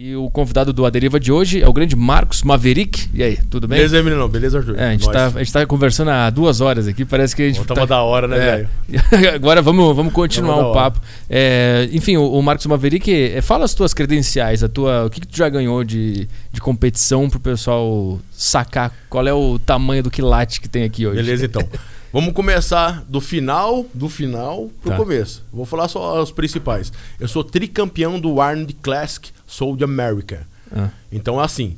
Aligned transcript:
E 0.00 0.14
o 0.14 0.30
convidado 0.30 0.72
do 0.72 0.86
A 0.86 0.90
Deriva 0.90 1.18
de 1.18 1.32
hoje 1.32 1.60
é 1.60 1.66
o 1.66 1.72
grande 1.72 1.96
Marcos 1.96 2.44
Maverick. 2.44 3.08
E 3.12 3.20
aí, 3.20 3.36
tudo 3.50 3.66
bem? 3.66 3.78
Beleza, 3.78 4.00
menino? 4.00 4.28
Beleza, 4.28 4.58
Arthur? 4.58 4.78
É, 4.78 4.90
a, 4.90 4.92
gente 4.92 5.10
tá, 5.10 5.26
a 5.26 5.38
gente 5.40 5.52
tá 5.52 5.66
conversando 5.66 6.12
há 6.12 6.30
duas 6.30 6.60
horas 6.60 6.86
aqui, 6.86 7.04
parece 7.04 7.34
que 7.34 7.42
a 7.42 7.46
gente. 7.48 7.64
Tava 7.64 7.80
tá... 7.80 7.96
da 7.96 8.02
hora, 8.02 8.28
né, 8.28 8.36
é. 8.36 8.56
velho? 8.88 9.34
Agora 9.34 9.60
vamos, 9.60 9.96
vamos 9.96 10.12
continuar 10.12 10.54
Tamo 10.54 10.70
o 10.70 10.72
papo. 10.72 11.00
É, 11.28 11.88
enfim, 11.90 12.16
o, 12.16 12.30
o 12.30 12.40
Marcos 12.40 12.64
Maverick, 12.66 13.12
é, 13.12 13.42
fala 13.42 13.64
as 13.64 13.74
tuas 13.74 13.92
credenciais, 13.92 14.62
a 14.62 14.68
tua, 14.68 15.06
o 15.06 15.10
que, 15.10 15.20
que 15.20 15.26
tu 15.26 15.36
já 15.36 15.48
ganhou 15.48 15.82
de, 15.82 16.28
de 16.52 16.60
competição 16.60 17.28
pro 17.28 17.40
pessoal 17.40 18.20
sacar 18.30 18.92
qual 19.10 19.26
é 19.26 19.32
o 19.32 19.58
tamanho 19.58 20.04
do 20.04 20.12
quilate 20.12 20.60
que 20.60 20.68
tem 20.68 20.84
aqui 20.84 21.08
hoje. 21.08 21.16
Beleza, 21.16 21.46
então. 21.46 21.68
Vamos 22.12 22.32
começar 22.32 23.04
do 23.08 23.20
final, 23.20 23.84
do 23.92 24.08
final 24.08 24.70
pro 24.80 24.90
Tá. 24.92 24.96
começo. 24.96 25.44
Vou 25.52 25.66
falar 25.66 25.88
só 25.88 26.22
os 26.22 26.32
principais. 26.32 26.90
Eu 27.20 27.28
sou 27.28 27.44
tricampeão 27.44 28.18
do 28.18 28.40
Arnold 28.40 28.72
Classic 28.74 29.30
Soul 29.46 29.76
de 29.76 29.84
America. 29.84 30.46
Ah, 30.74 30.88
Então, 31.12 31.38
assim, 31.38 31.76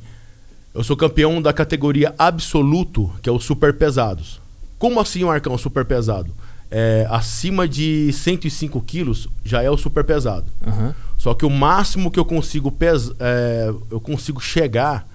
eu 0.73 0.83
sou 0.83 0.95
campeão 0.95 1.41
da 1.41 1.51
categoria 1.51 2.15
absoluto, 2.17 3.11
que 3.21 3.27
é 3.29 3.31
os 3.31 3.43
super 3.43 3.73
pesados. 3.73 4.39
Como 4.79 4.99
assim, 4.99 5.23
Marcão, 5.25 5.57
super 5.57 5.83
pesado? 5.85 6.31
É, 6.73 7.05
acima 7.09 7.67
de 7.67 8.11
105 8.13 8.79
quilos 8.81 9.27
já 9.43 9.61
é 9.61 9.69
o 9.69 9.75
super 9.77 10.03
pesado. 10.05 10.45
aham. 10.65 10.95
Só 11.17 11.33
que 11.35 11.45
o 11.45 11.49
máximo 11.49 12.09
que 12.09 12.17
eu 12.19 12.25
consigo 12.25 12.71
pes 12.71 13.11
é, 13.19 13.71
eu 13.91 13.99
consigo 13.99 14.39
chegar, 14.41 15.05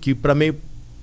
que 0.00 0.12
para 0.14 0.34
mim 0.34 0.54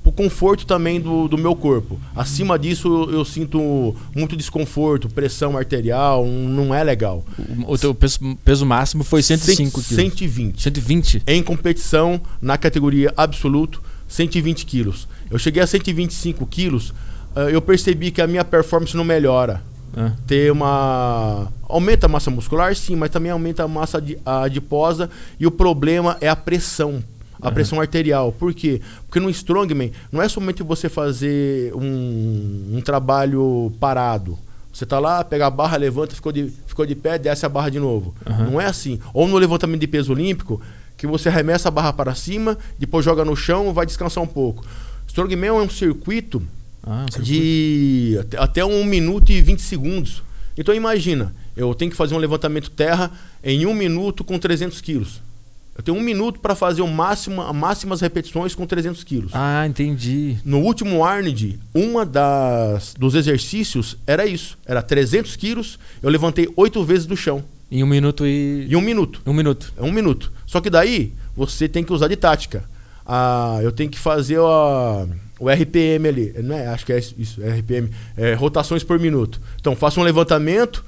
o 0.03 0.11
conforto 0.11 0.65
também 0.65 0.99
do, 0.99 1.27
do 1.27 1.37
meu 1.37 1.55
corpo. 1.55 1.99
Acima 2.15 2.57
disso 2.57 2.87
eu, 3.09 3.11
eu 3.19 3.25
sinto 3.25 3.95
muito 4.15 4.35
desconforto, 4.35 5.07
pressão 5.09 5.55
arterial, 5.57 6.25
não 6.25 6.73
é 6.73 6.83
legal. 6.83 7.23
O, 7.67 7.73
o 7.73 7.77
teu 7.77 7.93
peso, 7.93 8.19
peso 8.43 8.65
máximo 8.65 9.03
foi 9.03 9.21
105 9.21 9.81
Cent- 9.81 9.87
quilos. 9.87 10.03
120. 10.03 10.61
120? 10.61 11.23
Em 11.27 11.43
competição, 11.43 12.19
na 12.41 12.57
categoria 12.57 13.13
absoluto, 13.15 13.81
120 14.07 14.65
quilos. 14.65 15.07
Eu 15.29 15.37
cheguei 15.37 15.61
a 15.61 15.67
125 15.67 16.45
quilos, 16.47 16.93
ah, 17.35 17.41
eu 17.51 17.61
percebi 17.61 18.09
que 18.09 18.21
a 18.21 18.25
minha 18.25 18.43
performance 18.43 18.97
não 18.97 19.03
melhora. 19.03 19.61
Ah, 19.95 20.11
ter 20.25 20.51
uma. 20.51 21.51
Aumenta 21.67 22.05
a 22.05 22.09
massa 22.09 22.31
muscular, 22.31 22.75
sim, 22.75 22.95
mas 22.95 23.09
também 23.11 23.31
aumenta 23.31 23.63
a 23.63 23.67
massa 23.67 23.97
adi- 23.97 24.17
adiposa. 24.25 25.09
E 25.39 25.45
o 25.45 25.51
problema 25.51 26.17
é 26.21 26.27
a 26.29 26.35
pressão. 26.35 27.03
A 27.41 27.51
pressão 27.51 27.79
arterial. 27.79 28.31
Por 28.31 28.53
quê? 28.53 28.81
Porque 29.07 29.19
no 29.19 29.29
Strongman 29.29 29.91
não 30.11 30.21
é 30.21 30.27
somente 30.29 30.61
você 30.63 30.89
fazer 30.89 31.73
um, 31.75 32.77
um 32.77 32.81
trabalho 32.81 33.71
parado. 33.79 34.37
Você 34.73 34.85
tá 34.85 34.99
lá, 34.99 35.23
pega 35.23 35.47
a 35.47 35.49
barra, 35.49 35.77
levanta, 35.77 36.13
ficou 36.15 36.31
de, 36.31 36.51
ficou 36.67 36.85
de 36.85 36.95
pé, 36.95 37.17
desce 37.17 37.45
a 37.45 37.49
barra 37.49 37.69
de 37.69 37.79
novo. 37.79 38.13
Aham. 38.25 38.51
Não 38.51 38.61
é 38.61 38.65
assim. 38.65 38.99
Ou 39.13 39.27
no 39.27 39.37
levantamento 39.37 39.79
de 39.81 39.87
peso 39.87 40.11
olímpico, 40.11 40.61
que 40.97 41.07
você 41.07 41.29
arremessa 41.29 41.69
a 41.69 41.71
barra 41.71 41.91
para 41.93 42.13
cima, 42.13 42.57
depois 42.77 43.03
joga 43.05 43.23
no 43.25 43.35
chão, 43.35 43.73
vai 43.73 43.85
descansar 43.85 44.23
um 44.23 44.27
pouco. 44.27 44.65
Strongman 45.07 45.47
é 45.49 45.53
um 45.53 45.69
circuito 45.69 46.41
ah, 46.85 47.05
um 47.17 47.21
de 47.21 48.17
até- 48.21 48.37
até 48.37 48.65
1 48.65 48.83
minuto 48.85 49.31
e 49.31 49.41
20 49.41 49.61
segundos. 49.61 50.23
Então 50.57 50.73
imagina, 50.75 51.33
eu 51.55 51.73
tenho 51.73 51.89
que 51.91 51.97
fazer 51.97 52.13
um 52.15 52.17
levantamento 52.19 52.69
terra 52.69 53.11
em 53.43 53.65
1 53.65 53.73
minuto 53.73 54.23
com 54.23 54.37
300 54.37 54.79
quilos. 54.81 55.21
Eu 55.79 55.83
tenho 55.83 55.97
um 55.97 56.01
minuto 56.01 56.41
para 56.41 56.55
fazer 56.55 56.81
o 56.81 56.87
máximo, 56.89 57.41
as 57.41 57.55
máximas 57.55 58.01
repetições 58.01 58.53
com 58.53 58.67
300 58.67 59.01
quilos. 59.05 59.31
Ah, 59.33 59.65
entendi. 59.65 60.35
No 60.43 60.59
último 60.59 61.05
Arnold, 61.05 61.57
uma 61.73 62.05
das 62.05 62.93
dos 62.99 63.15
exercícios 63.15 63.95
era 64.05 64.25
isso. 64.25 64.57
Era 64.65 64.81
300 64.81 65.37
quilos, 65.37 65.79
eu 66.03 66.09
levantei 66.09 66.49
oito 66.57 66.83
vezes 66.83 67.05
do 67.05 67.15
chão. 67.15 67.41
Em 67.71 67.81
um 67.81 67.87
minuto 67.87 68.27
e. 68.27 68.67
Em 68.69 68.75
um 68.75 68.81
minuto. 68.81 69.21
Um 69.25 69.31
minuto. 69.31 69.73
É 69.77 69.81
um 69.81 69.89
minuto. 69.93 70.33
Só 70.45 70.59
que 70.59 70.69
daí 70.69 71.13
você 71.33 71.69
tem 71.69 71.81
que 71.81 71.93
usar 71.93 72.09
de 72.09 72.17
tática. 72.17 72.65
Ah, 73.05 73.59
eu 73.63 73.71
tenho 73.71 73.89
que 73.89 73.97
fazer 73.97 74.37
a- 74.37 75.07
o 75.39 75.49
RPM 75.49 76.09
ali. 76.09 76.33
Não 76.43 76.57
é? 76.57 76.67
Acho 76.67 76.85
que 76.85 76.91
é 76.91 76.99
isso, 76.99 77.41
RPM. 77.41 77.89
É, 78.17 78.33
rotações 78.33 78.83
por 78.83 78.99
minuto. 78.99 79.39
Então, 79.61 79.77
faço 79.77 80.01
um 80.01 80.03
levantamento. 80.03 80.83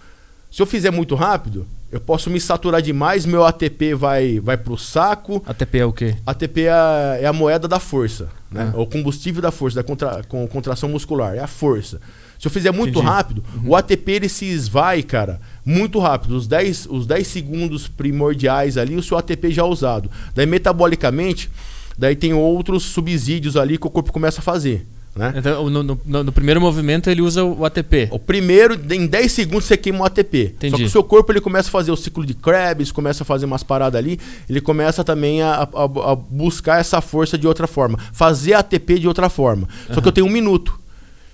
Se 0.51 0.61
eu 0.61 0.65
fizer 0.65 0.91
muito 0.91 1.15
rápido, 1.15 1.65
eu 1.91 1.99
posso 1.99 2.29
me 2.29 2.39
saturar 2.39 2.81
demais, 2.81 3.25
meu 3.25 3.45
ATP 3.45 3.93
vai, 3.93 4.39
vai 4.39 4.55
pro 4.55 4.77
saco. 4.77 5.43
ATP 5.45 5.77
é 5.79 5.85
o 5.85 5.91
quê? 5.91 6.15
ATP 6.25 6.63
é 6.63 6.71
a, 6.71 7.17
é 7.19 7.25
a 7.25 7.33
moeda 7.33 7.67
da 7.67 7.79
força, 7.79 8.29
né? 8.49 8.71
Ah. 8.73 8.79
O 8.79 8.85
combustível 8.85 9.41
da 9.41 9.51
força, 9.51 9.75
da 9.75 9.83
contra, 9.83 10.23
com 10.23 10.47
contração 10.47 10.87
muscular, 10.87 11.35
é 11.35 11.39
a 11.39 11.47
força. 11.47 11.99
Se 12.39 12.47
eu 12.47 12.51
fizer 12.51 12.71
muito 12.71 12.91
Entendi. 12.91 13.05
Uhum. 13.05 13.13
rápido, 13.13 13.43
o 13.65 13.75
ATP 13.75 14.11
ele 14.13 14.29
se 14.29 14.45
esvai, 14.45 15.03
cara, 15.03 15.39
muito 15.65 15.99
rápido. 15.99 16.35
Os 16.35 16.47
10, 16.47 16.87
os 16.89 17.05
10 17.05 17.27
segundos 17.27 17.87
primordiais 17.87 18.77
ali, 18.77 18.95
o 18.95 19.03
seu 19.03 19.17
ATP 19.17 19.51
já 19.51 19.61
é 19.61 19.65
usado. 19.65 20.09
Daí, 20.33 20.45
metabolicamente, 20.45 21.51
daí 21.97 22.15
tem 22.15 22.33
outros 22.33 22.83
subsídios 22.83 23.57
ali 23.57 23.77
que 23.77 23.85
o 23.85 23.91
corpo 23.91 24.13
começa 24.13 24.39
a 24.39 24.43
fazer, 24.43 24.87
né? 25.15 25.33
Então, 25.35 25.69
no, 25.69 25.83
no- 25.83 26.23
no- 26.23 26.31
primeiro 26.31 26.61
movimento 26.61 27.09
ele 27.09 27.21
usa 27.21 27.43
o 27.43 27.65
ATP. 27.65 28.07
O 28.11 28.17
primeiro, 28.19 28.79
em 28.93 29.05
10 29.05 29.31
segundos 29.31 29.65
você 29.65 29.75
queima 29.75 29.99
o 29.99 30.03
ATP. 30.05 30.47
Só 30.47 30.67
Entendi. 30.67 30.75
que 30.77 30.83
o 30.83 30.89
seu 30.89 31.03
corpo 31.03 31.31
ele 31.31 31.41
começa 31.41 31.67
a 31.67 31.71
fazer 31.71 31.91
o 31.91 31.97
ciclo 31.97 32.25
de 32.25 32.33
Krebs, 32.33 32.91
começa 32.91 33.23
a 33.23 33.25
fazer 33.25 33.45
umas 33.45 33.61
paradas 33.63 33.99
ali, 33.99 34.19
ele 34.49 34.61
começa 34.61 35.03
também 35.03 35.41
a, 35.41 35.63
a- 35.63 36.11
a 36.11 36.15
buscar 36.15 36.79
essa 36.79 37.01
força 37.01 37.37
de 37.37 37.45
outra 37.45 37.67
forma, 37.67 37.99
fazer 38.13 38.53
ATP 38.53 38.99
de 38.99 39.07
outra 39.07 39.29
forma. 39.29 39.67
Só 39.93 39.99
que 39.99 40.07
eu 40.07 40.11
tenho 40.13 40.27
um 40.27 40.31
minuto. 40.31 40.79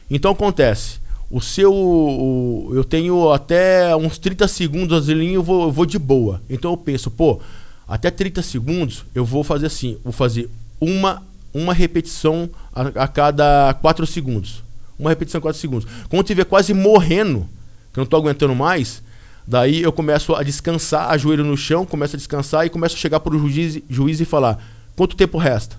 Então 0.10 0.32
acontece, 0.32 1.00
o 1.30 1.40
seu. 1.42 1.72
o- 1.74 2.72
eu 2.74 2.84
tenho 2.84 3.32
até 3.32 3.96
uns 3.96 4.18
30 4.18 4.48
segundos 4.48 5.08
ali, 5.10 5.34
eu 5.34 5.44
vou, 5.44 5.64
eu 5.66 5.72
vou 5.72 5.86
de 5.86 6.00
boa. 6.00 6.42
Então 6.50 6.72
eu 6.72 6.78
penso, 6.78 7.12
pô, 7.12 7.40
até 7.88 8.10
30 8.10 8.42
segundos 8.42 9.06
eu 9.14 9.24
vou 9.24 9.44
fazer 9.44 9.68
assim, 9.68 9.98
vou 10.04 10.14
fazer 10.14 10.50
uma, 10.80 11.22
uma 11.54 11.74
repetição 11.74 12.50
a, 12.74 13.04
a 13.04 13.08
cada 13.08 13.74
4 13.82 14.06
segundos. 14.06 14.64
Uma 14.98 15.10
repetição 15.10 15.40
a 15.40 15.42
4 15.42 15.60
segundos. 15.60 15.88
Quando 16.10 16.20
eu 16.20 16.22
estiver 16.22 16.46
quase 16.46 16.74
morrendo, 16.74 17.48
que 17.94 18.00
eu 18.00 18.02
não 18.02 18.10
tô 18.10 18.18
aguentando 18.18 18.56
mais, 18.56 19.02
daí 19.46 19.82
eu 19.82 19.92
começo 19.92 20.36
a 20.36 20.44
descansar, 20.44 21.10
ajoelho 21.12 21.44
no 21.44 21.58
chão, 21.58 21.86
começo 21.86 22.16
a 22.16 22.18
descansar 22.18 22.66
e 22.66 22.70
começo 22.70 22.96
a 22.96 23.00
chegar 23.00 23.20
pro 23.20 23.38
juiz, 23.38 23.82
juiz 23.90 24.20
e 24.20 24.26
falar: 24.26 24.64
quanto 24.96 25.16
tempo 25.16 25.38
resta? 25.38 25.78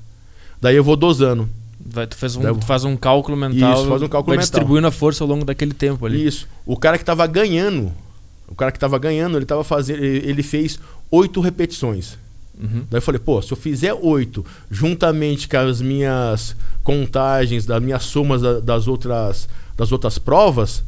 Daí 0.60 0.76
eu 0.76 0.84
vou 0.84 0.96
dosando. 0.96 1.48
Vai, 1.80 2.06
tu, 2.06 2.16
faz 2.16 2.36
um, 2.36 2.54
tu 2.54 2.66
faz 2.66 2.84
um 2.84 2.96
cálculo 2.96 3.36
mental. 3.36 3.74
Isso, 3.74 3.88
faz 3.88 4.02
um 4.02 4.08
cálculo 4.08 4.34
vai 4.34 4.36
mental. 4.36 4.60
distribuindo 4.60 4.86
a 4.86 4.90
força 4.90 5.22
ao 5.22 5.28
longo 5.28 5.44
daquele 5.44 5.72
tempo 5.72 6.04
ali. 6.04 6.26
Isso. 6.26 6.48
O 6.66 6.76
cara 6.76 6.98
que 6.98 7.04
tava 7.04 7.26
ganhando, 7.26 7.92
o 8.48 8.54
cara 8.54 8.72
que 8.72 8.78
tava 8.78 8.98
ganhando, 8.98 9.38
ele 9.38 9.46
tava 9.46 9.62
fazendo, 9.62 10.02
ele 10.02 10.28
ele 10.28 10.42
fez 10.42 10.78
oito 11.10 11.40
repetições. 11.40 12.18
Uhum. 12.60 12.84
Daí 12.90 12.98
eu 12.98 13.02
falei, 13.02 13.18
pô, 13.20 13.40
se 13.40 13.52
eu 13.52 13.56
fizer 13.56 13.92
oito, 13.94 14.44
juntamente 14.70 15.48
com 15.48 15.56
as 15.58 15.80
minhas 15.80 16.56
contagens, 16.82 17.64
das 17.66 17.82
minhas 17.82 18.02
somas 18.04 18.42
da- 18.42 18.60
das 18.60 18.88
outras, 18.88 19.48
das 19.76 19.92
outras 19.92 20.18
provas, 20.18 20.82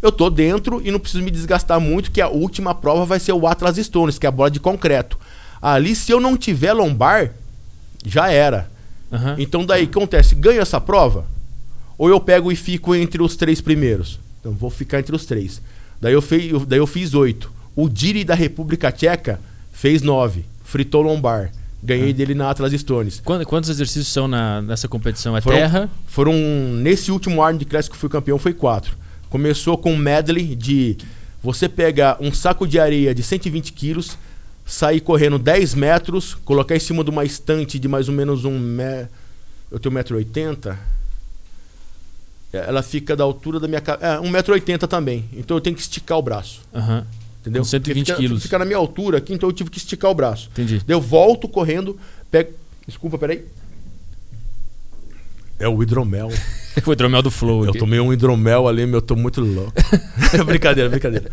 eu 0.00 0.12
tô 0.12 0.30
dentro 0.30 0.80
e 0.84 0.90
não 0.90 1.00
preciso 1.00 1.24
me 1.24 1.30
desgastar 1.30 1.80
muito, 1.80 2.10
que 2.12 2.20
a 2.20 2.28
última 2.28 2.74
prova 2.74 3.04
vai 3.04 3.18
ser 3.18 3.32
o 3.32 3.46
Atlas 3.46 3.76
Stones, 3.78 4.18
que 4.18 4.26
é 4.26 4.28
a 4.28 4.32
bola 4.32 4.50
de 4.50 4.60
concreto. 4.60 5.18
Ali, 5.60 5.94
se 5.96 6.12
eu 6.12 6.20
não 6.20 6.36
tiver 6.36 6.72
lombar, 6.72 7.32
já 8.06 8.30
era. 8.30 8.70
Aham. 9.10 9.34
Então 9.38 9.64
daí, 9.66 9.84
o 9.84 9.88
que 9.88 9.98
acontece? 9.98 10.34
Ganho 10.36 10.60
essa 10.60 10.80
prova? 10.80 11.24
Ou 11.96 12.08
eu 12.08 12.20
pego 12.20 12.52
e 12.52 12.54
fico 12.56 12.94
entre 12.94 13.20
os 13.20 13.34
três 13.34 13.60
primeiros? 13.60 14.20
Então 14.38 14.52
vou 14.52 14.70
ficar 14.70 15.00
entre 15.00 15.16
os 15.16 15.24
três. 15.26 15.60
Daí 16.00 16.12
eu, 16.12 16.22
fei- 16.22 16.52
eu- 16.52 16.64
daí 16.64 16.78
eu 16.78 16.86
fiz 16.86 17.12
oito. 17.14 17.50
O 17.74 17.88
Diri 17.88 18.22
da 18.22 18.34
República 18.34 18.92
Tcheca 18.92 19.40
fez 19.72 20.00
nove. 20.00 20.44
Fritou 20.68 21.00
lombar. 21.02 21.50
Ganhei 21.82 22.12
dele 22.12 22.34
na 22.34 22.50
Atlas 22.50 22.72
Stones. 22.72 23.20
Quant- 23.24 23.44
Quantos 23.46 23.70
exercícios 23.70 24.08
são 24.08 24.28
na, 24.28 24.60
nessa 24.60 24.86
competição? 24.88 25.34
É 25.36 25.40
Foram- 25.40 25.56
terra? 25.56 25.90
Foram, 26.06 26.34
nesse 26.34 27.10
último 27.10 27.40
Arnold 27.42 27.64
Classic 27.64 27.90
que 27.90 27.96
eu 27.96 28.00
fui 28.00 28.08
campeão, 28.10 28.38
foi 28.38 28.52
quatro. 28.52 28.96
Começou 29.30 29.78
com 29.78 29.92
um 29.92 29.96
medley 29.96 30.54
de 30.54 30.98
você 31.42 31.68
pegar 31.68 32.16
um 32.20 32.32
saco 32.32 32.66
de 32.66 32.78
areia 32.78 33.14
de 33.14 33.22
120 33.22 33.72
quilos, 33.72 34.18
sair 34.66 35.00
correndo 35.00 35.38
10 35.38 35.74
metros, 35.74 36.34
colocar 36.44 36.76
em 36.76 36.80
cima 36.80 37.02
de 37.04 37.10
uma 37.10 37.24
estante 37.24 37.78
de 37.78 37.88
mais 37.88 38.08
ou 38.08 38.14
menos 38.14 38.44
um 38.44 38.58
me... 38.58 39.06
Eu 39.70 39.78
tenho 39.78 39.94
1,80m. 39.94 40.76
Ela 42.52 42.82
fica 42.82 43.14
da 43.14 43.22
altura 43.24 43.60
da 43.60 43.68
minha 43.68 43.80
cabeça. 43.80 44.06
É, 44.14 44.18
1,80m 44.18 44.86
também. 44.88 45.24
Então 45.34 45.56
eu 45.56 45.60
tenho 45.60 45.76
que 45.76 45.82
esticar 45.82 46.18
o 46.18 46.22
braço. 46.22 46.60
Aham. 46.74 47.06
Entendeu? 47.40 47.62
Com 47.62 47.68
120 47.68 47.96
Porque 47.96 48.12
fica, 48.12 48.20
quilos. 48.20 48.42
Fica 48.42 48.58
na 48.58 48.64
minha 48.64 48.78
altura 48.78 49.18
aqui, 49.18 49.32
então 49.32 49.48
eu 49.48 49.52
tive 49.52 49.70
que 49.70 49.78
esticar 49.78 50.10
o 50.10 50.14
braço. 50.14 50.48
Entendi. 50.52 50.82
Daí 50.86 50.94
Eu 50.96 51.00
volto 51.00 51.48
correndo, 51.48 51.98
pego. 52.30 52.52
Desculpa, 52.86 53.18
peraí. 53.18 53.44
É 55.58 55.68
o 55.68 55.82
hidromel. 55.82 56.30
O 56.86 56.92
hidromel 56.92 57.22
do 57.22 57.30
Flow. 57.30 57.64
Eu 57.64 57.70
aqui. 57.70 57.78
tomei 57.80 57.98
um 57.98 58.12
hidromel 58.12 58.68
ali, 58.68 58.86
meu, 58.86 58.98
eu 58.98 59.02
tô 59.02 59.16
muito 59.16 59.40
louco. 59.40 59.72
brincadeira, 60.46 60.88
brincadeira. 60.88 61.28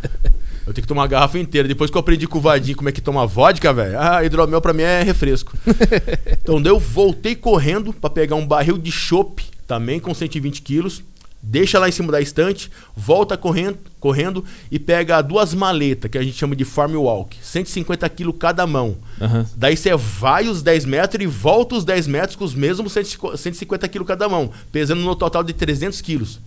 Eu 0.66 0.74
tenho 0.74 0.82
que 0.82 0.88
tomar 0.88 1.02
uma 1.02 1.06
garrafa 1.06 1.38
inteira. 1.38 1.68
Depois 1.68 1.88
que 1.88 1.96
eu 1.96 2.00
aprendi 2.00 2.26
com 2.26 2.38
o 2.38 2.40
Vadinho 2.40 2.76
como 2.76 2.88
é 2.88 2.92
que 2.92 3.00
toma 3.00 3.24
vodka, 3.24 3.72
velho. 3.72 3.96
Ah, 3.96 4.24
hidromel 4.24 4.60
pra 4.60 4.72
mim 4.72 4.82
é 4.82 5.04
refresco. 5.04 5.56
então 6.42 6.60
daí 6.60 6.72
eu 6.72 6.80
voltei 6.80 7.36
correndo 7.36 7.92
pra 7.92 8.10
pegar 8.10 8.34
um 8.34 8.44
barril 8.44 8.76
de 8.76 8.90
chopp, 8.90 9.44
também 9.68 10.00
com 10.00 10.12
120 10.12 10.62
quilos. 10.62 11.00
Deixa 11.48 11.78
lá 11.78 11.88
em 11.88 11.92
cima 11.92 12.10
da 12.10 12.20
estante, 12.20 12.70
volta 12.96 13.36
correndo, 13.36 13.78
correndo 14.00 14.44
e 14.70 14.78
pega 14.78 15.22
duas 15.22 15.54
maletas, 15.54 16.10
que 16.10 16.18
a 16.18 16.22
gente 16.22 16.36
chama 16.36 16.56
de 16.56 16.64
farm 16.64 16.96
walk, 16.96 17.36
150 17.40 18.08
kg 18.08 18.32
cada 18.32 18.66
mão. 18.66 18.96
Aham. 19.20 19.46
Daí 19.56 19.76
você 19.76 19.94
vai 19.96 20.48
os 20.48 20.60
10 20.60 20.84
metros 20.84 21.22
e 21.22 21.26
volta 21.26 21.76
os 21.76 21.84
10 21.84 22.06
metros 22.08 22.34
com 22.36 22.44
os 22.44 22.54
mesmos 22.54 22.92
150 22.92 23.88
kg 23.88 24.04
cada 24.04 24.28
mão, 24.28 24.50
pesando 24.72 25.00
no 25.02 25.14
total 25.14 25.44
de 25.44 25.52
300 25.52 26.00
quilos. 26.00 26.40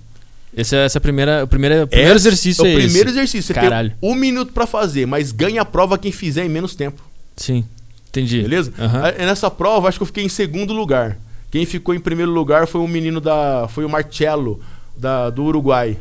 Esse 0.55 0.75
é 0.75 0.83
essa 0.83 0.99
primeira, 0.99 1.43
o 1.43 1.47
primeiro, 1.47 1.83
o 1.83 1.87
primeiro 1.87 2.15
Esse 2.15 2.27
exercício 2.27 2.65
é 2.65 2.69
é 2.69 2.73
o 2.73 2.75
primeiro 2.79 3.09
esse. 3.09 3.17
exercício. 3.19 3.53
Você 3.53 3.53
Caralho. 3.53 3.93
tem 4.01 4.11
um 4.11 4.15
minuto 4.15 4.51
pra 4.51 4.65
fazer, 4.65 5.05
mas 5.05 5.31
ganha 5.31 5.61
a 5.61 5.65
prova 5.65 5.97
quem 5.97 6.11
fizer 6.11 6.43
em 6.43 6.49
menos 6.49 6.75
tempo. 6.75 7.01
Sim, 7.37 7.63
entendi. 8.09 8.41
Beleza? 8.41 8.73
Aí, 8.77 9.25
Nessa 9.25 9.49
prova, 9.49 9.87
acho 9.87 9.97
que 9.99 10.03
eu 10.03 10.07
fiquei 10.07 10.23
em 10.25 10.29
segundo 10.29 10.73
lugar. 10.73 11.17
Quem 11.51 11.65
ficou 11.65 11.95
em 11.95 11.99
primeiro 11.99 12.31
lugar 12.31 12.67
foi 12.67 12.79
um 12.81 12.87
menino 12.87 13.19
da. 13.19 13.67
Foi 13.69 13.83
o 13.83 13.89
Marcelo, 13.89 14.59
da, 14.99 15.29
do 15.29 15.43
Uruguai. 15.43 15.97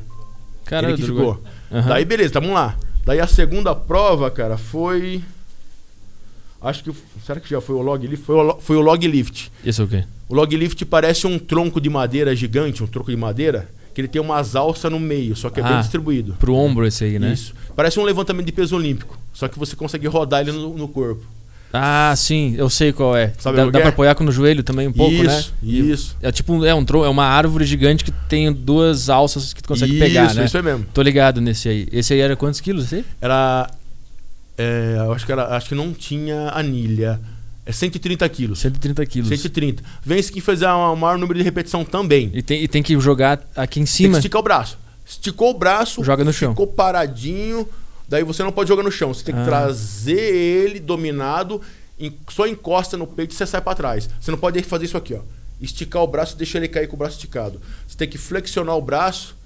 Caralho, 0.65 0.95
ele 0.95 1.03
que 1.03 1.09
ficou. 1.09 1.43
Aham. 1.73 1.89
Daí, 1.89 2.05
beleza, 2.05 2.33
tamo 2.35 2.53
lá. 2.53 2.77
Daí 3.05 3.21
a 3.21 3.27
segunda 3.27 3.75
prova, 3.75 4.31
cara, 4.31 4.57
foi. 4.59 5.23
Acho 6.61 6.83
que. 6.85 6.93
Será 7.25 7.41
que 7.41 7.49
já 7.49 7.61
foi 7.61 7.77
o 7.77 7.83
log 7.83 8.07
lift? 8.07 8.25
Foi 8.25 8.35
o, 8.37 8.59
foi 8.61 8.77
o 8.77 8.81
log 8.81 9.07
lift. 9.07 9.51
Esse 9.65 9.81
é 9.81 9.85
o 9.85 9.89
quê? 9.89 10.05
O 10.29 10.35
log 10.35 10.55
lift 10.57 10.85
parece 10.85 11.27
um 11.27 11.39
tronco 11.39 11.81
de 11.81 11.89
madeira 11.89 12.35
gigante, 12.35 12.83
um 12.83 12.87
tronco 12.87 13.11
de 13.11 13.17
madeira, 13.17 13.69
que 13.95 14.01
ele 14.01 14.09
tem 14.09 14.21
umas 14.21 14.55
alças 14.57 14.91
no 14.91 15.01
meio, 15.01 15.35
só 15.35 15.49
que 15.49 15.61
é 15.61 15.63
bem 15.63 15.73
Ah, 15.73 15.81
distribuído. 15.81 16.35
Pro 16.39 16.55
ombro 16.55 16.85
esse 16.87 17.05
aí, 17.05 17.19
né? 17.19 17.33
Isso. 17.33 17.55
Parece 17.75 17.99
um 17.99 18.05
levantamento 18.05 18.45
de 18.45 18.53
peso 18.53 18.77
olímpico, 18.77 19.17
só 19.33 19.49
que 19.49 19.59
você 19.59 19.75
consegue 19.75 20.07
rodar 20.07 20.41
ele 20.43 20.53
no, 20.53 20.77
no 20.77 20.89
corpo. 20.89 21.25
Ah, 21.73 22.15
sim, 22.17 22.55
eu 22.57 22.71
sei 22.71 22.93
qual 22.93 23.15
é. 23.17 23.33
Sabe 23.39 23.59
dá 23.59 23.65
dá 23.67 23.71
pra 23.73 23.81
é? 23.83 23.89
apoiar 23.89 24.15
com 24.15 24.25
no 24.25 24.33
joelho 24.33 24.63
também 24.63 24.89
um 24.89 24.93
pouco, 24.93 25.23
né? 25.23 25.39
isso, 25.39 25.55
E- 25.63 25.91
isso. 25.91 26.17
É 26.23 26.33
tipo, 26.33 26.65
é 26.65 26.75
um 26.75 26.85
é 27.05 27.09
uma 27.09 27.25
árvore 27.27 27.65
gigante 27.67 28.03
que 28.05 28.11
tem 28.11 28.51
duas 28.53 29.11
alças 29.11 29.53
que 29.53 29.63
tu 29.63 29.69
consegue 29.69 29.93
isso, 29.93 30.01
pegar, 30.05 30.35
né? 30.35 30.45
Isso 30.47 30.57
é 30.57 30.63
mesmo. 30.63 30.87
Tô 30.95 31.03
ligado 31.03 31.41
nesse 31.41 31.69
aí. 31.69 31.87
Esse 31.93 32.15
aí 32.15 32.21
era 32.21 32.35
quantos 32.37 32.61
quilos, 32.61 32.85
esse 32.87 32.95
aí? 32.97 33.05
Era. 33.21 33.71
é, 34.57 34.95
eu 34.99 35.13
acho 35.13 35.27
que 35.27 35.33
era. 35.33 35.55
Acho 35.57 35.69
que 35.69 35.75
não 35.75 35.93
tinha 35.93 36.51
anilha. 36.55 37.21
É 37.67 37.73
130 37.73 38.27
quilos. 38.31 38.61
130 38.61 39.05
quilos. 39.05 39.29
130. 39.29 39.83
Vence 40.03 40.33
que 40.33 40.41
fizer 40.41 40.71
o 40.73 40.97
maior 40.97 41.19
número 41.19 41.39
de 41.39 41.45
repetição 41.45 41.85
também. 41.85 42.31
E 42.33 42.41
tem, 42.41 42.63
e 42.63 42.67
tem 42.67 42.83
que 42.83 42.99
jogar 42.99 43.47
aqui 43.55 43.79
em 43.79 43.83
Tem 43.83 43.85
que 43.85 43.91
cima. 43.91 44.17
esticar 44.17 44.41
o 44.41 44.43
braço. 44.43 44.79
Esticou 45.07 45.51
o 45.51 45.55
braço, 45.55 46.03
Joga 46.03 46.25
no 46.25 46.33
chão. 46.33 46.53
ficou 46.53 46.67
paradinho. 46.67 47.69
Daí 48.09 48.25
você 48.25 48.43
não 48.43 48.53
pode 48.53 48.69
jogar 48.69 48.83
no 48.83 48.91
chão. 48.91 49.13
Você 49.13 49.23
tem 49.25 49.35
que 49.35 49.41
Ah. 49.43 49.45
trazer 49.45 50.19
ele 50.19 50.81
dominado, 50.81 51.61
só 52.31 52.47
encosta 52.47 52.97
no 52.97 53.07
peito 53.07 53.33
e 53.33 53.35
você 53.37 53.47
sai 53.47 53.61
pra 53.61 53.75
trás. 53.75 54.09
Você 54.21 54.31
não 54.31 54.39
pode 54.39 54.63
fazer 54.63 54.87
isso 54.87 54.97
aqui, 54.97 55.15
ó. 55.15 55.21
Esticar 55.61 56.03
o 56.03 56.07
braço 56.07 56.35
e 56.35 56.39
deixar 56.39 56.59
ele 56.59 56.69
cair 56.69 56.87
com 56.87 56.97
o 56.97 56.99
braço 56.99 57.17
esticado. 57.17 57.61
Você 57.87 57.97
tem 57.97 58.09
que 58.09 58.17
flexionar 58.17 58.77
o 58.77 58.81
braço 58.83 59.37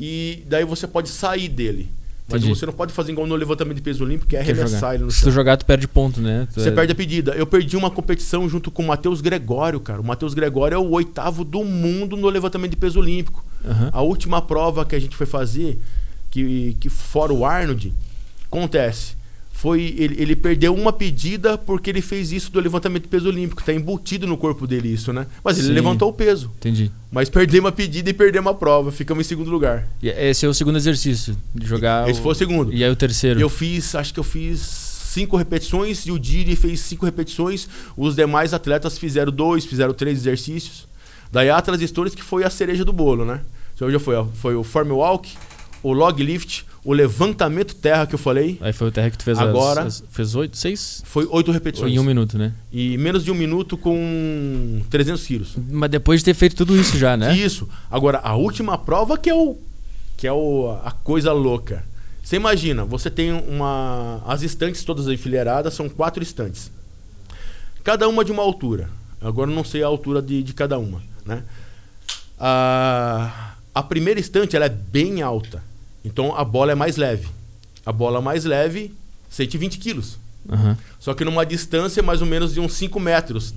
e 0.00 0.42
daí 0.46 0.64
você 0.64 0.86
pode 0.86 1.08
sair 1.10 1.48
dele. 1.48 1.90
Mas 2.30 2.42
Entendi. 2.42 2.58
você 2.58 2.66
não 2.66 2.74
pode 2.74 2.92
fazer 2.92 3.12
igual 3.12 3.26
no 3.26 3.34
levantamento 3.34 3.76
de 3.76 3.82
peso 3.82 4.04
olímpico, 4.04 4.28
que 4.28 4.36
é 4.36 4.40
arremessar 4.40 4.94
ele 4.94 5.04
no 5.04 5.10
Se 5.10 5.20
tu 5.20 5.24
chão. 5.24 5.32
jogar, 5.32 5.56
tu 5.56 5.64
perde 5.64 5.88
ponto, 5.88 6.20
né? 6.20 6.46
Tu 6.52 6.60
Você 6.60 6.68
é- 6.68 6.72
perde 6.72 6.92
a 6.92 6.94
pedida. 6.94 7.32
Eu 7.32 7.46
perdi 7.46 7.74
uma 7.74 7.90
competição 7.90 8.46
junto 8.48 8.70
com 8.70 8.82
o 8.82 8.86
Matheus 8.86 9.22
Gregório, 9.22 9.80
cara. 9.80 9.98
O 10.00 10.04
Matheus 10.04 10.34
Gregório 10.34 10.74
é 10.74 10.78
o 10.78 10.90
oitavo 10.90 11.42
do 11.42 11.64
mundo 11.64 12.18
no 12.18 12.28
levantamento 12.28 12.72
de 12.72 12.76
peso 12.76 12.98
olímpico. 13.00 13.42
Aham. 13.64 13.88
A 13.92 14.02
última 14.02 14.42
prova 14.42 14.84
que 14.84 14.94
a 14.94 14.98
gente 14.98 15.16
foi 15.16 15.24
fazer, 15.26 15.80
que, 16.30 16.76
que 16.78 16.90
fora 16.90 17.32
o 17.32 17.46
Arnold, 17.46 17.94
acontece. 18.50 19.16
Foi, 19.52 19.92
ele, 19.98 20.14
ele 20.22 20.36
perdeu 20.36 20.72
uma 20.72 20.92
pedida 20.92 21.58
porque 21.58 21.90
ele 21.90 22.00
fez 22.00 22.30
isso 22.30 22.48
do 22.52 22.60
levantamento 22.60 23.02
de 23.02 23.08
peso 23.08 23.28
olímpico. 23.28 23.60
Tá 23.64 23.72
embutido 23.74 24.24
no 24.24 24.36
corpo 24.36 24.68
dele 24.68 24.88
isso, 24.92 25.12
né? 25.12 25.26
Mas 25.42 25.58
ele 25.58 25.66
Sim. 25.68 25.72
levantou 25.72 26.08
o 26.10 26.12
peso. 26.12 26.48
Entendi. 26.58 26.92
Mas 27.10 27.28
perdemos 27.28 27.64
uma 27.66 27.72
pedida 27.72 28.08
e 28.08 28.12
perdemos 28.14 28.52
a 28.52 28.54
prova. 28.54 28.92
Ficamos 28.92 29.26
em 29.26 29.28
segundo 29.28 29.50
lugar. 29.50 29.88
E 30.00 30.08
esse 30.10 30.46
é 30.46 30.48
o 30.48 30.54
segundo 30.54 30.76
exercício. 30.76 31.36
De 31.52 31.66
jogar. 31.66 32.08
Esse 32.08 32.20
o- 32.20 32.22
foi 32.22 32.32
o 32.32 32.34
segundo. 32.36 32.72
E 32.72 32.84
aí 32.84 32.90
o 32.90 32.94
terceiro. 32.94 33.40
Eu 33.40 33.48
fiz, 33.48 33.96
acho 33.96 34.14
que 34.14 34.20
eu 34.20 34.24
fiz 34.24 34.60
cinco 34.60 35.36
repetições 35.36 36.06
e 36.06 36.12
o 36.12 36.18
Diri 36.20 36.54
fez 36.54 36.78
cinco 36.78 37.04
repetições. 37.04 37.68
Os 37.96 38.14
demais 38.14 38.54
atletas 38.54 38.96
fizeram 38.96 39.32
dois, 39.32 39.64
fizeram 39.64 39.92
três 39.92 40.18
exercícios. 40.18 40.86
Daí 41.32 41.50
a 41.50 41.56
Atlas 41.56 41.80
Stories 41.80 42.14
que 42.14 42.22
foi 42.22 42.44
a 42.44 42.50
cereja 42.50 42.84
do 42.84 42.92
bolo, 42.92 43.24
né? 43.24 43.40
Então 43.74 43.90
já 43.90 43.98
foi, 43.98 44.14
ó, 44.14 44.24
foi 44.24 44.54
o 44.54 44.62
Form 44.62 44.90
Walk, 44.92 45.36
o 45.82 45.92
Log 45.92 46.22
Lift, 46.22 46.64
o 46.84 46.92
levantamento 46.92 47.74
terra 47.74 48.06
que 48.06 48.14
eu 48.14 48.18
falei. 48.18 48.58
Aí 48.60 48.72
foi 48.72 48.88
o 48.88 48.90
terra 48.90 49.10
que 49.10 49.18
tu 49.18 49.24
fez 49.24 49.38
as- 49.38 49.48
Agora- 49.48 49.82
as- 49.82 50.02
fez 50.10 50.34
oito, 50.34 50.56
seis? 50.56 51.02
Foi 51.04 51.26
oito 51.30 51.50
repetições. 51.52 51.92
Em 51.92 51.98
um 51.98 52.04
minuto, 52.04 52.36
né? 52.38 52.52
E 52.72 52.96
menos 52.98 53.24
de 53.24 53.30
um 53.30 53.34
minuto 53.34 53.76
com 53.76 54.82
300 54.90 55.26
quilos. 55.26 55.54
Mas 55.70 55.90
depois 55.90 56.20
de 56.20 56.24
ter 56.26 56.34
feito 56.34 56.56
tudo 56.56 56.76
isso 56.76 56.96
já, 56.98 57.16
né? 57.16 57.36
Isso. 57.36 57.68
Agora, 57.90 58.18
a 58.22 58.34
última 58.34 58.76
prova 58.78 59.16
que 59.18 59.28
é 59.30 59.34
o 59.34 59.56
que 60.16 60.26
é 60.26 60.32
o, 60.32 60.76
a 60.84 60.90
coisa 60.90 61.32
louca. 61.32 61.84
Você 62.22 62.34
imagina, 62.36 62.84
você 62.84 63.08
tem 63.08 63.32
uma 63.32 64.20
as 64.26 64.42
estantes 64.42 64.82
todas 64.84 65.06
enfileiradas, 65.06 65.74
são 65.74 65.88
quatro 65.88 66.22
estantes. 66.22 66.70
Cada 67.84 68.08
uma 68.08 68.24
de 68.24 68.32
uma 68.32 68.42
altura. 68.42 68.90
Agora 69.20 69.50
eu 69.50 69.54
não 69.54 69.64
sei 69.64 69.82
a 69.82 69.86
altura 69.86 70.20
de, 70.20 70.42
de 70.42 70.52
cada 70.52 70.78
uma, 70.78 71.00
né? 71.24 71.42
A, 72.38 73.54
a 73.74 73.82
primeira 73.82 74.20
estante 74.20 74.54
ela 74.56 74.66
é 74.66 74.68
bem 74.68 75.22
alta. 75.22 75.62
Então 76.08 76.34
a 76.34 76.44
bola 76.44 76.72
é 76.72 76.74
mais 76.74 76.96
leve. 76.96 77.28
A 77.84 77.92
bola 77.92 78.20
mais 78.20 78.44
leve, 78.44 78.94
120 79.30 79.78
quilos. 79.78 80.18
Aham. 80.48 80.76
Só 80.98 81.12
que 81.12 81.24
numa 81.24 81.44
distância 81.44 82.02
mais 82.02 82.22
ou 82.22 82.26
menos 82.26 82.54
de 82.54 82.60
uns 82.60 82.72
5 82.72 82.98
metros 82.98 83.54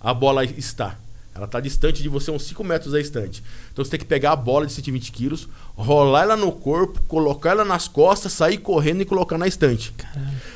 a 0.00 0.14
bola 0.14 0.44
está. 0.44 0.96
Ela 1.34 1.46
está 1.46 1.60
distante 1.60 2.02
de 2.02 2.08
você 2.08 2.30
uns 2.30 2.44
5 2.44 2.64
metros 2.64 2.92
da 2.92 3.00
estante. 3.00 3.42
Então 3.72 3.84
você 3.84 3.90
tem 3.90 4.00
que 4.00 4.06
pegar 4.06 4.32
a 4.32 4.36
bola 4.36 4.66
de 4.66 4.72
120 4.72 5.12
quilos, 5.12 5.48
rolar 5.76 6.22
ela 6.22 6.36
no 6.36 6.52
corpo, 6.52 7.00
colocar 7.06 7.50
ela 7.50 7.64
nas 7.64 7.86
costas, 7.88 8.32
sair 8.32 8.58
correndo 8.58 9.02
e 9.02 9.04
colocar 9.04 9.38
na 9.38 9.46
estante. 9.46 9.92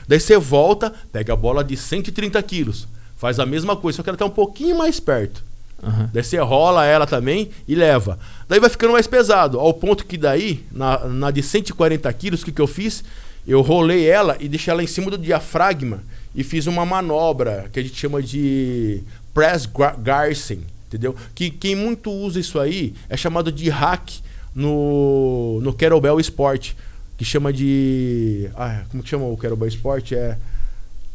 Daí 0.06 0.20
você 0.20 0.36
volta, 0.38 0.92
pega 1.12 1.32
a 1.32 1.36
bola 1.36 1.62
de 1.62 1.76
130 1.76 2.40
quilos, 2.42 2.88
faz 3.16 3.38
a 3.38 3.46
mesma 3.46 3.76
coisa, 3.76 3.96
só 3.96 4.02
que 4.02 4.10
ela 4.10 4.16
está 4.16 4.26
um 4.26 4.30
pouquinho 4.30 4.78
mais 4.78 4.98
perto. 4.98 5.44
Aham. 5.82 6.10
Daí 6.12 6.22
você 6.22 6.38
rola 6.38 6.86
ela 6.86 7.06
também 7.06 7.50
e 7.66 7.74
leva. 7.74 8.18
Daí 8.48 8.60
vai 8.60 8.70
ficando 8.70 8.92
mais 8.92 9.06
pesado, 9.06 9.58
ao 9.58 9.74
ponto 9.74 10.06
que 10.06 10.16
daí, 10.16 10.64
na, 10.70 10.98
na 11.08 11.30
de 11.30 11.42
140 11.42 12.12
quilos, 12.12 12.42
o 12.42 12.44
que, 12.44 12.52
que 12.52 12.60
eu 12.60 12.66
fiz? 12.66 13.02
Eu 13.46 13.60
rolei 13.60 14.08
ela 14.08 14.36
e 14.38 14.48
deixei 14.48 14.70
ela 14.70 14.82
em 14.82 14.86
cima 14.86 15.10
do 15.10 15.18
diafragma 15.18 16.02
e 16.34 16.44
fiz 16.44 16.66
uma 16.66 16.86
manobra 16.86 17.68
que 17.72 17.80
a 17.80 17.82
gente 17.82 17.96
chama 17.96 18.22
de 18.22 19.02
press 19.34 19.68
garcing, 19.98 20.62
entendeu? 20.86 21.16
Que 21.34 21.50
quem 21.50 21.74
muito 21.74 22.10
usa 22.10 22.38
isso 22.38 22.60
aí 22.60 22.94
é 23.08 23.16
chamado 23.16 23.50
de 23.50 23.68
hack 23.68 24.20
no, 24.54 25.60
no 25.62 25.72
kettlebell 25.72 26.20
sport, 26.20 26.72
que 27.18 27.24
chama 27.24 27.52
de... 27.52 28.48
Ah, 28.54 28.82
como 28.90 29.02
que 29.02 29.08
chama 29.08 29.24
o 29.24 29.36
kettlebell 29.36 29.68
sport? 29.68 30.12
É... 30.12 30.38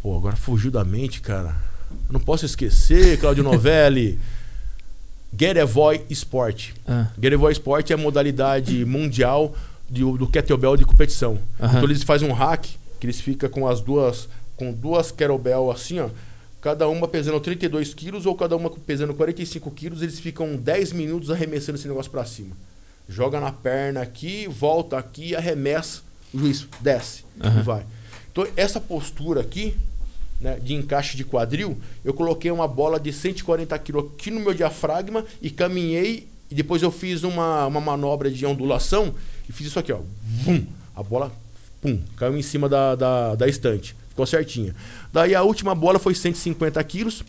Pô, 0.04 0.18
agora 0.18 0.36
fugiu 0.36 0.69
da 0.69 0.84
mente, 0.84 1.22
cara. 1.22 1.56
Eu 1.90 2.14
não 2.14 2.19
posso 2.19 2.46
esquecer, 2.46 3.18
Claudio 3.19 3.44
Novelli. 3.44 4.19
Getavoy 5.36 6.02
Sport. 6.10 6.72
Ah, 6.88 7.07
Getavoy 7.22 7.52
Sport 7.52 7.90
é 7.92 7.94
a 7.94 7.98
modalidade 7.98 8.86
mundial 8.86 9.56
de- 9.90 10.02
do 10.02 10.28
kettlebell 10.28 10.76
de 10.78 10.86
competição. 10.86 11.38
Então 11.60 11.84
eles 11.84 12.04
fazem 12.04 12.28
um 12.30 12.34
hack, 12.34 12.66
que 13.00 13.06
eles 13.06 13.19
ficam 13.22 13.50
com 13.50 13.68
as 13.68 13.81
duas 13.81 14.28
com 14.56 14.72
duas 14.74 15.12
kettlebell 15.12 15.69
assim, 15.69 16.00
ó. 16.00 16.10
Cada 16.60 16.88
uma 16.90 17.07
pesando 17.07 17.40
32 17.40 17.94
quilos 17.94 18.26
ou 18.26 18.34
cada 18.36 18.56
uma 18.57 18.69
pesando 18.72 19.14
45 19.14 19.69
quilos, 19.72 20.02
eles 20.02 20.19
ficam 20.19 20.56
10 20.56 20.92
minutos 20.92 21.30
arremessando 21.30 21.78
esse 21.78 21.88
negócio 21.88 22.10
pra 22.10 22.26
cima. 22.26 22.56
Joga 23.07 23.40
na 23.40 23.52
perna 23.52 24.02
aqui, 24.02 24.48
volta 24.48 24.98
aqui, 24.98 25.36
arremessa, 25.36 26.02
o 26.34 26.40
juiz 26.40 26.68
desce 26.81 27.24
e 27.40 27.62
vai. 27.62 27.86
Então 28.31 28.48
essa 28.57 28.81
postura 28.81 29.42
aqui, 29.42 29.78
né, 30.39 30.59
de 30.61 30.73
encaixe 30.73 31.17
de 31.17 31.23
quadril, 31.23 31.77
eu 32.03 32.13
coloquei 32.13 32.51
uma 32.51 32.67
bola 32.67 32.99
de 32.99 33.11
140 33.11 33.77
kg 33.79 33.99
aqui 33.99 34.31
no 34.31 34.39
meu 34.39 34.53
diafragma 34.53 35.25
e 35.41 35.49
caminhei. 35.49 36.27
E 36.49 36.56
depois 36.56 36.81
eu 36.81 36.91
fiz 36.91 37.23
uma, 37.23 37.65
uma 37.65 37.81
manobra 37.81 38.31
de 38.31 38.45
ondulação 38.45 39.13
e 39.49 39.51
fiz 39.51 39.67
isso 39.67 39.79
aqui, 39.79 39.91
ó. 39.91 39.99
Vum, 40.23 40.65
a 40.95 41.03
bola, 41.03 41.31
pum, 41.81 41.99
caiu 42.15 42.37
em 42.37 42.41
cima 42.41 42.69
da, 42.69 42.95
da, 42.95 43.35
da 43.35 43.47
estante. 43.47 43.95
Ficou 44.09 44.25
certinha. 44.25 44.73
Daí 45.11 45.35
a 45.35 45.44
última 45.44 45.75
bola 45.75 45.99
foi 45.99 46.15
150 46.15 46.81
quilos. 46.85 47.23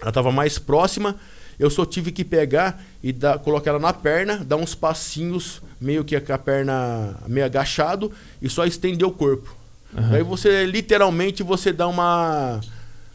Ela 0.00 0.10
estava 0.10 0.30
mais 0.30 0.58
próxima. 0.58 1.16
Eu 1.58 1.70
só 1.70 1.84
tive 1.84 2.10
que 2.10 2.24
pegar 2.24 2.82
e 3.02 3.12
dar, 3.12 3.38
colocar 3.38 3.70
ela 3.70 3.78
na 3.78 3.92
perna, 3.92 4.38
dar 4.44 4.56
uns 4.56 4.74
passinhos, 4.74 5.62
meio 5.80 6.04
que 6.04 6.18
com 6.20 6.32
a 6.32 6.38
perna 6.38 7.16
meio 7.28 7.46
agachado, 7.46 8.10
e 8.42 8.48
só 8.48 8.64
estender 8.64 9.06
o 9.06 9.12
corpo. 9.12 9.54
Aham. 9.96 10.10
Daí 10.10 10.22
você, 10.22 10.66
literalmente, 10.66 11.42
você 11.42 11.72
dá 11.72 11.86
uma. 11.86 12.60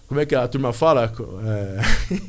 Como 0.07 0.19
é 0.19 0.25
que 0.25 0.33
a 0.35 0.47
turma 0.47 0.73
fala? 0.73 1.11
É, 1.45 2.19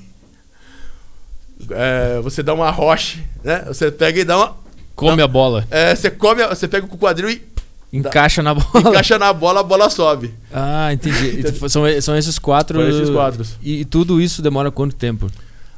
é, 2.16 2.20
você 2.20 2.42
dá 2.42 2.52
uma 2.54 2.70
rocha, 2.70 3.18
né? 3.44 3.64
Você 3.66 3.90
pega 3.90 4.20
e 4.20 4.24
dá 4.24 4.36
uma. 4.36 4.56
come 4.94 5.22
a 5.22 5.28
bola. 5.28 5.66
é, 5.70 5.94
você 5.94 6.10
come, 6.10 6.46
você 6.46 6.66
pega 6.68 6.86
com 6.86 6.94
o 6.94 6.98
quadril 6.98 7.30
e 7.30 7.50
Encaixa 7.92 8.40
na 8.42 8.54
bola. 8.54 8.88
encaixa 8.90 9.18
na 9.18 9.32
bola, 9.32 9.60
a 9.60 9.64
bola 9.64 9.90
sobe. 9.90 10.32
Ah, 10.52 10.92
entendi. 10.92 11.42
São, 11.68 11.82
são 12.00 12.16
esses 12.16 12.38
quatro. 12.38 12.78
Foram 12.78 12.90
esses 12.90 13.10
quatro. 13.10 13.44
E, 13.60 13.80
e 13.80 13.84
tudo 13.84 14.20
isso 14.20 14.40
demora 14.42 14.70
quanto 14.70 14.94
tempo? 14.94 15.28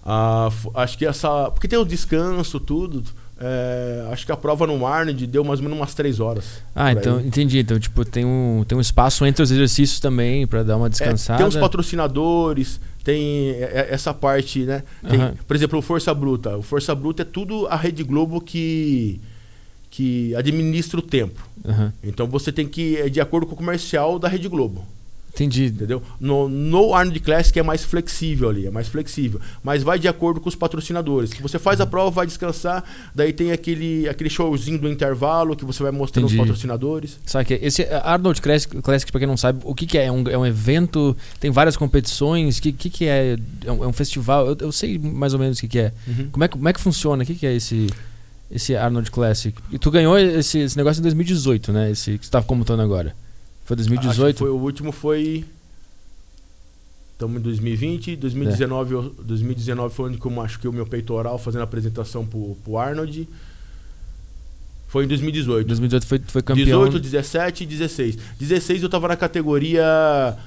Ah, 0.05 0.51
acho 0.75 0.99
que 0.99 1.07
essa. 1.07 1.51
Porque 1.51 1.67
tem 1.69 1.79
o 1.79 1.85
descanso, 1.85 2.61
tudo. 2.61 3.03
É, 3.45 4.07
acho 4.13 4.25
que 4.25 4.31
a 4.31 4.37
prova 4.37 4.69
no 4.69 4.87
Arnold 4.87 5.27
deu 5.27 5.43
mais 5.43 5.59
ou 5.59 5.65
menos 5.65 5.77
umas 5.77 5.95
3 5.95 6.21
horas. 6.21 6.63
Ah, 6.75 6.93
então 6.93 7.17
aí. 7.19 7.27
entendi. 7.27 7.59
Então, 7.59 7.77
tipo, 7.79 8.05
tem 8.05 8.25
um, 8.25 8.65
tem 8.69 8.79
um 8.79 8.81
espaço 8.81 9.27
entre 9.27 9.43
os 9.43 9.51
exercícios 9.51 9.99
também 9.99 10.47
pra 10.47 10.63
dar 10.63 10.77
uma 10.77 10.87
É, 10.87 10.91
descansada. 10.91 11.39
tem 11.39 11.47
os 11.49 11.57
patrocinadores, 11.57 12.81
tem 13.03 13.51
é, 13.51 13.87
é, 13.89 13.89
essa 13.91 14.15
parte, 14.15 14.61
né? 14.61 14.85
Tem, 15.09 15.21
Aham. 15.21 15.35
Por 15.47 15.57
exemplo, 15.57 15.79
o 15.79 15.83
Força 15.83 16.15
Bruta. 16.15 16.57
O 16.57 16.63
Força 16.63 16.95
Bruta 16.95 17.23
é 17.23 17.25
tudo 17.25 17.67
a 17.67 17.75
Rede 17.75 18.05
Globo 18.05 18.41
que, 18.41 19.21
que 19.91 20.33
administra 20.37 21.01
o 21.01 21.03
tempo. 21.03 21.45
Aham. 21.67 21.93
Então 22.05 22.29
você 22.29 22.53
tem 22.53 22.67
que 22.69 22.93
ir 22.95 23.11
de 23.11 23.21
acordo 23.21 23.47
com 23.47 23.55
o 23.55 23.59
comercial 23.59 24.21
da 24.21 24.29
Rede 24.29 24.47
Globo. 24.49 24.85
Entendi. 25.35 25.67
Entendeu? 25.67 26.03
No, 26.21 26.49
no 26.49 26.95
Arnold 26.95 27.19
Classic 27.21 27.59
é 27.59 27.63
mais 27.63 27.83
flexível 27.83 28.51
ali, 28.51 28.67
é 28.67 28.71
mais 28.71 28.89
flexível. 28.89 29.41
Mas 29.63 29.83
vai 29.83 29.99
de 29.99 30.07
acordo 30.07 30.41
com 30.41 30.49
os 30.49 30.55
patrocinadores. 30.55 31.33
Que 31.33 31.43
você 31.43 31.59
faz 31.59 31.81
a 31.81 31.87
prova, 31.87 32.11
vai 32.11 32.27
descansar, 32.27 32.85
daí 33.15 33.33
tem 33.33 33.51
aquele, 33.51 34.09
aquele 34.09 34.29
showzinho 34.29 34.79
do 34.79 34.89
intervalo 34.89 35.57
que 35.57 35.65
você 35.65 35.83
vai 35.83 35.91
mostrando 35.91 36.27
Entendi. 36.27 36.41
os 36.41 36.47
patrocinadores. 36.47 37.19
Sabe 37.25 37.47
que 37.47 37.55
esse 37.55 37.83
Arnold 37.85 38.41
Classic, 38.43 38.83
Classic, 38.83 39.11
pra 39.11 39.19
quem 39.19 39.29
não 39.29 39.37
sabe, 39.37 39.61
o 39.65 39.75
que, 39.75 39.87
que 39.87 39.97
é? 39.97 40.07
É 40.07 40.13
um, 40.13 40.29
é 40.29 40.37
um 40.37 40.45
evento, 40.45 41.17
tem 41.41 41.51
várias 41.51 41.77
competições, 41.77 42.59
o 42.59 42.63
que, 42.63 42.73
que, 42.73 42.91
que 42.91 43.07
é? 43.07 43.39
É 43.65 43.73
um, 43.73 43.85
é 43.85 43.87
um 43.87 43.93
festival? 43.93 44.47
Eu, 44.47 44.57
eu 44.61 44.73
sei 44.73 44.99
mais 44.99 45.33
ou 45.33 45.41
menos 45.41 45.59
o 45.59 45.61
que, 45.63 45.69
que 45.69 45.79
é. 45.79 45.93
Como 46.31 46.45
é 46.45 46.49
que, 46.49 46.57
como 46.57 46.69
é 46.69 46.73
que 46.73 46.81
funciona? 46.81 47.23
O 47.23 47.27
que, 47.27 47.35
que 47.35 47.47
é 47.47 47.55
esse, 47.55 47.89
esse 48.51 48.77
Arnold 48.77 49.11
Classic? 49.11 49.57
E 49.71 49.79
tu 49.79 49.91
ganhou 49.91 50.19
esse, 50.19 50.59
esse 50.59 50.77
negócio 50.77 51.01
em 51.01 51.03
2018, 51.03 51.73
né? 51.73 51.91
Esse 51.91 52.19
que 52.19 52.27
você 52.27 52.31
tava 52.31 52.45
comentando 52.45 52.81
agora. 52.81 53.15
Foi 53.75 53.81
Acho 53.81 53.85
que 53.85 53.97
2018? 53.97 54.39
Foi, 54.39 54.51
o 54.51 54.57
último 54.57 54.93
foi. 54.93 55.45
Estamos 57.13 57.39
em 57.41 57.43
2020. 57.43 58.17
2019, 58.17 58.95
eu- 58.95 59.15
2019 59.23 59.95
foi 59.95 60.09
onde 60.11 60.19
que 60.19 60.27
eu 60.27 60.31
machuquei 60.31 60.69
o 60.69 60.73
meu 60.73 60.87
peitoral 60.87 61.39
fazendo 61.39 61.61
a 61.63 61.65
apresentação 61.65 62.27
pro, 62.27 62.57
pro 62.65 62.77
Arnold. 62.79 63.29
Foi 64.89 65.05
em 65.05 65.09
2018. 65.09 65.67
2018 65.67 66.07
foi, 66.07 66.21
foi 66.27 66.43
campeão. 66.43 66.65
18, 66.67 67.01
17 67.01 67.63
e 67.65 67.67
16. 67.67 68.19
16 68.39 68.83
eu 68.83 68.91
tava 68.91 69.09
na 69.09 69.17
categoria 69.17 69.83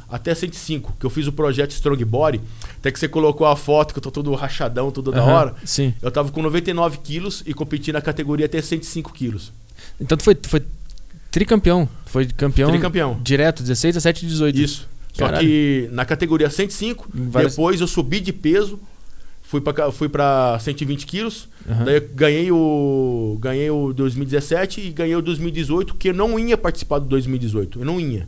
até 0.08 0.36
105, 0.36 0.96
que 1.00 1.06
eu 1.06 1.10
fiz 1.10 1.26
o 1.26 1.32
projeto 1.32 1.72
Strong 1.72 2.06
Body. 2.06 2.40
Até 2.78 2.92
que 2.92 3.00
você 3.00 3.08
colocou 3.08 3.48
a 3.48 3.56
foto 3.56 3.92
que 3.94 3.98
eu 3.98 4.04
tô 4.04 4.12
todo 4.12 4.32
rachadão, 4.36 4.92
tudo 4.92 5.12
da 5.12 5.20
Aham, 5.24 5.34
hora. 5.34 5.56
Sim. 5.66 5.96
Eu 6.00 6.12
tava 6.12 6.32
com 6.32 6.44
99 6.44 7.00
quilos 7.00 7.42
e 7.48 7.56
competi 7.56 7.92
na 7.92 8.02
categoria 8.02 8.46
até 8.46 8.62
105 8.62 9.12
quilos. 9.14 9.52
Então 10.00 10.16
tu 10.16 10.24
foi, 10.24 10.38
foi 10.46 10.62
tricampeão. 11.40 11.88
Foi 12.06 12.26
campeão, 12.26 12.70
Tricampeão. 12.72 13.20
direto, 13.22 13.62
16, 13.62 13.94
17 13.96 14.26
e 14.26 14.30
18. 14.30 14.60
Isso. 14.62 14.88
Só 15.14 15.26
Caralho. 15.26 15.46
que 15.48 15.90
na 15.92 16.06
categoria 16.06 16.50
105, 16.50 17.10
Em 17.14 17.30
várias- 17.30 17.54
depois 17.54 17.80
eu 17.82 17.88
subi 17.88 18.20
de 18.22 18.32
peso, 18.34 18.80
fui 19.44 19.60
pra, 19.62 19.74
ca- 19.74 19.92
fui 19.92 20.08
pra 20.10 20.58
120 20.62 21.06
quilos, 21.06 21.48
Aham. 21.70 21.84
daí 21.86 21.96
eu 21.96 22.10
ganhei 22.14 22.52
o, 22.52 23.38
ganhei 23.42 23.70
o 23.70 23.92
2017 23.94 24.80
e 24.82 24.90
ganhei 24.92 25.16
o 25.16 25.22
2018, 25.22 25.94
que 25.96 26.10
eu 26.10 26.14
não 26.14 26.40
ia 26.40 26.58
participar 26.58 27.00
do 27.00 27.06
2018, 27.06 27.80
eu 27.80 27.86
não 27.86 28.00
ia. 28.00 28.28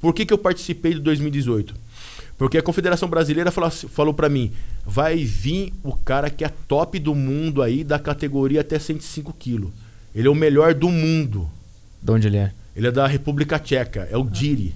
Por 0.00 0.12
que, 0.12 0.26
que 0.26 0.32
eu 0.32 0.38
participei 0.38 0.94
do 0.94 1.00
2018? 1.00 1.74
Porque 2.36 2.58
a 2.58 2.62
Confederação 2.62 3.08
Brasileira 3.08 3.50
falou, 3.52 3.68
assim- 3.68 3.86
falou 3.88 4.12
para 4.12 4.28
mim, 4.28 4.50
vai 4.84 5.16
vir 5.24 5.72
o 5.84 5.92
cara 5.94 6.28
que 6.28 6.44
é 6.44 6.50
top 6.66 6.98
do 6.98 7.14
mundo 7.14 7.62
aí, 7.62 7.84
da 7.84 7.98
categoria 8.00 8.60
até 8.62 8.78
105 8.80 9.32
quilos. 9.32 9.70
Ele 10.14 10.26
é 10.26 10.30
o 10.30 10.34
melhor 10.34 10.74
do 10.74 10.88
mundo. 10.88 11.48
De 12.02 12.10
onde 12.12 12.26
ele 12.26 12.36
é? 12.38 12.52
Ele 12.74 12.86
é 12.86 12.90
da 12.90 13.06
República 13.06 13.58
Tcheca, 13.58 14.08
é 14.10 14.16
o 14.16 14.24
Diri. 14.24 14.74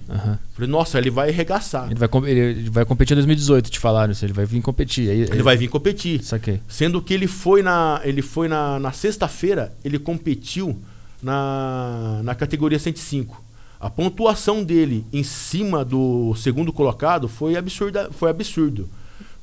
Falei, 0.53 0.69
nossa, 0.69 0.99
ele 0.99 1.09
vai 1.09 1.29
arregaçar. 1.29 1.87
Ele, 1.91 1.95
vai, 1.95 2.09
ele 2.29 2.69
vai 2.69 2.85
competir 2.85 3.13
em 3.13 3.17
2018, 3.17 3.71
te 3.71 3.79
falaram 3.79 4.11
isso. 4.11 4.23
Ele 4.23 4.33
vai 4.33 4.45
vir 4.45 4.61
competir. 4.61 5.09
Aí, 5.09 5.21
Ele 5.21 5.41
vai 5.41 5.57
vir 5.57 5.67
competir. 5.67 6.23
Saquei. 6.23 6.61
Sendo 6.69 7.01
que 7.01 7.11
ele 7.13 7.25
foi 7.25 7.63
na, 7.63 7.99
ele 8.03 8.21
foi 8.21 8.47
na, 8.47 8.79
na 8.79 8.91
sexta-feira, 8.91 9.73
ele 9.83 9.97
competiu 9.97 10.77
na, 11.21 12.21
na 12.23 12.35
categoria 12.35 12.79
105. 12.79 13.43
A 13.79 13.89
pontuação 13.89 14.63
dele 14.63 15.05
em 15.13 15.23
cima 15.23 15.83
do 15.85 16.33
segundo 16.35 16.71
colocado 16.73 17.27
foi 17.27 17.55
absurda, 17.55 18.09
foi 18.11 18.29
absurdo. 18.29 18.89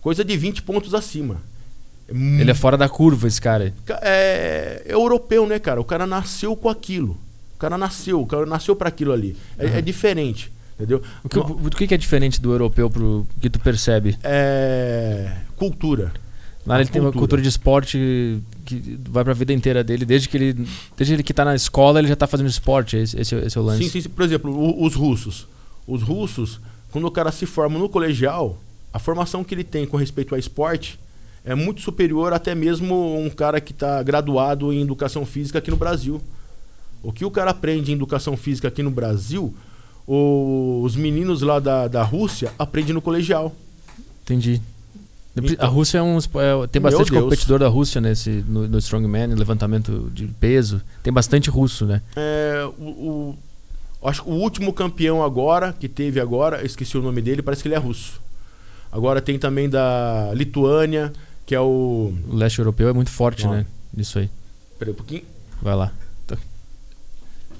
Coisa 0.00 0.25
de 0.25 0.37
20 0.37 0.62
pontos 0.62 0.95
acima. 0.95 1.37
É 2.09 2.12
Ele 2.12 2.50
é 2.50 2.55
fora 2.55 2.76
da 2.76 2.88
curva, 2.88 3.26
esse 3.29 3.41
cara. 3.41 3.73
Ca- 3.85 3.99
é, 4.03 4.83
é 4.87 4.93
europeu, 4.95 5.47
né, 5.47 5.59
cara? 5.59 5.81
O 5.81 5.85
cara 5.85 6.07
nasceu 6.07 6.55
com 6.57 6.69
aquilo. 6.69 7.17
O 7.55 7.59
cara 7.59 7.79
nasceu, 7.79 8.21
o 8.21 8.27
cara 8.27 8.47
nasceu 8.47 8.75
para 8.77 8.89
aquilo 8.89 9.13
ali. 9.13 9.37
É, 9.59 9.79
é 9.79 9.81
diferente, 9.81 10.51
entendeu? 10.75 11.03
O 11.23 11.29
que, 11.29 11.37
No- 11.37 11.45
o 11.67 11.71
que 11.71 11.95
é 11.95 11.97
diferente 11.97 12.41
do 12.41 12.53
europeu 12.53 12.91
pro 12.91 13.27
que 13.41 13.49
tu 13.49 13.59
percebe? 13.61 14.17
é 14.23 15.33
cultura. 15.57 16.13
Lá 16.67 16.81
ele 16.81 16.89
tem 16.89 17.01
uma 17.01 17.13
cultura. 17.13 17.43
de 17.43 17.49
esporte 17.49 18.41
que 18.65 18.99
vai 19.09 19.23
pra 19.23 19.35
vida 19.35 19.53
inteira 19.53 19.85
dele. 19.85 20.07
Desde 20.07 20.29
que 20.31 20.37
ele, 20.39 20.67
desde 20.97 21.13
ele 21.15 21.23
que 21.23 21.35
tá 21.35 21.45
na 21.45 21.55
escola, 21.55 21.99
ele 21.99 22.09
já 22.09 22.17
tá 22.17 22.27
fazendo 22.27 22.49
esporte. 22.49 22.97
Esse, 22.97 23.21
esse, 23.21 23.35
é- 23.35 23.47
esse 23.47 23.59
é 23.59 23.61
o 23.61 23.65
lance. 23.65 23.85
Sim, 23.85 23.91
sim, 23.91 24.01
sim. 24.01 24.09
Por 24.09 24.25
exemplo, 24.25 24.51
o- 24.51 24.85
os 24.85 24.95
russos. 24.95 25.47
Os 25.87 26.03
russos, 26.03 26.59
quando 26.91 27.07
o 27.07 27.11
cara 27.11 27.31
se 27.31 27.45
forma 27.45 27.79
no 27.79 27.87
colegial, 27.89 28.59
a 28.93 28.99
formação 28.99 29.45
que 29.45 29.55
ele 29.55 29.63
tem 29.65 29.87
com 29.87 29.99
respeito 29.99 30.35
ao 30.35 30.39
esporte 30.39 30.99
é 31.45 31.55
muito 31.55 31.83
superior 31.83 32.33
até 32.33 32.55
mesmo 32.55 33.19
um 33.19 33.29
cara 33.29 33.61
que 33.61 33.73
está 33.73 34.03
graduado 34.03 34.73
em 34.73 34.81
educação 34.81 35.27
física 35.27 35.59
aqui 35.59 35.71
no 35.71 35.77
Brasil. 35.77 36.19
O 37.05 37.13
que 37.13 37.25
o 37.25 37.31
cara 37.31 37.51
aprende 37.51 37.93
em 37.93 37.95
educação 37.95 38.37
física 38.37 38.69
aqui 38.69 38.83
no 38.83 38.91
Brasil, 38.91 39.55
os 40.07 40.97
meninos 40.97 41.43
lá 41.43 41.59
da, 41.61 41.87
da 41.89 42.03
Rússia 42.03 42.53
aprendem 42.59 42.95
no 42.95 43.01
colegial. 43.03 43.55
Entendi. 44.23 44.61
Então- 45.37 45.67
a 45.67 45.69
Rússia 45.69 45.99
é 45.99 46.03
um, 46.03 46.17
é- 46.19 46.67
tem 46.71 46.81
bastante 46.81 47.11
competidor 47.25 47.59
da 47.59 47.69
Rússia 47.69 48.01
nesse, 48.01 48.31
no, 48.49 48.69
no 48.69 48.79
Strongman, 48.79 49.35
levantamento 49.35 50.11
de 50.15 50.27
peso. 50.29 50.81
Tem 51.03 51.13
bastante 51.13 51.51
russo, 51.51 51.85
né? 51.87 52.01
É, 52.17 52.65
o, 52.79 52.83
o- 54.03 54.09
acho 54.09 54.23
que 54.23 54.31
o 54.31 54.35
último 54.35 54.73
campeão 54.73 55.23
agora, 55.25 55.73
que 55.73 55.89
teve 55.89 56.21
agora, 56.21 56.65
esqueci 56.65 56.97
o 56.97 57.03
nome 57.03 57.21
dele, 57.21 57.43
parece 57.43 57.63
que 57.63 57.69
ele 57.69 57.75
é 57.75 57.79
russo. 57.79 58.21
Agora 58.93 59.21
tem 59.21 59.37
também 59.39 59.69
da 59.69 60.31
Lituânia, 60.35 61.13
que 61.45 61.55
é 61.55 61.61
o. 61.61 62.15
O 62.29 62.37
leste 62.37 62.61
europeu 62.61 62.89
é 62.89 62.93
muito 62.93 63.11
forte, 63.11 63.47
né? 63.49 63.67
Isso 63.97 64.21
aí. 64.21 64.31
Peraí 64.79 64.93
um 64.93 64.97
pouquinho. 64.97 65.23
Vai 65.61 65.75
lá. 65.75 65.93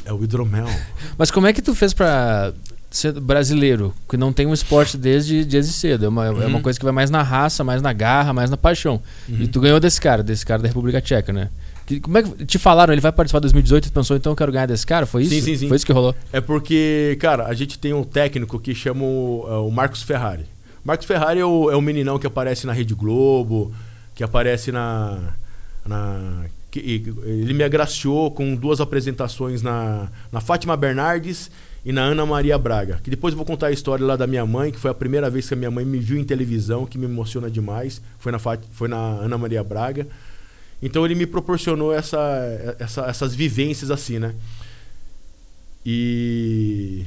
É 0.04 0.12
o 0.12 0.23
hidromel. 0.23 0.66
Mas 1.18 1.30
como 1.30 1.46
é 1.46 1.52
que 1.52 1.62
tu 1.62 1.75
fez 1.75 1.92
pra 1.94 2.52
ser 2.90 3.12
brasileiro, 3.20 3.92
que 4.08 4.16
não 4.16 4.32
tem 4.32 4.46
um 4.46 4.52
esporte 4.54 4.96
desde, 4.96 5.44
desde 5.44 5.73
cedo? 5.73 6.04
É 6.04 6.08
uma, 6.08 6.26
é 6.26 6.30
uma 6.30 6.56
Uhum. 6.56 6.62
coisa 6.62 6.78
que 6.78 6.84
vai 6.84 6.92
mais 6.94 7.11
na 7.11 7.23
raça, 7.23 7.64
mais 7.64 7.82
na 7.82 7.92
garra, 7.92 8.32
mais 8.32 8.50
na 8.50 8.56
paixão. 8.56 9.00
E 9.28 9.49
tu 9.49 9.61
ganhou 9.61 9.80
desse 9.80 10.00
cara, 10.00 10.23
desse 10.23 10.44
cara 10.46 10.62
da 10.62 10.68
República 10.68 11.00
Tcheca, 11.00 11.32
né? 11.32 11.49
Que- 11.87 12.00
como 12.00 12.16
é 12.16 12.23
que 12.23 12.44
te 12.46 12.58
falaram? 12.58 12.92
Ele 12.94 13.00
vai 13.00 13.12
participar 13.12 13.40
de 13.40 13.42
2018 13.42 13.87
e 13.87 13.90
tu 13.90 13.92
pensou, 13.92 14.16
então 14.16 14.32
eu 14.32 14.37
quero 14.37 14.52
ganhar 14.52 14.66
desse 14.66 14.87
cara? 14.87 15.04
Foi 15.06 15.23
isso? 15.23 15.34
Sim, 15.34 15.40
sim, 15.42 15.56
sim. 15.56 15.68
Foi 15.68 15.76
isso 15.76 15.84
que 15.84 15.92
rolou? 15.92 16.14
É 16.32 16.40
porque, 16.40 17.16
cara, 17.20 17.46
a 17.46 17.52
gente 17.54 17.78
tem 17.78 17.92
um 17.92 18.04
técnico 18.04 18.58
que 18.61 18.75
chama 18.75 19.02
o, 19.04 19.44
é 19.49 19.54
o 19.56 19.70
Marcos 19.70 20.02
Ferrari. 20.02 20.46
Marcos 20.84 21.06
Ferrari 21.06 21.40
é 21.40 21.44
o, 21.44 21.70
é 21.70 21.76
o 21.76 21.80
meninão 21.82 22.18
que 22.18 22.26
aparece 22.26 22.66
na 22.66 22.73
Rede 22.73 22.94
Globo, 22.94 23.73
que 24.14 24.23
aparece 24.23 24.70
na. 24.70 25.18
na 25.84 26.44
que- 26.81 27.14
ele 27.25 27.54
me 27.54 27.62
agraciou 27.62 28.31
com 28.31 28.54
duas 28.57 28.81
apresentações 28.81 29.62
na, 29.62 30.09
na 30.33 30.40
Fátima 30.40 30.76
Bernardes 30.76 31.50
e 31.85 31.93
na 31.93 32.02
Ana 32.02 32.25
Maria 32.26 32.59
Braga. 32.59 32.99
Que 33.02 33.11
depois 33.11 33.33
eu 33.33 33.37
vou 33.37 33.47
contar 33.47 33.69
a 33.69 33.73
história 33.73 34.04
lá 34.04 34.16
da 34.16 34.26
minha 34.26 34.45
mãe, 34.45 34.73
que 34.73 34.78
foi 34.78 34.90
a 34.90 34.95
primeira 34.95 35.31
vez 35.31 35.47
que 35.47 35.54
a 35.54 35.57
minha 35.57 35.71
mãe 35.71 35.85
me 35.85 35.99
viu 35.99 36.19
em 36.19 36.25
televisão, 36.25 36.85
que 36.87 36.99
me 36.99 37.04
emociona 37.04 37.50
demais. 37.50 38.00
Foi 38.19 38.33
na, 38.33 38.38
foi 38.38 38.88
na 38.88 38.97
Ana 38.97 39.38
Maria 39.38 39.62
Braga. 39.62 40.07
Então 40.83 41.04
ele 41.04 41.14
me 41.14 41.26
proporcionou 41.26 41.93
essa, 41.95 42.19
essa- 42.78 43.07
essas 43.07 43.35
vivências 43.35 43.90
assim, 43.90 44.19
né? 44.19 44.35
E. 45.87 47.04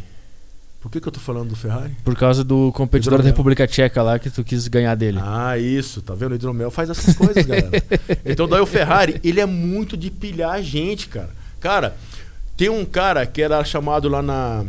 Por 0.79 0.91
que, 0.91 1.01
que 1.01 1.07
eu 1.07 1.11
tô 1.11 1.19
falando 1.19 1.49
do 1.49 1.55
Ferrari? 1.55 1.91
Por 2.03 2.15
causa 2.15 2.43
do 2.43 2.71
competidor 2.71 3.13
da 3.17 3.23
Hidromel. 3.23 3.33
República 3.33 3.67
Tcheca 3.67 4.01
lá 4.01 4.17
que 4.19 4.29
tu 4.29 4.43
quis 4.43 4.67
ganhar 4.67 4.95
dele. 4.95 5.19
Ah, 5.21 5.57
isso, 5.57 6.01
tá 6.01 6.13
vendo? 6.13 6.31
O 6.31 6.35
hidromel 6.35 6.69
faz 6.71 6.89
essas 6.89 7.15
coisas, 7.15 7.45
galera. 7.45 7.71
Então 8.23 8.47
daí 8.47 8.61
o 8.61 8.65
Ferrari, 8.65 9.19
ele 9.23 9.41
é 9.41 9.45
muito 9.45 9.97
de 9.97 10.09
pilhar 10.11 10.51
a 10.51 10.61
gente, 10.61 11.07
cara. 11.07 11.29
Cara, 11.59 11.97
tem 12.55 12.69
um 12.69 12.85
cara 12.85 13.25
que 13.25 13.41
era 13.41 13.63
chamado 13.65 14.07
lá 14.07 14.21
na, 14.21 14.65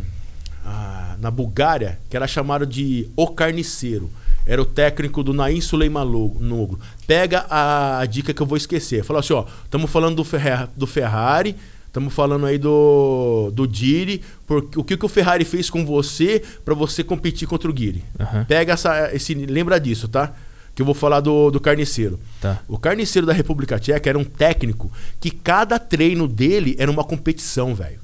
ah, 0.65 1.17
na 1.21 1.31
Bulgária, 1.31 1.99
que 2.09 2.17
era 2.17 2.27
chamado 2.27 2.67
de 2.67 3.09
O 3.15 3.29
Carniceiro. 3.29 4.11
Era 4.47 4.63
o 4.63 4.65
técnico 4.65 5.23
do 5.23 5.35
Naim 5.35 5.61
Suleimanoglu. 5.61 6.81
Pega 7.07 7.45
a, 7.51 7.99
a 8.01 8.07
dica 8.07 8.33
que 8.33 8.41
eu 8.41 8.47
vou 8.47 8.57
esquecer. 8.57 9.05
Fala 9.05 9.21
assim, 9.21 9.35
ó, 9.35 9.45
estamos 9.63 9.91
falando 9.91 10.17
do, 10.17 10.25
Ferra- 10.25 10.71
do 10.75 10.87
Ferrari, 10.87 11.55
estamos 11.89 12.15
falando 12.15 12.47
aí 12.47 12.59
do, 12.59 13.51
do 13.53 13.67
Diri, 13.67 14.23
porque 14.47 14.79
o 14.79 14.85
que, 14.85 14.97
que 14.97 15.05
o 15.05 15.09
Ferrari 15.09 15.45
fez 15.45 15.69
com 15.69 15.85
você 15.85 16.43
para 16.65 16.75
você 16.75 17.03
competir 17.03 17.49
contra 17.49 17.69
o 17.69 17.73
Guiri. 17.73 18.05
Aham. 18.21 18.45
Pega 18.45 18.75
essa, 18.75 19.15
esse, 19.15 19.35
lembra 19.35 19.81
disso, 19.81 20.07
tá? 20.07 20.33
Que 20.75 20.83
eu 20.83 20.87
vou 20.87 20.95
falar 20.95 21.21
do, 21.21 21.51
do 21.51 21.59
carniceiro. 21.59 22.21
Tá. 22.41 22.61
O 22.69 22.79
carniceiro 22.79 23.27
da 23.27 23.33
República 23.33 23.79
Tcheca 23.79 24.09
era 24.09 24.19
um 24.19 24.25
técnico 24.25 24.93
que 25.19 25.31
cada 25.31 25.79
treino 25.79 26.29
dele 26.29 26.77
era 26.79 26.91
uma 26.91 27.03
competição, 27.03 27.75
velho. 27.75 28.01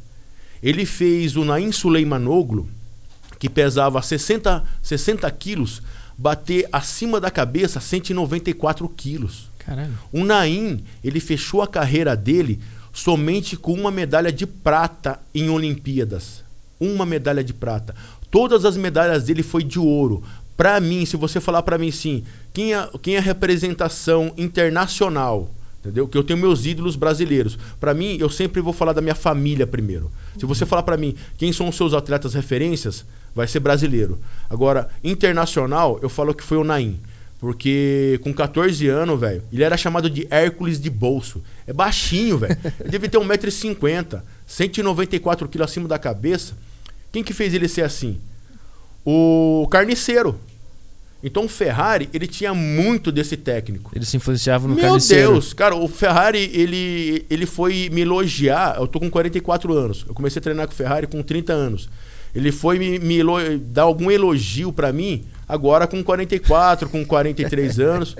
Ele 0.63 0.87
fez 0.87 1.37
o 1.37 1.45
Naim 1.45 1.71
Suleimanoglu, 1.71 2.67
que 3.39 3.49
pesava 3.49 4.01
60, 4.01 4.65
60 4.83 5.31
quilos, 5.33 5.83
bater 6.17 6.67
acima 6.73 7.21
da 7.21 7.31
cabeça 7.31 7.81
194 7.81 8.89
quilos. 8.89 9.51
Caralho. 9.59 9.93
O 10.11 10.25
Naim, 10.25 10.83
ele 11.03 11.21
fechou 11.21 11.63
a 11.63 11.69
carreira 11.69 12.17
dele 12.17 12.61
somente 12.95 13.59
com 13.59 13.75
uma 13.75 13.91
medalha 13.91 14.33
de 14.33 14.47
prata 14.47 15.21
em 15.35 15.51
Olimpíadas. 15.51 16.43
Uma 16.81 17.05
medalha 17.05 17.45
de 17.45 17.53
prata. 17.53 17.95
Todas 18.31 18.65
as 18.65 18.79
medalhas 18.79 19.25
dele 19.25 19.43
foi 19.43 19.63
de 19.63 19.79
ouro. 19.79 20.23
Para 20.57 20.81
mim, 20.81 21.05
se 21.05 21.17
você 21.17 21.41
falar 21.41 21.63
para 21.63 21.77
mim 21.77 21.91
sim, 21.91 22.25
quem 22.55 22.73
é, 22.73 22.89
quem 23.03 23.17
é 23.17 23.19
a 23.19 23.23
representação 23.23 24.33
internacional 24.39 25.51
Entendeu? 25.85 26.09
Que 26.09 26.17
eu 26.17 26.25
tenho 26.25 26.39
meus 26.39 26.65
ídolos 26.65 26.97
brasileiros. 26.97 27.59
Para 27.79 27.93
mim, 27.93 28.17
eu 28.19 28.31
sempre 28.31 28.63
vou 28.63 28.73
falar 28.73 28.95
da 28.95 29.03
minha 29.03 29.15
família 29.15 29.67
primeiro. 29.67 30.11
Se 30.39 30.47
você 30.47 30.65
falar 30.65 30.83
para 30.83 30.97
mim 30.97 31.15
quem 31.37 31.53
são 31.53 31.69
os 31.69 31.77
seus 31.77 31.93
atletas 31.93 32.33
referências, 32.33 33.05
vai 33.35 33.47
ser 33.47 33.61
brasileiro. 33.61 34.19
Agora, 34.49 34.89
internacional, 35.03 35.99
eu 36.01 36.09
falo 36.09 36.33
que 36.33 36.43
foi 36.43 36.57
o 36.57 36.65
Naim. 36.65 36.99
Porque 37.45 38.19
com 38.23 38.33
14 38.33 38.89
anos, 38.89 39.21
velho, 39.21 39.43
ele 39.53 39.63
era 39.63 39.77
chamado 39.77 40.09
de 40.09 40.27
Hércules 40.31 40.81
de 40.81 40.89
bolso. 40.89 41.43
É 41.67 41.75
baixinho, 41.75 42.39
velho. 42.39 42.57
Ele 42.81 42.89
deve 42.89 43.07
ter 43.07 43.19
1,50m, 43.19 44.23
194kg 44.49 45.61
acima 45.61 45.87
da 45.87 45.99
cabeça. 45.99 46.55
Quem 47.13 47.23
que 47.23 47.35
fez 47.35 47.53
ele 47.53 47.69
ser 47.69 47.83
assim? 47.83 48.19
O 49.05 49.69
carniceiro. 49.71 50.41
Então 51.23 51.45
o 51.45 51.49
Ferrari, 51.49 52.09
ele 52.15 52.27
tinha 52.27 52.55
muito 52.55 53.13
desse 53.13 53.37
técnico. 53.37 53.93
Ele 53.95 54.07
se 54.07 54.17
influenciava 54.17 54.67
no 54.67 54.75
Meu 54.75 54.83
carniceiro. 54.83 55.33
Deus, 55.33 55.53
cara, 55.53 55.77
o 55.77 55.87
Ferrari, 55.87 56.51
ele, 56.51 57.27
ele 57.29 57.45
foi 57.45 57.91
me 57.93 58.01
elogiar. 58.01 58.79
Eu 58.79 58.87
tô 58.87 58.99
com 58.99 59.11
44 59.11 59.71
anos. 59.75 60.07
Eu 60.09 60.15
comecei 60.15 60.41
a 60.41 60.43
treinar 60.43 60.67
com 60.67 60.73
o 60.73 60.77
Ferrari 60.77 61.07
com 61.07 61.23
30 61.23 61.53
anos. 61.53 61.91
Ele 62.35 62.51
foi 62.51 62.79
me, 62.79 62.99
me 62.99 63.23
dar 63.59 63.83
algum 63.83 64.11
elogio 64.11 64.73
pra 64.73 64.95
mim 64.95 65.27
agora 65.49 65.87
com 65.87 66.03
44, 66.03 66.89
com 66.89 67.05
43 67.05 67.79
anos. 67.81 68.17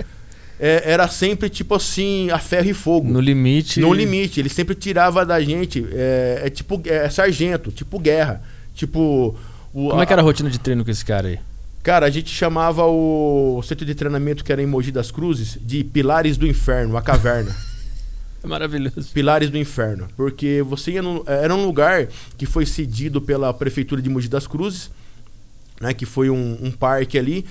É, 0.59 0.83
era 0.93 1.07
sempre 1.09 1.49
tipo 1.49 1.75
assim, 1.75 2.29
a 2.31 2.39
ferro 2.39 2.69
e 2.69 2.73
fogo. 2.73 3.11
No 3.11 3.19
limite. 3.19 3.79
No 3.81 3.93
limite. 3.93 4.39
Ele 4.39 4.47
sempre 4.49 4.73
tirava 4.73 5.25
da 5.25 5.41
gente. 5.41 5.85
É, 5.91 6.43
é 6.45 6.49
tipo 6.49 6.81
é 6.85 7.09
sargento, 7.09 7.71
tipo 7.71 7.99
guerra. 7.99 8.41
Tipo. 8.73 9.35
o- 9.73 9.89
Como 9.89 10.01
é 10.01 10.05
que 10.05 10.13
era 10.13 10.21
a 10.21 10.25
rotina 10.25 10.49
de 10.49 10.59
treino 10.59 10.85
com 10.85 10.91
esse 10.91 11.03
cara 11.03 11.27
aí? 11.27 11.39
Cara, 11.83 12.05
a 12.05 12.09
gente 12.09 12.29
chamava 12.33 12.83
o 12.85 13.61
centro 13.63 13.85
de 13.85 13.93
treinamento 13.93 14.43
que 14.43 14.51
era 14.51 14.61
em 14.61 14.65
Mogi 14.65 14.91
das 14.91 15.11
Cruzes 15.11 15.57
de 15.61 15.83
Pilares 15.83 16.35
do 16.37 16.47
Inferno, 16.47 16.95
a 16.97 17.01
caverna. 17.01 17.55
É 18.43 18.47
maravilhoso. 18.47 19.09
Pilares 19.11 19.49
do 19.49 19.57
Inferno. 19.57 20.07
Porque 20.15 20.61
você 20.61 20.91
ia 20.91 21.01
no, 21.01 21.23
era 21.25 21.53
um 21.55 21.65
lugar 21.65 22.07
que 22.37 22.45
foi 22.45 22.63
cedido 22.63 23.19
pela 23.19 23.51
prefeitura 23.51 23.99
de 23.99 24.07
Mogi 24.07 24.27
das 24.27 24.45
Cruzes, 24.45 24.91
né? 25.79 25.93
Que 25.93 26.05
foi 26.05 26.29
um, 26.29 26.57
um 26.61 26.71
parque 26.71 27.17
ali 27.17 27.45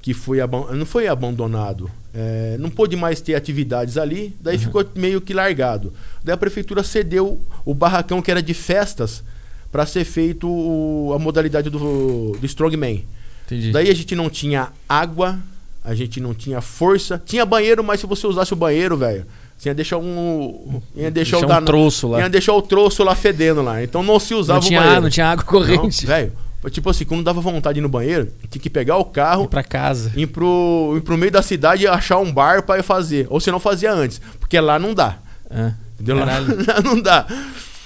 que 0.00 0.12
foi 0.12 0.38
não 0.76 0.84
foi 0.84 1.06
abandonado. 1.06 1.88
é, 2.14 2.56
não 2.58 2.68
pôde 2.68 2.96
mais 2.96 3.20
ter 3.20 3.34
atividades 3.36 3.96
ali, 3.96 4.34
daí 4.40 4.58
ficou 4.58 4.84
meio 4.96 5.20
que 5.20 5.32
largado. 5.32 5.92
Daí 6.24 6.34
a 6.34 6.36
prefeitura 6.36 6.82
cedeu 6.82 7.40
o 7.64 7.72
barracão 7.72 8.20
que 8.20 8.30
era 8.30 8.42
de 8.42 8.52
festas 8.52 9.22
para 9.70 9.86
ser 9.86 10.04
feito 10.04 10.46
o- 10.48 11.12
a 11.14 11.18
modalidade 11.20 11.70
do, 11.70 12.36
do 12.38 12.46
Strongman. 12.46 13.04
Entendi. 13.46 13.70
Daí 13.70 13.88
a 13.88 13.94
gente 13.94 14.14
não 14.16 14.28
tinha 14.28 14.68
água, 14.88 15.38
a 15.84 15.94
gente 15.94 16.20
não 16.20 16.34
tinha 16.34 16.60
força. 16.60 17.22
Tinha 17.24 17.46
banheiro, 17.46 17.82
mas 17.84 18.00
se 18.00 18.06
você 18.06 18.26
usasse 18.26 18.52
o 18.52 18.56
banheiro, 18.56 18.96
velho, 18.96 19.24
você 19.56 19.68
ia 19.70 19.74
deixar 19.74 19.98
um. 19.98 20.82
Ia 20.96 21.10
deixar, 21.12 21.38
Deixar 21.40 21.58
o 21.58 21.62
um 21.62 21.64
troço 21.64 22.08
lá. 22.08 22.18
Ia 22.20 22.28
deixar 22.28 22.52
o 22.54 22.60
troço 22.62 23.02
lá 23.04 23.14
fedendo 23.14 23.62
lá. 23.62 23.82
Então 23.82 24.02
não 24.02 24.18
se 24.20 24.34
usava 24.34 24.60
não, 24.60 24.66
tinha, 24.66 24.80
o 24.80 24.82
banheiro. 24.82 25.02
não 25.02 25.10
tinha 25.10 25.26
água 25.28 25.44
corrente. 25.44 26.04
Velho, 26.04 26.32
tipo 26.70 26.88
assim, 26.90 27.04
quando 27.04 27.24
dava 27.24 27.40
vontade 27.40 27.74
de 27.74 27.80
ir 27.80 27.82
no 27.82 27.88
banheiro, 27.88 28.30
tinha 28.50 28.62
que 28.62 28.70
pegar 28.70 28.96
o 28.96 29.04
carro, 29.04 29.44
Ir 29.44 29.48
pra 29.48 29.64
casa. 29.64 30.12
ir 30.16 30.26
pro, 30.28 30.94
ir 30.96 31.00
pro 31.00 31.18
meio 31.18 31.32
da 31.32 31.42
cidade 31.42 31.82
e 31.82 31.86
achar 31.88 32.18
um 32.18 32.32
bar 32.32 32.62
pra 32.62 32.78
ir 32.78 32.82
fazer. 32.84 33.26
Ou 33.30 33.40
se 33.40 33.50
não 33.50 33.58
fazia 33.58 33.92
antes. 33.92 34.20
Porque 34.38 34.58
lá 34.60 34.78
não 34.78 34.94
dá. 34.94 35.18
Ah, 35.50 35.72
Entendeu? 35.94 36.16
Lá, 36.24 36.40
não 36.82 37.00
dá. 37.00 37.26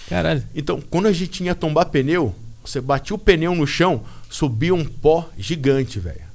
Caralho. 0.09 0.43
Então, 0.55 0.81
quando 0.91 1.07
a 1.07 1.13
gente 1.13 1.43
ia 1.43 1.55
tombar 1.55 1.87
pneu, 1.87 2.35
você 2.65 2.81
batia 2.81 3.15
o 3.15 3.19
pneu 3.19 3.55
no 3.55 3.67
chão, 3.67 4.03
subia 4.31 4.75
um 4.75 4.85
pó 4.85 5.29
gigante, 5.39 5.99
velho. 5.99 6.27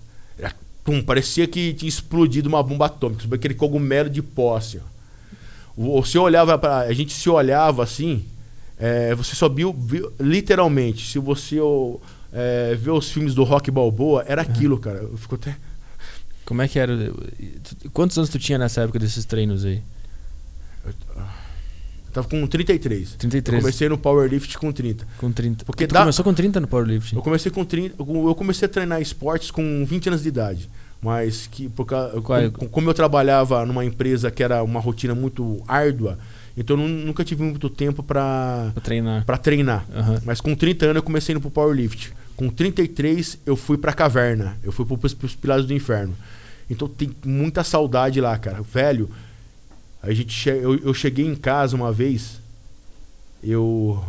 Parecia 1.05 1.47
que 1.47 1.73
tinha 1.73 1.87
explodido 1.87 2.49
uma 2.49 2.61
bomba 2.61 2.87
atômica, 2.87 3.21
subia 3.21 3.35
aquele 3.37 3.53
cogumelo 3.53 4.09
de 4.09 4.21
pó, 4.21 4.57
assim, 4.57 4.79
ó. 4.79 6.01
Você 6.01 6.17
olhava 6.17 6.57
para 6.57 6.79
A 6.79 6.93
gente 6.93 7.13
se 7.13 7.29
olhava 7.29 7.83
assim, 7.83 8.25
é, 8.79 9.13
você 9.15 9.35
só 9.35 9.47
viu, 9.47 9.71
viu- 9.73 10.11
literalmente, 10.19 11.07
se 11.09 11.17
você 11.19 11.59
ó, 11.61 11.95
é, 12.33 12.75
vê 12.75 12.89
os 12.91 13.11
filmes 13.11 13.33
do 13.35 13.43
Rock 13.43 13.69
Balboa, 13.71 14.23
era 14.27 14.41
aquilo, 14.41 14.77
cara. 14.79 14.99
Eu 14.99 15.17
fico 15.17 15.35
até. 15.35 15.55
Como 16.45 16.61
é 16.61 16.67
que 16.67 16.77
era? 16.79 16.93
Quantos 17.93 18.17
anos 18.17 18.29
tu 18.29 18.37
tinha 18.39 18.57
nessa 18.57 18.81
época 18.81 18.99
desses 18.99 19.23
treinos 19.25 19.63
aí? 19.65 19.81
Eu 20.85 20.93
tava 22.13 22.27
com 22.27 22.45
33. 22.45 23.13
33. 23.17 23.55
Eu 23.57 23.61
comecei 23.61 23.89
no 23.89 23.97
Powerlift 23.97 24.57
com 24.57 24.71
30. 24.71 25.07
Com 25.17 25.31
30. 25.31 25.63
Porque 25.65 25.87
tu 25.87 25.93
dá- 25.93 26.01
começou 26.01 26.25
com 26.25 26.33
30 26.33 26.59
no 26.59 26.67
powerlifting? 26.67 27.15
Eu 27.15 27.21
comecei 27.21 27.49
com 27.51 27.63
30, 27.63 27.95
eu 27.99 28.35
comecei 28.35 28.65
a 28.65 28.69
treinar 28.69 29.01
esportes 29.01 29.49
com 29.51 29.85
20 29.85 30.07
anos 30.09 30.21
de 30.23 30.27
idade. 30.27 30.69
Mas 31.01 31.47
que 31.47 31.67
por 31.69 31.85
causa- 31.85 32.17
é? 32.17 32.49
com- 32.49 32.67
como 32.67 32.89
eu 32.89 32.93
trabalhava 32.93 33.65
numa 33.65 33.83
empresa 33.85 34.29
que 34.29 34.43
era 34.43 34.61
uma 34.61 34.79
rotina 34.79 35.15
muito 35.15 35.63
árdua, 35.67 36.19
então 36.55 36.75
eu 36.77 36.87
nu- 36.87 37.05
nunca 37.05 37.23
tive 37.23 37.41
muito 37.43 37.69
tempo 37.71 38.03
para 38.03 38.69
Pra 38.73 38.81
treinar. 38.83 39.25
para 39.25 39.37
treinar. 39.37 39.85
Aham. 39.95 40.21
Mas 40.25 40.39
com 40.41 40.53
30 40.53 40.85
anos 40.85 40.97
eu 40.97 41.03
comecei 41.03 41.33
indo 41.33 41.41
pro 41.41 41.49
powerlift. 41.49 42.13
Com 42.41 42.49
33 42.49 43.37
eu 43.45 43.55
fui 43.55 43.77
pra 43.77 43.93
caverna, 43.93 44.57
eu 44.63 44.71
fui 44.71 44.83
pro, 44.83 44.97
pros, 44.97 45.13
pros 45.13 45.35
pilares 45.35 45.63
do 45.67 45.73
inferno. 45.75 46.15
Então 46.67 46.87
tem 46.87 47.11
muita 47.23 47.63
saudade 47.63 48.19
lá, 48.19 48.35
cara. 48.35 48.63
Velho, 48.63 49.07
a 50.01 50.11
gente 50.11 50.33
che- 50.33 50.49
eu, 50.49 50.75
eu 50.79 50.91
cheguei 50.91 51.23
em 51.27 51.35
casa 51.35 51.75
uma 51.75 51.91
vez, 51.91 52.39
eu 53.43 54.03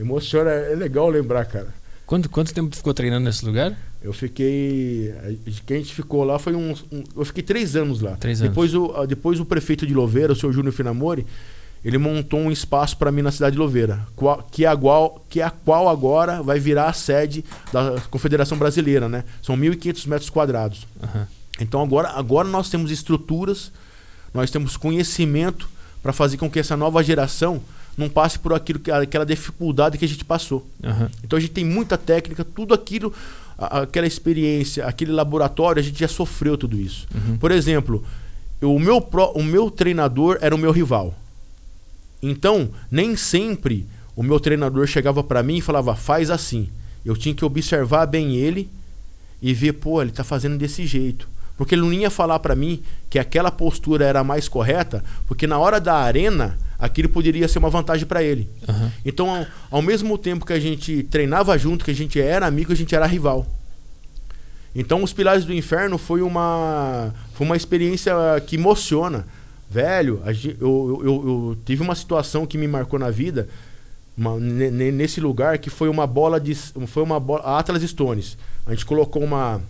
emociona, 0.00 0.50
é 0.50 0.74
legal 0.74 1.10
lembrar, 1.10 1.44
cara. 1.44 1.74
Quanto, 2.06 2.30
quanto 2.30 2.54
tempo 2.54 2.70
tu 2.70 2.76
ficou 2.76 2.94
treinando 2.94 3.24
nesse 3.26 3.44
lugar? 3.44 3.76
Eu 4.02 4.14
fiquei. 4.14 5.12
a- 5.18 5.50
Quem 5.66 5.76
a 5.76 5.80
gente 5.80 5.94
ficou 5.94 6.24
lá 6.24 6.38
foi 6.38 6.54
uns. 6.54 6.82
Um, 6.90 7.04
eu 7.14 7.24
fiquei 7.26 7.42
três 7.42 7.76
anos 7.76 8.00
lá. 8.00 8.16
Três 8.16 8.40
anos. 8.40 8.50
Depois 8.50 8.74
o, 8.74 8.90
a- 8.96 9.04
depois 9.04 9.38
o 9.38 9.44
prefeito 9.44 9.86
de 9.86 9.92
Louveira, 9.92 10.32
o 10.32 10.36
senhor 10.36 10.52
Júnior 10.52 10.72
Finamori, 10.72 11.26
ele 11.84 11.98
montou 11.98 12.38
um 12.40 12.50
espaço 12.50 12.96
para 12.96 13.10
mim 13.10 13.22
na 13.22 13.30
cidade 13.32 13.54
de 13.54 13.58
Louveira, 13.58 14.06
qual- 14.14 14.46
que, 14.50 14.64
é 14.64 14.68
a 14.68 14.76
qual, 14.76 15.24
que 15.28 15.40
é 15.40 15.44
a 15.44 15.50
qual 15.50 15.88
agora 15.88 16.42
vai 16.42 16.58
virar 16.60 16.88
a 16.88 16.92
sede 16.92 17.44
da 17.72 18.00
Confederação 18.10 18.56
Brasileira, 18.56 19.08
né? 19.08 19.24
São 19.42 19.56
1.500 19.56 20.06
metros 20.06 20.30
quadrados. 20.30 20.86
Aham. 21.02 21.26
Então 21.60 21.82
agora, 21.82 22.08
agora 22.10 22.48
nós 22.48 22.70
temos 22.70 22.90
estruturas, 22.90 23.72
nós 24.32 24.50
temos 24.50 24.76
conhecimento 24.76 25.68
para 26.02 26.12
fazer 26.12 26.36
com 26.36 26.50
que 26.50 26.58
essa 26.58 26.76
nova 26.76 27.02
geração 27.02 27.60
não 27.96 28.08
passe 28.08 28.38
por 28.38 28.54
aquilo 28.54 28.78
que, 28.78 28.90
aquela 28.90 29.26
dificuldade 29.26 29.98
que 29.98 30.04
a 30.04 30.08
gente 30.08 30.24
passou. 30.24 30.66
Aham. 30.82 31.10
Então 31.22 31.36
a 31.36 31.40
gente 31.40 31.52
tem 31.52 31.64
muita 31.64 31.98
técnica, 31.98 32.42
tudo 32.44 32.72
aquilo, 32.72 33.12
a- 33.58 33.80
aquela 33.82 34.06
experiência, 34.06 34.86
aquele 34.86 35.12
laboratório, 35.12 35.80
a 35.80 35.82
gente 35.82 35.98
já 36.00 36.08
sofreu 36.08 36.56
tudo 36.56 36.78
isso. 36.80 37.06
Uhum. 37.14 37.36
Por 37.36 37.50
exemplo, 37.50 38.02
eu- 38.60 38.74
o, 38.74 38.78
meu 38.80 39.00
pró- 39.00 39.32
o 39.34 39.42
meu 39.42 39.70
treinador 39.70 40.38
era 40.40 40.54
o 40.54 40.58
meu 40.58 40.70
rival. 40.72 41.14
Então, 42.22 42.70
nem 42.90 43.16
sempre 43.16 43.86
o 44.14 44.22
meu 44.22 44.38
treinador 44.38 44.86
chegava 44.86 45.24
para 45.24 45.42
mim 45.42 45.56
e 45.56 45.62
falava, 45.62 45.94
faz 45.96 46.30
assim. 46.30 46.68
Eu 47.04 47.16
tinha 47.16 47.34
que 47.34 47.44
observar 47.44 48.06
bem 48.06 48.36
ele 48.36 48.70
e 49.40 49.52
ver, 49.52 49.72
pô, 49.72 50.00
ele 50.00 50.12
tá 50.12 50.22
fazendo 50.22 50.56
desse 50.56 50.86
jeito. 50.86 51.28
Porque 51.56 51.74
ele 51.74 51.82
não 51.82 51.92
ia 51.92 52.10
falar 52.10 52.38
para 52.38 52.54
mim 52.54 52.82
que 53.10 53.18
aquela 53.18 53.50
postura 53.50 54.04
era 54.04 54.20
a 54.20 54.24
mais 54.24 54.48
correta, 54.48 55.04
porque 55.26 55.46
na 55.46 55.58
hora 55.58 55.80
da 55.80 55.94
arena, 55.94 56.58
aquilo 56.78 57.08
poderia 57.08 57.48
ser 57.48 57.58
uma 57.58 57.70
vantagem 57.70 58.06
para 58.06 58.22
ele. 58.22 58.48
Aham. 58.68 58.92
Então, 59.04 59.28
ao, 59.28 59.46
ao 59.70 59.82
mesmo 59.82 60.16
tempo 60.16 60.46
que 60.46 60.52
a 60.52 60.60
gente 60.60 61.02
treinava 61.04 61.56
junto, 61.58 61.84
que 61.84 61.90
a 61.90 61.94
gente 61.94 62.20
era 62.20 62.46
amigo, 62.46 62.72
a 62.72 62.76
gente 62.76 62.94
era 62.94 63.06
rival. 63.06 63.46
Então, 64.74 65.02
os 65.02 65.12
Pilares 65.12 65.44
do 65.44 65.52
Inferno 65.52 65.98
foi 65.98 66.22
uma, 66.22 67.12
foi 67.34 67.46
uma 67.46 67.56
experiência 67.56 68.14
que 68.46 68.56
emociona. 68.56 69.26
Velho, 69.72 70.22
eu, 70.60 71.00
eu, 71.02 71.04
eu, 71.04 71.58
tive 71.64 71.82
uma 71.82 71.94
situação 71.94 72.44
que 72.46 72.58
me 72.58 72.68
marcou 72.68 72.98
na 72.98 73.10
vida, 73.10 73.48
uma- 74.16 74.38
ne- 74.38 74.70
ne- 74.70 74.92
nesse 74.92 75.18
lugar, 75.18 75.56
que 75.56 75.70
foi 75.70 75.88
uma 75.88 76.06
bola 76.06 76.38
de. 76.38 76.54
Foi 76.54 77.02
uma 77.02 77.18
bola. 77.18 77.42
A 77.42 77.58
Atlas 77.58 77.82
Stones. 77.82 78.36
A 78.66 78.70
gente 78.74 78.84
colocou 78.84 79.24
uma, 79.24 79.62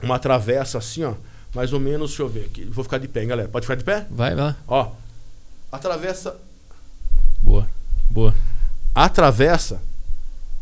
uma 0.00 0.20
travessa 0.20 0.78
assim, 0.78 1.02
ó. 1.02 1.14
Mais 1.52 1.72
ou 1.72 1.80
menos, 1.80 2.10
deixa 2.10 2.22
eu 2.22 2.28
ver 2.28 2.44
aqui. 2.44 2.64
Vou 2.64 2.84
ficar 2.84 2.98
de 2.98 3.08
pé, 3.08 3.22
hein, 3.22 3.28
galera. 3.28 3.48
Pode 3.48 3.66
ficar 3.66 3.74
de 3.74 3.82
pé? 3.82 4.06
Vai, 4.08 4.36
vai 4.36 4.44
lá. 4.44 4.56
Ó. 4.68 4.92
A 5.72 5.78
travessa 5.78 6.36
Boa. 7.42 7.66
Boa. 8.08 8.32
a 8.94 9.08
travessa 9.08 9.80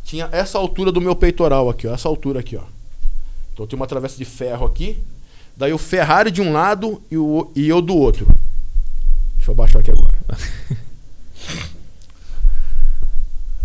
tinha 0.02 0.28
essa 0.32 0.56
altura 0.56 0.90
do 0.90 1.00
meu 1.00 1.14
peitoral 1.14 1.68
aqui, 1.68 1.86
ó, 1.86 1.92
essa 1.92 2.08
altura 2.08 2.40
aqui, 2.40 2.56
ó. 2.56 2.62
Então 3.52 3.66
tem 3.66 3.76
uma 3.76 3.86
travessa 3.86 4.16
de 4.16 4.24
ferro 4.24 4.64
aqui, 4.64 4.98
daí 5.54 5.72
o 5.74 5.78
Ferrari 5.78 6.30
de 6.30 6.40
um 6.40 6.52
lado 6.52 7.02
e, 7.10 7.18
o, 7.18 7.50
e 7.54 7.68
eu 7.68 7.82
do 7.82 7.94
outro. 7.94 8.26
Deixa 9.48 9.50
eu 9.50 9.54
baixar 9.54 9.78
aqui 9.78 9.90
agora. 9.90 10.14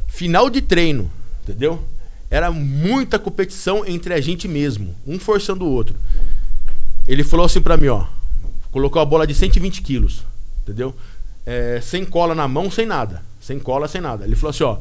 Final 0.08 0.50
de 0.50 0.62
treino, 0.62 1.12
entendeu? 1.44 1.84
Era 2.30 2.52
muita 2.52 3.20
competição 3.20 3.86
entre 3.86 4.14
a 4.14 4.22
gente 4.22 4.48
mesmo, 4.48 4.96
um 5.06 5.20
forçando 5.20 5.66
o 5.66 5.70
outro. 5.70 5.96
Ele 7.06 7.24
falou 7.24 7.46
assim 7.46 7.62
pra 7.62 7.76
mim, 7.76 7.88
ó, 7.88 8.08
Colocou 8.72 9.00
a 9.00 9.06
bola 9.06 9.28
de 9.28 9.36
120 9.36 9.84
quilos, 9.84 10.24
entendeu? 10.64 10.96
É, 11.46 11.80
sem 11.80 12.04
cola 12.04 12.34
na 12.34 12.48
mão, 12.48 12.72
sem 12.72 12.88
nada. 12.88 13.22
Sem 13.40 13.60
cola, 13.60 13.88
sem 13.88 14.02
nada. 14.02 14.26
Ele 14.26 14.36
falou 14.36 14.50
assim, 14.50 14.64
ó. 14.64 14.80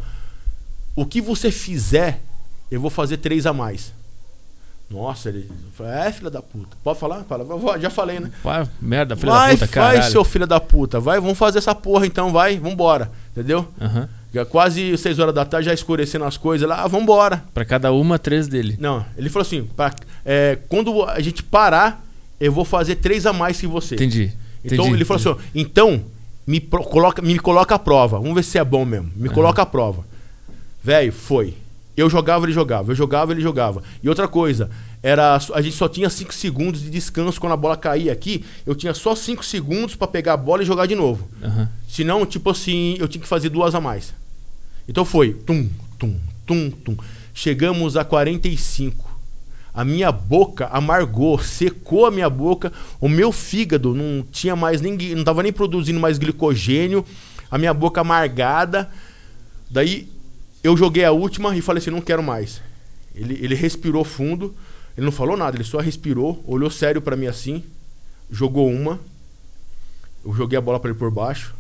O 0.97 1.05
que 1.05 1.21
você 1.21 1.51
fizer, 1.51 2.23
eu 2.71 2.81
vou 2.81 2.89
fazer 2.89 3.19
três 3.19 3.45
a 3.45 3.53
mais. 3.53 3.93
Nossa, 4.93 5.31
ele. 5.31 5.49
É, 5.81 6.13
filha 6.13 6.31
da 6.31 6.43
puta. 6.43 6.77
Pode 6.85 6.99
falar? 6.99 7.25
Fala. 7.25 7.47
Já 7.81 7.89
falei, 7.91 8.21
né? 8.21 8.31
Vai, 8.45 8.69
merda, 8.81 9.17
filha 9.17 9.33
vai, 9.33 9.57
da 9.57 9.67
puta, 9.67 9.81
Vai, 9.81 9.95
caralho. 9.95 10.13
seu 10.13 10.25
filho 10.25 10.47
da 10.47 10.61
puta. 10.61 11.01
Vai, 11.01 11.19
vamos 11.19 11.39
fazer 11.39 11.59
essa 11.59 11.75
porra 11.75 12.07
então, 12.07 12.31
vai, 12.31 12.59
vambora. 12.59 13.11
Entendeu? 13.33 13.67
Aham. 13.81 14.09
Já 14.35 14.45
quase 14.47 14.97
6 14.97 15.19
horas 15.19 15.35
da 15.35 15.45
tarde, 15.45 15.67
já 15.67 15.75
escurecendo 15.75 16.25
as 16.25 16.37
coisas 16.39 16.67
lá, 16.69 16.83
ah, 16.83 16.89
vambora. 16.89 17.45
Pra 17.53 17.65
cada 17.67 17.93
uma, 17.93 18.19
três 18.19 18.49
dele. 18.49 18.77
Não, 18.81 19.05
ele 19.17 19.29
falou 19.29 19.43
assim: 19.47 19.65
pra, 19.77 19.93
é, 20.25 20.59
quando 20.69 21.03
a 21.05 21.21
gente 21.21 21.43
parar, 21.43 22.03
eu 22.41 22.51
vou 22.53 22.65
fazer 22.65 22.97
três 22.97 23.27
a 23.27 23.33
mais 23.33 23.61
que 23.61 23.67
você. 23.67 23.95
Entendi. 23.95 24.33
Então 24.65 24.79
entendi, 24.87 24.97
ele 24.99 25.05
falou 25.05 25.21
assim: 25.21 25.29
ó, 25.29 25.37
então, 25.55 26.03
me, 26.47 26.61
pro- 26.61 26.83
coloca, 26.85 27.21
me 27.21 27.39
coloca 27.39 27.75
a 27.75 27.79
prova. 27.79 28.19
Vamos 28.19 28.35
ver 28.35 28.43
se 28.43 28.57
é 28.59 28.65
bom 28.65 28.85
mesmo. 28.87 29.11
Me 29.17 29.27
Aham. 29.29 29.35
coloca 29.35 29.61
a 29.63 29.67
prova. 29.67 30.05
Velho, 30.83 31.13
foi. 31.13 31.55
Eu 31.97 32.09
jogava, 32.09 32.47
ele 32.47 32.53
jogava. 32.53 32.91
Eu 32.93 32.97
jogava, 32.97 33.33
ele 33.33 33.41
jogava. 33.41 33.83
E 34.03 34.09
outra 34.09 34.27
coisa, 34.27 34.71
era 35.03 35.37
a 35.37 35.61
gente 35.61 35.77
só 35.77 35.89
tinha 35.89 36.09
5 36.09 36.33
segundos 36.33 36.81
de 36.81 36.91
descanso 36.91 37.41
quando 37.41 37.53
a 37.53 37.57
bola 37.57 37.77
caía 37.77 38.13
aqui. 38.13 38.45
Eu 38.65 38.75
tinha 38.75 38.95
só 38.95 39.15
5 39.15 39.45
segundos 39.45 39.95
pra 39.95 40.07
pegar 40.07 40.35
a 40.35 40.37
bola 40.37 40.63
e 40.63 40.67
jogar 40.67 40.87
de 40.87 40.95
novo. 40.95 41.29
Aham. 41.43 41.69
Senão, 41.89 42.25
tipo 42.25 42.49
assim, 42.51 42.97
eu 42.99 43.09
tinha 43.09 43.21
que 43.21 43.29
fazer 43.29 43.51
duas 43.51 43.75
a 43.75 43.81
mais. 43.81 44.15
Então 44.89 45.05
foi 45.05 45.35
tum, 45.35 45.69
tum, 45.99 46.17
tum, 46.47 46.71
tum. 46.71 46.97
Chegamos 47.35 47.97
a 47.97 48.05
45. 48.05 49.11
A 49.75 49.85
minha 49.85 50.13
boca 50.13 50.67
amargou, 50.67 51.39
secou 51.39 52.07
a 52.07 52.11
minha 52.11 52.29
boca. 52.29 52.73
O 53.01 53.09
meu 53.09 53.33
fígado 53.33 53.95
não 53.95 54.25
tinha 54.31 54.55
mais 54.55 54.81
nem, 54.81 54.97
não 55.15 55.25
tava 55.25 55.43
nem 55.43 55.53
produzindo 55.53 55.99
mais 55.99 56.19
glicogênio. 56.19 57.05
A 57.51 57.59
minha 57.59 57.75
boca 57.75 58.01
amargada. 58.01 58.91
Daí 59.71 60.09
eu 60.63 60.77
joguei 60.77 61.05
a 61.05 61.13
última 61.13 61.57
e 61.57 61.61
falei 61.61 61.81
assim, 61.81 61.91
não 61.91 62.01
quero 62.01 62.23
mais. 62.23 62.61
Ele, 63.15 63.39
ele 63.43 63.55
respirou 63.55 64.05
fundo, 64.05 64.55
ele 64.97 65.05
não 65.05 65.13
falou 65.13 65.37
nada, 65.37 65.57
ele 65.57 65.65
só 65.65 65.79
respirou, 65.79 66.43
olhou 66.47 66.71
sério 66.71 67.01
pra 67.01 67.17
mim 67.17 67.27
assim, 67.27 67.63
jogou 68.31 68.71
uma. 68.71 68.99
Eu 70.25 70.33
joguei 70.35 70.59
a 70.59 70.63
bola 70.63 70.79
pra 70.79 70.91
ele 70.91 70.99
por 70.99 71.11
baixo 71.11 71.55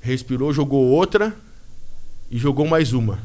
respirou, 0.00 0.52
jogou 0.52 0.84
outra 0.86 1.34
e 2.30 2.38
jogou 2.38 2.66
mais 2.66 2.92
uma. 2.92 3.18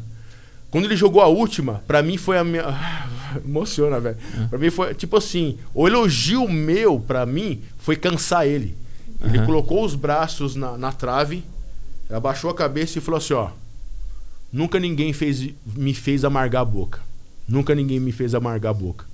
Quando 0.72 0.86
ele 0.86 0.96
jogou 0.96 1.22
a 1.22 1.28
última, 1.28 1.84
pra 1.88 2.02
mim 2.02 2.18
foi 2.18 2.38
a 2.38 2.44
minha. 2.44 2.63
Emociona, 3.46 4.00
velho. 4.00 4.18
Pra 4.50 4.60
mim 4.60 4.70
foi 4.70 4.94
tipo 4.94 5.18
assim: 5.18 5.58
o 5.74 5.88
elogio 5.88 6.48
meu, 6.48 7.00
pra 7.00 7.26
mim, 7.26 7.62
foi 7.78 7.96
cansar 7.96 8.48
ele. 8.48 8.76
Ele 9.22 9.38
Aham. 9.38 9.46
colocou 9.46 9.84
os 9.84 9.96
braços 9.96 10.56
na, 10.56 10.78
na 10.78 10.92
trave, 10.92 11.44
abaixou 12.10 12.50
a 12.50 12.56
cabeça 12.56 12.98
e 12.98 13.02
falou 13.02 13.18
assim: 13.18 13.34
ó. 13.34 13.50
Nunca 14.54 14.80
ninguém 14.80 15.12
fez, 15.12 15.50
me 15.76 15.96
fez 15.96 16.24
amargar 16.24 16.62
a 16.62 16.66
boca. 16.66 17.00
Nunca 17.48 17.74
ninguém 17.74 18.00
me 18.00 18.12
fez 18.12 18.36
amargar 18.36 18.70
a 18.70 18.74
boca. 18.74 19.06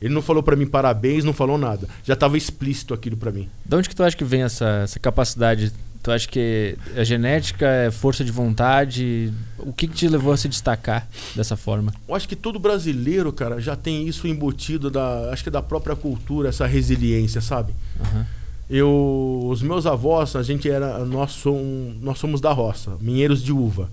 Ele 0.00 0.12
não 0.12 0.20
falou 0.20 0.42
pra 0.42 0.56
mim 0.56 0.66
parabéns, 0.66 1.22
não 1.22 1.32
falou 1.32 1.56
nada. 1.56 1.88
Já 2.02 2.16
tava 2.16 2.36
explícito 2.36 2.92
aquilo 2.92 3.16
pra 3.16 3.30
mim. 3.30 3.48
De 3.64 3.76
onde 3.76 3.88
que 3.88 3.94
tu 3.94 4.02
acha 4.02 4.16
que 4.16 4.24
vem 4.24 4.42
essa, 4.42 4.80
essa 4.82 4.98
capacidade? 4.98 5.72
Tu 6.02 6.10
acha 6.10 6.26
que 6.26 6.76
é 6.96 7.04
genética, 7.04 7.64
é 7.64 7.92
força 7.92 8.24
de 8.24 8.32
vontade? 8.32 9.32
O 9.60 9.72
que, 9.72 9.86
que 9.86 9.94
te 9.94 10.08
levou 10.08 10.32
a 10.32 10.36
se 10.36 10.48
destacar 10.48 11.06
dessa 11.36 11.56
forma? 11.56 11.94
Eu 12.08 12.16
acho 12.16 12.28
que 12.28 12.34
todo 12.34 12.58
brasileiro, 12.58 13.32
cara, 13.32 13.60
já 13.60 13.76
tem 13.76 14.08
isso 14.08 14.26
embutido 14.26 14.90
da, 14.90 15.30
acho 15.32 15.44
que 15.44 15.50
da 15.50 15.62
própria 15.62 15.94
cultura, 15.94 16.48
essa 16.48 16.66
resiliência, 16.66 17.40
sabe? 17.40 17.72
Aham. 18.00 18.26
Eu, 18.68 19.46
os 19.48 19.62
meus 19.62 19.86
avós, 19.86 20.34
a 20.34 20.42
gente 20.42 20.68
era, 20.68 21.04
nós 21.04 21.32
somos, 21.32 21.94
nós 22.00 22.18
somos 22.18 22.40
da 22.40 22.52
roça, 22.52 22.96
minheiros 23.00 23.40
de 23.40 23.52
uva. 23.52 23.88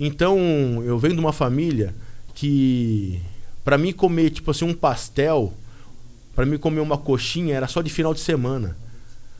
Então, 0.00 0.38
eu 0.82 0.98
venho 0.98 1.14
de 1.14 1.20
uma 1.20 1.32
família 1.32 1.94
que 2.34 3.20
pra 3.62 3.76
mim 3.76 3.92
comer 3.92 4.30
tipo 4.30 4.50
assim 4.50 4.64
um 4.64 4.72
pastel, 4.72 5.52
pra 6.34 6.46
mim 6.46 6.56
comer 6.56 6.80
uma 6.80 6.96
coxinha 6.96 7.54
era 7.54 7.68
só 7.68 7.82
de 7.82 7.90
final 7.90 8.14
de 8.14 8.20
semana. 8.20 8.74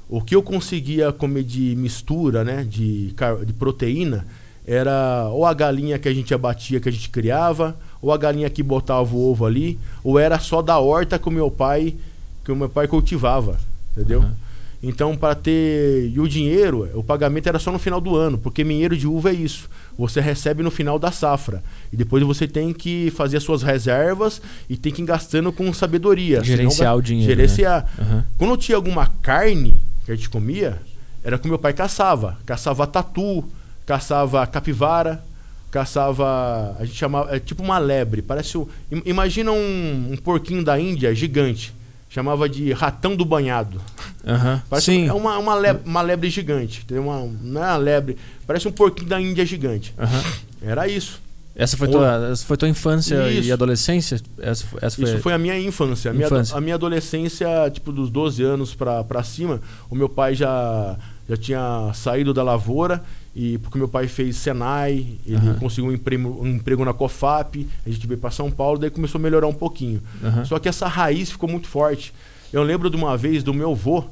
O 0.06 0.20
que 0.20 0.36
eu 0.36 0.42
conseguia 0.42 1.12
comer 1.12 1.44
de 1.44 1.74
mistura, 1.76 2.44
né, 2.44 2.62
de, 2.68 3.14
de 3.46 3.52
proteína, 3.54 4.26
era 4.66 5.28
ou 5.30 5.46
a 5.46 5.54
galinha 5.54 5.98
que 5.98 6.08
a 6.08 6.12
gente 6.12 6.34
abatia, 6.34 6.78
que 6.78 6.88
a 6.90 6.92
gente 6.92 7.08
criava, 7.08 7.74
ou 8.02 8.12
a 8.12 8.18
galinha 8.18 8.50
que 8.50 8.62
botava 8.62 9.14
o 9.14 9.30
ovo 9.30 9.46
ali, 9.46 9.78
ou 10.04 10.18
era 10.18 10.38
só 10.38 10.60
da 10.60 10.78
horta 10.78 11.18
que 11.18 11.28
o 11.28 11.32
meu 11.32 11.50
pai, 11.50 11.94
que 12.44 12.52
o 12.52 12.56
meu 12.56 12.68
pai 12.68 12.86
cultivava, 12.86 13.58
entendeu? 13.92 14.20
Aham. 14.20 14.49
Então, 14.82 15.14
para 15.16 15.34
ter. 15.34 16.10
E 16.14 16.18
o 16.18 16.26
dinheiro, 16.26 16.88
o 16.94 17.04
pagamento 17.04 17.46
era 17.46 17.58
só 17.58 17.70
no 17.70 17.78
final 17.78 18.00
do 18.00 18.16
ano, 18.16 18.38
porque 18.38 18.64
minheiro 18.64 18.96
de 18.96 19.06
uva 19.06 19.30
é 19.30 19.34
isso. 19.34 19.68
Você 19.98 20.20
recebe 20.22 20.62
no 20.62 20.70
final 20.70 20.98
da 20.98 21.12
safra. 21.12 21.62
E 21.92 21.96
depois 21.96 22.22
você 22.24 22.48
tem 22.48 22.72
que 22.72 23.10
fazer 23.14 23.36
as 23.36 23.42
suas 23.42 23.62
reservas 23.62 24.40
e 24.70 24.76
tem 24.78 24.90
que 24.90 25.02
ir 25.02 25.04
gastando 25.04 25.52
com 25.52 25.70
sabedoria. 25.74 26.42
Gerenciar 26.42 26.92
vai- 26.92 26.98
o 26.98 27.02
dinheiro, 27.02 27.28
né? 27.30 27.36
Gerenciar. 27.36 27.86
Aham. 28.00 28.24
Quando 28.38 28.56
tinha 28.56 28.76
alguma 28.76 29.06
carne 29.20 29.74
que 30.06 30.12
a 30.12 30.14
gente 30.16 30.30
comia, 30.30 30.78
era 31.22 31.38
que 31.38 31.44
o 31.44 31.48
meu 31.50 31.58
pai 31.58 31.74
caçava. 31.74 32.38
Caçava 32.46 32.86
tatu, 32.86 33.44
caçava 33.84 34.46
capivara, 34.46 35.22
caçava. 35.70 36.76
A 36.78 36.84
gente 36.84 36.96
chamava. 36.96 37.36
É 37.36 37.38
tipo 37.38 37.62
uma 37.62 37.78
lebre. 37.78 38.22
Parece. 38.22 38.56
o- 38.58 38.68
Imagina 39.04 39.52
um, 39.52 40.12
um 40.12 40.16
porquinho 40.16 40.64
da 40.64 40.80
Índia 40.80 41.14
gigante. 41.14 41.74
Chamava 42.10 42.48
de 42.48 42.72
ratão 42.72 43.14
do 43.14 43.24
banhado. 43.24 43.80
Aham. 44.26 44.60
Parece 44.68 44.86
Sim. 44.86 45.06
É 45.06 45.12
uma, 45.12 45.38
uma, 45.38 45.54
lebre, 45.54 45.82
uma 45.88 46.02
lebre 46.02 46.28
gigante. 46.28 46.84
Tem 46.84 46.98
uma, 46.98 47.20
não 47.40 47.62
é 47.62 47.68
uma 47.68 47.76
lebre. 47.76 48.16
Parece 48.46 48.66
um 48.66 48.72
porquinho 48.72 49.08
da 49.08 49.20
Índia 49.20 49.46
gigante. 49.46 49.94
Aham. 49.96 50.22
Era 50.60 50.88
isso. 50.88 51.22
Essa 51.54 51.76
foi 51.76 51.88
tua, 51.88 52.30
essa 52.32 52.46
foi 52.46 52.56
tua 52.56 52.68
infância 52.68 53.28
Isso. 53.28 53.48
e 53.48 53.52
adolescência? 53.52 54.20
Essa, 54.38 54.64
essa 54.80 54.96
foi... 54.96 55.04
Isso 55.04 55.18
foi 55.18 55.32
a 55.32 55.38
minha 55.38 55.58
infância. 55.58 56.10
A 56.10 56.14
minha, 56.14 56.28
a 56.54 56.60
minha 56.60 56.74
adolescência, 56.74 57.48
tipo, 57.70 57.92
dos 57.92 58.08
12 58.08 58.42
anos 58.42 58.74
pra, 58.74 59.04
pra 59.04 59.22
cima, 59.22 59.60
o 59.90 59.94
meu 59.94 60.08
pai 60.08 60.34
já, 60.34 60.96
já 61.30 61.36
tinha 61.36 61.92
saído 61.94 62.34
da 62.34 62.42
lavoura, 62.42 63.04
e 63.36 63.56
porque 63.58 63.78
meu 63.78 63.86
pai 63.86 64.08
fez 64.08 64.36
Senai, 64.36 65.06
ele 65.24 65.36
Aham. 65.36 65.54
conseguiu 65.60 65.88
um 65.88 65.94
emprego, 65.94 66.42
um 66.42 66.48
emprego 66.48 66.84
na 66.84 66.92
COFAP, 66.92 67.68
a 67.86 67.88
gente 67.88 68.04
veio 68.04 68.18
pra 68.18 68.32
São 68.32 68.50
Paulo, 68.50 68.80
daí 68.80 68.90
começou 68.90 69.20
a 69.20 69.22
melhorar 69.22 69.46
um 69.46 69.52
pouquinho. 69.52 70.02
Aham. 70.24 70.44
Só 70.44 70.58
que 70.58 70.68
essa 70.68 70.88
raiz 70.88 71.30
ficou 71.30 71.48
muito 71.48 71.68
forte. 71.68 72.12
Eu 72.52 72.64
lembro 72.64 72.90
de 72.90 72.96
uma 72.96 73.16
vez 73.16 73.44
do 73.44 73.54
meu 73.54 73.70
avô. 73.70 74.02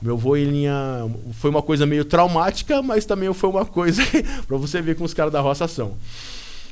Meu 0.00 0.14
avô, 0.14 0.36
ele 0.36 0.62
ia, 0.62 1.04
foi 1.32 1.50
uma 1.50 1.62
coisa 1.62 1.84
meio 1.84 2.04
traumática, 2.04 2.80
mas 2.80 3.04
também 3.04 3.32
foi 3.34 3.50
uma 3.50 3.64
coisa 3.64 4.02
pra 4.46 4.56
você 4.56 4.80
ver 4.80 4.94
com 4.94 5.02
os 5.02 5.12
caras 5.12 5.32
da 5.32 5.40
roça 5.40 5.66
são. 5.66 5.94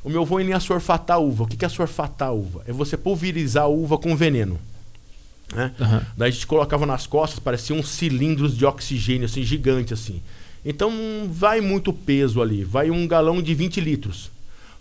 O 0.05 0.09
meu 0.09 0.22
avô 0.22 0.38
ele 0.38 0.50
ia 0.50 0.61
sorfatar 0.61 1.16
a 1.16 1.20
uva. 1.20 1.42
O 1.44 1.46
que 1.48 1.64
é 1.64 1.68
sorfatar 1.68 2.29
a 2.29 2.33
uva? 2.33 2.62
É 2.66 2.72
você 2.72 2.96
pulverizar 2.96 3.64
a 3.64 3.68
uva 3.68 3.98
com 3.98 4.14
veneno. 4.14 4.57
Né? 5.55 5.73
Aham. 5.81 6.07
Daí 6.17 6.29
a 6.29 6.33
gente 6.33 6.47
colocava 6.47 6.87
nas 6.87 7.07
costas, 7.07 7.39
pareciam 7.39 7.79
uns 7.79 7.89
cilindros 7.89 8.57
de 8.57 8.65
oxigênio, 8.65 9.25
assim, 9.27 9.43
gigante, 9.43 9.93
assim. 9.93 10.23
Então 10.65 10.91
não 10.91 11.31
vai 11.31 11.61
muito 11.61 11.93
peso 11.93 12.41
ali, 12.43 12.65
vai 12.65 12.91
um 12.91 13.07
galão 13.07 13.43
de 13.43 13.55
20 13.55 13.81
litros. 13.81 14.31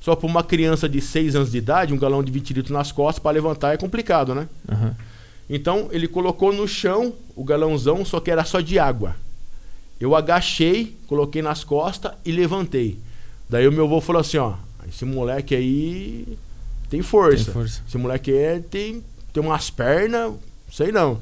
Só 0.01 0.15
para 0.15 0.27
uma 0.27 0.43
criança 0.43 0.88
de 0.88 1.01
6 1.01 1.36
anos 1.36 1.51
de 1.51 1.58
idade, 1.58 1.93
um 1.93 1.97
galão 1.97 2.23
de 2.23 2.32
20 2.32 2.53
litros 2.53 2.71
nas 2.71 2.91
costas 2.91 3.21
para 3.21 3.32
levantar 3.32 3.73
é 3.73 3.77
complicado, 3.77 4.34
né? 4.34 4.47
Aham. 4.69 4.95
Então 5.49 5.89
ele 5.91 6.08
colocou 6.08 6.53
no 6.53 6.67
chão 6.67 7.13
o 7.36 7.43
galãozão, 7.43 8.05
só 8.05 8.19
que 8.19 8.29
era 8.29 8.45
só 8.45 8.62
de 8.62 8.77
água. 8.77 9.15
Eu 9.99 10.15
agachei, 10.15 10.95
coloquei 11.08 11.41
nas 11.41 11.63
costas 11.63 12.13
e 12.23 12.32
levantei. 12.32 12.99
Daí 13.49 13.67
o 13.67 13.71
meu 13.71 13.86
avô 13.86 13.99
falou 13.99 14.21
assim, 14.21 14.38
ó, 14.38 14.53
esse 14.88 15.03
moleque 15.03 15.55
aí 15.55 16.38
tem 16.89 17.01
força. 17.01 17.45
Tem 17.45 17.53
força. 17.53 17.82
Esse 17.88 17.97
moleque 17.97 18.32
é, 18.32 18.60
tem, 18.60 19.03
tem 19.34 19.43
umas 19.43 19.69
pernas, 19.69 20.34
sei 20.71 20.91
não. 20.91 21.19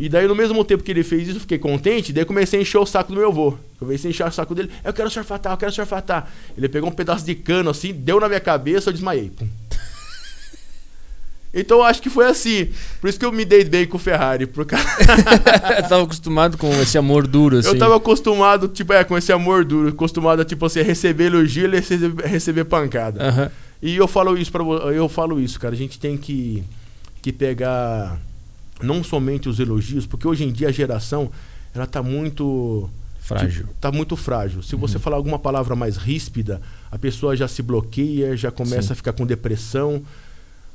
E 0.00 0.08
daí 0.08 0.26
no 0.26 0.34
mesmo 0.34 0.64
tempo 0.64 0.82
que 0.82 0.90
ele 0.90 1.02
fez 1.02 1.28
isso, 1.28 1.36
eu 1.36 1.40
fiquei 1.42 1.58
contente, 1.58 2.10
daí 2.10 2.24
comecei 2.24 2.58
a 2.58 2.62
encher 2.62 2.78
o 2.78 2.86
saco 2.86 3.12
do 3.12 3.18
meu 3.18 3.28
avô. 3.28 3.58
Comecei 3.78 4.08
a 4.08 4.10
encher 4.10 4.26
o 4.26 4.32
saco 4.32 4.54
dele, 4.54 4.70
eu 4.82 4.94
quero 4.94 5.10
surfatar, 5.10 5.52
eu 5.52 5.56
quero 5.58 5.72
surfatar. 5.72 6.26
Ele 6.56 6.70
pegou 6.70 6.88
um 6.88 6.92
pedaço 6.92 7.24
de 7.24 7.34
cano 7.34 7.68
assim, 7.68 7.92
deu 7.92 8.18
na 8.18 8.26
minha 8.26 8.40
cabeça, 8.40 8.88
eu 8.88 8.94
desmaiei. 8.94 9.30
Então 11.52 11.78
eu 11.78 11.84
acho 11.84 12.00
que 12.00 12.08
foi 12.08 12.26
assim. 12.26 12.68
Por 13.00 13.10
isso 13.10 13.18
que 13.18 13.24
eu 13.24 13.32
me 13.32 13.44
dei 13.44 13.64
bem 13.64 13.84
com 13.84 13.96
o 13.96 13.98
Ferrari. 13.98 14.46
Por 14.46 14.64
causa... 14.64 14.86
Eu 15.78 15.88
tava 15.88 16.04
acostumado 16.04 16.56
com 16.56 16.72
esse 16.80 16.96
amor 16.96 17.26
duro, 17.26 17.58
assim. 17.58 17.70
Eu 17.70 17.76
tava 17.76 17.96
acostumado, 17.96 18.68
tipo, 18.68 18.92
é, 18.92 19.02
com 19.02 19.18
esse 19.18 19.32
amor 19.32 19.64
duro, 19.64 19.88
acostumado 19.88 20.42
a, 20.42 20.44
tipo 20.44 20.64
assim, 20.64 20.80
receber 20.82 21.24
elogio 21.24 21.66
e 21.66 21.80
receber, 21.80 22.24
receber 22.24 22.64
pancada. 22.66 23.26
Aham. 23.26 23.50
E 23.82 23.96
eu 23.96 24.06
falo 24.06 24.38
isso 24.38 24.52
para 24.52 24.62
eu 24.62 25.08
falo 25.08 25.40
isso, 25.40 25.58
cara. 25.58 25.74
A 25.74 25.76
gente 25.76 25.98
tem 25.98 26.16
que, 26.16 26.62
que 27.20 27.32
pegar 27.32 28.20
não 28.82 29.02
somente 29.04 29.48
os 29.48 29.58
elogios, 29.60 30.06
porque 30.06 30.26
hoje 30.26 30.44
em 30.44 30.52
dia 30.52 30.68
a 30.68 30.72
geração 30.72 31.30
ela 31.74 31.86
tá 31.86 32.02
muito 32.02 32.88
Frágil. 33.20 33.62
tipo, 33.64 33.74
tá 33.80 33.92
muito 33.92 34.16
frágil. 34.16 34.62
Se 34.62 34.74
você 34.76 34.96
Uhum. 34.96 35.02
falar 35.02 35.16
alguma 35.16 35.38
palavra 35.38 35.76
mais 35.76 35.96
ríspida, 35.96 36.60
a 36.90 36.98
pessoa 36.98 37.36
já 37.36 37.46
se 37.46 37.62
bloqueia, 37.62 38.36
já 38.36 38.50
começa 38.50 38.88
Sim. 38.88 38.92
a 38.92 38.96
ficar 38.96 39.12
com 39.12 39.24
depressão. 39.26 40.02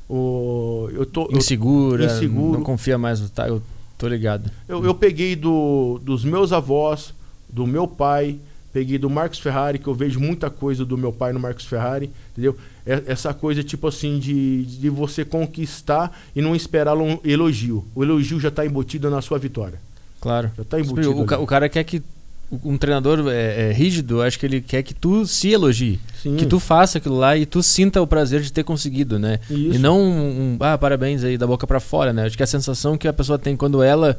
O, 0.07 0.87
eu 0.93 1.05
tô 1.05 1.27
eu- 1.31 1.37
Insegura, 1.37 2.05
inseguro. 2.05 2.53
não 2.59 2.63
confia 2.63 2.97
mais 2.97 3.19
no 3.19 3.29
tá, 3.29 3.47
eu- 3.47 3.61
Tô 3.97 4.07
ligado. 4.09 4.51
Eu, 4.67 4.83
eu 4.83 4.93
peguei 4.93 5.35
do, 5.37 5.99
dos 6.03 6.23
meus 6.25 6.51
avós, 6.51 7.13
do 7.49 7.65
meu 7.65 7.87
pai, 7.87 8.37
peguei 8.73 8.97
do 8.97 9.09
Marcos 9.09 9.39
Ferrari, 9.39 9.79
que 9.79 9.87
eu 9.87 9.93
vejo 9.95 10.19
muita 10.19 10.49
coisa 10.49 10.83
do 10.83 10.97
meu 10.97 11.13
pai 11.13 11.31
no 11.31 11.39
Marcos 11.39 11.63
Ferrari, 11.65 12.11
entendeu? 12.33 12.57
É, 12.85 13.03
essa 13.07 13.33
coisa, 13.33 13.63
tipo 13.63 13.87
assim, 13.87 14.19
de, 14.19 14.63
de 14.63 14.89
você 14.89 15.25
conquistar 15.25 16.15
e 16.35 16.41
não 16.41 16.55
esperar 16.55 16.95
um 16.95 17.19
elogio. 17.23 17.83
O 17.95 18.03
elogio 18.03 18.39
já 18.39 18.49
está 18.49 18.65
embutido 18.65 19.09
na 19.09 19.21
sua 19.21 19.39
vitória. 19.39 19.79
Claro. 20.21 20.51
Já 20.55 20.63
tá 20.63 20.79
embutido. 20.79 21.11
O, 21.11 21.43
o, 21.43 21.47
cara 21.47 21.67
quer 21.67 21.83
que. 21.83 22.01
Um 22.63 22.77
treinador 22.77 23.27
é, 23.27 23.69
é, 23.69 23.73
rígido, 23.73 24.21
acho 24.21 24.37
que 24.37 24.45
ele 24.45 24.61
quer 24.61 24.83
que 24.83 24.93
tu 24.93 25.25
se 25.25 25.49
elogie. 25.49 25.99
Sim. 26.21 26.35
Que 26.35 26.45
tu 26.45 26.59
faça 26.59 26.99
aquilo 26.99 27.17
lá 27.17 27.35
e 27.35 27.43
tu 27.43 27.63
sinta 27.63 27.99
o 27.99 28.05
prazer 28.05 28.39
de 28.41 28.53
ter 28.53 28.63
conseguido, 28.63 29.17
né? 29.17 29.39
Isso. 29.49 29.73
E 29.73 29.77
não 29.79 29.99
um, 29.99 30.29
um, 30.29 30.57
ah, 30.59 30.77
parabéns 30.77 31.23
aí 31.23 31.39
da 31.39 31.47
boca 31.47 31.65
para 31.65 31.79
fora, 31.79 32.13
né? 32.13 32.25
Acho 32.25 32.37
que 32.37 32.43
a 32.43 32.47
sensação 32.47 32.99
que 32.99 33.07
a 33.07 33.13
pessoa 33.13 33.39
tem 33.39 33.57
quando 33.57 33.81
ela 33.81 34.15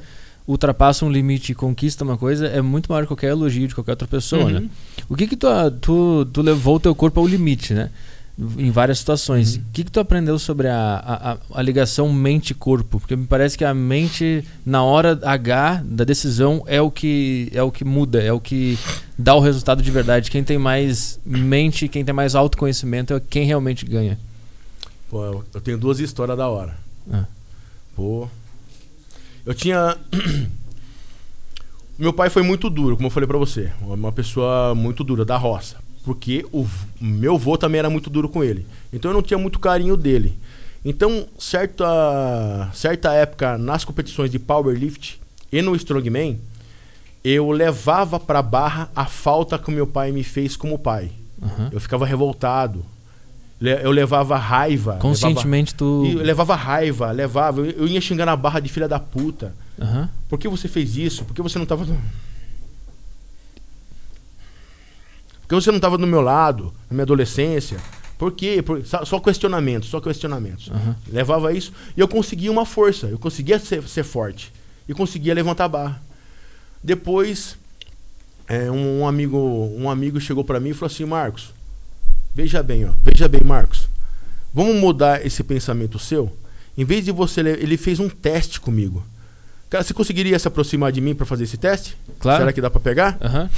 ultrapassa 0.46 1.04
um 1.04 1.10
limite 1.10 1.52
e 1.52 1.54
conquista 1.54 2.04
uma 2.04 2.16
coisa 2.16 2.46
é 2.46 2.60
muito 2.60 2.90
maior 2.90 3.02
que 3.02 3.08
qualquer 3.08 3.30
elogio 3.30 3.66
de 3.66 3.74
qualquer 3.74 3.92
outra 3.92 4.08
pessoa, 4.08 4.44
né? 4.46 4.58
uhum. 4.58 4.60
né? 4.60 4.70
O 5.08 5.16
que 5.16 5.26
que 5.28 5.36
tu, 5.36 5.46
tu, 5.80 6.28
tu 6.32 6.42
levou 6.42 6.76
o 6.76 6.80
teu 6.80 6.94
corpo 6.94 7.20
ao 7.20 7.26
limite, 7.26 7.74
né? 7.74 7.90
Em 8.38 8.70
várias 8.70 8.98
situações. 8.98 9.56
Uhum. 9.56 9.62
O 9.62 9.72
que 9.72 9.84
que 9.84 9.90
tu 9.90 9.98
aprendeu 9.98 10.38
sobre 10.38 10.68
a, 10.68 11.38
a, 11.52 11.58
a 11.58 11.62
ligação 11.62 12.12
mente-corpo? 12.12 13.00
Porque 13.00 13.16
me 13.16 13.26
parece 13.26 13.56
que 13.56 13.64
a 13.64 13.72
mente, 13.72 14.44
na 14.64 14.82
hora 14.82 15.18
H 15.22 15.82
da 15.86 16.04
decisão, 16.04 16.62
é 16.66 16.80
o 16.80 16.90
que 16.90 17.48
é 17.54 17.62
o 17.62 17.72
que 17.72 17.82
muda, 17.82 18.22
é 18.22 18.30
o 18.30 18.38
que 18.38 18.78
dá 19.18 19.34
o 19.34 19.40
resultado 19.40 19.82
de 19.82 19.90
verdade. 19.90 20.30
Quem 20.30 20.44
tem 20.44 20.58
mais 20.58 21.18
mente, 21.24 21.88
quem 21.88 22.04
tem 22.04 22.14
mais 22.14 22.34
autoconhecimento 22.34 23.14
é 23.14 23.20
quem 23.20 23.46
realmente 23.46 23.86
ganha. 23.86 24.18
Pô, 25.08 25.24
eu 25.54 25.60
tenho 25.62 25.78
duas 25.78 25.98
histórias 25.98 26.36
da 26.36 26.48
hora. 26.48 26.76
Ah. 27.10 27.24
Pô, 27.94 28.28
eu 29.46 29.54
tinha. 29.54 29.96
Meu 31.98 32.12
pai 32.12 32.28
foi 32.28 32.42
muito 32.42 32.68
duro, 32.68 32.96
como 32.96 33.06
eu 33.06 33.10
falei 33.10 33.26
para 33.26 33.38
você. 33.38 33.72
Uma 33.80 34.12
pessoa 34.12 34.74
muito 34.74 35.02
dura, 35.02 35.24
da 35.24 35.38
roça. 35.38 35.76
Porque 36.06 36.46
o 36.50 36.66
meu 36.98 37.34
avô 37.34 37.58
também 37.58 37.80
era 37.80 37.90
muito 37.90 38.08
duro 38.08 38.28
com 38.28 38.42
ele. 38.42 38.64
Então 38.92 39.10
eu 39.10 39.14
não 39.14 39.22
tinha 39.22 39.36
muito 39.36 39.58
carinho 39.58 39.96
dele. 39.96 40.38
Então, 40.84 41.26
certa, 41.38 42.70
certa 42.72 43.12
época, 43.12 43.58
nas 43.58 43.84
competições 43.84 44.30
de 44.30 44.38
powerlift 44.38 45.20
e 45.52 45.60
no 45.60 45.76
strongman, 45.76 46.38
eu 47.22 47.50
levava 47.50 48.18
pra 48.18 48.40
barra 48.40 48.88
a 48.96 49.04
falta 49.04 49.58
que 49.58 49.68
o 49.68 49.72
meu 49.72 49.86
pai 49.86 50.12
me 50.12 50.22
fez 50.22 50.56
como 50.56 50.78
pai. 50.78 51.10
Uhum. 51.42 51.70
Eu 51.72 51.80
ficava 51.80 52.06
revoltado 52.06 52.84
eu 53.60 53.90
levava 53.90 54.36
raiva. 54.36 54.96
Conscientemente 54.96 55.74
levava, 55.80 56.04
tu. 56.04 56.18
Eu 56.18 56.24
levava 56.24 56.54
raiva, 56.54 57.10
levava. 57.10 57.60
Eu, 57.60 57.70
eu 57.70 57.88
ia 57.88 58.00
xingar 58.00 58.26
na 58.26 58.36
barra 58.36 58.60
de 58.60 58.68
filha 58.68 58.86
da 58.86 59.00
puta. 59.00 59.54
Uhum. 59.78 60.08
Por 60.28 60.38
que 60.38 60.48
você 60.48 60.68
fez 60.68 60.96
isso? 60.96 61.24
Por 61.24 61.34
que 61.34 61.40
você 61.40 61.58
não 61.58 61.66
tava. 61.66 61.86
Por 65.46 65.48
que 65.48 65.54
você 65.54 65.70
não 65.70 65.80
tava 65.80 65.96
do 65.96 66.06
meu 66.06 66.20
lado, 66.20 66.72
na 66.90 66.94
minha 66.94 67.02
adolescência? 67.04 67.78
Por 68.18 68.32
quê? 68.32 68.62
Por... 68.62 68.82
Só 68.84 69.20
questionamentos, 69.20 69.88
só 69.88 70.00
questionamentos. 70.00 70.68
Uhum. 70.68 70.94
Levava 71.12 71.52
isso 71.52 71.72
e 71.96 72.00
eu 72.00 72.08
conseguia 72.08 72.50
uma 72.50 72.64
força, 72.64 73.06
eu 73.06 73.18
conseguia 73.18 73.58
ser, 73.58 73.82
ser 73.84 74.02
forte. 74.02 74.52
E 74.88 74.94
conseguia 74.94 75.34
levantar 75.34 75.64
a 75.64 75.68
barra. 75.68 76.02
Depois, 76.82 77.56
é, 78.48 78.70
um, 78.70 79.00
um, 79.00 79.06
amigo, 79.06 79.38
um 79.76 79.90
amigo 79.90 80.20
chegou 80.20 80.44
para 80.44 80.60
mim 80.60 80.70
e 80.70 80.74
falou 80.74 80.86
assim: 80.86 81.04
Marcos, 81.04 81.52
Veja 82.36 82.62
bem, 82.62 82.84
ó. 82.84 82.90
Veja 83.02 83.26
bem, 83.26 83.40
Marcos. 83.42 83.88
Vamos 84.52 84.76
mudar 84.76 85.24
esse 85.24 85.42
pensamento 85.42 85.98
seu? 85.98 86.30
Em 86.76 86.84
vez 86.84 87.02
de 87.02 87.10
você. 87.10 87.40
Ele 87.40 87.78
fez 87.78 87.98
um 87.98 88.10
teste 88.10 88.60
comigo. 88.60 89.02
Cara, 89.70 89.82
você 89.82 89.94
conseguiria 89.94 90.38
se 90.38 90.46
aproximar 90.46 90.92
de 90.92 91.00
mim 91.00 91.14
para 91.14 91.24
fazer 91.24 91.44
esse 91.44 91.56
teste? 91.56 91.96
Claro. 92.18 92.42
Será 92.42 92.52
que 92.52 92.60
dá 92.60 92.68
para 92.68 92.80
pegar? 92.80 93.16
Aham. 93.22 93.44
Uhum. 93.44 93.48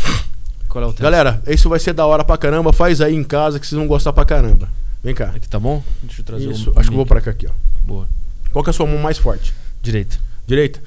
Qual 0.69 0.85
é 0.85 0.87
o? 0.87 0.93
Galera, 0.93 1.43
isso 1.47 1.69
vai 1.69 1.79
ser 1.79 1.93
da 1.93 2.07
hora 2.07 2.25
pra 2.25 2.37
caramba. 2.37 2.73
Faz 2.73 3.01
aí 3.01 3.15
em 3.15 3.25
casa 3.25 3.59
que 3.59 3.67
vocês 3.67 3.79
vão 3.79 3.87
gostar 3.87 4.13
pra 4.13 4.25
caramba. 4.25 4.69
Vem 5.03 5.15
cá. 5.15 5.33
Aqui 5.35 5.49
tá 5.49 5.59
bom? 5.59 5.83
Deixa 6.03 6.21
eu 6.21 6.25
trazer 6.25 6.51
Isso, 6.51 6.71
um 6.71 6.79
acho 6.79 6.89
que 6.89 6.95
eu 6.95 6.97
vou 6.97 7.07
pra 7.07 7.21
cá 7.21 7.31
aqui, 7.31 7.47
ó. 7.47 7.53
Boa. 7.85 8.09
Qual 8.51 8.63
que 8.63 8.71
é 8.71 8.73
a 8.73 8.75
sua 8.75 8.87
mão 8.87 8.99
mais 8.99 9.19
forte? 9.19 9.55
Direita. 9.83 10.19
Direita? 10.47 10.83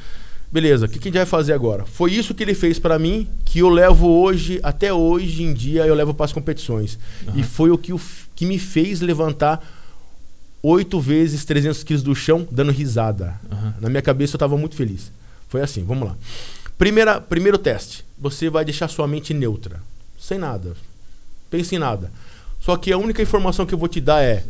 Beleza, 0.51 0.85
o 0.85 0.89
que, 0.89 0.99
que 0.99 1.07
a 1.07 1.09
gente 1.09 1.17
vai 1.17 1.25
fazer 1.25 1.53
agora? 1.53 1.85
Foi 1.85 2.11
isso 2.11 2.33
que 2.33 2.43
ele 2.43 2.53
fez 2.53 2.77
para 2.77 2.99
mim, 2.99 3.25
que 3.45 3.59
eu 3.59 3.69
levo 3.69 4.09
hoje, 4.09 4.59
até 4.61 4.91
hoje 4.91 5.43
em 5.43 5.53
dia, 5.53 5.85
eu 5.85 5.95
levo 5.95 6.13
para 6.13 6.25
as 6.25 6.33
competições. 6.33 6.99
Uhum. 7.25 7.39
E 7.39 7.43
foi 7.43 7.71
o 7.71 7.77
que, 7.77 7.93
o 7.93 8.01
que 8.35 8.45
me 8.45 8.59
fez 8.59 8.99
levantar 8.99 9.65
oito 10.61 10.99
vezes 10.99 11.45
300 11.45 11.83
quilos 11.83 12.03
do 12.03 12.13
chão, 12.13 12.45
dando 12.51 12.71
risada. 12.71 13.39
Uhum. 13.49 13.73
Na 13.79 13.89
minha 13.89 14.01
cabeça 14.01 14.35
eu 14.35 14.37
estava 14.37 14.57
muito 14.57 14.75
feliz. 14.75 15.09
Foi 15.47 15.61
assim, 15.61 15.85
vamos 15.85 16.09
lá. 16.09 16.17
Primeira, 16.81 17.21
primeiro 17.21 17.59
teste. 17.59 18.03
Você 18.17 18.49
vai 18.49 18.65
deixar 18.65 18.87
sua 18.87 19.07
mente 19.07 19.35
neutra. 19.35 19.79
Sem 20.19 20.39
nada. 20.39 20.75
Pense 21.47 21.75
em 21.75 21.77
nada. 21.77 22.11
Só 22.59 22.75
que 22.75 22.91
a 22.91 22.97
única 22.97 23.21
informação 23.21 23.67
que 23.67 23.73
eu 23.75 23.77
vou 23.77 23.87
te 23.87 24.01
dar 24.01 24.23
é: 24.23 24.43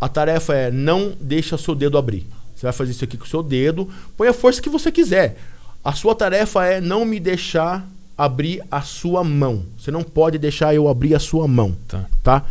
a 0.00 0.08
tarefa 0.08 0.54
é 0.54 0.70
não 0.70 1.16
deixa 1.20 1.58
seu 1.58 1.74
dedo 1.74 1.98
abrir. 1.98 2.24
Você 2.54 2.64
vai 2.64 2.72
fazer 2.72 2.92
isso 2.92 3.02
aqui 3.02 3.16
com 3.16 3.24
o 3.24 3.28
seu 3.28 3.42
dedo. 3.42 3.90
Põe 4.16 4.28
a 4.28 4.32
força 4.32 4.62
que 4.62 4.68
você 4.68 4.92
quiser. 4.92 5.36
A 5.82 5.92
sua 5.92 6.14
tarefa 6.14 6.64
é 6.64 6.80
não 6.80 7.04
me 7.04 7.18
deixar 7.18 7.84
abrir 8.16 8.62
a 8.70 8.80
sua 8.80 9.24
mão. 9.24 9.64
Você 9.76 9.90
não 9.90 10.04
pode 10.04 10.38
deixar 10.38 10.72
eu 10.76 10.86
abrir 10.86 11.12
a 11.12 11.18
sua 11.18 11.48
mão. 11.48 11.76
Tá. 11.88 12.04
tá? 12.22 12.44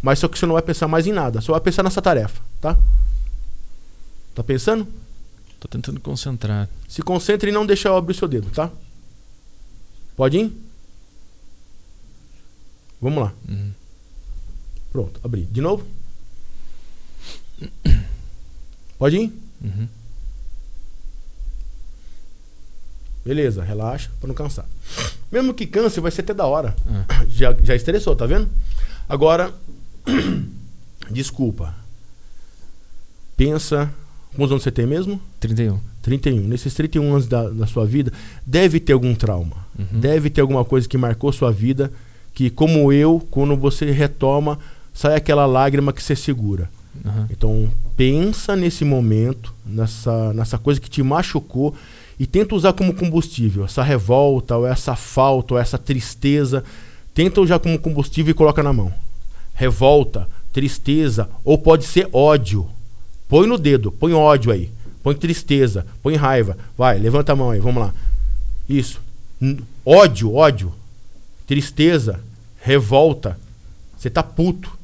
Mas 0.00 0.20
só 0.20 0.26
que 0.26 0.38
você 0.38 0.46
não 0.46 0.54
vai 0.54 0.62
pensar 0.62 0.88
mais 0.88 1.06
em 1.06 1.12
nada. 1.12 1.42
Só 1.42 1.52
vai 1.52 1.60
pensar 1.60 1.82
nessa 1.82 2.00
tarefa, 2.00 2.40
tá? 2.62 2.78
Tá 4.34 4.42
pensando? 4.42 4.88
Tô 5.60 5.66
tentando 5.66 6.00
concentrar. 6.00 6.68
Se 6.88 7.02
concentre 7.02 7.50
e 7.50 7.52
não 7.52 7.66
deixe 7.66 7.88
eu 7.88 7.96
abrir 7.96 8.12
o 8.12 8.18
seu 8.18 8.28
dedo, 8.28 8.48
tá? 8.50 8.70
Pode 10.16 10.38
ir? 10.38 10.52
Vamos 13.00 13.22
lá. 13.22 13.32
Uhum. 13.48 13.72
Pronto, 14.92 15.20
abri. 15.22 15.44
De 15.46 15.60
novo? 15.60 15.86
Pode 18.98 19.16
ir? 19.16 19.32
Uhum. 19.62 19.88
Beleza, 23.24 23.62
relaxa 23.62 24.10
para 24.20 24.28
não 24.28 24.34
cansar. 24.34 24.66
Mesmo 25.30 25.52
que 25.52 25.66
canse, 25.66 26.00
vai 26.00 26.10
ser 26.10 26.22
até 26.22 26.34
da 26.34 26.46
hora. 26.46 26.74
É. 27.22 27.26
Já, 27.28 27.52
já 27.62 27.74
estressou, 27.76 28.16
tá 28.16 28.26
vendo? 28.26 28.48
Agora, 29.08 29.54
desculpa. 31.10 31.74
Pensa. 33.36 33.92
Quantos 34.38 34.52
anos 34.52 34.62
você 34.62 34.70
tem 34.70 34.86
mesmo? 34.86 35.20
31. 35.40 35.80
31. 36.00 36.40
Nesses 36.42 36.72
31 36.72 37.10
anos 37.10 37.26
da, 37.26 37.48
da 37.48 37.66
sua 37.66 37.84
vida, 37.84 38.12
deve 38.46 38.78
ter 38.78 38.92
algum 38.92 39.12
trauma. 39.12 39.56
Uhum. 39.76 39.98
Deve 39.98 40.30
ter 40.30 40.40
alguma 40.40 40.64
coisa 40.64 40.88
que 40.88 40.96
marcou 40.96 41.32
sua 41.32 41.50
vida. 41.50 41.90
Que, 42.32 42.48
como 42.48 42.92
eu, 42.92 43.20
quando 43.32 43.56
você 43.56 43.90
retoma, 43.90 44.56
sai 44.94 45.16
aquela 45.16 45.44
lágrima 45.44 45.92
que 45.92 46.00
você 46.00 46.14
segura. 46.14 46.70
Uhum. 47.04 47.26
Então, 47.28 47.68
pensa 47.96 48.54
nesse 48.54 48.84
momento, 48.84 49.52
nessa, 49.66 50.32
nessa 50.32 50.56
coisa 50.56 50.80
que 50.80 50.88
te 50.88 51.02
machucou 51.02 51.74
e 52.16 52.24
tenta 52.24 52.54
usar 52.54 52.72
como 52.74 52.94
combustível 52.94 53.64
essa 53.64 53.82
revolta, 53.82 54.56
ou 54.56 54.68
essa 54.68 54.94
falta, 54.94 55.54
ou 55.54 55.60
essa 55.60 55.76
tristeza. 55.76 56.62
Tenta 57.12 57.40
usar 57.40 57.58
como 57.58 57.76
combustível 57.76 58.30
e 58.30 58.34
coloca 58.34 58.62
na 58.62 58.72
mão. 58.72 58.94
Revolta, 59.52 60.28
tristeza, 60.52 61.28
ou 61.42 61.58
pode 61.58 61.82
ser 61.82 62.08
ódio. 62.12 62.68
Põe 63.28 63.46
no 63.46 63.58
dedo, 63.58 63.92
põe 63.92 64.12
ódio 64.12 64.50
aí. 64.50 64.70
Põe 65.02 65.14
tristeza, 65.14 65.86
põe 66.02 66.16
raiva. 66.16 66.56
Vai, 66.76 66.98
levanta 66.98 67.32
a 67.32 67.36
mão 67.36 67.50
aí, 67.50 67.60
vamos 67.60 67.82
lá. 67.82 67.94
Isso. 68.68 69.00
Ódio, 69.84 70.34
ódio. 70.34 70.72
Tristeza, 71.46 72.20
revolta. 72.60 73.38
Você 73.96 74.10
tá 74.10 74.22
puto 74.22 74.78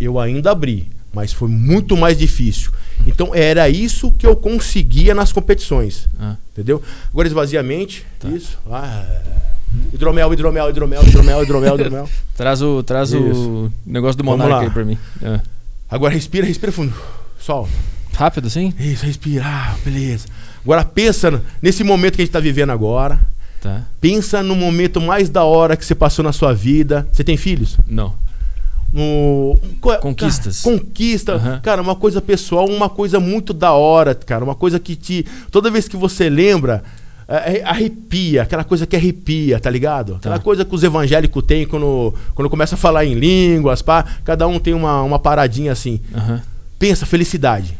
eu 0.00 0.18
ainda 0.18 0.50
abri, 0.50 0.88
mas 1.12 1.32
foi 1.32 1.48
muito 1.48 1.96
mais 1.96 2.16
difícil. 2.16 2.72
Então 3.06 3.34
era 3.34 3.68
isso 3.68 4.12
que 4.12 4.26
eu 4.26 4.36
conseguia 4.36 5.14
nas 5.14 5.32
competições. 5.32 6.08
Ah. 6.18 6.36
Entendeu? 6.52 6.82
Agora 7.10 7.26
esvaziamente, 7.26 8.06
tá. 8.18 8.28
isso. 8.28 8.58
Ah, 8.70 9.04
hidromel, 9.92 10.32
hidromel, 10.32 10.68
hidromel, 10.70 11.02
hidromel, 11.02 11.42
hidromel, 11.42 11.74
hidromel. 11.74 12.08
traz 12.36 12.62
o, 12.62 12.82
traz 12.82 13.12
o 13.12 13.70
negócio 13.84 14.16
do 14.16 14.24
monarca 14.24 14.60
aí 14.60 14.70
pra 14.70 14.84
mim. 14.84 14.98
É. 15.22 15.40
Agora 15.90 16.12
respira, 16.12 16.46
respira 16.46 16.72
fundo. 16.72 16.92
Solta. 17.38 17.70
Rápido, 18.14 18.50
sim? 18.50 18.74
Isso, 18.78 19.06
respira. 19.06 19.44
Ah, 19.46 19.76
beleza. 19.84 20.26
Agora 20.62 20.84
pensa 20.84 21.42
nesse 21.62 21.84
momento 21.84 22.16
que 22.16 22.22
a 22.22 22.24
gente 22.24 22.32
tá 22.32 22.40
vivendo 22.40 22.70
agora. 22.70 23.20
Tá. 23.60 23.82
Pensa 24.00 24.42
no 24.42 24.54
momento 24.54 25.00
mais 25.00 25.28
da 25.28 25.44
hora 25.44 25.76
que 25.76 25.84
você 25.84 25.94
passou 25.94 26.24
na 26.24 26.32
sua 26.32 26.52
vida. 26.52 27.08
Você 27.12 27.24
tem 27.24 27.36
filhos? 27.36 27.76
Não 27.86 28.14
no 28.92 29.58
conquistas 30.00 30.62
cara, 30.62 30.78
conquista 30.78 31.36
uhum. 31.36 31.60
cara 31.60 31.82
uma 31.82 31.94
coisa 31.94 32.22
pessoal 32.22 32.66
uma 32.66 32.88
coisa 32.88 33.20
muito 33.20 33.52
da 33.52 33.72
hora 33.72 34.14
cara 34.14 34.42
uma 34.42 34.54
coisa 34.54 34.80
que 34.80 34.96
te 34.96 35.26
toda 35.50 35.70
vez 35.70 35.86
que 35.86 35.96
você 35.96 36.30
lembra 36.30 36.82
arrepia 37.64 38.42
aquela 38.42 38.64
coisa 38.64 38.86
que 38.86 38.96
arrepia 38.96 39.60
tá 39.60 39.68
ligado 39.68 40.12
tá. 40.12 40.18
aquela 40.18 40.38
coisa 40.38 40.64
que 40.64 40.74
os 40.74 40.82
evangélicos 40.82 41.44
têm 41.44 41.66
quando 41.66 42.14
quando 42.34 42.48
começa 42.48 42.74
a 42.74 42.78
falar 42.78 43.04
em 43.04 43.14
línguas 43.14 43.82
pá 43.82 44.02
cada 44.24 44.46
um 44.48 44.58
tem 44.58 44.72
uma, 44.72 45.02
uma 45.02 45.18
paradinha 45.18 45.72
assim 45.72 46.00
uhum. 46.14 46.40
pensa 46.78 47.04
felicidade 47.04 47.76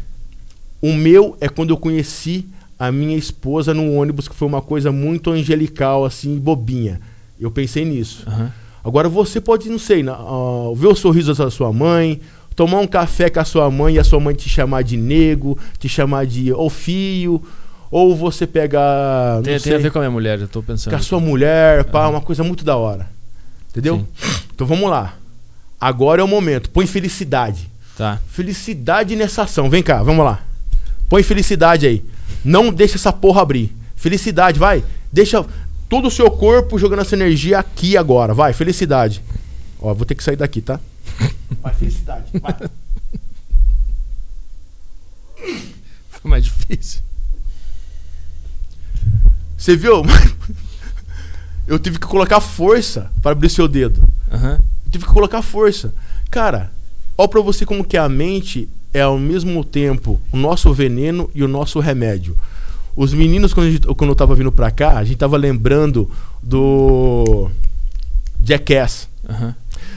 O 0.83 0.93
meu 0.93 1.37
é 1.41 1.49
quando 1.49 1.71
eu 1.71 1.77
conheci 1.77 2.47
a 2.79 2.93
minha 2.93 3.17
esposa 3.17 3.75
no 3.75 3.95
ônibus, 3.95 4.29
que 4.29 4.35
foi 4.37 4.47
uma 4.47 4.63
coisa 4.63 4.93
muito 4.93 5.31
angelical, 5.33 6.05
assim, 6.05 6.39
bobinha. 6.39 7.01
Eu 7.41 7.51
pensei 7.51 7.85
nisso. 7.85 8.23
Aham. 8.29 8.53
Agora 8.85 9.09
você 9.09 9.41
pode, 9.41 9.69
não 9.69 9.81
sei, 9.81 10.05
na- 10.05 10.13
ah, 10.15 10.73
ver 10.77 10.87
o 10.87 10.95
sorriso 10.95 11.35
da 11.35 11.51
sua 11.51 11.73
mãe, 11.73 12.21
tomar 12.55 12.79
um 12.79 12.87
café 12.87 13.29
com 13.29 13.41
a 13.41 13.45
sua 13.45 13.69
mãe 13.69 13.95
e 13.97 13.99
a 13.99 14.05
sua 14.05 14.21
mãe 14.21 14.33
te 14.33 14.49
chamar 14.49 14.83
de 14.83 14.97
nego, 14.97 15.59
te 15.81 15.89
chamar 15.89 16.25
de 16.27 16.53
ô 16.53 16.71
filho, 16.71 17.43
ou 17.91 18.15
você 18.15 18.47
pegar. 18.47 19.37
não 19.37 19.43
Tem, 19.43 19.55
tem 19.55 19.59
sei, 19.61 19.75
a 19.75 19.79
ver 19.79 19.91
com 19.91 19.99
a 19.99 20.03
minha 20.03 20.11
mulher, 20.11 20.39
eu 20.41 20.49
tô 20.49 20.63
pensando. 20.63 20.91
com 20.91 20.97
a 20.97 21.03
sua 21.03 21.21
mulher, 21.21 21.85
pá, 21.85 22.09
uma 22.09 22.21
coisa 22.21 22.43
muito 22.45 22.65
da 22.65 22.77
hora. 22.77 23.09
Entendeu? 23.71 24.07
Então 24.55 24.67
vamos 24.67 24.91
lá. 24.91 25.15
Agora 25.81 26.21
é 26.21 26.25
o 26.25 26.29
momento. 26.29 26.71
Põe 26.71 26.87
felicidade. 26.87 27.71
Tá. 27.97 28.21
Felicidade 28.29 29.15
nessa 29.15 29.43
ação. 29.43 29.71
Vem 29.71 29.83
cá, 29.83 30.03
vamos 30.03 30.25
lá. 30.25 30.43
Põe 31.09 31.23
felicidade 31.23 31.87
aí. 31.87 32.05
Não 32.45 32.73
deixa 32.73 32.97
essa 32.97 33.13
porra 33.13 33.43
abrir. 33.43 33.75
Felicidade, 33.97 34.59
vai. 34.59 34.85
Deixa 35.13 35.45
todo 35.89 36.09
o 36.09 36.11
seu 36.11 36.31
corpo 36.31 36.79
jogando 36.79 37.01
essa 37.01 37.15
energia 37.15 37.59
aqui 37.59 37.97
agora. 37.97 38.35
Vai, 38.35 38.53
felicidade. 38.53 39.23
Ó, 39.81 39.95
vou 39.95 40.05
ter 40.05 40.15
que 40.15 40.23
sair 40.25 40.37
daqui, 40.37 40.61
tá? 40.61 40.81
Vai, 41.63 41.75
felicidade. 41.75 42.27
Vai. 42.41 42.55
Foi 46.11 46.31
mais 46.31 46.45
difícil. 46.45 47.01
Você 49.59 49.77
viu? 49.77 50.03
Eu 51.67 51.79
tive 51.79 51.99
que 51.99 52.07
colocar 52.07 52.41
força 52.41 53.11
para 53.21 53.33
abrir 53.33 53.51
seu 53.51 53.69
dedo. 53.69 54.03
Eu 54.87 54.91
tive 54.91 55.05
que 55.05 55.13
colocar 55.13 55.43
força. 55.43 55.93
Cara, 56.31 56.71
ó 57.17 57.27
pra 57.27 57.43
você 57.43 57.67
como 57.67 57.85
que 57.85 57.97
a 57.99 58.09
mente 58.09 58.67
é 58.95 59.03
ao 59.03 59.19
mesmo 59.19 59.63
tempo 59.63 60.19
o 60.33 60.37
nosso 60.39 60.73
veneno 60.73 61.31
e 61.35 61.43
o 61.43 61.49
nosso 61.49 61.79
remédio. 61.79 62.35
Os 62.97 63.13
meninos, 63.13 63.53
quando, 63.53 63.71
gente- 63.71 63.87
quando 63.87 64.11
eu 64.11 64.17
tava 64.17 64.35
vindo 64.35 64.51
pra 64.51 64.71
cá, 64.71 64.97
a 64.97 65.05
gente 65.05 65.19
tava 65.19 65.37
lembrando 65.37 66.11
do 66.43 67.51
Jackass. 68.43 69.09
Aham. 69.29 69.55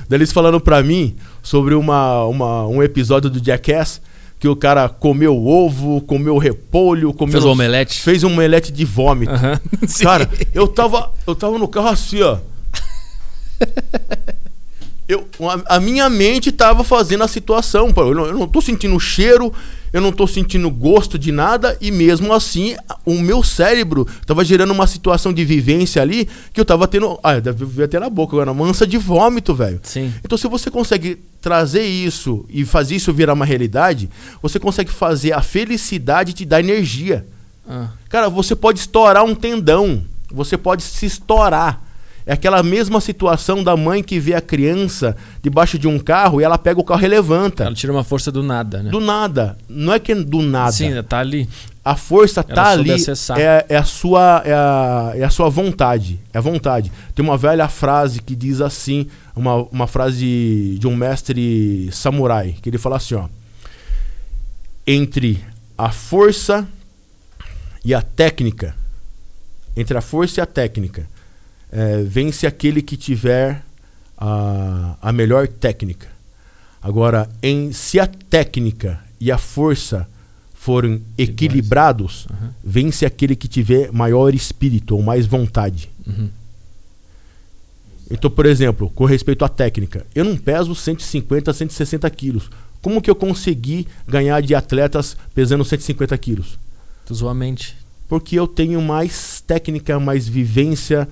Daí 0.10 0.18
eles 0.18 0.32
falando 0.34 0.60
pra 0.60 0.84
mim 0.84 1.16
sobre 1.42 1.74
uma, 1.74 2.26
uma- 2.26 2.68
um 2.68 2.84
episódio 2.84 3.30
do 3.30 3.44
Jackass 3.44 4.02
que 4.42 4.48
o 4.48 4.56
cara 4.56 4.90
comeu 4.90 5.46
ovo, 5.46 6.02
comeu 6.02 6.36
repolho, 6.40 7.14
comeu... 7.14 7.32
Fez 7.32 7.46
o 7.46 7.52
omelete? 7.52 8.02
Fez 8.02 8.24
um 8.24 8.34
omelete 8.34 8.72
de 8.72 8.84
vômito. 8.84 9.32
Sim. 9.88 10.04
Cara, 10.04 10.28
eu 10.52 10.68
tava, 10.68 11.14
eu 11.28 11.36
tava 11.36 11.60
no 11.60 11.68
carro 11.68 11.90
assim, 11.90 12.24
ó. 12.24 12.40
Eu, 15.12 15.28
a, 15.42 15.76
a 15.76 15.80
minha 15.80 16.10
mente 16.10 16.52
tava 16.52 16.84
fazendo 16.84 17.24
a 17.24 17.28
situação. 17.28 17.92
pô. 17.92 18.04
Eu 18.04 18.16
não, 18.16 18.26
eu 18.28 18.34
não 18.34 18.48
tô 18.48 18.62
sentindo 18.62 18.98
cheiro, 18.98 19.54
eu 19.92 20.00
não 20.00 20.12
tô 20.12 20.26
sentindo 20.26 20.70
gosto 20.70 21.20
de 21.20 21.34
nada, 21.34 21.78
e 21.82 21.92
mesmo 21.92 22.32
assim, 22.32 22.78
o 23.06 23.16
meu 23.16 23.44
cérebro 23.44 24.08
tava 24.26 24.46
gerando 24.46 24.72
uma 24.72 24.88
situação 24.88 25.34
de 25.34 25.44
vivência 25.44 26.02
ali 26.02 26.30
que 26.54 26.62
eu 26.62 26.66
tava 26.66 26.88
tendo. 26.88 27.20
Ah, 27.22 27.40
deve 27.40 27.66
ver 27.66 27.84
até 27.84 28.00
na 28.00 28.10
boca 28.10 28.36
agora, 28.36 28.52
uma 28.52 28.66
mansa 28.66 28.88
de 28.88 28.98
vômito, 28.98 29.54
velho. 29.54 29.82
Sim. 29.84 30.14
Então, 30.24 30.38
se 30.38 30.48
você 30.48 30.72
consegue 30.72 31.20
trazer 31.42 31.84
isso 31.84 32.46
e 32.50 32.64
fazer 32.64 32.96
isso 32.96 33.12
virar 33.12 33.34
uma 33.34 33.46
realidade, 33.46 34.10
você 34.42 34.60
consegue 34.60 34.92
fazer 34.92 35.34
a 35.34 35.42
felicidade 35.42 36.32
te 36.32 36.46
dar 36.46 36.62
energia. 36.62 37.26
Ah. 37.68 37.90
Cara, 38.08 38.30
você 38.30 38.56
pode 38.56 38.80
estourar 38.80 39.26
um 39.26 39.36
tendão. 39.36 40.04
Você 40.32 40.58
pode 40.58 40.84
se 40.84 41.06
estourar. 41.06 41.91
É 42.32 42.34
aquela 42.34 42.64
mesma 42.64 43.02
situação 43.02 43.62
da 43.62 43.76
mãe 43.76 44.02
que 44.02 44.18
vê 44.18 44.34
a 44.34 44.40
criança 44.40 45.18
debaixo 45.42 45.78
de 45.78 45.86
um 45.86 46.00
carro 46.00 46.40
e 46.40 46.46
ela 46.46 46.58
pega 46.58 46.80
o 46.80 46.84
carro 46.86 47.04
e 47.04 47.08
levanta. 47.10 47.66
Ela 47.66 47.76
tira 47.76 47.92
uma 47.92 48.06
força 48.06 48.32
do 48.32 48.42
nada, 48.42 48.82
né? 48.82 48.90
Do 48.90 49.02
nada. 49.02 49.58
Não 49.68 49.92
é 49.92 50.00
que 50.00 50.16
do 50.16 50.42
nada. 50.42 50.72
Sim, 50.72 50.92
tá 51.04 51.20
ali. 51.20 51.50
A 51.84 51.94
força 51.98 52.40
Ela 52.48 52.56
tá 52.56 52.70
ali. 52.70 52.92
É, 53.38 53.66
é 53.68 53.76
a 53.76 53.84
sua, 53.84 54.44
é, 54.46 54.54
a, 54.54 55.12
é 55.16 55.24
a 55.26 55.30
sua 55.30 55.50
vontade. 55.50 56.22
É 56.34 56.38
a 56.38 56.42
vontade. 56.42 56.90
Tem 57.14 57.22
uma 57.22 57.36
velha 57.36 57.68
frase 57.68 58.22
que 58.22 58.34
diz 58.34 58.62
assim: 58.62 59.08
uma, 59.36 59.64
uma 59.64 59.86
frase 59.86 60.78
de 60.80 60.88
um 60.88 60.96
mestre 60.96 61.90
samurai, 61.92 62.56
que 62.62 62.70
ele 62.70 62.78
fala 62.78 62.96
assim: 62.96 63.16
ó. 63.16 63.28
Entre 64.88 65.44
a 65.78 65.90
força 65.90 66.66
e 67.84 67.94
a 67.94 68.02
técnica, 68.02 68.74
entre 69.76 69.98
a 69.98 70.02
força 70.02 70.40
e 70.40 70.42
a 70.42 70.46
técnica, 70.46 71.11
é, 71.72 72.04
vence 72.04 72.46
aquele 72.46 72.82
que 72.82 72.98
tiver 72.98 73.64
a, 74.18 74.96
a 75.02 75.12
melhor 75.12 75.48
técnica. 75.48 76.08
Agora, 76.82 77.30
em, 77.42 77.72
se 77.72 78.00
a 78.00 78.08
técnica 78.08 79.00
e 79.20 79.32
a 79.32 79.38
força 79.38 80.08
forem 80.54 81.02
equilibrados, 81.18 82.28
Aham. 82.30 82.54
vence 82.64 83.06
aquele 83.06 83.36
que 83.36 83.48
tiver 83.48 83.92
maior 83.92 84.34
espírito 84.34 84.96
ou 84.96 85.02
mais 85.02 85.26
vontade. 85.26 85.90
Uhum. 86.06 86.30
Então, 88.12 88.30
por 88.30 88.46
exemplo, 88.46 88.90
com 88.90 89.06
respeito 89.06 89.46
à 89.46 89.50
técnica, 89.50 90.06
eu 90.14 90.26
não 90.26 90.36
peso 90.36 90.76
150, 90.76 91.54
160 91.54 92.10
quilos. 92.10 92.50
Como 92.82 93.02
que 93.02 93.10
eu 93.10 93.16
consegui 93.16 93.88
ganhar 94.08 94.42
de 94.42 94.54
atletas 94.54 95.16
pesando 95.34 95.64
150 95.64 96.18
quilos? 96.18 96.60
Tu 97.06 97.16
zoou 97.16 97.32
a 97.32 97.34
mente. 97.34 97.78
Porque 98.10 98.38
eu 98.38 98.48
tenho 98.48 98.82
mais 98.82 99.42
técnica, 99.42 100.00
mais 100.00 100.28
vivência, 100.28 101.08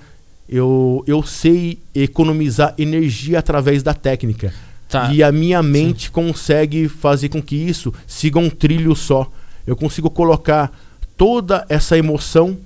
eu, 0.49 1.03
eu 1.07 1.21
sei 1.23 1.79
economizar 1.93 2.73
energia 2.77 3.39
através 3.39 3.83
da 3.83 3.93
técnica. 3.93 4.53
Tá. 4.89 5.13
E 5.13 5.21
a 5.21 5.31
minha 5.31 5.61
mente 5.61 6.09
consegue 6.09 6.87
fazer 6.89 7.29
com 7.29 7.41
que 7.41 7.55
isso 7.55 7.93
siga 8.07 8.39
um 8.39 8.49
trilho 8.49 8.95
só. 8.95 9.31
Eu 9.67 9.75
consigo 9.75 10.09
colocar 10.09 10.71
toda 11.15 11.63
essa 11.69 11.95
emoção 11.97 12.57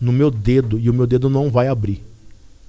no 0.00 0.12
meu 0.12 0.30
dedo 0.30 0.78
e 0.78 0.90
o 0.90 0.94
meu 0.94 1.06
dedo 1.06 1.30
não 1.30 1.50
vai 1.50 1.68
abrir. 1.68 2.02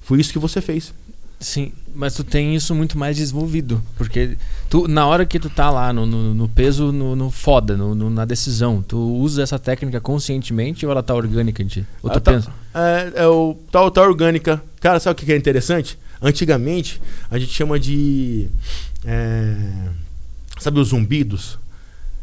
Foi 0.01 0.19
isso 0.21 0.31
que 0.31 0.39
você 0.39 0.61
fez. 0.61 0.93
Sim, 1.39 1.71
mas 1.95 2.13
tu 2.13 2.23
tem 2.23 2.55
isso 2.55 2.73
muito 2.75 2.97
mais 2.97 3.17
desenvolvido. 3.17 3.81
Porque 3.97 4.37
tu, 4.69 4.87
na 4.87 5.05
hora 5.07 5.25
que 5.25 5.39
tu 5.39 5.49
tá 5.49 5.69
lá 5.71 5.91
no, 5.91 6.05
no, 6.05 6.33
no 6.35 6.47
peso, 6.47 6.91
no, 6.91 7.15
no 7.15 7.31
foda, 7.31 7.75
no, 7.75 7.95
no- 7.95 8.09
na 8.11 8.25
decisão, 8.25 8.81
tu 8.87 8.97
usa 8.97 9.41
essa 9.41 9.57
técnica 9.57 9.99
conscientemente 9.99 10.85
ou 10.85 10.91
ela 10.91 11.01
tá 11.01 11.15
orgânica 11.15 11.63
em 11.63 11.67
ti? 11.67 11.85
Ou 12.03 12.09
tu 12.11 12.17
Ah, 12.17 12.21
tá- 12.21 12.31
pensa? 12.33 12.51
É, 12.73 13.23
é 13.23 13.27
o 13.27 13.57
tal, 13.71 13.89
tal 13.91 14.05
orgânica. 14.05 14.61
Cara, 14.79 14.99
sabe 14.99 15.21
o 15.21 15.25
que 15.25 15.31
é 15.31 15.35
interessante? 15.35 15.97
Antigamente, 16.21 17.01
a 17.29 17.37
gente 17.39 17.51
chama 17.51 17.79
de. 17.79 18.47
é, 19.05 19.55
sabe 20.59 20.79
os 20.79 20.89
zumbidos? 20.89 21.57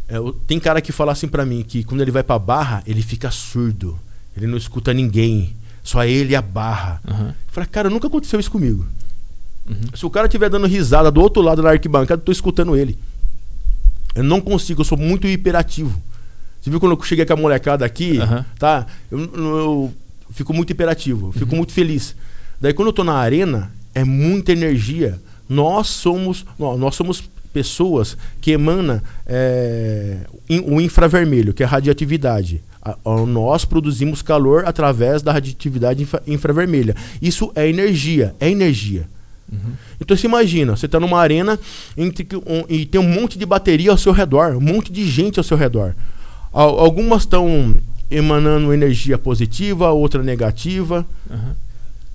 É, 0.08 0.16
tem 0.46 0.58
cara 0.58 0.80
que 0.80 0.92
fala 0.92 1.12
assim 1.12 1.28
pra 1.28 1.44
mim 1.44 1.62
que 1.62 1.84
quando 1.84 2.00
ele 2.00 2.11
vai 2.11 2.22
pra 2.22 2.38
barra, 2.38 2.82
ele 2.87 3.02
fica 3.02 3.30
surdo. 3.30 3.98
Ele 4.37 4.46
não 4.46 4.56
escuta 4.56 4.94
ninguém. 4.94 5.54
Só 5.82 6.04
ele 6.04 6.32
e 6.32 6.37
a 6.37 6.42
barra. 6.42 7.00
Eu 7.06 7.34
falei, 7.48 7.68
cara, 7.68 7.90
nunca 7.90 8.06
aconteceu 8.06 8.38
isso 8.38 8.50
comigo. 8.50 8.87
Uhum. 9.68 9.76
Se 9.94 10.06
o 10.06 10.11
cara 10.11 10.26
estiver 10.26 10.48
dando 10.48 10.66
risada 10.66 11.11
do 11.11 11.20
outro 11.20 11.42
lado 11.42 11.62
da 11.62 11.70
arquibancada, 11.70 12.20
eu 12.20 12.24
tô 12.24 12.32
escutando 12.32 12.76
ele. 12.76 12.98
Eu 14.14 14.22
não 14.22 14.40
consigo, 14.40 14.80
eu 14.80 14.84
sou 14.84 14.98
muito 14.98 15.26
hiperativo. 15.26 16.00
Você 16.61 16.70
viu 16.70 16.80
quando 16.80 16.92
eu 16.96 17.02
cheguei 17.04 17.24
com 17.24 17.32
a 17.32 17.37
molecada 17.37 17.84
aqui, 17.84 18.18
Aham. 18.18 18.44
tá? 18.58 18.87
Eu, 19.11 19.18
eu 19.18 19.94
fico 20.30 20.52
muito 20.54 20.70
hiperativo, 20.70 21.32
fico 21.32 21.54
muito 21.56 21.72
feliz. 21.72 22.14
Daí 22.60 22.72
quando 22.72 22.88
eu 22.88 22.92
tô 22.92 23.04
na 23.04 23.14
arena, 23.14 23.70
é 23.94 24.04
muita 24.04 24.52
energia. 24.52 25.18
Nós 25.48 25.86
somos, 25.88 26.44
nó- 26.58 26.76
nós 26.76 26.94
somos 26.94 27.22
pessoas 27.52 28.16
que 28.40 28.50
emanam 28.50 29.00
é, 29.26 30.18
in- 30.48 30.64
o 30.66 30.80
infravermelho, 30.80 31.52
que 31.54 31.62
é 31.62 31.66
a 31.66 31.68
a- 32.82 32.96
nós 33.26 33.64
produzimos 33.64 34.22
calor 34.22 34.64
através 34.66 35.22
da 35.22 35.32
radioatividade 35.32 36.02
infra- 36.02 36.22
infravermelha. 36.26 36.94
Isso 37.20 37.50
é 37.54 37.68
energia, 37.68 38.34
é 38.40 38.50
energia. 38.50 39.08
Uhum. 39.50 39.72
Então 40.00 40.14
você 40.16 40.26
imagina, 40.26 40.76
você 40.76 40.86
está 40.86 41.00
numa 41.00 41.18
arena 41.18 41.58
entre 41.96 42.26
um- 42.36 42.64
e 42.68 42.84
tem 42.86 43.00
um 43.00 43.08
monte 43.08 43.38
de 43.38 43.46
bateria 43.46 43.90
ao 43.90 43.96
seu 43.98 44.12
redor, 44.12 44.54
um 44.56 44.60
monte 44.60 44.92
de 44.92 45.08
gente 45.08 45.38
ao 45.38 45.44
seu 45.44 45.56
redor. 45.56 45.94
Al- 46.52 46.78
algumas 46.78 47.22
estão 47.22 47.74
emanando 48.11 48.73
energia 48.73 49.18
positiva, 49.18 49.90
outra 49.90 50.23
negativa. 50.23 51.07
Aham. 51.31 51.55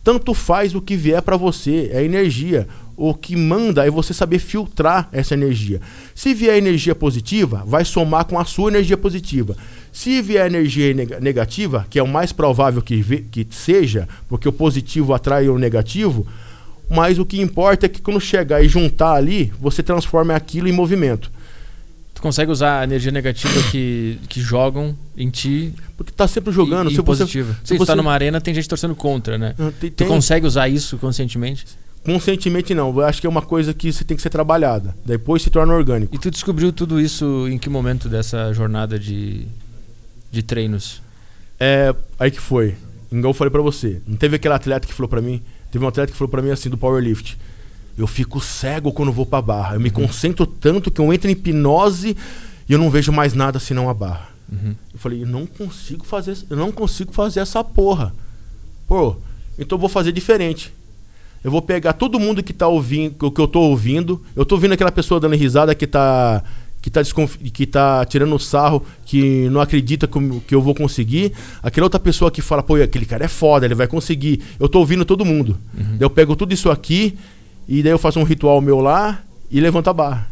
Tanto 0.04 0.34
faz 0.34 0.76
o 0.76 0.82
que 0.82 0.98
vier 0.98 1.22
para 1.22 1.38
você, 1.38 1.90
é 1.94 2.04
energia. 2.04 2.68
O 2.98 3.14
que 3.14 3.36
manda 3.36 3.88
é 3.88 3.90
você 3.90 4.14
saber 4.14 4.38
filtrar 4.38 5.08
essa 5.14 5.34
energia. 5.34 5.80
Se 6.14 6.34
vier 6.34 6.58
energia 6.58 6.94
positiva, 6.94 7.64
vai 7.66 7.86
somar 7.86 8.26
com 8.26 8.38
a 8.38 8.44
sua 8.46 8.70
energia 8.70 8.98
positiva. 8.98 9.56
Se 9.92 10.22
vier 10.22 10.46
energia 10.46 10.94
neg- 10.94 11.20
negativa, 11.22 11.88
que 11.90 11.98
é 11.98 12.04
o 12.04 12.08
mais 12.08 12.32
provável 12.34 12.82
que, 12.82 13.02
que 13.32 13.48
seja, 13.50 14.08
porque 14.28 14.48
o 14.48 14.52
positivo 14.52 15.14
atrai 15.14 15.48
o 15.48 15.58
negativo, 15.58 16.28
mas 16.90 17.18
o 17.18 17.26
que 17.26 17.42
importa 17.42 17.86
é 17.86 17.90
que 17.90 18.02
quando 18.02 18.20
chegar 18.20 18.64
e 18.64 18.68
juntar 18.68 19.14
ali, 19.14 19.54
você 19.60 19.82
transforma 19.82 20.36
aquilo 20.36 20.68
em 20.68 20.74
movimento. 20.74 21.32
Consegue 22.24 22.50
usar 22.50 22.80
a 22.80 22.84
energia 22.86 23.12
negativa 23.12 23.54
que, 23.70 24.18
que 24.30 24.40
jogam 24.40 24.98
em 25.18 25.30
ti 25.30 25.74
Porque 25.98 26.10
tá 26.14 26.26
sempre 26.26 26.54
jogando. 26.54 26.90
e, 26.90 26.96
se 26.96 27.02
você, 27.02 27.24
positiva. 27.24 27.54
se 27.62 27.74
Se 27.74 27.78
tá 27.78 27.84
você- 27.86 27.96
numa 27.96 28.14
arena, 28.14 28.40
tem 28.40 28.54
gente 28.54 28.70
torcendo 28.70 28.96
contra, 28.96 29.38
né? 29.38 29.54
Tem- 29.82 29.92
Tu 29.92 29.96
tem- 29.96 30.08
consegue 30.08 30.48
usar 30.48 30.70
isso 30.70 30.98
conscientemente? 30.98 31.66
Conscientemente 32.06 32.74
não. 32.74 32.90
Eu 32.98 33.02
acho 33.06 33.20
que 33.20 33.28
é 33.28 33.30
uma 33.30 33.42
coisa 33.42 33.74
que 33.74 33.92
você 33.92 34.06
tem 34.06 34.16
que 34.16 34.24
ser 34.24 34.30
trabalhada. 34.30 34.96
Depois 35.06 35.42
se 35.42 35.50
torna 35.50 35.74
orgânico. 35.74 36.16
E 36.16 36.18
tu 36.18 36.32
descobriu 36.32 36.72
tudo 36.72 36.98
isso 37.02 37.46
em 37.50 37.58
que 37.58 37.70
momento 37.70 38.08
dessa 38.08 38.54
jornada 38.54 38.98
de, 38.98 39.46
de 40.32 40.42
treinos? 40.42 41.02
É, 41.60 41.94
aí 42.18 42.32
que 42.32 42.40
foi. 42.40 42.76
Igual 43.12 43.32
eu 43.32 43.34
falei 43.34 43.52
pra 43.52 43.62
você. 43.62 44.02
Não 44.08 44.16
teve 44.16 44.38
aquele 44.38 44.54
atleta 44.54 44.88
que 44.88 44.94
falou 44.94 45.10
pra 45.10 45.22
mim. 45.22 45.42
Teve 45.74 45.84
um 45.84 45.88
atleta 45.90 46.10
que 46.12 46.18
falou 46.18 46.30
pra 46.32 46.42
mim 46.42 46.52
assim, 46.52 46.70
do 46.70 46.78
powerlift. 46.78 47.38
Eu 47.98 48.08
fico 48.08 48.40
cego 48.40 48.92
quando 48.92 49.12
vou 49.12 49.26
pra 49.26 49.42
barra. 49.42 49.76
Eu 49.76 49.80
me 49.80 49.90
uhum. 49.90 49.96
concentro 49.96 50.46
tanto 50.46 50.90
que 50.90 51.00
eu 51.00 51.14
entro 51.14 51.30
em 51.30 51.34
hipnose 51.34 52.18
e 52.68 52.74
eu 52.74 52.80
não 52.80 52.90
vejo 52.90 53.12
mais 53.12 53.34
nada 53.34 53.60
senão 53.60 53.90
a 53.90 53.94
barra. 53.94 54.30
Uhum. 54.52 54.76
Eu 54.94 55.00
falei, 55.00 55.24
eu 55.24 55.28
não 55.28 55.46
consigo 55.46 56.06
fazer, 56.06 56.38
eu 56.50 56.58
não 56.58 56.72
consigo 56.72 57.14
fazer 57.14 57.40
essa 57.40 57.64
porra. 57.64 58.14
Pô, 58.88 59.16
então 59.58 59.76
eu 59.76 59.80
vou 59.80 59.90
fazer 59.90 60.12
diferente. 60.12 60.74
Eu 61.44 61.52
vou 61.52 61.62
pegar 61.62 61.94
todo 61.94 62.20
mundo 62.20 62.42
que 62.42 62.54
tá 62.54 62.68
ouvindo, 62.68 63.32
que 63.32 63.42
eu 63.42 63.48
tô 63.48 63.60
ouvindo. 63.62 64.22
Eu 64.36 64.46
tô 64.46 64.56
ouvindo 64.56 64.74
aquela 64.74 64.92
pessoa 64.92 65.20
dando 65.20 65.36
risada 65.36 65.76
que 65.76 65.86
tá 65.86 66.44
que 66.82 66.90
tá, 66.90 67.02
que 67.54 67.66
tá 67.66 68.06
tirando 68.06 68.38
sarro, 68.38 68.86
que 69.06 69.48
não 69.50 69.62
acredita 69.62 70.06
que, 70.06 70.54
eu 70.54 70.62
vou 70.62 70.76
conseguir. 70.76 71.32
Aquela 71.62 71.86
outra 71.86 71.98
pessoa 71.98 72.30
que 72.30 72.42
fala, 72.42 72.62
pô, 72.62 72.76
aquele 72.76 73.06
cara 73.06 73.24
é 73.24 73.28
foda, 73.30 73.66
ele 73.66 73.74
vai 73.74 73.88
conseguir. 73.88 74.42
Eu 74.60 74.68
tô 74.68 74.80
ouvindo 74.80 75.06
todo 75.06 75.24
mundo. 75.24 75.58
Uhum. 75.78 75.96
Eu 75.98 76.10
pego 76.10 76.36
tudo 76.36 76.54
isso 76.54 76.70
aqui 76.70 77.18
e 77.68 77.84
daí 77.84 77.92
eu 77.92 78.00
faço 78.00 78.20
um 78.20 78.24
ritual 78.24 78.60
meu 78.62 78.80
lá 78.80 79.22
e 79.50 79.60
levanto 79.60 79.90
a 79.90 79.94
barra. 79.94 80.28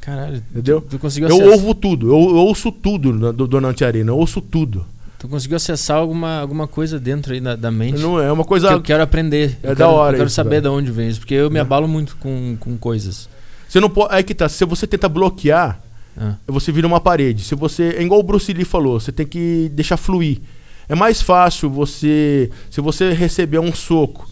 Caralho, 0.00 0.42
entendeu? 0.50 0.80
Tu, 0.80 0.88
tu 0.90 0.98
conseguiu 0.98 1.28
eu 1.28 1.52
ouvo 1.52 1.74
tudo, 1.74 2.08
eu, 2.08 2.12
eu 2.12 2.36
ouço 2.36 2.72
tudo 2.72 3.12
na, 3.12 3.30
do 3.30 3.46
Donante 3.46 3.84
Arena, 3.84 4.10
eu 4.10 4.16
ouço 4.16 4.40
tudo. 4.40 4.84
Tu 5.22 5.28
conseguiu 5.28 5.56
acessar 5.56 5.98
alguma, 5.98 6.40
alguma 6.40 6.66
coisa 6.66 6.98
dentro 6.98 7.32
aí 7.32 7.40
da, 7.40 7.54
da 7.54 7.70
mente? 7.70 8.02
Não 8.02 8.20
é 8.20 8.32
uma 8.32 8.44
coisa. 8.44 8.66
Que 8.66 8.74
eu 8.74 8.82
quero 8.82 9.04
aprender. 9.04 9.56
É 9.62 9.70
eu 9.70 9.76
da 9.76 9.84
quero, 9.84 9.90
hora. 9.90 10.12
Eu 10.14 10.18
quero 10.18 10.26
isso, 10.26 10.34
saber 10.34 10.50
velho. 10.50 10.62
de 10.62 10.68
onde 10.68 10.90
vem 10.90 11.08
isso, 11.08 11.20
porque 11.20 11.34
eu 11.34 11.48
me 11.48 11.58
é. 11.58 11.60
abalo 11.60 11.86
muito 11.86 12.16
com, 12.16 12.56
com 12.58 12.76
coisas. 12.76 13.28
Você 13.68 13.78
não 13.78 13.88
pode. 13.88 14.12
Aí 14.12 14.24
que 14.24 14.34
tá. 14.34 14.48
Se 14.48 14.64
você 14.64 14.84
tenta 14.84 15.08
bloquear, 15.08 15.80
ah. 16.18 16.34
você 16.48 16.72
vira 16.72 16.88
uma 16.88 17.00
parede. 17.00 17.44
Se 17.44 17.54
você. 17.54 17.94
É 17.96 18.02
igual 18.02 18.18
o 18.18 18.24
Bruce 18.24 18.52
Lee 18.52 18.64
falou, 18.64 18.98
você 18.98 19.12
tem 19.12 19.24
que 19.24 19.70
deixar 19.72 19.96
fluir. 19.96 20.40
É 20.88 20.96
mais 20.96 21.22
fácil 21.22 21.70
você. 21.70 22.50
Se 22.68 22.80
você 22.80 23.12
receber 23.12 23.60
um 23.60 23.72
soco. 23.72 24.28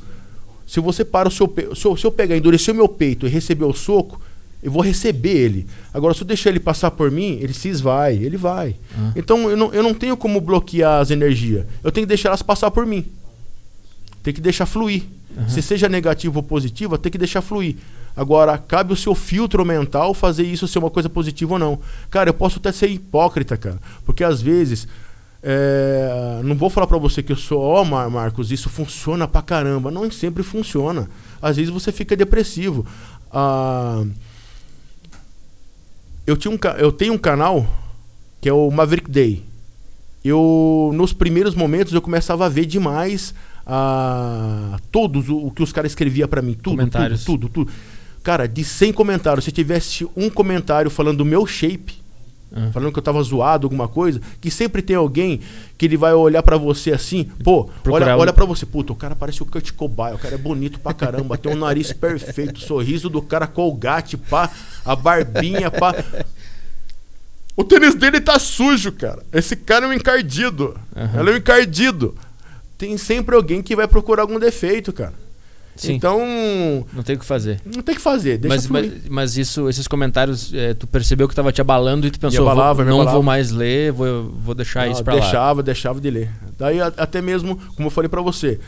Se 0.70 0.78
você 0.78 1.04
para 1.04 1.26
o 1.26 1.32
seu 1.32 1.48
peito. 1.48 1.74
Se, 1.74 1.82
se 1.82 2.06
eu 2.06 2.12
pegar, 2.12 2.36
endurecer 2.36 2.72
o 2.72 2.76
meu 2.76 2.86
peito 2.86 3.26
e 3.26 3.28
receber 3.28 3.64
o 3.64 3.72
soco, 3.72 4.20
eu 4.62 4.70
vou 4.70 4.80
receber 4.80 5.36
ele. 5.36 5.66
Agora, 5.92 6.14
se 6.14 6.22
eu 6.22 6.26
deixar 6.26 6.50
ele 6.50 6.60
passar 6.60 6.92
por 6.92 7.10
mim, 7.10 7.40
ele 7.40 7.52
se 7.52 7.66
esvai, 7.68 8.14
ele 8.14 8.36
vai. 8.36 8.76
Ah. 8.96 9.10
Então, 9.16 9.50
eu 9.50 9.56
não, 9.56 9.74
eu 9.74 9.82
não 9.82 9.92
tenho 9.92 10.16
como 10.16 10.40
bloquear 10.40 11.00
as 11.00 11.10
energias. 11.10 11.66
Eu 11.82 11.90
tenho 11.90 12.06
que 12.06 12.08
deixar 12.10 12.28
elas 12.28 12.40
passar 12.40 12.70
por 12.70 12.86
mim. 12.86 13.04
Tem 14.22 14.32
que 14.32 14.40
deixar 14.40 14.64
fluir. 14.64 15.02
Uhum. 15.36 15.48
Se 15.48 15.60
seja 15.60 15.88
negativo 15.88 16.38
ou 16.38 16.42
positivo, 16.44 16.96
tem 16.96 17.10
que 17.10 17.18
deixar 17.18 17.42
fluir. 17.42 17.74
Agora, 18.16 18.56
cabe 18.56 18.92
o 18.92 18.96
seu 18.96 19.16
filtro 19.16 19.64
mental 19.64 20.14
fazer 20.14 20.44
isso 20.44 20.68
ser 20.68 20.78
uma 20.78 20.90
coisa 20.90 21.08
positiva 21.08 21.54
ou 21.54 21.58
não. 21.58 21.80
Cara, 22.08 22.30
eu 22.30 22.34
posso 22.34 22.60
até 22.60 22.70
ser 22.70 22.86
hipócrita, 22.86 23.56
cara. 23.56 23.80
Porque 24.06 24.22
às 24.22 24.40
vezes. 24.40 24.86
É, 25.43 26.41
não 26.45 26.55
vou 26.55 26.68
falar 26.68 26.86
para 26.86 26.99
você 26.99 27.22
que 27.22 27.32
eu 27.32 27.36
sou, 27.36 27.61
ó, 27.61 27.82
oh, 27.82 28.11
Marcos, 28.11 28.53
isso 28.53 28.68
funciona 28.68 29.26
pra 29.26 29.43
caramba. 29.43 29.91
Não 29.91 30.11
sempre 30.11 30.43
funciona. 30.43 31.09
Às 31.41 31.57
vezes 31.57 31.72
você 31.72 31.91
fica 31.93 32.16
depressivo. 32.16 32.86
Ah 33.32 34.05
eu, 36.30 36.36
tinha 36.36 36.53
um, 36.53 36.59
eu 36.78 36.93
tenho 36.93 37.12
um 37.14 37.18
canal 37.18 37.66
que 38.41 38.49
é 38.49 38.53
o 38.53 38.70
Maverick 38.70 39.11
Day. 39.11 39.45
Eu, 40.24 40.91
nos 40.95 41.12
primeiros 41.12 41.55
momentos, 41.55 41.93
eu 41.93 42.01
começava 42.01 42.47
a 42.47 42.49
ver 42.49 42.66
demais 42.66 43.34
a, 43.66 44.78
todos 44.93 45.28
o, 45.28 45.47
o 45.47 45.51
que 45.51 45.62
os 45.62 45.72
caras 45.72 45.93
escreviam 45.93 46.28
para 46.28 46.43
mim. 46.43 46.55
Tudo, 46.55 46.76
comentários. 46.76 47.24
tudo, 47.24 47.49
tudo, 47.49 47.66
tudo. 47.66 47.72
Cara, 48.22 48.47
de 48.47 48.62
100 48.62 48.93
comentários, 48.93 49.45
se 49.45 49.53
tivesse 49.53 50.07
um 50.14 50.28
comentário 50.28 50.91
falando 50.91 51.18
do 51.18 51.24
meu 51.24 51.47
shape, 51.47 51.99
Uhum. 52.51 52.72
Falando 52.72 52.92
que 52.92 52.98
eu 52.98 53.03
tava 53.03 53.22
zoado, 53.22 53.66
alguma 53.66 53.88
coisa. 53.88 54.20
Que 54.40 54.51
sempre 54.51 54.82
tem 54.82 54.96
alguém 54.96 55.40
que 55.78 55.86
ele 55.86 55.96
vai 55.96 56.12
olhar 56.12 56.42
para 56.42 56.57
você 56.57 56.92
assim, 56.92 57.24
pô, 57.44 57.64
Procurar 57.82 58.07
olha, 58.07 58.16
um... 58.16 58.20
olha 58.20 58.32
para 58.32 58.44
você, 58.44 58.66
puta, 58.66 58.92
o 58.92 58.96
cara 58.96 59.14
parece 59.14 59.42
o 59.42 59.46
Kurt 59.46 59.72
Cobain, 59.72 60.14
o 60.14 60.18
cara 60.18 60.34
é 60.34 60.38
bonito 60.38 60.80
pra 60.80 60.92
caramba, 60.92 61.38
tem 61.38 61.53
um 61.53 61.57
nariz 61.57 61.92
perfeito, 61.94 62.61
sorriso 62.61 63.09
do 63.09 63.22
cara 63.22 63.46
colgate, 63.46 64.16
pá, 64.16 64.51
a 64.84 64.96
barbinha, 64.96 65.70
pá. 65.70 65.94
O 67.57 67.64
tênis 67.64 67.94
dele 67.94 68.20
tá 68.20 68.38
sujo, 68.38 68.92
cara. 68.92 69.22
Esse 69.32 69.55
cara 69.55 69.84
é 69.84 69.88
um 69.88 69.92
encardido. 69.92 70.80
Uhum. 70.96 71.18
Ela 71.18 71.30
é 71.30 71.34
um 71.34 71.36
encardido. 71.36 72.16
Tem 72.78 72.96
sempre 72.96 73.34
alguém 73.34 73.61
que 73.61 73.76
vai 73.76 73.86
procurar 73.86 74.22
algum 74.22 74.38
defeito, 74.38 74.92
cara. 74.92 75.12
Sim. 75.76 75.94
Então. 75.94 76.20
Não 76.92 77.02
tem 77.02 77.16
o 77.16 77.18
que 77.18 77.24
fazer. 77.24 77.60
Não 77.64 77.82
tem 77.82 77.94
o 77.94 77.96
que 77.96 78.02
fazer. 78.02 78.38
Deixa 78.38 78.54
mas, 78.54 78.66
mas, 78.66 78.92
mas, 79.08 79.36
isso, 79.36 79.68
esses 79.68 79.88
comentários, 79.88 80.52
é, 80.52 80.74
tu 80.74 80.86
percebeu 80.86 81.26
que 81.26 81.32
estava 81.32 81.50
te 81.52 81.60
abalando 81.60 82.06
e 82.06 82.10
tu 82.10 82.20
pensou, 82.20 82.46
abalava, 82.46 82.82
vou, 82.82 82.84
não 82.84 82.96
abalava. 82.96 83.16
vou 83.16 83.22
mais 83.22 83.50
ler, 83.50 83.92
vou, 83.92 84.24
vou 84.24 84.54
deixar 84.54 84.84
não, 84.84 84.92
isso 84.92 85.02
pra 85.02 85.14
deixava, 85.14 85.36
lá. 85.56 85.62
Deixava, 85.62 85.62
deixava 85.62 86.00
de 86.00 86.10
ler. 86.10 86.30
Daí 86.58 86.80
até 86.80 87.22
mesmo, 87.22 87.58
como 87.74 87.86
eu 87.86 87.90
falei 87.90 88.08
para 88.08 88.20
você, 88.20 88.60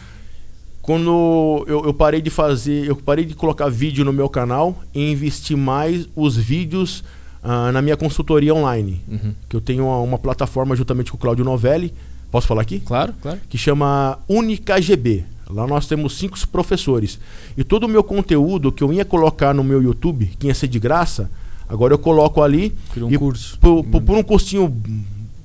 quando 0.82 1.64
eu, 1.68 1.84
eu, 1.84 1.94
parei 1.94 2.20
de 2.20 2.28
fazer, 2.28 2.86
eu 2.86 2.96
parei 2.96 3.24
de 3.24 3.34
colocar 3.34 3.68
vídeo 3.68 4.04
no 4.04 4.12
meu 4.12 4.28
canal 4.28 4.76
e 4.92 5.12
investir 5.12 5.56
mais 5.56 6.08
os 6.16 6.36
vídeos 6.36 7.04
uh, 7.42 7.70
na 7.72 7.80
minha 7.80 7.96
consultoria 7.96 8.52
online. 8.52 9.00
Uhum. 9.08 9.32
Que 9.48 9.54
eu 9.54 9.60
tenho 9.60 9.84
uma, 9.84 9.98
uma, 9.98 10.18
plataforma 10.18 10.74
juntamente 10.74 11.12
com 11.12 11.16
o 11.16 11.20
Claudio 11.20 11.44
Novelli. 11.44 11.94
Posso 12.32 12.48
falar 12.48 12.62
aqui? 12.62 12.80
Claro, 12.80 13.14
claro. 13.22 13.38
Que 13.48 13.56
chama 13.56 14.18
UnicaGB. 14.28 15.24
Lá 15.52 15.66
nós 15.66 15.86
temos 15.86 16.16
cinco 16.16 16.38
professores. 16.48 17.18
E 17.56 17.62
todo 17.62 17.84
o 17.84 17.88
meu 17.88 18.02
conteúdo 18.02 18.72
que 18.72 18.82
eu 18.82 18.92
ia 18.92 19.04
colocar 19.04 19.54
no 19.54 19.62
meu 19.62 19.82
YouTube, 19.82 20.30
que 20.38 20.46
ia 20.46 20.54
ser 20.54 20.68
de 20.68 20.78
graça, 20.78 21.30
agora 21.68 21.94
eu 21.94 21.98
coloco 21.98 22.42
ali. 22.42 22.74
Criou 22.92 23.10
um 23.10 23.14
curso. 23.14 23.58
Por, 23.58 23.84
por, 23.84 24.02
por, 24.02 24.16
um 24.16 24.22
custinho, 24.22 24.74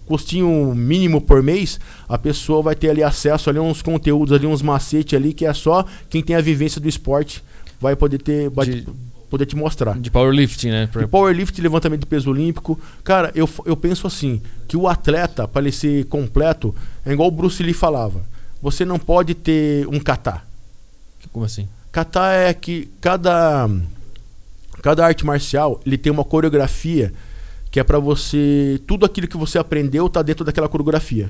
custinho 0.05 0.73
mínimo 0.73 1.19
por 1.19 1.43
mês, 1.43 1.79
a 2.07 2.17
pessoa 2.17 2.61
vai 2.61 2.75
ter 2.75 2.89
ali 2.89 3.03
acesso 3.03 3.49
ali 3.49 3.59
uns 3.59 3.81
conteúdos 3.81 4.33
ali, 4.33 4.47
uns 4.47 4.61
macetes 4.61 5.13
ali, 5.13 5.33
que 5.33 5.45
é 5.45 5.53
só 5.53 5.85
quem 6.09 6.23
tem 6.23 6.35
a 6.35 6.41
vivência 6.41 6.79
do 6.79 6.87
esporte 6.87 7.43
vai 7.79 7.95
poder 7.95 8.19
ter. 8.19 8.49
Vai 8.49 8.65
de, 8.65 8.87
poder 9.29 9.45
te 9.45 9.57
mostrar. 9.57 9.99
De 9.99 10.09
powerlifting, 10.09 10.69
né? 10.69 10.89
De 10.97 11.05
powerlifting, 11.05 11.61
levantamento 11.61 11.99
de 11.99 12.05
peso 12.05 12.29
olímpico. 12.29 12.79
Cara, 13.03 13.29
eu, 13.35 13.49
eu 13.65 13.75
penso 13.75 14.07
assim, 14.07 14.41
que 14.69 14.77
o 14.77 14.87
atleta, 14.87 15.45
para 15.45 15.63
ele 15.63 15.71
ser 15.71 16.05
completo, 16.05 16.73
é 17.05 17.11
igual 17.11 17.27
o 17.27 17.31
Bruce 17.31 17.61
Lee 17.61 17.73
falava 17.73 18.21
você 18.61 18.85
não 18.85 18.97
pode 18.97 19.33
ter 19.33 19.87
um 19.87 19.99
kata. 19.99 20.41
Como 21.31 21.45
assim? 21.45 21.67
Kata 21.91 22.31
é 22.31 22.53
que 22.53 22.89
cada 23.01 23.69
cada 24.81 25.05
arte 25.05 25.25
marcial, 25.25 25.81
ele 25.85 25.97
tem 25.97 26.11
uma 26.11 26.23
coreografia 26.23 27.13
que 27.69 27.79
é 27.79 27.83
para 27.83 27.99
você 27.99 28.79
tudo 28.87 29.05
aquilo 29.05 29.27
que 29.27 29.37
você 29.37 29.57
aprendeu 29.57 30.09
tá 30.09 30.21
dentro 30.21 30.45
daquela 30.45 30.69
coreografia. 30.69 31.29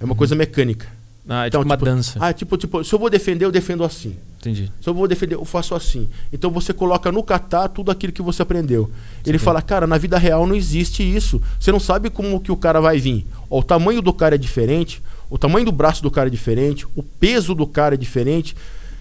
É 0.00 0.04
uma 0.04 0.12
uhum. 0.12 0.18
coisa 0.18 0.34
mecânica. 0.34 0.86
Ah, 1.28 1.44
é 1.44 1.48
então, 1.48 1.60
tipo 1.60 1.68
uma 1.68 1.76
tipo, 1.76 1.84
dança. 1.84 2.18
Ah, 2.20 2.32
tipo, 2.32 2.56
tipo, 2.56 2.82
se 2.82 2.94
eu 2.94 2.98
vou 2.98 3.10
defender, 3.10 3.44
eu 3.44 3.52
defendo 3.52 3.84
assim. 3.84 4.16
Entendi. 4.38 4.72
Se 4.80 4.88
eu 4.88 4.94
vou 4.94 5.06
defender, 5.06 5.34
eu 5.34 5.44
faço 5.44 5.74
assim. 5.74 6.08
Então 6.32 6.50
você 6.50 6.72
coloca 6.72 7.12
no 7.12 7.22
kata 7.22 7.68
tudo 7.68 7.90
aquilo 7.90 8.12
que 8.12 8.22
você 8.22 8.40
aprendeu. 8.40 8.90
Ele 9.26 9.36
fala, 9.36 9.60
cara, 9.60 9.86
na 9.86 9.98
vida 9.98 10.16
real 10.16 10.46
não 10.46 10.54
existe 10.54 11.02
isso. 11.02 11.42
Você 11.60 11.70
não 11.70 11.80
sabe 11.80 12.08
como 12.08 12.40
que 12.40 12.50
o 12.50 12.56
cara 12.56 12.80
vai 12.80 12.98
vir. 12.98 13.26
Ó, 13.50 13.58
o 13.58 13.62
tamanho 13.62 14.00
do 14.00 14.12
cara 14.12 14.36
é 14.36 14.38
diferente, 14.38 15.02
o 15.30 15.38
tamanho 15.38 15.64
do 15.64 15.72
braço 15.72 16.02
do 16.02 16.10
cara 16.10 16.28
é 16.28 16.30
diferente, 16.30 16.86
o 16.96 17.02
peso 17.02 17.54
do 17.54 17.66
cara 17.66 17.94
é 17.94 17.98
diferente 17.98 18.56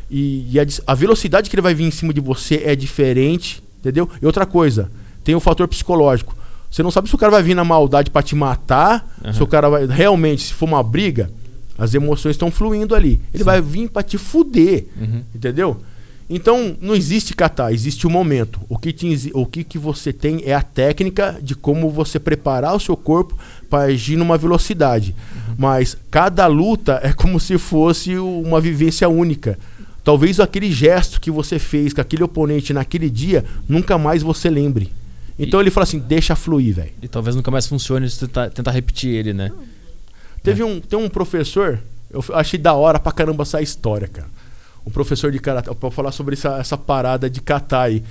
e, 0.10 0.48
e 0.52 0.60
a, 0.60 0.66
a, 0.86 0.94
velocidade 0.94 1.50
que 1.50 1.56
ele 1.56 1.62
vai 1.62 1.74
vir 1.74 1.86
em 1.86 1.92
cima 1.92 2.14
de 2.14 2.20
você 2.20 2.62
é 2.66 2.76
diferente, 2.76 3.64
entendeu? 3.80 4.10
E 4.22 4.26
outra 4.26 4.46
coisa, 4.46 4.90
tem 5.24 5.36
o 5.36 5.40
fator 5.40 5.68
psicológico. 5.68 6.36
Você 6.70 6.84
não 6.84 6.92
sabe 6.92 7.08
se 7.10 7.16
o 7.16 7.18
cara 7.18 7.32
vai 7.32 7.44
vir 7.44 7.56
na 7.56 7.64
maldade 7.64 8.12
para 8.12 8.22
te 8.22 8.36
matar, 8.36 9.08
uhum. 9.24 9.34
se 9.34 9.42
o 9.42 9.48
cara 9.48 9.70
vai 9.70 9.86
realmente, 9.86 10.44
se 10.44 10.54
for 10.54 10.66
uma 10.66 10.84
briga, 10.84 11.30
as 11.78 11.94
emoções 11.94 12.34
estão 12.34 12.52
fluindo 12.52 12.96
ali. 12.96 13.22
Ele 13.34 13.44
Sim. 13.44 13.44
vai 13.44 13.62
vir 13.62 13.90
para 13.90 14.04
te 14.04 14.18
fuder, 14.18 14.86
uhum. 15.00 15.22
entendeu? 15.34 15.82
Então, 16.30 16.76
não 16.82 16.94
existe 16.94 17.34
catar, 17.34 17.72
existe 17.72 18.06
o 18.06 18.10
momento. 18.10 18.60
O 18.68 18.78
que, 18.78 18.92
te, 18.92 19.32
o 19.34 19.46
que, 19.46 19.64
que 19.64 19.78
você 19.78 20.12
tem 20.12 20.42
é 20.46 20.54
a 20.54 20.62
técnica 20.62 21.40
de 21.42 21.56
como 21.56 21.90
você 21.90 22.20
preparar 22.20 22.76
o 22.76 22.80
seu 22.80 22.98
corpo 22.98 23.38
para 23.70 23.86
agir 23.86 24.18
numa 24.18 24.38
velocidade. 24.38 25.16
Uhum. 25.34 25.47
Mas 25.58 25.98
cada 26.12 26.46
luta 26.48 27.00
é 27.04 27.12
como 27.12 27.40
se 27.40 27.58
fosse 27.58 28.18
uma 28.18 28.62
vivência 28.62 29.10
única. 29.10 29.58
Talvez 30.04 30.40
aquele 30.40 30.72
gesto 30.72 31.20
que 31.20 31.32
você 31.32 31.60
fez 31.60 31.94
com 31.94 32.02
aquele 32.02 32.24
oponente 32.24 32.72
naquele 32.72 33.10
dia, 33.10 33.44
nunca 33.68 33.98
mais 33.98 34.22
você 34.22 34.50
lembre. 34.50 34.92
Então 35.38 35.60
e, 35.60 35.64
ele 35.64 35.72
fala 35.72 35.84
assim: 35.84 36.00
deixa 36.00 36.36
fluir, 36.36 36.76
velho. 36.76 36.92
E 37.02 37.08
talvez 37.08 37.36
nunca 37.36 37.52
mais 37.52 37.68
funcione 37.68 38.10
se 38.10 38.20
tentar, 38.20 38.50
tentar 38.50 38.72
repetir 38.72 39.14
ele, 39.14 39.34
né? 39.34 39.52
Teve 40.44 40.62
é. 40.62 40.66
um, 40.66 40.80
tem 40.80 40.98
um 40.98 41.10
professor, 41.10 41.80
eu 42.10 42.24
achei 42.34 42.60
da 42.60 42.74
hora 42.74 43.00
pra 43.00 43.12
caramba 43.12 43.42
essa 43.42 43.62
história, 43.62 44.08
cara 44.08 44.38
um 44.88 44.90
professor 44.90 45.30
de 45.32 45.40
karatê, 45.40 45.74
para 45.76 45.92
falar 45.92 46.14
sobre 46.14 46.34
essa, 46.34 46.58
essa 46.58 46.78
parada 46.78 47.30
de 47.30 47.42
katai. 47.42 48.02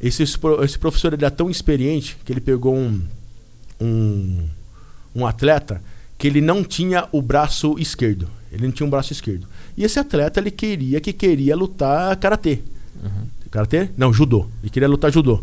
Esse, 0.00 0.22
esse 0.22 0.78
professor 0.78 1.12
ele 1.12 1.24
é 1.24 1.30
tão 1.30 1.50
experiente 1.50 2.16
que 2.24 2.32
ele 2.32 2.40
pegou 2.40 2.76
um, 2.76 3.02
um, 3.80 4.48
um 5.16 5.26
atleta 5.26 5.82
que 6.22 6.28
ele 6.28 6.40
não 6.40 6.62
tinha 6.62 7.08
o 7.10 7.20
braço 7.20 7.74
esquerdo. 7.80 8.30
Ele 8.52 8.66
não 8.66 8.70
tinha 8.70 8.86
um 8.86 8.90
braço 8.90 9.12
esquerdo. 9.12 9.44
E 9.76 9.82
esse 9.82 9.98
atleta 9.98 10.38
ele 10.38 10.52
queria 10.52 11.00
que 11.00 11.12
queria 11.12 11.56
lutar 11.56 12.14
karatê. 12.14 12.60
Uhum. 13.02 13.26
Karatê? 13.50 13.88
Não, 13.96 14.12
judô. 14.12 14.46
Ele 14.62 14.70
queria 14.70 14.88
lutar 14.88 15.10
judô. 15.10 15.42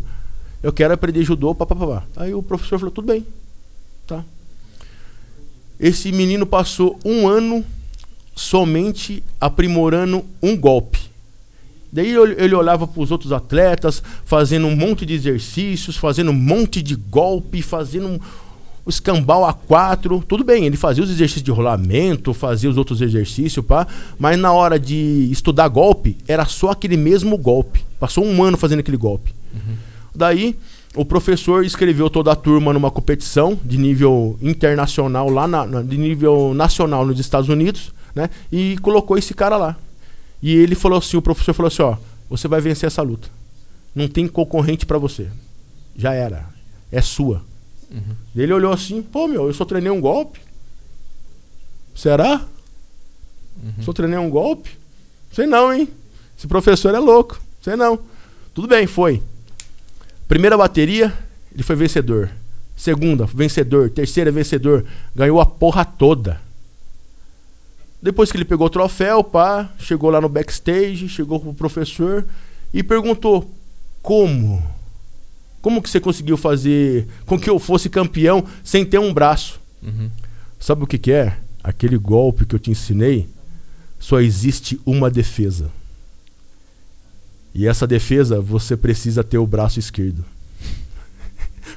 Eu 0.62 0.72
quero 0.72 0.94
aprender 0.94 1.22
judô, 1.22 1.54
papapá. 1.54 2.04
Aí 2.16 2.32
o 2.32 2.42
professor 2.42 2.78
falou, 2.78 2.90
tudo 2.90 3.08
bem. 3.08 3.26
Tá. 4.06 4.24
Esse 5.78 6.10
menino 6.12 6.46
passou 6.46 6.98
um 7.04 7.28
ano 7.28 7.62
somente 8.34 9.22
aprimorando 9.38 10.24
um 10.42 10.56
golpe. 10.56 11.10
Daí 11.92 12.08
ele 12.38 12.54
olhava 12.54 12.86
para 12.86 13.02
os 13.02 13.10
outros 13.10 13.32
atletas, 13.32 14.02
fazendo 14.24 14.66
um 14.66 14.74
monte 14.74 15.04
de 15.04 15.12
exercícios, 15.12 15.98
fazendo 15.98 16.30
um 16.30 16.34
monte 16.34 16.80
de 16.80 16.96
golpe, 16.96 17.60
fazendo 17.60 18.08
um, 18.08 18.18
o 18.84 18.90
escambau 18.90 19.44
a 19.44 19.52
quatro. 19.52 20.22
Tudo 20.26 20.44
bem, 20.44 20.64
ele 20.64 20.76
fazia 20.76 21.02
os 21.02 21.10
exercícios 21.10 21.42
de 21.42 21.50
rolamento, 21.50 22.32
fazia 22.34 22.70
os 22.70 22.76
outros 22.76 23.00
exercícios, 23.00 23.64
pá, 23.64 23.86
mas 24.18 24.38
na 24.38 24.52
hora 24.52 24.78
de 24.78 25.28
estudar 25.30 25.68
golpe, 25.68 26.16
era 26.26 26.44
só 26.46 26.70
aquele 26.70 26.96
mesmo 26.96 27.36
golpe. 27.36 27.84
Passou 27.98 28.24
um 28.24 28.42
ano 28.42 28.56
fazendo 28.56 28.80
aquele 28.80 28.96
golpe. 28.96 29.34
Uhum. 29.52 29.74
Daí, 30.14 30.56
o 30.94 31.04
professor 31.04 31.64
escreveu 31.64 32.10
toda 32.10 32.32
a 32.32 32.36
turma 32.36 32.72
numa 32.72 32.90
competição 32.90 33.58
de 33.64 33.78
nível 33.78 34.36
internacional, 34.42 35.30
lá 35.30 35.46
na, 35.46 35.64
na, 35.64 35.82
de 35.82 35.96
nível 35.96 36.52
nacional 36.54 37.06
nos 37.06 37.20
Estados 37.20 37.48
Unidos, 37.48 37.92
né? 38.14 38.28
E 38.50 38.76
colocou 38.78 39.16
esse 39.16 39.32
cara 39.32 39.56
lá. 39.56 39.76
E 40.42 40.54
ele 40.54 40.74
falou 40.74 40.98
assim, 40.98 41.16
o 41.16 41.22
professor 41.22 41.54
falou 41.54 41.68
assim, 41.68 41.82
ó, 41.82 41.96
você 42.28 42.48
vai 42.48 42.60
vencer 42.60 42.86
essa 42.86 43.02
luta. 43.02 43.28
Não 43.94 44.08
tem 44.08 44.26
concorrente 44.26 44.86
para 44.86 44.98
você. 44.98 45.28
Já 45.96 46.12
era. 46.12 46.46
É 46.90 47.00
sua. 47.00 47.42
Uhum. 47.90 48.14
Ele 48.36 48.52
olhou 48.52 48.72
assim, 48.72 49.02
pô, 49.02 49.26
meu, 49.26 49.46
eu 49.46 49.54
só 49.54 49.64
treinei 49.64 49.90
um 49.90 50.00
golpe. 50.00 50.40
Será? 51.94 52.44
Uhum. 53.62 53.82
Só 53.82 53.92
treinei 53.92 54.18
um 54.18 54.30
golpe? 54.30 54.70
Sei 55.32 55.46
não, 55.46 55.72
hein? 55.72 55.88
Esse 56.36 56.46
professor 56.46 56.94
é 56.94 56.98
louco. 56.98 57.40
Sei 57.60 57.76
não. 57.76 57.98
Tudo 58.54 58.68
bem, 58.68 58.86
foi. 58.86 59.22
Primeira 60.26 60.56
bateria, 60.56 61.12
ele 61.52 61.62
foi 61.62 61.76
vencedor. 61.76 62.30
Segunda, 62.76 63.26
vencedor. 63.26 63.90
Terceira, 63.90 64.30
vencedor. 64.30 64.86
Ganhou 65.14 65.40
a 65.40 65.46
porra 65.46 65.84
toda. 65.84 66.40
Depois 68.00 68.30
que 68.30 68.38
ele 68.38 68.46
pegou 68.46 68.66
o 68.66 68.70
troféu, 68.70 69.22
pá, 69.22 69.70
chegou 69.78 70.08
lá 70.08 70.20
no 70.20 70.28
backstage, 70.28 71.08
chegou 71.08 71.38
pro 71.38 71.52
professor 71.52 72.24
e 72.72 72.82
perguntou: 72.82 73.50
Como? 74.00 74.62
Como 75.60 75.82
que 75.82 75.90
você 75.90 76.00
conseguiu 76.00 76.36
fazer 76.36 77.06
com 77.26 77.38
que 77.38 77.50
eu 77.50 77.58
fosse 77.58 77.88
campeão 77.88 78.44
sem 78.64 78.84
ter 78.84 78.98
um 78.98 79.12
braço? 79.12 79.60
Uhum. 79.82 80.10
Sabe 80.58 80.84
o 80.84 80.86
que, 80.86 80.98
que 80.98 81.12
é? 81.12 81.36
Aquele 81.62 81.98
golpe 81.98 82.46
que 82.46 82.54
eu 82.54 82.58
te 82.58 82.70
ensinei, 82.70 83.28
só 83.98 84.20
existe 84.20 84.80
uma 84.86 85.10
defesa. 85.10 85.70
E 87.54 87.66
essa 87.66 87.86
defesa, 87.86 88.40
você 88.40 88.76
precisa 88.76 89.22
ter 89.22 89.38
o 89.38 89.46
braço 89.46 89.78
esquerdo. 89.78 90.24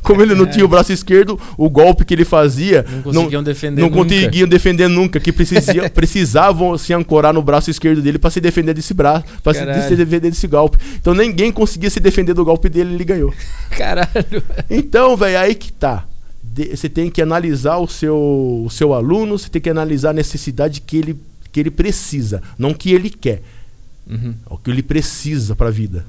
Como 0.04 0.22
ele 0.22 0.36
não 0.36 0.45
é. 0.45 0.49
tinha 0.49 0.66
o 0.66 0.68
braço 0.68 0.91
esquerdo, 0.91 1.39
o 1.58 1.70
golpe 1.70 2.04
que 2.04 2.14
ele 2.14 2.26
fazia. 2.26 2.86
Não 2.88 3.01
conseguiam 3.01 3.32
não, 3.32 3.43
defender 3.43 3.82
não 3.82 3.89
nunca. 3.89 4.04
conseguiam 4.04 4.47
defender 4.47 4.88
nunca. 4.89 5.20
Que 5.20 5.32
precisavam, 5.32 5.89
precisavam 5.89 6.78
se 6.78 6.93
ancorar 6.93 7.34
no 7.34 7.41
braço 7.41 7.72
esquerdo 7.72 8.01
dele 8.01 8.20
para 8.20 8.30
se 8.30 8.41
defender 8.41 8.74
desse 8.74 8.93
braço, 8.93 9.26
para 9.41 9.54
se, 9.54 9.88
se 9.88 9.95
defender 9.95 10.30
desse 10.30 10.45
golpe. 10.45 10.78
Então 10.99 11.14
ninguém 11.14 11.51
conseguia 11.51 11.89
se 11.89 11.99
defender 11.99 12.34
do 12.34 12.43
golpe 12.43 12.68
dele 12.70 12.93
ele 12.93 13.06
ganhou. 13.06 13.34
Caralho. 13.72 14.43
Então, 14.70 15.16
velho, 15.16 15.39
aí 15.39 15.56
que 15.56 15.72
tá. 15.72 16.06
Você 16.72 16.88
tem 16.88 17.10
que 17.10 17.22
analisar 17.22 17.78
o 17.78 17.88
seu, 17.88 18.64
o 18.66 18.70
seu 18.70 18.93
aluno, 18.93 19.39
você 19.39 19.49
tem 19.49 19.62
que 19.62 19.70
analisar 19.70 20.12
a 20.12 20.14
necessidade 20.14 20.82
que 20.82 20.97
ele, 20.97 21.18
que 21.51 21.60
ele 21.60 21.72
precisa, 21.72 22.43
não 22.60 22.74
que 22.74 22.93
ele 22.93 23.10
quer. 23.10 23.41
Uhum. 24.06 24.36
É 24.49 24.54
o 24.54 24.58
que 24.58 24.70
ele 24.70 24.84
precisa 24.84 25.56
para 25.56 25.70
a 25.70 25.72
vida. 25.72 26.06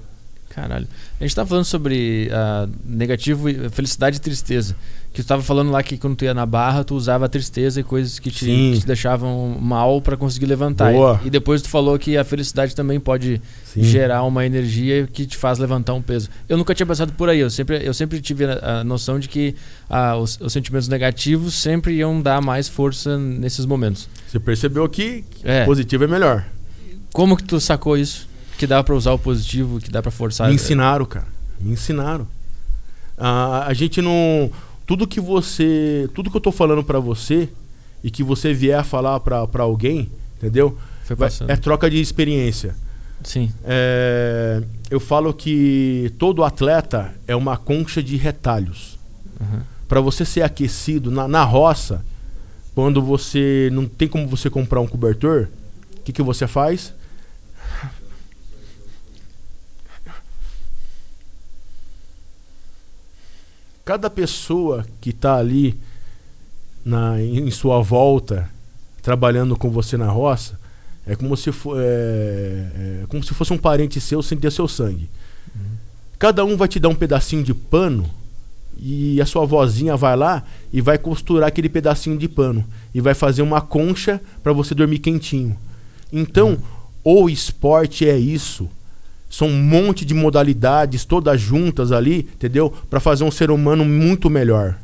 Caralho. 0.54 0.86
A 1.20 1.24
gente 1.24 1.34
tava 1.34 1.48
falando 1.48 1.64
sobre 1.64 2.30
uh, 2.30 2.70
negativo, 2.84 3.48
felicidade 3.70 4.18
e 4.18 4.20
tristeza. 4.20 4.76
Que 5.12 5.22
tu 5.22 5.26
tava 5.26 5.42
falando 5.42 5.70
lá 5.70 5.82
que 5.82 5.96
quando 5.96 6.16
tu 6.16 6.24
ia 6.24 6.34
na 6.34 6.46
barra, 6.46 6.84
tu 6.84 6.94
usava 6.94 7.26
a 7.26 7.28
tristeza 7.28 7.80
e 7.80 7.82
coisas 7.82 8.18
que 8.18 8.30
te, 8.30 8.46
que 8.46 8.80
te 8.80 8.86
deixavam 8.86 9.58
mal 9.60 10.00
para 10.00 10.16
conseguir 10.16 10.46
levantar. 10.46 10.92
Boa. 10.92 11.20
E, 11.24 11.26
e, 11.26 11.30
depois 11.30 11.60
tu 11.60 11.68
falou 11.68 11.98
que 11.98 12.16
a 12.16 12.24
felicidade 12.24 12.74
também 12.74 13.00
pode 13.00 13.40
Sim. 13.64 13.82
gerar 13.82 14.22
uma 14.22 14.46
energia 14.46 15.08
que 15.12 15.26
te 15.26 15.36
faz 15.36 15.58
levantar 15.58 15.94
um 15.94 16.02
peso. 16.02 16.28
Eu 16.48 16.56
nunca 16.56 16.74
tinha 16.74 16.86
pensado 16.86 17.12
por 17.12 17.28
aí. 17.28 17.40
Eu 17.40 17.50
sempre, 17.50 17.84
eu 17.84 17.94
sempre 17.94 18.20
tive 18.20 18.44
a, 18.44 18.80
a 18.80 18.84
noção 18.84 19.18
de 19.18 19.28
que 19.28 19.54
uh, 19.90 20.16
os, 20.18 20.40
os, 20.40 20.52
sentimentos 20.52 20.88
negativos 20.88 21.54
sempre 21.54 21.94
iam 21.94 22.20
dar 22.20 22.40
mais 22.40 22.68
força 22.68 23.18
nesses 23.18 23.66
momentos. 23.66 24.08
Você 24.28 24.38
percebeu 24.38 24.88
que 24.88 25.24
é. 25.42 25.64
positivo 25.64 26.04
é 26.04 26.08
melhor. 26.08 26.44
Como 27.12 27.36
que 27.36 27.44
tu 27.44 27.60
sacou 27.60 27.96
isso? 27.96 28.33
Que 28.64 28.66
dá 28.66 28.82
para 28.82 28.94
usar 28.94 29.12
o 29.12 29.18
positivo, 29.18 29.78
que 29.78 29.90
dá 29.90 30.00
para 30.00 30.10
forçar. 30.10 30.48
Me 30.48 30.54
ensinaram, 30.54 31.04
cara. 31.04 31.26
Me 31.60 31.72
ensinaram. 31.72 32.26
Ah, 33.16 33.66
a 33.66 33.74
gente 33.74 34.00
não. 34.00 34.50
Tudo 34.86 35.06
que 35.06 35.20
você. 35.20 36.08
Tudo 36.14 36.30
que 36.30 36.36
eu 36.36 36.40
tô 36.40 36.50
falando 36.50 36.82
para 36.82 36.98
você 36.98 37.48
e 38.02 38.10
que 38.10 38.22
você 38.22 38.54
vier 38.54 38.78
a 38.78 38.84
falar 38.84 39.20
para 39.20 39.62
alguém, 39.62 40.10
entendeu? 40.38 40.76
é 41.46 41.56
troca 41.56 41.90
de 41.90 42.00
experiência. 42.00 42.74
Sim. 43.22 43.52
É, 43.64 44.62
eu 44.90 44.98
falo 44.98 45.32
que 45.32 46.12
todo 46.18 46.42
atleta 46.42 47.14
é 47.28 47.36
uma 47.36 47.56
concha 47.58 48.02
de 48.02 48.16
retalhos. 48.16 48.98
Uhum. 49.40 49.60
Para 49.86 50.00
você 50.00 50.24
ser 50.24 50.42
aquecido 50.42 51.10
na, 51.10 51.28
na 51.28 51.44
roça, 51.44 52.04
quando 52.74 53.02
você 53.02 53.68
não 53.72 53.86
tem 53.86 54.08
como 54.08 54.26
você 54.26 54.48
comprar 54.48 54.80
um 54.80 54.86
cobertor, 54.86 55.48
o 55.98 56.02
que, 56.02 56.12
que 56.12 56.22
você 56.22 56.46
faz? 56.46 56.92
Cada 63.84 64.08
pessoa 64.08 64.86
que 65.00 65.10
está 65.10 65.36
ali 65.36 65.78
na, 66.84 67.20
em 67.20 67.50
sua 67.50 67.80
volta, 67.82 68.48
trabalhando 69.02 69.56
com 69.56 69.70
você 69.70 69.96
na 69.96 70.08
roça, 70.08 70.58
é 71.06 71.14
como 71.14 71.36
se, 71.36 71.52
for, 71.52 71.76
é, 71.78 73.02
é 73.02 73.04
como 73.08 73.22
se 73.22 73.34
fosse 73.34 73.52
um 73.52 73.58
parente 73.58 74.00
seu 74.00 74.22
sem 74.22 74.38
ter 74.38 74.50
seu 74.50 74.66
sangue. 74.66 75.08
Uhum. 75.54 75.62
Cada 76.18 76.44
um 76.44 76.56
vai 76.56 76.66
te 76.66 76.80
dar 76.80 76.88
um 76.88 76.94
pedacinho 76.94 77.42
de 77.42 77.52
pano 77.52 78.08
e 78.78 79.20
a 79.20 79.26
sua 79.26 79.44
vozinha 79.44 79.96
vai 79.96 80.16
lá 80.16 80.42
e 80.72 80.80
vai 80.80 80.96
costurar 80.96 81.48
aquele 81.48 81.68
pedacinho 81.68 82.16
de 82.16 82.28
pano 82.28 82.64
e 82.94 83.00
vai 83.00 83.14
fazer 83.14 83.42
uma 83.42 83.60
concha 83.60 84.20
para 84.42 84.52
você 84.52 84.74
dormir 84.74 84.98
quentinho. 84.98 85.56
Então, 86.12 86.58
uhum. 87.04 87.22
o 87.22 87.28
esporte 87.28 88.08
é 88.08 88.16
isso. 88.16 88.68
São 89.34 89.48
um 89.48 89.60
monte 89.60 90.04
de 90.04 90.14
modalidades 90.14 91.04
todas 91.04 91.40
juntas 91.40 91.90
ali, 91.90 92.18
entendeu? 92.36 92.72
Para 92.88 93.00
fazer 93.00 93.24
um 93.24 93.32
ser 93.32 93.50
humano 93.50 93.84
muito 93.84 94.30
melhor. 94.30 94.78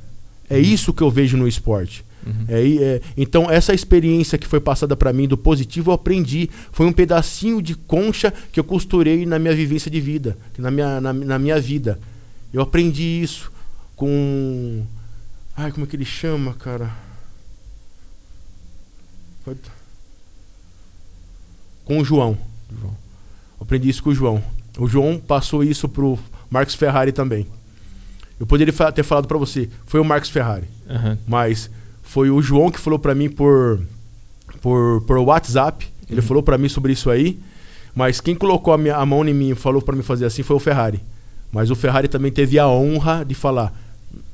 É 0.49 0.57
uhum. 0.57 0.61
isso 0.61 0.93
que 0.93 1.05
eu 1.05 1.09
vejo 1.09 1.37
no 1.37 1.47
esporte. 1.47 2.05
Uhum. 2.27 2.47
É, 2.49 2.61
é, 2.61 3.01
então, 3.17 3.49
essa 3.49 3.73
experiência 3.73 4.37
que 4.37 4.49
foi 4.49 4.59
passada 4.59 4.97
para 4.97 5.13
mim 5.13 5.29
do 5.29 5.39
positivo, 5.39 5.93
eu 5.93 5.95
aprendi. 5.95 6.51
Foi 6.73 6.85
um 6.85 6.93
pedacinho 6.93 7.63
de 7.63 7.77
concha 7.77 8.35
que 8.51 8.59
eu 8.59 8.65
costurei 8.65 9.25
na 9.25 9.39
minha 9.39 9.55
vivência 9.55 9.89
de 9.89 10.01
vida, 10.01 10.37
na 10.59 10.69
minha, 10.69 11.01
na, 11.01 11.13
na 11.13 11.39
minha 11.39 11.61
vida. 11.61 11.97
Eu 12.53 12.61
aprendi 12.61 13.23
isso 13.23 13.53
com. 13.95 14.83
Ai, 15.57 15.71
como 15.71 15.87
é 15.87 15.89
que 15.89 15.95
ele 15.95 16.05
chama, 16.05 16.55
cara? 16.55 16.91
Com 21.85 22.01
o 22.01 22.05
João. 22.05 22.37
João. 22.81 23.00
Aprendi 23.61 23.89
isso 23.89 24.03
com 24.03 24.11
o 24.11 24.15
João. 24.15 24.43
O 24.79 24.89
João 24.89 25.19
passou 25.19 25.63
isso 25.63 25.89
pro 25.89 26.19
Marcos 26.51 26.75
Ferrari 26.75 27.13
também. 27.13 27.47
Eu 28.39 28.47
poderia 28.47 28.73
ter 28.93 29.03
falado 29.03 29.29
para 29.29 29.37
você, 29.37 29.69
foi 29.85 30.01
o 30.01 30.05
Marcos 30.05 30.31
Ferrari. 30.31 30.67
Uhum. 30.89 31.19
Mas 31.29 31.71
foi 32.03 32.31
o 32.31 32.41
João 32.41 32.71
que 32.71 32.81
falou 32.81 32.99
para 32.99 33.15
mim 33.15 33.29
por, 33.29 33.81
por, 34.63 35.03
por 35.03 35.19
WhatsApp. 35.19 35.87
Ele 36.09 36.21
uhum. 36.21 36.27
falou 36.27 36.43
para 36.43 36.57
mim 36.57 36.69
sobre 36.69 36.93
isso 36.93 37.11
aí. 37.11 37.39
Mas 37.95 38.21
quem 38.21 38.35
colocou 38.35 38.73
a, 38.73 38.79
minha, 38.79 38.97
a 38.97 39.05
mão 39.05 39.27
em 39.29 39.35
mim 39.35 39.51
e 39.51 39.55
falou 39.55 39.83
para 39.83 39.95
mim 39.95 40.03
fazer 40.03 40.25
assim 40.25 40.43
foi 40.43 40.57
o 40.57 40.61
Ferrari. 40.61 41.01
Mas 41.53 41.71
o 41.71 41.77
Ferrari 41.77 42.09
também 42.09 42.33
teve 42.33 42.59
a 42.59 42.67
honra 42.67 43.25
de 43.25 43.35
falar: 43.35 43.73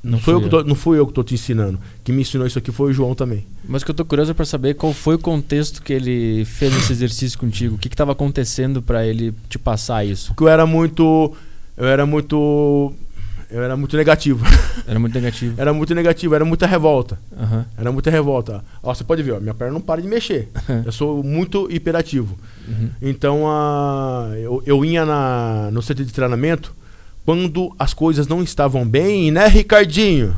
não, 0.03 0.19
foi 0.19 0.35
eu, 0.35 0.43
eu. 0.43 0.49
Tô, 0.49 0.63
não 0.63 0.75
fui 0.75 0.99
eu 0.99 1.05
que 1.05 1.11
estou 1.11 1.25
te 1.25 1.35
ensinando. 1.35 1.79
Quem 2.05 2.15
me 2.15 2.23
ensinou 2.23 2.47
isso 2.47 2.59
aqui 2.59 2.71
foi 2.71 2.91
o 2.91 2.93
João 2.93 3.15
também. 3.15 3.45
Mas 3.65 3.83
que 3.83 3.91
eu 3.91 3.95
tô 3.95 4.05
curioso 4.05 4.35
para 4.35 4.45
saber 4.45 4.75
qual 4.75 4.93
foi 4.93 5.17
o 5.17 5.19
contexto 5.19 5.83
que 5.83 5.93
ele 5.93 6.45
fez 6.45 6.75
esse 6.77 6.93
exercício 6.93 7.39
contigo. 7.39 7.75
O 7.75 7.79
que 7.79 7.89
estava 7.89 8.13
acontecendo 8.13 8.81
para 8.81 9.05
ele 9.05 9.35
te 9.49 9.59
passar 9.59 10.07
isso? 10.07 10.29
Porque 10.29 10.45
eu 10.45 10.49
era 10.49 10.65
muito. 10.65 11.35
Eu 11.77 11.87
era 11.87 12.07
muito. 12.07 12.93
Eu 13.51 13.63
era 13.63 13.77
muito 13.77 13.97
negativo. 13.97 14.45
Era 14.89 15.01
muito 15.01 15.15
negativo. 15.15 15.55
era 15.61 15.73
muito 15.73 15.95
negativo, 15.97 16.35
era 16.35 16.45
muita 16.45 16.65
revolta. 16.65 17.19
Uhum. 17.33 17.65
Era 17.77 17.91
muita 17.91 18.09
revolta. 18.09 18.65
Ó, 18.81 18.95
você 18.95 19.03
pode 19.03 19.21
ver, 19.21 19.33
ó, 19.33 19.41
minha 19.41 19.55
perna 19.55 19.73
não 19.73 19.81
para 19.81 20.01
de 20.01 20.07
mexer. 20.07 20.49
eu 20.87 20.93
sou 20.93 21.25
muito 21.25 21.69
hiperativo. 21.71 22.39
Uhum. 22.69 22.91
Então, 23.03 23.45
uh, 23.45 24.33
eu, 24.35 24.63
eu 24.65 24.85
ia 24.85 25.05
na, 25.05 25.71
no 25.73 25.83
centro 25.83 26.05
de 26.05 26.13
treinamento 26.13 26.73
quando 27.27 27.75
as 27.77 27.93
coisas 27.93 28.29
não 28.29 28.41
estavam 28.41 28.89
bem, 28.89 29.33
né, 29.33 29.49
Ricardinho? 29.49 30.37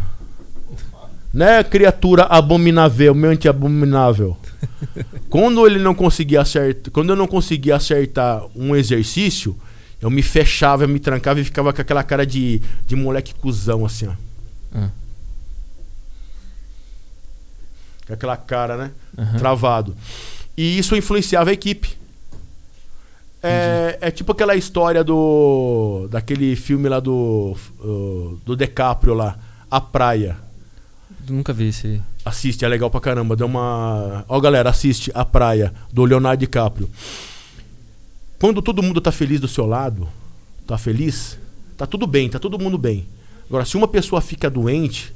Né, 1.32 1.62
criatura 1.62 2.22
abominável, 2.22 3.14
mente 3.14 3.46
abominável. 3.46 4.34
quando 5.28 5.66
ele 5.66 5.78
não 5.78 5.94
conseguia 5.94 6.40
acertar, 6.40 6.90
quando 6.90 7.10
eu 7.10 7.16
não 7.16 7.26
conseguia 7.26 7.76
acertar 7.76 8.42
um 8.56 8.74
exercício, 8.74 9.54
Eu 10.00 10.10
me 10.10 10.22
fechava, 10.22 10.84
eu 10.84 10.88
me 10.88 11.00
trancava 11.00 11.40
e 11.40 11.44
ficava 11.44 11.72
com 11.72 11.80
aquela 11.80 12.04
cara 12.04 12.24
de, 12.24 12.62
de 12.86 12.94
moleque 12.94 13.34
cuzão, 13.34 13.84
assim, 13.84 14.06
ó. 14.06 14.12
Ah. 14.72 14.90
Com 18.06 18.12
aquela 18.14 18.36
cara, 18.36 18.76
né? 18.76 18.90
Aham. 19.18 19.38
Travado. 19.38 19.96
E 20.56 20.78
isso 20.78 20.94
influenciava 20.94 21.50
a 21.50 21.52
equipe. 21.52 21.98
É, 23.42 23.98
é 24.00 24.10
tipo 24.10 24.32
aquela 24.32 24.56
história 24.56 25.04
do. 25.04 26.08
daquele 26.10 26.56
filme 26.56 26.88
lá 26.88 27.00
do. 27.00 27.56
do 28.44 28.56
DiCaprio 28.56 29.14
lá, 29.14 29.38
A 29.70 29.80
Praia. 29.80 30.36
Nunca 31.28 31.52
vi 31.52 31.68
esse. 31.68 32.00
Assiste, 32.24 32.64
é 32.64 32.68
legal 32.68 32.90
pra 32.90 33.00
caramba. 33.00 33.36
Deu 33.36 33.46
uma. 33.46 34.24
Ó, 34.28 34.40
galera, 34.40 34.70
assiste 34.70 35.10
A 35.14 35.24
Praia, 35.24 35.72
do 35.92 36.04
Leonardo 36.04 36.40
DiCaprio. 36.40 36.90
Quando 38.38 38.62
todo 38.62 38.82
mundo 38.82 39.00
tá 39.00 39.12
feliz 39.12 39.40
do 39.40 39.48
seu 39.48 39.66
lado, 39.66 40.08
tá 40.66 40.78
feliz, 40.78 41.38
tá 41.76 41.86
tudo 41.86 42.06
bem, 42.06 42.28
tá 42.28 42.38
todo 42.38 42.58
mundo 42.58 42.78
bem. 42.78 43.06
Agora, 43.48 43.64
se 43.64 43.76
uma 43.76 43.88
pessoa 43.88 44.20
fica 44.20 44.50
doente, 44.50 45.12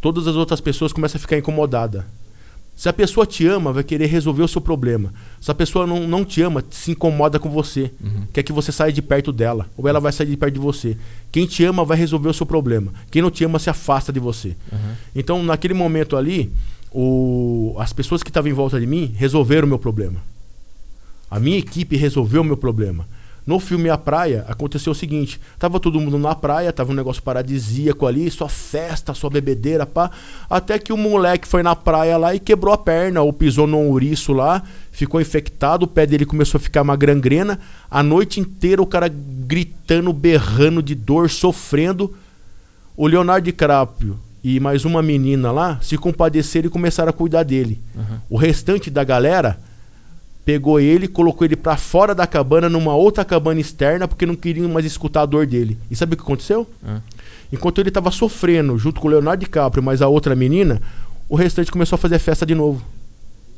todas 0.00 0.26
as 0.26 0.36
outras 0.36 0.60
pessoas 0.60 0.92
começam 0.92 1.18
a 1.18 1.20
ficar 1.20 1.38
incomodadas. 1.38 2.04
Se 2.76 2.90
a 2.90 2.92
pessoa 2.92 3.24
te 3.26 3.46
ama, 3.46 3.72
vai 3.72 3.82
querer 3.82 4.04
resolver 4.06 4.42
o 4.42 4.48
seu 4.48 4.60
problema. 4.60 5.10
Se 5.40 5.50
a 5.50 5.54
pessoa 5.54 5.86
não, 5.86 6.06
não 6.06 6.26
te 6.26 6.42
ama, 6.42 6.62
se 6.70 6.90
incomoda 6.90 7.38
com 7.38 7.48
você. 7.48 7.90
Quer 8.34 8.42
que 8.42 8.52
você 8.52 8.70
saia 8.70 8.92
de 8.92 9.00
perto 9.00 9.32
dela. 9.32 9.66
Ou 9.78 9.88
ela 9.88 9.98
vai 9.98 10.12
sair 10.12 10.26
de 10.26 10.36
perto 10.36 10.52
de 10.54 10.60
você. 10.60 10.94
Quem 11.32 11.46
te 11.46 11.64
ama 11.64 11.86
vai 11.86 11.96
resolver 11.96 12.28
o 12.28 12.34
seu 12.34 12.44
problema. 12.44 12.92
Quem 13.10 13.22
não 13.22 13.30
te 13.30 13.42
ama 13.44 13.58
se 13.58 13.70
afasta 13.70 14.12
de 14.12 14.20
você. 14.20 14.54
Aham. 14.70 14.94
Então, 15.14 15.42
naquele 15.42 15.72
momento 15.72 16.18
ali, 16.18 16.52
o- 16.92 17.74
as 17.78 17.94
pessoas 17.94 18.22
que 18.22 18.28
estavam 18.28 18.50
em 18.50 18.54
volta 18.54 18.78
de 18.78 18.86
mim 18.86 19.10
resolveram 19.16 19.64
o 19.66 19.68
meu 19.68 19.78
problema. 19.78 20.20
A 21.30 21.40
minha 21.40 21.58
equipe 21.58 21.96
resolveu 21.96 22.42
o 22.42 22.44
meu 22.44 22.56
problema. 22.58 23.08
No 23.46 23.60
filme 23.60 23.88
A 23.88 23.96
Praia, 23.96 24.44
aconteceu 24.48 24.90
o 24.90 24.94
seguinte: 24.94 25.40
tava 25.56 25.78
todo 25.78 26.00
mundo 26.00 26.18
na 26.18 26.34
praia, 26.34 26.72
tava 26.72 26.90
um 26.90 26.96
negócio 26.96 27.22
paradisíaco 27.22 28.04
ali, 28.04 28.28
só 28.28 28.48
festa, 28.48 29.14
só 29.14 29.30
bebedeira, 29.30 29.86
pá. 29.86 30.10
Até 30.50 30.78
que 30.80 30.92
o 30.92 30.96
moleque 30.96 31.46
foi 31.46 31.62
na 31.62 31.76
praia 31.76 32.16
lá 32.16 32.34
e 32.34 32.40
quebrou 32.40 32.74
a 32.74 32.78
perna, 32.78 33.22
ou 33.22 33.32
pisou 33.32 33.66
num 33.68 33.88
ouriço 33.88 34.32
lá, 34.32 34.62
ficou 34.90 35.20
infectado, 35.20 35.84
o 35.84 35.88
pé 35.88 36.06
dele 36.06 36.26
começou 36.26 36.58
a 36.58 36.60
ficar 36.60 36.82
uma 36.82 36.96
gangrena. 36.96 37.60
A 37.88 38.02
noite 38.02 38.40
inteira 38.40 38.82
o 38.82 38.86
cara 38.86 39.08
gritando, 39.08 40.12
berrando 40.12 40.82
de 40.82 40.96
dor, 40.96 41.30
sofrendo. 41.30 42.12
O 42.96 43.06
Leonardo 43.06 43.44
DiCaprio 43.44 44.18
e 44.42 44.58
mais 44.58 44.84
uma 44.84 45.02
menina 45.02 45.52
lá 45.52 45.78
se 45.82 45.96
compadeceram 45.96 46.66
e 46.66 46.70
começaram 46.70 47.10
a 47.10 47.12
cuidar 47.12 47.42
dele. 47.42 47.80
Aham. 47.96 48.22
O 48.28 48.36
restante 48.36 48.90
da 48.90 49.04
galera 49.04 49.58
pegou 50.46 50.78
ele, 50.78 51.08
colocou 51.08 51.44
ele 51.44 51.56
pra 51.56 51.76
fora 51.76 52.14
da 52.14 52.24
cabana, 52.24 52.68
numa 52.68 52.94
outra 52.94 53.24
cabana 53.24 53.60
externa, 53.60 54.06
porque 54.06 54.24
não 54.24 54.36
queriam 54.36 54.68
mais 54.68 54.86
escutar 54.86 55.22
a 55.22 55.26
dor 55.26 55.44
dele. 55.44 55.76
E 55.90 55.96
sabe 55.96 56.14
o 56.14 56.16
que 56.16 56.22
aconteceu? 56.22 56.64
Ah. 56.86 57.00
Enquanto 57.52 57.80
ele 57.80 57.90
tava 57.90 58.12
sofrendo 58.12 58.78
junto 58.78 59.00
com 59.00 59.08
o 59.08 59.10
Leonardo 59.10 59.40
DiCaprio, 59.40 59.82
mas 59.82 60.00
a 60.00 60.06
outra 60.06 60.36
menina, 60.36 60.80
o 61.28 61.34
restante 61.34 61.70
começou 61.72 61.96
a 61.96 61.98
fazer 61.98 62.20
festa 62.20 62.46
de 62.46 62.54
novo. 62.54 62.80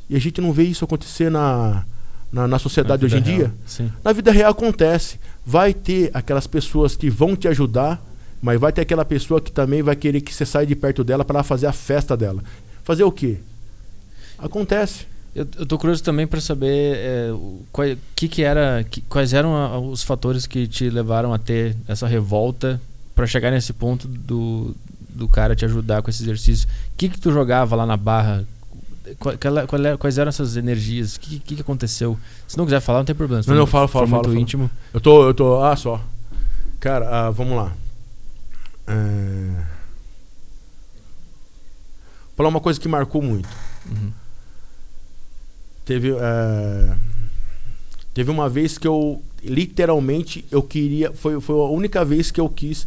E 0.09 0.17
a 0.17 0.19
gente 0.19 0.41
não 0.41 0.51
vê 0.51 0.63
isso 0.63 0.83
acontecer 0.83 1.31
na, 1.31 1.85
na, 2.33 2.49
na 2.49 2.59
sociedade 2.59 3.03
Na 3.03 3.07
hoje 3.07 3.17
em 3.19 3.21
vida 3.23 3.37
dia. 3.37 3.45
real. 3.49 3.57
Sim. 3.67 3.93
Na 4.03 4.13
vida 4.15 4.33
real 4.33 4.51
acontece. 4.53 5.21
Vai 5.45 5.75
ter 5.75 6.11
aquelas 6.15 6.47
pessoas 6.47 6.97
que 6.97 7.11
vão 7.11 7.37
te 7.37 7.47
ajudar, 7.49 8.03
mas 8.41 8.59
vai 8.59 8.73
ter 8.73 8.81
aquela 8.81 9.05
pessoa 9.05 9.43
que 9.43 9.53
também 9.53 9.83
vai 9.83 9.95
querer 9.95 10.23
que 10.23 10.35
você 10.35 10.47
saia 10.47 10.67
de 10.67 10.75
perto 10.75 11.05
dela 11.05 11.23
para 11.23 11.43
fazer 11.43 11.67
a 11.67 11.73
festa 11.73 12.17
dela. 12.17 12.43
Fazer 12.83 13.05
o 13.05 13.13
quê? 13.13 13.37
Acontece. 14.39 15.07
Eu, 15.35 15.47
eu 15.59 15.67
tô 15.67 15.79
curioso 15.79 16.03
também 16.03 16.27
para 16.27 16.41
saber 16.41 16.97
é, 16.97 17.31
qual- 17.71 17.97
que 18.17 18.29
que 18.29 18.43
era, 18.43 18.85
que- 18.91 19.03
quais 19.03 19.33
eram 19.33 19.55
a- 19.55 19.79
os 19.79 20.03
fatores 20.03 20.47
que 20.47 20.67
te 20.67 20.89
levaram 20.91 21.33
a 21.33 21.39
ter 21.39 21.77
essa 21.87 22.07
revolta 22.07 22.81
para 23.15 23.27
chegar 23.27 23.51
nesse 23.51 23.73
ponto 23.73 24.09
do, 24.09 24.75
do 25.09 25.29
cara 25.29 25.55
te 25.55 25.65
ajudar 25.65 26.03
com 26.03 26.11
esse 26.11 26.23
exercício. 26.23 26.69
O 26.69 26.97
que 26.97 27.09
que 27.09 27.21
tu 27.21 27.31
jogava 27.31 27.77
lá 27.77 27.85
na 27.87 27.97
barra? 27.97 28.45
Qual- 29.19 29.37
qual- 29.39 29.81
era- 29.85 29.97
quais 29.99 30.19
eram 30.19 30.29
essas 30.29 30.57
energias? 30.57 31.17
O 31.17 31.21
que, 31.21 31.39
que 31.39 31.55
que 31.57 31.61
aconteceu? 31.63 32.19
Se 32.47 32.57
não 32.59 32.65
quiser 32.65 32.81
falar, 32.81 32.99
não 33.01 33.07
tem 33.07 33.15
problema. 33.15 33.43
Não, 33.47 33.55
não, 33.55 33.67
fala, 33.67 33.87
fala, 33.89 34.07
muito 34.07 34.23
fala, 34.23 34.29
fala. 34.35 34.41
íntimo. 34.41 34.71
Eu 34.93 35.01
tô, 35.01 35.27
eu 35.27 35.35
tô. 35.35 35.63
Ah, 35.63 35.77
só. 35.77 36.01
Cara, 36.81 37.09
ah, 37.27 37.31
vamos 37.31 37.57
lá. 37.57 37.73
É... 38.87 39.63
Falar 42.37 42.49
uma 42.49 42.61
coisa 42.61 42.79
que 42.81 42.89
marcou 42.89 43.21
muito. 43.23 43.49
Uhum. 43.91 44.13
Teve, 45.89 46.11
é, 46.11 46.95
teve 48.13 48.31
uma 48.31 48.47
vez 48.47 48.77
que 48.77 48.87
eu 48.87 49.23
literalmente 49.43 50.45
eu 50.51 50.63
queria, 50.63 51.13
foi, 51.15 51.41
foi 51.41 51.57
a 51.57 51.71
única 51.71 52.05
vez 52.05 52.31
que 52.31 52.39
eu 52.39 52.47
quis 52.47 52.87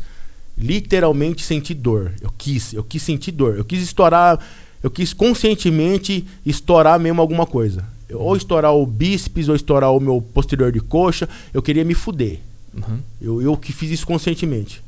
literalmente 0.56 1.44
sentir 1.44 1.74
dor. 1.74 2.12
Eu 2.22 2.32
quis, 2.38 2.74
eu 2.74 2.84
quis 2.84 3.02
sentir 3.02 3.32
dor. 3.32 3.58
Eu 3.58 3.66
quis 3.66 3.82
estourar, 3.82 4.40
eu 4.84 4.92
quis 4.92 5.14
conscientemente 5.14 6.28
estourar 6.46 7.00
mesmo 7.00 7.20
alguma 7.22 7.48
coisa. 7.48 7.84
Eu- 8.08 8.20
Ou 8.20 8.36
estourar 8.36 8.72
o 8.76 8.86
bíceps, 8.86 9.50
ou 9.50 9.56
estourar 9.56 9.92
o 9.92 10.00
meu 10.00 10.22
posterior 10.22 10.72
de 10.72 10.80
coxa. 10.80 11.28
Eu 11.52 11.64
queria 11.64 11.84
me 11.84 11.96
fuder. 11.96 12.40
Uhum. 12.72 13.00
Eu, 13.20 13.42
eu 13.42 13.58
que 13.58 13.74
fiz 13.74 13.90
isso 13.90 14.06
conscientemente. 14.06 14.80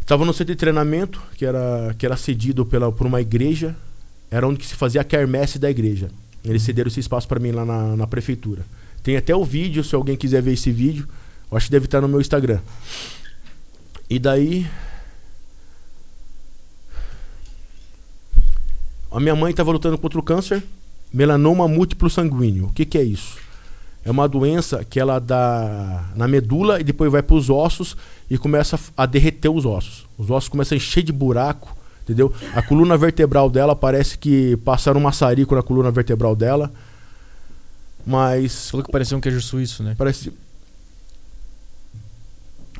Estava 0.00 0.24
no 0.24 0.32
centro 0.32 0.54
de 0.54 0.58
treinamento, 0.60 1.20
que 1.36 1.44
era, 1.44 1.92
que 1.98 2.06
era 2.06 2.16
cedido 2.16 2.64
pela, 2.64 2.92
por 2.92 3.04
uma 3.04 3.20
igreja. 3.20 3.74
Era 4.30 4.46
onde 4.46 4.64
se 4.64 4.76
fazia 4.76 5.00
a 5.00 5.04
quermesse 5.04 5.58
da 5.58 5.68
igreja. 5.68 6.08
Eles 6.44 6.62
cederam 6.62 6.88
esse 6.88 7.00
espaço 7.00 7.28
para 7.28 7.38
mim 7.38 7.52
lá 7.52 7.64
na, 7.64 7.96
na 7.96 8.06
prefeitura. 8.06 8.64
Tem 9.02 9.16
até 9.16 9.34
o 9.34 9.44
vídeo, 9.44 9.82
se 9.82 9.94
alguém 9.94 10.16
quiser 10.16 10.42
ver 10.42 10.52
esse 10.52 10.70
vídeo. 10.70 11.08
Acho 11.50 11.66
que 11.66 11.72
deve 11.72 11.84
estar 11.84 12.00
no 12.00 12.08
meu 12.08 12.20
Instagram. 12.20 12.60
E 14.08 14.18
daí. 14.18 14.66
A 19.10 19.20
minha 19.20 19.36
mãe 19.36 19.50
estava 19.50 19.70
lutando 19.70 19.98
contra 19.98 20.18
o 20.18 20.22
câncer, 20.22 20.62
melanoma 21.12 21.68
múltiplo 21.68 22.08
sanguíneo. 22.08 22.66
O 22.66 22.72
que, 22.72 22.86
que 22.86 22.96
é 22.96 23.02
isso? 23.02 23.36
É 24.04 24.10
uma 24.10 24.26
doença 24.26 24.84
que 24.84 24.98
ela 24.98 25.18
dá 25.18 26.10
na 26.16 26.26
medula 26.26 26.80
e 26.80 26.84
depois 26.84 27.12
vai 27.12 27.22
para 27.22 27.36
os 27.36 27.50
ossos 27.50 27.96
e 28.28 28.38
começa 28.38 28.78
a 28.96 29.06
derreter 29.06 29.48
os 29.48 29.66
ossos. 29.66 30.06
Os 30.16 30.30
ossos 30.30 30.48
começam 30.48 30.74
a 30.74 30.78
encher 30.78 31.02
de 31.02 31.12
buraco, 31.12 31.76
entendeu? 32.02 32.32
A 32.54 32.62
coluna 32.62 32.96
vertebral 32.96 33.48
dela 33.48 33.74
parece 33.74 34.18
que 34.18 34.56
passaram 34.58 35.00
um 35.00 35.04
maçarico 35.04 35.54
na 35.54 35.62
coluna 35.62 35.90
vertebral 35.90 36.36
dela. 36.36 36.70
Mas 38.04 38.70
Falou 38.70 38.84
que 38.84 38.92
parecia 38.92 39.16
um 39.16 39.20
queijo 39.20 39.40
suíço, 39.40 39.82
né? 39.82 39.94
Parece. 39.96 40.32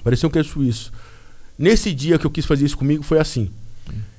Parecia 0.02 0.28
um 0.28 0.32
queijo 0.32 0.50
suíço. 0.50 0.92
Nesse 1.58 1.92
dia 1.94 2.18
que 2.18 2.26
eu 2.26 2.30
quis 2.30 2.44
fazer 2.44 2.64
isso 2.64 2.76
comigo 2.76 3.02
foi 3.02 3.18
assim. 3.18 3.50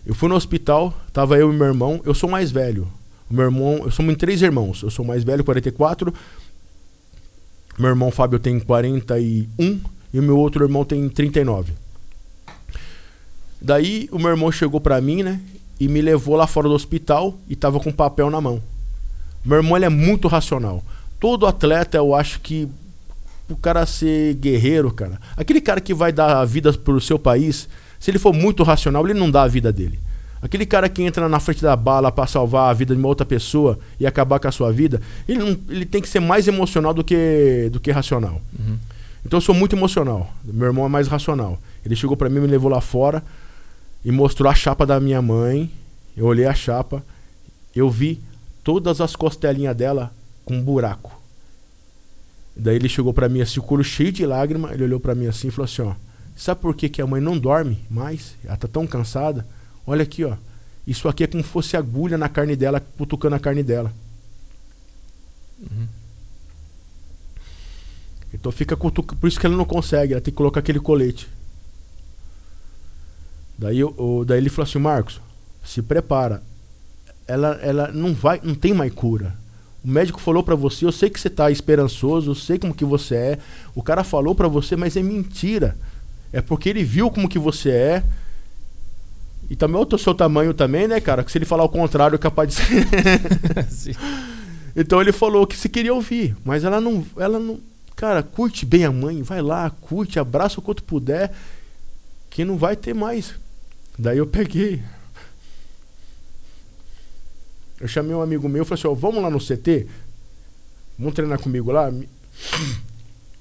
Eu 0.05 0.13
fui 0.13 0.29
no 0.29 0.35
hospital, 0.35 0.93
tava 1.11 1.37
eu 1.37 1.51
e 1.51 1.55
meu 1.55 1.67
irmão. 1.67 2.01
Eu 2.05 2.13
sou 2.13 2.29
mais 2.29 2.51
velho. 2.51 2.87
O 3.29 3.33
meu 3.33 3.45
irmão, 3.45 3.81
eu 3.85 3.91
somos 3.91 4.15
três 4.15 4.41
irmãos. 4.41 4.81
Eu 4.81 4.89
sou 4.89 5.03
mais 5.03 5.23
velho, 5.23 5.43
44. 5.43 6.13
Meu 7.77 7.89
irmão 7.89 8.11
Fábio 8.11 8.39
tem 8.39 8.59
41 8.59 9.81
e 10.13 10.19
o 10.19 10.23
meu 10.23 10.37
outro 10.37 10.63
irmão 10.63 10.85
tem 10.85 11.07
39. 11.09 11.73
Daí 13.63 14.09
o 14.11 14.19
meu 14.19 14.29
irmão 14.31 14.51
chegou 14.51 14.81
pra 14.81 14.99
mim, 14.99 15.23
né, 15.23 15.39
e 15.79 15.87
me 15.87 16.01
levou 16.01 16.35
lá 16.35 16.45
fora 16.45 16.67
do 16.67 16.73
hospital 16.75 17.37
e 17.49 17.55
tava 17.55 17.79
com 17.79 17.91
papel 17.91 18.29
na 18.29 18.41
mão. 18.41 18.61
Meu 19.43 19.57
irmão 19.57 19.75
ele 19.77 19.85
é 19.85 19.89
muito 19.89 20.27
racional. 20.27 20.83
Todo 21.19 21.47
atleta, 21.47 21.97
eu 21.97 22.13
acho 22.13 22.41
que 22.41 22.67
o 23.49 23.55
cara 23.55 23.85
ser 23.85 24.33
guerreiro, 24.35 24.91
cara. 24.91 25.19
Aquele 25.37 25.61
cara 25.61 25.79
que 25.79 25.93
vai 25.93 26.11
dar 26.11 26.37
a 26.41 26.45
vida 26.45 26.73
pro 26.73 26.99
seu 26.99 27.17
país, 27.17 27.67
se 27.99 28.11
ele 28.11 28.19
for 28.19 28.33
muito 28.33 28.63
racional, 28.63 29.05
ele 29.07 29.17
não 29.17 29.31
dá 29.31 29.43
a 29.43 29.47
vida 29.47 29.71
dele. 29.71 29.97
Aquele 30.41 30.65
cara 30.65 30.89
que 30.89 31.01
entra 31.01 31.29
na 31.29 31.39
frente 31.39 31.61
da 31.61 31.73
bala 31.75 32.11
pra 32.11 32.27
salvar 32.27 32.69
a 32.69 32.73
vida 32.73 32.93
de 32.93 32.99
uma 32.99 33.07
outra 33.07 33.25
pessoa 33.25 33.79
e 33.97 34.05
acabar 34.05 34.39
com 34.39 34.47
a 34.49 34.51
sua 34.51 34.73
vida, 34.73 35.01
ele, 35.27 35.39
não- 35.39 35.57
ele 35.69 35.85
tem 35.85 36.01
que 36.01 36.09
ser 36.09 36.19
mais 36.19 36.47
emocional 36.49 36.93
do 36.93 37.01
que, 37.03 37.69
do 37.71 37.79
que 37.79 37.91
racional. 37.91 38.41
Uhum. 38.59 38.77
Então 39.25 39.37
eu 39.37 39.41
sou 39.41 39.55
muito 39.55 39.73
emocional. 39.73 40.33
Meu 40.43 40.67
irmão 40.67 40.85
é 40.85 40.89
mais 40.89 41.07
racional. 41.07 41.57
Ele 41.85 41.95
chegou 41.95 42.17
pra 42.17 42.29
mim, 42.29 42.41
me 42.41 42.47
levou 42.47 42.69
lá 42.69 42.81
fora 42.81 43.23
e 44.03 44.11
mostrou 44.11 44.49
a 44.49 44.55
chapa 44.55 44.85
da 44.85 44.99
minha 44.99 45.21
mãe. 45.21 45.71
Eu 46.15 46.25
olhei 46.25 46.45
a 46.45 46.53
chapa, 46.53 47.03
eu 47.75 47.89
vi 47.89 48.21
todas 48.63 49.01
as 49.01 49.15
costelinhas 49.15 49.75
dela 49.75 50.13
com 50.45 50.55
um 50.55 50.63
buraco. 50.63 51.19
Daí 52.55 52.75
ele 52.75 52.87
chegou 52.87 53.13
pra 53.13 53.27
mim 53.27 53.41
assim, 53.41 53.59
o 53.59 53.63
couro 53.63 53.83
cheio 53.83 54.11
de 54.11 54.25
lágrima, 54.25 54.73
ele 54.73 54.83
olhou 54.83 54.99
pra 54.99 55.15
mim 55.15 55.25
assim 55.25 55.47
e 55.47 55.51
falou 55.51 55.65
assim, 55.65 55.81
ó: 55.81 55.95
"Sabe 56.35 56.61
por 56.61 56.75
que 56.75 56.87
que 56.87 57.01
a 57.01 57.07
mãe 57.07 57.19
não 57.19 57.37
dorme 57.37 57.83
mais? 57.89 58.35
Ela 58.45 58.57
tá 58.57 58.67
tão 58.67 58.85
cansada. 58.85 59.45
Olha 59.87 60.03
aqui, 60.03 60.23
ó. 60.23 60.35
Isso 60.85 61.07
aqui 61.07 61.23
é 61.23 61.27
como 61.27 61.43
se 61.43 61.49
fosse 61.49 61.75
agulha 61.75 62.17
na 62.17 62.29
carne 62.29 62.55
dela, 62.55 62.79
cutucando 62.97 63.35
a 63.35 63.39
carne 63.39 63.63
dela." 63.63 63.91
Uhum. 65.59 65.87
Então 68.33 68.51
fica 68.51 68.75
cutucando. 68.75 69.19
Por 69.19 69.27
isso 69.27 69.39
que 69.39 69.45
ela 69.45 69.55
não 69.55 69.65
consegue, 69.65 70.13
ela 70.13 70.21
tem 70.21 70.31
que 70.31 70.37
colocar 70.37 70.59
aquele 70.59 70.79
colete. 70.79 71.27
Daí, 73.57 73.79
eu- 73.79 73.93
o- 73.97 74.25
daí 74.25 74.37
ele 74.39 74.49
falou 74.49 74.67
assim, 74.67 74.79
Marcos, 74.79 75.21
se 75.63 75.81
prepara. 75.81 76.41
Ela, 77.27 77.59
ela 77.61 77.91
não 77.91 78.13
vai, 78.13 78.39
não 78.43 78.55
tem 78.55 78.73
mais 78.73 78.93
cura. 78.93 79.35
O 79.83 79.87
médico 79.87 80.19
falou 80.19 80.43
para 80.43 80.55
você, 80.55 80.85
eu 80.85 80.91
sei 80.91 81.09
que 81.09 81.19
você 81.19 81.29
tá 81.29 81.51
esperançoso, 81.51 82.31
eu 82.31 82.35
sei 82.35 82.57
como 82.57 82.73
que 82.73 82.85
você 82.85 83.15
é. 83.15 83.39
O 83.75 83.83
cara 83.83 84.03
falou 84.03 84.33
para 84.33 84.47
você, 84.47 84.75
mas 84.75 84.95
é 84.95 85.03
mentira. 85.03 85.75
É 86.31 86.41
porque 86.41 86.69
ele 86.69 86.83
viu 86.83 87.11
como 87.11 87.29
que 87.29 87.37
você 87.37 87.69
é. 87.69 88.03
E 89.49 89.55
também 89.55 89.79
o 89.81 89.97
seu 89.97 90.15
tamanho 90.15 90.53
também, 90.53 90.87
né, 90.87 90.99
cara? 90.99 91.23
Que 91.23 91.31
se 91.31 91.37
ele 91.37 91.45
falar 91.45 91.63
o 91.63 91.69
contrário, 91.69 92.15
é 92.15 92.19
capaz 92.19 92.49
de 92.49 92.55
ser. 92.55 93.97
então 94.75 95.01
ele 95.01 95.11
falou 95.11 95.45
que 95.45 95.55
se 95.57 95.67
queria 95.69 95.93
ouvir, 95.93 96.35
mas 96.43 96.63
ela 96.63 96.79
não, 96.79 97.05
ela 97.17 97.37
não, 97.37 97.59
cara, 97.95 98.23
curte 98.23 98.65
bem 98.65 98.85
a 98.85 98.91
mãe, 98.91 99.21
vai 99.21 99.41
lá, 99.41 99.69
curte, 99.69 100.17
abraça 100.17 100.59
o 100.59 100.63
quanto 100.63 100.81
puder, 100.83 101.31
que 102.29 102.45
não 102.45 102.57
vai 102.57 102.75
ter 102.75 102.93
mais. 102.93 103.35
Daí 103.97 104.17
eu 104.17 104.25
peguei, 104.25 104.81
eu 107.83 107.87
chamei 107.87 108.15
um 108.15 108.21
amigo 108.21 108.47
meu 108.47 108.63
e 108.63 108.65
falei 108.65 108.79
assim: 108.79 108.87
ó, 108.87 108.93
vamos 108.93 109.21
lá 109.21 109.29
no 109.29 109.39
CT? 109.39 109.85
Vamos 110.97 111.13
treinar 111.13 111.37
comigo 111.37 111.71
lá? 111.71 111.91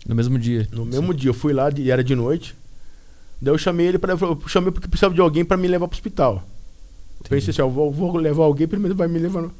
No 0.05 0.17
mesmo 0.17 0.37
dia. 0.37 0.69
No 0.73 0.85
mesmo 0.85 1.13
Sim. 1.13 1.17
dia. 1.17 1.31
Eu 1.31 1.35
fui 1.35 1.53
lá 1.53 1.71
e 1.77 1.89
era 1.89 2.03
de 2.03 2.17
noite. 2.17 2.57
Daí 3.41 3.55
eu 3.55 3.59
chamei 3.59 3.87
ele 3.87 4.01
para 4.01 4.15
eu 4.15 4.43
chamei 4.49 4.73
porque 4.73 4.89
precisava 4.89 5.15
de 5.15 5.21
alguém 5.21 5.45
para 5.45 5.57
me 5.57 5.69
levar 5.69 5.87
pro 5.87 5.95
hospital. 5.95 6.43
Eu 7.23 7.31
pensei 7.31 7.51
assim, 7.51 7.63
ó, 7.63 7.69
vou, 7.69 7.93
vou 7.93 8.17
levar 8.17 8.43
alguém, 8.43 8.67
primeiro 8.67 8.97
vai 8.97 9.07
me 9.07 9.21
levar. 9.21 9.43
No... 9.43 9.55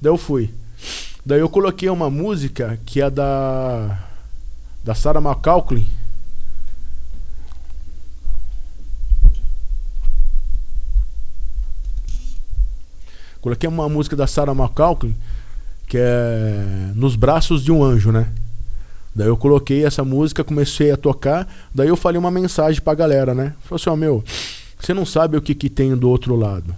Daí 0.00 0.10
eu 0.10 0.18
fui. 0.18 0.52
Daí 1.24 1.38
eu 1.38 1.48
coloquei 1.48 1.88
uma 1.88 2.10
música 2.10 2.80
que 2.84 3.00
é 3.00 3.08
da 3.08 4.08
da 4.82 4.96
Sarah 4.96 5.20
McCauley 5.20 5.86
Coloquei 13.42 13.68
uma 13.68 13.88
música 13.88 14.14
da 14.14 14.26
Sarah 14.26 14.52
McCauley, 14.52 15.14
que 15.88 15.98
é 15.98 16.92
Nos 16.94 17.16
Braços 17.16 17.62
de 17.62 17.72
um 17.72 17.82
Anjo, 17.82 18.12
né? 18.12 18.28
Daí 19.14 19.26
eu 19.26 19.36
coloquei 19.36 19.84
essa 19.84 20.04
música, 20.04 20.44
comecei 20.44 20.92
a 20.92 20.96
tocar, 20.96 21.52
daí 21.74 21.88
eu 21.88 21.96
falei 21.96 22.18
uma 22.18 22.30
mensagem 22.30 22.80
pra 22.80 22.94
galera, 22.94 23.34
né? 23.34 23.52
Falei 23.64 23.82
assim, 23.82 23.90
ó, 23.90 23.92
oh, 23.92 23.96
meu, 23.96 24.24
você 24.78 24.94
não 24.94 25.04
sabe 25.04 25.36
o 25.36 25.42
que, 25.42 25.56
que 25.56 25.68
tem 25.68 25.94
do 25.96 26.08
outro 26.08 26.36
lado. 26.36 26.74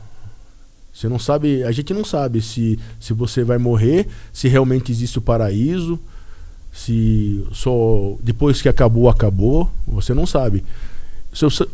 Você 0.92 1.06
não 1.06 1.18
sabe, 1.18 1.62
a 1.64 1.70
gente 1.70 1.92
não 1.92 2.04
sabe 2.04 2.40
se, 2.40 2.78
se 2.98 3.12
você 3.12 3.44
vai 3.44 3.58
morrer, 3.58 4.08
se 4.32 4.48
realmente 4.48 4.90
existe 4.90 5.18
o 5.18 5.22
paraíso, 5.22 6.00
se 6.72 7.46
só 7.52 8.16
depois 8.22 8.62
que 8.62 8.70
acabou, 8.70 9.08
acabou. 9.08 9.70
Você 9.86 10.14
não 10.14 10.26
sabe. 10.26 10.64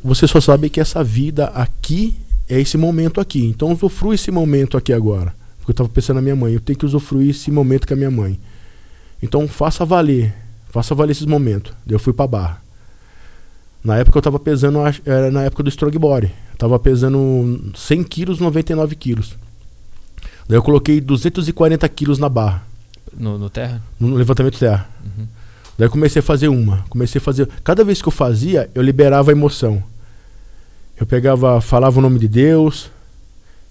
Você 0.03 0.27
só 0.27 0.41
sabe 0.41 0.69
que 0.69 0.81
essa 0.81 1.05
vida 1.05 1.47
aqui 1.47 2.17
é 2.51 2.61
esse 2.61 2.77
momento 2.77 3.21
aqui. 3.21 3.47
Então 3.47 3.73
usufrui 3.73 4.17
esse 4.17 4.31
momento 4.31 4.77
aqui 4.77 4.93
agora. 4.93 5.33
Porque 5.59 5.71
eu 5.71 5.73
estava 5.73 5.89
pensando 5.89 6.17
na 6.17 6.23
minha 6.23 6.37
mãe, 6.37 6.53
eu 6.53 6.61
tenho 6.61 6.79
que 6.79 6.85
usufruir 6.85 7.31
esse 7.31 7.51
momento 7.51 7.87
com 7.87 7.95
a 7.95 7.97
minha 7.97 8.11
mãe. 8.11 8.39
Então 9.23 9.47
faça 9.47 9.85
valer, 9.85 10.35
faça 10.71 10.95
valer 10.95 11.13
esses 11.13 11.27
momentos. 11.27 11.73
Eu 11.87 11.99
fui 11.99 12.13
para 12.13 12.27
barra. 12.27 12.63
Na 13.83 13.97
época 13.97 14.19
eu 14.19 14.21
estava 14.21 14.39
pesando, 14.39 14.79
era 15.07 15.31
na 15.31 15.45
época 15.45 15.63
do 15.63 15.69
strong 15.69 15.97
body. 15.99 16.27
Eu 16.53 16.59
tava 16.59 16.79
pesando 16.79 17.73
100 17.75 18.03
quilos, 18.05 18.41
99 18.41 18.95
quilos. 18.97 19.37
Daí 20.49 20.59
eu 20.59 20.63
coloquei 20.63 21.01
240 21.01 21.89
quilos 21.89 22.19
na 22.19 22.29
barra. 22.29 22.63
No, 23.17 23.39
no 23.39 23.49
terra? 23.49 23.81
No 23.99 24.15
levantamento 24.15 24.59
terra. 24.59 24.89
Uhum. 25.05 25.27
Daí 25.79 25.87
eu 25.87 25.91
comecei 25.91 26.21
a 26.21 26.23
fazer 26.23 26.49
uma. 26.49 26.85
Comecei 26.89 27.19
a 27.19 27.23
fazer. 27.23 27.49
Cada 27.63 27.85
vez 27.85 28.03
que 28.03 28.09
eu 28.09 28.13
fazia, 28.13 28.69
eu 28.75 28.83
liberava 28.83 29.31
a 29.31 29.33
emoção. 29.33 29.83
Eu 31.01 31.07
pegava, 31.07 31.59
falava 31.63 31.99
o 31.99 32.03
nome 32.03 32.19
de 32.19 32.29
Deus, 32.29 32.91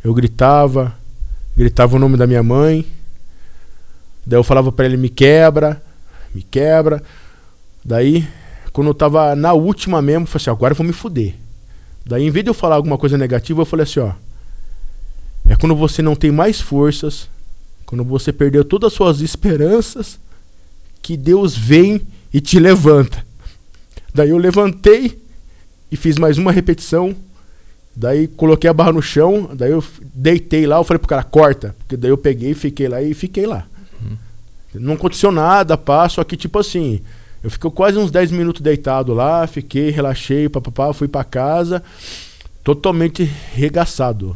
eu 0.03 0.15
gritava, 0.15 0.95
gritava 1.55 1.95
o 1.95 1.99
nome 1.99 2.17
da 2.17 2.25
minha 2.25 2.41
mãe. 2.41 2.83
Daí 4.25 4.39
eu 4.39 4.43
falava 4.43 4.71
para 4.71 4.85
ele: 4.85 4.97
me 4.97 5.09
quebra, 5.09 5.79
me 6.33 6.41
quebra. 6.41 7.03
Daí, 7.85 8.27
quando 8.73 8.87
eu 8.87 8.95
tava 8.95 9.35
na 9.35 9.53
última 9.53 10.01
mesmo, 10.01 10.23
eu 10.23 10.27
falei 10.27 10.41
assim: 10.41 10.49
agora 10.49 10.71
eu 10.71 10.75
vou 10.75 10.87
me 10.87 10.91
fuder. 10.91 11.35
Daí, 12.03 12.25
em 12.25 12.31
vez 12.31 12.43
de 12.43 12.49
eu 12.49 12.53
falar 12.55 12.77
alguma 12.77 12.97
coisa 12.97 13.15
negativa, 13.15 13.61
eu 13.61 13.65
falei 13.65 13.83
assim: 13.83 13.99
ó. 13.99 14.11
É 15.45 15.55
quando 15.55 15.75
você 15.75 16.01
não 16.01 16.15
tem 16.15 16.31
mais 16.31 16.59
forças, 16.59 17.29
quando 17.85 18.03
você 18.03 18.33
perdeu 18.33 18.65
todas 18.65 18.87
as 18.87 18.93
suas 18.93 19.21
esperanças, 19.21 20.19
que 20.99 21.15
Deus 21.15 21.55
vem 21.55 22.01
e 22.33 22.41
te 22.41 22.59
levanta. 22.59 23.23
Daí 24.13 24.31
eu 24.31 24.37
levantei 24.37 25.28
e 25.91 25.97
fiz 25.97 26.17
mais 26.17 26.37
uma 26.37 26.51
repetição. 26.51 27.15
Daí 27.95 28.27
coloquei 28.27 28.69
a 28.69 28.73
barra 28.73 28.93
no 28.93 29.01
chão, 29.01 29.49
daí 29.53 29.71
eu 29.71 29.83
deitei 30.13 30.65
lá, 30.65 30.77
eu 30.77 30.83
falei 30.83 30.99
pro 30.99 31.07
cara, 31.07 31.23
corta. 31.23 31.75
Porque 31.79 31.97
daí 31.97 32.11
eu 32.11 32.17
peguei, 32.17 32.53
fiquei 32.53 32.87
lá 32.87 33.01
e 33.01 33.13
fiquei 33.13 33.45
lá. 33.45 33.65
Uhum. 34.01 34.17
Não 34.75 34.93
aconteceu 34.93 35.31
nada, 35.31 35.77
pá, 35.77 36.07
só 36.07 36.23
que 36.23 36.37
tipo 36.37 36.59
assim, 36.59 37.01
eu 37.43 37.49
fiquei 37.49 37.69
quase 37.71 37.97
uns 37.97 38.11
10 38.11 38.31
minutos 38.31 38.61
deitado 38.61 39.13
lá, 39.13 39.45
fiquei, 39.47 39.89
relaxei, 39.89 40.47
papapá, 40.47 40.93
fui 40.93 41.07
para 41.07 41.23
casa, 41.23 41.83
totalmente 42.63 43.29
regaçado. 43.53 44.35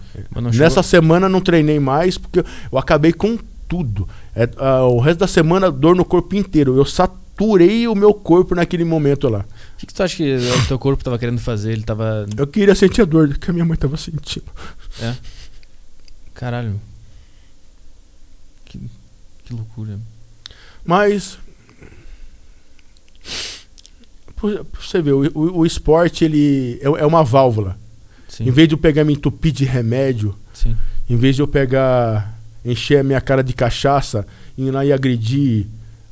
Nessa 0.54 0.84
semana 0.84 1.30
não 1.30 1.39
treinei 1.39 1.80
mais, 1.80 2.18
porque 2.18 2.39
eu 2.39 2.78
acabei 2.78 3.14
com 3.14 3.38
tudo. 3.68 4.10
É, 4.36 4.45
uh, 4.45 4.89
o 4.89 4.99
resto 4.99 5.20
da 5.20 5.28
semana, 5.28 5.72
dor 5.72 5.95
no 5.95 6.04
corpo 6.04 6.36
inteiro. 6.36 6.76
Eu 6.76 6.86
saturei 6.86 7.88
o 7.88 7.95
meu 7.95 8.14
corpo 8.14 8.56
naquele 8.56 8.84
momento 8.84 9.30
lá 9.30 9.45
que, 9.84 9.88
que 9.88 9.93
tu 9.93 10.03
acha 10.03 10.15
que 10.15 10.36
o 10.36 10.67
teu 10.67 10.79
corpo 10.79 11.03
tava 11.03 11.19
querendo 11.19 11.39
fazer? 11.39 11.73
Ele 11.73 11.84
tava. 11.84 12.25
Eu 12.38 12.47
queria 12.47 12.73
sentir 12.73 13.01
a 13.01 13.05
dor 13.05 13.38
que 13.38 13.49
a 13.49 13.53
minha 13.53 13.65
mãe 13.65 13.77
tava 13.77 13.97
sentindo. 13.97 14.45
É? 15.01 15.13
Caralho. 16.34 16.79
Que, 18.65 18.79
que 19.43 19.53
loucura. 19.53 19.99
Mas. 20.86 21.38
Você 24.79 25.01
ver, 25.01 25.13
o, 25.13 25.31
o, 25.34 25.59
o 25.59 25.65
esporte 25.65 26.25
ele 26.25 26.79
é, 26.81 26.86
é 26.86 27.05
uma 27.05 27.23
válvula. 27.23 27.77
Sim. 28.27 28.47
Em 28.47 28.51
vez 28.51 28.67
de 28.67 28.75
eu 28.75 28.79
pegar 28.79 29.03
me 29.03 29.13
entupir 29.13 29.53
de 29.53 29.63
remédio, 29.63 30.36
Sim. 30.53 30.75
em 31.09 31.15
vez 31.15 31.36
de 31.36 31.41
eu 31.41 31.47
pegar, 31.47 32.38
encher 32.65 32.99
a 32.99 33.03
minha 33.03 33.21
cara 33.21 33.41
de 33.41 33.53
cachaça 33.53 34.27
e 34.57 34.65
ir 34.65 34.71
lá 34.71 34.84
e 34.84 34.91
agredir 34.91 35.67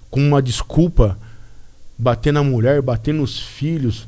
com 0.09 0.21
uma 0.25 0.41
desculpa, 0.41 1.17
bater 2.01 2.33
na 2.33 2.43
mulher, 2.43 2.81
bater 2.81 3.13
nos 3.13 3.39
filhos. 3.39 4.07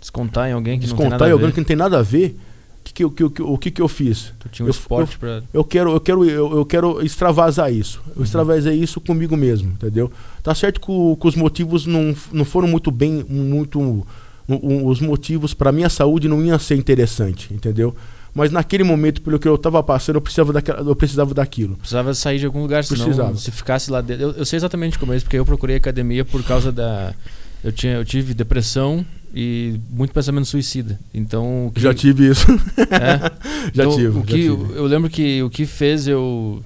Descontar 0.00 0.48
em 0.48 0.52
alguém 0.52 0.78
que 0.78 0.86
descontar 0.86 1.10
não 1.10 1.18
tem 1.18 1.18
nada 1.18 1.30
em 1.30 1.32
alguém 1.32 1.50
que 1.50 1.60
não 1.60 1.64
tem 1.64 1.76
nada 1.76 1.98
a 1.98 2.02
ver. 2.02 2.36
Que 2.82 2.92
que, 2.92 3.08
que, 3.08 3.30
que, 3.30 3.42
o 3.42 3.58
que, 3.58 3.70
que 3.70 3.80
eu 3.80 3.88
fiz? 3.88 4.32
Tu 4.38 4.48
tinha 4.50 4.66
um 4.66 4.68
eu, 4.68 4.70
esporte 4.70 5.14
eu, 5.14 5.18
pra... 5.18 5.42
eu 5.52 5.64
quero 5.64 5.92
eu 5.92 6.00
quero 6.00 6.24
eu, 6.24 6.56
eu 6.58 6.66
quero 6.66 7.02
extravasar 7.02 7.72
isso. 7.72 8.02
Eu 8.08 8.16
uhum. 8.16 8.24
extravasei 8.24 8.74
isso 8.74 9.00
comigo 9.00 9.36
mesmo, 9.36 9.72
entendeu? 9.72 10.10
Tá 10.42 10.54
certo 10.54 10.80
que, 10.80 10.90
o, 10.90 11.16
que 11.18 11.26
os 11.26 11.36
motivos 11.36 11.86
não, 11.86 12.14
não 12.32 12.44
foram 12.44 12.68
muito 12.68 12.90
bem, 12.90 13.24
muito 13.28 13.80
um, 13.80 14.02
um, 14.48 14.86
os 14.86 15.00
motivos 15.00 15.54
para 15.54 15.72
minha 15.72 15.88
saúde 15.88 16.28
não 16.28 16.42
iam 16.44 16.58
ser 16.58 16.76
interessante, 16.76 17.52
entendeu? 17.52 17.94
Mas 18.34 18.50
naquele 18.50 18.82
momento, 18.82 19.22
pelo 19.22 19.38
que 19.38 19.46
eu 19.46 19.54
estava 19.54 19.80
passando, 19.80 20.16
eu 20.16 20.20
precisava, 20.20 20.52
daquela, 20.52 20.80
eu 20.80 20.96
precisava 20.96 21.32
daquilo. 21.32 21.76
Precisava 21.76 22.12
sair 22.14 22.40
de 22.40 22.46
algum 22.46 22.62
lugar, 22.62 22.82
senão 22.82 23.04
precisava. 23.04 23.36
se 23.36 23.50
ficasse 23.52 23.90
lá 23.92 24.00
dentro. 24.00 24.24
Eu, 24.24 24.30
eu, 24.32 24.44
sei 24.44 24.56
exatamente 24.56 24.98
como 24.98 25.12
é 25.12 25.16
isso, 25.16 25.24
porque 25.24 25.38
eu 25.38 25.46
procurei 25.46 25.76
academia 25.76 26.24
por 26.24 26.42
causa 26.42 26.72
da. 26.72 27.14
Eu, 27.62 27.70
tinha, 27.70 27.94
eu 27.94 28.04
tive 28.04 28.34
depressão 28.34 29.06
e 29.32 29.78
muito 29.88 30.12
pensamento 30.12 30.46
suicida. 30.46 30.98
Então. 31.14 31.70
Que... 31.72 31.80
Já 31.80 31.94
tive 31.94 32.28
isso. 32.28 32.46
É. 32.90 33.18
já, 33.72 33.84
então, 33.84 33.96
tive, 33.96 34.18
o 34.18 34.22
que, 34.22 34.32
já 34.32 34.56
tive. 34.56 34.76
Eu, 34.76 34.86
lembro 34.86 35.08
que 35.08 35.40
o 35.40 35.48
que 35.48 35.64
fez 35.64 36.08
eu, 36.08 36.60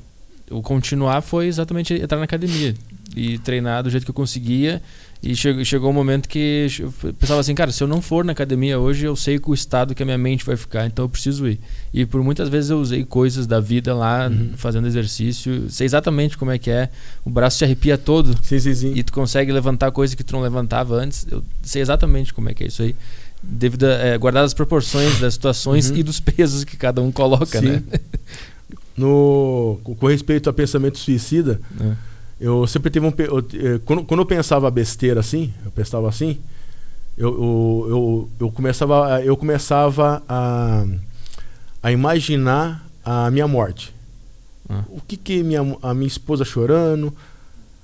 eu 0.50 0.62
continuar 0.62 1.20
foi 1.20 1.48
exatamente 1.48 1.92
entrar 1.92 2.16
na 2.16 2.24
academia 2.24 2.74
e 3.14 3.38
treinar 3.38 3.82
do 3.82 3.90
jeito 3.90 4.04
que 4.04 4.10
eu 4.10 4.14
conseguia 4.14 4.80
e 5.20 5.34
chegou, 5.34 5.64
chegou 5.64 5.90
um 5.90 5.92
momento 5.92 6.28
que 6.28 6.68
eu 6.78 6.92
pensava 7.14 7.40
assim, 7.40 7.54
cara, 7.54 7.72
se 7.72 7.82
eu 7.82 7.88
não 7.88 8.00
for 8.00 8.24
na 8.24 8.30
academia 8.30 8.78
hoje, 8.78 9.04
eu 9.04 9.16
sei 9.16 9.40
o 9.44 9.52
estado 9.52 9.92
que 9.92 10.02
a 10.02 10.06
minha 10.06 10.18
mente 10.18 10.44
vai 10.44 10.56
ficar, 10.56 10.86
então 10.86 11.04
eu 11.04 11.08
preciso 11.08 11.48
ir. 11.48 11.58
E 11.92 12.06
por 12.06 12.22
muitas 12.22 12.48
vezes 12.48 12.70
eu 12.70 12.78
usei 12.78 13.04
coisas 13.04 13.44
da 13.44 13.58
vida 13.58 13.94
lá, 13.94 14.28
uhum. 14.28 14.52
fazendo 14.56 14.86
exercício, 14.86 15.68
sei 15.70 15.86
exatamente 15.86 16.38
como 16.38 16.52
é 16.52 16.58
que 16.58 16.70
é, 16.70 16.88
o 17.24 17.30
braço 17.30 17.58
se 17.58 17.64
arrepia 17.64 17.98
todo 17.98 18.38
sim, 18.42 18.60
sim, 18.60 18.74
sim. 18.74 18.92
e 18.94 19.02
tu 19.02 19.12
consegue 19.12 19.50
levantar 19.50 19.90
coisas 19.90 20.14
que 20.14 20.22
tu 20.22 20.34
não 20.34 20.40
levantava 20.40 20.94
antes. 20.94 21.26
Eu 21.28 21.42
sei 21.62 21.82
exatamente 21.82 22.32
como 22.32 22.48
é 22.48 22.54
que 22.54 22.62
é 22.62 22.68
isso 22.68 22.82
aí. 22.82 22.94
Devido 23.42 23.84
a, 23.84 23.94
é, 23.94 24.18
guardar 24.18 24.44
as 24.44 24.54
proporções 24.54 25.18
das 25.18 25.34
situações 25.34 25.90
uhum. 25.90 25.96
e 25.96 26.02
dos 26.04 26.20
pesos 26.20 26.62
que 26.62 26.76
cada 26.76 27.02
um 27.02 27.10
coloca, 27.10 27.60
né? 27.60 27.82
No, 28.96 29.78
com 29.84 30.08
respeito 30.08 30.50
a 30.50 30.52
pensamento 30.52 30.98
suicida, 30.98 31.60
é 31.80 32.07
eu 32.40 32.66
sempre 32.66 32.90
tive 32.90 33.06
um. 33.06 33.12
Eu, 33.18 33.38
eh, 33.38 33.80
quando, 33.84 34.04
quando 34.04 34.20
eu 34.20 34.26
pensava 34.26 34.70
besteira 34.70 35.20
assim, 35.20 35.52
eu 35.64 35.70
pensava 35.70 36.08
assim, 36.08 36.38
eu, 37.16 37.28
eu, 37.28 37.86
eu, 37.88 38.30
eu 38.40 38.50
começava, 38.50 39.22
eu 39.22 39.36
começava 39.36 40.22
a, 40.28 40.84
a 41.82 41.90
imaginar 41.90 42.86
a 43.04 43.30
minha 43.30 43.48
morte. 43.48 43.92
Ah. 44.68 44.84
O 44.88 45.00
que 45.00 45.16
que 45.16 45.42
minha, 45.42 45.60
a 45.82 45.94
minha 45.94 46.06
esposa 46.06 46.44
chorando, 46.44 47.12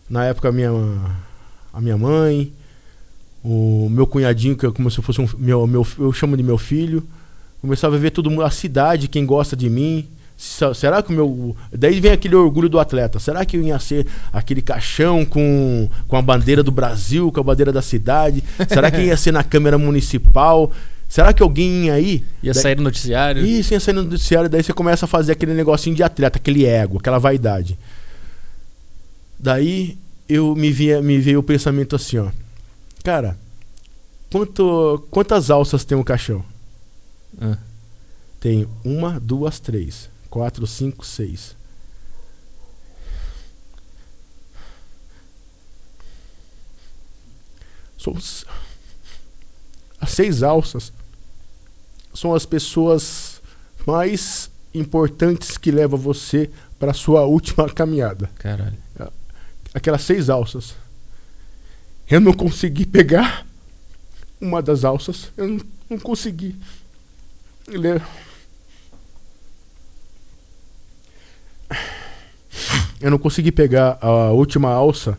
na 0.09 0.25
época 0.25 0.51
a 0.51 0.53
minha, 0.53 0.71
a 1.73 1.81
minha 1.81 1.99
mãe, 1.99 2.53
o 3.43 3.89
meu 3.91 4.07
cunhadinho, 4.07 4.57
que 4.57 4.67
é 4.67 4.71
como 4.71 4.91
se 4.91 5.03
fosse 5.03 5.21
um 5.21 5.29
meu, 5.37 5.67
meu 5.67 5.87
eu 5.99 6.13
chamo 6.13 6.37
de 6.37 6.43
meu 6.43 6.57
filho, 6.57 7.03
começava 7.61 7.97
a 7.97 7.99
ver 7.99 8.11
todo 8.11 8.31
mundo, 8.31 8.43
a 8.43 8.51
cidade, 8.51 9.09
quem 9.09 9.27
gosta 9.27 9.57
de 9.57 9.69
mim, 9.69 10.07
Será 10.75 11.03
que 11.03 11.11
o 11.11 11.17
meu. 11.17 11.57
Daí 11.73 12.01
vem 12.01 12.13
aquele 12.13 12.37
orgulho 12.37 12.69
do 12.69 12.79
atleta. 12.79 13.19
Será 13.19 13.45
que 13.45 13.57
eu 13.57 13.63
ia 13.63 13.79
ser 13.79 14.07
aquele 14.33 14.61
caixão 14.61 15.25
com, 15.25 15.89
com 16.07 16.17
a 16.17 16.23
bandeira 16.23 16.63
do 16.63 16.71
Brasil, 16.71 17.33
com 17.33 17.41
a 17.41 17.43
bandeira 17.43 17.73
da 17.73 17.81
cidade? 17.81 18.45
Será 18.69 18.91
que 18.91 19.01
ia 19.01 19.17
ser 19.17 19.33
na 19.33 19.43
Câmara 19.43 19.79
Municipal? 19.79 20.71
Será 21.09 21.33
que 21.33 21.43
alguém 21.43 21.87
ia 21.87 21.95
aí? 21.95 22.25
Ia 22.43 22.53
daí... 22.53 22.63
sair 22.63 22.77
no 22.77 22.83
noticiário? 22.83 23.45
Isso, 23.45 23.73
ia 23.73 23.81
sair 23.81 23.95
no 23.95 24.03
noticiário. 24.03 24.51
Daí 24.51 24.63
você 24.63 24.73
começa 24.73 25.07
a 25.07 25.09
fazer 25.09 25.33
aquele 25.33 25.55
negocinho 25.55 25.97
de 25.97 26.03
atleta, 26.03 26.39
aquele 26.39 26.67
ego, 26.67 26.99
aquela 26.99 27.19
vaidade. 27.19 27.79
Daí 29.39 29.97
eu 30.29 30.55
me, 30.55 30.71
via, 30.71 31.01
me 31.01 31.19
veio 31.19 31.41
o 31.41 31.43
pensamento 31.43 31.97
assim, 31.97 32.19
ó. 32.19 32.29
Cara, 33.03 33.37
quanto, 34.31 35.07
quantas 35.11 35.51
alças 35.51 35.85
tem 35.85 35.97
um 35.97 36.05
caixão? 36.05 36.45
Ah. 37.41 37.57
Tem 38.41 38.69
uma, 38.85 39.19
duas, 39.19 39.59
três, 39.59 40.11
quatro, 40.35 40.67
cinco, 40.67 41.07
seis. 41.07 41.55
São 47.97 48.17
as 50.01 50.11
seis 50.11 50.43
alças 50.43 50.93
são 52.13 52.35
as 52.35 52.45
pessoas 52.45 53.41
mais 53.87 54.51
importantes 54.75 55.57
que 55.57 55.71
levam 55.71 55.97
você 55.97 56.51
para 56.81 56.93
sua 56.93 57.25
última 57.25 57.73
caminhada. 57.73 58.29
Caralho. 58.37 58.77
Aquelas 59.73 60.03
seis 60.03 60.29
alças. 60.29 60.75
Eu 62.11 62.21
não 62.21 62.33
consegui 62.33 62.85
pegar 62.85 63.47
uma 64.41 64.61
das 64.61 64.85
alças. 64.85 65.31
Eu 65.37 65.47
não, 65.47 65.61
não 65.91 65.99
consegui. 66.01 66.57
ler. 67.69 68.03
Eu 73.01 73.11
não 73.11 73.19
consegui 73.19 73.53
pegar 73.53 73.99
a 74.01 74.31
última 74.31 74.71
alça 74.71 75.19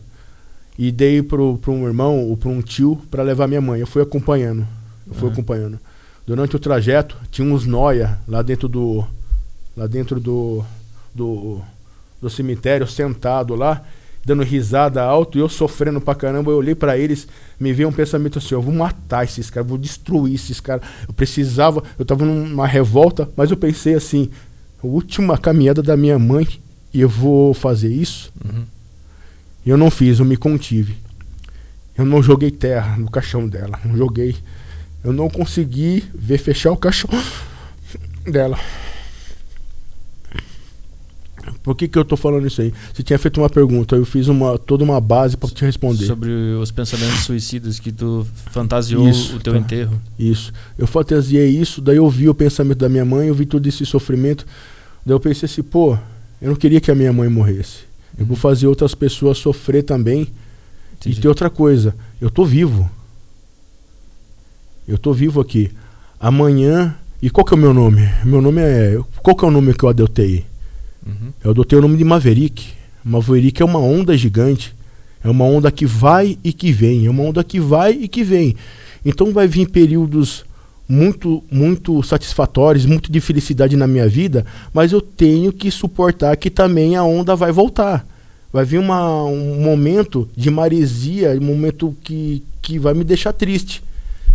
e 0.77 0.91
dei 0.91 1.21
pro, 1.21 1.57
pro 1.57 1.71
um 1.71 1.87
irmão 1.87 2.19
ou 2.29 2.35
pro 2.35 2.49
um 2.49 2.61
tio 2.61 3.01
para 3.09 3.23
levar 3.23 3.47
minha 3.47 3.61
mãe. 3.61 3.79
Eu 3.79 3.87
fui 3.87 4.01
acompanhando. 4.01 4.67
Eu 5.07 5.13
fui 5.13 5.27
uhum. 5.27 5.33
acompanhando. 5.33 5.79
Durante 6.25 6.55
o 6.55 6.59
trajeto, 6.59 7.15
tinha 7.29 7.47
uns 7.47 7.65
noia 7.65 8.19
lá 8.27 8.41
dentro 8.41 8.67
do. 8.67 9.05
Lá 9.77 9.87
dentro 9.87 10.19
do. 10.19 10.63
do, 11.13 11.61
do 12.21 12.29
cemitério, 12.29 12.87
sentado 12.87 13.53
lá, 13.53 13.83
dando 14.25 14.41
risada 14.41 15.03
alto, 15.03 15.37
e 15.37 15.41
eu 15.41 15.47
sofrendo 15.47 16.01
pra 16.01 16.15
caramba. 16.15 16.51
Eu 16.51 16.57
olhei 16.57 16.73
para 16.73 16.97
eles, 16.97 17.27
me 17.59 17.71
veio 17.71 17.89
um 17.89 17.93
pensamento 17.93 18.39
assim: 18.39 18.55
eu 18.55 18.61
vou 18.61 18.73
matar 18.73 19.23
esses 19.23 19.49
caras, 19.49 19.69
vou 19.69 19.77
destruir 19.77 20.33
esses 20.33 20.59
caras. 20.59 20.83
Eu 21.07 21.13
precisava, 21.13 21.83
eu 21.99 22.03
tava 22.03 22.25
numa 22.25 22.65
revolta, 22.65 23.29
mas 23.37 23.51
eu 23.51 23.57
pensei 23.57 23.93
assim: 23.93 24.31
última 24.85 25.37
caminhada 25.37 25.81
da 25.81 25.97
minha 25.97 26.17
mãe, 26.17 26.47
e 26.93 27.01
eu 27.01 27.09
vou 27.09 27.53
fazer 27.53 27.93
isso? 27.93 28.31
Uhum. 28.43 28.63
Eu 29.65 29.77
não 29.77 29.89
fiz, 29.89 30.19
eu 30.19 30.25
me 30.25 30.37
contive. 30.37 30.95
Eu 31.97 32.05
não 32.05 32.21
joguei 32.21 32.51
terra 32.51 32.97
no 32.97 33.09
caixão 33.09 33.47
dela, 33.47 33.79
não 33.83 33.97
joguei 33.97 34.35
eu 35.05 35.13
não 35.13 35.29
consegui 35.29 36.03
ver 36.15 36.39
fechar 36.39 36.71
o 36.71 36.77
caixão 36.77 37.11
dela. 38.25 38.57
Por 41.61 41.75
que, 41.75 41.87
que 41.87 41.97
eu 41.97 42.03
tô 42.03 42.17
falando 42.17 42.47
isso 42.47 42.59
aí? 42.59 42.73
Você 42.91 43.03
tinha 43.03 43.19
feito 43.19 43.39
uma 43.39 43.49
pergunta, 43.49 43.95
eu 43.95 44.03
fiz 44.03 44.27
uma, 44.27 44.57
toda 44.57 44.83
uma 44.83 44.99
base 44.99 45.37
para 45.37 45.47
te 45.49 45.63
responder. 45.63 46.05
Sobre 46.07 46.31
os 46.31 46.71
pensamentos 46.71 47.19
suicidas 47.19 47.79
que 47.79 47.91
tu 47.91 48.25
fantasiou 48.51 49.07
isso, 49.07 49.35
o 49.35 49.39
teu 49.39 49.53
tá. 49.53 49.59
enterro. 49.59 50.01
Isso. 50.17 50.51
Eu 50.75 50.87
fantasiei 50.87 51.49
isso, 51.49 51.81
daí 51.81 51.97
eu 51.97 52.09
vi 52.09 52.27
o 52.27 52.33
pensamento 52.33 52.79
da 52.79 52.89
minha 52.89 53.05
mãe, 53.05 53.27
eu 53.27 53.35
vi 53.35 53.45
todo 53.45 53.65
esse 53.67 53.85
sofrimento. 53.85 54.43
Daí 55.05 55.13
eu 55.13 55.19
pensei 55.19 55.45
assim, 55.45 55.61
pô, 55.61 55.97
eu 56.41 56.49
não 56.49 56.55
queria 56.55 56.81
que 56.81 56.89
a 56.89 56.95
minha 56.95 57.13
mãe 57.13 57.29
morresse. 57.29 57.83
Eu 58.17 58.25
vou 58.25 58.35
fazer 58.35 58.67
outras 58.67 58.95
pessoas 58.95 59.37
sofrer 59.37 59.83
também. 59.83 60.27
Entendi. 60.95 61.19
E 61.19 61.21
ter 61.21 61.27
outra 61.27 61.49
coisa, 61.49 61.95
eu 62.19 62.29
tô 62.29 62.45
vivo. 62.45 62.89
Eu 64.87 64.97
tô 64.97 65.13
vivo 65.13 65.41
aqui. 65.41 65.71
Amanhã. 66.19 66.95
E 67.21 67.29
qual 67.29 67.45
que 67.45 67.53
é 67.53 67.57
o 67.57 67.59
meu 67.59 67.73
nome? 67.73 68.07
Meu 68.23 68.41
nome 68.41 68.61
é. 68.61 68.99
Qual 69.21 69.35
que 69.35 69.45
é 69.45 69.47
o 69.47 69.51
nome 69.51 69.73
que 69.73 69.83
eu 69.83 69.89
adotei? 69.89 70.45
Uhum. 71.05 71.33
Eu 71.43 71.51
adotei 71.51 71.77
o 71.77 71.81
nome 71.81 71.97
de 71.97 72.03
Maverick. 72.03 72.73
Maverick 73.03 73.61
é 73.61 73.65
uma 73.65 73.79
onda 73.79 74.17
gigante. 74.17 74.75
É 75.23 75.29
uma 75.29 75.45
onda 75.45 75.71
que 75.71 75.85
vai 75.85 76.37
e 76.43 76.53
que 76.53 76.71
vem. 76.71 77.05
É 77.05 77.09
uma 77.09 77.23
onda 77.23 77.43
que 77.43 77.59
vai 77.59 77.93
e 77.93 78.07
que 78.07 78.23
vem. 78.23 78.55
Então 79.03 79.33
vai 79.33 79.47
vir 79.47 79.69
períodos 79.69 80.45
muito, 80.87 81.43
muito 81.51 82.01
satisfatórios, 82.03 82.85
muito 82.85 83.11
de 83.11 83.19
felicidade 83.19 83.75
na 83.75 83.87
minha 83.87 84.07
vida, 84.07 84.45
mas 84.73 84.91
eu 84.91 85.01
tenho 85.01 85.51
que 85.51 85.71
suportar 85.71 86.35
que 86.37 86.49
também 86.49 86.95
a 86.95 87.03
onda 87.03 87.35
vai 87.35 87.51
voltar. 87.51 88.05
Vai 88.53 88.63
vir 88.63 88.79
uma, 88.79 89.23
um 89.25 89.61
momento 89.61 90.29
de 90.35 90.49
maresia, 90.49 91.37
um 91.41 91.45
momento 91.45 91.95
que, 92.03 92.43
que 92.61 92.79
vai 92.79 92.93
me 92.93 93.03
deixar 93.03 93.33
triste. 93.33 93.83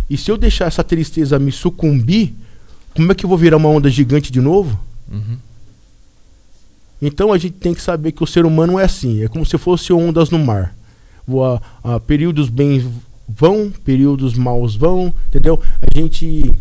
E 0.09 0.17
se 0.17 0.29
eu 0.29 0.37
deixar 0.37 0.65
essa 0.65 0.83
tristeza 0.83 1.39
me 1.39 1.51
sucumbir, 1.51 2.33
como 2.93 3.11
é 3.11 3.15
que 3.15 3.25
eu 3.25 3.29
vou 3.29 3.37
virar 3.37 3.57
uma 3.57 3.69
onda 3.69 3.89
gigante 3.89 4.31
de 4.31 4.41
novo? 4.41 4.79
Uhum. 5.11 5.37
Então 7.01 7.33
a 7.33 7.37
gente 7.37 7.53
tem 7.53 7.73
que 7.73 7.81
saber 7.81 8.11
que 8.11 8.23
o 8.23 8.27
ser 8.27 8.45
humano 8.45 8.77
é 8.77 8.83
assim, 8.83 9.23
é 9.23 9.27
como 9.27 9.45
se 9.45 9.57
fosse 9.57 9.91
ondas 9.91 10.29
no 10.29 10.37
mar. 10.37 10.75
A, 11.83 11.95
a, 11.95 11.99
períodos 11.99 12.49
bem 12.49 12.85
vão, 13.35 13.71
períodos 13.83 14.33
maus 14.33 14.75
vão, 14.75 15.13
entendeu? 15.27 15.61
A 15.81 15.97
gente 15.97 16.51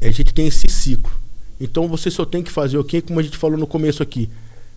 a 0.00 0.10
gente 0.10 0.32
tem 0.32 0.46
esse 0.46 0.68
ciclo. 0.68 1.12
Então 1.60 1.88
você 1.88 2.10
só 2.10 2.24
tem 2.24 2.42
que 2.42 2.50
fazer 2.50 2.76
o 2.76 2.80
okay, 2.80 3.00
que, 3.00 3.08
como 3.08 3.20
a 3.20 3.22
gente 3.22 3.36
falou 3.36 3.58
no 3.58 3.66
começo 3.66 4.02
aqui, 4.02 4.28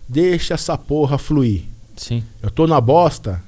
deixa 0.08 0.54
essa 0.54 0.76
porra 0.76 1.18
fluir. 1.18 1.62
Sim. 1.96 2.24
Eu 2.42 2.50
tô 2.50 2.66
na 2.66 2.80
bosta, 2.80 3.42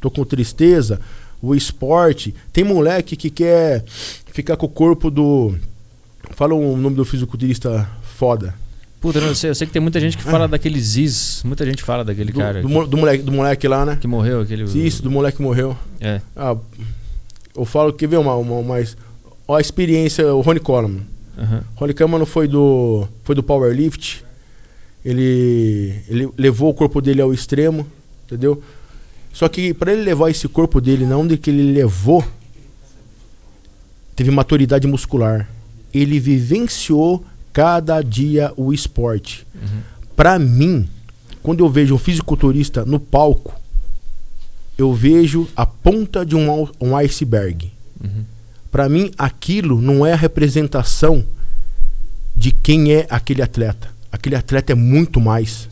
tô 0.00 0.10
com 0.10 0.24
tristeza, 0.24 1.00
o 1.40 1.54
esporte. 1.54 2.34
Tem 2.52 2.62
moleque 2.62 3.16
que 3.16 3.30
quer 3.30 3.84
ficar 3.86 4.56
com 4.56 4.66
o 4.66 4.68
corpo 4.68 5.10
do. 5.10 5.54
Fala 6.32 6.54
o 6.54 6.76
nome 6.76 6.96
do 6.96 7.04
fisiculturista 7.04 7.88
foda. 8.16 8.54
Puta, 9.04 9.18
eu, 9.18 9.34
sei, 9.34 9.50
eu 9.50 9.54
sei 9.54 9.66
que 9.66 9.72
tem 9.74 9.82
muita 9.82 10.00
gente 10.00 10.16
que 10.16 10.22
fala 10.22 10.44
ah. 10.44 10.48
daquele 10.48 10.80
Ziz. 10.80 11.42
Muita 11.44 11.66
gente 11.66 11.82
fala 11.82 12.02
daquele 12.02 12.32
do, 12.32 12.38
cara. 12.38 12.62
Do, 12.62 12.68
que, 12.68 12.86
do, 12.86 12.96
moleque, 12.96 13.22
do 13.22 13.32
moleque 13.32 13.68
lá, 13.68 13.84
né? 13.84 13.98
Que 14.00 14.06
morreu, 14.06 14.40
aquele. 14.40 14.64
Isso, 14.64 15.02
do 15.02 15.10
moleque 15.10 15.36
que 15.36 15.42
morreu. 15.42 15.76
É. 16.00 16.22
Ah, 16.34 16.56
eu 17.54 17.66
falo 17.66 17.92
que 17.92 18.06
vê 18.06 18.16
uma, 18.16 18.34
uma, 18.34 18.62
mais. 18.62 18.96
Ó, 19.46 19.56
a 19.56 19.60
experiência, 19.60 20.34
o 20.34 20.40
Ronnie 20.40 20.58
Coleman. 20.58 21.02
Uhum. 21.36 21.60
Ronnie 21.74 21.94
Coleman 21.94 22.24
foi 22.24 22.48
do. 22.48 23.06
Foi 23.24 23.34
do 23.34 23.42
Powerlift. 23.42 24.24
Ele, 25.04 26.00
ele 26.08 26.30
levou 26.38 26.70
o 26.70 26.74
corpo 26.74 27.02
dele 27.02 27.20
ao 27.20 27.34
extremo, 27.34 27.86
entendeu? 28.24 28.62
Só 29.34 29.50
que 29.50 29.74
para 29.74 29.92
ele 29.92 30.00
levar 30.00 30.30
esse 30.30 30.48
corpo 30.48 30.80
dele, 30.80 31.04
não 31.04 31.26
de 31.26 31.36
que 31.36 31.50
ele 31.50 31.74
levou, 31.74 32.24
teve 34.16 34.30
maturidade 34.30 34.86
muscular. 34.86 35.46
Ele 35.92 36.18
vivenciou 36.18 37.22
cada 37.54 38.02
dia 38.02 38.52
o 38.56 38.72
esporte. 38.72 39.46
Uhum. 39.54 39.80
Para 40.14 40.38
mim, 40.38 40.88
quando 41.42 41.64
eu 41.64 41.68
vejo 41.70 41.94
um 41.94 41.98
fisiculturista 41.98 42.84
no 42.84 42.98
palco, 42.98 43.58
eu 44.76 44.92
vejo 44.92 45.48
a 45.56 45.64
ponta 45.64 46.26
de 46.26 46.34
um, 46.34 46.68
um 46.80 46.96
iceberg. 46.96 47.72
Uhum. 48.02 48.24
Para 48.72 48.88
mim, 48.88 49.12
aquilo 49.16 49.80
não 49.80 50.04
é 50.04 50.12
a 50.12 50.16
representação 50.16 51.24
de 52.36 52.50
quem 52.50 52.92
é 52.92 53.06
aquele 53.08 53.40
atleta. 53.40 53.88
Aquele 54.10 54.34
atleta 54.34 54.72
é 54.72 54.74
muito 54.74 55.20
mais. 55.20 55.68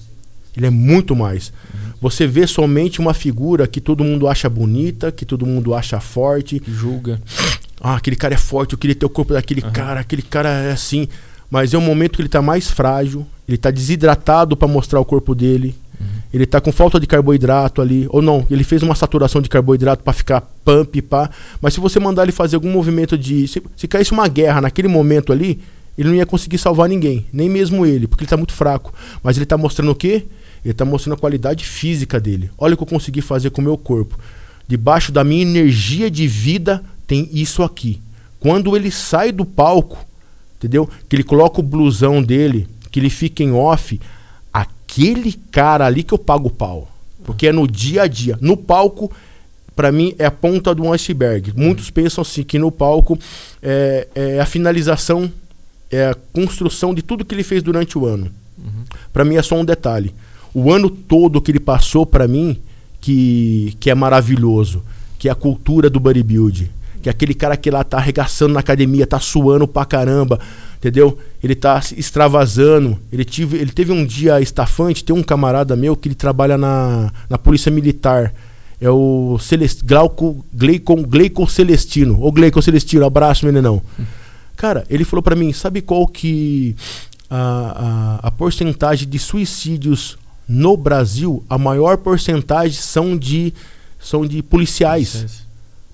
Ele 0.56 0.66
é 0.66 0.70
muito 0.70 1.16
mais. 1.16 1.52
Você 2.00 2.26
vê 2.26 2.46
somente 2.46 3.00
uma 3.00 3.14
figura 3.14 3.66
que 3.66 3.80
todo 3.80 4.04
mundo 4.04 4.28
acha 4.28 4.48
bonita, 4.48 5.10
que 5.10 5.24
todo 5.24 5.46
mundo 5.46 5.74
acha 5.74 5.98
forte. 5.98 6.62
Julga. 6.66 7.20
Ah, 7.80 7.96
aquele 7.96 8.14
cara 8.14 8.34
é 8.34 8.38
forte, 8.38 8.74
eu 8.74 8.78
queria 8.78 8.94
ter 8.94 9.06
o 9.06 9.10
corpo 9.10 9.32
daquele 9.32 9.62
uhum. 9.62 9.72
cara, 9.72 10.00
aquele 10.00 10.22
cara 10.22 10.48
é 10.48 10.72
assim. 10.72 11.08
Mas 11.52 11.74
é 11.74 11.76
um 11.76 11.82
momento 11.82 12.12
que 12.12 12.22
ele 12.22 12.28
está 12.28 12.40
mais 12.40 12.70
frágil, 12.70 13.26
ele 13.46 13.56
está 13.56 13.70
desidratado 13.70 14.56
para 14.56 14.66
mostrar 14.66 14.98
o 14.98 15.04
corpo 15.04 15.34
dele. 15.34 15.74
Uhum. 16.00 16.06
Ele 16.32 16.44
está 16.44 16.62
com 16.62 16.72
falta 16.72 16.98
de 16.98 17.06
carboidrato 17.06 17.82
ali. 17.82 18.06
Ou 18.08 18.22
não, 18.22 18.46
ele 18.50 18.64
fez 18.64 18.82
uma 18.82 18.94
saturação 18.94 19.42
de 19.42 19.50
carboidrato 19.50 20.02
para 20.02 20.14
ficar 20.14 20.40
pump, 20.64 21.02
pá. 21.02 21.28
Mas 21.60 21.74
se 21.74 21.80
você 21.80 22.00
mandar 22.00 22.22
ele 22.22 22.32
fazer 22.32 22.56
algum 22.56 22.70
movimento 22.70 23.18
de. 23.18 23.46
Se, 23.46 23.62
se 23.76 23.86
caísse 23.86 24.12
uma 24.12 24.26
guerra 24.28 24.62
naquele 24.62 24.88
momento 24.88 25.30
ali, 25.30 25.60
ele 25.98 26.08
não 26.08 26.16
ia 26.16 26.24
conseguir 26.24 26.56
salvar 26.56 26.88
ninguém, 26.88 27.26
nem 27.30 27.50
mesmo 27.50 27.84
ele, 27.84 28.06
porque 28.06 28.22
ele 28.22 28.28
está 28.28 28.38
muito 28.38 28.54
fraco. 28.54 28.94
Mas 29.22 29.36
ele 29.36 29.44
está 29.44 29.58
mostrando 29.58 29.92
o 29.92 29.94
quê? 29.94 30.24
Ele 30.64 30.72
está 30.72 30.86
mostrando 30.86 31.16
a 31.16 31.20
qualidade 31.20 31.66
física 31.66 32.18
dele. 32.18 32.50
Olha 32.56 32.72
o 32.72 32.76
que 32.78 32.82
eu 32.82 32.86
consegui 32.86 33.20
fazer 33.20 33.50
com 33.50 33.60
o 33.60 33.64
meu 33.64 33.76
corpo. 33.76 34.18
Debaixo 34.66 35.12
da 35.12 35.22
minha 35.22 35.42
energia 35.42 36.10
de 36.10 36.26
vida 36.26 36.82
tem 37.06 37.28
isso 37.30 37.62
aqui. 37.62 38.00
Quando 38.40 38.74
ele 38.74 38.90
sai 38.90 39.32
do 39.32 39.44
palco, 39.44 39.98
entendeu? 40.62 40.88
Que 41.08 41.16
ele 41.16 41.24
coloca 41.24 41.60
o 41.60 41.62
blusão 41.62 42.22
dele, 42.22 42.68
que 42.90 43.00
ele 43.00 43.10
fica 43.10 43.42
em 43.42 43.52
off, 43.52 44.00
aquele 44.52 45.32
cara 45.50 45.86
ali 45.86 46.02
que 46.02 46.14
eu 46.14 46.18
pago 46.18 46.48
o 46.48 46.52
pau. 46.52 46.88
Porque 47.24 47.48
é 47.48 47.52
no 47.52 47.66
dia 47.66 48.02
a 48.02 48.06
dia. 48.06 48.38
No 48.40 48.56
palco, 48.56 49.10
para 49.74 49.90
mim, 49.90 50.14
é 50.18 50.26
a 50.26 50.30
ponta 50.30 50.74
do 50.74 50.92
iceberg. 50.92 51.52
Muitos 51.56 51.90
pensam 51.90 52.22
assim 52.22 52.42
que 52.42 52.58
no 52.58 52.70
palco 52.70 53.18
é, 53.62 54.08
é 54.14 54.40
a 54.40 54.46
finalização 54.46 55.30
é 55.92 56.06
a 56.06 56.14
construção 56.32 56.94
de 56.94 57.02
tudo 57.02 57.24
que 57.24 57.34
ele 57.34 57.42
fez 57.42 57.62
durante 57.62 57.98
o 57.98 58.06
ano. 58.06 58.30
Uhum. 58.58 58.84
Para 59.12 59.24
mim 59.26 59.36
é 59.36 59.42
só 59.42 59.56
um 59.56 59.64
detalhe. 59.64 60.14
O 60.54 60.72
ano 60.72 60.88
todo 60.88 61.40
que 61.40 61.50
ele 61.50 61.60
passou 61.60 62.06
para 62.06 62.26
mim, 62.26 62.58
que, 62.98 63.76
que 63.78 63.90
é 63.90 63.94
maravilhoso, 63.94 64.82
que 65.18 65.28
é 65.28 65.32
a 65.32 65.34
cultura 65.34 65.90
do 65.90 66.00
bodybuilding, 66.00 66.70
que 67.02 67.08
é 67.08 67.10
aquele 67.12 67.34
cara 67.34 67.56
que 67.56 67.70
lá 67.70 67.82
tá 67.82 67.98
arregaçando 67.98 68.54
na 68.54 68.60
academia, 68.60 69.06
tá 69.06 69.18
suando 69.18 69.66
pra 69.66 69.84
caramba, 69.84 70.38
entendeu? 70.76 71.18
Ele 71.42 71.54
tá 71.54 71.82
extravasando. 71.96 72.98
Ele, 73.12 73.24
tive, 73.24 73.58
ele 73.58 73.72
teve 73.72 73.90
um 73.90 74.06
dia 74.06 74.40
estafante, 74.40 75.04
tem 75.04 75.14
um 75.14 75.22
camarada 75.22 75.74
meu 75.74 75.96
que 75.96 76.08
ele 76.08 76.14
trabalha 76.14 76.56
na, 76.56 77.12
na 77.28 77.36
Polícia 77.36 77.70
Militar. 77.70 78.32
É 78.80 78.88
o 78.88 79.36
Celest, 79.40 79.84
Glauco, 79.84 80.44
Gleicon, 80.54 81.02
Gleicon 81.02 81.46
Celestino. 81.46 82.22
Ô 82.22 82.30
Gleicon 82.30 82.62
Celestino, 82.62 83.04
abraço, 83.04 83.44
meninão. 83.44 83.82
Cara, 84.56 84.84
ele 84.88 85.04
falou 85.04 85.22
para 85.22 85.34
mim, 85.34 85.52
sabe 85.52 85.82
qual 85.82 86.06
que 86.06 86.76
a, 87.28 88.20
a, 88.22 88.28
a 88.28 88.30
porcentagem 88.30 89.08
de 89.08 89.18
suicídios 89.18 90.16
no 90.46 90.76
Brasil, 90.76 91.42
a 91.48 91.56
maior 91.56 91.96
porcentagem 91.96 92.80
são 92.80 93.16
de, 93.16 93.52
são 93.98 94.26
de 94.26 94.42
policiais. 94.42 95.44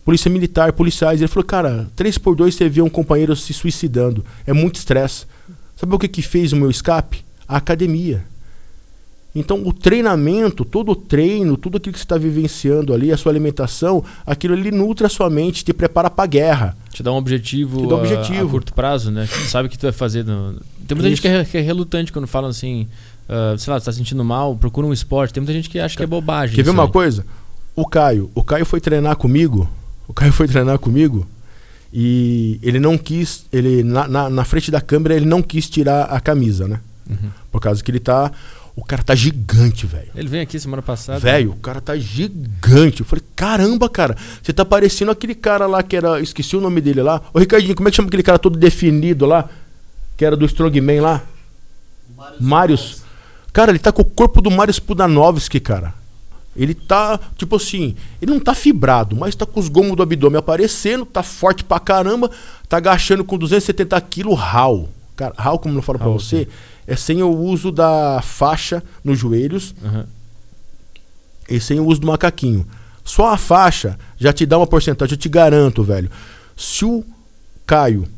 Polícia 0.08 0.30
militar, 0.30 0.72
policiais. 0.72 1.20
Ele 1.20 1.28
falou, 1.28 1.44
cara, 1.44 1.86
3 1.94 2.16
por 2.16 2.34
2 2.34 2.54
você 2.54 2.66
vê 2.66 2.80
um 2.80 2.88
companheiro 2.88 3.36
se 3.36 3.52
suicidando. 3.52 4.24
É 4.46 4.54
muito 4.54 4.76
estresse. 4.76 5.26
Sabe 5.76 5.94
o 5.94 5.98
que, 5.98 6.08
que 6.08 6.22
fez 6.22 6.50
o 6.50 6.56
meu 6.56 6.70
escape? 6.70 7.22
A 7.46 7.58
academia. 7.58 8.24
Então, 9.34 9.62
o 9.66 9.70
treinamento, 9.70 10.64
todo 10.64 10.92
o 10.92 10.96
treino, 10.96 11.58
tudo 11.58 11.76
aquilo 11.76 11.92
que 11.92 11.98
você 11.98 12.06
está 12.06 12.16
vivenciando 12.16 12.94
ali, 12.94 13.12
a 13.12 13.18
sua 13.18 13.32
alimentação, 13.32 14.02
aquilo 14.24 14.54
ali 14.54 14.70
nutre 14.70 15.04
a 15.04 15.10
sua 15.10 15.28
mente, 15.28 15.62
te 15.62 15.74
prepara 15.74 16.08
para 16.08 16.24
a 16.24 16.26
guerra. 16.26 16.76
Te 16.90 17.02
dá 17.02 17.12
um 17.12 17.16
objetivo, 17.16 17.86
dá 17.86 17.96
um 17.96 17.98
objetivo. 17.98 18.44
A, 18.46 18.48
a 18.48 18.50
curto 18.50 18.72
prazo, 18.72 19.10
né? 19.10 19.28
Tu 19.30 19.50
sabe 19.50 19.68
o 19.68 19.70
que 19.70 19.76
tu 19.76 19.82
vai 19.82 19.92
fazer. 19.92 20.24
No... 20.24 20.54
Tem 20.86 20.96
muita 20.96 21.10
Isso. 21.10 21.16
gente 21.16 21.20
que 21.20 21.28
é, 21.28 21.44
que 21.44 21.58
é, 21.58 21.60
relutante 21.60 22.14
quando 22.14 22.26
falam 22.26 22.48
assim, 22.48 22.88
uh, 23.28 23.58
sei 23.58 23.70
lá, 23.70 23.78
tu 23.78 23.84
tá 23.84 23.92
sentindo 23.92 24.24
mal, 24.24 24.56
procura 24.56 24.86
um 24.86 24.92
esporte. 24.94 25.34
Tem 25.34 25.42
muita 25.42 25.52
gente 25.52 25.68
que 25.68 25.78
acha 25.78 25.94
que 25.94 26.02
é 26.02 26.06
bobagem. 26.06 26.56
Quer 26.56 26.62
ver 26.62 26.70
uma 26.70 26.84
aí. 26.84 26.90
coisa? 26.90 27.26
O 27.76 27.86
Caio, 27.86 28.30
o 28.34 28.42
Caio 28.42 28.64
foi 28.64 28.80
treinar 28.80 29.14
comigo 29.14 29.68
o 30.08 30.14
Caio 30.14 30.32
foi 30.32 30.48
treinar 30.48 30.78
comigo 30.78 31.26
e 31.92 32.58
ele 32.62 32.80
não 32.80 32.98
quis, 32.98 33.44
ele 33.52 33.82
na, 33.82 34.08
na, 34.08 34.30
na, 34.30 34.44
frente 34.44 34.70
da 34.70 34.80
câmera 34.80 35.14
ele 35.14 35.26
não 35.26 35.42
quis 35.42 35.68
tirar 35.68 36.04
a 36.04 36.18
camisa, 36.20 36.66
né? 36.66 36.80
Uhum. 37.08 37.30
Por 37.52 37.60
causa 37.60 37.82
que 37.82 37.90
ele 37.90 38.00
tá, 38.00 38.32
o 38.74 38.84
cara 38.84 39.02
tá 39.02 39.14
gigante, 39.14 39.86
velho. 39.86 40.10
Ele 40.14 40.28
veio 40.28 40.42
aqui 40.42 40.58
semana 40.58 40.82
passada. 40.82 41.18
Velho, 41.18 41.52
o 41.52 41.56
cara 41.56 41.80
tá 41.80 41.96
gigante. 41.96 43.00
Eu 43.00 43.06
falei, 43.06 43.24
caramba, 43.34 43.88
cara, 43.88 44.16
você 44.42 44.52
tá 44.52 44.64
parecendo 44.64 45.10
aquele 45.10 45.34
cara 45.34 45.66
lá 45.66 45.82
que 45.82 45.96
era, 45.96 46.20
esqueci 46.20 46.56
o 46.56 46.60
nome 46.60 46.80
dele 46.80 47.02
lá. 47.02 47.22
Ô 47.32 47.38
Ricardinho, 47.38 47.74
como 47.74 47.88
é 47.88 47.90
que 47.90 47.96
chama 47.96 48.08
aquele 48.08 48.22
cara 48.22 48.38
todo 48.38 48.58
definido 48.58 49.26
lá, 49.26 49.48
que 50.16 50.24
era 50.24 50.36
do 50.36 50.46
Strongman 50.46 51.00
lá? 51.00 51.22
Marius. 52.40 53.02
Cara, 53.52 53.70
ele 53.70 53.78
tá 53.78 53.90
com 53.90 54.02
o 54.02 54.04
corpo 54.04 54.40
do 54.40 54.50
Marius 54.50 54.78
Pudanovski, 54.78 55.58
cara. 55.58 55.94
Ele 56.58 56.74
tá, 56.74 57.20
tipo 57.36 57.54
assim, 57.54 57.94
ele 58.20 58.32
não 58.32 58.40
tá 58.40 58.52
fibrado, 58.52 59.14
mas 59.14 59.36
tá 59.36 59.46
com 59.46 59.60
os 59.60 59.68
gomos 59.68 59.96
do 59.96 60.02
abdômen 60.02 60.38
aparecendo, 60.38 61.06
tá 61.06 61.22
forte 61.22 61.62
pra 61.62 61.78
caramba, 61.78 62.28
tá 62.68 62.78
agachando 62.78 63.24
com 63.24 63.38
270 63.38 63.98
quilos 64.00 64.38
RAW. 64.38 64.88
Cara, 65.14 65.34
RAW, 65.38 65.60
como 65.60 65.78
eu 65.78 65.82
falo 65.82 66.00
pra 66.00 66.08
você, 66.08 66.44
sim. 66.44 66.50
é 66.86 66.96
sem 66.96 67.22
o 67.22 67.30
uso 67.30 67.70
da 67.70 68.20
faixa 68.22 68.82
nos 69.04 69.16
joelhos 69.16 69.72
uhum. 69.80 70.04
e 71.48 71.60
sem 71.60 71.78
o 71.78 71.86
uso 71.86 72.00
do 72.00 72.08
macaquinho. 72.08 72.66
Só 73.04 73.32
a 73.32 73.36
faixa 73.36 73.96
já 74.18 74.32
te 74.32 74.44
dá 74.44 74.58
uma 74.58 74.66
porcentagem, 74.66 75.14
eu 75.14 75.18
te 75.18 75.28
garanto, 75.28 75.84
velho. 75.84 76.10
Se 76.56 76.84
o 76.84 77.04
Caio 77.64 78.08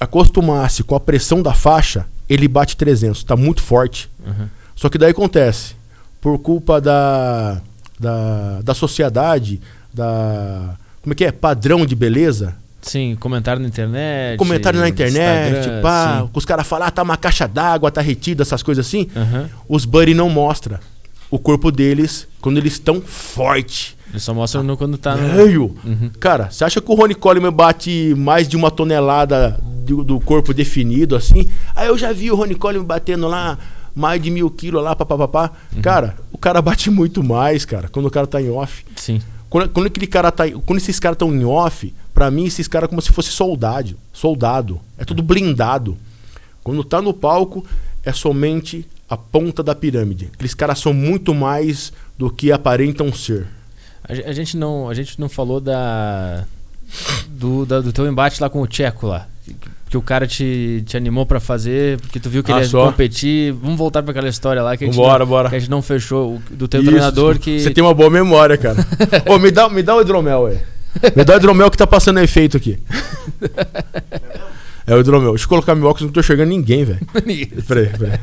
acostumasse 0.00 0.84
com 0.84 0.94
a 0.94 1.00
pressão 1.00 1.42
da 1.42 1.52
faixa, 1.52 2.06
ele 2.28 2.46
bate 2.46 2.76
300, 2.76 3.24
tá 3.24 3.36
muito 3.36 3.60
forte. 3.60 4.08
Uhum. 4.24 4.48
Só 4.76 4.88
que 4.88 4.98
daí 4.98 5.10
acontece, 5.10 5.74
por 6.22 6.38
culpa 6.38 6.80
da, 6.80 7.60
da, 7.98 8.62
da 8.62 8.74
sociedade, 8.74 9.60
da. 9.92 10.76
Como 11.02 11.12
é 11.12 11.16
que 11.16 11.24
é? 11.24 11.32
Padrão 11.32 11.84
de 11.84 11.96
beleza. 11.96 12.54
Sim, 12.80 13.16
comentário 13.18 13.60
na 13.60 13.68
internet. 13.68 14.38
Comentário 14.38 14.80
na 14.80 14.88
internet, 14.88 15.68
pá. 15.82 16.26
Os 16.32 16.44
caras 16.44 16.66
falam, 16.66 16.86
ah, 16.86 16.90
tá 16.90 17.02
uma 17.02 17.16
caixa 17.16 17.46
d'água, 17.46 17.90
tá 17.90 18.00
retida, 18.00 18.42
essas 18.42 18.62
coisas 18.62 18.86
assim. 18.86 19.08
Uhum. 19.14 19.48
Os 19.68 19.84
buddy 19.84 20.14
não 20.14 20.30
mostra 20.30 20.80
o 21.30 21.38
corpo 21.38 21.72
deles 21.72 22.28
quando 22.40 22.58
eles 22.58 22.74
estão 22.74 23.00
forte. 23.00 23.96
Eles 24.10 24.22
só 24.22 24.34
mostram 24.34 24.76
quando 24.76 24.98
tá 24.98 25.16
no... 25.16 25.42
Uhum. 25.42 26.10
Cara, 26.20 26.50
você 26.50 26.64
acha 26.64 26.80
que 26.80 26.90
o 26.90 26.94
Ronnie 26.94 27.14
Coleman 27.14 27.52
bate 27.52 28.14
mais 28.16 28.46
de 28.46 28.56
uma 28.56 28.70
tonelada 28.70 29.58
do, 29.86 30.04
do 30.04 30.20
corpo 30.20 30.52
definido 30.52 31.16
assim? 31.16 31.48
Aí 31.74 31.88
eu 31.88 31.96
já 31.96 32.12
vi 32.12 32.30
o 32.30 32.36
Ronnie 32.36 32.54
Coleman 32.54 32.84
batendo 32.84 33.26
lá 33.28 33.58
mais 33.94 34.22
de 34.22 34.30
mil 34.30 34.50
quilos 34.50 34.82
lá, 34.82 34.94
papapá. 34.94 35.52
Uhum. 35.74 35.82
Cara, 35.82 36.16
o 36.32 36.38
cara 36.38 36.60
bate 36.62 36.90
muito 36.90 37.22
mais, 37.22 37.64
cara, 37.64 37.88
quando 37.88 38.06
o 38.06 38.10
cara 38.10 38.26
tá 38.26 38.40
em 38.40 38.50
off. 38.50 38.84
Sim. 38.96 39.20
Quando, 39.48 39.68
quando 39.70 39.86
aquele 39.86 40.06
cara 40.06 40.30
tá. 40.30 40.44
Quando 40.64 40.78
esses 40.78 40.98
caras 40.98 41.16
estão 41.16 41.34
em 41.34 41.44
off, 41.44 41.92
pra 42.14 42.30
mim, 42.30 42.46
esses 42.46 42.66
caras 42.66 42.86
é 42.86 42.88
como 42.88 43.02
se 43.02 43.12
fosse 43.12 43.30
soldado. 43.30 43.96
Soldado. 44.12 44.80
É 44.96 45.04
tudo 45.04 45.22
blindado. 45.22 45.96
Quando 46.64 46.82
tá 46.84 47.02
no 47.02 47.12
palco, 47.12 47.64
é 48.04 48.12
somente 48.12 48.86
a 49.08 49.16
ponta 49.16 49.62
da 49.62 49.74
pirâmide. 49.74 50.30
Aqueles 50.32 50.54
caras 50.54 50.78
são 50.78 50.94
muito 50.94 51.34
mais 51.34 51.92
do 52.16 52.30
que 52.30 52.50
aparentam 52.50 53.12
ser. 53.12 53.46
A, 54.04 54.12
a 54.30 54.32
gente 54.32 54.56
não, 54.56 54.88
a 54.88 54.94
gente 54.94 55.20
não 55.20 55.28
falou 55.28 55.60
da 55.60 56.44
do, 57.28 57.64
da, 57.64 57.80
do 57.80 57.92
teu 57.92 58.06
embate 58.06 58.40
lá 58.40 58.50
com 58.50 58.60
o 58.60 58.66
Tcheco 58.66 59.06
lá 59.06 59.28
que 59.88 59.96
o 59.96 60.02
cara 60.02 60.26
te, 60.26 60.82
te 60.86 60.96
animou 60.96 61.26
para 61.26 61.38
fazer, 61.38 62.00
porque 62.00 62.18
tu 62.18 62.30
viu 62.30 62.42
que 62.42 62.50
ah, 62.50 62.56
ele 62.56 62.64
ia 62.64 62.70
só? 62.70 62.86
competir. 62.86 63.52
Vamos 63.52 63.76
voltar 63.76 64.02
para 64.02 64.12
aquela 64.12 64.28
história 64.28 64.62
lá 64.62 64.76
que 64.76 64.84
a, 64.84 64.86
gente 64.86 64.96
bora, 64.96 65.20
não, 65.20 65.26
bora. 65.26 65.48
que 65.50 65.56
a 65.56 65.58
gente 65.58 65.70
não 65.70 65.82
fechou 65.82 66.40
do 66.50 66.66
teu 66.66 66.80
Isso. 66.80 66.90
treinador 66.90 67.38
que 67.38 67.60
Você 67.60 67.70
tem 67.70 67.84
uma 67.84 67.92
boa 67.92 68.08
memória, 68.08 68.56
cara. 68.56 68.76
Ô, 69.28 69.38
me 69.38 69.50
dá, 69.50 69.68
me 69.68 69.82
dá 69.82 69.96
o 69.96 70.00
hidromel 70.00 70.46
aí. 70.46 70.58
Me 71.16 71.24
dá 71.24 71.34
o 71.34 71.36
hidromel 71.36 71.70
que 71.70 71.76
tá 71.76 71.86
passando 71.86 72.20
efeito 72.20 72.56
aqui. 72.56 72.78
É 74.86 74.94
o 74.94 75.00
hidromel. 75.00 75.30
Deixa 75.30 75.44
eu 75.44 75.48
colocar 75.48 75.74
meu 75.74 75.86
óculos, 75.86 76.06
não 76.06 76.12
tô 76.12 76.20
enxergando 76.20 76.50
ninguém, 76.50 76.84
velho. 76.84 77.00
peraí, 77.66 77.86
peraí. 77.86 78.18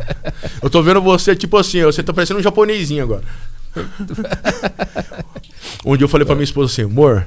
Eu 0.61 0.70
tô 0.70 0.82
vendo 0.82 1.01
você, 1.01 1.36
tipo 1.36 1.57
assim, 1.57 1.84
você 1.84 2.03
tá 2.03 2.13
parecendo 2.13 2.39
um 2.39 2.43
japonesinho 2.43 3.03
agora. 3.03 3.24
Onde 5.86 6.03
eu 6.03 6.07
falei 6.07 6.26
pra 6.26 6.36
minha 6.36 6.43
esposa 6.43 6.72
assim, 6.72 6.84
amor, 6.84 7.26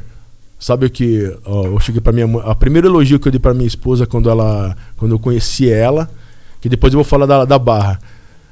Sabe 0.62 0.86
o 0.86 0.90
que 0.90 1.36
ó, 1.44 1.64
eu 1.64 1.80
cheguei 1.80 2.00
para 2.00 2.12
minha 2.12 2.24
mãe, 2.24 2.40
a 2.46 2.54
primeiro 2.54 2.86
elogio 2.86 3.18
que 3.18 3.26
eu 3.26 3.32
dei 3.32 3.40
para 3.40 3.52
minha 3.52 3.66
esposa 3.66 4.06
quando 4.06 4.30
ela 4.30 4.76
quando 4.96 5.10
eu 5.10 5.18
conheci 5.18 5.68
ela, 5.68 6.08
que 6.60 6.68
depois 6.68 6.92
eu 6.92 6.98
vou 6.98 7.04
falar 7.04 7.26
da, 7.26 7.44
da 7.44 7.58
barra. 7.58 7.98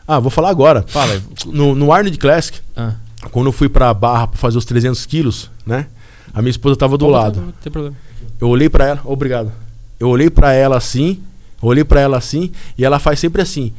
Ah, 0.09 0.19
vou 0.19 0.29
falar 0.29 0.51
agora. 0.51 0.85
Fala. 0.89 1.23
No, 1.47 1.73
no 1.73 1.93
Arnold 1.93 2.19
Classic, 2.19 2.59
ah. 2.77 2.95
quando 3.31 3.47
eu 3.47 3.53
fui 3.53 3.69
pra 3.69 3.95
barra 3.95 4.27
pra 4.27 4.37
fazer 4.37 4.59
os 4.59 4.65
300 4.65 5.07
quilos, 5.07 5.53
né? 5.65 5.87
A 6.35 6.43
minha 6.43 6.51
esposa 6.51 6.75
tava 6.75 6.99
do 6.99 7.05
Pô, 7.05 7.13
lado. 7.13 7.43
Não 7.43 7.53
tem 7.63 7.71
problema. 7.71 7.97
Eu 8.41 8.49
olhei 8.49 8.69
para 8.69 8.89
ela, 8.89 9.01
obrigado. 9.05 9.53
Eu 10.01 10.09
olhei 10.09 10.29
para 10.29 10.53
ela 10.53 10.79
assim, 10.79 11.23
olhei 11.63 11.85
para 11.85 12.01
ela 12.01 12.19
assim, 12.19 12.51
e 12.77 12.85
ela 12.85 12.99
faz 12.99 13.21
sempre 13.21 13.41
assim: 13.41 13.73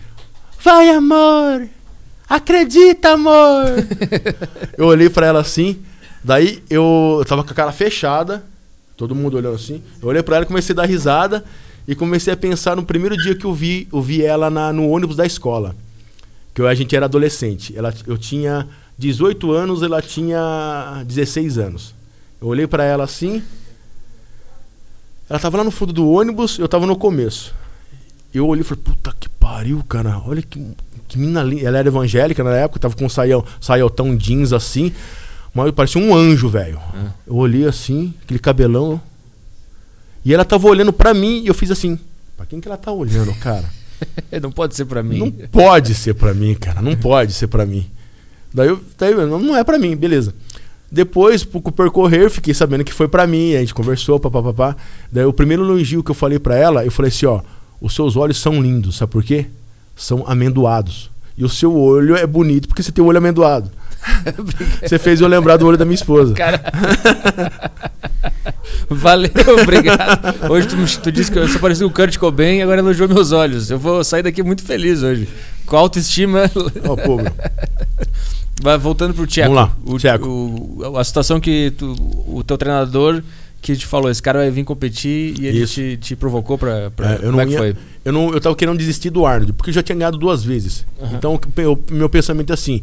Vai, 0.64 0.90
amor! 0.90 1.68
Acredita, 2.30 3.10
amor! 3.10 3.66
eu 4.78 4.86
olhei 4.86 5.10
para 5.10 5.28
ela 5.28 5.42
assim, 5.42 5.82
Daí 6.24 6.64
eu, 6.70 7.18
eu 7.20 7.26
tava 7.26 7.44
com 7.44 7.52
a 7.52 7.56
cara 7.56 7.72
fechada, 7.72 8.44
todo 8.96 9.16
mundo 9.16 9.38
olhando 9.38 9.56
assim. 9.56 9.82
Eu 10.02 10.10
olhei 10.10 10.22
para 10.22 10.38
ela, 10.38 10.46
comecei 10.46 10.74
a 10.74 10.78
dar 10.78 10.86
risada 10.86 11.44
e 11.88 11.96
comecei 11.96 12.32
a 12.32 12.38
pensar 12.38 12.76
no 12.76 12.84
primeiro 12.86 13.18
dia 13.18 13.36
que 13.36 13.46
eu 13.46 13.54
vi, 13.54 13.88
eu 13.92 14.02
vi 14.02 14.24
ela 14.24 14.50
na, 14.50 14.72
no 14.72 14.90
ônibus 14.90 15.16
da 15.16 15.26
escola. 15.26 15.76
Que 16.54 16.62
eu, 16.62 16.68
a 16.68 16.76
gente 16.76 16.96
era 16.96 17.06
adolescente. 17.06 17.76
Ela, 17.76 17.94
eu 18.06 18.18
tinha 18.18 18.68
18 18.98 19.52
anos, 19.52 19.82
ela 19.82 20.02
tinha 20.02 21.04
16 21.06 21.58
anos. 21.58 21.96
Eu 22.40 22.48
olhei 22.48 22.68
para 22.68 22.84
ela 22.84 23.04
assim. 23.04 23.42
Ela 25.30 25.40
tava 25.40 25.58
lá 25.58 25.64
no 25.64 25.72
fundo 25.72 25.94
do 25.94 26.10
ônibus, 26.10 26.60
eu 26.60 26.68
tava 26.68 26.86
no 26.86 26.96
começo. 26.96 27.54
Eu 28.34 28.48
olhei 28.48 28.62
e 28.62 28.64
falei, 28.64 28.84
puta 28.84 29.14
que 29.20 29.28
pariu, 29.30 29.84
cara. 29.88 30.22
Olha 30.26 30.42
que, 30.42 30.62
que 31.08 31.18
mina 31.18 31.42
linda. 31.42 31.68
Ela 31.68 31.80
era 31.80 31.88
evangélica 31.88 32.44
na 32.44 32.56
época, 32.56 32.80
tava 32.80 32.96
com 32.96 33.06
um 33.06 33.10
saião, 33.10 33.44
saiotão 33.60 34.16
jeans 34.16 34.54
assim. 34.54 34.94
Mas 35.54 35.72
parecia 35.72 36.02
um 36.02 36.16
anjo, 36.16 36.48
velho. 36.48 36.78
É. 36.78 37.12
Eu 37.28 37.36
olhei 37.36 37.66
assim, 37.66 38.14
aquele 38.24 38.40
cabelão. 38.40 39.02
E 40.24 40.34
ela 40.34 40.46
tava 40.46 40.68
olhando 40.68 40.94
pra 40.94 41.14
mim 41.14 41.42
e 41.44 41.48
eu 41.48 41.54
fiz 41.54 41.72
assim. 41.72 42.00
Pra 42.38 42.46
quem 42.46 42.62
que 42.62 42.68
ela 42.68 42.78
tá 42.78 42.92
olhando, 42.92 43.34
cara? 43.36 43.66
não 44.42 44.52
pode 44.52 44.76
ser 44.76 44.86
pra 44.86 45.04
mim. 45.04 45.20
Não 45.20 45.32
pode 45.32 45.94
ser 45.94 46.14
pra 46.14 46.34
mim, 46.34 46.56
cara. 46.56 46.82
Não 46.82 46.96
pode 46.96 47.34
ser 47.34 47.48
pra 47.48 47.66
mim. 47.66 47.86
Daí, 48.54 48.68
eu, 48.68 48.80
daí 48.98 49.14
não 49.14 49.56
é 49.56 49.64
pra 49.64 49.78
mim, 49.78 49.96
beleza. 49.96 50.34
Depois, 50.92 51.44
por 51.44 51.62
percorrer, 51.72 52.30
fiquei 52.30 52.54
sabendo 52.54 52.84
que 52.84 52.94
foi 52.94 53.08
pra 53.08 53.28
mim. 53.28 53.56
A 53.56 53.60
gente 53.60 53.74
conversou, 53.74 54.20
papapá. 54.20 54.76
Daí 55.12 55.26
o 55.26 55.34
primeiro 55.34 55.64
elogio 55.64 56.04
que 56.04 56.12
eu 56.12 56.16
falei 56.16 56.40
pra 56.40 56.56
ela, 56.56 56.86
eu 56.86 56.92
falei 56.92 57.10
assim, 57.10 57.26
ó. 57.26 57.42
Os 57.80 57.96
seus 57.96 58.16
olhos 58.16 58.38
são 58.38 58.62
lindos, 58.62 58.98
sabe 58.98 59.12
por 59.12 59.24
quê? 59.24 59.48
São 59.96 60.24
amendoados. 60.28 61.11
E 61.38 61.44
o 61.46 61.50
seu 61.50 61.76
olho 61.76 62.16
é 62.16 62.26
bonito 62.28 62.68
porque 62.68 62.84
você 62.84 62.92
tem 62.92 63.04
o 63.04 63.08
olho 63.08 63.18
amendoado. 63.18 63.72
Você 64.82 64.98
fez 64.98 65.22
eu 65.22 65.28
lembrar 65.28 65.58
do 65.58 65.68
olho 65.68 65.78
da 65.78 65.86
minha 65.86 65.94
esposa. 65.94 66.34
Cara... 66.34 66.60
Valeu, 68.90 69.30
obrigado. 69.62 70.52
Hoje 70.52 70.68
tu, 70.68 71.02
tu 71.02 71.12
disse 71.12 71.32
que 71.32 71.38
eu 71.40 71.48
só 71.48 71.60
parecia 71.60 71.86
o 71.86 71.92
Kurt 71.92 72.18
Cobain 72.18 72.58
e 72.58 72.62
agora 72.62 72.80
elogiou 72.80 73.08
meus 73.08 73.32
olhos. 73.32 73.70
Eu 73.70 73.80
vou 73.80 74.04
sair 74.04 74.24
daqui 74.24 74.44
muito 74.44 74.64
feliz 74.64 75.04
hoje. 75.04 75.28
Com 75.66 75.78
autoestima. 75.78 76.50
Ó, 76.88 76.96
meu. 77.18 77.32
Vai 78.62 78.78
voltando 78.78 79.14
pro 79.14 79.26
Tcheco. 79.26 79.54
Vamos 79.54 79.72
lá, 79.72 79.76
O, 79.86 79.98
Tcheco. 79.98 80.28
o- 80.28 80.98
a 80.98 81.04
situação 81.04 81.40
que 81.40 81.72
tu- 81.78 81.96
o 82.28 82.44
teu 82.44 82.58
treinador 82.58 83.24
que 83.62 83.76
te 83.76 83.86
falou, 83.86 84.10
esse 84.10 84.22
cara 84.22 84.40
vai 84.40 84.50
vir 84.50 84.64
competir 84.64 85.40
e 85.40 85.46
ele 85.46 85.68
te, 85.68 85.98
te 85.98 86.16
provocou 86.16 86.58
pra. 86.58 86.90
pra 86.92 87.12
É, 87.12 87.16
eu 87.16 87.20
como 87.20 87.32
não 87.34 87.40
é 87.42 87.46
que 87.46 87.52
ia- 87.52 87.58
foi? 87.60 87.76
Eu, 88.04 88.12
não, 88.12 88.34
eu 88.34 88.42
tava 88.42 88.56
querendo 88.56 88.78
desistir 88.78 89.10
do 89.12 89.26
Arnold, 89.26 89.54
porque 89.54 89.70
eu 89.70 89.74
já 89.76 89.84
tinha 89.84 89.96
ganhado 89.96 90.18
duas 90.18 90.44
vezes. 90.44 90.86
Aham. 91.02 91.16
Então, 91.18 91.36
o 91.38 91.94
meu 91.94 92.10
pensamento 92.10 92.50
é 92.50 92.54
assim: 92.54 92.82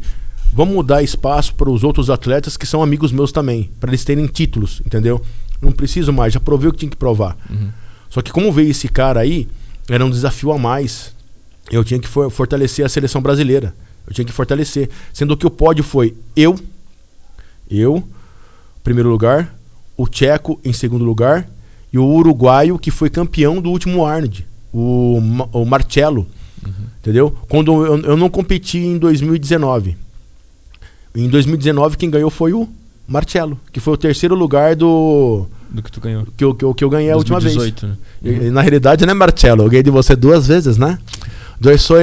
vamos 0.53 0.85
dar 0.85 1.03
espaço 1.03 1.53
para 1.55 1.69
os 1.69 1.83
outros 1.83 2.09
atletas 2.09 2.55
que 2.55 2.65
são 2.65 2.81
amigos 2.81 3.11
meus 3.11 3.31
também, 3.31 3.69
para 3.79 3.89
eles 3.89 4.05
terem 4.05 4.25
títulos, 4.27 4.81
entendeu? 4.85 5.21
Não 5.61 5.71
preciso 5.73 6.13
mais, 6.13 6.31
já 6.33 6.39
provei 6.39 6.69
o 6.69 6.71
que 6.71 6.79
tinha 6.79 6.89
que 6.89 6.95
provar. 6.95 7.35
Uhum. 7.49 7.69
Só 8.09 8.21
que 8.21 8.31
como 8.31 8.49
veio 8.53 8.71
esse 8.71 8.87
cara 8.87 9.19
aí, 9.19 9.47
era 9.89 10.05
um 10.05 10.09
desafio 10.09 10.51
a 10.53 10.57
mais. 10.57 11.13
Eu 11.69 11.83
tinha 11.83 11.99
que 11.99 12.07
for- 12.07 12.31
fortalecer 12.31 12.85
a 12.85 12.89
seleção 12.89 13.21
brasileira. 13.21 13.73
Eu 14.07 14.13
tinha 14.13 14.23
que 14.25 14.31
fortalecer. 14.31 14.89
Sendo 15.13 15.35
que 15.35 15.45
o 15.45 15.49
pódio 15.51 15.83
foi 15.83 16.15
eu, 16.35 16.57
eu, 17.69 18.03
primeiro 18.83 19.09
lugar, 19.09 19.53
o 20.01 20.07
Tcheco 20.07 20.59
em 20.63 20.71
segundo 20.71 21.03
lugar 21.03 21.47
e 21.91 21.97
o 21.99 22.05
uruguaio 22.05 22.79
que 22.79 22.89
foi 22.91 23.09
campeão 23.09 23.61
do 23.61 23.69
último 23.69 24.05
Arnold, 24.05 24.45
o, 24.73 25.19
o 25.51 25.65
Marcello. 25.65 26.25
Entendeu? 27.01 27.35
Quando 27.49 27.85
eu, 27.85 27.97
eu 28.03 28.17
não 28.17 28.29
competi 28.29 28.77
em 28.77 28.97
2019. 28.97 29.97
Em 31.15 31.27
2019 31.27 31.97
quem 31.97 32.09
ganhou 32.09 32.29
foi 32.29 32.53
o 32.53 32.67
Marcello, 33.07 33.59
que 33.73 33.79
foi 33.79 33.93
o 33.93 33.97
terceiro 33.97 34.35
lugar 34.35 34.75
do 34.75 35.45
Do 35.69 35.81
que 35.81 35.91
tu 35.91 35.99
ganhou. 35.99 36.27
que 36.37 36.43
eu, 36.43 36.53
que 36.53 36.63
eu, 36.63 36.73
que 36.73 36.83
eu 36.83 36.89
ganhei 36.89 37.11
a 37.11 37.17
última 37.17 37.39
vez. 37.39 37.55
2018, 37.55 37.87
né? 37.87 37.97
E- 38.23 38.47
e 38.47 38.51
na 38.51 38.61
realidade, 38.61 39.05
né, 39.05 39.13
Marcelo? 39.13 39.63
Eu 39.63 39.69
ganhei 39.69 39.83
de 39.83 39.89
você 39.89 40.15
duas 40.15 40.47
vezes, 40.47 40.77
né? 40.77 40.99
Eu 41.61 41.77
sou 41.77 41.97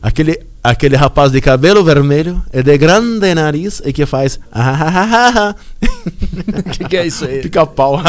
aquele, 0.00 0.40
aquele 0.64 0.96
rapaz 0.96 1.30
de 1.30 1.40
cabelo 1.42 1.84
vermelho 1.84 2.42
e 2.52 2.62
de 2.62 2.78
grande 2.78 3.34
nariz 3.34 3.82
e 3.84 3.92
que 3.92 4.06
faz. 4.06 4.40
ah, 4.50 5.54
O 5.84 6.62
que, 6.72 6.84
que 6.88 6.96
é 6.96 7.06
isso 7.06 7.26
aí? 7.26 7.42
Pica-pau. 7.42 8.00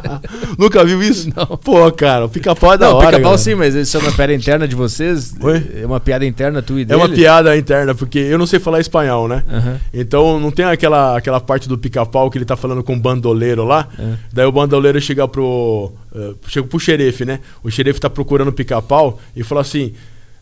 Nunca 0.58 0.84
viu 0.84 1.02
isso? 1.02 1.30
Não. 1.34 1.46
Pô, 1.56 1.90
cara, 1.90 2.26
o 2.26 2.28
pica-pau 2.28 2.74
é 2.74 2.78
da 2.78 2.88
Não, 2.90 2.96
hora. 2.96 3.16
pica-pau 3.16 3.38
sim, 3.38 3.54
mas 3.54 3.74
isso 3.74 3.96
é 3.96 4.00
uma 4.00 4.12
piada 4.12 4.34
interna 4.34 4.68
de 4.68 4.74
vocês? 4.74 5.34
Oi? 5.40 5.70
É 5.82 5.86
uma 5.86 5.98
piada 5.98 6.26
interna 6.26 6.60
tua 6.60 6.78
e 6.78 6.82
É 6.82 6.84
dele? 6.84 7.00
uma 7.00 7.08
piada 7.08 7.56
interna, 7.56 7.94
porque 7.94 8.18
eu 8.18 8.36
não 8.38 8.46
sei 8.46 8.58
falar 8.60 8.80
espanhol, 8.80 9.26
né? 9.26 9.42
Aham. 9.50 9.80
Então 9.92 10.38
não 10.38 10.50
tem 10.50 10.66
aquela, 10.66 11.16
aquela 11.16 11.40
parte 11.40 11.68
do 11.68 11.78
pica-pau 11.78 12.30
que 12.30 12.36
ele 12.38 12.44
tá 12.44 12.56
falando 12.56 12.82
com 12.84 12.94
o 12.94 13.00
bandoleiro 13.00 13.64
lá. 13.64 13.88
É. 13.98 14.12
Daí 14.32 14.44
o 14.46 14.52
bandoleiro 14.52 15.00
chega 15.00 15.26
pro. 15.26 15.90
eh, 16.14 16.34
chega 16.48 16.66
pro 16.66 16.78
xerife, 16.78 17.24
né? 17.24 17.40
O 17.62 17.70
xerife 17.70 17.98
tá 17.98 18.10
procurando 18.10 18.48
o 18.48 18.52
pica-pau 18.52 19.18
e 19.34 19.42
fala 19.42 19.62
assim: 19.62 19.94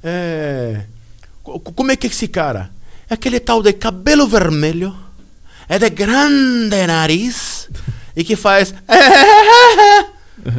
É. 0.03 0.81
Como 1.43 1.91
é 1.91 1.97
que 1.97 2.07
é 2.07 2.11
esse 2.11 2.29
cara? 2.29 2.71
É 3.11 3.15
aquele 3.15 3.41
tal 3.41 3.63
de 3.63 3.73
cabelo 3.73 4.27
vermelho, 4.27 4.95
é 5.69 5.79
de 5.79 5.91
grande 5.91 6.87
nariz 6.87 7.69
e 8.17 8.23
que 8.25 8.37
faz. 8.37 8.75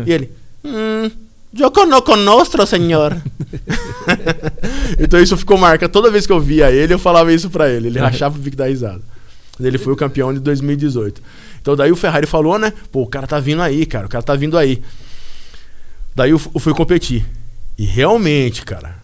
E 0.06 0.14
ele. 0.14 0.32
Hum, 0.64 1.12
eu 1.60 1.70
conosco, 2.02 2.66
senhor. 2.66 3.22
então 5.00 5.20
isso 5.20 5.36
ficou 5.38 5.58
marca. 5.58 5.90
Toda 5.90 6.10
vez 6.12 6.26
que 6.26 6.32
eu 6.32 6.40
via 6.40 6.72
ele, 6.72 6.94
eu 6.94 7.00
falava 7.00 7.34
isso 7.34 7.50
pra 7.50 7.70
ele. 7.70 7.88
Ele 7.88 8.00
rachava 8.00 8.38
o 8.38 8.42
bico 8.42 8.56
da 8.56 8.68
risada. 8.68 9.02
Ele 9.60 9.78
foi 9.78 9.92
o 9.94 9.96
campeão 9.96 10.34
de 10.34 10.40
2018. 10.40 11.22
Então 11.62 11.76
daí 11.76 11.92
o 11.92 11.96
Ferrari 11.96 12.26
falou, 12.28 12.58
né? 12.58 12.72
Pô, 12.92 13.02
o 13.04 13.08
cara 13.08 13.28
tá 13.28 13.40
vindo 13.40 13.62
aí, 13.62 13.86
cara. 13.86 14.06
O 14.06 14.10
cara 14.10 14.24
tá 14.24 14.36
vindo 14.36 14.58
aí. 14.58 14.82
Daí 16.16 16.32
eu, 16.32 16.40
fu- 16.40 16.52
eu 16.54 16.60
fui 16.60 16.74
competir. 16.74 17.26
E 17.78 17.86
realmente, 17.86 18.64
cara, 18.64 18.96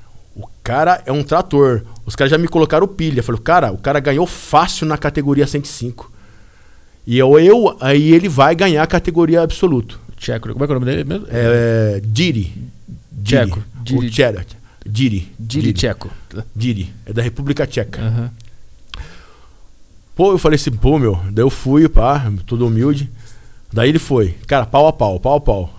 cara 0.64 1.01
é 1.05 1.12
um 1.12 1.24
trator. 1.24 1.84
Os 2.05 2.16
caras 2.16 2.32
já 2.32 2.38
me 2.38 2.47
colocaram 2.47 2.88
pilha. 2.88 3.24
Falei, 3.24 3.41
cara, 3.41 3.72
o 3.72 3.78
cara 3.78 3.99
ganhou 3.99 4.26
fácil 4.26 4.86
na 4.88 4.97
categoria 4.97 5.47
105. 5.47 6.12
E 7.05 7.18
eu, 7.18 7.39
eu 7.39 7.78
aí 7.80 8.14
ele 8.14 8.30
vai 8.30 8.55
ganhar 8.55 8.84
a 8.84 8.88
categoria 8.88 9.41
absoluto. 9.41 9.99
Tcheco. 10.18 10.51
Como 10.51 10.64
é 10.64 10.68
que 10.68 10.74
é 10.74 10.76
o 10.76 10.80
nome 10.80 10.91
dele 10.91 11.03
mesmo? 11.03 11.28
É, 11.30 12.01
Diri. 12.03 12.53
Tcheco. 13.24 13.64
Diri. 13.84 14.10
Diri. 14.10 14.45
Diri. 14.86 15.32
Diri 15.39 15.74
Tcheco. 15.74 16.10
Diri. 16.55 16.93
É 17.05 17.14
da 17.14 17.22
República 17.22 17.66
Tcheca. 17.66 18.01
Aham. 18.01 18.32
Pô, 20.16 20.34
eu 20.34 20.38
falei 20.38 20.55
assim, 20.55 20.72
pô, 20.72 20.99
meu. 20.99 21.18
Daí 21.32 21.45
eu 21.45 21.49
fui, 21.49 21.88
pá, 21.88 22.30
todo 22.45 22.68
humilde. 22.68 23.10
Daí 23.72 23.88
ele 23.88 23.99
foi. 23.99 24.36
Cara, 24.47 24.66
pau 24.66 24.88
a 24.88 24.91
pau, 24.91 25.18
pau 25.20 25.38
a 25.38 25.41
pau. 25.41 25.74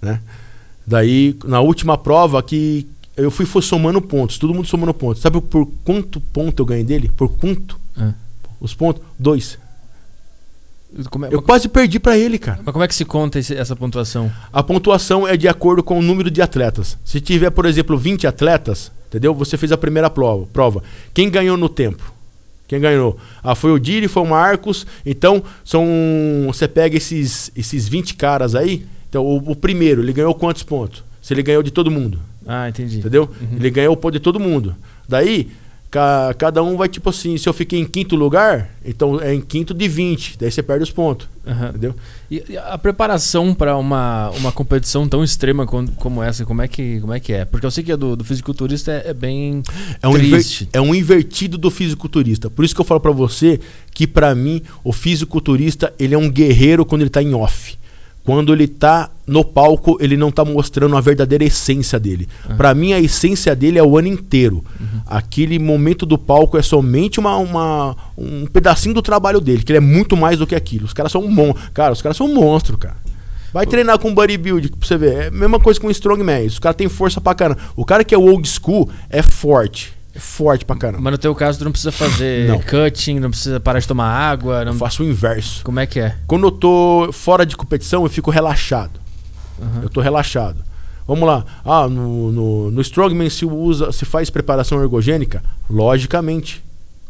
Né? 0.00 0.18
Daí, 0.86 1.36
na 1.44 1.60
última 1.60 1.98
prova, 1.98 2.42
que 2.42 2.88
eu 3.16 3.30
fui, 3.30 3.44
fui 3.46 3.62
somando 3.62 4.00
pontos. 4.00 4.38
Todo 4.38 4.54
mundo 4.54 4.66
somando 4.66 4.94
pontos. 4.94 5.22
Sabe 5.22 5.40
por 5.40 5.66
quanto 5.84 6.20
ponto 6.20 6.62
eu 6.62 6.66
ganhei 6.66 6.84
dele? 6.84 7.10
Por 7.16 7.28
quanto? 7.30 7.78
Ah. 7.96 8.12
Os 8.60 8.74
pontos? 8.74 9.02
Dois. 9.18 9.58
É, 10.94 11.34
Eu 11.34 11.40
quase 11.40 11.68
perdi 11.68 11.98
pra 11.98 12.18
ele, 12.18 12.38
cara. 12.38 12.60
Mas 12.64 12.72
como 12.72 12.84
é 12.84 12.88
que 12.88 12.94
se 12.94 13.04
conta 13.04 13.38
esse- 13.38 13.56
essa 13.56 13.74
pontuação? 13.74 14.30
A 14.52 14.62
pontuação 14.62 15.26
é 15.26 15.36
de 15.38 15.48
acordo 15.48 15.82
com 15.82 15.98
o 15.98 16.02
número 16.02 16.30
de 16.30 16.42
atletas. 16.42 16.98
Se 17.04 17.20
tiver, 17.20 17.50
por 17.50 17.64
exemplo, 17.64 17.96
20 17.96 18.26
atletas, 18.26 18.92
entendeu? 19.08 19.34
Você 19.34 19.56
fez 19.56 19.72
a 19.72 19.76
primeira 19.78 20.10
prova. 20.10 20.46
prova. 20.52 20.82
Quem 21.14 21.30
ganhou 21.30 21.56
no 21.56 21.68
tempo? 21.68 22.12
Quem 22.68 22.78
ganhou? 22.80 23.18
Ah, 23.42 23.54
foi 23.54 23.72
o 23.72 23.78
Diri, 23.78 24.06
foi 24.06 24.22
o 24.22 24.26
Marcos. 24.26 24.86
Então, 25.04 25.42
são. 25.64 25.84
Você 26.46 26.68
pega 26.68 26.96
esses, 26.96 27.50
esses 27.56 27.88
20 27.88 28.14
caras 28.14 28.54
aí. 28.54 28.84
Então, 29.08 29.24
o, 29.24 29.36
o 29.52 29.56
primeiro, 29.56 30.02
ele 30.02 30.12
ganhou 30.12 30.34
quantos 30.34 30.62
pontos? 30.62 31.02
Se 31.22 31.32
ele 31.34 31.42
ganhou 31.42 31.62
de 31.62 31.70
todo 31.70 31.90
mundo. 31.90 32.18
Ah, 32.46 32.68
entendi. 32.68 32.98
Entendeu? 32.98 33.30
Ele 33.56 33.70
ganhou 33.70 33.92
o 33.94 33.96
ponto 33.96 34.12
de 34.12 34.20
todo 34.20 34.38
mundo. 34.40 34.74
Daí, 35.08 35.48
ca- 35.90 36.34
cada 36.38 36.62
um 36.62 36.76
vai 36.76 36.88
tipo 36.88 37.10
assim: 37.10 37.36
se 37.36 37.48
eu 37.48 37.52
fiquei 37.52 37.78
em 37.80 37.84
quinto 37.84 38.16
lugar, 38.16 38.70
então 38.84 39.20
é 39.20 39.34
em 39.34 39.40
quinto 39.40 39.72
de 39.74 39.86
20. 39.88 40.38
Daí 40.38 40.50
você 40.50 40.62
perde 40.62 40.82
os 40.84 40.90
pontos. 40.90 41.28
Aham. 41.46 41.68
Entendeu? 41.70 41.94
E 42.30 42.42
e 42.50 42.56
a 42.56 42.78
preparação 42.78 43.52
para 43.52 43.76
uma, 43.76 44.30
uma 44.30 44.52
competição 44.52 45.08
tão 45.08 45.22
extrema 45.24 45.66
con- 45.66 45.88
como 45.96 46.22
essa, 46.22 46.44
como 46.44 46.62
é 46.62 46.68
que, 46.68 47.00
como 47.00 47.12
é, 47.12 47.18
que 47.20 47.32
é? 47.32 47.44
Porque 47.44 47.66
eu 47.66 47.70
sei 47.70 47.82
que 47.84 47.92
a 47.92 47.96
do, 47.96 48.14
do 48.16 48.24
fisiculturista 48.24 48.90
é, 48.92 49.10
é 49.10 49.14
bem 49.14 49.62
É 50.00 50.06
um, 50.08 50.16
inver- 50.16 50.30
triste. 50.30 50.68
é 50.72 50.80
um 50.80 50.94
invertido 50.94 51.58
do 51.58 51.70
fisiculturista. 51.70 52.48
Por 52.48 52.64
isso 52.64 52.74
que 52.74 52.80
eu 52.80 52.84
falo 52.84 53.00
pra 53.00 53.10
você 53.12 53.60
que 53.92 54.06
pra 54.06 54.34
mim 54.34 54.62
o 54.84 54.92
fisiculturista 54.92 55.92
ele 55.98 56.14
é 56.14 56.18
um 56.18 56.30
guerreiro 56.30 56.84
quando 56.86 57.02
ele 57.02 57.10
tá 57.10 57.22
em 57.22 57.34
off. 57.34 57.76
Quando 58.24 58.52
ele 58.52 58.68
tá 58.68 59.10
no 59.26 59.44
palco, 59.44 59.96
ele 60.00 60.16
não 60.16 60.30
tá 60.30 60.44
mostrando 60.44 60.96
a 60.96 61.00
verdadeira 61.00 61.42
essência 61.44 61.98
dele. 61.98 62.28
Pra 62.56 62.72
mim 62.74 62.92
a 62.92 63.00
essência 63.00 63.54
dele 63.56 63.78
é 63.78 63.82
o 63.82 63.98
ano 63.98 64.08
inteiro. 64.08 64.64
Aquele 65.06 65.58
momento 65.58 66.06
do 66.06 66.16
palco 66.16 66.56
é 66.56 66.62
somente 66.62 67.18
uma, 67.18 67.36
uma- 67.36 67.96
um 68.16 68.46
pedacinho 68.46 68.94
do 68.94 69.02
trabalho 69.02 69.40
dele, 69.40 69.62
que 69.62 69.72
ele 69.72 69.78
é 69.78 69.80
muito 69.80 70.16
mais 70.16 70.38
do 70.38 70.46
que 70.46 70.54
aquilo. 70.54 70.84
Os 70.86 70.92
caras 70.92 71.10
são 71.10 71.22
um 71.22 71.30
mon, 71.30 71.52
cara, 71.74 71.92
os 71.92 72.00
caras 72.00 72.16
são 72.16 72.26
um 72.28 72.34
monstro, 72.34 72.78
cara. 72.78 72.96
Vai 73.52 73.66
treinar 73.66 73.98
com 73.98 74.14
bodybuilding 74.14 74.68
pra 74.68 74.86
você 74.88 74.96
ver. 74.96 75.14
É 75.14 75.26
a 75.26 75.30
mesma 75.30 75.58
coisa 75.60 75.78
com 75.78 75.90
strongman. 75.90 76.46
Os 76.46 76.58
caras 76.58 76.76
têm 76.76 76.88
força 76.88 77.20
pra 77.20 77.34
caramba. 77.34 77.60
O 77.76 77.84
cara 77.84 78.02
que 78.04 78.14
é 78.14 78.18
old 78.18 78.48
school 78.48 78.88
é 79.10 79.20
forte. 79.22 79.92
É 80.14 80.18
forte 80.18 80.64
pra 80.64 80.76
caramba. 80.76 81.02
Mas 81.02 81.12
no 81.12 81.18
teu 81.18 81.34
caso, 81.34 81.58
tu 81.58 81.64
não 81.64 81.72
precisa 81.72 81.90
fazer 81.92 82.46
Não. 82.48 82.60
cutting, 82.60 83.18
não 83.18 83.30
precisa 83.30 83.58
parar 83.58 83.78
de 83.80 83.88
tomar 83.88 84.08
água. 84.08 84.64
Não... 84.64 84.72
Eu 84.72 84.78
faço 84.78 85.02
o 85.02 85.06
inverso. 85.06 85.64
Como 85.64 85.80
é 85.80 85.86
que 85.86 85.98
é? 86.00 86.16
Quando 86.26 86.46
eu 86.46 86.50
tô 86.50 87.08
fora 87.12 87.46
de 87.46 87.56
competição, 87.56 88.02
eu 88.02 88.10
fico 88.10 88.30
relaxado. 88.30 89.00
Aham. 89.60 89.80
Eu 89.84 89.88
tô 89.88 90.00
relaxado. 90.00 90.58
Vamos 91.06 91.26
lá. 91.26 91.44
Ah, 91.64 91.88
no, 91.88 92.30
no, 92.30 92.70
no 92.70 92.80
Strongman 92.82 93.28
se 93.30 93.44
usa, 93.44 93.90
se 93.90 94.04
faz 94.04 94.28
preparação 94.30 94.80
ergogênica? 94.82 95.42
Logicamente. 95.68 96.62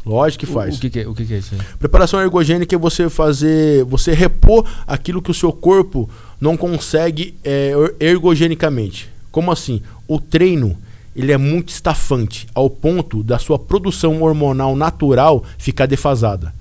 Lógico 0.05 0.45
que 0.45 0.51
O- 0.51 0.53
faz. 0.53 0.77
O, 0.77 0.79
que, 0.81 0.89
que 0.89 0.99
é, 1.01 1.07
o 1.07 1.13
que, 1.13 1.25
que 1.25 1.33
é 1.33 1.37
isso 1.37 1.55
aí? 1.55 1.61
Preparação 1.79 2.19
ergogênica 2.21 2.75
é 2.75 2.77
você 2.77 3.09
fazer, 3.09 3.83
você 3.85 4.13
repor 4.13 4.65
aquilo 4.87 5.21
que 5.21 5.31
o 5.31 5.33
seu 5.33 5.51
corpo 5.53 6.09
não 6.41 6.57
consegue 6.57 7.35
é, 7.43 7.71
er- 7.71 7.95
ergogenicamente. 8.11 9.09
Como 9.31 9.51
assim? 9.51 9.81
O 10.07 10.19
treino 10.19 10.77
ele 11.15 11.31
é 11.31 11.37
muito 11.37 11.69
estafante 11.69 12.47
ao 12.53 12.69
ponto 12.69 13.21
da 13.23 13.37
sua 13.39 13.57
produção 13.59 14.21
hormonal 14.21 14.75
natural 14.75 15.43
ficar 15.57 15.85
defasada. 15.85 16.53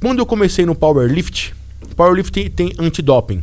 Quando 0.00 0.18
eu 0.18 0.26
comecei 0.26 0.64
no 0.64 0.74
powerlift, 0.74 1.54
powerlift 1.96 2.32
tem, 2.32 2.48
tem 2.50 2.72
antidoping, 2.78 3.42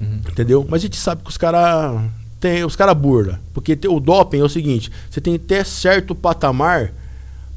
Uhum. 0.00 0.20
entendeu? 0.28 0.66
Mas 0.68 0.82
a 0.82 0.86
gente 0.86 0.96
sabe 0.96 1.22
que 1.22 1.30
os 1.30 1.36
caras 1.38 2.00
tem 2.38 2.64
os 2.64 2.76
cara 2.76 2.92
burla, 2.94 3.40
porque 3.54 3.76
o 3.88 3.98
doping 3.98 4.38
é 4.40 4.44
o 4.44 4.48
seguinte, 4.48 4.90
você 5.10 5.20
tem 5.20 5.34
até 5.36 5.64
certo 5.64 6.14
patamar 6.14 6.92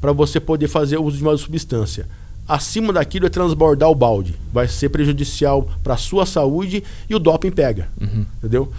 para 0.00 0.10
você 0.12 0.40
poder 0.40 0.66
fazer 0.66 0.96
uso 0.98 1.18
de 1.18 1.22
uma 1.22 1.36
substância. 1.36 2.08
Acima 2.48 2.92
daquilo 2.92 3.26
é 3.26 3.28
transbordar 3.28 3.88
o 3.90 3.94
balde, 3.94 4.34
vai 4.52 4.66
ser 4.66 4.88
prejudicial 4.88 5.68
para 5.84 5.96
sua 5.98 6.24
saúde 6.26 6.82
e 7.08 7.14
o 7.14 7.18
doping 7.18 7.50
pega, 7.52 7.88
Uhum. 8.00 8.24
entendeu? 8.38 8.72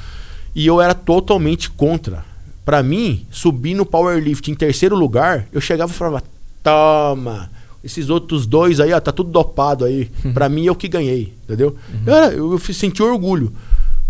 E 0.53 0.65
eu 0.67 0.81
era 0.81 0.93
totalmente 0.93 1.69
contra. 1.69 2.25
Para 2.63 2.83
mim, 2.83 3.25
subir 3.31 3.73
no 3.73 3.85
powerlift 3.85 4.49
em 4.51 4.55
terceiro 4.55 4.95
lugar, 4.95 5.47
eu 5.51 5.59
chegava 5.61 5.91
e 5.91 5.95
falava: 5.95 6.23
"Toma, 6.63 7.49
Esses 7.83 8.09
outros 8.11 8.45
dois 8.45 8.79
aí, 8.79 8.93
ó, 8.93 8.99
tá 8.99 9.11
tudo 9.11 9.31
dopado 9.31 9.85
aí. 9.85 10.05
pra 10.35 10.47
mim, 10.47 10.65
eu 10.65 10.75
que 10.75 10.87
ganhei, 10.87 11.33
entendeu? 11.45 11.75
Eu, 12.05 12.13
era- 12.15 12.31
eu, 12.33 12.51
eu 12.51 12.59
senti 12.59 13.01
orgulho. 13.01 13.51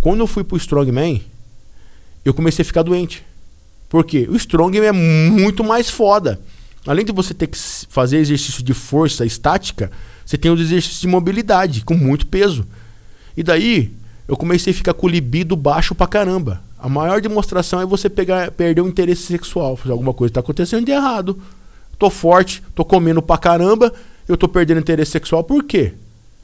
Quando 0.01 0.19
eu 0.19 0.27
fui 0.27 0.43
pro 0.43 0.57
Strongman, 0.57 1.21
eu 2.25 2.33
comecei 2.33 2.63
a 2.63 2.65
ficar 2.65 2.81
doente. 2.83 3.23
Por 3.87 4.03
quê? 4.03 4.27
O 4.29 4.35
Strongman 4.35 4.87
é 4.87 4.91
muito 4.91 5.63
mais 5.63 5.89
foda. 5.89 6.39
Além 6.85 7.05
de 7.05 7.11
você 7.13 7.33
ter 7.33 7.47
que 7.47 7.57
fazer 7.89 8.17
exercício 8.17 8.61
de 8.63 8.73
força 8.73 9.25
estática, 9.25 9.89
você 10.25 10.37
tem 10.37 10.51
os 10.51 10.59
exercícios 10.59 10.99
de 11.01 11.07
mobilidade, 11.07 11.83
com 11.85 11.93
muito 11.95 12.25
peso. 12.27 12.65
E 13.37 13.43
daí, 13.43 13.91
eu 14.27 14.35
comecei 14.35 14.73
a 14.73 14.75
ficar 14.75 14.93
com 14.93 15.07
o 15.07 15.09
libido 15.09 15.55
baixo 15.55 15.93
pra 15.95 16.07
caramba. 16.07 16.61
A 16.81 16.89
maior 16.89 17.21
demonstração 17.21 17.79
é 17.79 17.85
você 17.85 18.09
pegar, 18.09 18.49
perder 18.49 18.81
o 18.81 18.87
interesse 18.87 19.21
sexual. 19.21 19.77
Alguma 19.87 20.15
coisa 20.15 20.33
tá 20.33 20.39
acontecendo 20.39 20.83
de 20.83 20.91
errado. 20.91 21.39
Tô 21.99 22.09
forte, 22.09 22.63
tô 22.73 22.83
comendo 22.83 23.21
pra 23.21 23.37
caramba, 23.37 23.93
eu 24.27 24.35
tô 24.35 24.47
perdendo 24.47 24.79
interesse 24.79 25.11
sexual. 25.11 25.43
Por 25.43 25.63
quê? 25.63 25.93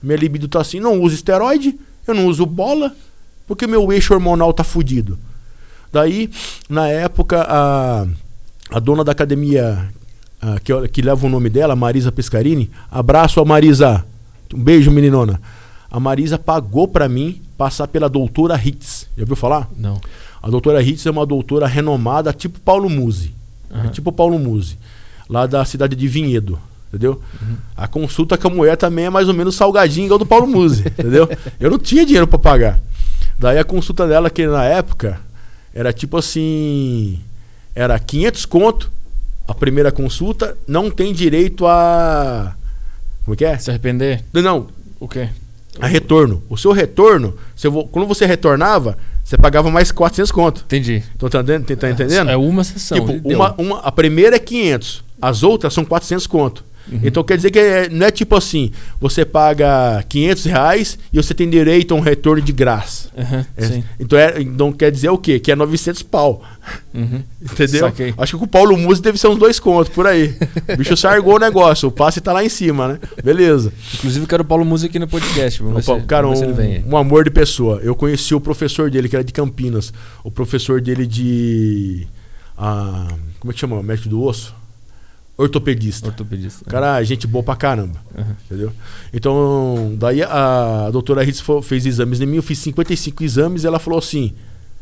Minha 0.02 0.16
libido 0.16 0.48
tá 0.48 0.62
assim, 0.62 0.80
não 0.80 1.02
uso 1.02 1.16
esteroide, 1.16 1.80
eu 2.08 2.14
não 2.14 2.28
uso 2.28 2.46
bola, 2.46 2.96
porque 3.48 3.66
meu 3.66 3.92
eixo 3.92 4.14
hormonal 4.14 4.54
tá 4.54 4.64
fudido. 4.64 5.18
Daí, 5.92 6.30
na 6.70 6.88
época, 6.88 7.44
a, 7.50 8.06
a 8.70 8.80
dona 8.80 9.04
da 9.04 9.14
academia 9.14 9.90
ah, 10.40 10.60
que, 10.64 10.88
que 10.90 11.02
leva 11.02 11.26
o 11.26 11.30
nome 11.30 11.50
dela, 11.50 11.76
Marisa 11.76 12.12
Pescarini, 12.12 12.70
abraço 12.92 13.40
a 13.40 13.46
Marisa. 13.46 14.06
Um 14.54 14.60
beijo, 14.60 14.92
meninona. 14.92 15.42
A 15.90 16.00
Marisa 16.00 16.38
pagou 16.38 16.88
pra 16.88 17.10
mim 17.10 17.42
passar 17.58 17.88
pela 17.88 18.08
doutora 18.10 18.56
Hitz. 18.64 19.08
Já 19.18 19.24
ouviu 19.24 19.36
falar? 19.36 19.70
Não. 19.76 20.00
A 20.42 20.50
doutora 20.50 20.82
Hitz 20.82 21.06
é 21.06 21.12
uma 21.12 21.26
doutora 21.26 21.66
renomada, 21.68 22.32
tipo 22.32 22.60
Paulo 22.60 22.90
Musi. 22.90 23.34
É 23.72 23.76
Aham. 23.80 23.88
tipo 23.90 24.12
Paulo 24.12 24.38
Musi. 24.40 24.78
Lá 25.30 25.46
da 25.46 25.64
cidade 25.66 25.96
de 25.96 26.08
Vinhedo. 26.08 26.60
Entendeu? 26.88 27.22
A 27.76 27.86
consulta 27.88 28.38
com 28.38 28.48
a 28.48 28.52
mulher 28.52 28.78
também 28.78 29.06
é 29.06 29.10
mais 29.10 29.28
ou 29.28 29.34
menos 29.34 29.56
salgadinha 29.56 30.06
igual 30.06 30.18
do 30.20 30.26
Paulo 30.26 30.48
Musi. 30.48 30.84
entendeu? 30.88 31.28
Eu 31.60 31.70
não 31.72 31.78
tinha 31.80 32.06
dinheiro 32.06 32.28
pra 32.28 32.40
pagar. 32.40 32.80
Daí 33.38 33.58
a 33.58 33.64
consulta 33.64 34.08
dela, 34.08 34.30
que 34.30 34.48
na 34.48 34.64
época 34.64 35.20
era 35.74 35.92
tipo 35.92 36.18
assim. 36.18 37.20
Era 37.76 38.00
500 38.00 38.46
conto 38.46 38.92
a 39.48 39.54
primeira 39.54 39.92
consulta, 39.92 40.58
não 40.68 40.90
tem 40.90 41.14
direito 41.14 41.66
a. 41.68 42.54
Como 43.24 43.34
é 43.34 43.38
que 43.38 43.46
é? 43.46 43.58
Se 43.58 43.70
arrepender? 43.70 44.24
Não, 44.34 44.68
O 45.00 45.08
quê? 45.08 45.30
A 45.82 45.88
retorno. 45.88 46.42
O 46.50 46.58
seu 46.58 46.72
retorno, 46.72 47.36
se 47.56 47.68
vou- 47.68 47.88
quando 47.88 48.08
você 48.08 48.26
retornava, 48.26 48.98
você 49.24 49.38
pagava 49.38 49.70
mais 49.70 49.92
400 49.92 50.32
conto. 50.32 50.62
Entendi. 50.66 51.04
Tô 51.18 51.28
entendendo? 51.28 51.66
Tá 51.66 51.90
entendendo? 51.90 52.30
É 52.30 52.38
uma 52.38 52.64
sessão. 52.64 52.98
tipo, 53.06 53.28
uma, 53.28 53.54
uma, 53.58 53.80
a 53.80 53.92
primeira 53.92 54.36
é 54.36 54.40
500, 54.40 55.04
as 55.22 55.44
outras 55.44 55.74
são 55.74 55.84
400 55.84 56.26
conto. 56.28 56.64
Então 57.04 57.24
quer 57.24 57.36
dizer 57.36 57.52
que 57.52 57.60
é- 57.60 57.90
não 57.90 58.06
é 58.06 58.12
tipo 58.12 58.36
assim, 58.36 58.72
você 59.00 59.26
paga 59.26 60.04
500 60.08 60.46
reais 60.46 60.98
e 61.12 61.18
você 61.18 61.34
tem 61.34 61.50
direito 61.50 61.94
a 61.94 61.98
um 61.98 62.00
retorno 62.00 62.42
de 62.42 62.52
graça. 62.52 63.10
Aham, 63.18 63.46
É, 63.58 63.84
então, 64.00 64.18
é, 64.20 64.42
então 64.42 64.72
quer 64.72 64.92
dizer 64.92 65.10
o 65.10 65.18
quê? 65.18 65.40
Que 65.40 65.52
é 65.52 65.56
900 65.56 66.02
pau. 66.04 66.42
Uhum. 66.94 67.22
Entendeu? 67.42 67.80
Saquei. 67.82 68.14
Acho 68.18 68.34
que 68.34 68.40
com 68.40 68.46
o 68.46 68.48
Paulo 68.48 68.78
Musi 68.78 69.02
deve 69.02 69.18
ser 69.18 69.28
uns 69.28 69.38
dois 69.38 69.60
contos 69.60 69.94
por 69.94 70.06
aí. 70.08 70.36
O 70.74 70.78
bicho 70.78 70.96
sargou 70.98 71.36
o 71.36 71.40
negócio, 71.40 71.88
o 71.90 71.92
passe 71.92 72.20
tá 72.22 72.34
lá 72.34 72.44
em 72.44 72.50
cima, 72.50 72.88
né? 72.90 73.00
Beleza. 73.24 73.72
Inclusive, 73.96 74.26
quero 74.26 74.44
o 74.44 74.46
Paulo 74.46 74.66
Música 74.66 74.90
aqui 74.90 75.00
no 75.00 75.08
podcast. 75.08 75.62
Vamos 75.62 75.88
Opa, 75.88 76.00
se, 76.00 76.06
cara, 76.06 76.28
um, 76.28 76.34
um 76.90 76.98
amor 76.98 77.24
de 77.24 77.30
pessoa. 77.32 77.80
Eu 77.84 77.96
conheci 77.96 78.34
o 78.36 78.40
professor 78.42 78.90
dele, 78.92 79.08
que 79.08 79.16
era 79.16 79.24
de 79.24 79.32
Campinas. 79.34 79.94
O 80.24 80.32
professor 80.32 80.82
dele 80.82 81.06
de. 81.06 82.08
ah, 82.58 83.08
como 83.40 83.52
é 83.52 83.54
que 83.54 83.60
chama? 83.60 83.82
Médico 83.84 84.10
do 84.10 84.22
osso? 84.24 84.54
Ortopedista. 85.38 86.08
Ortopedista. 86.08 86.64
O 86.66 86.70
cara, 86.70 87.00
é 87.00 87.06
gente 87.06 87.28
boa 87.28 87.44
pra 87.44 87.56
caramba. 87.56 88.02
Aham. 88.18 88.36
Entendeu? 88.46 88.72
Então, 89.14 89.96
daí 89.98 90.24
a, 90.24 90.90
doutora 90.92 91.24
Ritz 91.24 91.44
fez 91.64 91.86
exames 91.86 92.20
em 92.20 92.26
mim, 92.26 92.38
eu 92.38 92.44
fiz 92.44 92.58
55 92.58 93.24
exames 93.24 93.64
e 93.64 93.68
ela 93.68 93.78
falou 93.78 94.00
assim: 94.00 94.34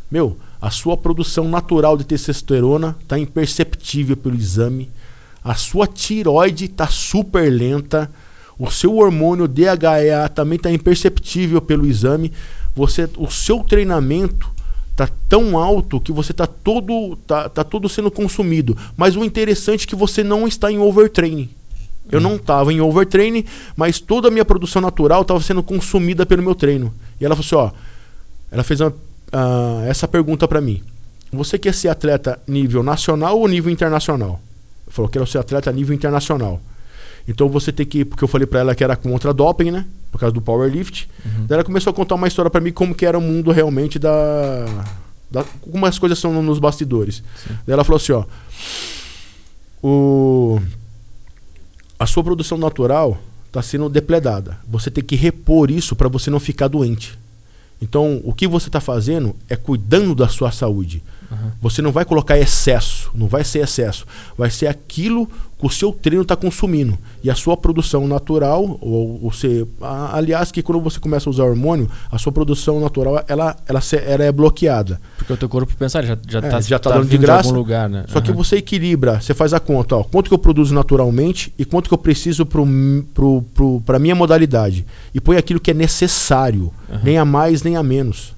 Meu, 0.10 0.38
a 0.62 0.72
sua 0.72 0.96
produção 0.96 1.50
natural 1.50 1.98
de 1.98 2.06
testosterona 2.06 2.96
tá 3.06 3.20
imperceptível 3.20 4.16
pelo 4.16 4.36
exame, 4.36 4.90
a 5.44 5.56
sua 5.56 5.88
tiroide 5.88 6.70
tá 6.70 6.88
super 6.88 7.52
lenta, 7.52 8.10
o 8.58 8.72
seu 8.72 8.96
hormônio 8.96 9.50
DHEA 9.50 10.30
também 10.34 10.58
tá 10.58 10.72
imperceptível 10.72 11.62
pelo 11.62 11.86
exame, 11.86 12.32
você, 12.74 13.10
o 13.18 13.30
seu 13.30 13.60
treinamento 13.60 14.55
tá 14.96 15.10
tão 15.28 15.58
alto 15.58 16.00
que 16.00 16.12
você 16.12 16.32
tá 16.32 16.48
todo 16.48 17.18
tá, 17.28 17.50
tá 17.50 17.64
todo 17.64 17.90
sendo 17.90 18.10
consumido. 18.10 18.78
Mas 18.96 19.16
o 19.16 19.24
interessante 19.24 19.86
é 19.86 19.88
que 19.88 19.96
você 19.96 20.24
não 20.24 20.48
está 20.48 20.72
em 20.72 20.80
overtraining. 20.80 21.50
Eu 22.12 22.22
não 22.22 22.36
estava 22.36 22.72
em 22.72 22.80
overtraining, 22.80 23.46
mas 23.76 24.00
toda 24.00 24.28
a 24.28 24.32
minha 24.32 24.46
produção 24.46 24.82
natural 24.82 25.24
estava 25.24 25.42
sendo 25.42 25.64
consumida 25.64 26.26
pelo 26.26 26.44
meu 26.44 26.54
treino. 26.54 26.94
E 27.20 27.26
ela 27.26 27.36
falou 27.36 27.70
assim, 27.70 27.76
ó, 27.76 27.78
ela 28.52 28.64
fez 28.64 28.80
uma, 28.80 28.94
ah, 29.32 29.84
essa 29.88 30.08
pergunta 30.08 30.48
para 30.48 30.62
mim. 30.62 30.84
Você 31.32 31.58
quer 31.58 31.74
ser 31.74 31.90
atleta 31.90 32.40
nível 32.48 32.84
nacional 32.84 33.40
ou 33.40 33.48
nível 33.48 33.72
internacional? 33.72 34.40
Falou, 34.88 35.10
quero 35.10 35.26
ser 35.26 35.40
atleta 35.40 35.72
nível 35.72 35.96
internacional. 35.96 36.62
Então 37.28 37.50
você 37.50 37.72
tem 37.72 37.86
que, 37.86 38.06
porque 38.06 38.24
eu 38.24 38.28
falei 38.28 38.46
para 38.46 38.60
ela 38.60 38.76
que 38.76 38.84
era 38.84 38.96
contra 38.96 39.34
doping, 39.34 39.72
né? 39.72 39.86
Por 40.16 40.20
causa 40.22 40.34
do 40.34 40.42
powerlift. 40.42 41.10
Uhum. 41.26 41.46
Daí 41.46 41.56
ela 41.58 41.64
começou 41.66 41.92
a 41.92 41.94
contar 41.94 42.16
uma 42.16 42.26
história 42.26 42.50
para 42.50 42.62
mim 42.62 42.72
como 42.72 42.96
que 42.96 43.06
era 43.06 43.18
o 43.18 43.22
mundo 43.22 43.52
realmente 43.52 44.00
da, 44.00 44.64
da 45.30 45.44
como 45.44 45.86
as 45.86 46.00
coisas 46.00 46.18
são 46.18 46.32
no- 46.32 46.42
nos 46.42 46.58
bastidores. 46.58 47.22
Daí 47.68 47.74
ela 47.74 47.84
falou 47.84 47.98
assim, 47.98 48.14
ó, 48.14 48.24
o 49.84 50.58
a 52.00 52.06
sua 52.06 52.24
produção 52.24 52.58
natural 52.58 53.18
está 53.48 53.62
sendo 53.62 53.90
depredada. 53.90 54.58
Você 54.70 54.90
tem 54.90 55.04
que 55.04 55.18
repor 55.18 55.70
isso 55.70 55.98
para 55.98 56.08
você 56.08 56.30
não 56.30 56.40
ficar 56.40 56.70
doente. 56.70 57.20
Então, 57.82 58.22
o 58.24 58.34
que 58.34 58.48
você 58.48 58.68
está 58.70 58.80
fazendo 58.80 59.36
é 59.50 59.56
cuidando 59.58 60.16
da 60.16 60.30
sua 60.30 60.50
saúde. 60.52 61.04
Aham. 61.32 61.52
Você 61.62 61.82
não 61.82 61.92
vai 61.92 62.06
colocar 62.06 62.38
excesso, 62.38 63.10
não 63.14 63.28
vai 63.28 63.44
ser 63.44 63.60
excesso. 63.60 64.06
Vai 64.38 64.50
ser 64.50 64.68
aquilo 64.68 65.28
que 65.58 65.66
o 65.66 65.70
seu 65.70 65.92
treino 65.92 66.22
está 66.22 66.36
consumindo. 66.36 66.98
E 67.24 67.30
a 67.30 67.36
sua 67.36 67.56
produção 67.56 68.08
natural, 68.08 68.78
ou, 68.82 69.32
a- 69.82 70.18
aliás, 70.18 70.52
que 70.52 70.62
quando 70.62 70.82
você 70.82 71.00
começa 71.00 71.30
a 71.30 71.32
usar 71.32 71.44
hormônio, 71.46 71.90
a 72.12 72.18
sua 72.18 72.32
produção 72.32 72.80
natural 72.80 73.24
ela, 73.28 73.56
ela, 73.68 73.82
ela 74.06 74.24
é 74.24 74.32
bloqueada. 74.32 75.00
Porque 75.18 75.32
o 75.34 75.38
teu 75.38 75.48
corpo 75.50 75.74
pensa, 75.78 76.04
já, 76.04 76.18
já, 76.28 76.40
É, 76.40 76.42
tá, 76.42 76.62
já 76.62 76.78
tá 76.78 76.92
dando 76.92 77.08
de 77.08 77.18
graça, 77.18 77.48
algum 77.50 77.58
lugar, 77.58 77.90
né? 77.90 78.06
Só 78.10 78.20
que 78.22 78.30
Aham. 78.32 78.38
você 78.38 78.58
equilibra, 78.58 79.20
você 79.22 79.34
faz 79.34 79.54
a 79.54 79.60
conta, 79.60 79.96
ó, 79.96 80.04
quanto 80.04 80.28
que 80.28 80.34
eu 80.34 80.38
produzo 80.40 80.76
naturalmente 80.76 81.54
e 81.58 81.64
quanto 81.66 81.88
que 81.88 81.94
eu 81.94 81.98
preciso 81.98 82.46
para 82.46 82.62
pro, 83.14 83.42
pro, 83.54 83.82
pra 83.86 83.98
minha 83.98 84.14
modalidade. 84.16 84.86
E 85.14 85.22
põe 85.22 85.38
aquilo 85.38 85.60
que 85.60 85.72
é 85.72 85.74
necessário, 85.74 86.72
Aham. 86.92 87.00
nem 87.04 87.18
a 87.18 87.26
mais 87.26 87.64
nem 87.64 87.76
a 87.78 87.82
menos. 87.84 88.34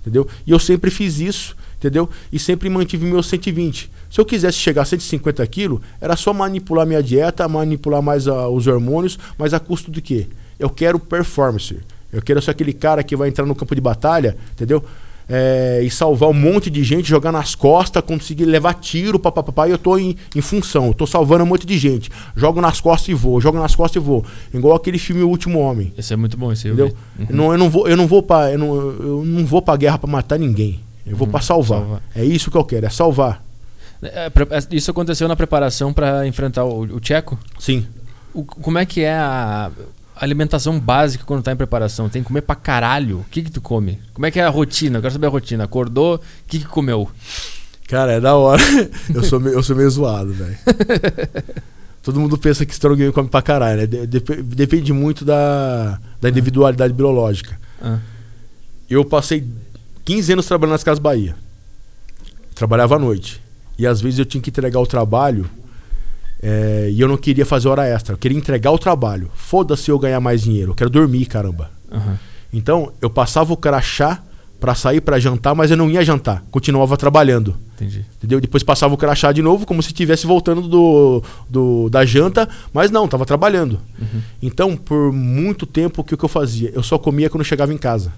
Entendeu? 0.00 0.26
E 0.46 0.50
eu 0.50 0.58
sempre 0.58 0.90
fiz 0.90 1.18
isso, 1.20 1.54
entendeu? 1.80 2.08
E 2.30 2.38
sempre 2.38 2.68
mantive 2.68 3.06
meu 3.06 3.22
120. 3.22 3.90
Se 4.10 4.20
eu 4.20 4.24
quisesse 4.24 4.58
chegar 4.58 4.82
a 4.82 4.84
150 4.84 5.44
quilos, 5.46 5.80
era 6.00 6.14
só 6.14 6.32
manipular 6.32 6.86
minha 6.86 7.02
dieta, 7.02 7.48
manipular 7.48 8.02
mais 8.02 8.28
ah, 8.28 8.48
os 8.48 8.66
hormônios, 8.66 9.18
mas 9.38 9.54
a 9.54 9.58
custo 9.58 9.90
do 9.90 10.00
quê? 10.00 10.26
Eu 10.58 10.68
quero 10.68 10.98
performance. 10.98 11.78
Eu 12.12 12.20
quero 12.20 12.42
ser 12.42 12.50
aquele 12.50 12.72
cara 12.72 13.02
que 13.02 13.16
vai 13.16 13.28
entrar 13.28 13.46
no 13.46 13.54
campo 13.54 13.74
de 13.74 13.80
batalha, 13.80 14.36
entendeu? 14.52 14.84
É, 15.32 15.80
e 15.84 15.88
salvar 15.88 16.28
um 16.28 16.34
monte 16.34 16.68
de 16.68 16.82
gente, 16.82 17.08
jogar 17.08 17.30
nas 17.30 17.54
costas, 17.54 18.02
conseguir 18.02 18.46
levar 18.46 18.74
tiro, 18.74 19.16
papapá, 19.16 19.68
e 19.68 19.70
eu 19.70 19.78
tô 19.78 19.96
em, 19.96 20.16
em 20.34 20.40
função, 20.40 20.88
eu 20.88 20.94
tô 20.94 21.06
salvando 21.06 21.44
um 21.44 21.46
monte 21.46 21.64
de 21.64 21.78
gente. 21.78 22.10
Jogo 22.34 22.60
nas 22.60 22.80
costas 22.80 23.08
e 23.10 23.14
vou, 23.14 23.40
jogo 23.40 23.56
nas 23.56 23.76
costas 23.76 24.02
e 24.02 24.04
vou. 24.04 24.24
Igual 24.52 24.74
aquele 24.74 24.98
filme 24.98 25.22
O 25.22 25.28
Último 25.28 25.60
Homem. 25.60 25.92
Esse 25.96 26.12
é 26.12 26.16
muito 26.16 26.36
bom, 26.36 26.50
esse 26.50 26.66
eu 26.66 26.74
Entendeu? 26.74 26.96
vi. 27.16 27.22
Uhum. 27.22 27.26
Eu, 27.30 27.36
não, 27.36 27.52
eu 27.52 27.58
não 27.58 27.70
vou, 27.70 27.88
eu 27.88 27.96
não 27.96 28.08
vou 28.08 28.24
para 28.24 28.50
eu 28.50 28.58
não, 28.58 28.74
eu 28.74 29.22
não 29.24 29.46
vou 29.46 29.62
para 29.62 29.76
guerra 29.76 29.98
para 29.98 30.10
matar 30.10 30.36
ninguém. 30.36 30.80
Eu 31.10 31.16
vou 31.16 31.26
Uhum, 31.26 31.32
para 31.32 31.40
salvar. 31.42 31.80
salvar. 31.80 32.02
É 32.14 32.24
isso 32.24 32.50
que 32.50 32.56
eu 32.56 32.64
quero, 32.64 32.86
é 32.86 32.90
salvar. 32.90 33.42
É, 34.02 34.26
é, 34.28 34.30
isso 34.76 34.90
aconteceu 34.90 35.28
na 35.28 35.36
preparação 35.36 35.92
para 35.92 36.26
enfrentar 36.26 36.64
o, 36.64 36.80
o 36.82 37.00
Tcheco. 37.00 37.38
Sim. 37.58 37.86
O- 38.32 38.44
como 38.44 38.78
é 38.78 38.86
que 38.86 39.02
é 39.02 39.12
a 39.14 39.70
alimentação 40.16 40.78
básica 40.78 41.24
quando 41.26 41.42
tá 41.42 41.52
em 41.52 41.56
preparação? 41.56 42.08
Tem 42.08 42.22
que 42.22 42.28
comer 42.28 42.42
pra 42.42 42.54
caralho? 42.54 43.18
O 43.20 43.24
que 43.30 43.42
que 43.42 43.50
tu 43.50 43.60
come? 43.60 43.98
Como 44.14 44.24
é 44.26 44.30
que 44.30 44.38
é 44.40 44.44
a 44.44 44.48
rotina? 44.48 44.98
Eu 44.98 45.02
quero 45.02 45.12
saber 45.12 45.26
a 45.26 45.30
rotina. 45.30 45.64
Acordou, 45.64 46.14
o 46.16 46.20
que 46.46 46.58
que 46.60 46.64
comeu? 46.66 47.10
Cara, 47.88 48.12
é 48.12 48.20
da 48.20 48.36
hora. 48.36 48.62
eu, 49.12 49.22
sou 49.24 49.40
meio, 49.40 49.56
eu 49.56 49.62
sou 49.62 49.74
meio 49.76 49.90
zoado, 49.90 50.32
velho. 50.32 50.56
Todo 52.02 52.18
mundo 52.18 52.38
pensa 52.38 52.64
que 52.64 52.72
strongman 52.72 53.12
come 53.12 53.28
pra 53.28 53.42
caralho, 53.42 53.80
né? 53.82 53.86
De- 53.86 54.06
dep- 54.06 54.42
depende 54.42 54.92
muito 54.92 55.24
da, 55.24 55.98
da 56.20 56.28
individualidade 56.30 56.94
biológica. 56.94 57.58
Ah, 57.82 57.98
Eu 58.88 59.04
passei 59.04 59.44
15 60.04 60.32
anos 60.32 60.46
trabalhando 60.46 60.72
nas 60.72 60.84
Casas 60.84 60.98
Bahia. 60.98 61.36
Trabalhava 62.54 62.96
à 62.96 62.98
noite. 62.98 63.40
E 63.78 63.86
às 63.86 64.00
vezes 64.00 64.18
eu 64.18 64.24
tinha 64.24 64.40
que 64.40 64.50
entregar 64.50 64.80
o 64.80 64.86
trabalho 64.86 65.48
é, 66.42 66.88
e 66.92 67.00
eu 67.00 67.08
não 67.08 67.16
queria 67.16 67.46
fazer 67.46 67.68
hora 67.68 67.86
extra. 67.86 68.14
Eu 68.14 68.18
queria 68.18 68.36
entregar 68.36 68.70
o 68.70 68.78
trabalho. 68.78 69.30
Foda-se 69.34 69.90
eu 69.90 69.98
ganhar 69.98 70.20
mais 70.20 70.42
dinheiro. 70.42 70.72
Eu 70.72 70.74
quero 70.74 70.90
dormir, 70.90 71.26
caramba. 71.26 71.70
aham. 71.90 72.18
Então, 72.52 72.92
eu 73.00 73.08
passava 73.08 73.52
o 73.52 73.56
crachá 73.56 74.20
para 74.58 74.74
sair 74.74 75.00
para 75.00 75.18
jantar, 75.18 75.54
mas 75.54 75.70
eu 75.70 75.76
não 75.76 75.90
ia 75.90 76.04
jantar, 76.04 76.44
continuava 76.50 76.96
trabalhando. 76.96 77.56
Entendi. 77.76 78.04
Entendeu? 78.18 78.40
Depois 78.40 78.62
passava 78.62 78.92
o 78.92 78.96
crachá 78.96 79.32
de 79.32 79.40
novo, 79.40 79.64
como 79.64 79.82
se 79.82 79.88
estivesse 79.88 80.26
voltando 80.26 80.62
do, 80.68 81.22
do, 81.48 81.88
da 81.88 82.04
janta, 82.04 82.46
mas 82.72 82.90
não, 82.90 83.08
tava 83.08 83.24
trabalhando. 83.24 83.80
Uhum. 83.98 84.20
Então, 84.42 84.76
por 84.76 85.12
muito 85.12 85.64
tempo, 85.64 86.02
o 86.02 86.04
que, 86.04 86.16
que 86.16 86.24
eu 86.24 86.28
fazia? 86.28 86.70
Eu 86.74 86.82
só 86.82 86.98
comia 86.98 87.30
quando 87.30 87.44
chegava 87.44 87.72
em 87.72 87.78
casa. 87.78 88.12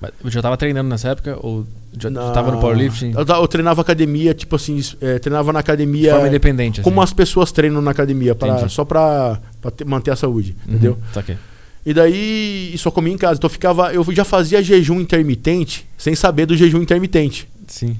Mas 0.00 0.10
eu 0.24 0.30
já 0.30 0.40
tava 0.42 0.56
treinando 0.56 0.88
nessa 0.88 1.10
época? 1.10 1.36
Ou 1.40 1.66
já 1.98 2.08
Na- 2.10 2.30
tava 2.30 2.50
no 2.50 2.58
powerlifting? 2.60 3.12
Eu, 3.16 3.24
eu 3.36 3.48
treinava 3.48 3.80
academia, 3.82 4.32
tipo 4.34 4.56
assim, 4.56 4.80
é, 5.00 5.18
treinava 5.18 5.52
na 5.52 5.60
De 5.60 5.64
academia. 5.64 6.12
forma 6.12 6.28
independente, 6.28 6.80
assim. 6.80 6.82
Como 6.88 7.00
as 7.02 7.12
pessoas 7.12 7.52
treinam 7.52 7.80
na 7.82 7.90
academia, 7.90 8.34
pra- 8.34 8.68
só 8.68 8.84
pra, 8.84 9.38
pra 9.60 9.70
ter- 9.70 9.84
manter 9.84 10.10
a 10.10 10.16
saúde, 10.16 10.56
Uhum, 10.66 10.72
entendeu? 10.74 10.98
Saquei. 11.12 11.36
E 11.84 11.92
daí 11.92 12.74
só 12.78 12.90
comia 12.90 13.12
em 13.12 13.18
casa. 13.18 13.34
Então 13.38 13.46
eu 13.48 13.52
ficava, 13.52 13.92
eu 13.92 14.04
já 14.12 14.24
fazia 14.24 14.62
jejum 14.62 15.00
intermitente 15.00 15.86
sem 15.98 16.14
saber 16.14 16.46
do 16.46 16.56
jejum 16.56 16.80
intermitente. 16.80 17.48
Sim. 17.66 17.96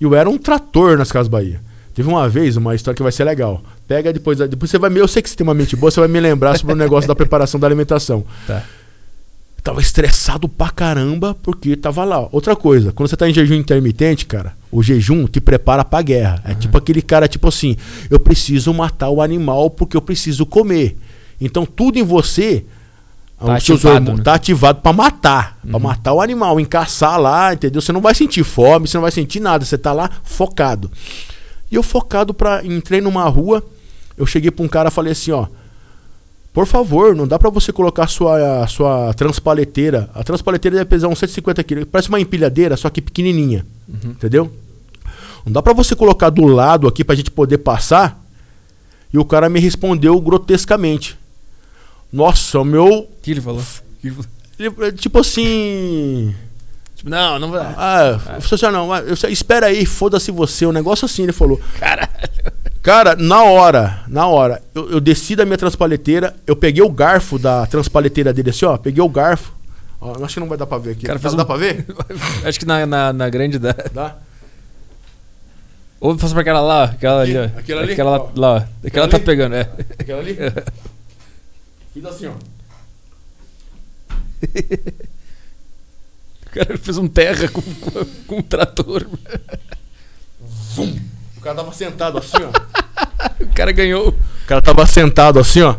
E 0.00 0.04
eu 0.04 0.14
era 0.14 0.28
um 0.30 0.38
trator 0.38 0.96
nas 0.98 1.12
Casas 1.12 1.28
Bahia. 1.28 1.60
Teve 1.94 2.08
uma 2.08 2.28
vez, 2.28 2.56
uma 2.56 2.74
história 2.74 2.96
que 2.96 3.02
vai 3.02 3.10
ser 3.12 3.24
legal. 3.24 3.60
Pega 3.86 4.12
depois, 4.12 4.38
depois 4.38 4.70
você 4.70 4.78
vai 4.78 4.90
eu 4.96 5.08
sei 5.08 5.20
que 5.20 5.28
você 5.28 5.36
tem 5.36 5.44
uma 5.46 5.52
mente 5.54 5.74
boa, 5.76 5.90
você 5.90 5.98
vai 6.00 6.08
me 6.08 6.20
lembrar 6.20 6.56
sobre 6.56 6.72
o 6.72 6.76
negócio 6.76 7.08
da 7.08 7.14
preparação 7.16 7.58
da 7.60 7.66
alimentação. 7.66 8.24
Tá. 8.46 8.62
Tava 9.68 9.82
estressado 9.82 10.48
pra 10.48 10.70
caramba 10.70 11.36
porque 11.42 11.76
tava 11.76 12.02
lá. 12.02 12.26
Outra 12.32 12.56
coisa, 12.56 12.90
quando 12.90 13.10
você 13.10 13.18
tá 13.18 13.28
em 13.28 13.34
jejum 13.34 13.52
intermitente, 13.54 14.24
cara, 14.24 14.54
o 14.72 14.82
jejum 14.82 15.26
te 15.26 15.42
prepara 15.42 15.84
pra 15.84 16.00
guerra. 16.00 16.40
É 16.46 16.54
tipo 16.54 16.78
aquele 16.78 17.02
cara, 17.02 17.28
tipo 17.28 17.46
assim, 17.48 17.76
eu 18.08 18.18
preciso 18.18 18.72
matar 18.72 19.10
o 19.10 19.20
animal 19.20 19.68
porque 19.68 19.94
eu 19.94 20.00
preciso 20.00 20.46
comer. 20.46 20.96
Então 21.38 21.66
tudo 21.66 21.98
em 21.98 22.02
você 22.02 22.64
Tá 23.38 23.56
os 23.56 23.62
seus 23.62 23.84
ativado, 23.84 24.16
né? 24.16 24.22
tá 24.22 24.34
ativado 24.36 24.80
pra 24.80 24.90
matar, 24.94 25.58
Pra 25.62 25.76
Uhum. 25.76 25.82
matar 25.82 26.14
o 26.14 26.22
animal, 26.22 26.58
encaçar 26.58 27.20
lá, 27.20 27.52
entendeu? 27.52 27.82
Você 27.82 27.92
não 27.92 28.00
vai 28.00 28.14
sentir 28.14 28.44
fome, 28.44 28.88
você 28.88 28.96
não 28.96 29.02
vai 29.02 29.10
sentir 29.12 29.38
nada, 29.38 29.66
você 29.66 29.76
tá 29.76 29.92
lá 29.92 30.08
focado. 30.24 30.90
E 31.70 31.74
eu 31.74 31.82
focado 31.82 32.32
para 32.32 32.64
entrei 32.64 33.02
numa 33.02 33.28
rua, 33.28 33.62
eu 34.16 34.24
cheguei 34.24 34.50
pra 34.50 34.64
um 34.64 34.68
cara 34.68 34.88
e 34.88 34.92
falei 34.92 35.12
assim, 35.12 35.30
ó, 35.30 35.46
por 36.52 36.66
favor, 36.66 37.14
não 37.14 37.26
dá 37.26 37.38
pra 37.38 37.50
você 37.50 37.72
colocar 37.72 38.04
a 38.04 38.06
sua, 38.06 38.62
a 38.64 38.66
sua 38.66 39.14
transpaleteira. 39.14 40.10
A 40.14 40.24
transpaleteira 40.24 40.78
deve 40.78 40.90
pesar 40.90 41.08
uns 41.08 41.18
150 41.18 41.62
quilos. 41.62 41.84
Parece 41.90 42.08
uma 42.08 42.20
empilhadeira, 42.20 42.76
só 42.76 42.90
que 42.90 43.00
pequenininha. 43.00 43.64
Uhum. 43.88 44.10
Entendeu? 44.10 44.52
Não 45.44 45.52
dá 45.52 45.62
pra 45.62 45.72
você 45.72 45.94
colocar 45.94 46.30
do 46.30 46.46
lado 46.46 46.88
aqui 46.88 47.04
pra 47.04 47.14
gente 47.14 47.30
poder 47.30 47.58
passar. 47.58 48.22
E 49.12 49.18
o 49.18 49.24
cara 49.24 49.48
me 49.48 49.60
respondeu 49.60 50.20
grotescamente. 50.20 51.18
Nossa, 52.12 52.58
o 52.58 52.64
meu. 52.64 52.86
O 52.86 53.08
que 53.22 53.30
ele 53.30 53.40
falou? 53.40 53.62
Tipo 54.96 55.18
assim. 55.20 56.34
Tipo, 56.98 57.10
não, 57.10 57.38
não 57.38 57.50
vai. 57.52 57.60
Ah, 57.76 58.18
ah. 58.26 58.70
não, 58.72 58.92
ah, 58.92 58.98
eu 58.98 59.14
espera 59.30 59.66
aí, 59.66 59.86
foda-se 59.86 60.32
você. 60.32 60.66
Um 60.66 60.72
negócio 60.72 61.04
assim, 61.06 61.22
ele 61.22 61.32
falou. 61.32 61.60
Caralho. 61.78 62.08
Cara, 62.82 63.14
na 63.14 63.44
hora, 63.44 64.02
na 64.08 64.26
hora, 64.26 64.60
eu, 64.74 64.90
eu 64.90 65.00
desci 65.00 65.36
da 65.36 65.44
minha 65.44 65.56
transpaleteira, 65.56 66.34
eu 66.44 66.56
peguei 66.56 66.82
o 66.82 66.90
garfo 66.90 67.38
da 67.38 67.66
transpaleteira 67.66 68.32
dele 68.32 68.50
assim, 68.50 68.64
ó, 68.64 68.76
peguei 68.76 69.00
o 69.02 69.08
garfo. 69.08 69.52
Ó, 70.00 70.24
acho 70.24 70.34
que 70.34 70.40
não 70.40 70.48
vai 70.48 70.58
dar 70.58 70.66
pra 70.66 70.78
ver 70.78 70.90
aqui. 70.92 71.06
Cara, 71.06 71.18
dá, 71.18 71.22
fez 71.22 71.34
dá 71.34 71.42
um- 71.44 71.46
pra 71.46 71.56
ver? 71.56 71.86
Acho 72.44 72.58
que 72.58 72.66
na, 72.66 72.84
na, 72.84 73.12
na 73.12 73.28
grande 73.28 73.58
dá. 73.58 73.74
Dá. 73.92 74.16
Ou 76.00 76.16
faça 76.18 76.32
pra 76.32 76.42
aquela 76.42 76.60
lá, 76.60 76.84
aquela 76.84 77.22
ali, 77.22 77.36
ó. 77.36 77.44
Aquela 77.44 77.82
ali? 77.82 77.92
Aquela 77.92 78.10
lá, 78.10 78.18
Ó. 78.20 78.30
lá, 78.36 78.54
ó. 78.54 78.86
Aquela 78.86 79.08
tá 79.08 79.18
pegando, 79.18 79.54
é. 79.54 79.68
Aquela 79.98 80.20
ali? 80.20 80.36
Fiz 81.94 82.04
assim, 82.04 82.26
ó. 82.26 82.32
O 86.58 86.66
cara 86.66 86.78
fez 86.78 86.98
um 86.98 87.06
terra 87.06 87.46
com, 87.48 87.62
com, 87.62 88.04
com 88.26 88.36
um 88.38 88.42
trator. 88.42 89.06
O 91.36 91.40
cara 91.40 91.54
tava 91.54 91.72
sentado 91.72 92.18
assim, 92.18 92.36
ó. 92.42 92.50
O 93.40 93.46
cara 93.54 93.70
ganhou. 93.70 94.08
O 94.08 94.46
cara 94.46 94.60
tava 94.60 94.84
sentado 94.86 95.38
assim, 95.38 95.62
ó. 95.62 95.76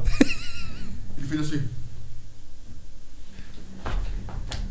Ele 1.18 1.28
fez 1.28 1.42
assim. 1.42 1.62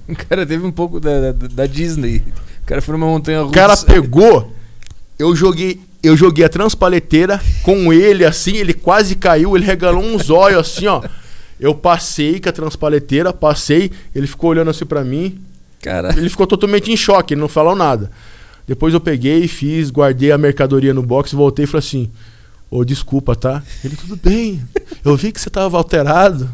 O 0.09 0.17
cara 0.17 0.47
teve 0.47 0.65
um 0.65 0.73
pouco 0.73 0.99
da, 0.99 1.33
da, 1.33 1.47
da 1.49 1.67
Disney. 1.67 2.23
O 2.63 2.67
cara 2.67 2.81
foi 2.81 2.93
numa 2.93 3.07
montanha 3.07 3.43
O 3.43 3.47
russa. 3.49 3.55
cara 3.55 3.77
pegou, 3.77 4.55
eu 5.19 5.37
joguei, 5.37 5.81
eu 6.03 6.17
joguei 6.17 6.45
a 6.45 6.49
transpaleteira 6.49 7.41
com 7.63 7.93
ele 7.93 8.25
assim, 8.25 8.57
ele 8.57 8.73
quase 8.73 9.15
caiu, 9.17 9.55
ele 9.57 9.67
regalou 9.67 10.03
uns 10.03 10.31
olhos 10.31 10.61
assim, 10.61 10.87
ó. 10.87 11.03
Eu 11.61 11.75
passei 11.75 12.41
com 12.41 12.49
a 12.49 12.53
transpaleteira, 12.53 13.33
passei, 13.33 13.91
ele 14.15 14.27
ficou 14.27 14.51
olhando 14.51 14.71
assim 14.71 14.87
pra 14.87 15.05
mim, 15.05 15.39
Cara, 15.83 16.15
ele 16.17 16.29
ficou 16.29 16.47
totalmente 16.47 16.91
em 16.91 16.97
choque, 16.97 17.35
ele 17.35 17.41
não 17.41 17.49
falou 17.49 17.75
nada. 17.75 18.11
Depois 18.67 18.93
eu 18.93 19.01
peguei, 19.01 19.49
fiz, 19.49 19.91
guardei 19.91 20.31
a 20.31 20.39
mercadoria 20.39 20.93
no 20.93 21.03
box, 21.03 21.33
voltei 21.33 21.65
e 21.65 21.67
falei 21.67 21.87
assim: 21.87 22.11
Ô, 22.71 22.85
desculpa, 22.85 23.35
tá? 23.35 23.63
Ele, 23.83 23.97
tudo 23.97 24.17
bem. 24.17 24.63
Eu 25.05 25.17
vi 25.17 25.33
que 25.33 25.41
você 25.41 25.49
tava 25.49 25.79
alterado. 25.79 26.49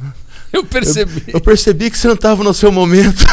eu 0.53 0.63
percebi. 0.65 1.25
Eu 1.27 1.41
percebi 1.41 1.91
que 1.91 1.99
você 1.99 2.07
não 2.07 2.17
tava 2.17 2.45
no 2.45 2.55
seu 2.55 2.71
momento. 2.71 3.25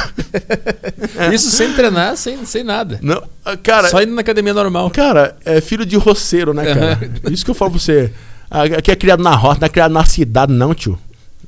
Isso 1.31 1.51
sem 1.51 1.73
treinar, 1.73 2.17
sem, 2.17 2.43
sem 2.45 2.63
nada. 2.63 2.99
Não, 3.03 3.21
ah, 3.45 3.55
cara, 3.55 3.89
Só 3.89 4.01
indo 4.01 4.13
na 4.13 4.21
academia 4.21 4.53
normal. 4.53 4.89
cara, 4.89 5.37
é 5.45 5.61
filho 5.61 5.85
de 5.85 5.95
roceiro, 5.95 6.53
né, 6.53 6.73
cara? 6.73 6.99
Isso 7.31 7.45
que 7.45 7.51
eu 7.51 7.55
falo 7.55 7.71
pra 7.71 7.79
você. 7.79 8.11
Ah, 8.49 8.63
Aqui 8.63 8.89
é 8.91 8.95
criado 8.95 9.21
na 9.21 9.35
roça, 9.35 9.59
não 9.59 9.65
é 9.67 9.69
criado 9.69 9.91
na 9.91 10.03
cidade, 10.05 10.51
não, 10.51 10.73
tio. 10.73 10.97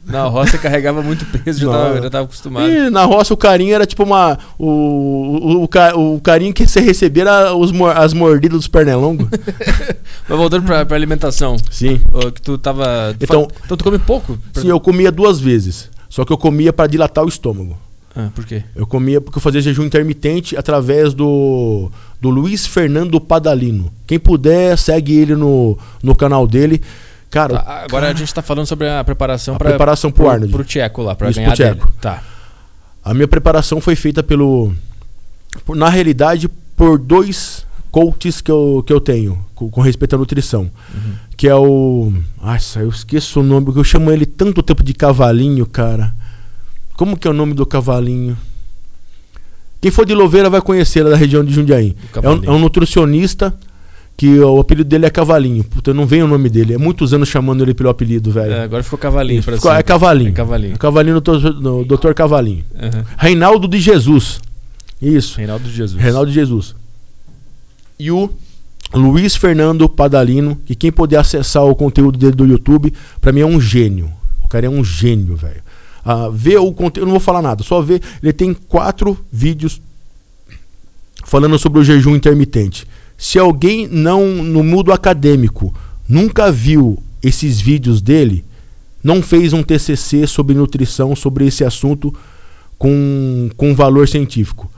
Na 0.06 0.24
roça 0.26 0.58
carregava 0.58 1.02
muito 1.02 1.26
peso, 1.26 1.62
já 1.62 1.72
tava, 1.72 2.02
já 2.02 2.10
tava 2.10 2.26
acostumado. 2.26 2.70
E 2.70 2.90
na 2.90 3.06
roça 3.06 3.34
o 3.34 3.38
carinho 3.38 3.74
era 3.74 3.86
tipo 3.86 4.04
uma. 4.04 4.38
O, 4.60 4.68
o, 4.68 5.64
o, 5.64 6.16
o 6.16 6.20
carinho 6.22 6.54
que 6.54 6.68
você 6.68 6.82
recebia 6.82 7.24
era 7.24 7.56
os, 7.56 7.72
as 7.96 8.14
mordidas 8.14 8.58
dos 8.60 8.68
pernilongos. 8.68 9.28
Mas 10.28 10.38
voltando 10.38 10.66
pra, 10.66 10.86
pra 10.86 10.98
alimentação, 10.98 11.56
Sim. 11.72 12.02
que 12.36 12.42
tu 12.42 12.58
tava. 12.58 13.16
Então- 13.20 13.44
fa- 13.50 13.56
então 13.66 13.78
tu 13.78 13.84
come 13.84 13.98
pouco? 14.00 14.38
Sim, 14.54 14.68
eu 14.68 14.80
comia 14.80 15.12
duas 15.12 15.40
vezes. 15.40 15.90
Só 16.10 16.26
que 16.26 16.34
eu 16.34 16.38
comia 16.38 16.72
pra 16.74 16.86
dilatar 16.86 17.24
o 17.24 17.28
estômago. 17.30 17.78
Ah, 18.16 18.30
por 18.36 18.46
quê? 18.46 18.64
Eu 18.76 18.86
comia 18.86 19.20
porque 19.20 19.38
eu 19.38 19.42
fazia 19.42 19.60
jejum 19.62 19.84
intermitente 19.86 20.56
através 20.56 21.14
do, 21.16 21.90
do 22.22 22.30
Luiz 22.30 22.68
Fernando 22.68 23.20
Padalino. 23.20 23.92
Quem 24.06 24.20
puder, 24.20 24.78
segue 24.78 25.14
ele 25.18 25.36
no, 25.36 25.76
no 26.04 26.14
canal 26.14 26.46
dele. 26.46 26.80
Cara, 27.34 27.58
Tá, 27.58 27.84
agora 27.86 28.12
a 28.12 28.14
gente 28.14 28.32
tá 28.32 28.44
falando 28.44 28.68
sobre 28.68 28.88
a 28.88 29.04
preparação 29.04 29.56
A 29.56 29.58
pra, 29.58 29.70
preparação 29.70 30.12
pro 30.12 30.30
Arnold. 30.30 30.52
Pro 30.54 30.64
Tcheco 30.64 31.02
lá, 31.02 31.14
Isso, 31.14 31.40
ganhar 31.40 31.48
pro 31.56 31.58
dele. 31.58 31.76
Tcheco. 31.76 31.92
Tá. 32.00 32.22
A 33.04 33.12
minha 33.14 33.28
preparação 33.28 33.82
foi 33.82 33.96
feita 33.96 34.22
pelo. 34.22 34.72
por- 35.66 35.76
na 35.76 35.90
realidade, 35.90 36.48
por 36.78 37.00
dois 37.00 37.66
coaches 37.92 38.40
que 38.40 38.52
eu, 38.52 38.84
que 38.86 38.94
eu 38.94 39.02
tenho, 39.02 39.44
com, 39.56 39.68
com 39.68 39.82
respeito 39.82 40.16
à 40.16 40.20
nutrição. 40.20 40.70
Uhum. 40.94 41.14
Que 41.36 41.48
é 41.48 41.56
o. 41.56 42.14
Nossa, 42.40 42.82
eu 42.82 42.90
esqueço 42.90 43.40
o 43.40 43.44
nome, 43.44 43.66
porque 43.66 43.80
eu 43.80 43.84
chamo 43.84 44.12
ele 44.12 44.28
tanto 44.28 44.62
tempo 44.62 44.84
de 44.84 44.94
cavalinho, 44.94 45.66
cara. 45.66 46.14
Como 46.96 47.18
que 47.18 47.28
é 47.28 47.32
o 47.32 47.34
nome 47.34 47.56
do 47.56 47.66
cavalinho? 47.66 48.38
Quem 49.82 49.90
for 49.92 50.06
de 50.06 50.14
Louveira 50.14 50.50
vai 50.52 50.62
conhecer, 50.62 51.06
é 51.06 51.10
da 51.10 51.16
região 51.16 51.44
de 51.44 51.52
Jundiaí. 51.52 51.96
É 52.22 52.30
um, 52.30 52.44
é 52.46 52.52
um 52.52 52.60
nutricionista 52.60 53.54
que 54.16 54.40
o 54.40 54.60
apelido 54.60 54.88
dele 54.90 55.06
é 55.06 55.10
Cavalinho. 55.10 55.64
Puta, 55.64 55.94
não 55.94 56.06
vem 56.06 56.22
o 56.24 56.28
nome 56.28 56.50
dele. 56.50 56.74
É 56.76 56.78
muitos 56.78 57.14
anos 57.14 57.28
chamando 57.30 57.64
ele 57.64 57.74
pelo 57.74 57.90
apelido, 57.90 58.32
velho. 58.32 58.54
É, 58.54 58.64
agora 58.64 58.84
ficou 58.84 59.00
cavalinho 59.00 59.42
pra 59.44 59.56
Ficou- 59.56 59.72
é 59.74 59.82
Cavalinho. 59.84 60.30
É 60.30 60.34
cavalinho. 60.34 60.78
Cavalinho 60.78 61.20
do 61.20 61.40
Dr. 61.40 61.50
do 61.54 61.86
Dr. 61.86 62.14
Cavalinho. 62.14 62.64
Aham. 62.80 63.06
Reinaldo 63.18 63.68
de 63.68 63.80
Jesus. 63.80 64.40
Isso. 65.02 65.38
Reinaldo 65.38 65.66
de 65.68 65.76
Jesus. 65.76 66.02
Reinaldo 66.02 66.28
de 66.30 66.34
Jesus. 66.36 66.76
E 68.00 68.12
o 68.12 68.30
Luiz 68.94 69.36
Fernando 69.36 69.90
Padalino, 69.90 70.56
que 70.66 70.76
quem 70.76 70.92
puder 70.92 71.18
acessar 71.18 71.64
o 71.66 71.76
conteúdo 71.76 72.18
dele 72.18 72.34
do 72.34 72.46
YouTube, 72.46 72.94
pra 73.20 73.32
mim 73.32 73.42
é 73.42 73.46
um 73.46 73.60
gênio. 73.60 74.12
O 74.44 74.48
cara 74.48 74.68
é 74.68 74.70
um 74.70 74.84
gênio, 74.84 75.36
velho. 75.36 75.62
Ah, 76.06 76.30
vê 76.32 76.56
o 76.58 76.72
conteúdo, 76.72 77.00
eu 77.00 77.06
não 77.06 77.14
vou 77.14 77.20
falar 77.20 77.42
nada, 77.42 77.64
só 77.64 77.82
ver. 77.82 78.02
Ele 78.22 78.32
tem 78.34 78.54
quatro 78.54 79.18
vídeos 79.32 79.82
falando 81.26 81.58
sobre 81.58 81.80
o 81.80 81.84
jejum 81.84 82.16
intermitente. 82.16 82.86
Se 83.26 83.40
alguém 83.40 83.88
não 83.88 84.28
no 84.44 84.62
mundo 84.62 84.92
acadêmico 84.92 85.74
nunca 86.10 86.52
viu 86.52 87.02
esses 87.24 87.62
vídeos 87.62 88.02
dele, 88.02 88.44
não 89.02 89.22
fez 89.22 89.54
um 89.54 89.64
TCC 89.64 90.28
sobre 90.28 90.54
nutrição, 90.54 91.16
sobre 91.16 91.48
esse 91.48 91.64
assunto 91.64 92.14
com, 92.78 93.50
com 93.56 93.74
valor 93.74 94.10
científico. 94.10 94.70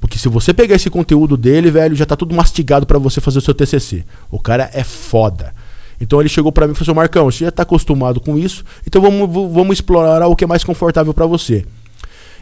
Porque 0.00 0.18
se 0.18 0.28
você 0.28 0.52
pegar 0.52 0.74
esse 0.74 0.90
conteúdo 0.90 1.36
dele, 1.36 1.70
velho, 1.70 1.94
já 1.94 2.04
tá 2.04 2.16
tudo 2.16 2.34
mastigado 2.34 2.86
pra 2.88 2.98
você 2.98 3.20
fazer 3.20 3.38
o 3.38 3.40
seu 3.40 3.54
TCC. 3.54 4.04
O 4.32 4.40
cara 4.40 4.68
é 4.74 4.82
foda. 4.82 5.54
Então 6.00 6.18
ele 6.18 6.28
chegou 6.28 6.50
pra 6.50 6.66
mim 6.66 6.72
e 6.72 6.74
falou 6.74 6.90
assim: 6.90 6.96
Marcão, 6.96 7.30
você 7.30 7.44
já 7.44 7.52
tá 7.52 7.62
acostumado 7.62 8.20
com 8.20 8.36
isso, 8.36 8.64
então 8.84 9.00
vamos, 9.00 9.30
vamos 9.52 9.74
explorar 9.74 10.26
o 10.26 10.34
que 10.34 10.42
é 10.42 10.46
mais 10.48 10.64
confortável 10.64 11.14
pra 11.14 11.24
você. 11.26 11.64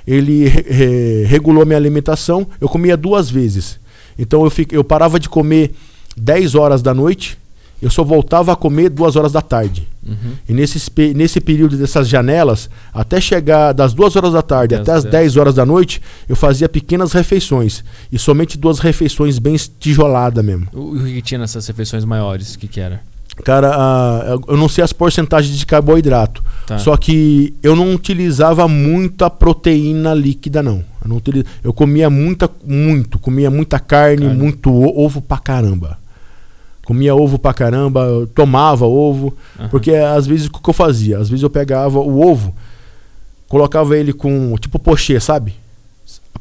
Ele 0.07 0.49
re- 0.49 1.25
regulou 1.27 1.67
minha 1.67 1.77
alimentação, 1.77 2.47
eu 2.59 2.67
comia 2.67 2.97
duas 2.97 3.29
vezes. 3.31 3.79
Então 4.21 4.45
eu, 4.45 4.51
fico, 4.51 4.75
eu 4.75 4.85
parava 4.85 5.19
de 5.19 5.29
comer 5.29 5.73
10 6.17 6.55
horas 6.55 6.83
da 6.83 6.95
noite 6.95 7.39
eu 7.83 7.89
só 7.89 8.05
voltava 8.05 8.53
a 8.53 8.57
comer 8.57 8.91
duas 8.91 9.17
horas 9.17 9.33
da 9.33 9.41
tarde. 9.41 9.89
Uhum. 10.07 10.33
E 10.49 10.53
nesse, 10.53 10.79
nesse 11.15 11.41
período 11.41 11.77
dessas 11.77 12.09
janelas, 12.09 12.69
até 12.93 13.21
chegar 13.21 13.73
das 13.73 13.95
duas 13.95 14.15
horas 14.17 14.33
da 14.33 14.43
tarde 14.43 14.75
até 14.75 14.93
as 14.93 15.05
10 15.05 15.37
horas 15.39 15.55
da 15.55 15.65
noite, 15.65 16.03
eu 16.29 16.37
fazia 16.37 16.69
pequenas 16.69 17.13
refeições. 17.13 17.83
E 18.13 18.19
somente 18.19 18.59
duas 18.59 18.79
refeições 18.81 19.39
bem 19.39 19.57
tijoladas 19.79 20.45
mesmo. 20.45 20.69
O, 20.73 20.97
o 20.97 21.05
que 21.05 21.23
tinha 21.23 21.39
nessas 21.39 21.67
refeições 21.67 22.05
maiores? 22.05 22.55
O 22.55 22.59
que, 22.59 22.69
que 22.69 22.81
era? 22.81 23.01
Cara, 23.45 24.39
eu 24.47 24.57
não 24.59 24.69
sei 24.69 24.85
as 24.85 24.93
porcentagens 24.93 25.57
de 25.57 25.65
carboidrato. 25.65 26.45
Tá. 26.67 26.77
Só 26.77 26.95
que 26.99 27.55
eu 27.63 27.75
não 27.75 27.95
utilizava 27.95 28.69
muita 28.69 29.31
proteína 29.31 30.13
líquida, 30.13 30.63
não. 30.63 30.85
Eu, 31.03 31.09
não 31.09 31.17
utiliz... 31.17 31.45
eu 31.63 31.73
comia 31.73 32.11
muita, 32.11 32.51
muito, 32.65 33.19
comia 33.19 33.51
muita 33.51 33.79
carne, 33.79 34.27
carne. 34.27 34.39
muito 34.39 34.71
ovo 34.73 35.21
pra 35.21 35.39
caramba. 35.39 35.99
Comia 36.85 37.15
ovo 37.15 37.39
pra 37.39 37.55
caramba, 37.55 38.29
tomava 38.35 38.87
ovo. 38.87 39.37
Uhum. 39.59 39.69
Porque 39.69 39.93
às 39.93 40.27
vezes 40.27 40.47
o 40.47 40.51
que 40.51 40.69
eu 40.69 40.75
fazia? 40.75 41.19
Às 41.19 41.29
vezes 41.29 41.43
eu 41.43 41.51
pegava 41.51 42.01
o 42.01 42.21
ovo, 42.27 42.55
colocava 43.49 43.97
ele 43.97 44.13
com 44.13 44.57
tipo 44.59 44.79
pochê, 44.79 45.21
sabe? 45.21 45.55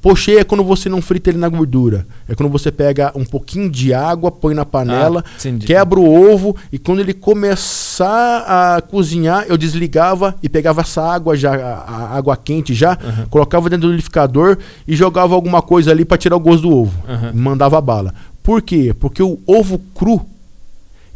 Pochê 0.02 0.38
é 0.38 0.44
quando 0.44 0.64
você 0.64 0.88
não 0.88 1.02
frita 1.02 1.30
ele 1.30 1.38
na 1.38 1.50
gordura. 1.50 2.08
É 2.28 2.34
quando 2.34 2.50
você 2.50 2.72
pega 2.72 3.12
um 3.16 3.26
pouquinho 3.26 3.70
de 3.70 3.94
água, 3.94 4.32
põe 4.32 4.54
na 4.54 4.64
panela, 4.64 5.24
ah, 5.28 5.66
quebra 5.66 6.00
o 6.00 6.32
ovo 6.32 6.56
e 6.72 6.80
quando 6.80 7.00
ele 7.00 7.14
começar 7.14 8.46
a 8.48 8.82
cozinhar, 8.82 9.46
eu 9.50 9.58
desligava 9.58 10.36
e 10.42 10.48
pegava 10.48 10.82
essa 10.82 11.02
água 11.02 11.36
já, 11.36 11.54
a 11.54 12.16
água 12.16 12.38
quente 12.38 12.74
já, 12.74 12.92
uhum. 12.92 13.26
colocava 13.30 13.70
dentro 13.70 13.88
do 13.88 13.92
liquidificador 13.92 14.58
e 14.88 14.96
jogava 14.96 15.36
alguma 15.36 15.62
coisa 15.62 15.92
ali 15.92 16.06
para 16.06 16.18
tirar 16.18 16.38
o 16.38 16.40
gosto 16.40 16.62
do 16.62 16.76
ovo. 16.76 16.98
Uhum. 17.08 17.42
Mandava 17.42 17.82
bala. 17.82 18.14
Por 18.42 18.62
quê? 18.62 18.96
Porque 18.98 19.22
o 19.22 19.38
ovo 19.46 19.80
cru 19.94 20.26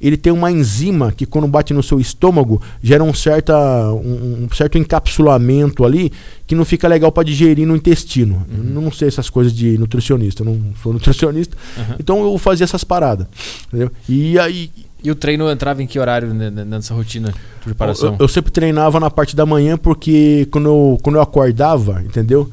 ele 0.04 0.18
tem 0.18 0.34
uma 0.34 0.52
enzima 0.52 1.14
que 1.14 1.26
quando 1.26 1.48
bate 1.48 1.74
no 1.74 1.82
seu 1.82 2.00
estômago 2.00 2.62
gera 2.82 3.04
um, 3.04 3.14
certa, 3.14 3.56
um, 3.94 4.44
um 4.44 4.54
certo 4.54 4.78
encapsulamento 4.78 5.86
ali 5.86 6.12
que 6.46 6.54
não 6.54 6.66
fica 6.66 6.90
legal 6.90 7.12
para 7.12 7.24
digerir 7.24 7.66
no 7.66 7.74
intestino. 7.74 8.46
Uhum. 8.52 8.82
não 8.82 8.92
sei 8.92 9.08
essas 9.08 9.30
coisas 9.30 9.54
de 9.54 9.78
nutricionista, 9.78 10.44
não 10.44 10.60
sou 10.84 10.92
nutricionista. 10.92 11.56
Uhum. 11.78 11.96
Então 12.00 12.24
eu 12.24 12.38
fazia 12.38 12.66
essas 12.66 12.84
paradas. 12.84 13.28
Entendeu? 13.68 13.90
E 14.10 14.38
aí. 14.38 14.70
E 15.02 15.12
o 15.12 15.16
treino 15.16 15.50
entrava 15.50 15.84
em 15.84 15.88
que 15.88 16.00
horário 16.00 16.34
nessa 16.34 16.94
rotina 16.94 17.30
de 17.30 17.64
preparação? 17.66 18.14
Eu, 18.14 18.18
eu 18.22 18.28
sempre 18.28 18.52
treinava 18.52 19.02
na 19.02 19.10
parte 19.10 19.36
da 19.36 19.46
manhã 19.46 19.78
porque 19.78 20.48
quando 20.50 20.68
eu, 20.68 20.98
quando 21.02 21.16
eu 21.18 21.22
acordava, 21.22 22.02
entendeu? 22.04 22.50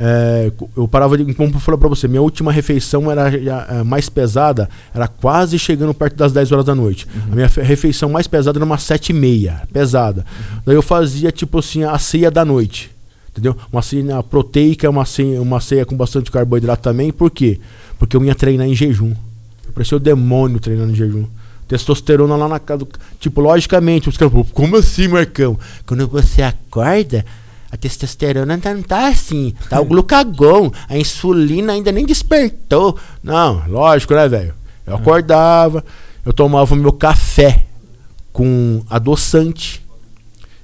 É, 0.00 0.52
eu 0.76 0.86
parava 0.86 1.18
de. 1.18 1.34
Como 1.34 1.52
eu 1.52 1.58
falei 1.58 1.78
pra 1.78 1.88
você, 1.88 2.06
minha 2.06 2.22
última 2.22 2.52
refeição 2.52 3.10
era 3.10 3.28
é, 3.28 3.82
mais 3.82 4.08
pesada, 4.08 4.68
era 4.94 5.08
quase 5.08 5.58
chegando 5.58 5.92
perto 5.92 6.14
das 6.14 6.32
10 6.32 6.52
horas 6.52 6.64
da 6.64 6.74
noite. 6.74 7.06
Uhum. 7.12 7.32
A 7.32 7.34
minha 7.34 7.46
refeição 7.48 8.08
mais 8.08 8.28
pesada 8.28 8.58
era 8.58 8.64
umas 8.64 8.82
7 8.84 9.10
e 9.10 9.12
meia, 9.12 9.62
pesada. 9.72 10.20
Uhum. 10.20 10.60
Daí 10.66 10.76
eu 10.76 10.82
fazia, 10.82 11.32
tipo 11.32 11.58
assim, 11.58 11.82
a 11.82 11.98
ceia 11.98 12.30
da 12.30 12.44
noite. 12.44 12.92
Entendeu? 13.30 13.56
Uma 13.72 13.82
ceia 13.82 14.22
proteica, 14.22 14.88
uma 14.88 15.04
ceia, 15.04 15.42
uma 15.42 15.60
ceia 15.60 15.84
com 15.84 15.96
bastante 15.96 16.30
carboidrato 16.30 16.82
também. 16.82 17.12
Por 17.12 17.30
quê? 17.30 17.58
Porque 17.98 18.16
eu 18.16 18.24
ia 18.24 18.36
treinar 18.36 18.68
em 18.68 18.74
jejum. 18.74 19.14
Parecia 19.74 19.96
o 19.96 20.00
demônio 20.00 20.60
treinando 20.60 20.92
em 20.92 20.94
jejum 20.94 21.24
testosterona 21.68 22.34
lá 22.34 22.48
na 22.48 22.58
casa. 22.58 22.86
Tipo, 23.20 23.42
logicamente, 23.42 24.08
os 24.08 24.16
caras, 24.16 24.32
como 24.52 24.76
assim, 24.76 25.06
Marcão? 25.06 25.58
Quando 25.86 26.08
você 26.08 26.40
acorda, 26.40 27.24
a 27.70 27.76
testosterona 27.76 28.58
não 28.64 28.82
tá 28.82 29.08
assim. 29.08 29.54
Tá 29.68 29.80
o 29.80 29.84
glucagon. 29.84 30.70
A 30.88 30.96
insulina 30.96 31.72
ainda 31.72 31.92
nem 31.92 32.06
despertou. 32.06 32.98
Não, 33.22 33.62
lógico, 33.68 34.14
né, 34.14 34.28
velho? 34.28 34.54
Eu 34.86 34.96
acordava, 34.96 35.84
eu 36.24 36.32
tomava 36.32 36.74
meu 36.74 36.92
café 36.92 37.66
com 38.32 38.82
adoçante. 38.88 39.84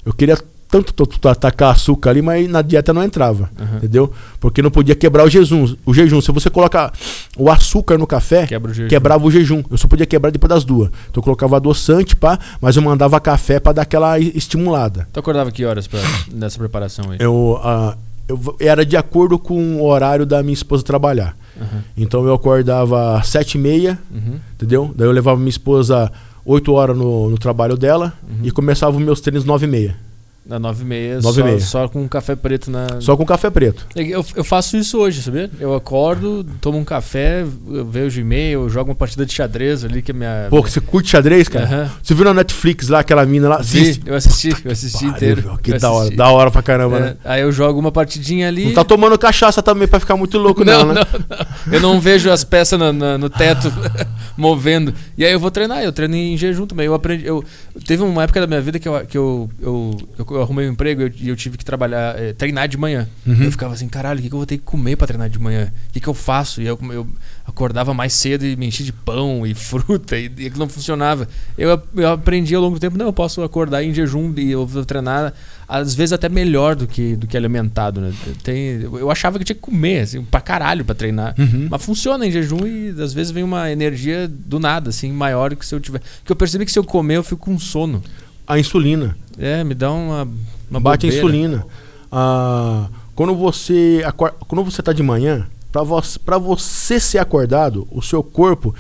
Eu 0.05 0.15
queria 0.15 0.39
tanto 0.83 1.29
atacar 1.29 1.71
açúcar 1.71 2.11
ali, 2.11 2.21
mas 2.21 2.49
na 2.49 2.61
dieta 2.61 2.93
não 2.93 3.05
entrava, 3.05 3.49
uhum. 3.57 3.77
entendeu? 3.77 4.13
Porque 4.41 4.61
não 4.61 4.73
podia 4.73 4.97
quebrar 4.97 5.25
o 5.25 5.31
jejum. 5.31 5.73
O 5.87 5.95
jejum, 5.95 6.21
se 6.21 6.33
você 6.33 6.51
colocar 6.51 6.93
o 7.37 7.49
açúcar 7.49 7.97
no 7.97 8.09
café, 8.09 8.45
o 8.45 8.89
quebrava 8.89 9.25
o 9.25 9.31
jejum. 9.31 9.63
Eu 9.71 9.79
só 9.79 9.87
podia 9.87 10.05
quebrar 10.05 10.31
depois 10.31 10.49
das 10.49 10.65
duas. 10.65 10.89
Então 10.89 11.21
eu 11.21 11.23
colocava 11.23 11.57
adoçante, 11.57 12.17
pá, 12.17 12.39
mas 12.61 12.75
eu 12.75 12.83
mandava 12.83 13.21
café 13.21 13.61
para 13.61 13.75
dar 13.75 13.83
aquela 13.83 14.19
estimulada. 14.19 15.07
Tu 15.13 15.21
acordava 15.21 15.53
que 15.53 15.65
horas 15.65 15.87
pra, 15.87 16.01
nessa 16.33 16.59
preparação 16.59 17.13
aí? 17.13 17.19
Eu, 17.21 17.61
uh, 17.63 17.97
eu 18.29 18.57
era 18.59 18.85
de 18.85 18.97
acordo 18.97 19.39
com 19.39 19.77
o 19.77 19.87
horário 19.87 20.27
da 20.27 20.43
minha 20.43 20.55
esposa 20.55 20.83
trabalhar. 20.83 21.37
Uhum. 21.57 21.81
Então 21.97 22.27
eu 22.27 22.35
acordava 22.35 23.17
às 23.19 23.29
sete 23.29 23.55
e 23.55 23.61
meia, 23.61 23.97
uhum. 24.11 24.41
entendeu? 24.55 24.93
Daí 24.97 25.07
eu 25.07 25.13
levava 25.13 25.39
minha 25.39 25.51
esposa 25.51 26.11
oito 26.45 26.73
horas 26.73 26.97
no, 26.97 27.31
no 27.31 27.39
trabalho 27.39 27.77
dela 27.77 28.13
uhum. 28.29 28.41
e 28.43 28.51
começava 28.51 28.97
os 28.97 29.03
meus 29.03 29.21
treinos 29.21 29.45
nove 29.45 29.67
e 29.67 29.71
meia. 29.71 30.04
Na 30.47 30.59
9 30.59 30.83
e 30.83 30.87
meia, 30.87 31.21
9 31.21 31.41
só, 31.41 31.45
meia. 31.45 31.61
só 31.61 31.89
com 31.89 32.07
café 32.07 32.37
preto 32.37 32.71
na. 32.71 33.01
Só 33.01 33.17
com 33.17 33.25
café 33.25 33.49
preto. 33.49 33.87
Eu, 33.97 34.25
eu 34.37 34.45
faço 34.45 34.77
isso 34.77 34.99
hoje, 34.99 35.23
sabia? 35.23 35.51
Eu 35.59 35.75
acordo, 35.75 36.45
tomo 36.61 36.77
um 36.77 36.85
café, 36.85 37.45
vejo 37.91 38.21
e-mail, 38.21 38.69
jogo 38.69 38.91
uma 38.91 38.95
partida 38.95 39.25
de 39.25 39.33
xadrez 39.33 39.85
ali 39.85 40.03
que 40.03 40.11
é 40.11 40.15
minha. 40.15 40.49
Pô, 40.51 40.61
você 40.61 40.83
curte 40.83 41.09
xadrez, 41.09 41.49
cara? 41.49 41.85
Uhum. 41.85 41.91
Você 42.03 42.13
viu 42.13 42.27
na 42.27 42.35
Netflix 42.35 42.89
lá 42.89 42.99
aquela 42.99 43.25
mina 43.25 43.49
lá? 43.49 43.59
Vi, 43.63 44.03
eu 44.05 44.15
assisti, 44.15 44.55
eu 44.65 44.71
assisti 44.71 45.07
inteiro. 45.07 45.43
Meu, 45.43 45.57
que 45.57 45.73
eu 45.73 45.81
da 45.81 45.91
hora, 45.91 46.11
da 46.11 46.29
hora 46.29 46.51
pra 46.51 46.63
caramba, 46.63 46.97
é, 46.99 47.01
né? 47.01 47.17
Aí 47.25 47.41
eu 47.41 47.51
jogo 47.51 47.81
uma 47.81 47.91
partidinha 47.91 48.47
ali. 48.49 48.67
Não 48.67 48.75
tá 48.75 48.85
tomando 48.85 49.19
cachaça 49.19 49.63
também 49.63 49.89
pra 49.89 49.99
ficar 49.99 50.17
muito 50.17 50.37
louco, 50.37 50.63
não, 50.63 50.85
não 50.85 50.95
né? 50.95 51.01
Não, 51.13 51.39
não. 51.39 51.75
Eu 51.75 51.81
não 51.81 52.01
vejo 52.01 52.31
as 52.31 52.45
peças 52.45 52.79
no, 52.79 52.93
no, 52.93 53.17
no 53.17 53.31
teto 53.31 53.73
movendo. 54.37 54.93
E 55.17 55.25
aí 55.25 55.33
eu 55.33 55.41
vou 55.41 55.51
treinar, 55.51 55.83
eu 55.83 55.93
treino 55.93 56.15
em 56.15 56.37
jejum 56.37 56.67
também. 56.67 56.87
Eu 56.87 56.95
aprendi. 56.95 57.25
Eu, 57.25 57.43
teve 57.87 58.03
uma 58.03 58.23
época 58.23 58.41
da 58.41 58.47
minha 58.47 58.61
vida 58.61 58.79
que 58.79 58.89
eu, 58.89 59.07
que 59.07 59.17
eu, 59.17 59.51
eu, 59.61 59.97
eu, 60.19 60.34
eu 60.37 60.43
arrumei 60.43 60.69
um 60.69 60.73
emprego, 60.73 61.03
eu 61.03 61.13
e 61.17 61.29
eu 61.29 61.37
tive 61.37 61.57
que 61.57 61.65
trabalhar, 61.65 62.19
é, 62.19 62.33
treinar 62.33 62.69
de 62.69 62.77
manhã. 62.77 63.09
Uhum. 63.27 63.43
Eu 63.43 63.51
ficava 63.51 63.75
assim, 63.75 63.89
caralho, 63.89 64.19
o 64.19 64.23
que, 64.23 64.29
que 64.29 64.35
eu 64.35 64.39
vou 64.39 64.47
ter 64.47 64.59
que 64.59 64.65
comer 64.65 64.97
para 64.97 65.07
treinar 65.07 65.29
de 65.29 65.39
manhã? 65.39 65.73
O 65.89 65.93
que, 65.93 66.01
que 66.01 66.09
eu 66.09 66.15
faço? 66.15 66.61
E 66.63 66.67
eu, 66.67 66.79
eu 66.91 67.07
acordava 67.47 67.93
mais 67.95 68.13
cedo 68.13 68.45
e 68.45 68.57
me 68.57 68.67
enchia 68.67 68.85
de 68.85 68.93
pão 68.93 69.47
e 69.47 69.53
fruta 69.55 70.17
e, 70.17 70.31
e 70.39 70.51
não 70.57 70.69
funcionava. 70.69 71.29
Eu, 71.57 71.81
eu 71.97 72.13
aprendi 72.13 72.55
ao 72.55 72.63
longo 72.63 72.77
do 72.77 72.81
tempo, 72.81 72.97
não, 72.97 73.07
eu 73.07 73.13
posso 73.13 73.43
acordar 73.43 73.83
em 73.83 73.93
jejum 73.93 74.33
e 74.37 74.51
eu 74.51 74.67
vou 74.67 74.85
treinar 74.85 75.33
às 75.69 75.95
vezes 75.95 76.13
até 76.13 76.29
melhor 76.29 76.77
do 76.77 76.87
que, 76.87 77.17
do 77.17 77.27
que 77.27 77.37
alimentado, 77.37 78.01
né? 78.01 78.13
Tem, 78.43 78.83
eu 78.83 79.11
achava 79.11 79.39
que 79.39 79.45
tinha 79.45 79.57
que 79.57 79.63
comer, 79.63 80.01
assim, 80.01 80.23
pra 80.23 80.41
caralho 80.41 80.85
pra 80.85 80.95
treinar. 80.95 81.35
Uhum. 81.39 81.69
Mas 81.71 81.83
funciona 81.83 82.27
em 82.27 82.31
jejum 82.31 82.67
e 82.67 82.91
às 83.01 83.13
vezes 83.13 83.33
vem 83.33 83.43
uma 83.43 83.71
energia 83.71 84.29
do 84.29 84.59
nada, 84.59 84.91
assim, 84.91 85.11
maior 85.13 85.55
que 85.55 85.65
se 85.65 85.75
eu 85.75 85.81
tiver. 85.81 86.01
Que 86.25 86.31
eu 86.31 86.37
percebi 86.37 86.65
que 86.65 86.73
se 86.73 86.79
eu 86.79 86.85
comer 86.85 87.17
eu 87.17 87.25
fico 87.25 87.47
com 87.47 87.59
sono. 87.59 88.03
A 88.47 88.59
insulina. 88.59 89.17
É, 89.39 89.65
me 89.65 89.75
dá 89.75 89.91
uma 89.91 90.29
uma 90.71 90.81
Bate 90.81 91.07
bobeira. 91.07 91.15
a 91.15 91.29
insulina. 91.29 91.67
Ah, 92.11 92.89
quando 93.15 93.35
você 93.35 94.03
quando 94.47 94.65
você 94.65 94.81
está 94.81 94.93
de 94.93 95.03
manhã, 95.03 95.47
para 95.73 95.83
você, 95.83 96.19
você 96.41 97.01
ser 97.01 97.19
acordado, 97.19 97.87
o 97.91 98.03
seu 98.03 98.23
corpo 98.23 98.75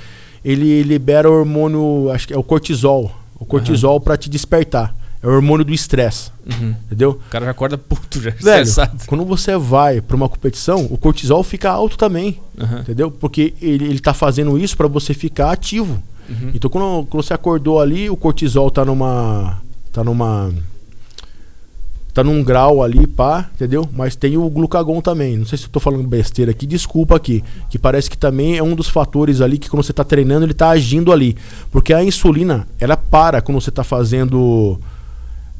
ele 0.44 0.82
libera 0.82 1.30
o 1.30 1.32
hormônio, 1.32 2.10
acho 2.12 2.28
que 2.28 2.34
é 2.34 2.38
o 2.38 2.42
cortisol, 2.42 3.10
o 3.38 3.44
cortisol 3.44 3.94
uhum. 3.94 4.00
para 4.00 4.16
te 4.16 4.28
despertar. 4.28 4.94
É 5.22 5.26
o 5.26 5.30
hormônio 5.30 5.64
do 5.64 5.72
estresse. 5.72 6.30
Uhum. 6.44 6.74
Entendeu? 6.84 7.12
O 7.12 7.30
cara 7.30 7.46
já 7.46 7.50
acorda 7.52 7.78
puto, 7.78 8.20
já 8.20 8.28
Velho, 8.28 8.38
estressado. 8.38 9.04
Quando 9.06 9.24
você 9.24 9.56
vai 9.56 10.02
para 10.02 10.14
uma 10.14 10.28
competição, 10.28 10.86
o 10.90 10.98
cortisol 10.98 11.42
fica 11.42 11.70
alto 11.70 11.96
também. 11.96 12.38
Uhum. 12.60 12.80
Entendeu? 12.80 13.10
Porque 13.10 13.54
ele, 13.62 13.86
ele 13.86 14.00
tá 14.00 14.12
fazendo 14.12 14.58
isso 14.58 14.76
para 14.76 14.86
você 14.86 15.14
ficar 15.14 15.50
ativo. 15.50 16.02
Uhum. 16.28 16.50
Então 16.54 16.70
quando, 16.70 17.06
quando, 17.06 17.22
você 17.22 17.34
acordou 17.34 17.80
ali, 17.80 18.08
o 18.08 18.16
cortisol 18.16 18.70
tá 18.70 18.84
numa. 18.84 19.60
tá 19.92 20.02
numa 20.02 20.50
tá 22.14 22.22
num 22.22 22.44
grau 22.44 22.80
ali, 22.80 23.08
pá, 23.08 23.50
entendeu? 23.52 23.88
Mas 23.92 24.14
tem 24.14 24.38
o 24.38 24.48
glucagon 24.48 25.00
também. 25.00 25.36
Não 25.36 25.44
sei 25.44 25.58
se 25.58 25.64
eu 25.64 25.70
tô 25.70 25.80
falando 25.80 26.06
besteira 26.06 26.52
aqui, 26.52 26.64
desculpa 26.64 27.16
aqui. 27.16 27.42
Que 27.68 27.76
parece 27.76 28.08
que 28.08 28.16
também 28.16 28.56
é 28.56 28.62
um 28.62 28.76
dos 28.76 28.88
fatores 28.88 29.40
ali 29.40 29.58
que 29.58 29.68
quando 29.68 29.82
você 29.82 29.92
tá 29.92 30.04
treinando, 30.04 30.46
ele 30.46 30.54
tá 30.54 30.70
agindo 30.70 31.12
ali. 31.12 31.36
Porque 31.72 31.92
a 31.92 32.04
insulina, 32.04 32.68
ela 32.78 32.96
para 32.96 33.42
quando 33.42 33.60
você 33.60 33.72
tá 33.72 33.82
fazendo. 33.82 34.78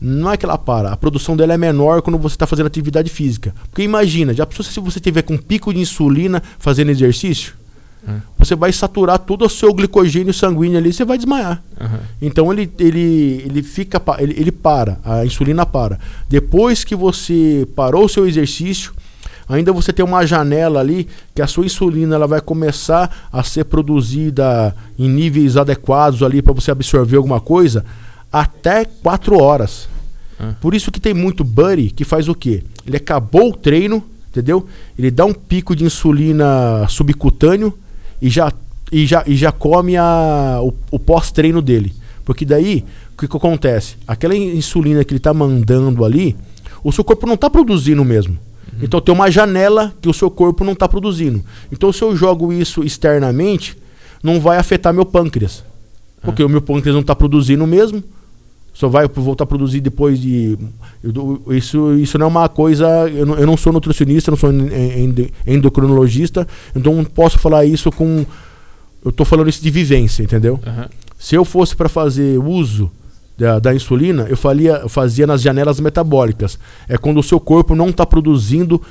Não 0.01 0.31
é 0.31 0.36
que 0.36 0.45
ela 0.45 0.57
para, 0.57 0.93
a 0.93 0.97
produção 0.97 1.36
dela 1.36 1.55
é 1.55 1.59
menor 1.59 2.03
quando 2.03 2.19
você 2.19 2.36
está 2.36 2.47
fazendo 2.47 2.66
atividade 2.66 3.11
física. 3.11 3.53
Porque 3.70 3.82
imagina, 3.82 4.32
já 4.32 4.47
pensou 4.47 4.65
se 4.65 4.78
você 4.78 5.01
tiver 5.01 5.23
com 5.23 5.36
pico 5.36 5.73
de 5.73 5.81
insulina 5.81 6.43
fazendo 6.59 6.91
exercício? 6.91 7.55
Uhum. 8.06 8.20
Você 8.39 8.55
vai 8.55 8.72
saturar 8.72 9.18
todo 9.18 9.44
o 9.44 9.48
seu 9.48 9.72
glicogênio 9.72 10.32
sanguíneo 10.32 10.78
ali, 10.78 10.93
você 10.93 11.05
vai 11.05 11.16
desmaiar. 11.16 11.62
Uhum. 11.81 11.98
Então 12.20 12.52
ele, 12.52 12.70
ele, 12.78 13.43
ele 13.47 13.62
fica, 13.62 14.01
ele, 14.18 14.35
ele 14.39 14.52
para, 14.52 14.98
a 15.05 15.24
insulina 15.24 15.64
para. 15.64 15.98
Depois 16.28 16.85
que 16.85 16.94
você 16.94 17.66
parou 17.74 18.05
o 18.05 18.09
seu 18.09 18.26
exercício, 18.26 18.93
ainda 19.48 19.72
você 19.72 19.93
tem 19.93 20.05
uma 20.05 20.26
janela 20.26 20.81
ali 20.81 21.09
que 21.35 21.43
a 21.43 21.47
sua 21.47 21.64
insulina 21.64 22.14
ela 22.14 22.26
vai 22.26 22.40
começar 22.40 23.28
a 23.32 23.43
ser 23.43 23.64
produzida 23.64 24.74
em 24.98 25.09
níveis 25.09 25.56
adequados 25.56 26.22
ali 26.22 26.43
para 26.43 26.52
você 26.52 26.70
absorver 26.70 27.16
alguma 27.16 27.40
coisa 27.40 27.85
até 28.32 28.85
4 28.85 29.40
horas. 29.40 29.89
Uhum. 30.40 30.55
Por 30.60 30.74
isso 30.74 30.90
que 30.90 31.01
tem 31.01 31.14
muito 31.14 31.44
buddy 31.44 31.90
que 31.90 32.05
faz 32.05 32.28
o 32.28 32.35
quê? 32.35 32.64
Ele 32.86 32.97
acabou 32.97 33.51
o 33.51 33.56
treino, 33.56 34.02
entendeu? 34.28 34.66
Ele 34.98 35.10
dá 35.10 35.24
um 35.24 35.32
pico 35.32 35.74
de 35.74 35.85
insulina 35.85 36.86
subcutâneo 36.89 37.72
e 38.20 38.28
já, 38.28 38.53
e 38.91 39.07
já, 39.07 39.24
e 39.27 39.36
já 39.36 39.53
come 39.53 39.97
a, 39.97 40.61
o, 40.62 40.73
o 40.91 40.99
pós-treino 40.99 41.61
dele. 41.61 41.93
Porque 42.24 42.45
daí, 42.45 42.85
o 43.12 43.19
que, 43.19 43.28
que 43.28 43.36
acontece? 43.36 43.97
Aquela 44.07 44.35
insulina 44.35 45.05
que 45.05 45.12
ele 45.12 45.19
está 45.19 45.35
mandando 45.35 46.05
ali, 46.05 46.36
o 46.82 46.91
seu 46.91 47.05
corpo 47.05 47.27
não 47.27 47.35
está 47.35 47.51
produzindo 47.51 48.05
mesmo. 48.05 48.32
Uhum. 48.32 48.78
Então 48.82 49.01
tem 49.01 49.15
uma 49.15 49.31
janela 49.31 49.95
que 50.01 50.09
o 50.09 50.15
seu 50.15 50.31
corpo 50.31 50.65
não 50.65 50.73
está 50.73 50.89
produzindo. 50.89 51.43
Então 51.70 51.93
se 51.93 52.03
eu 52.03 52.16
jogo 52.16 52.53
isso 52.53 52.82
externamente, 52.82 53.77
não 54.23 54.41
vai 54.41 54.59
afetar 54.59 54.93
meu 54.93 55.05
pâncreas. 55.05 55.62
Porque 56.23 56.43
uhum. 56.43 56.49
o 56.49 56.53
meu 56.53 56.62
pâncreas 56.62 56.95
não 56.95 57.03
está 57.03 57.15
produzindo 57.15 57.66
mesmo. 57.66 58.03
Só 58.74 58.88
vai 58.88 59.06
voltar 59.06 59.44
a 59.44 59.46
produzir 59.46 59.80
depois 59.80 60.20
de. 60.20 60.59
Eu, 61.02 61.40
isso, 61.51 61.94
isso 61.94 62.18
não 62.18 62.26
é 62.26 62.28
uma 62.28 62.48
coisa. 62.48 62.86
Eu 63.09 63.24
não, 63.24 63.38
eu 63.38 63.46
não 63.46 63.56
sou 63.56 63.72
nutricionista, 63.72 64.32
não 64.32 64.36
sou 64.36 64.51
endocrinologista, 65.46 66.46
então 66.74 66.92
não 66.92 67.05
posso 67.05 67.38
falar 67.38 67.64
isso 67.64 67.90
com. 67.92 68.26
Eu 69.05 69.10
estou 69.10 69.24
falando 69.24 69.48
isso 69.48 69.62
de 69.62 69.70
vivência, 69.70 70.24
entendeu? 70.24 70.59
Uhum. 70.66 70.84
Se 71.16 71.36
eu 71.36 71.44
fosse 71.44 71.76
para 71.76 71.88
fazer 71.88 72.36
uso 72.38 72.90
da, 73.38 73.60
da, 73.60 73.74
insulina, 73.74 74.26
eu, 74.28 74.36
falia, 74.36 74.80
eu 74.82 74.88
fazia 74.88 75.26
nas 75.26 75.40
janelas 75.40 75.78
metabólicas. 75.78 76.59
É 76.88 76.98
quando 76.98 77.18
o 77.18 77.22
seu 77.22 77.38
corpo 77.38 77.76
não 77.76 77.90
está 77.90 78.05
produzindo 78.05 78.82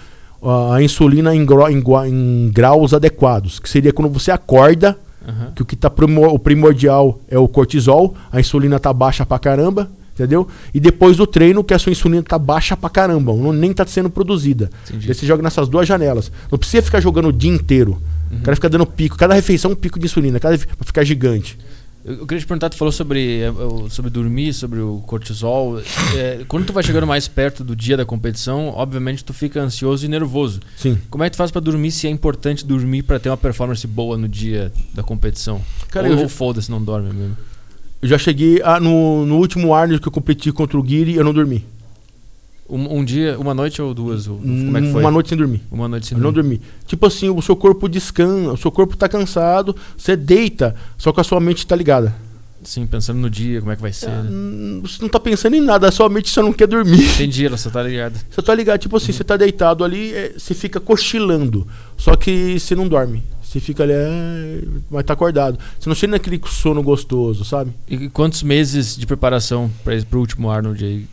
a 0.74 0.82
insulina 0.82 1.36
em, 1.36 1.46
gro, 1.46 1.68
em, 1.70 1.84
em, 2.08 2.52
graus 2.52 2.94
adequados. 2.94 3.60
Que 3.60 3.70
seria 3.70 3.92
quando 3.92 4.12
você 4.12 4.32
acorda, 4.32 4.98
uhum. 5.28 5.52
que 5.56 5.62
o 5.62 5.66
que 5.66 5.76
está 5.76 5.90
primor, 5.90 6.34
o 6.34 6.40
primordial 6.40 7.20
é 7.28 7.38
o 7.38 7.48
cortisol, 7.48 8.16
a 8.32 8.40
insulina 8.40 8.78
está 8.78 8.92
baixa 8.94 9.26
pra 9.26 9.40
caramba, 9.40 9.90
entendeu? 10.14 10.48
E 10.74 10.80
depois 10.80 11.18
do 11.18 11.26
treino, 11.26 11.64
que 11.64 11.74
a 11.74 11.80
sua 11.80 11.92
insulina 11.92 12.22
está 12.22 12.38
baixa 12.38 12.78
pra 12.78 12.90
caramba, 12.90 13.34
não, 13.34 13.52
nem 13.52 13.72
está 13.72 13.86
sendo 13.86 14.10
produzida. 14.10 14.70
Entendi. 14.88 15.08
Daí 15.08 15.16
você 15.16 15.26
joga 15.26 15.42
nessas 15.42 15.68
duas 15.68 15.88
janelas. 15.88 16.32
Não 16.52 16.58
precisa 16.58 16.84
ficar 16.84 17.00
jogando 17.00 17.30
o 17.30 17.34
dia 17.34 17.52
inteiro. 17.52 18.02
Uhum. 18.32 18.40
O 18.40 18.42
cara 18.42 18.56
fica 18.56 18.70
dando 18.70 18.86
pico, 18.86 19.18
cada 19.18 19.34
refeição 19.34 19.72
um 19.72 19.76
pico 19.76 20.00
de 20.00 20.06
insulina, 20.06 20.40
cada 20.40 20.58
pra 20.58 20.86
ficar 20.86 21.04
gigante. 21.04 21.58
Eu, 22.06 22.28
queria 22.28 22.42
te 22.42 22.48
perguntar, 22.48 22.70
tu 22.70 22.76
falou 22.76 22.92
sobre, 22.92 23.40
eh, 23.40 23.54
sobre 23.90 24.12
dormir, 24.12 24.54
sobre 24.54 24.82
o 24.82 25.02
cortisol. 25.08 25.80
É, 26.16 26.44
quando 26.48 26.66
tu 26.66 26.74
vai 26.74 26.84
chegando 26.84 27.08
mais 27.08 27.30
perto 27.30 27.64
do 27.64 27.76
dia 27.76 27.96
da 27.96 28.04
competição, 28.04 28.68
obviamente 28.70 29.24
tu 29.24 29.34
fica 29.34 29.62
ansioso 29.62 30.06
e 30.06 30.10
nervoso. 30.10 30.60
Sim. 30.76 30.98
Como 31.10 31.24
é 31.24 31.30
que 31.30 31.36
tu 31.36 31.38
faz 31.38 31.50
para 31.50 31.62
dormir 31.62 31.92
se 31.92 32.06
é 32.06 32.10
importante 32.10 32.66
dormir 32.66 33.04
para 33.04 33.20
ter 33.20 33.30
uma 33.30 33.38
performance 33.38 33.88
boa 33.88 34.18
no 34.18 34.28
dia 34.28 34.72
da 34.94 35.02
competição? 35.02 35.62
Cara, 35.90 36.10
ou, 36.10 36.20
ou 36.20 36.30
foda-se, 36.30 36.70
não 36.70 36.84
dorme 36.84 37.14
mesmo? 37.14 37.38
Eu 38.02 38.10
já 38.10 38.18
cheguei 38.18 38.62
a, 38.62 38.82
no, 38.82 39.26
no 39.26 39.38
último 39.38 39.74
Arnold 39.74 40.02
que 40.02 40.08
eu 40.10 40.12
competi 40.12 40.52
contra 40.52 40.78
o 40.78 40.84
Guiri, 40.84 41.16
eu 41.16 41.24
não 41.24 41.34
dormi. 41.34 41.66
Um, 42.70 43.00
um, 43.00 43.04
dia, 43.04 43.38
uma 43.38 43.54
noite 43.54 43.82
ou 43.82 43.94
duas? 43.94 44.26
Como 44.26 44.78
é 44.78 44.82
que 44.82 44.92
foi? 44.92 45.02
Uma 45.02 45.12
noite 45.12 45.30
sem 45.30 45.38
dormir. 45.38 45.62
Uma 45.70 45.88
noite 45.88 46.08
sem 46.08 46.18
dormir. 46.18 46.26
Não 46.26 46.34
dormir. 46.34 46.62
Tipo 46.88 47.06
assim, 47.06 47.30
o 47.30 47.42
seu 47.42 47.56
corpo 47.56 47.90
descansa, 47.90 48.54
o 48.54 48.58
seu 48.58 48.72
corpo 48.72 48.96
tá 48.96 49.10
cansado, 49.10 49.76
você 49.98 50.16
deita, 50.16 50.76
só 50.98 51.12
que 51.12 51.20
a 51.20 51.24
sua 51.24 51.40
mente 51.40 51.68
tá 51.68 51.76
ligada. 51.76 52.16
Sim, 52.64 52.88
pensando 52.88 53.20
no 53.20 53.30
dia, 53.30 53.60
como 53.60 53.72
é 53.72 53.76
que 53.76 53.82
vai 53.82 53.92
ser. 53.92 54.10
É, 54.10 54.22
né? 54.24 54.80
Você 54.82 55.02
não 55.02 55.10
tá 55.10 55.20
pensando 55.20 55.56
em 55.56 55.62
nada, 55.62 55.88
a 55.88 55.92
sua 55.92 56.08
mente 56.10 56.30
só 56.30 56.42
não 56.42 56.54
quer 56.54 56.68
dormir. 56.68 57.04
Entendi, 57.16 57.48
você 57.48 57.70
tá 57.70 57.84
ligado. 57.84 58.18
Você 58.30 58.42
tá 58.42 58.56
ligado, 58.56 58.80
tipo 58.80 58.96
assim, 58.96 59.12
uhum. 59.12 59.18
você 59.18 59.24
tá 59.24 59.38
deitado 59.38 59.84
ali, 59.84 60.14
é, 60.14 60.34
você 60.38 60.54
fica 60.54 60.80
cochilando, 60.80 61.68
só 61.98 62.16
que 62.16 62.58
você 62.60 62.76
não 62.76 62.88
dorme. 62.88 63.24
Você 63.44 63.60
fica 63.60 63.84
ali, 63.84 63.94
é, 63.94 64.64
mas 64.90 65.04
tá 65.04 65.14
acordado. 65.14 65.60
Você 65.80 65.88
não 65.88 65.96
chega 65.96 66.12
naquele 66.12 66.42
sono 66.48 66.82
gostoso, 66.82 67.46
sabe? 67.46 67.72
E 67.88 68.10
quantos 68.10 68.42
meses 68.42 68.98
de 68.98 69.06
preparação 69.06 69.70
para 69.84 70.02
pro 70.04 70.20
último 70.20 70.50
Arnold 70.50 70.84
aí? 70.84 71.06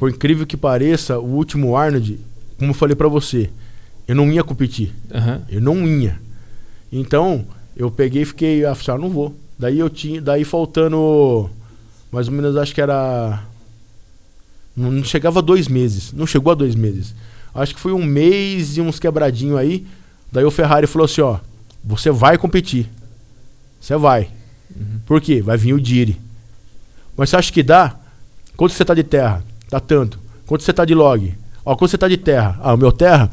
Por 0.00 0.10
incrível 0.10 0.46
que 0.46 0.56
pareça, 0.56 1.18
o 1.20 1.36
último 1.36 1.76
Arnold, 1.76 2.18
como 2.58 2.70
eu 2.70 2.74
falei 2.74 2.96
para 2.96 3.06
você, 3.06 3.50
eu 4.08 4.16
não 4.16 4.32
ia 4.32 4.42
competir. 4.42 4.92
Uhum. 5.14 5.42
Eu 5.48 5.60
não 5.60 5.86
ia. 5.86 6.18
Então, 6.90 7.44
eu 7.76 7.90
peguei 7.90 8.22
e 8.22 8.24
fiquei, 8.26 8.64
ah, 8.64 8.74
não 8.98 9.10
vou. 9.10 9.36
Daí 9.58 9.78
eu 9.78 9.88
tinha, 9.88 10.20
daí 10.20 10.42
faltando 10.42 11.48
mais 12.10 12.26
ou 12.26 12.34
menos, 12.34 12.56
acho 12.56 12.74
que 12.74 12.80
era 12.80 13.44
não, 14.76 14.90
não 14.90 15.04
chegava 15.04 15.40
a 15.40 15.42
dois 15.42 15.68
meses, 15.68 16.12
não 16.12 16.26
chegou 16.26 16.50
a 16.50 16.54
dois 16.54 16.74
meses. 16.74 17.14
Acho 17.54 17.74
que 17.74 17.80
foi 17.80 17.92
um 17.92 18.02
mês 18.02 18.76
e 18.76 18.80
uns 18.80 18.98
quebradinho 18.98 19.56
aí. 19.56 19.86
Daí 20.32 20.44
o 20.44 20.50
Ferrari 20.50 20.86
falou 20.86 21.04
assim, 21.04 21.20
ó, 21.20 21.38
você 21.84 22.10
vai 22.10 22.38
competir. 22.38 22.88
Você 23.80 23.96
vai. 23.96 24.30
Uhum. 24.74 25.00
Por 25.04 25.20
quê? 25.20 25.42
Vai 25.42 25.58
vir 25.58 25.74
o 25.74 25.80
Diri. 25.80 26.18
Mas 27.16 27.28
você 27.28 27.36
acha 27.36 27.52
que 27.52 27.62
dá? 27.62 27.96
Quanto 28.56 28.72
você 28.72 28.84
tá 28.84 28.94
de 28.94 29.02
terra? 29.02 29.44
Dá 29.70 29.80
tanto. 29.80 30.18
Quanto 30.46 30.64
você 30.64 30.72
tá 30.72 30.84
de 30.84 30.94
log? 30.94 31.34
Ó, 31.64 31.76
quanto 31.76 31.90
você 31.90 31.98
tá 31.98 32.08
de 32.08 32.16
terra? 32.16 32.58
Ah, 32.62 32.74
o 32.74 32.76
meu 32.76 32.90
terra 32.90 33.30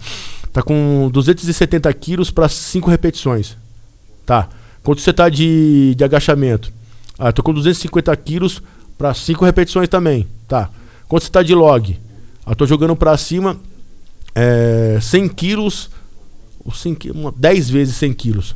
tá 0.54 0.62
com 0.62 1.10
270 1.12 1.92
quilos 1.94 2.30
para 2.30 2.48
5 2.48 2.90
repetições. 2.90 3.58
Tá. 4.26 4.48
Quanto 4.84 5.02
você 5.02 5.12
tá 5.12 5.30
de, 5.30 5.96
de 5.96 6.04
agachamento? 6.04 6.72
Ah, 7.18 7.32
tô 7.32 7.42
com 7.42 7.54
250 7.54 8.16
quilos 8.18 8.62
para 8.98 9.14
5 9.14 9.44
repetições 9.44 9.90
também. 9.90 10.28
Tá. 10.48 10.70
Quanto 11.08 11.24
você 11.24 11.32
tá 11.32 11.42
de 11.42 11.56
log? 11.56 12.00
Ah, 12.46 12.56
tô 12.56 12.66
jogando 12.66 12.96
para 12.96 13.18
cima 13.18 13.58
é, 14.36 15.00
100 15.02 15.30
quilos, 15.30 15.90
10 17.36 17.70
vezes 17.70 17.96
100 17.96 18.14
quilos. 18.14 18.56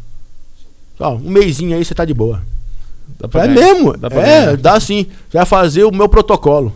Ó, 0.99 1.15
um 1.15 1.31
mêsinho 1.31 1.75
aí 1.75 1.83
você 1.83 1.95
tá 1.95 2.05
de 2.05 2.13
boa. 2.13 2.43
é 3.33 3.47
mesmo? 3.47 3.97
Dá 3.97 4.07
é, 4.07 4.11
ganhar. 4.11 4.57
dá 4.57 4.79
sim. 4.79 5.07
Vai 5.33 5.45
fazer 5.45 5.83
o 5.83 5.91
meu 5.91 6.07
protocolo. 6.07 6.71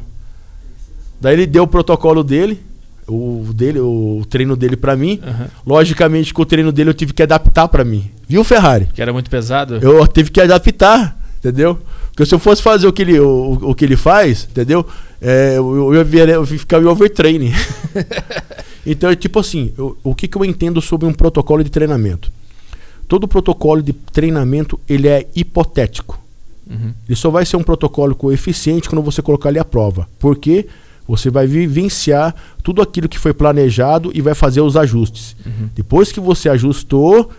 Daí 1.20 1.34
ele 1.34 1.46
deu 1.46 1.64
o 1.64 1.68
protocolo 1.68 2.24
dele, 2.24 2.60
o 3.08 3.46
dele, 3.54 3.80
o 3.80 4.24
treino 4.30 4.56
dele 4.56 4.76
para 4.76 4.96
mim. 4.96 5.20
Uhum. 5.26 5.48
Logicamente, 5.66 6.34
com 6.34 6.42
o 6.42 6.46
treino 6.46 6.72
dele 6.72 6.90
eu 6.90 6.94
tive 6.94 7.14
que 7.14 7.24
adaptar 7.24 7.68
para 7.68 7.84
mim. 7.84 8.10
Viu, 8.28 8.44
Ferrari? 8.44 8.88
Que 8.94 9.02
era 9.02 9.14
muito 9.14 9.30
pesado? 9.30 9.76
Eu 9.82 10.06
tive 10.08 10.32
que 10.32 10.42
adaptar, 10.42 11.18
entendeu? 11.40 11.80
Porque 12.12 12.26
se 12.26 12.34
eu 12.34 12.40
fosse 12.40 12.62
fazer 12.62 12.88
o 12.88 12.94
que 12.94 13.02
ele, 13.02 13.20
o, 13.20 13.60
o 13.62 13.76
que 13.76 13.84
ele 13.84 13.98
faz, 13.98 14.48
entendeu? 14.50 14.86
É, 15.22 15.58
eu, 15.58 15.94
eu, 15.94 16.04
ia, 16.14 16.24
eu 16.24 16.42
ia 16.42 16.46
ficar 16.46 16.82
em 16.82 16.86
overtraining. 16.86 17.54
então, 18.86 19.10
é 19.10 19.16
tipo 19.16 19.40
assim, 19.40 19.74
eu, 19.78 19.98
o 20.04 20.16
que, 20.16 20.28
que 20.28 20.38
eu 20.38 20.46
entendo 20.46 20.82
sobre 20.82 21.06
um 21.08 21.14
protocolo 21.14 21.64
de 21.64 21.70
treinamento? 21.70 22.32
Todo 23.08 23.28
protocolo 23.28 23.82
de 23.82 23.94
treinamento, 23.94 24.80
ele 24.88 25.08
é 25.08 25.28
hipotético. 25.36 26.20
Uhum. 26.68 26.94
Ele 27.08 27.16
só 27.16 27.30
vai 27.30 27.46
ser 27.46 27.58
um 27.58 27.64
protocolo 27.64 28.16
coeficiente 28.16 28.90
quando 28.90 29.04
você 29.04 29.22
colocar 29.22 29.50
ele 29.50 29.60
à 29.60 29.66
prova. 29.66 30.08
Por 30.18 30.38
quê? 30.38 30.68
Você 31.08 31.30
vai 31.30 31.46
vivenciar 31.46 32.34
tudo 32.64 32.82
aquilo 32.82 33.08
que 33.08 33.20
foi 33.20 33.34
planejado 33.34 34.12
e 34.14 34.22
vai 34.22 34.34
fazer 34.34 34.62
os 34.62 34.76
ajustes. 34.76 35.36
Uhum. 35.46 35.70
Depois 35.76 36.12
que 36.12 36.20
você 36.20 36.50
ajustou, 36.50 37.30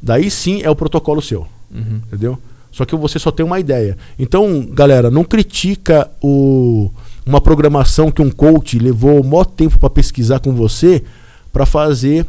daí 0.00 0.30
sim 0.30 0.62
é 0.62 0.70
o 0.70 0.76
protocolo 0.76 1.20
seu. 1.20 1.46
Uhum. 1.70 2.00
Entendeu? 2.06 2.38
Só 2.70 2.86
que 2.86 2.96
você 2.96 3.18
só 3.18 3.30
tem 3.30 3.44
uma 3.44 3.60
ideia. 3.60 3.98
Então, 4.18 4.66
galera, 4.72 5.10
não 5.10 5.24
critica 5.24 6.10
o, 6.22 6.90
uma 7.26 7.40
programação 7.40 8.10
que 8.10 8.22
um 8.22 8.30
coach 8.30 8.78
levou 8.78 9.20
um 9.20 9.28
maior 9.28 9.44
tempo 9.44 9.78
para 9.78 9.90
pesquisar 9.90 10.40
com 10.40 10.54
você 10.54 11.04
para 11.52 11.66
fazer 11.66 12.26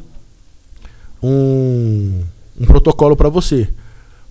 um, 1.22 2.22
um 2.60 2.66
protocolo 2.66 3.16
para 3.16 3.30
você. 3.30 3.70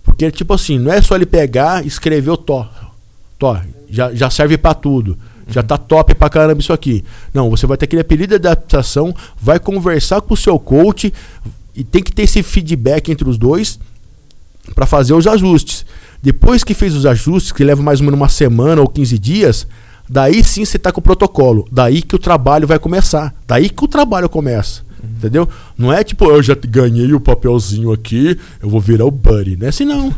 Porque, 0.03 0.29
tipo 0.29 0.53
assim, 0.53 0.77
não 0.77 0.93
é 0.93 1.01
só 1.01 1.15
ele 1.15 1.25
pegar 1.25 1.83
e 1.83 1.87
escrever 1.87 2.29
o 2.29 2.37
tó. 2.37 2.69
Tó, 3.39 3.59
já, 3.89 4.13
já 4.13 4.29
serve 4.29 4.57
para 4.57 4.75
tudo. 4.75 5.17
Já 5.47 5.63
tá 5.63 5.77
top 5.77 6.15
pra 6.15 6.29
caramba 6.29 6.61
isso 6.61 6.73
aqui. 6.73 7.03
Não, 7.33 7.49
você 7.49 7.65
vai 7.65 7.77
ter 7.77 7.85
aquele 7.85 8.03
período 8.03 8.29
de 8.29 8.35
adaptação, 8.35 9.13
vai 9.39 9.59
conversar 9.59 10.21
com 10.21 10.33
o 10.33 10.37
seu 10.37 10.57
coach 10.57 11.13
e 11.75 11.83
tem 11.83 12.01
que 12.03 12.11
ter 12.11 12.23
esse 12.23 12.41
feedback 12.43 13.09
entre 13.09 13.27
os 13.27 13.37
dois 13.37 13.79
para 14.73 14.85
fazer 14.85 15.13
os 15.13 15.27
ajustes. 15.27 15.85
Depois 16.21 16.63
que 16.63 16.73
fez 16.73 16.95
os 16.95 17.05
ajustes, 17.05 17.51
que 17.51 17.63
leva 17.63 17.81
mais 17.81 17.99
ou 17.99 18.05
menos 18.05 18.19
uma 18.19 18.29
semana 18.29 18.81
ou 18.81 18.87
15 18.87 19.19
dias, 19.19 19.67
daí 20.09 20.43
sim 20.43 20.63
você 20.63 20.79
tá 20.79 20.91
com 20.91 21.01
o 21.01 21.03
protocolo. 21.03 21.67
Daí 21.71 22.01
que 22.01 22.15
o 22.15 22.19
trabalho 22.19 22.67
vai 22.67 22.79
começar. 22.79 23.35
Daí 23.45 23.69
que 23.69 23.83
o 23.83 23.87
trabalho 23.87 24.29
começa. 24.29 24.83
Entendeu? 25.23 25.47
Não 25.77 25.93
é 25.93 26.03
tipo, 26.03 26.25
eu 26.25 26.43
já 26.43 26.53
ganhei 26.53 27.13
o 27.13 27.19
papelzinho 27.19 27.93
aqui, 27.93 28.37
eu 28.61 28.67
vou 28.67 28.81
virar 28.81 29.05
o 29.05 29.11
Buddy. 29.11 29.55
Não 29.55 29.67
é 29.67 29.69
assim 29.69 29.85
não. 29.85 30.13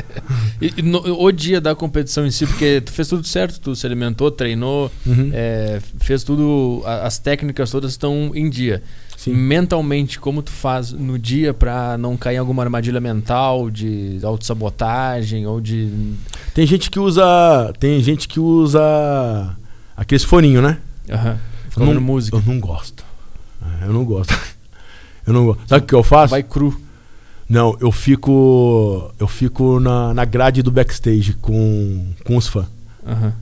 e, 0.58 0.80
no, 0.80 1.00
o 1.22 1.30
dia 1.30 1.60
da 1.60 1.74
competição 1.74 2.26
em 2.26 2.30
si, 2.30 2.46
porque 2.46 2.80
tu 2.80 2.90
fez 2.90 3.08
tudo 3.08 3.26
certo, 3.26 3.60
tu 3.60 3.76
se 3.76 3.84
alimentou, 3.84 4.30
treinou, 4.30 4.90
uhum. 5.04 5.30
é, 5.34 5.82
fez 6.00 6.24
tudo, 6.24 6.82
as 6.86 7.18
técnicas 7.18 7.70
todas 7.70 7.90
estão 7.90 8.30
em 8.34 8.48
dia. 8.48 8.82
Sim. 9.18 9.34
Mentalmente, 9.34 10.18
como 10.18 10.40
tu 10.40 10.50
faz 10.50 10.92
no 10.92 11.18
dia 11.18 11.52
para 11.52 11.98
não 11.98 12.16
cair 12.16 12.36
em 12.36 12.38
alguma 12.38 12.62
armadilha 12.62 13.02
mental 13.02 13.68
de 13.68 14.18
autossabotagem 14.22 15.46
ou 15.46 15.60
de. 15.60 15.90
Tem 16.54 16.66
gente 16.66 16.90
que 16.90 16.98
usa. 16.98 17.70
Tem 17.78 18.00
gente 18.00 18.26
que 18.26 18.40
usa 18.40 18.80
aqueles 19.94 20.24
foninho, 20.24 20.62
né? 20.62 20.78
Aham. 21.10 21.38
Uhum. 21.76 21.94
Não, 21.94 22.00
música. 22.00 22.36
Eu 22.36 22.42
não 22.46 22.58
gosto. 22.58 23.07
Eu 23.82 23.92
não 23.92 24.04
gosto. 24.04 24.34
Eu 25.26 25.34
não 25.34 25.44
gosto. 25.44 25.60
Sabe 25.66 25.84
o 25.84 25.86
que 25.86 25.94
eu 25.94 26.02
faço? 26.02 26.30
Vai 26.30 26.42
cru. 26.42 26.74
Não, 27.46 27.76
eu 27.80 27.92
fico. 27.92 29.12
Eu 29.18 29.28
fico 29.28 29.78
na, 29.78 30.14
na 30.14 30.24
grade 30.24 30.62
do 30.62 30.70
backstage 30.70 31.34
com, 31.34 32.06
com 32.24 32.36
os 32.36 32.48
fãs. 32.48 32.66
Uhum. 33.06 33.32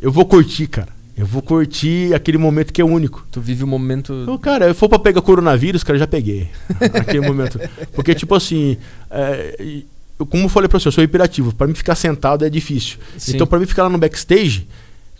Eu 0.00 0.12
vou 0.12 0.26
curtir, 0.26 0.66
cara. 0.66 0.88
Eu 1.16 1.26
vou 1.26 1.40
curtir 1.40 2.12
aquele 2.12 2.36
momento 2.38 2.72
que 2.72 2.82
é 2.82 2.84
único. 2.84 3.26
Tu 3.30 3.40
vive 3.40 3.62
o 3.62 3.66
momento. 3.66 4.12
Eu, 4.26 4.38
cara, 4.38 4.66
eu 4.66 4.74
for 4.74 4.88
pra 4.88 4.98
pegar 4.98 5.22
coronavírus, 5.22 5.84
cara, 5.84 5.98
já 5.98 6.06
peguei. 6.06 6.48
aquele 7.00 7.26
momento. 7.26 7.58
Porque, 7.94 8.14
tipo 8.14 8.34
assim. 8.34 8.76
É, 9.10 9.82
eu, 10.18 10.26
como 10.26 10.44
eu 10.44 10.48
falei 10.48 10.68
pra 10.68 10.78
você, 10.78 10.88
eu 10.88 10.92
sou 10.92 11.04
hiperativo. 11.04 11.54
Pra 11.54 11.66
mim 11.66 11.74
ficar 11.74 11.94
sentado 11.94 12.44
é 12.44 12.50
difícil. 12.50 12.98
Sim. 13.16 13.34
Então, 13.34 13.46
pra 13.46 13.58
mim 13.58 13.66
ficar 13.66 13.84
lá 13.84 13.90
no 13.90 13.98
backstage, 13.98 14.66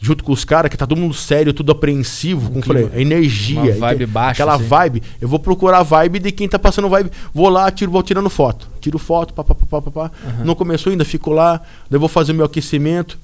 junto 0.00 0.22
com 0.22 0.32
os 0.32 0.44
caras, 0.44 0.70
que 0.70 0.76
tá 0.76 0.86
todo 0.86 0.98
mundo 0.98 1.14
sério, 1.14 1.52
tudo 1.52 1.72
apreensivo, 1.72 2.50
como 2.50 2.62
clima. 2.62 2.88
falei, 2.88 2.98
a 2.98 3.00
energia. 3.00 3.60
Uma 3.60 3.72
vibe 3.72 4.06
baixa, 4.06 4.42
Aquela 4.42 4.54
assim. 4.56 4.64
vibe, 4.64 5.02
eu 5.20 5.26
vou 5.28 5.38
procurar 5.38 5.78
a 5.78 5.82
vibe 5.82 6.18
de 6.18 6.32
quem 6.32 6.48
tá 6.48 6.58
passando 6.58 6.88
vibe. 6.88 7.10
Vou 7.32 7.48
lá, 7.48 7.70
tiro, 7.70 7.90
vou 7.90 8.02
tirando 8.02 8.28
foto. 8.28 8.68
Tiro 8.80 8.98
foto, 8.98 9.32
pá, 9.32 9.42
pá, 9.42 9.54
pá, 9.54 9.66
pá, 9.66 9.82
pá, 9.82 9.90
pá. 9.90 10.10
Não 10.44 10.54
começou 10.54 10.90
ainda, 10.90 11.04
fico 11.04 11.30
lá, 11.30 11.58
daí 11.88 11.96
eu 11.96 12.00
vou 12.00 12.08
fazer 12.08 12.32
meu 12.32 12.44
aquecimento. 12.44 13.18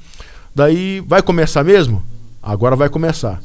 Daí, 0.55 1.01
vai 1.07 1.23
começar 1.23 1.63
mesmo? 1.63 2.03
Agora 2.43 2.75
vai 2.75 2.89
começar. 2.89 3.43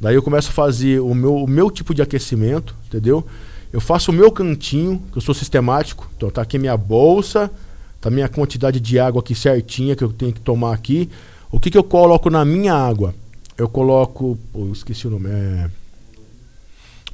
Daí 0.00 0.14
eu 0.14 0.22
começo 0.22 0.48
a 0.50 0.52
fazer 0.52 1.00
o 1.00 1.14
meu, 1.14 1.36
o 1.36 1.46
meu 1.46 1.70
tipo 1.70 1.92
de 1.92 2.00
aquecimento, 2.00 2.74
entendeu? 2.86 3.26
Eu 3.72 3.80
faço 3.80 4.10
o 4.10 4.14
meu 4.14 4.30
cantinho, 4.32 5.02
que 5.12 5.18
eu 5.18 5.22
sou 5.22 5.34
sistemático. 5.34 6.08
Então 6.16 6.30
tá 6.30 6.40
aqui 6.40 6.58
minha 6.58 6.76
bolsa, 6.76 7.50
tá 8.00 8.08
minha 8.08 8.28
quantidade 8.28 8.80
de 8.80 8.98
água 8.98 9.20
aqui 9.20 9.34
certinha 9.34 9.94
que 9.94 10.02
eu 10.02 10.10
tenho 10.10 10.32
que 10.32 10.40
tomar 10.40 10.72
aqui. 10.72 11.10
O 11.50 11.58
que, 11.58 11.70
que 11.70 11.78
eu 11.78 11.84
coloco 11.84 12.28
na 12.30 12.44
minha 12.44 12.74
água? 12.74 13.14
Eu 13.56 13.68
coloco. 13.68 14.38
Pô, 14.52 14.60
eu 14.66 14.72
esqueci 14.72 15.06
o 15.06 15.10
nome. 15.10 15.28
É. 15.30 15.70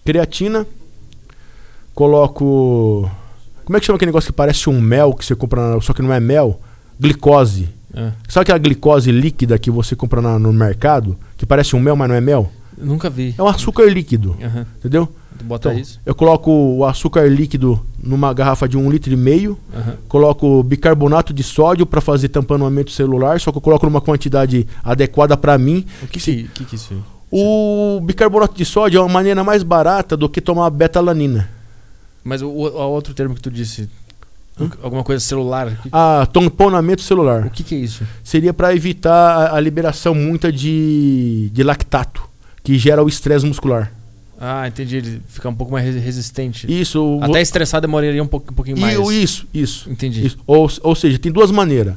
Creatina. 0.05 0.67
Coloco. 1.95 3.11
Como 3.65 3.77
é 3.77 3.81
que 3.81 3.87
chama 3.87 3.97
aquele 3.97 4.11
negócio 4.11 4.31
que 4.31 4.37
parece 4.37 4.69
um 4.69 4.81
mel 4.81 5.15
que 5.15 5.25
você 5.25 5.35
compra, 5.35 5.75
na, 5.75 5.81
só 5.81 5.93
que 5.95 6.03
não 6.03 6.13
é 6.13 6.21
mel? 6.21 6.61
Glicose. 7.01 7.69
É. 7.95 8.13
Sabe 8.29 8.43
aquela 8.43 8.59
glicose 8.59 9.11
líquida 9.13 9.59
que 9.59 9.71
você 9.71 9.95
compra 9.97 10.21
na- 10.21 10.39
no 10.39 10.53
mercado? 10.53 11.17
Que 11.39 11.47
parece 11.47 11.75
um 11.77 11.81
mel, 11.81 11.97
mas 11.97 12.09
não 12.09 12.15
é 12.17 12.21
mel? 12.21 12.51
Nunca 12.77 13.09
vi. 13.09 13.35
É 13.39 13.43
um 13.43 13.47
açúcar 13.47 13.85
líquido. 13.91 14.37
Aham. 14.43 14.67
Entendeu? 14.79 15.09
Tu 15.39 15.45
Bota 15.45 15.69
Então, 15.71 15.81
isso. 15.81 16.01
eu 16.07 16.15
coloco 16.15 16.51
o 16.51 16.85
açúcar 16.85 17.29
líquido 17.29 17.81
numa 18.03 18.33
garrafa 18.33 18.69
de 18.69 18.77
um 18.77 18.91
litro 18.91 19.13
e 19.13 19.17
meio. 19.17 19.59
Aham. 19.75 19.95
Coloco 20.09 20.63
bicarbonato 20.63 21.33
de 21.35 21.43
sódio 21.43 21.85
para 21.87 22.01
fazer 22.01 22.29
tamponamento 22.29 22.91
celular, 22.91 23.41
só 23.41 23.51
que 23.51 23.59
eu 23.59 23.63
coloco 23.63 23.85
numa 23.87 24.01
quantidade 24.01 24.67
adequada 24.83 25.37
para 25.37 25.59
mim. 25.59 25.85
O 26.03 26.07
que 26.07 26.21
que, 26.21 26.45
que 26.55 26.65
que 26.65 26.77
isso? 26.77 26.95
O 27.31 28.01
bicarbonato 28.03 28.55
de 28.55 28.65
sódio 28.65 28.99
é 28.99 29.01
uma 29.01 29.09
maneira 29.13 29.43
mais 29.43 29.63
barata 29.65 30.17
do 30.17 30.29
que 30.29 30.41
tomar 30.41 30.71
betalanina. 30.71 31.51
Mas 32.23 32.41
o, 32.41 32.49
o- 32.49 32.73
outro 32.91 33.13
termo 33.13 33.35
que 33.35 33.41
tu 33.41 33.51
disse, 33.51 33.89
alguma 34.83 35.03
coisa 35.03 35.19
celular. 35.25 35.77
Ah, 35.91 36.27
tamponamento 36.33 37.03
celular. 37.03 37.47
o 37.47 37.51
que 37.51 37.65
que 37.65 37.75
é 37.75 37.79
isso? 37.79 38.05
Seria 38.23 38.55
para 38.55 38.73
evitar 38.75 39.49
a, 39.51 39.57
a 39.57 39.61
liberação 39.61 40.15
muita 40.15 40.53
de, 40.53 41.51
de 41.53 41.63
lactato, 41.65 42.23
que 42.63 42.79
gera 42.79 43.03
o 43.03 43.09
estresse 43.09 43.45
muscular. 43.45 43.93
Ah, 44.41 44.67
entendi. 44.69 44.97
Ele 44.97 45.23
fica 45.29 45.49
um 45.49 45.55
pouco 45.55 45.73
mais 45.73 45.85
resi- 45.85 45.99
resistente. 45.99 46.67
Isso. 46.71 47.19
Até 47.23 47.41
estressar 47.41 47.81
demoraria 47.81 48.23
um, 48.23 48.27
pouco, 48.27 48.51
um 48.53 48.55
pouquinho 48.55 48.79
mais. 48.79 48.99
Isso, 49.11 49.47
isso. 49.55 49.91
Entendi. 49.91 50.27
Isso. 50.27 50.39
Ou, 50.47 50.69
ou 50.83 50.95
seja, 50.95 51.19
tem 51.19 51.31
duas 51.33 51.51
maneiras. 51.51 51.95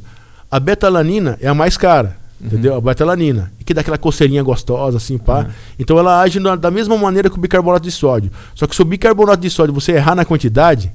A 0.49 0.59
betalanina 0.59 1.37
é 1.41 1.47
a 1.47 1.53
mais 1.53 1.75
cara, 1.75 2.15
entendeu? 2.41 2.75
A 2.75 2.79
betalanina, 2.81 3.51
que 3.65 3.73
dá 3.73 3.81
aquela 3.81 3.97
coceirinha 3.97 4.41
gostosa, 4.43 4.97
assim, 4.97 5.17
pá. 5.17 5.39
Uhum. 5.39 5.47
Então 5.79 5.97
ela 5.99 6.21
age 6.21 6.39
na- 6.39 6.55
da 6.55 6.71
mesma 6.71 6.95
maneira 6.97 7.29
que 7.29 7.35
o 7.37 7.39
bicarbonato 7.41 7.83
de 7.83 7.91
sódio. 7.91 8.31
Só 8.55 8.65
que 8.65 8.75
se 8.75 8.81
o 8.81 8.85
bicarbonato 8.85 9.41
de 9.41 9.49
sódio 9.49 9.73
você 9.73 9.93
errar 9.93 10.15
na 10.15 10.23
quantidade, 10.23 10.91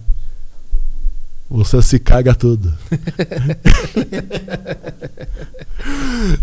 você 1.52 1.82
se 1.82 1.98
caga 1.98 2.34
tudo. 2.34 2.72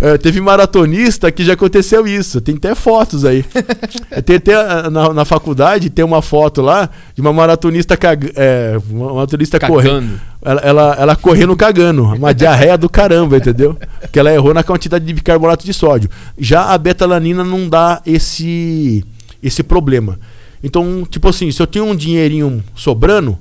É, 0.02 0.18
teve 0.18 0.42
maratonista 0.42 1.32
que 1.32 1.46
já 1.46 1.54
aconteceu 1.54 2.06
isso. 2.06 2.42
Tem 2.42 2.56
até 2.56 2.76
fotos 2.76 3.24
aí. 3.24 3.46
É, 4.12 4.22
Tem 4.22 4.36
até 4.36 4.54
ah, 4.54 4.90
na, 4.90 5.14
na 5.14 5.26
faculdade 5.26 5.90
tem 5.90 6.04
uma 6.04 6.22
foto 6.22 6.62
lá 6.62 6.90
de 7.16 7.22
uma 7.22 7.32
maratonista 7.32 7.96
caga, 7.96 8.30
é, 8.36 8.78
uma 8.90 9.14
maratonista 9.14 9.60
correndo. 9.60 9.90
Cagando. 9.90 10.22
Ela, 10.42 10.62
ela, 10.62 10.96
ela 11.00 11.16
correndo 11.16 11.56
cagando. 11.56 12.04
Uma 12.04 12.34
diarreia 12.34 12.78
do 12.78 12.90
caramba, 12.90 13.38
entendeu? 13.38 13.78
Porque 14.02 14.20
ela 14.20 14.34
errou 14.34 14.54
na 14.54 14.64
quantidade 14.64 15.06
de 15.06 15.14
bicarbonato 15.14 15.66
de 15.66 15.74
sódio. 15.74 16.10
Já 16.38 16.74
a 16.74 16.78
betalanina 16.78 17.44
não 17.44 17.70
dá 17.70 18.02
esse, 18.06 19.06
esse 19.42 19.64
problema. 19.64 20.20
Então, 20.62 21.08
tipo 21.10 21.30
assim, 21.30 21.50
se 21.52 21.62
eu 21.62 21.68
tenho 21.68 21.86
um 21.86 21.96
dinheirinho 21.96 22.62
sobrando, 22.76 23.38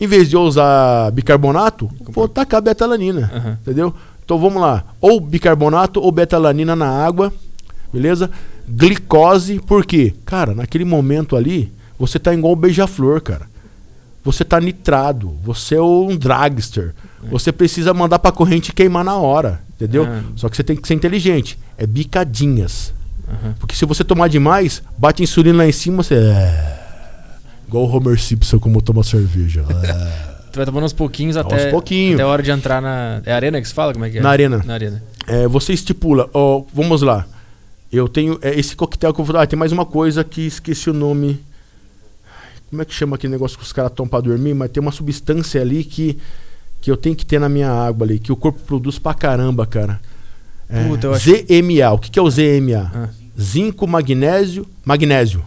em 0.00 0.06
vez 0.06 0.28
de 0.28 0.36
eu 0.36 0.42
usar 0.42 1.10
bicarbonato, 1.12 1.90
vou 2.00 2.28
tacar 2.28 2.60
betalanina. 2.60 3.30
Aham. 3.34 3.58
Entendeu? 3.62 3.94
Então 4.24 4.38
vamos 4.38 4.60
lá. 4.60 4.84
Ou 5.00 5.20
bicarbonato 5.20 6.00
ou 6.00 6.10
betalanina 6.12 6.74
na 6.74 6.88
água. 6.88 7.32
Beleza? 7.92 8.30
Glicose, 8.68 9.60
por 9.60 9.86
quê? 9.86 10.12
Cara, 10.24 10.54
naquele 10.54 10.84
momento 10.84 11.36
ali, 11.36 11.72
você 11.98 12.18
tá 12.18 12.34
igual 12.34 12.52
o 12.52 12.56
beija-flor, 12.56 13.20
cara. 13.20 13.46
Você 14.24 14.44
tá 14.44 14.60
nitrado, 14.60 15.36
você 15.42 15.76
é 15.76 15.82
um 15.82 16.16
dragster. 16.16 16.92
Você 17.30 17.52
precisa 17.52 17.94
mandar 17.94 18.18
pra 18.18 18.32
corrente 18.32 18.72
queimar 18.72 19.04
na 19.04 19.16
hora, 19.16 19.60
entendeu? 19.74 20.04
Ah. 20.04 20.22
Só 20.34 20.48
que 20.48 20.56
você 20.56 20.64
tem 20.64 20.76
que 20.76 20.86
ser 20.86 20.94
inteligente. 20.94 21.58
É 21.78 21.86
bicadinhas. 21.86 22.92
Aham. 23.28 23.54
Porque 23.58 23.74
se 23.74 23.84
você 23.84 24.02
tomar 24.04 24.28
demais, 24.28 24.82
bate 24.98 25.22
insulina 25.22 25.58
lá 25.58 25.66
em 25.66 25.72
cima, 25.72 26.02
você. 26.02 26.16
É... 27.66 27.68
Igual 27.68 27.84
o 27.84 27.96
Homer 27.96 28.18
Simpson 28.20 28.58
como 28.58 28.80
toma 28.80 29.02
cerveja. 29.02 29.64
É. 29.84 30.36
Tu 30.52 30.56
vai 30.58 30.64
tomando 30.64 30.84
aos 30.84 30.92
pouquinhos 30.94 31.36
Aos 31.36 31.52
até, 31.52 31.70
pouquinhos. 31.70 32.14
até 32.14 32.22
a 32.22 32.26
hora 32.28 32.42
de 32.42 32.50
entrar 32.50 32.80
na. 32.80 33.20
É 33.26 33.32
arena 33.34 33.60
que 33.60 33.68
se 33.68 33.74
fala? 33.74 33.92
Como 33.92 34.06
é 34.06 34.10
que 34.10 34.16
é? 34.18 34.20
Na 34.22 34.30
arena. 34.30 34.62
Na 34.64 34.72
arena. 34.72 35.02
É, 35.26 35.46
você 35.46 35.74
estipula, 35.74 36.30
ó, 36.32 36.62
vamos 36.72 37.02
lá. 37.02 37.26
Eu 37.92 38.08
tenho 38.08 38.38
é, 38.40 38.58
esse 38.58 38.74
coquetel 38.74 39.12
que 39.12 39.20
eu 39.20 39.24
vou. 39.26 39.36
Ah, 39.38 39.46
tem 39.46 39.58
mais 39.58 39.70
uma 39.70 39.84
coisa 39.84 40.24
que 40.24 40.46
esqueci 40.46 40.88
o 40.88 40.94
nome. 40.94 41.38
Como 42.70 42.80
é 42.80 42.86
que 42.86 42.94
chama 42.94 43.16
aquele 43.16 43.32
negócio 43.32 43.58
que 43.58 43.64
os 43.64 43.72
caras 43.72 43.92
tomam 43.92 44.08
pra 44.08 44.20
dormir? 44.20 44.54
Mas 44.54 44.70
tem 44.70 44.80
uma 44.80 44.92
substância 44.92 45.60
ali 45.60 45.84
que, 45.84 46.18
que 46.80 46.90
eu 46.90 46.96
tenho 46.96 47.14
que 47.14 47.26
ter 47.26 47.38
na 47.38 47.50
minha 47.50 47.70
água 47.70 48.06
ali, 48.06 48.18
que 48.18 48.32
o 48.32 48.36
corpo 48.36 48.58
produz 48.60 48.98
pra 48.98 49.12
caramba, 49.12 49.66
cara. 49.66 50.00
É, 50.70 50.84
Puta, 50.88 51.10
acho- 51.10 51.30
ZMA. 51.30 51.92
O 51.92 51.98
que, 51.98 52.10
que 52.10 52.18
é 52.18 52.22
o 52.22 52.30
ZMA? 52.30 52.90
Ah. 52.94 53.08
Zinco, 53.38 53.86
magnésio. 53.86 54.66
Magnésio. 54.86 55.44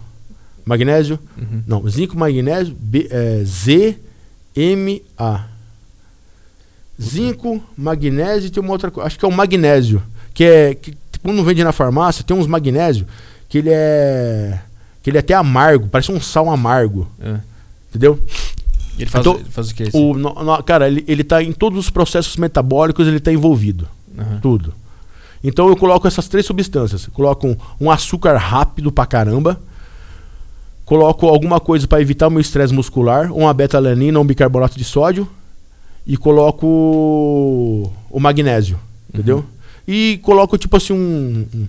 Magnésio? 0.69 1.17
Uhum. 1.35 1.63
Não, 1.65 1.89
zinco, 1.89 2.15
magnésio, 2.17 2.75
B, 2.79 3.07
é, 3.09 3.43
ZMA. 3.43 5.47
Zinco, 7.01 7.61
magnésio 7.77 8.47
e 8.47 8.51
tem 8.51 8.61
uma 8.61 8.73
outra 8.73 8.91
coisa. 8.91 9.07
Acho 9.07 9.17
que 9.17 9.25
é 9.25 9.27
o 9.27 9.31
magnésio. 9.31 10.01
Que 10.33 10.43
é. 10.43 10.75
Que, 10.75 10.95
quando 11.23 11.43
vende 11.43 11.63
na 11.63 11.71
farmácia, 11.71 12.23
tem 12.23 12.35
uns 12.37 12.47
magnésio 12.47 13.07
que 13.47 13.57
ele 13.57 13.69
é. 13.71 14.59
Que 15.01 15.09
ele 15.09 15.17
é 15.17 15.21
até 15.21 15.33
amargo, 15.33 15.87
parece 15.87 16.11
um 16.11 16.19
sal 16.19 16.49
amargo. 16.49 17.09
É. 17.21 17.37
Entendeu? 17.89 18.19
Ele 18.97 19.09
faz, 19.09 19.25
Então, 19.25 19.39
ele 19.39 19.49
faz 19.49 19.69
o 19.71 19.75
quê? 19.75 19.83
esse? 19.83 19.97
O, 19.97 20.13
no- 20.13 20.33
no- 20.43 20.61
cara, 20.63 20.87
ele, 20.87 21.05
ele 21.07 21.23
tá 21.23 21.41
em 21.41 21.53
todos 21.53 21.79
os 21.79 21.89
processos 21.89 22.35
metabólicos, 22.35 23.07
ele 23.07 23.19
tá 23.19 23.31
envolvido. 23.31 23.87
Aham. 24.17 24.39
Tudo. 24.41 24.73
Então 25.41 25.69
eu 25.69 25.77
coloco 25.77 26.05
essas 26.05 26.27
três 26.27 26.45
substâncias. 26.45 27.07
Coloco 27.07 27.47
um, 27.47 27.55
um 27.79 27.89
açúcar 27.89 28.35
rápido 28.35 28.91
pra 28.91 29.05
caramba. 29.05 29.59
Coloco 30.89 31.27
alguma 31.27 31.59
coisa 31.59 31.87
para 31.87 32.01
evitar 32.01 32.27
o 32.27 32.31
meu 32.31 32.41
estresse 32.41 32.73
muscular, 32.73 33.31
uma 33.31 33.53
betalanina, 33.53 34.19
um 34.19 34.25
bicarbonato 34.25 34.75
de 34.75 34.83
sódio 34.83 35.27
e 36.07 36.17
coloco 36.17 36.65
o 38.09 38.19
magnésio, 38.19 38.79
entendeu? 39.13 39.45
E 39.87 40.19
coloco 40.23 40.57
tipo 40.57 40.75
assim 40.77 40.93
um, 40.93 41.45
um- 41.53 41.67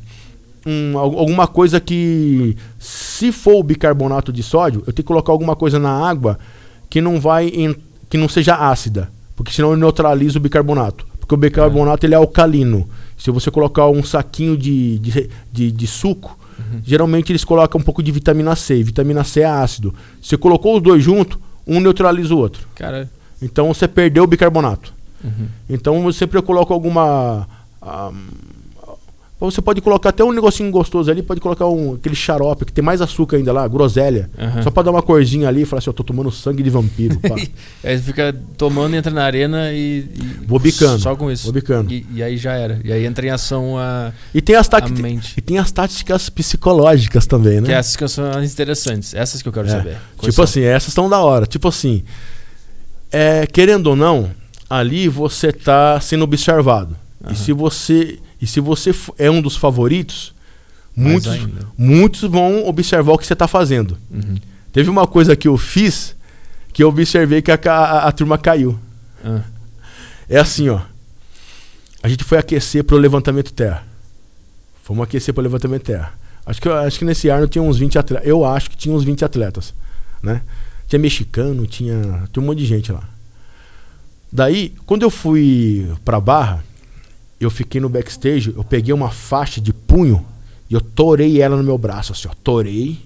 um- 0.66 0.98
al- 0.98 1.18
alguma 1.18 1.46
coisa 1.46 1.78
que 1.80 2.56
se 2.78 3.30
for 3.30 3.56
o 3.56 3.62
bicarbonato 3.62 4.32
de 4.32 4.42
sódio, 4.42 4.78
eu 4.86 4.92
tenho 4.92 4.96
que 4.96 5.02
colocar 5.04 5.32
alguma 5.32 5.54
coisa 5.54 5.78
na 5.78 5.90
água 6.08 6.38
que 6.88 7.02
não 7.02 7.20
vai 7.20 7.48
em- 7.48 7.76
que 8.08 8.16
não 8.16 8.26
seja 8.28 8.54
ácida, 8.54 9.10
porque 9.36 9.52
senão 9.52 9.72
eu 9.72 9.76
neutralizo 9.76 10.38
o 10.38 10.42
bicarbonato. 10.42 11.06
Porque 11.20 11.34
o 11.34 11.38
bicarbonato 11.38 12.06
ele 12.06 12.14
é 12.14 12.16
alcalino. 12.16 12.88
Se 13.18 13.30
você 13.30 13.50
colocar 13.50 13.86
um 13.88 14.02
saquinho 14.02 14.56
de, 14.56 14.98
de, 14.98 15.30
de, 15.52 15.70
de 15.70 15.86
suco, 15.86 16.38
geralmente 16.84 17.32
eles 17.32 17.44
colocam 17.44 17.80
um 17.80 17.84
pouco 17.84 18.02
de 18.02 18.12
vitamina 18.12 18.54
C. 18.56 18.78
E 18.78 18.82
vitamina 18.82 19.24
C 19.24 19.40
é 19.40 19.46
ácido. 19.46 19.94
Você 20.20 20.36
colocou 20.36 20.76
os 20.76 20.82
dois 20.82 21.02
juntos, 21.02 21.38
um 21.66 21.80
neutraliza 21.80 22.34
o 22.34 22.38
outro. 22.38 22.66
Cara. 22.74 23.10
Então 23.42 23.72
você 23.72 23.88
perdeu 23.88 24.24
o 24.24 24.26
bicarbonato. 24.26 24.92
Uhum. 25.22 25.48
Então 25.68 26.04
eu 26.04 26.12
sempre 26.12 26.40
coloco 26.42 26.72
alguma. 26.72 27.46
Ah, 29.40 29.44
você 29.46 29.62
pode 29.62 29.80
colocar 29.80 30.10
até 30.10 30.22
um 30.22 30.32
negocinho 30.32 30.70
gostoso 30.70 31.10
ali, 31.10 31.22
pode 31.22 31.40
colocar 31.40 31.66
um, 31.66 31.94
aquele 31.94 32.14
xarope 32.14 32.64
que 32.66 32.72
tem 32.72 32.84
mais 32.84 33.00
açúcar 33.00 33.38
ainda 33.38 33.52
lá, 33.52 33.66
groselha. 33.66 34.28
Aham. 34.38 34.62
Só 34.62 34.70
pra 34.70 34.82
dar 34.82 34.90
uma 34.90 35.02
corzinha 35.02 35.48
ali 35.48 35.62
e 35.62 35.64
falar 35.64 35.78
assim, 35.78 35.88
eu 35.88 35.94
tô 35.94 36.04
tomando 36.04 36.30
sangue 36.30 36.62
de 36.62 36.68
vampiro. 36.70 37.18
pá. 37.20 37.34
Aí 37.82 37.96
você 37.98 38.02
fica 38.04 38.34
tomando, 38.58 38.94
entra 38.94 39.10
na 39.12 39.24
arena 39.24 39.72
e. 39.72 40.00
e- 40.14 40.40
Vou 40.46 40.58
bicando, 40.58 40.98
Só 41.00 41.16
com 41.16 41.30
isso. 41.30 41.44
vou 41.44 41.52
bicando. 41.52 41.92
E, 41.92 42.04
e 42.14 42.22
aí 42.22 42.36
já 42.36 42.52
era. 42.54 42.80
E 42.84 42.92
aí 42.92 43.06
entra 43.06 43.24
em 43.26 43.30
ação 43.30 43.78
a, 43.78 44.12
E 44.34 44.40
tem 44.42 44.56
as, 44.56 44.66
a 44.66 44.70
táticas 44.70 45.00
mente. 45.00 45.34
e 45.36 45.40
tem 45.40 45.58
as 45.58 45.70
táticas 45.70 46.28
psicológicas 46.28 47.26
também, 47.26 47.60
né? 47.60 47.66
Que 47.68 47.72
essas 47.72 47.96
que 47.96 48.08
são 48.08 48.30
as 48.30 48.52
interessantes. 48.52 49.14
Essas 49.14 49.40
que 49.42 49.48
eu 49.48 49.52
quero 49.52 49.68
É. 49.68 49.70
saber. 49.70 49.96
Tipo 50.18 50.32
são? 50.32 50.44
assim, 50.44 50.62
essas 50.62 50.88
estão 50.88 51.08
da 51.08 51.20
hora. 51.20 51.46
Tipo 51.46 51.68
assim, 51.68 52.02
é, 53.12 53.46
querendo 53.46 53.86
ou 53.88 53.96
não, 53.96 54.30
ali 54.68 55.08
você 55.08 55.52
tá 55.52 55.98
sendo 56.00 56.24
observado. 56.24 56.96
Aham. 57.22 57.32
E 57.32 57.36
se 57.36 57.52
você 57.52 58.18
e 58.40 58.46
se 58.46 58.60
você 58.60 58.94
é 59.18 59.30
um 59.30 59.42
dos 59.42 59.56
favoritos, 59.56 60.32
Mais 60.96 61.10
muitos, 61.12 61.32
ainda. 61.32 61.66
muitos 61.76 62.22
vão 62.22 62.66
observar 62.66 63.12
o 63.12 63.18
que 63.18 63.26
você 63.26 63.36
tá 63.36 63.46
fazendo. 63.46 63.96
Uhum. 64.10 64.36
Teve 64.72 64.88
uma 64.88 65.06
coisa 65.06 65.34
que 65.36 65.46
eu 65.48 65.56
fiz 65.58 66.16
que 66.72 66.82
eu 66.82 66.88
observei 66.88 67.42
que 67.42 67.50
a, 67.50 67.58
a- 67.64 68.08
a 68.08 68.12
turma 68.12 68.38
caiu. 68.38 68.78
Ah. 69.24 69.42
É 70.28 70.38
assim, 70.38 70.68
ó. 70.68 70.80
A 72.02 72.08
gente 72.08 72.24
foi 72.24 72.38
aquecer 72.38 72.84
pro 72.84 72.96
levantamento 72.96 73.52
terra. 73.52 73.84
Fomos 74.82 75.02
aquecer 75.04 75.34
pro 75.34 75.42
levantamento 75.42 75.82
terra. 75.82 76.14
Acho 76.46 76.60
que, 76.62 76.68
acho 76.68 76.98
que 76.98 77.04
nesse 77.04 77.28
ano 77.28 77.46
tinha 77.46 77.62
uns 77.62 77.76
20 77.76 77.98
atletas. 77.98 78.26
Eu 78.26 78.44
acho 78.44 78.70
que 78.70 78.76
tinha 78.76 78.94
uns 78.94 79.04
20 79.04 79.24
atletas, 79.24 79.74
né? 80.22 80.40
Tinha 80.88 80.98
mexicano, 80.98 81.66
tinha, 81.66 82.24
tinha 82.32 82.42
um 82.42 82.46
monte 82.46 82.58
de 82.58 82.66
gente 82.66 82.90
lá. 82.90 83.02
Daí, 84.32 84.74
quando 84.86 85.02
eu 85.02 85.10
fui 85.10 85.90
pra 86.04 86.20
Barra, 86.20 86.64
eu 87.40 87.50
fiquei 87.50 87.80
no 87.80 87.88
backstage, 87.88 88.52
eu 88.54 88.62
peguei 88.62 88.92
uma 88.92 89.10
faixa 89.10 89.60
de 89.60 89.72
punho 89.72 90.24
e 90.68 90.74
eu 90.74 90.80
torei 90.80 91.40
ela 91.40 91.56
no 91.56 91.62
meu 91.62 91.78
braço, 91.78 92.12
assim, 92.12 92.28
ó. 92.28 92.32
Torei. 92.44 93.00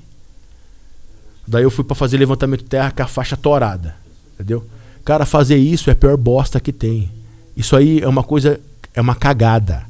Daí 1.46 1.62
eu 1.62 1.70
fui 1.70 1.84
para 1.84 1.94
fazer 1.94 2.18
levantamento 2.18 2.62
de 2.62 2.68
terra 2.68 2.90
com 2.90 3.02
a 3.02 3.06
faixa 3.06 3.36
torada. 3.36 3.94
Entendeu? 4.34 4.64
Cara, 5.04 5.24
fazer 5.24 5.56
isso 5.56 5.88
é 5.88 5.92
a 5.92 5.96
pior 5.96 6.16
bosta 6.16 6.58
que 6.58 6.72
tem. 6.72 7.10
Isso 7.56 7.76
aí 7.76 8.00
é 8.00 8.08
uma 8.08 8.22
coisa, 8.22 8.60
é 8.92 9.00
uma 9.00 9.14
cagada. 9.14 9.84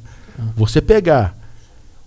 Você 0.55 0.81
pegar, 0.81 1.35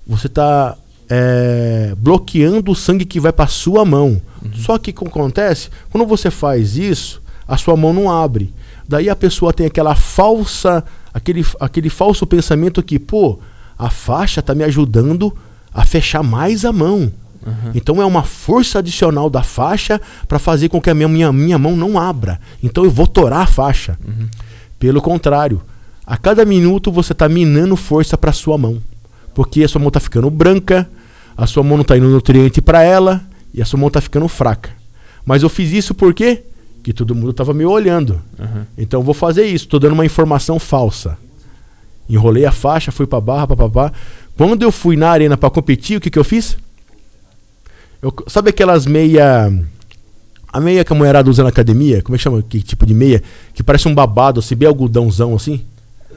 você 0.06 0.28
tá 0.28 0.76
é, 1.08 1.94
bloqueando 1.96 2.70
o 2.70 2.76
sangue 2.76 3.04
que 3.04 3.18
vai 3.18 3.32
para 3.32 3.46
sua 3.46 3.84
mão. 3.84 4.20
Uhum. 4.42 4.52
Só 4.54 4.78
que 4.78 4.90
o 4.90 4.94
que 4.94 5.06
acontece? 5.06 5.70
Quando 5.90 6.06
você 6.06 6.30
faz 6.30 6.76
isso, 6.76 7.22
a 7.46 7.56
sua 7.56 7.76
mão 7.76 7.92
não 7.92 8.10
abre. 8.10 8.52
Daí 8.88 9.10
a 9.10 9.14
pessoa 9.14 9.52
tem 9.52 9.66
aquela 9.66 9.94
falsa, 9.94 10.82
aquele, 11.12 11.44
aquele 11.60 11.90
falso 11.90 12.26
pensamento 12.26 12.82
que, 12.82 12.98
pô, 12.98 13.38
a 13.78 13.90
faixa 13.90 14.40
tá 14.40 14.54
me 14.54 14.64
ajudando 14.64 15.36
a 15.72 15.84
fechar 15.84 16.22
mais 16.22 16.64
a 16.64 16.72
mão. 16.72 17.12
Uhum. 17.46 17.70
Então 17.74 18.00
é 18.00 18.06
uma 18.06 18.22
força 18.22 18.78
adicional 18.78 19.28
da 19.28 19.42
faixa 19.42 20.00
para 20.26 20.38
fazer 20.38 20.70
com 20.70 20.80
que 20.80 20.88
a 20.88 20.94
minha, 20.94 21.08
minha, 21.08 21.32
minha 21.32 21.58
mão 21.58 21.76
não 21.76 21.98
abra. 21.98 22.40
Então 22.62 22.82
eu 22.84 22.90
vou 22.90 23.06
torar 23.06 23.42
a 23.42 23.46
faixa. 23.46 23.98
Uhum. 24.04 24.26
Pelo 24.78 25.02
contrário, 25.02 25.60
a 26.06 26.16
cada 26.16 26.44
minuto 26.44 26.90
você 26.90 27.12
está 27.12 27.28
minando 27.28 27.76
força 27.76 28.16
para 28.16 28.32
sua 28.32 28.56
mão. 28.56 28.82
Porque 29.34 29.62
a 29.62 29.68
sua 29.68 29.78
mão 29.78 29.88
está 29.88 30.00
ficando 30.00 30.30
branca, 30.30 30.88
a 31.36 31.46
sua 31.46 31.62
mão 31.62 31.76
não 31.76 31.82
está 31.82 31.96
indo 31.96 32.08
nutriente 32.08 32.60
para 32.60 32.82
ela 32.82 33.22
e 33.52 33.60
a 33.60 33.64
sua 33.64 33.78
mão 33.78 33.88
está 33.88 34.00
ficando 34.00 34.26
fraca. 34.28 34.70
Mas 35.24 35.42
eu 35.42 35.48
fiz 35.48 35.72
isso 35.72 35.94
por 35.94 36.14
quê? 36.14 36.42
Que 36.88 36.94
todo 36.94 37.14
mundo 37.14 37.32
estava 37.32 37.52
me 37.52 37.66
olhando. 37.66 38.18
Uhum. 38.38 38.64
Então 38.78 39.02
vou 39.02 39.12
fazer 39.12 39.44
isso, 39.44 39.66
estou 39.66 39.78
dando 39.78 39.92
uma 39.92 40.06
informação 40.06 40.58
falsa. 40.58 41.18
Enrolei 42.08 42.46
a 42.46 42.50
faixa, 42.50 42.90
fui 42.90 43.06
para 43.06 43.20
barra, 43.20 43.48
papapá. 43.48 43.92
Quando 44.38 44.62
eu 44.62 44.72
fui 44.72 44.96
na 44.96 45.10
arena 45.10 45.36
para 45.36 45.50
competir, 45.50 45.98
o 45.98 46.00
que, 46.00 46.08
que 46.08 46.18
eu 46.18 46.24
fiz? 46.24 46.56
Eu, 48.00 48.10
sabe 48.26 48.48
aquelas 48.48 48.86
meia. 48.86 49.52
A 50.50 50.60
meia 50.60 50.82
que 50.82 50.90
a 50.90 50.96
mulherada 50.96 51.28
usa 51.28 51.42
na 51.42 51.50
academia? 51.50 52.00
Como 52.00 52.14
é 52.14 52.16
que 52.16 52.24
chama? 52.24 52.40
Que 52.40 52.62
tipo 52.62 52.86
de 52.86 52.94
meia? 52.94 53.22
Que 53.52 53.62
parece 53.62 53.86
um 53.86 53.94
babado, 53.94 54.40
assim, 54.40 54.56
bem 54.56 54.66
algodãozão 54.66 55.34
assim? 55.34 55.62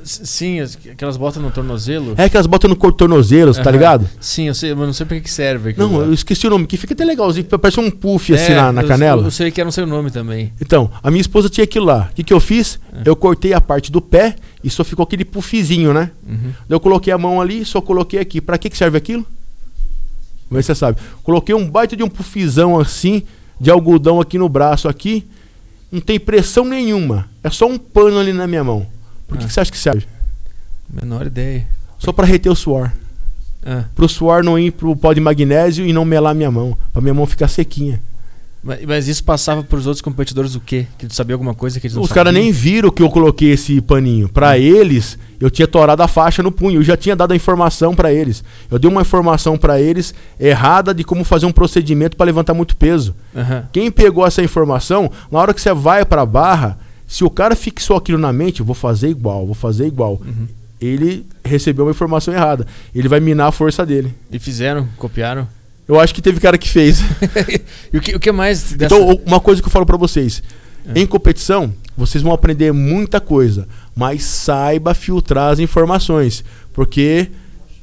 Sim, 0.03 0.59
aquelas 0.91 1.17
botas 1.17 1.41
no 1.41 1.51
tornozelo. 1.51 2.13
É, 2.17 2.25
aquelas 2.25 2.47
botas 2.47 2.69
no 2.69 2.75
tornozelo, 2.75 3.55
uhum. 3.55 3.63
tá 3.63 3.71
ligado? 3.71 4.09
Sim, 4.19 4.47
eu 4.47 4.53
sei, 4.53 4.73
mas 4.73 4.85
não 4.87 4.93
sei 4.93 5.05
pra 5.05 5.19
que 5.19 5.29
serve. 5.29 5.73
Não, 5.77 5.97
lá. 5.97 6.05
eu 6.05 6.13
esqueci 6.13 6.47
o 6.47 6.49
nome, 6.49 6.67
que 6.67 6.77
fica 6.77 6.93
até 6.93 7.05
legalzinho, 7.05 7.45
parece 7.45 7.79
um 7.79 7.89
puff 7.89 8.33
assim 8.33 8.51
é, 8.51 8.55
na, 8.55 8.71
na 8.71 8.81
eu, 8.81 8.87
canela. 8.87 9.23
Eu 9.23 9.31
sei 9.31 9.51
que 9.51 9.61
era 9.61 9.65
não 9.65 9.71
sei 9.71 9.83
o 9.83 9.87
nome 9.87 10.11
também. 10.11 10.51
Então, 10.59 10.91
a 11.01 11.09
minha 11.09 11.21
esposa 11.21 11.49
tinha 11.49 11.63
aquilo 11.63 11.85
lá. 11.85 12.09
O 12.11 12.15
que, 12.15 12.23
que 12.23 12.33
eu 12.33 12.39
fiz? 12.39 12.79
É. 12.93 13.03
Eu 13.05 13.15
cortei 13.15 13.53
a 13.53 13.61
parte 13.61 13.91
do 13.91 14.01
pé 14.01 14.35
e 14.63 14.69
só 14.69 14.83
ficou 14.83 15.03
aquele 15.03 15.25
puffzinho, 15.25 15.93
né? 15.93 16.11
Uhum. 16.27 16.51
Eu 16.69 16.79
coloquei 16.79 17.11
a 17.11 17.17
mão 17.17 17.39
ali 17.39 17.63
só 17.65 17.81
coloquei 17.81 18.19
aqui. 18.19 18.41
Pra 18.41 18.57
que, 18.57 18.69
que 18.69 18.77
serve 18.77 18.97
aquilo? 18.97 19.25
Vê 20.49 20.61
se 20.61 20.67
você 20.67 20.75
sabe. 20.75 20.99
Coloquei 21.23 21.55
um 21.55 21.69
baita 21.69 21.95
de 21.95 22.03
um 22.03 22.09
puffzão 22.09 22.79
assim, 22.79 23.23
de 23.59 23.71
algodão 23.71 24.19
aqui 24.19 24.37
no 24.37 24.49
braço 24.49 24.87
aqui. 24.87 25.25
Não 25.91 26.01
tem 26.01 26.19
pressão 26.19 26.65
nenhuma. 26.65 27.29
É 27.43 27.49
só 27.49 27.67
um 27.67 27.77
pano 27.77 28.19
ali 28.19 28.33
na 28.33 28.47
minha 28.47 28.63
mão. 28.63 28.85
Por 29.31 29.37
que, 29.37 29.45
ah. 29.45 29.47
que 29.47 29.53
você 29.53 29.59
acha 29.61 29.71
que 29.71 29.77
serve? 29.77 30.05
Menor 30.89 31.25
ideia. 31.25 31.65
Só 31.97 32.11
para 32.11 32.25
reter 32.25 32.51
o 32.51 32.55
suor. 32.55 32.91
Ah. 33.65 33.85
Pro 33.95 34.09
suor 34.09 34.43
não 34.43 34.59
ir 34.59 34.71
pro 34.71 34.93
pó 34.93 35.13
de 35.13 35.21
magnésio 35.21 35.85
e 35.85 35.93
não 35.93 36.03
melar 36.03 36.35
minha 36.35 36.51
mão. 36.51 36.77
Pra 36.91 37.01
minha 37.01 37.13
mão 37.13 37.25
ficar 37.25 37.47
sequinha. 37.47 38.01
Mas, 38.61 38.85
mas 38.85 39.07
isso 39.07 39.23
passava 39.23 39.63
pros 39.63 39.87
outros 39.87 40.01
competidores 40.01 40.53
o 40.53 40.59
quê? 40.59 40.85
Que 40.97 41.07
tu 41.07 41.15
sabia 41.15 41.33
alguma 41.33 41.55
coisa 41.55 41.79
que 41.79 41.87
eles 41.87 41.95
não 41.95 42.03
Os 42.03 42.11
caras 42.11 42.33
nem 42.33 42.51
viram 42.51 42.91
que 42.91 43.01
eu 43.01 43.09
coloquei 43.09 43.51
esse 43.53 43.79
paninho. 43.79 44.27
Para 44.27 44.59
eles, 44.59 45.17
eu 45.39 45.49
tinha 45.49 45.65
torado 45.65 46.03
a 46.03 46.09
faixa 46.09 46.43
no 46.43 46.51
punho. 46.51 46.81
Eu 46.81 46.83
já 46.83 46.97
tinha 46.97 47.15
dado 47.15 47.31
a 47.31 47.35
informação 47.37 47.95
para 47.95 48.11
eles. 48.11 48.43
Eu 48.69 48.77
dei 48.77 48.91
uma 48.91 49.01
informação 49.01 49.57
para 49.57 49.79
eles 49.79 50.13
errada 50.37 50.93
de 50.93 51.05
como 51.05 51.23
fazer 51.23 51.45
um 51.45 51.53
procedimento 51.53 52.17
para 52.17 52.25
levantar 52.25 52.53
muito 52.53 52.75
peso. 52.75 53.15
Uhum. 53.33 53.63
Quem 53.71 53.89
pegou 53.89 54.27
essa 54.27 54.43
informação, 54.43 55.09
na 55.31 55.39
hora 55.39 55.53
que 55.53 55.61
você 55.61 55.73
vai 55.73 56.03
para 56.03 56.23
a 56.23 56.25
barra, 56.25 56.77
se 57.11 57.23
o 57.23 57.29
cara 57.29 57.55
fixou 57.55 57.97
aquilo 57.97 58.17
na 58.17 58.31
mente, 58.31 58.63
vou 58.63 58.75
fazer 58.75 59.09
igual, 59.09 59.45
vou 59.45 59.55
fazer 59.55 59.85
igual. 59.85 60.21
Uhum 60.25 60.47
ele 60.81 61.27
recebeu 61.45 61.85
uma 61.85 61.91
informação 61.91 62.33
errada. 62.33 62.65
Ele 62.93 63.07
vai 63.07 63.19
minar 63.19 63.49
a 63.49 63.51
força 63.51 63.85
dele. 63.85 64.13
E 64.31 64.39
fizeram? 64.39 64.89
Copiaram? 64.97 65.47
Eu 65.88 65.99
acho 65.99 66.13
que 66.13 66.21
teve 66.21 66.39
cara 66.39 66.57
que 66.57 66.67
fez. 66.67 67.01
e 67.93 67.97
o 67.97 68.01
que, 68.01 68.15
o 68.15 68.19
que 68.19 68.31
mais? 68.31 68.73
Dessa... 68.73 68.95
Então, 68.95 69.21
uma 69.25 69.39
coisa 69.39 69.61
que 69.61 69.67
eu 69.67 69.71
falo 69.71 69.85
para 69.85 69.97
vocês: 69.97 70.41
é. 70.88 70.99
em 70.99 71.05
competição, 71.05 71.71
vocês 71.95 72.23
vão 72.23 72.33
aprender 72.33 72.71
muita 72.71 73.21
coisa, 73.21 73.67
mas 73.95 74.23
saiba 74.23 74.95
filtrar 74.95 75.51
as 75.51 75.59
informações, 75.59 76.43
porque 76.73 77.29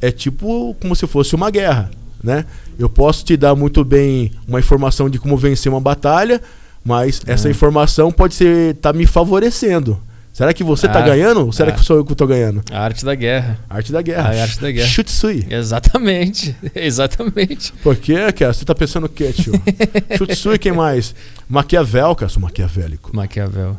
é 0.01 0.11
tipo 0.11 0.75
como 0.81 0.97
se 0.97 1.07
fosse 1.07 1.37
uma 1.37 1.51
guerra, 1.51 1.91
né? 2.23 2.45
Eu 2.79 2.89
posso 2.89 3.25
te 3.25 3.37
dar 3.37 3.55
muito 3.55 3.85
bem 3.85 4.33
uma 4.47 4.59
informação 4.59 5.09
de 5.09 5.19
como 5.19 5.37
vencer 5.37 5.71
uma 5.71 5.81
batalha, 5.81 6.41
mas 6.89 7.21
é. 7.27 7.33
essa 7.33 7.51
informação 7.51 8.11
pode 8.11 8.35
ser 8.35 8.75
tá 8.77 8.95
me 8.95 9.07
favorecendo. 9.07 10.01
Será 10.33 10.55
que 10.55 10.65
você 10.65 10.89
tá 10.89 11.01
ah, 11.01 11.03
ganhando 11.03 11.47
ou 11.47 11.53
será 11.53 11.71
ah, 11.71 11.75
que 11.75 11.85
sou 11.85 11.97
eu 11.97 12.05
que 12.05 12.15
tô 12.15 12.27
ganhando? 12.27 12.63
A 12.71 12.81
arte 12.81 13.05
da 13.05 13.15
guerra. 13.15 13.59
A 13.69 13.77
arte 13.77 13.93
da 13.93 14.01
guerra. 14.01 14.31
A 14.31 14.43
arte 14.43 14.59
da 14.61 14.71
guerra. 14.71 14.89
Shutsui. 14.89 15.47
Exatamente. 15.51 16.57
Exatamente. 16.75 17.73
Por 17.83 17.97
quê, 17.97 18.33
cara? 18.33 18.55
Você 18.55 18.65
tá 18.65 18.75
pensando 18.75 19.05
o 19.05 19.09
quê, 19.09 19.33
tio? 19.33 19.53
Shutsui, 20.17 20.59
quem 20.59 20.73
mais? 20.73 21.15
Maquiavel, 21.49 22.15
cara. 22.15 22.31
Sou 22.31 22.41
maquiavélico. 22.41 23.15
Maquiavel. 23.15 23.77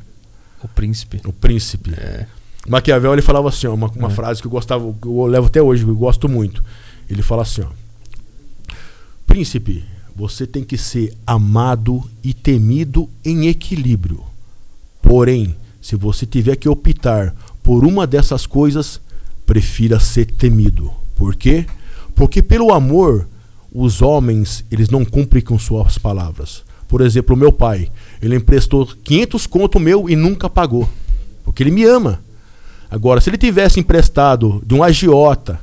O 0.61 0.67
príncipe. 0.67 1.21
O 1.25 1.33
príncipe. 1.33 1.95
É. 1.97 2.25
Maquiavel, 2.67 3.13
ele 3.13 3.21
falava 3.23 3.49
assim, 3.49 3.65
ó, 3.65 3.73
uma, 3.73 3.87
uma 3.87 4.09
é. 4.09 4.11
frase 4.11 4.41
que 4.41 4.47
eu 4.47 4.51
gostava, 4.51 4.83
que 5.01 5.07
eu 5.07 5.25
levo 5.25 5.47
até 5.47 5.61
hoje, 5.61 5.83
que 5.83 5.89
eu 5.89 5.95
gosto 5.95 6.29
muito. 6.29 6.63
Ele 7.09 7.23
fala 7.23 7.41
assim, 7.41 7.61
ó. 7.61 7.69
Príncipe, 9.25 9.85
você 10.19 10.45
tem 10.45 10.65
que 10.65 10.77
ser 10.77 11.13
amado 11.25 12.03
e 12.21 12.33
temido 12.33 13.09
em 13.23 13.47
equilíbrio. 13.47 14.21
Porém, 15.01 15.55
se 15.81 15.95
você 15.95 16.25
tiver 16.25 16.57
que 16.57 16.67
optar 16.67 17.33
por 17.63 17.85
uma 17.85 18.05
dessas 18.05 18.45
coisas, 18.45 18.99
prefira 19.45 19.97
ser 19.97 20.25
temido. 20.25 20.91
Por 21.15 21.37
quê? 21.37 21.65
Porque 22.13 22.43
pelo 22.43 22.73
amor, 22.73 23.29
os 23.73 24.01
homens, 24.01 24.65
eles 24.69 24.89
não 24.89 25.05
cumprem 25.05 25.41
com 25.41 25.57
suas 25.57 25.97
palavras. 25.97 26.63
Por 26.85 26.99
exemplo, 26.99 27.37
meu 27.37 27.53
pai, 27.53 27.89
ele 28.21 28.35
emprestou 28.35 28.85
500 28.85 29.47
conto 29.47 29.79
meu 29.79 30.09
e 30.09 30.17
nunca 30.17 30.49
pagou, 30.49 30.89
porque 31.45 31.63
ele 31.63 31.71
me 31.71 31.85
ama. 31.85 32.19
Agora, 32.91 33.21
se 33.21 33.29
ele 33.29 33.37
tivesse 33.37 33.79
emprestado 33.79 34.61
de 34.65 34.75
um 34.75 34.83
agiota, 34.83 35.61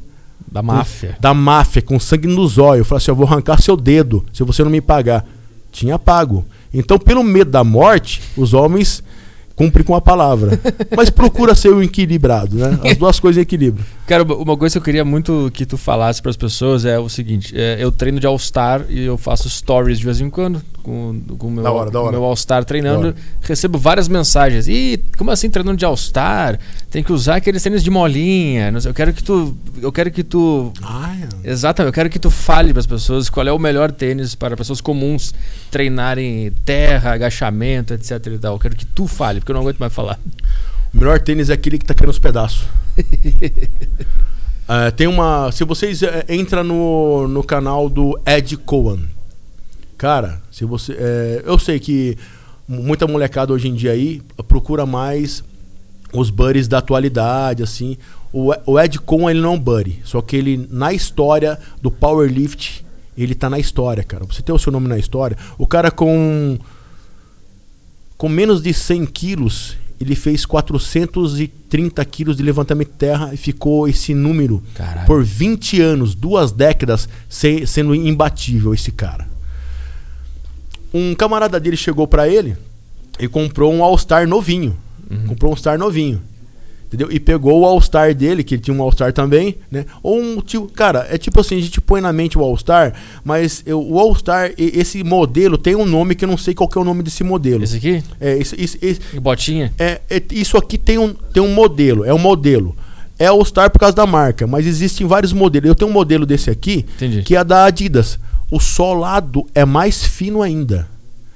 da 0.56 0.62
máfia, 0.62 1.12
com, 1.12 1.20
da 1.20 1.34
máfia 1.34 1.82
com 1.82 2.00
sangue 2.00 2.26
nos 2.26 2.56
olhos, 2.58 2.80
eu 2.80 2.84
falasse, 2.84 3.04
assim, 3.04 3.10
eu 3.10 3.16
vou 3.16 3.26
arrancar 3.26 3.60
seu 3.60 3.76
dedo 3.76 4.24
se 4.32 4.42
você 4.42 4.62
não 4.64 4.70
me 4.70 4.80
pagar. 4.80 5.26
Tinha 5.70 5.98
pago. 5.98 6.44
Então, 6.72 6.98
pelo 6.98 7.22
medo 7.22 7.50
da 7.50 7.62
morte, 7.62 8.22
os 8.36 8.54
homens 8.54 9.02
cumpre 9.56 9.82
com 9.82 9.94
a 9.94 10.00
palavra. 10.00 10.60
Mas 10.94 11.08
procura 11.08 11.54
ser 11.54 11.70
o 11.70 11.82
equilibrado, 11.82 12.56
né? 12.56 12.78
As 12.84 12.96
duas 12.96 13.18
coisas 13.18 13.38
em 13.38 13.40
equilíbrio. 13.40 13.84
Cara, 14.06 14.22
uma 14.22 14.56
coisa 14.56 14.74
que 14.74 14.78
eu 14.78 14.82
queria 14.82 15.04
muito 15.04 15.50
que 15.52 15.64
tu 15.64 15.78
falasse 15.78 16.20
para 16.20 16.30
as 16.30 16.36
pessoas 16.36 16.84
é 16.84 16.98
o 16.98 17.08
seguinte: 17.08 17.54
é, 17.56 17.78
eu 17.80 17.90
treino 17.90 18.20
de 18.20 18.26
All-Star 18.26 18.84
e 18.88 19.04
eu 19.04 19.16
faço 19.16 19.48
stories 19.48 19.98
de 19.98 20.04
vez 20.04 20.20
em 20.20 20.28
quando 20.28 20.62
com, 20.86 21.20
o 21.40 21.50
meu, 21.50 21.64
hora, 21.64 21.90
meu 22.12 22.22
All-Star 22.22 22.64
treinando. 22.64 23.14
Recebo 23.40 23.76
várias 23.76 24.06
mensagens. 24.06 24.68
E 24.68 25.02
como 25.18 25.32
assim 25.32 25.50
treinando 25.50 25.76
de 25.76 25.84
All-Star? 25.84 26.60
Tem 26.88 27.02
que 27.02 27.12
usar 27.12 27.36
aqueles 27.36 27.62
tênis 27.62 27.82
de 27.82 27.90
molinha. 27.90 28.72
Eu 28.84 28.94
quero 28.94 29.12
que 29.12 29.22
tu. 29.22 29.56
Eu 29.82 29.90
quero 29.90 30.10
que 30.12 30.22
tu. 30.22 30.72
Ah, 30.80 31.16
é. 31.42 31.50
Exatamente, 31.50 31.88
eu 31.88 31.92
quero 31.92 32.08
que 32.08 32.20
tu 32.20 32.30
fale 32.30 32.72
para 32.72 32.80
as 32.80 32.86
pessoas 32.86 33.28
qual 33.28 33.46
é 33.46 33.52
o 33.52 33.58
melhor 33.58 33.90
tênis 33.90 34.36
para 34.36 34.56
pessoas 34.56 34.80
comuns 34.80 35.34
treinarem 35.70 36.52
terra, 36.64 37.12
agachamento, 37.12 37.92
etc. 37.92 38.24
E 38.26 38.38
tal. 38.38 38.54
Eu 38.54 38.60
quero 38.60 38.76
que 38.76 38.86
tu 38.86 39.08
fale, 39.08 39.40
porque 39.47 39.52
eu 39.52 39.55
não 39.55 39.62
aguento 39.62 39.78
mais 39.78 39.94
falar. 39.94 40.18
O 40.93 40.98
melhor 40.98 41.20
tênis 41.20 41.51
é 41.51 41.52
aquele 41.52 41.78
que 41.78 41.85
tá 41.85 41.94
caindo 41.94 42.10
os 42.10 42.18
pedaços. 42.18 42.66
é, 44.68 44.90
tem 44.90 45.06
uma. 45.06 45.52
Se 45.52 45.62
vocês 45.62 46.02
é, 46.02 46.24
entra 46.28 46.64
no, 46.64 47.28
no 47.28 47.44
canal 47.44 47.89
do 47.89 48.18
Ed 48.27 48.56
Cohen, 48.56 49.05
cara, 49.97 50.43
se 50.51 50.64
você, 50.64 50.97
é, 50.98 51.43
eu 51.47 51.60
sei 51.60 51.78
que 51.78 52.18
muita 52.66 53.06
molecada 53.06 53.52
hoje 53.52 53.68
em 53.68 53.74
dia 53.74 53.93
aí 53.93 54.20
procura 54.48 54.85
mais 54.85 55.44
os 56.12 56.28
buddies 56.28 56.66
da 56.66 56.78
atualidade, 56.78 57.62
assim. 57.62 57.97
O, 58.32 58.52
o 58.66 58.81
Ed 58.81 58.98
Cohen 58.98 59.31
ele 59.31 59.40
não 59.40 59.52
é 59.52 59.55
um 59.55 59.60
buddy, 59.60 60.01
só 60.02 60.20
que 60.20 60.35
ele 60.35 60.66
na 60.73 60.93
história 60.93 61.56
do 61.81 61.89
powerlift 61.89 62.85
ele 63.16 63.35
tá 63.35 63.48
na 63.48 63.60
história, 63.60 64.02
cara. 64.02 64.24
Você 64.24 64.43
tem 64.43 64.52
o 64.52 64.59
seu 64.59 64.73
nome 64.73 64.89
na 64.89 64.98
história. 64.98 65.36
O 65.56 65.68
cara 65.68 65.90
com 65.90 66.59
com 68.16 68.28
menos 68.28 68.62
de 68.62 68.72
100 68.72 69.06
quilos 69.06 69.76
ele 69.98 70.14
fez 70.14 70.44
430 70.44 72.05
quilos 72.05 72.36
de 72.36 72.43
levantamento 72.43 72.88
de 72.90 72.94
terra 72.98 73.30
e 73.32 73.36
ficou 73.38 73.88
esse 73.88 74.12
número 74.14 74.62
Caralho. 74.74 75.06
por 75.06 75.24
20 75.24 75.80
anos, 75.80 76.14
duas 76.14 76.52
décadas, 76.52 77.09
se- 77.30 77.66
sendo 77.66 77.94
imbatível 77.94 78.74
esse 78.74 78.93
cara. 78.93 79.26
Um 80.93 81.14
camarada 81.14 81.59
dele 81.59 81.76
chegou 81.78 82.06
pra 82.06 82.28
ele 82.28 82.56
e 83.18 83.26
comprou 83.26 83.72
um 83.72 83.82
All-Star 83.82 84.26
novinho. 84.28 84.76
Comprou 85.26 85.51
um 85.51 85.52
All-Star 85.52 85.78
novinho. 85.78 86.20
Entendeu? 86.86 87.08
E 87.10 87.18
pegou 87.18 87.60
o 87.62 87.64
All-Star 87.64 88.14
dele, 88.14 88.44
que 88.44 88.54
ele 88.54 88.62
tinha 88.62 88.72
um 88.76 88.80
All-Star 88.80 89.12
também, 89.12 89.56
né? 89.70 89.84
Ou 90.04 90.20
um 90.20 90.40
tipo. 90.40 90.68
Cara, 90.68 91.04
é 91.10 91.18
tipo 91.18 91.40
assim, 91.40 91.58
a 91.58 91.60
gente 91.60 91.80
põe 91.80 92.00
na 92.00 92.12
mente 92.12 92.38
o 92.38 92.42
All-Star, 92.42 92.94
mas 93.24 93.60
eu- 93.66 93.82
o 93.82 93.98
All-Star, 93.98 94.52
esse 94.56 95.02
modelo 95.02 95.58
tem 95.58 95.74
um 95.74 95.84
nome 95.84 96.14
que 96.14 96.24
eu 96.24 96.28
não 96.28 96.36
sei 96.38 96.54
qual 96.54 96.68
que 96.68 96.78
é 96.78 96.80
o 96.80 96.84
nome 96.84 97.02
desse 97.02 97.24
modelo. 97.24 97.64
Esse 97.64 97.76
aqui? 97.78 98.04
É, 98.20 98.38
esse- 98.38 98.54
esse- 98.60 99.00
E 99.12 99.18
botinha? 99.18 99.72
é, 99.78 100.00
é- 100.08 100.22
isso 100.30 100.56
aqui 100.56 100.78
tem 100.78 100.96
um, 100.96 101.12
tem 101.12 101.42
um 101.42 101.52
modelo, 101.52 102.04
é 102.04 102.14
um 102.14 102.18
modelo. 102.18 102.76
É 103.18 103.26
All-Star 103.26 103.68
por 103.70 103.80
causa 103.80 103.96
da 103.96 104.06
marca, 104.06 104.46
mas 104.46 104.64
existem 104.64 105.06
vários 105.08 105.32
modelos. 105.32 105.68
Eu 105.68 105.74
tenho 105.74 105.90
um 105.90 105.94
modelo 105.94 106.24
desse 106.24 106.50
aqui, 106.50 106.84
Entendi. 106.96 107.22
que 107.22 107.34
é 107.34 107.42
da 107.42 107.64
Adidas. 107.64 108.16
O 108.48 108.60
solado 108.60 109.44
é 109.54 109.64
mais 109.64 110.04
fino 110.04 110.40
ainda. 110.40 110.86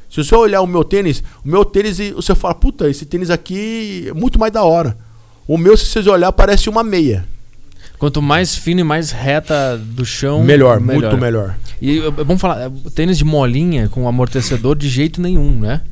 Se 0.08 0.22
você 0.22 0.34
olhar 0.34 0.60
o 0.60 0.66
meu 0.66 0.84
tênis, 0.84 1.22
o 1.44 1.48
meu 1.48 1.64
tênis, 1.64 1.98
você 2.14 2.34
fala, 2.36 2.54
puta, 2.54 2.88
esse 2.88 3.04
tênis 3.04 3.30
aqui 3.30 4.04
é 4.08 4.12
muito 4.12 4.38
mais 4.38 4.52
da 4.52 4.62
hora. 4.62 4.96
O 5.46 5.58
meu, 5.58 5.76
se 5.76 5.86
vocês 5.86 6.06
olhar, 6.06 6.30
parece 6.32 6.68
uma 6.68 6.82
meia. 6.82 7.26
Quanto 7.98 8.22
mais 8.22 8.54
fino 8.56 8.80
e 8.80 8.84
mais 8.84 9.10
reta 9.10 9.76
do 9.76 10.06
chão, 10.06 10.42
melhor, 10.42 10.80
muito 10.80 11.16
melhor. 11.18 11.56
E 11.82 11.98
é 11.98 12.10
bom 12.24 12.38
falar, 12.38 12.62
é, 12.66 12.70
tênis 12.94 13.18
de 13.18 13.24
molinha 13.24 13.88
com 13.88 14.08
amortecedor 14.08 14.74
de 14.76 14.88
jeito 14.88 15.20
nenhum, 15.20 15.50
né? 15.58 15.82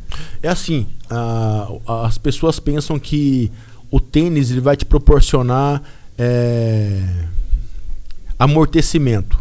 É 0.43 0.49
assim, 0.49 0.87
a- 1.11 1.69
as 2.07 2.17
pessoas 2.17 2.59
pensam 2.59 2.99
que 2.99 3.51
o 3.91 4.01
tênis 4.01 4.51
ele 4.51 4.61
vai 4.61 4.77
te 4.77 4.85
proporcionar 4.87 5.83
é, 6.19 7.03
amortecimento. 8.39 9.39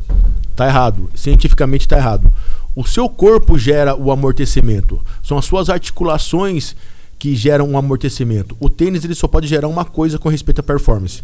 Tá 0.55 0.67
errado. 0.67 1.09
Cientificamente 1.15 1.87
tá 1.87 1.97
errado. 1.97 2.31
O 2.75 2.85
seu 2.85 3.07
corpo 3.09 3.57
gera 3.57 3.95
o 3.95 4.11
amortecimento. 4.11 4.99
São 5.23 5.37
as 5.37 5.45
suas 5.45 5.69
articulações 5.69 6.75
que 7.19 7.35
geram 7.35 7.69
um 7.69 7.77
amortecimento. 7.77 8.55
O 8.59 8.69
tênis 8.69 9.03
ele 9.03 9.15
só 9.15 9.27
pode 9.27 9.47
gerar 9.47 9.67
uma 9.67 9.85
coisa 9.85 10.19
com 10.19 10.29
respeito 10.29 10.59
à 10.59 10.63
performance. 10.63 11.23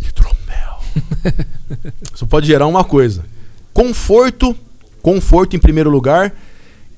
Hidromel. 0.00 0.80
Só 2.14 2.26
pode 2.26 2.46
gerar 2.46 2.66
uma 2.66 2.84
coisa. 2.84 3.24
Conforto, 3.74 4.56
conforto 5.02 5.56
em 5.56 5.58
primeiro 5.58 5.90
lugar 5.90 6.34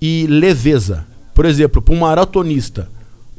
e 0.00 0.26
leveza. 0.26 1.06
Por 1.34 1.44
exemplo, 1.44 1.80
para 1.80 1.94
um 1.94 1.98
maratonista, 2.00 2.88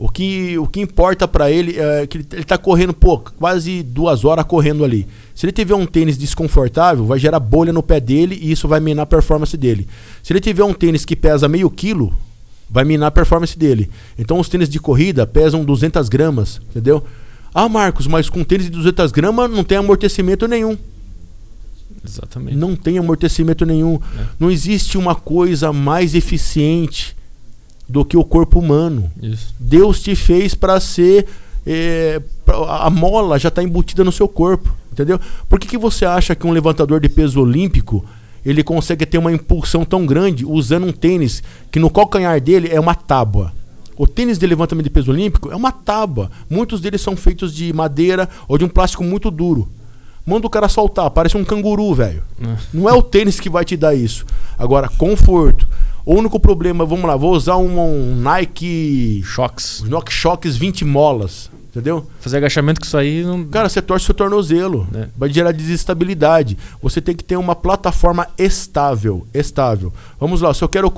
o 0.02 0.10
que, 0.10 0.58
o 0.58 0.66
que 0.66 0.82
importa 0.82 1.28
para 1.28 1.52
ele 1.52 1.78
é 1.78 2.08
que 2.08 2.18
ele, 2.18 2.28
ele 2.34 2.44
tá 2.44 2.58
correndo, 2.58 2.92
pô, 2.92 3.20
quase 3.20 3.84
duas 3.84 4.26
horas 4.26 4.44
correndo 4.46 4.84
ali. 4.84 5.08
Se 5.36 5.46
ele 5.46 5.52
tiver 5.52 5.76
um 5.76 5.86
tênis 5.86 6.18
desconfortável, 6.18 7.06
vai 7.06 7.20
gerar 7.20 7.40
bolha 7.40 7.72
no 7.72 7.84
pé 7.84 8.00
dele 8.00 8.36
e 8.42 8.52
isso 8.52 8.68
vai 8.68 8.80
minar 8.80 9.04
a 9.04 9.06
performance 9.06 9.56
dele. 9.56 9.88
Se 10.24 10.34
ele 10.34 10.40
tiver 10.40 10.64
um 10.64 10.74
tênis 10.74 11.06
que 11.06 11.16
pesa 11.16 11.48
meio 11.48 11.70
quilo, 11.70 12.12
vai 12.68 12.84
minar 12.84 13.10
a 13.10 13.12
performance 13.12 13.56
dele. 13.56 13.92
Então 14.18 14.40
os 14.40 14.50
tênis 14.50 14.68
de 14.68 14.80
corrida 14.80 15.28
pesam 15.28 15.64
200 15.64 16.10
gramas, 16.10 16.60
entendeu? 16.72 17.04
Ah, 17.54 17.70
Marcos, 17.70 18.08
mas 18.08 18.28
com 18.28 18.44
tênis 18.44 18.66
de 18.66 18.72
200 18.72 19.12
gramas 19.12 19.52
não 19.52 19.64
tem 19.64 19.78
amortecimento 19.78 20.48
nenhum. 20.48 20.76
Exatamente. 22.04 22.58
Não 22.58 22.76
tem 22.76 22.98
amortecimento 22.98 23.68
nenhum. 23.68 24.00
É. 24.18 24.26
Não 24.40 24.50
existe 24.50 24.98
uma 24.98 25.14
coisa 25.14 25.72
mais 25.72 26.16
eficiente 26.16 27.16
do 27.92 28.06
que 28.06 28.16
o 28.16 28.24
corpo 28.24 28.60
humano. 28.60 29.12
Isso. 29.22 29.54
Deus 29.60 30.02
te 30.02 30.16
fez 30.16 30.56
para 30.56 30.80
ser. 30.80 31.28
é, 31.68 32.22
a 32.68 32.90
mola 32.90 33.38
já 33.38 33.50
está 33.50 33.62
embutida 33.62 34.04
no 34.04 34.12
seu 34.12 34.28
corpo, 34.28 34.74
entendeu? 34.92 35.20
Por 35.48 35.60
que, 35.60 35.68
que 35.68 35.78
você 35.78 36.06
acha 36.06 36.34
que 36.36 36.48
um 36.48 36.52
levantador 36.52 37.00
de 37.00 37.10
peso 37.10 37.40
olímpico 37.42 38.04
ele 38.44 38.64
consegue 38.64 39.06
ter 39.06 39.18
uma 39.20 39.32
impulsão 39.32 39.86
tão 39.86 40.06
grande 40.06 40.44
usando 40.46 40.88
um 40.88 40.92
tênis 40.92 41.44
que 41.70 41.80
no 41.80 41.90
calcanhar 41.90 42.40
dele 42.42 42.70
é 42.72 42.80
uma 42.80 42.96
tábua? 42.96 43.54
O 43.98 44.08
tênis 44.08 44.40
de 44.40 44.48
levantamento 44.48 44.86
de 44.86 44.90
peso 44.90 45.12
olímpico 45.12 45.52
é 45.52 45.56
uma 45.56 45.72
tábua. 45.72 46.32
Muitos 46.50 46.82
deles 46.82 47.02
são 47.02 47.16
feitos 47.16 47.54
de 47.54 47.72
madeira 47.72 48.28
ou 48.48 48.58
de 48.58 48.66
um 48.66 48.70
plástico 48.70 49.04
muito 49.04 49.30
duro. 49.30 49.70
Manda 50.26 50.48
o 50.48 50.50
cara 50.50 50.68
soltar, 50.68 51.10
parece 51.12 51.38
um 51.38 51.44
canguru, 51.44 51.94
velho. 51.94 52.24
É. 52.42 52.56
Não 52.74 52.90
é 52.90 52.94
o 52.94 53.02
tênis 53.04 53.40
que 53.40 53.50
vai 53.50 53.66
te 53.66 53.76
dar 53.78 53.94
isso. 53.94 54.26
Agora, 54.58 54.90
conforto. 54.90 55.68
O 56.06 56.16
único 56.16 56.40
problema, 56.40 56.86
vamos 56.86 57.06
lá, 57.06 57.16
vou 57.16 57.34
usar 57.34 57.58
um, 57.58 57.80
um 57.80 58.16
Nike 58.16 59.24
os 59.24 59.82
Knock 59.88 60.12
Shocks 60.12 60.56
20 60.58 60.84
molas, 60.84 61.52
entendeu? 61.70 62.08
Fazer 62.20 62.38
agachamento 62.38 62.82
com 62.82 62.86
isso 62.86 62.98
aí 62.98 63.24
não. 63.24 63.44
Cara, 63.46 63.70
você 63.70 63.82
torce 63.82 64.06
seu 64.06 64.16
tornozelo, 64.16 64.88
É. 64.96 65.08
vai 65.16 65.32
gerar 65.32 65.52
desestabilidade. 65.52 66.58
Você 66.82 67.00
tem 67.02 67.16
que 67.16 67.24
ter 67.24 67.38
uma 67.38 67.56
plataforma 67.56 68.28
estável, 68.38 69.28
estável. 69.34 69.94
Vamos 70.20 70.42
lá, 70.42 70.54
se 70.54 70.64
eu 70.64 70.70
quero 70.70 70.92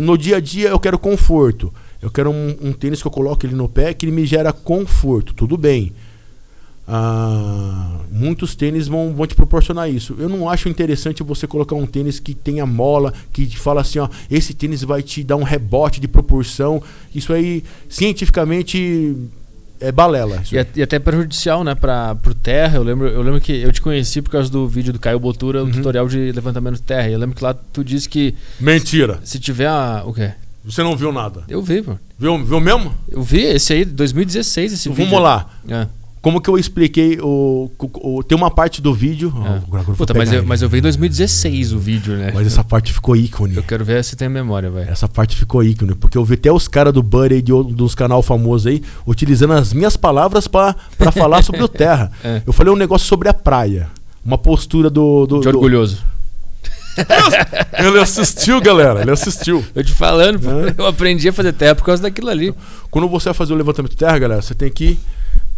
no 0.00 0.16
dia 0.16 0.36
a 0.36 0.40
dia 0.40 0.68
eu 0.68 0.78
quero 0.78 0.98
conforto. 0.98 1.72
Eu 2.00 2.10
quero 2.10 2.30
um, 2.30 2.56
um 2.62 2.72
tênis 2.72 3.02
que 3.02 3.08
eu 3.08 3.12
coloque 3.12 3.44
ele 3.44 3.56
no 3.56 3.68
pé 3.68 3.92
que 3.92 4.06
ele 4.06 4.12
me 4.12 4.24
gera 4.24 4.52
conforto, 4.52 5.34
tudo 5.34 5.56
bem. 5.56 5.92
Ah, 6.90 7.98
muitos 8.10 8.54
tênis 8.54 8.88
vão, 8.88 9.12
vão 9.14 9.26
te 9.26 9.34
proporcionar 9.34 9.90
isso. 9.90 10.16
Eu 10.18 10.28
não 10.28 10.48
acho 10.48 10.68
interessante 10.70 11.22
você 11.22 11.46
colocar 11.46 11.74
um 11.76 11.84
tênis 11.86 12.18
que 12.18 12.34
tenha 12.34 12.64
mola, 12.64 13.12
que 13.30 13.46
fala 13.58 13.82
assim, 13.82 13.98
ó, 13.98 14.08
esse 14.30 14.54
tênis 14.54 14.82
vai 14.82 15.02
te 15.02 15.22
dar 15.22 15.36
um 15.36 15.42
rebote 15.42 16.00
de 16.00 16.08
proporção. 16.08 16.82
Isso 17.14 17.30
aí, 17.32 17.62
cientificamente, 17.90 19.14
é 19.80 19.92
balela. 19.92 20.42
E, 20.50 20.78
e 20.80 20.82
até 20.82 20.98
prejudicial, 20.98 21.62
né, 21.62 21.74
pra, 21.74 22.14
pro 22.14 22.34
terra. 22.34 22.76
Eu 22.78 22.82
lembro, 22.82 23.06
eu 23.06 23.22
lembro 23.22 23.40
que 23.40 23.52
eu 23.52 23.70
te 23.72 23.82
conheci 23.82 24.22
por 24.22 24.30
causa 24.30 24.50
do 24.50 24.66
vídeo 24.66 24.92
do 24.92 24.98
Caio 24.98 25.18
Botura, 25.20 25.62
o 25.62 25.66
Uhum. 25.66 25.72
tutorial 25.72 26.08
de 26.08 26.32
levantamento 26.32 26.76
de 26.76 26.82
terra. 26.82 27.08
E 27.08 27.12
eu 27.12 27.18
lembro 27.18 27.36
que 27.36 27.44
lá 27.44 27.52
tu 27.54 27.84
disse 27.84 28.08
que 28.08 28.34
Mentira. 28.58 29.20
se 29.24 29.38
tiver 29.38 29.66
a. 29.68 30.02
O 30.06 30.12
quê? 30.14 30.32
Você 30.64 30.82
não 30.82 30.96
viu 30.96 31.12
nada. 31.12 31.44
Eu 31.48 31.62
vi, 31.62 31.80
pô. 31.82 31.96
Viu, 32.18 32.44
viu 32.44 32.60
mesmo? 32.60 32.92
Eu 33.08 33.22
vi 33.22 33.40
esse 33.42 33.72
aí, 33.72 33.84
2016, 33.84 34.72
esse 34.72 34.88
vídeo. 34.88 35.04
Vamos 35.06 35.22
lá. 35.22 35.48
É. 35.68 35.86
Como 36.20 36.40
que 36.40 36.50
eu 36.50 36.58
expliquei 36.58 37.18
o, 37.20 37.70
o- 37.78 38.18
o- 38.18 38.22
tem 38.24 38.36
uma 38.36 38.50
parte 38.50 38.82
do 38.82 38.92
vídeo. 38.92 39.30
Vou 39.68 39.94
Puta, 39.94 40.12
mas 40.14 40.32
eu, 40.32 40.38
ele. 40.40 40.46
mas 40.46 40.62
eu 40.62 40.68
vi 40.68 40.78
em 40.78 40.82
2016 40.82 41.72
o 41.72 41.78
vídeo, 41.78 42.16
né? 42.16 42.32
Mas 42.34 42.46
essa 42.46 42.64
parte 42.64 42.92
ficou 42.92 43.14
ícone. 43.16 43.54
Eu 43.56 43.62
quero 43.62 43.84
ver 43.84 44.02
se 44.04 44.16
tem 44.16 44.28
memória, 44.28 44.68
velho. 44.70 44.90
Essa 44.90 45.06
parte 45.08 45.36
ficou 45.36 45.62
ícone, 45.62 45.94
porque 45.94 46.18
eu 46.18 46.24
vi 46.24 46.34
até 46.34 46.50
os 46.52 46.66
caras 46.66 46.92
do 46.92 47.02
Buddy 47.02 47.40
de, 47.40 47.52
dos 47.72 47.94
canal 47.94 48.22
famosos 48.22 48.66
aí, 48.66 48.82
utilizando 49.06 49.52
as 49.52 49.72
minhas 49.72 49.96
palavras 49.96 50.48
pra 50.48 50.74
falar 51.14 51.42
sobre 51.42 51.62
o 51.62 51.68
Terra. 51.68 52.10
É. 52.24 52.42
Eu 52.46 52.52
falei 52.52 52.72
um 52.72 52.76
negócio 52.76 53.06
sobre 53.06 53.28
a 53.28 53.34
praia. 53.34 53.88
Uma 54.24 54.36
postura 54.36 54.90
do. 54.90 55.26
do 55.26 55.40
De 55.40 55.44
do- 55.50 55.56
orgulhoso. 55.56 56.02
Ele 57.78 58.00
assistiu, 58.00 58.60
galera. 58.60 59.02
Ele 59.02 59.10
assistiu. 59.10 59.64
Eu 59.74 59.84
te 59.84 59.92
falando, 59.92 60.40
É. 60.68 60.74
eu 60.76 60.86
aprendi 60.86 61.28
a 61.28 61.32
fazer 61.32 61.52
terra 61.52 61.74
por 61.74 61.84
causa 61.84 62.02
daquilo 62.02 62.28
ali. 62.28 62.52
Quando 62.90 63.08
você 63.08 63.26
vai 63.26 63.34
fazer 63.34 63.52
o 63.52 63.56
levantamento 63.56 63.92
de 63.92 63.96
terra, 63.96 64.18
galera, 64.18 64.42
você 64.42 64.54
tem 64.54 64.70
que. 64.70 64.98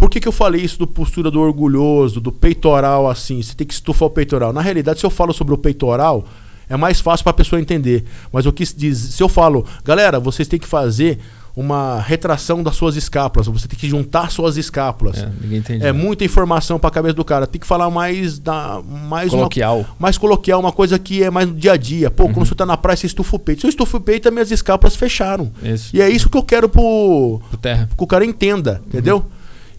Por 0.01 0.09
que, 0.09 0.19
que 0.19 0.27
eu 0.27 0.33
falei 0.33 0.63
isso 0.63 0.79
do 0.79 0.87
postura 0.87 1.31
do 1.31 1.39
orgulhoso, 1.39 2.23
do 2.23 2.33
peitoral 2.33 3.07
assim? 3.07 3.43
Você 3.43 3.55
tem 3.55 3.67
que 3.67 3.75
estufar 3.75 4.09
o 4.09 4.11
peitoral. 4.11 4.51
Na 4.51 4.63
realidade, 4.63 4.99
se 4.99 5.05
eu 5.05 5.11
falo 5.11 5.31
sobre 5.35 5.53
o 5.53 5.59
peitoral, 5.59 6.25
é 6.71 6.75
mais 6.75 7.01
fácil 7.01 7.23
para 7.23 7.33
a 7.33 7.35
pessoa 7.35 7.61
entender. 7.61 8.07
Mas 8.33 8.47
eu 8.47 8.53
quis 8.55 8.73
dizer, 8.75 9.13
se 9.13 9.23
eu 9.23 9.29
falo, 9.29 9.63
galera, 9.85 10.19
vocês 10.19 10.49
têm 10.49 10.59
que 10.59 10.67
fazer 10.67 11.19
uma 11.55 12.01
retração 12.01 12.63
das 12.63 12.77
suas 12.77 12.97
escápulas, 12.97 13.47
você 13.47 13.69
tem 13.69 13.79
que 13.79 13.87
juntar 13.87 14.31
suas 14.31 14.57
escápulas. 14.57 15.19
É, 15.19 15.29
ninguém 15.39 15.59
entende. 15.59 15.85
É 15.85 15.93
muita 15.93 16.25
informação 16.25 16.79
para 16.79 16.89
a 16.89 16.93
cabeça 16.93 17.13
do 17.13 17.25
cara. 17.25 17.47
Tem 17.47 17.61
que 17.61 17.67
falar 17.67 17.91
mais 17.91 18.39
da 18.39 18.81
mais 19.07 19.29
Coloquial. 19.29 19.81
uma 19.81 19.87
mais 19.99 20.17
coloquial, 20.17 20.61
uma 20.61 20.73
coisa 20.73 20.99
que 20.99 21.23
é 21.23 21.29
mais 21.29 21.47
no 21.47 21.55
dia 21.55 21.73
a 21.73 21.77
dia. 21.77 22.11
Pô, 22.11 22.25
quando 22.31 22.47
você 22.47 22.55
tá 22.55 22.65
na 22.65 22.79
praia, 22.79 22.97
você 22.97 23.07
estufa 23.07 23.37
o 23.37 23.39
peito. 23.39 23.61
Se 23.61 23.67
eu 23.67 23.69
estufo 23.69 23.99
o 23.99 24.01
peito, 24.01 24.29
as 24.29 24.33
minhas 24.33 24.51
escápulas 24.51 24.97
fecharam. 24.97 25.53
Isso. 25.63 25.95
E 25.95 26.01
é 26.01 26.09
isso 26.09 26.31
que 26.31 26.39
eu 26.39 26.43
quero 26.43 26.71
pro 26.71 27.39
Pro 27.51 27.59
terra. 27.59 27.87
que 27.95 28.03
o 28.03 28.07
cara 28.07 28.25
entenda, 28.25 28.81
entendeu? 28.87 29.27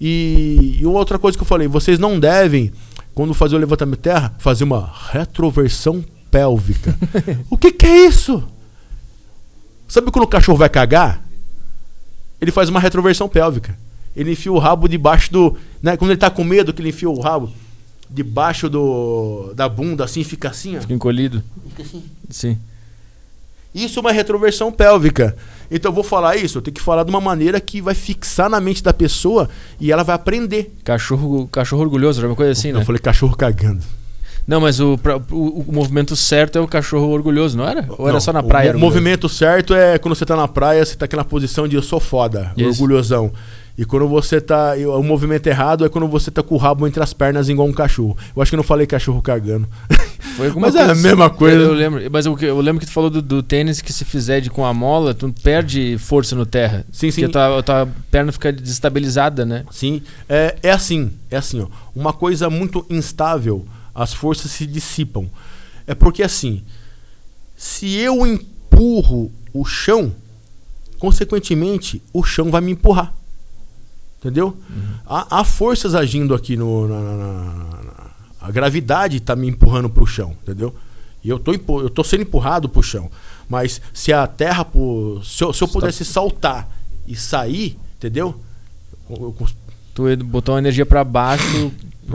E, 0.04 0.80
e 0.82 0.86
outra 0.88 1.20
coisa 1.20 1.38
que 1.38 1.44
eu 1.44 1.48
falei, 1.48 1.68
vocês 1.68 2.00
não 2.00 2.20
devem, 2.20 2.72
quando 3.14 3.36
fazer 3.36 3.56
o 3.56 3.60
levantamento 3.60 3.98
de 3.98 4.02
terra, 4.02 4.34
fazer 4.40 4.64
uma 4.64 4.92
retroversão 5.12 6.04
pélvica. 6.32 6.98
o 7.52 7.56
que, 7.56 7.72
que 7.72 7.86
é 7.86 8.08
isso? 8.08 8.44
Sabe 9.88 10.10
quando 10.10 10.26
o 10.26 10.28
cachorro 10.28 10.58
vai 10.58 10.70
cagar? 10.70 11.24
Ele 12.42 12.50
faz 12.50 12.68
uma 12.68 12.80
retroversão 12.80 13.30
pélvica. 13.30 13.78
Ele 14.16 14.32
enfia 14.32 14.52
o 14.52 14.58
rabo 14.58 14.88
debaixo 14.88 15.32
do. 15.32 15.56
Né, 15.84 15.96
quando 15.96 16.10
ele 16.10 16.20
tá 16.20 16.32
com 16.32 16.44
medo, 16.44 16.74
que 16.74 16.82
ele 16.82 16.90
enfia 16.90 17.10
o 17.10 17.20
rabo 17.20 17.54
debaixo 18.10 18.68
do, 18.68 19.54
da 19.56 19.70
bunda, 19.70 20.04
assim, 20.04 20.24
fica 20.24 20.50
assim, 20.50 20.78
ó. 20.78 20.82
Fica 20.82 20.94
encolhido. 20.96 21.44
Fica 21.70 21.84
assim. 21.84 22.04
Sim. 22.28 22.58
Isso 23.74 24.00
é 24.00 24.02
uma 24.02 24.12
retroversão 24.12 24.72
pélvica. 24.72 25.38
Então 25.72 25.90
eu 25.90 25.96
vou 25.96 26.04
falar 26.04 26.36
isso, 26.36 26.58
eu 26.58 26.62
tenho 26.62 26.76
que 26.76 26.82
falar 26.82 27.04
de 27.06 27.10
uma 27.10 27.22
maneira 27.22 27.60
que 27.62 27.82
vai 27.82 27.96
fixar 27.96 28.50
na 28.50 28.60
mente 28.60 28.84
da 28.84 28.92
pessoa 28.94 29.50
e 29.80 29.92
ela 29.92 30.04
vai 30.04 30.16
aprender. 30.16 30.76
Cachorro, 30.84 31.48
cachorro 31.48 31.82
orgulhoso, 31.84 32.20
era 32.20 32.28
uma 32.28 32.36
coisa 32.36 32.52
assim, 32.52 32.70
eu 32.70 32.80
né? 32.80 32.86
falei 32.86 33.00
cachorro 33.00 33.36
cagando. 33.38 33.82
Não, 34.46 34.60
mas 34.60 34.80
o, 34.80 35.00
o, 35.32 35.66
o 35.68 35.72
movimento 35.72 36.16
certo 36.16 36.58
é 36.58 36.62
o 36.62 36.68
cachorro 36.68 37.08
orgulhoso, 37.10 37.56
não 37.58 37.66
era? 37.68 37.86
Ou 37.98 38.06
era 38.08 38.14
Não, 38.14 38.20
só 38.20 38.34
na 38.34 38.42
o 38.42 38.44
praia? 38.44 38.72
orgulhoso? 38.72 38.94
movimento 38.94 39.30
certo 39.30 39.74
é 39.74 39.98
quando 39.98 40.16
você 40.16 40.26
tá 40.26 40.36
na 40.36 40.48
praia, 40.48 40.84
você 40.84 40.96
tá 40.96 41.06
aquela 41.06 41.24
posição 41.24 41.68
de 41.68 41.76
eu 41.76 41.82
sou 41.82 42.00
foda, 42.00 42.52
Isso. 42.58 42.68
orgulhosão. 42.68 43.32
E 43.82 43.86
quando 43.86 44.08
você 44.08 44.40
tá. 44.40 44.74
O 44.96 45.02
movimento 45.02 45.48
errado 45.48 45.84
é 45.84 45.90
quando 45.90 46.08
você 46.08 46.30
tá 46.30 46.44
com 46.44 46.54
o 46.54 46.58
rabo 46.60 46.86
entre 46.88 47.02
as 47.02 47.14
pernas 47.14 47.50
igual 47.50 47.68
um 47.68 47.74
cachorro. 47.74 48.16
Eu 48.36 48.40
acho 48.40 48.52
que 48.52 48.56
eu 48.56 48.58
não 48.58 48.64
falei 48.64 48.86
cachorro 48.86 49.24
cagando. 49.24 49.68
Foi 50.38 50.48
alguma 50.50 50.68
Mas 50.68 50.76
é 50.76 50.82
a 50.84 50.86
coisa- 50.86 51.02
mesma 51.02 51.30
coisa. 51.32 51.58
Eu 51.64 51.74
lembro, 51.74 52.12
mas 52.12 52.26
eu, 52.28 52.38
eu 52.40 52.62
lembro 52.62 52.80
que 52.80 52.86
tu 52.86 52.92
falou 52.92 53.10
do, 53.10 53.24
do 53.24 53.42
tênis 53.42 53.82
que 53.82 53.92
se 53.92 54.06
fizer 54.06 54.40
de, 54.40 54.52
com 54.52 54.64
a 54.64 54.72
mola, 54.72 55.16
tu 55.16 55.34
perde 55.44 55.98
força 55.98 56.36
no 56.36 56.46
terra. 56.46 56.86
Sim, 56.92 57.10
sim. 57.10 57.22
Porque 57.24 57.38
a 57.38 57.50
tua, 57.50 57.60
a 57.60 57.64
tua 57.64 57.90
perna 58.12 58.32
fica 58.32 58.54
desestabilizada, 58.54 59.44
né? 59.46 59.66
Sim, 59.72 60.02
é, 60.30 60.56
é 60.62 60.70
assim, 60.72 61.12
é 61.32 61.38
assim, 61.38 61.60
ó. 61.62 61.68
Uma 61.96 62.14
coisa 62.14 62.50
muito 62.52 62.86
instável, 62.88 63.66
as 63.96 64.14
forças 64.14 64.52
se 64.52 64.66
dissipam. 64.68 65.26
É 65.88 65.96
porque 65.96 66.22
assim, 66.24 66.62
se 67.58 67.96
eu 67.96 68.26
empurro 68.26 69.32
o 69.52 69.66
chão, 69.66 70.14
consequentemente, 71.00 72.02
o 72.14 72.24
chão 72.24 72.52
vai 72.52 72.62
me 72.62 72.72
empurrar. 72.72 73.14
Entendeu? 74.22 74.56
Há, 75.06 75.40
há 75.40 75.44
forças 75.44 75.96
agindo 75.96 76.36
aqui 76.36 76.56
no. 76.56 76.88
na- 76.88 77.02
na- 77.02 77.84
na- 77.84 78.12
a 78.40 78.52
gravidade 78.52 79.18
está 79.18 79.36
me 79.36 79.48
empurrando 79.50 79.90
para 79.90 80.04
o 80.04 80.08
chão, 80.08 80.36
entendeu? 80.44 80.74
E 81.24 81.30
eu 81.30 81.38
tô, 81.40 81.54
eu 81.82 81.90
tô 81.90 82.04
sendo 82.04 82.22
empurrado 82.22 82.70
para 82.70 82.80
o 82.80 82.84
chão. 82.84 83.10
Mas 83.50 83.82
se 83.94 84.14
a 84.14 84.26
terra. 84.28 84.64
pu- 84.64 85.22
Se 85.24 85.44
eu, 85.44 85.52
se 85.54 85.64
eu 85.64 85.68
Você 85.68 85.74
tá- 85.74 85.80
pudesse 85.80 86.06
saltar 86.06 86.70
e 87.08 87.16
sair, 87.16 87.78
entendeu? 87.98 88.36
Eu- 89.10 89.36
eu 89.40 89.48
Tu 89.94 90.04
botou 90.24 90.56
uma 90.56 90.60
energia 90.62 90.86
pra 90.86 91.04
baixo 91.04 91.70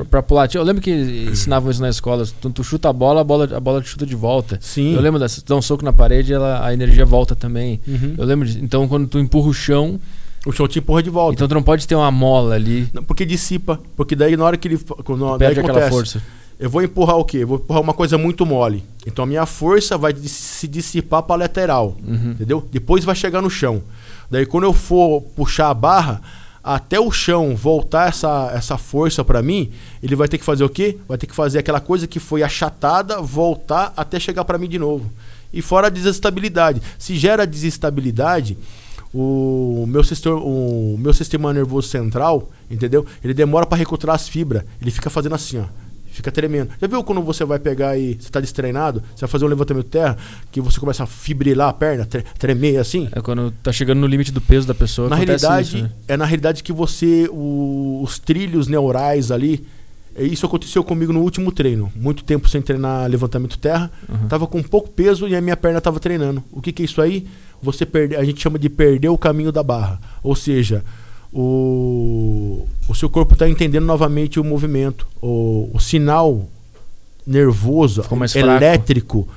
pra 0.09 0.23
pular. 0.23 0.49
Eu 0.55 0.63
lembro 0.63 0.81
que 0.83 0.91
ensinavam 1.31 1.71
isso 1.71 1.81
na 1.83 1.91
escola. 1.91 2.25
Tu, 2.41 2.49
tu 2.51 2.65
chuta 2.65 2.89
a 2.89 2.93
bola, 2.93 3.21
a 3.21 3.25
bola, 3.25 3.55
a 3.57 3.61
bola 3.61 3.83
te 3.83 3.89
chuta 3.91 4.07
de 4.07 4.15
volta. 4.15 4.59
Sim. 4.63 4.95
Eu 4.95 5.01
lembro 5.03 5.21
dessa. 5.21 5.43
Tu 5.43 5.47
dá 5.49 5.57
um 5.57 5.61
soco 5.63 5.85
na 5.85 5.93
parede, 5.93 6.33
ela, 6.33 6.65
a 6.67 6.73
energia 6.73 7.05
volta 7.05 7.37
também. 7.37 7.79
Uhum. 7.87 8.15
Eu 8.17 8.25
lembro 8.25 8.47
disso. 8.47 8.61
Então, 8.63 8.89
quando 8.89 9.07
tu 9.07 9.19
empurra 9.19 9.49
o 9.49 9.53
chão, 9.55 10.01
O 10.47 10.53
chão 10.53 10.69
te 10.69 10.79
empurra 10.79 11.03
de 11.03 11.11
volta. 11.11 11.35
então 11.35 11.49
tu 11.49 11.55
não 11.55 11.63
pode 11.63 11.87
ter 11.87 11.97
uma 11.97 12.11
mola 12.11 12.55
ali. 12.55 12.89
Não, 12.95 13.03
porque 13.03 13.27
dissipa. 13.27 13.81
Porque 13.97 14.15
daí 14.15 14.37
na 14.37 14.45
hora 14.45 14.57
que 14.57 14.69
ele. 14.69 14.79
Quando, 14.79 15.37
perde 15.37 15.61
aquela 15.61 15.79
acontece, 15.79 15.91
força. 15.91 16.23
Eu 16.59 16.71
vou 16.71 16.83
empurrar 16.83 17.17
o 17.17 17.25
quê? 17.25 17.39
Eu 17.39 17.49
vou 17.49 17.59
empurrar 17.59 17.83
uma 17.83 17.93
coisa 17.93 18.17
muito 18.17 18.47
mole. 18.47 18.85
Então 19.05 19.25
a 19.25 19.27
minha 19.27 19.45
força 19.45 19.99
vai 19.99 20.15
se 20.15 20.69
dissipar 20.69 21.25
para 21.25 21.41
lateral. 21.41 21.97
Uhum. 22.07 22.31
Entendeu? 22.31 22.67
Depois 22.71 23.05
vai 23.05 23.15
chegar 23.15 23.43
no 23.43 23.51
chão. 23.51 23.83
Daí 24.31 24.47
quando 24.47 24.65
eu 24.65 24.73
for 24.73 25.21
puxar 25.21 25.69
a 25.69 25.75
barra, 25.75 26.23
até 26.63 26.99
o 26.99 27.11
chão 27.11 27.55
voltar 27.55 28.09
essa, 28.09 28.51
essa 28.55 28.79
força 28.79 29.25
para 29.25 29.43
mim, 29.43 29.71
ele 30.03 30.17
vai 30.17 30.29
ter 30.29 30.39
que 30.39 30.45
fazer 30.45 30.65
o 30.65 30.69
quê? 30.69 30.97
Vai 31.09 31.19
ter 31.19 31.27
que 31.27 31.35
fazer 31.35 31.59
aquela 31.59 31.81
coisa 31.81 32.07
que 32.07 32.19
foi 32.19 32.43
achatada, 32.43 33.21
voltar 33.21 33.93
até 33.97 34.19
chegar 34.19 34.45
para 34.45 34.59
mim 34.59 34.69
de 34.69 34.79
novo. 34.79 35.11
E 35.53 35.61
fora 35.63 35.87
a 35.87 35.91
desestabilidade. 35.91 36.83
Se 36.99 37.17
gera 37.17 37.47
desestabilidade, 37.47 38.59
o 39.15 39.85
meu 39.89 40.03
sistema, 40.05 40.37
o 40.37 40.97
meu 40.99 41.13
sistema 41.13 41.53
nervoso 41.53 41.89
central, 41.89 42.51
entendeu? 42.71 43.05
Ele 43.25 43.35
demora 43.35 43.67
para 43.67 43.79
recrutar 43.79 44.15
as 44.15 44.29
fibras. 44.29 44.63
Ele 44.81 44.91
fica 44.91 45.09
fazendo 45.11 45.35
assim, 45.35 45.59
ó. 45.59 45.65
Fica 46.11 46.33
tremendo. 46.33 46.71
Já 46.81 46.87
viu 46.87 47.05
quando 47.05 47.21
você 47.21 47.45
vai 47.45 47.59
pegar 47.59 47.99
e 47.99 48.17
você 48.19 48.31
tá 48.31 48.41
destreinado, 48.41 49.03
você 49.15 49.21
vai 49.21 49.29
fazer 49.29 49.45
um 49.45 49.49
levantamento 49.49 49.85
de 49.85 49.91
terra, 49.91 50.17
que 50.51 50.63
você 50.63 50.81
começa 50.81 51.03
a 51.03 51.07
fibrilar 51.07 51.69
a 51.69 51.73
perna, 51.75 52.07
tre- 52.07 52.25
tremer 52.39 52.79
assim? 52.79 53.07
É 53.13 53.21
quando 53.21 53.51
tá 53.63 53.71
chegando 53.71 53.99
no 54.01 54.07
limite 54.07 54.33
do 54.33 54.41
peso 54.41 54.67
da 54.67 54.75
pessoa. 54.75 55.11
na 55.11 55.17
realidade, 55.17 55.69
isso, 55.77 55.83
né? 55.83 55.91
é 56.09 56.17
na 56.17 56.25
realidade 56.25 56.63
que 56.63 56.73
você, 56.73 57.29
o- 57.31 58.01
os 58.03 58.19
trilhos 58.19 58.67
neurais 58.67 59.31
ali, 59.31 59.67
isso 60.25 60.47
aconteceu 60.47 60.83
comigo 60.85 61.13
no 61.13 61.21
último 61.21 61.53
treino. 61.53 61.91
Muito 61.95 62.25
tempo 62.25 62.49
sem 62.49 62.63
treinar 62.63 63.09
levantamento 63.11 63.59
terra, 63.59 63.91
Uhum. 64.09 64.29
tava 64.29 64.47
com 64.47 64.63
pouco 64.63 64.89
peso 64.91 65.29
e 65.29 65.35
a 65.37 65.41
minha 65.41 65.57
perna 65.57 65.81
tava 65.81 66.01
treinando. 66.01 66.43
O 66.53 66.61
que 66.63 66.73
que 66.73 66.83
é 66.83 66.85
isso 66.85 67.01
aí? 67.03 67.27
Você 67.63 67.85
perde, 67.87 68.17
a 68.17 68.25
gente 68.25 68.41
chama 68.41 68.59
de 68.59 68.69
perder 68.69 69.09
o 69.09 69.19
caminho 69.19 69.51
da 69.53 69.63
barra. 69.63 70.01
Ou 70.23 70.35
seja, 70.37 70.85
o, 71.33 72.67
o 72.89 72.95
seu 72.95 73.09
corpo 73.11 73.35
está 73.35 73.49
entendendo 73.49 73.85
novamente 73.85 74.39
o 74.41 74.45
movimento, 74.45 75.07
o, 75.23 75.71
o 75.73 75.79
sinal 75.81 76.49
nervoso, 77.27 78.03
elétrico, 78.57 79.29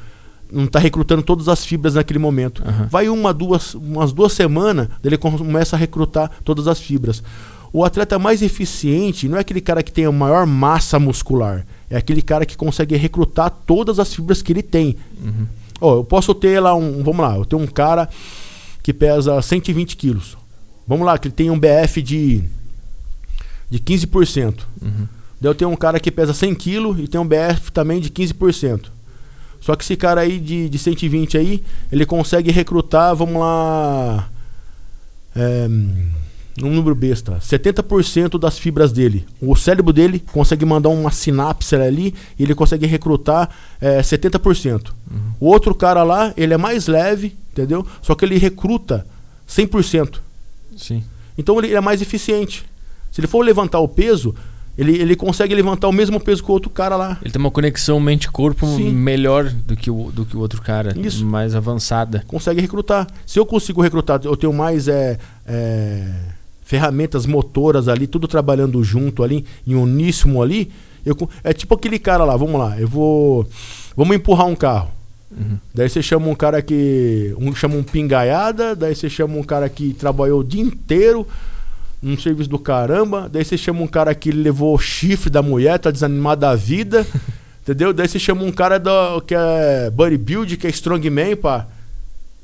não 0.51 0.65
está 0.65 0.79
recrutando 0.79 1.21
todas 1.23 1.47
as 1.47 1.65
fibras 1.65 1.95
naquele 1.95 2.19
momento. 2.19 2.63
Aham. 2.65 2.87
Vai 2.89 3.09
uma, 3.09 3.33
duas, 3.33 3.73
umas 3.75 4.11
duas 4.11 4.33
semanas, 4.33 4.87
ele 5.03 5.17
começa 5.17 5.75
a 5.75 5.79
recrutar 5.79 6.31
todas 6.43 6.67
as 6.67 6.79
fibras. 6.79 7.23
O 7.71 7.83
atleta 7.83 8.17
mais 8.17 8.41
eficiente 8.41 9.27
não 9.27 9.37
é 9.37 9.41
aquele 9.41 9.61
cara 9.61 9.83
que 9.83 9.91
tem 9.91 10.05
a 10.05 10.11
maior 10.11 10.45
massa 10.45 10.99
muscular, 10.99 11.65
é 11.89 11.97
aquele 11.97 12.21
cara 12.21 12.45
que 12.45 12.57
consegue 12.57 12.95
recrutar 12.95 13.49
todas 13.49 13.99
as 13.99 14.13
fibras 14.13 14.41
que 14.41 14.51
ele 14.51 14.63
tem. 14.63 14.95
Uhum. 15.23 15.45
Ó, 15.81 15.95
eu 15.97 16.03
posso 16.03 16.33
ter 16.33 16.59
lá 16.59 16.75
um. 16.75 17.03
Vamos 17.03 17.21
lá, 17.21 17.35
eu 17.37 17.45
tenho 17.45 17.61
um 17.61 17.67
cara 17.67 18.09
que 18.81 18.93
pesa 18.93 19.41
120 19.41 19.95
quilos. 19.95 20.37
Vamos 20.87 21.05
lá, 21.05 21.17
que 21.17 21.27
ele 21.27 21.35
tem 21.35 21.51
um 21.51 21.59
BF 21.59 22.01
de, 22.01 22.43
de 23.69 23.79
15%. 23.79 24.61
Uhum. 24.81 25.07
Daí 25.39 25.49
eu 25.49 25.55
tenho 25.55 25.69
um 25.69 25.75
cara 25.75 25.99
que 25.99 26.11
pesa 26.11 26.33
100 26.33 26.55
quilos 26.55 26.99
e 26.99 27.07
tem 27.07 27.21
um 27.21 27.27
BF 27.27 27.71
também 27.71 28.01
de 28.01 28.09
15%. 28.09 28.87
Só 29.61 29.75
que 29.75 29.83
esse 29.83 29.95
cara 29.95 30.21
aí 30.21 30.39
de, 30.39 30.69
de 30.69 30.77
120 30.77 31.37
aí, 31.37 31.63
ele 31.91 32.05
consegue 32.05 32.51
recrutar, 32.51 33.15
vamos 33.15 33.39
lá. 33.39 34.29
É, 35.35 35.67
um 36.63 36.73
número 36.73 36.95
besta. 36.95 37.39
70% 37.39 38.39
das 38.39 38.57
fibras 38.57 38.91
dele. 38.91 39.25
O 39.41 39.55
cérebro 39.55 39.93
dele 39.93 40.23
consegue 40.31 40.65
mandar 40.65 40.89
uma 40.89 41.11
sinapse 41.11 41.75
ali 41.75 42.13
e 42.37 42.43
ele 42.43 42.55
consegue 42.55 42.85
recrutar 42.85 43.49
é, 43.79 44.01
70%. 44.01 44.91
O 45.39 45.47
outro 45.47 45.73
cara 45.73 46.03
lá, 46.03 46.33
ele 46.35 46.53
é 46.53 46.57
mais 46.57 46.87
leve, 46.87 47.35
entendeu? 47.51 47.85
Só 48.01 48.15
que 48.15 48.25
ele 48.25 48.37
recruta 48.37 49.05
100%. 49.47 50.19
Sim. 50.77 51.03
Então 51.37 51.57
ele 51.57 51.73
é 51.73 51.81
mais 51.81 52.01
eficiente. 52.01 52.65
Se 53.11 53.21
ele 53.21 53.27
for 53.27 53.43
levantar 53.43 53.79
o 53.79 53.87
peso, 53.87 54.35
ele, 54.77 54.93
ele 54.97 55.15
consegue 55.15 55.53
levantar 55.53 55.87
o 55.87 55.91
mesmo 55.91 56.19
peso 56.19 56.43
que 56.43 56.49
o 56.49 56.53
outro 56.53 56.69
cara 56.69 56.95
lá. 56.95 57.17
Ele 57.21 57.31
tem 57.31 57.39
uma 57.39 57.51
conexão 57.51 57.99
mente-corpo 57.99 58.65
melhor 58.79 59.49
do 59.49 59.75
que, 59.75 59.91
o, 59.91 60.11
do 60.11 60.25
que 60.25 60.37
o 60.37 60.39
outro 60.39 60.61
cara. 60.61 60.97
Isso. 60.97 61.25
Mais 61.25 61.53
avançada. 61.53 62.23
Consegue 62.27 62.61
recrutar. 62.61 63.07
Se 63.25 63.39
eu 63.39 63.45
consigo 63.45 63.81
recrutar, 63.81 64.21
eu 64.23 64.37
tenho 64.37 64.53
mais 64.53 64.87
é, 64.87 65.17
é, 65.45 66.09
ferramentas 66.69 67.25
motoras 67.25 67.87
ali, 67.87 68.05
tudo 68.05 68.27
trabalhando 68.27 68.83
junto 68.83 69.23
ali, 69.23 69.43
em 69.65 69.73
uníssono 69.73 70.39
ali. 70.39 70.69
Eu, 71.03 71.17
é 71.43 71.51
tipo 71.51 71.73
aquele 71.73 71.97
cara 71.97 72.23
lá, 72.23 72.37
vamos 72.37 72.59
lá, 72.59 72.79
eu 72.79 72.87
vou. 72.87 73.47
Vamos 73.97 74.15
empurrar 74.15 74.45
um 74.45 74.55
carro. 74.55 74.91
Uhum. 75.31 75.57
Daí 75.73 75.89
você 75.89 76.03
chama 76.03 76.27
um 76.27 76.35
cara 76.35 76.61
que. 76.61 77.33
Um 77.39 77.55
chama 77.55 77.75
um 77.75 77.81
pingaiada, 77.81 78.75
daí 78.75 78.93
você 78.93 79.09
chama 79.09 79.35
um 79.35 79.41
cara 79.41 79.67
que 79.67 79.93
trabalhou 79.93 80.41
o 80.41 80.43
dia 80.43 80.61
inteiro 80.61 81.25
num 82.03 82.15
serviço 82.15 82.51
do 82.51 82.59
caramba, 82.59 83.27
daí 83.27 83.43
você 83.43 83.57
chama 83.57 83.81
um 83.81 83.87
cara 83.87 84.13
que 84.13 84.31
levou 84.31 84.75
o 84.75 84.79
chifre 84.79 85.31
da 85.31 85.41
mulher, 85.41 85.79
tá 85.79 85.89
desanimado 85.89 86.41
da 86.41 86.53
vida, 86.53 87.03
entendeu? 87.63 87.91
Daí 87.91 88.07
você 88.07 88.19
chama 88.19 88.43
um 88.43 88.51
cara 88.51 88.77
da, 88.77 89.19
que 89.25 89.33
é 89.33 89.89
bodybuild, 89.89 90.55
que 90.55 90.67
é 90.67 90.69
strongman, 90.69 91.35
pá. 91.35 91.65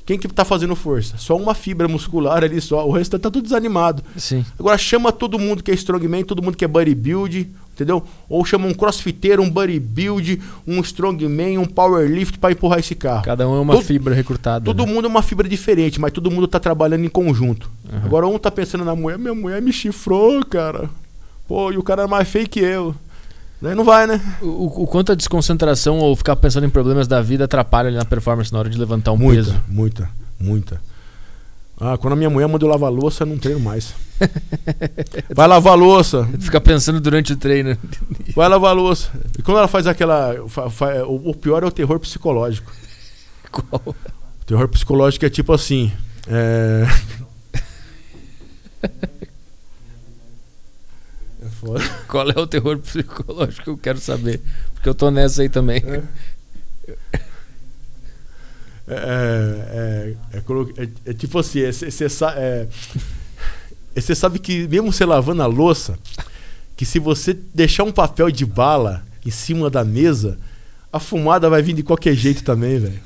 Quem 0.05 0.19
que 0.19 0.27
tá 0.27 0.45
fazendo 0.45 0.75
força? 0.75 1.17
Só 1.17 1.35
uma 1.35 1.55
fibra 1.55 1.87
muscular 1.87 2.43
ali 2.43 2.61
só, 2.61 2.87
o 2.87 2.91
resto 2.91 3.17
tá 3.17 3.29
tudo 3.31 3.41
desanimado. 3.43 4.03
Sim. 4.15 4.45
Agora 4.59 4.77
chama 4.77 5.11
todo 5.11 5.39
mundo 5.39 5.63
que 5.63 5.71
é 5.71 5.73
strongman, 5.73 6.23
todo 6.23 6.43
mundo 6.43 6.55
que 6.55 6.63
é 6.63 6.67
bodybuild, 6.67 7.49
entendeu? 7.73 8.03
Ou 8.29 8.45
chama 8.45 8.67
um 8.67 8.73
crossfiteiro, 8.73 9.41
um 9.41 9.49
bodybuild, 9.49 10.39
um 10.67 10.79
strongman, 10.81 11.57
um 11.57 11.65
powerlift 11.65 12.37
pra 12.37 12.51
empurrar 12.51 12.77
esse 12.79 12.93
carro. 12.93 13.23
Cada 13.23 13.49
um 13.49 13.55
é 13.55 13.59
uma 13.59 13.73
Todo- 13.73 13.83
fibra 13.83 14.13
recrutada. 14.13 14.63
Todo 14.63 14.85
né? 14.85 14.93
mundo 14.93 15.05
é 15.05 15.07
uma 15.09 15.23
fibra 15.23 15.49
diferente, 15.49 15.99
mas 15.99 16.11
todo 16.13 16.29
mundo 16.29 16.47
tá 16.47 16.59
trabalhando 16.59 17.03
em 17.03 17.09
conjunto. 17.09 17.67
Uhum. 17.91 17.99
Agora 18.05 18.27
um 18.27 18.37
tá 18.37 18.51
pensando 18.51 18.85
na 18.85 18.95
mulher, 18.95 19.17
minha 19.17 19.33
mulher 19.33 19.59
me 19.59 19.73
chifrou, 19.73 20.45
cara. 20.45 20.87
Pô, 21.47 21.71
e 21.71 21.77
o 21.77 21.83
cara 21.83 22.03
é 22.03 22.07
mais 22.07 22.27
feio 22.27 22.47
que 22.47 22.59
eu. 22.59 22.93
Daí 23.61 23.73
não 23.73 23.83
vai, 23.83 24.05
né? 24.05 24.21
O, 24.41 24.83
o 24.83 24.87
quanto 24.87 25.11
a 25.11 25.15
desconcentração 25.15 25.99
ou 25.99 26.15
ficar 26.15 26.35
pensando 26.35 26.65
em 26.65 26.69
problemas 26.69 27.07
da 27.07 27.21
vida 27.21 27.45
atrapalha 27.45 27.87
ali 27.87 27.97
na 27.97 28.05
performance 28.05 28.51
na 28.51 28.59
hora 28.59 28.69
de 28.69 28.77
levantar 28.77 29.11
um 29.11 29.17
muita, 29.17 29.43
peso. 29.43 29.61
muita, 29.67 30.09
muita. 30.39 30.81
Ah, 31.79 31.97
quando 31.97 32.13
a 32.13 32.15
minha 32.15 32.29
mulher 32.29 32.47
mandou 32.47 32.69
lavar 32.69 32.91
louça, 32.91 33.23
eu 33.23 33.27
não 33.27 33.37
treino 33.37 33.59
mais. 33.59 33.93
Vai 35.35 35.47
lavar 35.47 35.77
louça. 35.77 36.27
Ficar 36.39 36.61
pensando 36.61 37.01
durante 37.01 37.33
o 37.33 37.37
treino. 37.37 37.77
Vai 38.33 38.47
lavar 38.47 38.73
louça. 38.75 39.09
E 39.37 39.41
quando 39.41 39.57
ela 39.57 39.67
faz 39.67 39.85
aquela. 39.85 40.33
o 41.07 41.33
pior 41.33 41.63
é 41.63 41.65
o 41.65 41.71
terror 41.71 41.99
psicológico. 41.99 42.71
Qual? 43.51 43.81
O 43.87 44.45
terror 44.45 44.67
psicológico 44.69 45.25
é 45.25 45.29
tipo 45.29 45.51
assim. 45.51 45.91
É. 46.27 46.85
É 51.65 51.79
foda. 51.79 51.83
Qual 52.07 52.29
é 52.29 52.39
o 52.39 52.47
terror 52.47 52.77
psicológico? 52.79 53.71
Eu 53.71 53.77
quero 53.77 53.99
saber. 53.99 54.41
Porque 54.73 54.87
eu 54.89 54.95
tô 54.95 55.09
nessa 55.09 55.41
aí 55.41 55.49
também. 55.49 55.83
É. 55.85 56.03
É, 58.87 60.13
é, 60.33 60.37
é 60.37 60.83
é- 60.83 60.89
é 61.09 61.13
tipo 61.13 61.39
assim, 61.39 61.61
você 63.95 64.13
sabe 64.13 64.37
que 64.37 64.67
mesmo 64.67 64.91
você 64.93 65.05
lavando 65.05 65.41
a 65.41 65.47
louça, 65.47 65.97
que 66.77 66.85
se 66.85 66.99
você 66.99 67.33
deixar 67.33 67.83
um 67.83 67.91
papel 67.91 68.29
de 68.29 68.45
bala, 68.45 69.03
em 69.25 69.31
cima 69.31 69.69
da 69.71 69.83
mesa, 69.83 70.37
a 70.93 70.99
fumada 70.99 71.49
vai 71.49 71.61
vir 71.63 71.73
de 71.73 71.81
qualquer 71.81 72.13
jeito 72.13 72.43
também, 72.43 72.77
velho. 72.77 72.99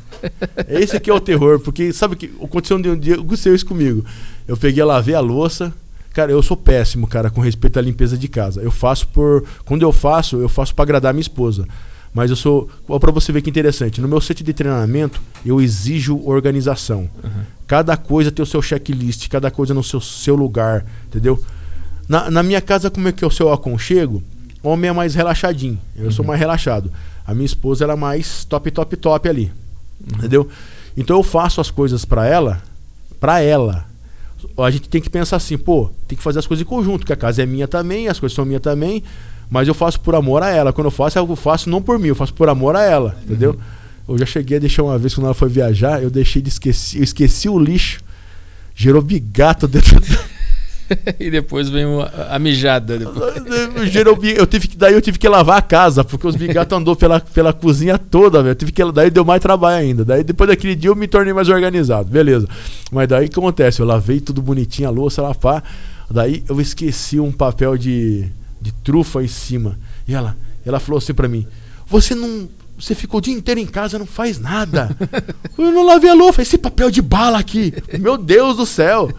Esse 0.68 0.98
aqui 0.98 1.10
é 1.10 1.14
o 1.14 1.20
terror, 1.22 1.60
porque 1.62 1.94
sabe 1.94 2.16
que 2.18 2.30
aconteceu 2.44 2.76
um 2.78 3.00
dia, 3.00 3.16
aconteceu 3.16 3.56
isso 3.56 3.66
comigo. 3.66 4.04
Eu 4.48 4.58
peguei, 4.58 4.84
lavei 4.84 5.16
a 5.16 5.22
louça. 5.22 5.74
Cara, 6.14 6.32
eu 6.32 6.42
sou 6.42 6.58
péssimo, 6.58 7.08
cara, 7.08 7.30
com 7.30 7.40
respeito 7.40 7.78
à 7.78 7.82
limpeza 7.82 8.18
de 8.18 8.28
casa. 8.28 8.62
Eu 8.62 8.72
faço 8.72 9.08
por. 9.10 9.44
Quando 9.66 9.84
eu 9.84 9.92
faço, 9.92 10.38
eu 10.38 10.50
faço 10.50 10.74
para 10.74 10.84
agradar 10.84 11.14
minha 11.14 11.22
esposa. 11.22 11.68
Mas 12.14 12.30
eu 12.30 12.36
sou. 12.36 12.70
Para 13.00 13.12
você 13.12 13.32
ver 13.32 13.42
que 13.42 13.50
interessante. 13.50 14.02
No 14.02 14.08
meu 14.08 14.20
set 14.20 14.44
de 14.44 14.54
treinamento, 14.54 15.22
eu 15.46 15.62
exijo 15.62 16.20
organização. 16.26 17.10
Uhum. 17.24 17.44
Cada 17.68 17.96
coisa 17.96 18.32
tem 18.32 18.42
o 18.42 18.46
seu 18.46 18.62
checklist, 18.62 19.28
cada 19.30 19.52
coisa 19.52 19.74
no 19.74 19.84
seu, 19.84 20.02
seu 20.02 20.36
lugar, 20.36 20.84
entendeu? 21.08 21.42
Na, 22.08 22.32
na 22.32 22.42
minha 22.42 22.60
casa, 22.60 22.90
como 22.90 23.08
é 23.08 23.12
que 23.12 23.24
é 23.24 23.28
o 23.28 23.32
seu 23.32 23.54
aconchego? 23.54 24.24
O 24.64 24.70
homem 24.70 24.90
é 24.90 24.94
mais 24.94 25.14
relaxadinho. 25.14 25.80
Eu 25.96 26.06
uhum. 26.06 26.12
sou 26.12 26.26
mais 26.26 26.40
relaxado. 26.40 26.92
A 27.26 27.34
minha 27.34 27.46
esposa 27.46 27.84
era 27.84 27.96
mais 27.96 28.44
top, 28.44 28.72
top, 28.72 28.98
top 28.98 29.30
ali. 29.30 29.52
Uhum. 30.02 30.18
Entendeu? 30.18 30.50
Então 30.98 31.18
eu 31.18 31.24
faço 31.24 31.62
as 31.62 31.70
coisas 31.70 32.04
para 32.04 32.26
ela, 32.26 32.62
para 33.20 33.40
ela. 33.42 33.86
A 34.64 34.72
gente 34.72 34.90
tem 34.90 35.02
que 35.02 35.10
pensar 35.10 35.38
assim, 35.38 35.58
pô, 35.58 35.90
tem 36.08 36.18
que 36.18 36.24
fazer 36.24 36.40
as 36.40 36.48
coisas 36.48 36.66
em 36.66 36.70
conjunto, 36.70 37.06
que 37.06 37.14
a 37.14 37.16
casa 37.16 37.44
é 37.44 37.46
minha 37.46 37.68
também, 37.68 38.08
as 38.08 38.20
coisas 38.20 38.36
são 38.36 38.46
minhas 38.46 38.62
também, 38.62 39.04
mas 39.50 39.68
eu 39.68 39.74
faço 39.74 40.00
por 40.00 40.16
amor 40.16 40.44
a 40.44 40.50
ela. 40.50 40.74
Quando 40.74 40.86
eu 40.86 40.92
faço, 40.92 41.18
eu 41.18 41.36
faço 41.36 41.70
não 41.70 41.82
por 41.82 41.98
mim, 42.00 42.10
eu 42.10 42.16
faço 42.16 42.34
por 42.34 42.50
amor 42.50 42.76
a 42.76 42.84
ela, 42.84 43.18
entendeu? 43.24 43.52
Uhum. 43.52 44.14
Eu 44.14 44.18
já 44.18 44.26
cheguei 44.26 44.58
a 44.58 44.60
deixar 44.60 44.84
uma 44.84 44.98
vez 44.98 45.14
quando 45.14 45.26
ela 45.26 45.34
foi 45.34 45.50
viajar, 45.50 46.02
eu 46.02 46.10
deixei 46.10 46.42
de 46.42 46.50
esquecer, 46.50 46.98
eu 46.98 47.04
esqueci 47.04 47.48
o 47.48 47.60
lixo. 47.60 48.02
Gerou 48.76 49.02
bigato 49.02 49.68
dentro 49.68 50.00
e 51.20 51.30
depois 51.30 51.70
vem 51.70 51.86
a, 51.86 52.36
a 52.36 52.40
mijada. 52.40 52.96
eu 54.36 54.48
tive 54.48 54.68
que, 54.68 54.78
daí 54.78 54.94
eu 54.94 55.02
tive 55.02 55.18
que 55.18 55.28
lavar 55.28 55.58
a 55.58 55.62
casa, 55.62 56.04
porque 56.04 56.28
os 56.28 56.36
bigatos 56.36 56.78
andou 56.78 56.96
pela, 56.96 57.20
pela 57.20 57.54
cozinha 57.54 57.98
toda, 57.98 58.42
velho. 58.42 58.56
Tive 58.56 58.72
que 58.72 58.92
daí 58.92 59.10
deu 59.10 59.26
mais 59.26 59.42
trabalho 59.42 59.78
ainda. 59.78 60.06
Daí 60.06 60.24
depois 60.24 60.50
daquele 60.50 60.76
dia 60.76 60.90
eu 60.90 60.96
me 60.96 61.08
tornei 61.08 61.34
mais 61.34 61.50
organizado, 61.50 62.10
beleza. 62.10 62.48
Mas 62.92 63.08
daí 63.08 63.28
o 63.28 63.30
que 63.30 63.40
acontece? 63.40 63.82
Eu 63.82 63.86
lavei 63.86 64.20
tudo 64.20 64.42
bonitinho, 64.42 64.88
a 64.88 64.92
louça, 64.92 65.22
lá. 65.22 65.64
Daí 66.10 66.44
eu 66.50 66.60
esqueci 66.60 67.20
um 67.20 67.32
papel 67.32 67.78
de, 67.78 68.26
de 68.62 68.72
trufa 68.84 69.24
em 69.24 69.28
cima. 69.28 69.78
E 70.08 70.14
ela, 70.14 70.36
ela 70.66 70.80
falou 70.80 70.98
assim 70.98 71.14
para 71.14 71.28
mim: 71.28 71.46
"Você 71.88 72.16
não 72.16 72.50
você 72.80 72.96
ficou 72.96 73.20
o 73.20 73.22
dia 73.22 73.34
inteiro 73.34 73.60
em 73.60 73.66
casa, 73.66 74.00
não 74.00 74.06
faz 74.06 74.40
nada. 74.40 74.96
eu 75.58 75.72
não 75.72 75.86
lavei 75.86 76.10
a 76.10 76.14
louça, 76.14 76.42
esse 76.42 76.58
papel 76.58 76.90
de 76.90 77.02
bala 77.02 77.38
aqui. 77.38 77.74
Meu 78.00 78.18
Deus 78.18 78.58
do 78.58 78.66
céu. 78.66 79.10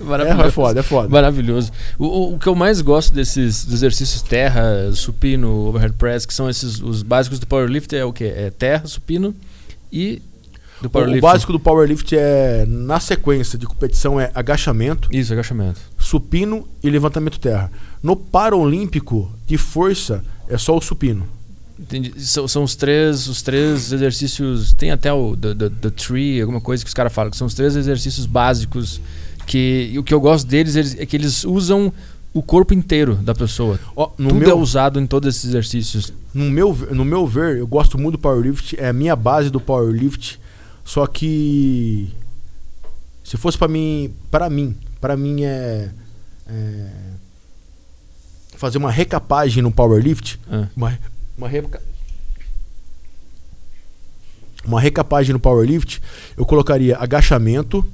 Maravilhoso. 0.00 0.42
É, 0.42 0.46
é 0.46 0.50
foda, 0.50 0.80
é 0.80 0.82
foda. 0.82 1.08
Maravilhoso. 1.08 1.72
O, 1.98 2.34
o, 2.34 2.38
que 2.38 2.46
eu 2.46 2.54
mais 2.54 2.80
gosto 2.80 3.14
desses 3.14 3.66
exercícios 3.72 4.22
terra, 4.22 4.92
supino, 4.92 5.68
overhead 5.68 5.94
press, 5.96 6.26
que 6.26 6.34
são 6.34 6.50
esses 6.50 6.80
os 6.80 7.02
básicos 7.02 7.38
do 7.38 7.46
powerlift 7.46 7.94
é 7.94 8.04
o 8.04 8.12
que? 8.12 8.24
É 8.24 8.50
terra, 8.50 8.86
supino 8.86 9.34
e 9.92 10.20
do 10.82 10.90
powerlift. 10.90 11.18
O 11.18 11.22
básico 11.22 11.52
do 11.52 11.60
powerlift 11.60 12.14
é 12.16 12.66
na 12.66 12.98
sequência 12.98 13.58
de 13.58 13.66
competição 13.66 14.20
é 14.20 14.30
agachamento. 14.34 15.08
Isso, 15.12 15.32
agachamento. 15.32 15.80
Supino 15.96 16.66
e 16.82 16.90
levantamento 16.90 17.38
terra. 17.38 17.70
No 18.02 18.16
paralímpico 18.16 19.32
de 19.46 19.56
força 19.56 20.24
é 20.48 20.58
só 20.58 20.76
o 20.76 20.80
supino. 20.80 21.26
Entendi. 21.82 22.12
São, 22.20 22.46
são 22.46 22.62
os 22.62 22.76
três 22.76 23.26
os 23.26 23.42
três 23.42 23.92
exercícios. 23.92 24.72
Tem 24.72 24.90
até 24.90 25.12
o 25.12 25.36
the, 25.36 25.54
the, 25.54 25.68
the 25.68 25.90
Tree, 25.90 26.40
alguma 26.40 26.60
coisa 26.60 26.84
que 26.84 26.88
os 26.88 26.94
caras 26.94 27.12
falam, 27.12 27.30
que 27.30 27.36
são 27.36 27.46
os 27.46 27.54
três 27.54 27.74
exercícios 27.74 28.24
básicos. 28.24 29.00
Que, 29.46 29.92
o 29.98 30.04
que 30.04 30.14
eu 30.14 30.20
gosto 30.20 30.46
deles 30.46 30.76
é 30.96 31.04
que 31.04 31.16
eles 31.16 31.44
usam 31.44 31.92
o 32.32 32.42
corpo 32.42 32.72
inteiro 32.72 33.16
da 33.16 33.34
pessoa. 33.34 33.78
Oh, 33.94 34.06
Tudo 34.06 34.34
meu, 34.34 34.50
é 34.50 34.54
usado 34.54 35.00
em 35.00 35.06
todos 35.06 35.28
esses 35.28 35.44
exercícios. 35.44 36.12
No 36.32 36.48
meu, 36.48 36.74
no 36.92 37.04
meu 37.04 37.26
ver, 37.26 37.58
eu 37.58 37.66
gosto 37.66 37.98
muito 37.98 38.12
do 38.16 38.20
powerlift, 38.20 38.76
é 38.78 38.88
a 38.88 38.92
minha 38.92 39.16
base 39.16 39.50
do 39.50 39.60
powerlift. 39.60 40.40
Só 40.84 41.06
que 41.06 42.12
se 43.24 43.36
fosse 43.36 43.58
para 43.58 43.68
mim, 43.68 44.12
para 44.30 44.48
mim, 44.48 44.76
para 45.00 45.16
mim 45.16 45.42
é, 45.42 45.90
é, 46.46 46.90
fazer 48.56 48.78
uma 48.78 48.90
recapagem 48.90 49.62
no 49.62 49.70
powerlift, 49.70 50.40
ah. 50.50 50.68
uma, 50.76 50.98
uma, 51.36 51.48
reca... 51.48 51.82
uma 54.64 54.80
recapagem 54.80 55.32
no 55.32 55.40
powerlift, 55.40 56.00
eu 56.36 56.44
colocaria 56.44 56.96
agachamento, 56.98 57.84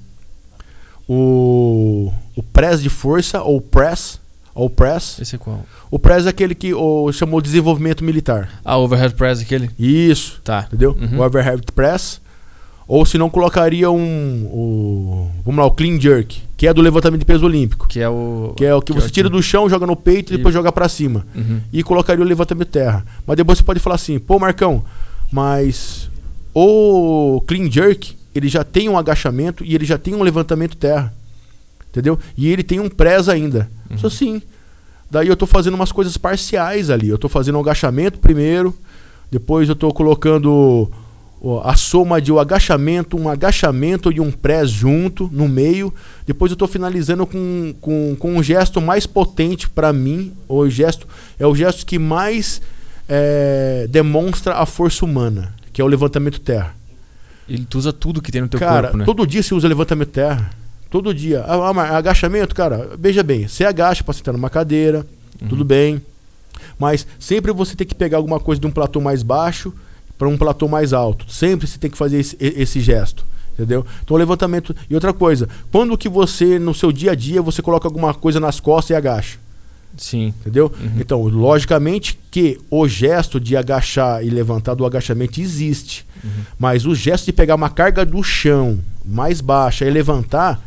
o, 1.08 2.12
o 2.36 2.42
press 2.42 2.82
de 2.82 2.90
força, 2.90 3.42
ou 3.42 3.60
press, 3.60 4.20
ou 4.54 4.68
press. 4.68 5.18
Esse 5.20 5.36
é 5.36 5.38
qual? 5.38 5.64
O 5.90 5.98
press 5.98 6.26
é 6.26 6.28
aquele 6.28 6.54
que 6.54 6.74
o, 6.74 7.10
chamou 7.12 7.40
de 7.40 7.48
desenvolvimento 7.48 8.04
militar. 8.04 8.60
Ah, 8.64 8.76
overhead 8.76 9.14
press 9.14 9.40
aquele? 9.40 9.70
Isso. 9.78 10.40
Tá. 10.44 10.64
Entendeu? 10.66 10.96
Uhum. 11.00 11.18
O 11.18 11.22
overhead 11.22 11.62
press. 11.72 12.20
Ou 12.88 13.04
se 13.04 13.18
não, 13.18 13.28
colocaria 13.28 13.90
um. 13.90 14.46
O, 14.46 15.30
vamos 15.44 15.60
lá, 15.60 15.66
o 15.66 15.70
clean 15.70 16.00
jerk, 16.00 16.40
que 16.56 16.66
é 16.66 16.72
do 16.72 16.80
levantamento 16.80 17.20
de 17.20 17.26
peso 17.26 17.44
olímpico. 17.44 17.86
Que 17.86 18.00
é 18.00 18.08
o. 18.08 18.54
Que 18.56 18.64
é 18.64 18.74
o 18.74 18.80
que, 18.80 18.94
que 18.94 18.98
você 18.98 19.08
é 19.08 19.10
tira 19.10 19.28
do 19.28 19.42
chão, 19.42 19.68
joga 19.68 19.86
no 19.86 19.94
peito 19.94 20.32
e 20.32 20.38
depois 20.38 20.54
joga 20.54 20.72
para 20.72 20.88
cima. 20.88 21.26
Uhum. 21.36 21.60
E 21.70 21.82
colocaria 21.82 22.24
o 22.24 22.26
levantamento 22.26 22.68
terra. 22.68 23.04
Mas 23.26 23.36
depois 23.36 23.58
você 23.58 23.64
pode 23.64 23.78
falar 23.78 23.96
assim, 23.96 24.18
pô, 24.18 24.38
Marcão, 24.38 24.82
mas 25.30 26.10
o 26.54 27.42
clean 27.46 27.70
jerk, 27.70 28.16
ele 28.34 28.48
já 28.48 28.64
tem 28.64 28.88
um 28.88 28.96
agachamento 28.96 29.62
e 29.62 29.74
ele 29.74 29.84
já 29.84 29.98
tem 29.98 30.14
um 30.14 30.22
levantamento 30.22 30.74
terra. 30.74 31.12
Entendeu? 31.90 32.18
E 32.38 32.48
ele 32.48 32.62
tem 32.62 32.80
um 32.80 32.88
press 32.88 33.28
ainda. 33.28 33.68
Uhum. 33.90 33.96
Isso 33.96 34.08
sim. 34.08 34.40
Daí 35.10 35.28
eu 35.28 35.36
tô 35.36 35.44
fazendo 35.44 35.74
umas 35.74 35.92
coisas 35.92 36.16
parciais 36.16 36.88
ali. 36.88 37.10
Eu 37.10 37.18
tô 37.18 37.28
fazendo 37.28 37.58
um 37.58 37.60
agachamento 37.60 38.18
primeiro, 38.18 38.74
depois 39.30 39.68
eu 39.68 39.76
tô 39.76 39.92
colocando 39.92 40.90
a 41.62 41.76
soma 41.76 42.20
de 42.20 42.32
um 42.32 42.38
agachamento, 42.38 43.16
um 43.16 43.28
agachamento 43.28 44.10
e 44.10 44.20
um 44.20 44.30
press 44.30 44.70
junto 44.70 45.30
no 45.32 45.48
meio. 45.48 45.94
Depois 46.26 46.50
eu 46.50 46.54
estou 46.54 46.66
finalizando 46.66 47.26
com, 47.26 47.74
com, 47.80 48.16
com 48.18 48.36
um 48.36 48.42
gesto 48.42 48.80
mais 48.80 49.06
potente 49.06 49.68
para 49.68 49.92
mim. 49.92 50.32
O 50.48 50.68
gesto 50.68 51.06
é 51.38 51.46
o 51.46 51.54
gesto 51.54 51.86
que 51.86 51.98
mais 51.98 52.60
é, 53.08 53.86
demonstra 53.88 54.56
a 54.56 54.66
força 54.66 55.04
humana, 55.04 55.54
que 55.72 55.80
é 55.80 55.84
o 55.84 55.88
levantamento 55.88 56.40
terra. 56.40 56.74
Ele 57.48 57.66
usa 57.74 57.92
tudo 57.92 58.20
que 58.20 58.32
tem 58.32 58.42
no 58.42 58.48
teu 58.48 58.58
cara, 58.58 58.88
corpo, 58.88 58.96
né? 58.98 59.04
todo 59.04 59.26
dia 59.26 59.42
você 59.42 59.54
usa 59.54 59.68
levantamento 59.68 60.10
terra. 60.10 60.50
Todo 60.90 61.14
dia. 61.14 61.44
Ah, 61.46 61.70
ah 61.70 61.98
agachamento, 61.98 62.54
cara, 62.54 62.90
veja 62.98 63.22
bem, 63.22 63.46
você 63.46 63.64
agacha 63.64 64.02
para 64.02 64.14
sentar 64.14 64.34
numa 64.34 64.50
cadeira, 64.50 65.06
uhum. 65.40 65.48
tudo 65.48 65.64
bem. 65.64 66.02
Mas 66.78 67.06
sempre 67.18 67.52
você 67.52 67.76
tem 67.76 67.86
que 67.86 67.94
pegar 67.94 68.16
alguma 68.16 68.40
coisa 68.40 68.60
de 68.60 68.66
um 68.66 68.70
platô 68.70 69.00
mais 69.00 69.22
baixo 69.22 69.72
para 70.18 70.28
um 70.28 70.36
platô 70.36 70.66
mais 70.68 70.92
alto. 70.92 71.30
Sempre 71.32 71.66
você 71.66 71.78
tem 71.78 71.90
que 71.90 71.96
fazer 71.96 72.18
esse, 72.18 72.36
esse 72.40 72.80
gesto. 72.80 73.24
Entendeu? 73.54 73.86
Então 74.04 74.14
o 74.14 74.18
levantamento. 74.18 74.74
E 74.90 74.94
outra 74.94 75.12
coisa, 75.12 75.48
quando 75.72 75.96
que 75.96 76.08
você, 76.08 76.58
no 76.58 76.74
seu 76.74 76.92
dia 76.92 77.12
a 77.12 77.14
dia, 77.14 77.40
você 77.40 77.62
coloca 77.62 77.88
alguma 77.88 78.12
coisa 78.12 78.38
nas 78.38 78.60
costas 78.60 78.90
e 78.90 78.94
agacha? 78.94 79.38
Sim. 79.96 80.32
Entendeu? 80.40 80.72
Uhum. 80.80 81.00
Então, 81.00 81.22
logicamente 81.22 82.18
que 82.30 82.58
o 82.70 82.86
gesto 82.86 83.40
de 83.40 83.56
agachar 83.56 84.24
e 84.24 84.30
levantar 84.30 84.74
do 84.74 84.86
agachamento 84.86 85.40
existe. 85.40 86.06
Uhum. 86.22 86.30
Mas 86.58 86.86
o 86.86 86.94
gesto 86.94 87.26
de 87.26 87.32
pegar 87.32 87.56
uma 87.56 87.70
carga 87.70 88.04
do 88.04 88.22
chão 88.22 88.78
mais 89.04 89.40
baixa 89.40 89.84
e 89.84 89.90
levantar 89.90 90.62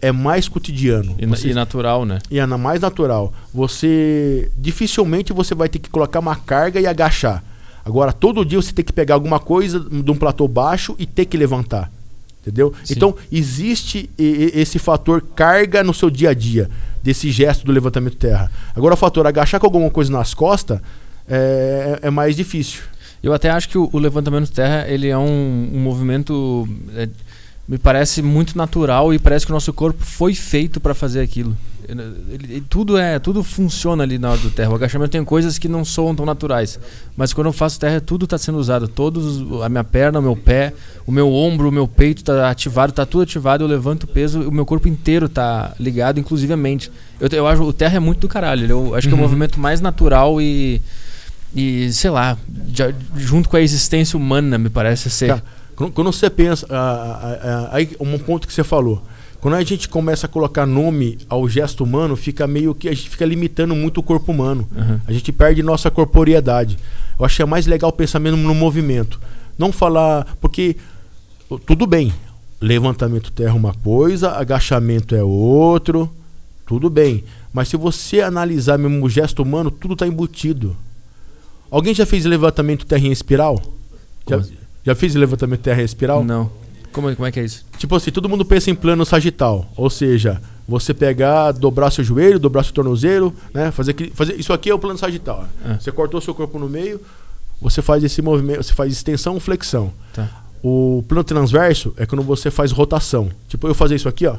é 0.00 0.10
mais 0.10 0.48
cotidiano. 0.48 1.14
E, 1.18 1.26
você, 1.26 1.50
e 1.50 1.54
natural, 1.54 2.04
né? 2.04 2.18
E 2.30 2.38
é 2.38 2.46
mais 2.46 2.80
natural. 2.80 3.32
Você 3.54 4.50
dificilmente 4.56 5.32
você 5.32 5.54
vai 5.54 5.68
ter 5.68 5.78
que 5.78 5.90
colocar 5.90 6.18
uma 6.18 6.34
carga 6.34 6.80
e 6.80 6.86
agachar. 6.86 7.44
Agora, 7.84 8.12
todo 8.12 8.44
dia 8.44 8.60
você 8.60 8.72
tem 8.72 8.84
que 8.84 8.92
pegar 8.92 9.14
alguma 9.14 9.40
coisa 9.40 9.80
de 9.80 10.10
um 10.10 10.16
platô 10.16 10.46
baixo 10.46 10.94
e 10.98 11.06
ter 11.06 11.24
que 11.24 11.36
levantar. 11.36 11.90
Entendeu? 12.40 12.74
Sim. 12.84 12.94
Então, 12.96 13.14
existe 13.30 14.10
esse 14.18 14.78
fator 14.78 15.22
carga 15.34 15.84
no 15.84 15.94
seu 15.94 16.10
dia 16.10 16.30
a 16.30 16.34
dia, 16.34 16.68
desse 17.02 17.30
gesto 17.30 17.64
do 17.64 17.72
levantamento 17.72 18.16
terra. 18.16 18.50
Agora, 18.74 18.94
o 18.94 18.96
fator 18.96 19.26
agachar 19.26 19.60
com 19.60 19.66
alguma 19.66 19.90
coisa 19.90 20.10
nas 20.10 20.34
costas 20.34 20.80
é, 21.28 22.00
é 22.02 22.10
mais 22.10 22.34
difícil. 22.34 22.82
Eu 23.22 23.32
até 23.32 23.48
acho 23.50 23.68
que 23.68 23.78
o, 23.78 23.88
o 23.92 23.98
levantamento 23.98 24.50
terra 24.50 24.88
ele 24.88 25.08
é 25.08 25.16
um, 25.16 25.70
um 25.72 25.78
movimento. 25.78 26.68
É, 26.96 27.08
me 27.66 27.78
parece 27.78 28.22
muito 28.22 28.56
natural 28.56 29.14
e 29.14 29.18
parece 29.18 29.46
que 29.46 29.52
o 29.52 29.54
nosso 29.54 29.72
corpo 29.72 30.04
foi 30.04 30.34
feito 30.34 30.80
para 30.80 30.94
fazer 30.94 31.20
aquilo. 31.20 31.56
Ele, 31.88 32.02
ele, 32.30 32.64
tudo 32.68 32.96
é 32.96 33.18
tudo 33.18 33.42
funciona 33.42 34.04
ali 34.04 34.18
na 34.18 34.30
hora 34.30 34.40
do 34.40 34.50
terra. 34.50 34.70
O 34.70 34.74
agachamento 34.74 35.10
tem 35.10 35.24
coisas 35.24 35.58
que 35.58 35.68
não 35.68 35.84
soam 35.84 36.14
tão 36.14 36.24
naturais, 36.24 36.78
mas 37.16 37.32
quando 37.32 37.48
eu 37.48 37.52
faço 37.52 37.78
terra 37.78 38.00
tudo 38.00 38.24
está 38.24 38.38
sendo 38.38 38.58
usado. 38.58 38.86
Todos 38.86 39.42
a 39.62 39.68
minha 39.68 39.82
perna, 39.82 40.18
o 40.18 40.22
meu 40.22 40.36
pé, 40.36 40.72
o 41.06 41.12
meu 41.12 41.32
ombro, 41.32 41.68
o 41.68 41.72
meu 41.72 41.88
peito 41.88 42.18
está 42.18 42.50
ativado, 42.50 42.90
está 42.90 43.04
tudo 43.04 43.22
ativado. 43.22 43.64
Eu 43.64 43.68
levanto 43.68 44.04
o 44.04 44.06
peso, 44.06 44.40
o 44.48 44.52
meu 44.52 44.64
corpo 44.64 44.88
inteiro 44.88 45.26
está 45.26 45.74
ligado, 45.78 46.20
inclusive 46.20 46.52
a 46.52 46.56
mente. 46.56 46.90
Eu, 47.20 47.28
eu 47.28 47.46
acho 47.46 47.62
o 47.62 47.72
terra 47.72 47.96
é 47.96 48.00
muito 48.00 48.20
do 48.20 48.28
caralho. 48.28 48.66
Eu 48.66 48.94
acho 48.94 49.08
uhum. 49.08 49.10
que 49.10 49.14
é 49.14 49.18
o 49.18 49.22
uhum. 49.22 49.28
movimento 49.28 49.58
mais 49.58 49.80
natural 49.80 50.40
e 50.40 50.80
e 51.54 51.92
sei 51.92 52.10
lá, 52.10 52.38
junto 53.16 53.48
com 53.48 53.56
a 53.56 53.60
existência 53.60 54.16
humana 54.16 54.56
me 54.56 54.70
parece 54.70 55.10
ser. 55.10 55.28
Tá. 55.28 55.42
Quando 55.74 56.12
você 56.12 56.30
pensa, 56.30 56.66
aí 57.70 57.96
um 57.98 58.18
ponto 58.18 58.46
que 58.46 58.52
você 58.52 58.62
falou 58.62 59.02
Quando 59.42 59.54
a 59.54 59.64
gente 59.64 59.88
começa 59.88 60.26
a 60.26 60.28
colocar 60.28 60.64
nome 60.64 61.18
ao 61.28 61.48
gesto 61.48 61.82
humano, 61.82 62.14
fica 62.14 62.46
meio 62.46 62.72
que 62.76 62.88
a 62.88 62.94
gente 62.94 63.10
fica 63.10 63.26
limitando 63.26 63.74
muito 63.74 63.98
o 63.98 64.02
corpo 64.02 64.30
humano. 64.30 64.68
Uhum. 64.70 65.00
A 65.04 65.12
gente 65.12 65.32
perde 65.32 65.64
nossa 65.64 65.90
corporeidade. 65.90 66.78
Eu 67.18 67.24
acho 67.24 67.34
que 67.34 67.42
é 67.42 67.44
mais 67.44 67.66
legal 67.66 67.90
o 67.90 67.92
pensamento 67.92 68.36
no 68.36 68.54
movimento. 68.54 69.18
Não 69.58 69.72
falar. 69.72 70.36
Porque 70.40 70.76
tudo 71.66 71.88
bem. 71.88 72.14
Levantamento 72.60 73.32
terra 73.32 73.50
é 73.50 73.54
uma 73.54 73.74
coisa, 73.74 74.30
agachamento 74.30 75.12
é 75.16 75.24
outro. 75.24 76.08
Tudo 76.64 76.88
bem. 76.88 77.24
Mas 77.52 77.66
se 77.66 77.76
você 77.76 78.20
analisar 78.20 78.78
mesmo 78.78 79.04
o 79.04 79.10
gesto 79.10 79.42
humano, 79.42 79.72
tudo 79.72 79.94
está 79.94 80.06
embutido. 80.06 80.76
Alguém 81.68 81.92
já 81.92 82.06
fez 82.06 82.24
levantamento 82.24 82.86
terra 82.86 83.04
em 83.04 83.10
espiral? 83.10 83.60
Já? 84.28 84.40
Já 84.84 84.94
fez 84.94 85.14
levantamento 85.14 85.60
terra 85.60 85.82
espiral? 85.82 86.24
Não. 86.24 86.50
Como, 86.92 87.08
é- 87.10 87.14
como 87.14 87.26
é 87.26 87.32
que 87.32 87.40
é 87.40 87.44
isso? 87.44 87.64
Tipo 87.78 87.96
assim, 87.96 88.10
todo 88.10 88.28
mundo 88.28 88.44
pensa 88.44 88.70
em 88.70 88.74
plano 88.74 89.04
sagital. 89.06 89.66
Ou 89.76 89.88
seja, 89.88 90.40
você 90.68 90.92
pegar, 90.92 91.52
dobrar 91.52 91.90
seu 91.90 92.04
joelho, 92.04 92.38
dobrar 92.38 92.62
seu 92.64 92.72
tornozelo, 92.74 93.34
né? 93.54 93.70
Fazer, 93.70 93.94
fazer 94.14 94.34
isso 94.38 94.52
aqui 94.52 94.70
é 94.70 94.74
o 94.74 94.78
plano 94.78 94.98
sagital. 94.98 95.46
Ah. 95.64 95.76
Você 95.80 95.90
cortou 95.90 96.20
seu 96.20 96.34
corpo 96.34 96.58
no 96.58 96.68
meio, 96.68 97.00
você 97.60 97.80
faz 97.80 98.04
esse 98.04 98.20
movimento, 98.20 98.62
você 98.62 98.74
faz 98.74 98.92
extensão, 98.92 99.38
flexão. 99.40 99.92
Tá. 100.12 100.28
O 100.62 101.02
plano 101.08 101.24
transverso 101.24 101.92
é 101.96 102.04
quando 102.06 102.22
você 102.22 102.50
faz 102.50 102.70
rotação. 102.72 103.30
Tipo, 103.48 103.66
eu 103.68 103.74
fazer 103.74 103.96
isso 103.96 104.08
aqui, 104.08 104.26
ó. 104.26 104.36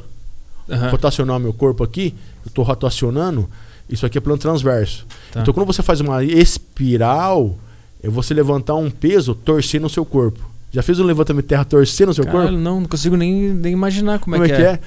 Aham. 0.70 0.92
Rotacionar 0.92 1.40
meu 1.40 1.52
corpo 1.54 1.84
aqui, 1.84 2.16
eu 2.46 2.52
tô 2.52 2.62
rotacionando, 2.64 3.50
isso 3.90 4.06
aqui 4.06 4.18
é 4.18 4.22
plano 4.22 4.38
transverso. 4.40 5.06
Tá. 5.32 5.42
Então 5.42 5.54
quando 5.54 5.68
você 5.68 5.82
faz 5.82 6.00
uma 6.00 6.24
espiral, 6.24 7.58
é 8.04 8.10
você 8.10 8.34
levantar 8.34 8.76
um 8.76 8.92
peso 8.92 9.34
torcendo 9.34 9.86
o 9.86 9.90
seu 9.90 10.06
corpo. 10.06 10.40
Já 10.72 10.82
fez 10.84 11.00
um 11.00 11.04
levantamento 11.06 11.44
de 11.44 11.50
terra 11.50 11.64
torcendo 11.66 12.10
o 12.10 12.14
seu 12.14 12.26
Caralho, 12.26 12.50
corpo? 12.50 12.58
não, 12.62 12.82
não 12.82 12.88
consigo 12.88 13.16
nem, 13.16 13.50
nem 13.54 13.72
imaginar 13.74 14.20
como, 14.20 14.36
Como 14.36 14.46
é 14.46 14.50
que 14.56 14.62
é. 14.62 14.80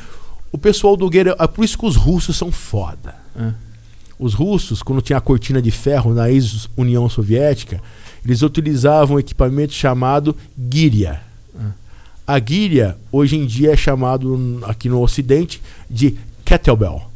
O 0.52 0.58
pessoal 0.58 0.96
do 0.96 1.08
guerreiro. 1.08 1.36
É 1.40 1.46
por 1.46 1.64
isso 1.64 1.78
que 1.78 1.86
os 1.86 1.96
russos 1.96 2.36
são 2.36 2.50
foda. 2.52 3.14
Ah. 3.38 3.52
Os 4.18 4.32
russos, 4.34 4.82
quando 4.82 5.02
tinha 5.02 5.18
a 5.18 5.20
cortina 5.20 5.60
de 5.60 5.70
ferro 5.70 6.14
na 6.14 6.30
ex-União 6.30 7.08
Soviética, 7.08 7.80
eles 8.24 8.42
utilizavam 8.42 9.16
um 9.16 9.20
equipamento 9.20 9.72
chamado 9.72 10.34
guiria. 10.58 11.20
Ah. 11.58 11.70
A 12.26 12.38
guiria, 12.38 12.96
hoje 13.12 13.36
em 13.36 13.46
dia, 13.46 13.72
é 13.72 13.76
chamado 13.76 14.36
n- 14.36 14.64
aqui 14.64 14.88
no 14.88 15.00
Ocidente 15.00 15.62
de 15.88 16.16
kettlebell. 16.44 17.10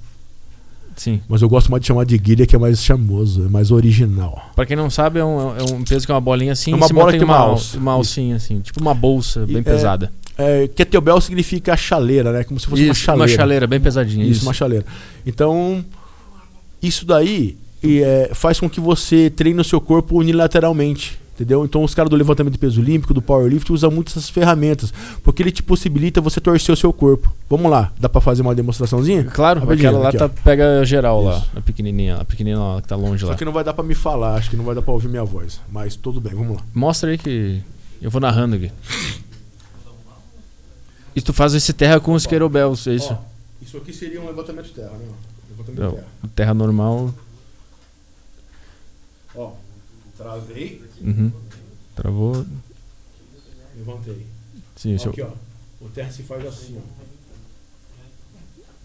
Sim. 1.00 1.18
Mas 1.26 1.40
eu 1.40 1.48
gosto 1.48 1.70
mais 1.70 1.80
de 1.80 1.86
chamar 1.86 2.04
de 2.04 2.18
guiria, 2.18 2.46
que 2.46 2.54
é 2.54 2.58
mais 2.58 2.84
chamoso, 2.84 3.46
é 3.46 3.48
mais 3.48 3.70
original. 3.70 4.50
Pra 4.54 4.66
quem 4.66 4.76
não 4.76 4.90
sabe, 4.90 5.18
é 5.18 5.24
um, 5.24 5.56
é 5.56 5.62
um 5.72 5.82
peso 5.82 6.04
que 6.04 6.12
é 6.12 6.14
uma 6.14 6.20
bolinha 6.20 6.52
assim. 6.52 6.72
É 6.72 6.76
uma 6.76 6.88
bola 6.90 7.10
que 7.10 7.24
uma, 7.24 7.36
uma 7.36 7.38
alça. 7.38 7.78
uma 7.78 7.92
alcinha 7.92 8.36
assim. 8.36 8.60
Tipo 8.60 8.82
uma 8.82 8.92
bolsa 8.92 9.44
E 9.48 9.52
bem 9.54 9.60
é- 9.60 9.62
pesada. 9.62 10.12
É, 10.36 10.68
kettlebell 10.68 11.18
significa 11.22 11.74
chaleira, 11.74 12.32
né? 12.32 12.44
Como 12.44 12.60
se 12.60 12.66
fosse 12.66 12.82
uma 12.84 12.92
Isso, 12.92 13.00
chaleira. 13.00 13.30
uma 13.32 13.36
chaleira 13.36 13.66
bem 13.66 13.80
pesadinha. 13.80 14.24
Isso, 14.24 14.32
Isso, 14.40 14.46
uma 14.46 14.52
chaleira. 14.52 14.84
Então, 15.24 15.82
isso 16.82 17.06
daí 17.06 17.56
e, 17.82 18.02
é, 18.02 18.30
faz 18.34 18.60
com 18.60 18.68
que 18.68 18.78
você 18.78 19.30
treine 19.30 19.58
o 19.58 19.64
seu 19.64 19.80
corpo 19.80 20.18
unilateralmente. 20.18 21.18
Entendeu? 21.40 21.64
Então 21.64 21.82
os 21.82 21.94
caras 21.94 22.10
do 22.10 22.16
levantamento 22.16 22.52
de 22.52 22.58
peso 22.58 22.82
olímpico, 22.82 23.14
do 23.14 23.22
powerlift, 23.22 23.72
usam 23.72 23.90
muito 23.90 24.08
essas 24.10 24.28
ferramentas. 24.28 24.92
Porque 25.24 25.42
ele 25.42 25.50
te 25.50 25.62
possibilita 25.62 26.20
você 26.20 26.38
torcer 26.38 26.70
o 26.70 26.76
seu 26.76 26.92
corpo. 26.92 27.34
Vamos 27.48 27.70
lá, 27.70 27.90
dá 27.98 28.10
pra 28.10 28.20
fazer 28.20 28.42
uma 28.42 28.54
demonstraçãozinha? 28.54 29.24
Claro, 29.24 29.60
Rapidinho, 29.60 29.88
aquela 29.88 30.02
lá 30.02 30.08
aqui, 30.10 30.18
tá, 30.18 30.28
pega 30.28 30.84
geral 30.84 31.24
lá. 31.24 31.38
Isso. 31.38 31.50
A 31.56 31.60
pequenininha, 31.62 32.16
a 32.16 32.24
pequenininha 32.26 32.62
lá 32.62 32.82
que 32.82 32.88
tá 32.88 32.94
longe 32.94 33.22
Só 33.24 33.30
lá. 33.30 33.36
que 33.38 33.44
não 33.46 33.52
vai 33.52 33.64
dar 33.64 33.72
pra 33.72 33.82
me 33.82 33.94
falar, 33.94 34.34
acho 34.34 34.50
que 34.50 34.56
não 34.56 34.66
vai 34.66 34.74
dar 34.74 34.82
pra 34.82 34.92
ouvir 34.92 35.08
minha 35.08 35.24
voz. 35.24 35.62
Mas 35.72 35.96
tudo 35.96 36.20
bem, 36.20 36.34
vamos 36.34 36.56
lá. 36.56 36.62
Mostra 36.74 37.08
aí 37.10 37.16
que 37.16 37.62
eu 38.02 38.10
vou 38.10 38.20
narrando 38.20 38.56
aqui. 38.56 38.70
E 41.16 41.22
tu 41.22 41.32
faz 41.32 41.54
esse 41.54 41.72
terra 41.72 41.98
com 41.98 42.12
os 42.12 42.26
querobels, 42.26 42.86
é 42.86 42.92
isso? 42.96 43.14
Ó, 43.14 43.18
isso 43.62 43.78
aqui 43.78 43.94
seria 43.94 44.20
um 44.20 44.26
levantamento 44.26 44.66
de 44.66 44.72
terra, 44.72 44.90
né? 44.90 45.08
Levantamento 45.50 45.88
de 45.90 45.96
terra. 45.96 46.06
terra 46.36 46.52
normal. 46.52 47.14
Ó, 49.34 49.52
travei, 50.18 50.82
Uhum. 51.00 51.32
Travou. 51.94 52.44
levantei. 53.76 54.26
Sim, 54.76 54.94
Aqui, 54.96 55.22
ó. 55.22 55.30
O 55.80 55.88
terra 55.88 56.10
se 56.10 56.22
faz 56.22 56.44
assim, 56.46 56.78
ó. 56.78 56.80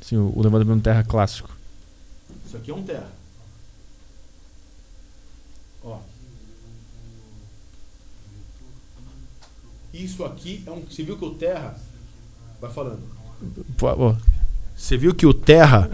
sim, 0.02 0.18
o 0.18 0.32
o 0.36 0.42
levantamento 0.42 0.84
terra 0.84 1.04
clássico. 1.04 1.50
Isso 2.46 2.58
aqui 2.58 2.72
é 2.72 2.74
um 2.74 2.84
terra. 2.84 3.10
Ó. 5.84 6.00
Isso 9.94 10.24
aqui 10.26 10.64
é 10.66 10.72
um. 10.72 10.82
Você 10.82 11.04
viu 11.04 11.18
que 11.18 11.26
o 11.26 11.34
terra. 11.34 11.78
Vai 12.60 12.72
falando. 12.72 13.00
Pô, 13.78 13.88
ó, 13.88 14.16
Você 14.76 14.98
viu 14.98 15.14
que 15.14 15.26
o 15.26 15.34
terra. 15.34 15.90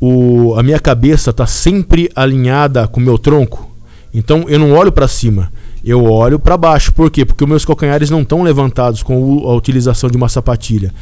O, 0.00 0.54
a 0.54 0.62
minha 0.62 0.80
cabeça 0.80 1.32
tá 1.32 1.46
sempre 1.46 2.10
alinhada 2.16 2.88
com 2.88 2.98
o 2.98 3.02
meu 3.02 3.18
tronco. 3.18 3.69
Então 4.12 4.44
eu 4.48 4.58
não 4.58 4.72
olho 4.72 4.92
para 4.92 5.08
cima. 5.08 5.52
Eu 5.84 6.04
olho 6.04 6.38
para 6.38 6.56
baixo. 6.56 6.92
Por 6.92 7.10
quê? 7.10 7.24
Porque 7.24 7.44
os 7.44 7.48
meus 7.48 7.64
calcanhares 7.64 8.10
não 8.10 8.22
estão 8.22 8.42
levantados 8.42 9.02
com 9.02 9.48
a 9.48 9.54
utilização 9.54 10.10
de 10.10 10.16
uma 10.16 10.28
sapatilha. 10.28 10.92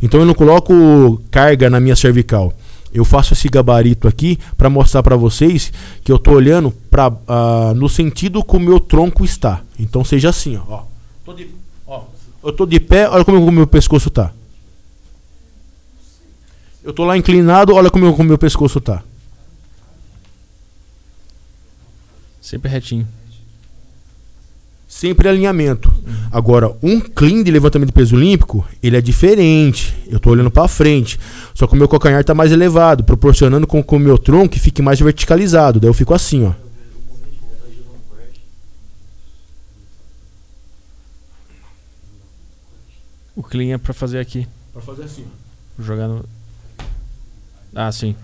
Então 0.00 0.20
eu 0.20 0.26
não 0.26 0.34
coloco 0.34 1.20
carga 1.30 1.68
na 1.68 1.80
minha 1.80 1.96
cervical. 1.96 2.52
Eu 2.92 3.04
faço 3.04 3.34
esse 3.34 3.48
gabarito 3.48 4.08
aqui 4.08 4.38
para 4.56 4.70
mostrar 4.70 5.02
para 5.02 5.16
vocês 5.16 5.72
que 6.02 6.10
eu 6.10 6.18
tô 6.18 6.32
olhando 6.32 6.70
pra, 6.90 7.12
ah, 7.26 7.72
no 7.76 7.88
sentido 7.88 8.42
que 8.42 8.56
o 8.56 8.60
meu 8.60 8.80
tronco 8.80 9.24
está. 9.24 9.60
Então 9.78 10.04
seja 10.04 10.30
assim, 10.30 10.58
ó. 10.68 10.82
Tô 11.24 11.34
de, 11.34 11.48
ó. 11.86 12.02
Eu 12.42 12.52
tô 12.52 12.64
de 12.64 12.80
pé, 12.80 13.08
olha 13.08 13.24
como 13.24 13.44
o 13.44 13.52
meu 13.52 13.66
pescoço 13.66 14.08
tá. 14.08 14.32
Eu 16.82 16.92
tô 16.92 17.04
lá 17.04 17.16
inclinado, 17.18 17.74
olha 17.74 17.90
como 17.90 18.10
o 18.10 18.24
meu 18.24 18.38
pescoço 18.38 18.80
tá. 18.80 19.02
Sempre 22.48 22.70
retinho. 22.70 23.06
Sempre 24.88 25.28
alinhamento. 25.28 25.92
Agora, 26.32 26.74
um 26.82 26.98
clean 26.98 27.42
de 27.42 27.50
levantamento 27.50 27.88
de 27.88 27.92
peso 27.92 28.16
olímpico, 28.16 28.66
ele 28.82 28.96
é 28.96 29.02
diferente. 29.02 29.94
Eu 30.06 30.18
tô 30.18 30.30
olhando 30.30 30.50
para 30.50 30.66
frente. 30.66 31.20
Só 31.54 31.66
que 31.66 31.74
o 31.74 31.76
meu 31.76 31.86
calcanhar 31.86 32.24
tá 32.24 32.34
mais 32.34 32.50
elevado, 32.50 33.04
proporcionando 33.04 33.66
com 33.66 33.84
que 33.84 33.94
o 33.94 33.98
meu 33.98 34.16
tronco 34.16 34.58
fique 34.58 34.80
mais 34.80 34.98
verticalizado. 34.98 35.78
Daí 35.78 35.90
eu 35.90 35.94
fico 35.94 36.14
assim, 36.14 36.46
ó. 36.46 36.54
O 43.36 43.42
clean 43.42 43.74
é 43.74 43.78
pra 43.78 43.92
fazer 43.92 44.18
aqui. 44.18 44.48
Pra 44.72 44.80
fazer 44.80 45.02
assim. 45.04 45.26
Jogar 45.78 46.08
no. 46.08 46.24
Ah, 47.74 47.92
sim. 47.92 48.16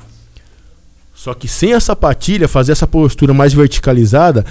Só 1.25 1.33
que 1.33 1.49
sem 1.49 1.73
a 1.73 1.81
sapatilha, 1.81 2.47
fazer 2.47 2.73
essa 2.73 2.87
postura 2.87 3.33
mais 3.33 3.55
verticalizada 3.55 4.45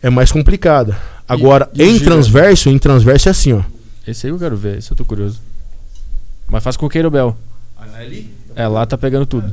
é 0.00 0.08
mais 0.08 0.32
complicada. 0.32 0.98
Agora, 1.28 1.68
e 1.74 1.82
o 1.82 1.84
em 1.84 1.98
transverso, 2.00 2.70
em 2.70 2.78
transverso 2.78 3.28
é 3.28 3.30
assim, 3.30 3.52
ó. 3.52 3.62
Esse 4.08 4.26
aí 4.26 4.32
eu 4.32 4.38
quero 4.38 4.56
ver, 4.56 4.78
esse 4.78 4.90
eu 4.90 4.96
tô 4.96 5.04
curioso. 5.04 5.38
Mas 6.48 6.64
faz 6.64 6.78
com 6.78 6.86
o 6.86 6.88
queirobel. 6.88 7.36
Ali? 7.76 8.34
É, 8.56 8.66
lá 8.66 8.86
tá 8.86 8.96
pegando 8.96 9.26
tudo. 9.26 9.52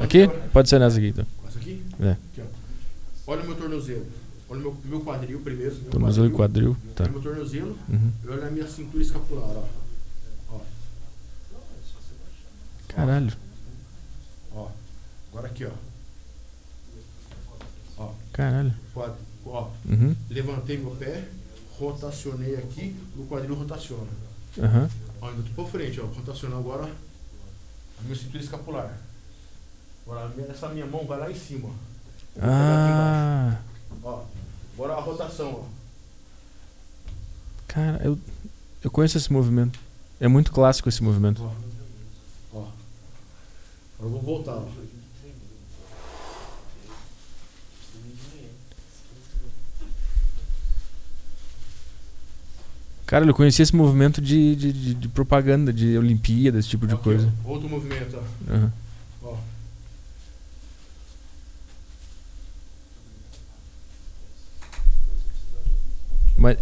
Aqui? 0.00 0.28
Pode 0.52 0.68
ser 0.68 0.80
nessa 0.80 0.98
aqui, 0.98 1.06
então. 1.06 1.24
Essa 1.46 1.58
aqui? 1.60 1.80
É. 2.00 2.10
Aqui, 2.10 2.40
ó. 2.40 3.30
Olha 3.30 3.42
o 3.42 3.46
meu 3.46 3.54
tornozelo. 3.54 4.06
Olha 4.50 4.58
o 4.58 4.62
meu, 4.62 4.76
meu 4.84 5.00
quadril 5.02 5.38
primeiro. 5.38 5.72
meu 5.72 5.84
Tornozelo 5.84 6.26
e 6.26 6.30
quadril. 6.30 6.76
Tá. 6.96 7.04
Olha 7.04 7.10
o 7.10 7.12
meu 7.12 7.22
tornozelo. 7.22 7.78
Uhum. 7.88 8.10
E 8.24 8.28
olha 8.28 8.48
a 8.48 8.50
minha 8.50 8.66
cintura 8.66 9.04
escapular, 9.04 9.44
ó. 9.44 9.64
Ó, 10.50 10.60
Caralho. 12.88 13.32
ó. 14.52 14.66
Agora 15.32 15.46
aqui, 15.46 15.64
ó. 15.64 15.91
Ó, 18.32 18.36
Caralho. 18.36 18.74
quadro, 18.94 19.16
ó. 19.46 19.68
Uhum. 19.84 20.16
Levantei 20.30 20.78
meu 20.78 20.92
pé, 20.96 21.24
rotacionei 21.78 22.56
aqui, 22.56 22.96
o 23.16 23.26
quadril 23.26 23.54
rotaciona. 23.54 24.06
Aham. 24.58 24.88
Ó, 25.20 25.28
ainda 25.28 25.42
tô 25.42 25.62
pra 25.62 25.70
frente, 25.72 26.00
ó. 26.00 26.04
Rotacionar 26.06 26.58
agora 26.58 26.84
a 26.84 28.02
minha 28.02 28.14
cintura 28.16 28.42
escapular. 28.42 28.98
Agora 30.06 30.28
minha- 30.30 30.48
essa 30.48 30.68
minha 30.68 30.86
mão 30.86 31.06
vai 31.06 31.18
lá 31.18 31.30
em 31.30 31.34
cima, 31.34 31.68
ó. 31.68 31.72
Ah. 32.40 33.58
Ó. 34.02 34.24
Agora 34.74 34.94
a 34.94 35.00
rotação, 35.00 35.52
ó. 35.68 35.82
Cara, 37.68 38.00
eu, 38.04 38.18
eu 38.82 38.90
conheço 38.90 39.16
esse 39.18 39.32
movimento. 39.32 39.78
É 40.20 40.28
muito 40.28 40.52
clássico 40.52 40.88
esse 40.88 41.02
movimento. 41.02 41.42
Ó. 41.42 42.58
Agora 42.58 42.72
eu 44.00 44.08
vou 44.10 44.20
voltar, 44.22 44.52
ó. 44.56 44.68
Cara, 53.12 53.26
eu 53.26 53.34
conheci 53.34 53.60
esse 53.60 53.76
movimento 53.76 54.22
de, 54.22 54.56
de, 54.56 54.72
de- 54.72 54.94
de 54.94 55.06
propaganda, 55.06 55.70
de 55.70 55.98
Olimpíada, 55.98 56.58
esse 56.58 56.70
tipo 56.70 56.86
de 56.86 56.94
Aqui, 56.94 57.02
coisa. 57.02 57.30
ó. 57.44 57.50
Outro 57.50 57.68
movimento, 57.68 58.16
ó. 58.16 58.50
Aham. 58.54 58.72
Ó. 59.22 59.36
Mas 66.36 66.58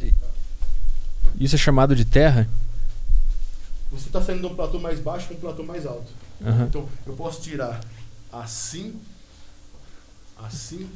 isso 1.39 1.55
é 1.55 1.59
chamado 1.59 1.94
de 1.94 2.05
terra? 2.05 2.48
você 3.90 4.06
está 4.06 4.20
saindo 4.22 4.40
de 4.40 4.47
um 4.47 4.55
platô 4.55 4.78
mais 4.78 5.01
baixo 5.01 5.27
para 5.28 5.36
um 5.36 5.40
platô 5.40 5.62
mais 5.62 5.86
alto. 5.86 6.12
Aham. 6.44 6.64
Então, 6.66 6.89
eu 7.06 7.12
posso 7.14 7.43
tirar 7.43 7.81
assim, 8.32 8.94
assim. 10.36 10.89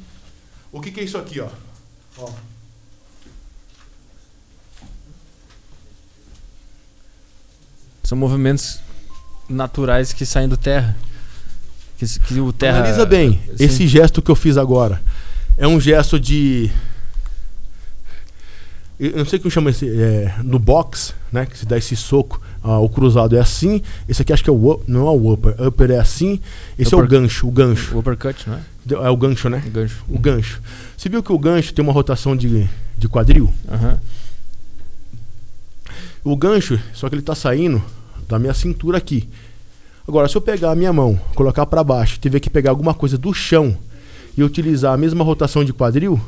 O 0.71 0.81
que, 0.81 0.91
que 0.91 0.99
é 0.99 1.03
isso 1.03 1.17
aqui, 1.17 1.39
ó? 1.39 1.49
Ó. 2.17 2.29
São 8.05 8.17
movimentos 8.17 8.79
naturais 9.49 10.13
que 10.13 10.25
saem 10.25 10.47
do 10.47 10.55
terra. 10.57 10.95
Que, 11.97 12.05
que 12.19 12.39
o 12.39 12.51
terra. 12.53 12.79
Analisa 12.79 13.05
bem, 13.05 13.41
esse 13.59 13.87
gesto 13.87 14.21
que 14.21 14.29
eu 14.29 14.35
fiz 14.35 14.57
agora 14.57 15.01
é 15.57 15.67
um 15.67 15.79
gesto 15.79 16.19
de. 16.19 16.69
Eu 18.99 19.17
não 19.17 19.25
sei 19.25 19.39
como 19.39 19.51
chama 19.51 19.69
esse. 19.71 19.89
É, 19.89 20.35
no 20.43 20.57
box, 20.57 21.13
né? 21.31 21.45
Que 21.45 21.57
se 21.57 21.65
dá 21.65 21.77
esse 21.77 21.95
soco. 21.95 22.41
ah, 22.63 22.79
o 22.79 22.87
cruzado 22.87 23.35
é 23.35 23.39
assim. 23.39 23.81
Esse 24.07 24.21
aqui 24.21 24.31
acho 24.31 24.43
que 24.43 24.49
é 24.49 24.53
o. 24.53 24.81
Não 24.87 25.07
é 25.07 25.11
o 25.11 25.33
upper. 25.33 25.55
Upper 25.67 25.91
é 25.91 25.97
assim. 25.99 26.39
Esse 26.79 26.93
é 26.93 26.97
o 26.97 27.01
Upper- 27.01 27.19
gancho. 27.19 27.47
O 27.47 27.51
gancho. 27.51 27.95
O 27.95 27.99
uppercut, 27.99 28.47
não 28.47 28.55
é? 28.55 28.61
É 29.05 29.09
o 29.09 29.17
gancho, 29.17 29.49
né? 29.49 29.63
O 29.65 29.69
gancho. 29.69 30.03
O 30.07 30.19
gancho. 30.19 30.61
Você 30.95 31.09
viu 31.09 31.21
que 31.23 31.31
o 31.31 31.39
gancho 31.39 31.73
tem 31.73 31.83
uma 31.83 31.91
rotação 31.91 32.35
de, 32.37 32.69
de 32.97 33.07
quadril? 33.09 33.51
Aham. 33.69 33.99
O 36.25 36.35
gancho, 36.35 36.79
só 36.91 37.07
que 37.07 37.13
ele 37.13 37.21
tá 37.21 37.35
saindo 37.35 37.81
da 38.27 38.39
minha 38.39 38.53
cintura 38.53 38.97
aqui. 38.97 39.29
Agora, 40.07 40.27
se 40.27 40.35
eu 40.35 40.41
pegar 40.41 40.71
a 40.71 40.75
minha 40.75 40.91
mão, 40.91 41.19
colocar 41.35 41.67
para 41.67 41.83
baixo, 41.83 42.19
tiver 42.19 42.39
que 42.39 42.49
pegar 42.49 42.71
alguma 42.71 42.95
coisa 42.95 43.15
do 43.15 43.31
chão 43.31 43.77
e 44.35 44.43
utilizar 44.43 44.91
a 44.91 44.97
mesma 44.97 45.23
rotação 45.23 45.63
de 45.63 45.71
quadril, 45.71 46.19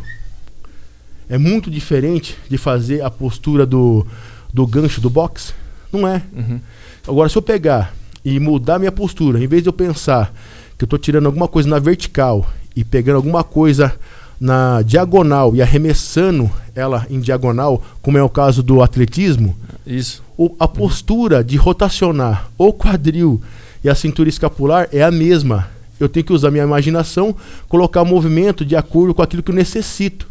é 1.27 1.39
muito 1.39 1.71
diferente 1.71 2.37
de 2.47 2.59
fazer 2.59 3.01
a 3.01 3.09
postura 3.09 3.65
do, 3.65 4.05
do 4.53 4.67
gancho 4.67 5.01
do 5.01 5.09
box? 5.09 5.55
Não 5.91 6.07
é. 6.07 6.21
Uhum. 6.31 6.59
Agora, 7.07 7.27
se 7.27 7.35
eu 7.35 7.41
pegar 7.41 7.91
e 8.23 8.39
mudar 8.39 8.77
minha 8.77 8.91
postura, 8.91 9.43
em 9.43 9.47
vez 9.47 9.63
de 9.63 9.69
eu 9.69 9.73
pensar 9.73 10.31
que 10.77 10.83
eu 10.83 10.87
tô 10.87 10.99
tirando 10.99 11.25
alguma 11.25 11.47
coisa 11.47 11.67
na 11.67 11.79
vertical 11.79 12.47
e 12.75 12.83
pegando 12.83 13.15
alguma 13.15 13.43
coisa 13.43 13.95
na 14.39 14.81
diagonal 14.83 15.55
e 15.55 15.61
arremessando 15.61 16.49
ela 16.75 17.05
em 17.09 17.19
diagonal, 17.19 17.81
como 18.01 18.17
é 18.17 18.23
o 18.23 18.29
caso 18.29 18.61
do 18.61 18.81
atletismo, 18.83 19.55
Isso. 19.85 20.21
o- 20.37 20.55
a 20.59 20.67
postura 20.67 21.43
de 21.43 21.57
rotacionar 21.57 22.49
o 22.57 22.71
quadril 22.71 23.41
e 23.83 23.89
a 23.89 23.95
cintura 23.95 24.29
escapular 24.29 24.87
é 24.91 25.01
a 25.03 25.09
mesma. 25.11 25.67
Eu 25.99 26.07
tenho 26.07 26.23
que 26.25 26.33
usar 26.33 26.51
minha 26.51 26.63
imaginação, 26.63 27.35
colocar 27.67 28.03
o 28.03 28.05
movimento 28.05 28.63
de 28.63 28.75
acordo 28.75 29.13
com 29.15 29.21
aquilo 29.23 29.41
que 29.41 29.49
eu 29.49 29.55
necessito. 29.55 30.27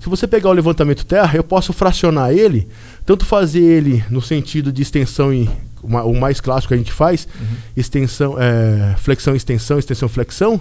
Se 0.00 0.08
você 0.08 0.26
pegar 0.26 0.48
o 0.48 0.52
levantamento 0.52 1.04
terra, 1.06 1.36
eu 1.36 1.44
posso 1.44 1.72
fracionar 1.72 2.32
ele, 2.32 2.66
tanto 3.06 3.24
fazer 3.24 3.60
ele 3.60 4.02
no 4.10 4.20
sentido 4.22 4.72
de 4.72 4.82
extensão 4.82 5.32
e 5.32 5.48
o 5.82 5.88
ma- 5.88 6.02
o 6.02 6.18
mais 6.18 6.40
clássico 6.40 6.68
que 6.68 6.74
a 6.74 6.76
gente 6.78 6.92
faz, 6.92 7.28
extensão, 7.76 8.36
é, 8.38 8.94
flexão, 8.98 9.36
extensão, 9.36 9.78
extensão, 9.78 10.08
flexão, 10.08 10.60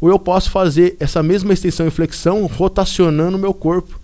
ou 0.00 0.08
eu 0.08 0.18
posso 0.18 0.50
fazer 0.50 0.96
essa 1.00 1.22
mesma 1.22 1.52
extensão 1.52 1.86
e 1.86 1.90
flexão 1.90 2.46
rotacionando 2.46 3.36
o 3.36 3.40
meu 3.40 3.54
corpo, 3.54 3.98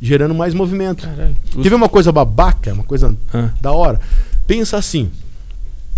gerando 0.00 0.34
mais 0.34 0.54
movimento. 0.54 1.06
Caralho. 1.06 1.36
Ver 1.56 1.74
uma 1.74 1.88
coisa 1.88 2.12
babaca, 2.12 2.72
uma 2.72 2.84
coisa 2.84 3.16
Ah, 3.32 3.50
da 3.60 3.72
hora? 3.72 4.00
Pensa 4.46 4.76
assim, 4.76 5.10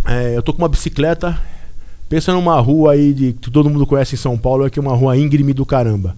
é, 0.06 0.36
eu 0.36 0.42
tô 0.42 0.52
com 0.52 0.62
uma 0.62 0.68
bicicleta, 0.68 1.38
pensa 2.08 2.32
numa 2.32 2.58
rua 2.60 2.92
aí 2.92 3.12
de, 3.12 3.32
que 3.34 3.50
todo 3.50 3.68
mundo 3.70 3.86
conhece 3.86 4.14
em 4.14 4.18
São 4.18 4.36
Paulo, 4.38 4.66
é 4.66 4.70
que 4.70 4.78
é 4.78 4.82
uma 4.82 4.94
rua 4.94 5.16
íngreme 5.16 5.52
do 5.52 5.66
caramba. 5.66 6.16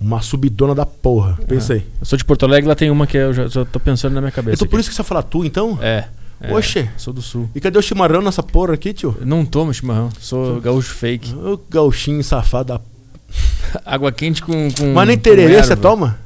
Uma 0.00 0.22
subidona 0.22 0.76
da 0.76 0.86
porra. 0.86 1.36
Pensa 1.48 1.72
aí. 1.72 1.84
eu 2.00 2.06
sou 2.06 2.16
de 2.16 2.24
Porto 2.24 2.44
Alegre, 2.44 2.68
lá 2.68 2.76
tem 2.76 2.88
uma 2.88 3.04
que 3.04 3.16
eu 3.16 3.32
já 3.32 3.48
já 3.48 3.64
tô 3.64 3.80
pensando 3.80 4.14
na 4.14 4.20
minha 4.20 4.30
cabeça. 4.30 4.54
Eu 4.54 4.58
tô 4.58 4.70
por 4.70 4.78
isso 4.78 4.88
que 4.88 4.94
você 4.94 5.02
fala 5.02 5.24
tu, 5.24 5.44
então? 5.44 5.76
É. 5.82 6.04
é. 6.40 6.52
Oxe. 6.52 6.88
Sou 6.96 7.12
do 7.12 7.22
sul. 7.22 7.48
E 7.54 7.60
cadê 7.60 7.78
o 7.78 7.82
chimarrão 7.82 8.22
nessa 8.22 8.42
porra 8.42 8.74
aqui, 8.74 8.92
tio? 8.92 9.16
Eu 9.20 9.26
não 9.26 9.44
tomo 9.44 9.72
chimarrão, 9.72 10.10
sou 10.20 10.60
gaúcho 10.60 10.94
fake. 10.94 11.34
Ô 11.34 11.58
gauchinho 11.70 12.22
safado 12.22 12.74
da... 12.74 12.80
Água 13.84 14.10
quente 14.10 14.42
com. 14.42 14.68
com 14.70 14.92
Mas 14.94 15.08
nem 15.08 15.18
tererê 15.18 15.62
você 15.62 15.76
toma? 15.76 16.18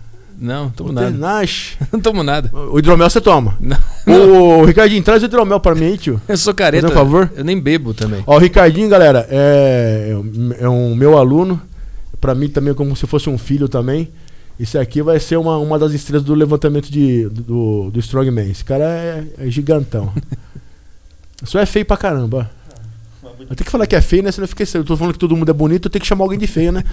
Não, 0.43 0.71
tomo 0.71 0.93
Não 0.93 1.03
nada. 1.03 1.17
Nash. 1.17 1.77
Não 1.93 2.01
tomo 2.01 2.23
nada. 2.25 2.51
O 2.53 2.79
hidromel 2.79 3.09
você 3.09 3.21
toma. 3.21 3.57
Não. 3.61 3.79
Ô, 4.61 4.65
Ricardinho, 4.65 5.03
traz 5.03 5.23
o 5.23 5.27
hidromel 5.27 5.61
pra 5.61 5.75
mim 5.75 5.87
aí, 5.87 5.97
tio. 5.97 6.21
Eu 6.29 6.37
sou 6.37 6.53
careta. 6.53 6.89
Um 6.89 6.91
favor? 6.91 7.31
Eu 7.37 7.45
nem 7.45 7.61
bebo 7.61 7.95
também. 7.95 8.25
Ó, 8.27 8.37
o 8.37 8.39
Ricardinho, 8.39 8.89
galera, 8.89 9.27
é, 9.31 10.17
é 10.59 10.69
um 10.69 10.97
meu 10.97 11.17
aluno. 11.17 11.63
Pra 12.21 12.35
mim 12.35 12.49
também 12.49 12.73
é 12.73 12.75
como 12.75 12.95
se 12.97 13.07
fosse 13.07 13.29
um 13.31 13.39
filho 13.39 13.69
também. 13.69 14.11
Isso 14.59 14.79
aqui 14.79 15.03
vai 15.03 15.19
ser 15.19 15.37
uma, 15.37 15.59
uma 15.59 15.79
das 15.79 15.93
estrelas 15.93 16.24
do 16.24 16.35
levantamento 16.35 16.91
de, 16.91 17.29
do, 17.29 17.91
do 17.91 18.01
Strongman. 18.01 18.51
Esse 18.51 18.65
cara 18.65 18.85
é, 18.85 19.27
é 19.39 19.51
gigantão. 19.51 20.12
Só 21.43 21.59
é 21.59 21.66
feio 21.66 21.85
pra 21.85 21.97
caramba. 21.97 22.51
Eu 23.23 23.57
tenho 23.57 23.65
que 23.65 23.70
falar 23.70 23.87
que 23.87 23.97
é 23.97 24.01
feio, 24.01 24.23
né? 24.23 24.31
Senão 24.31 24.47
fiquei 24.47 24.66
Eu 24.74 24.85
tô 24.85 24.97
falando 24.97 25.15
que 25.15 25.19
todo 25.19 25.37
mundo 25.37 25.51
é 25.51 25.55
bonito, 25.55 25.87
eu 25.87 25.91
tenho 25.91 26.01
que 26.01 26.07
chamar 26.07 26.24
alguém 26.24 26.39
de 26.39 26.47
feio, 26.47 26.70
né? 26.70 26.85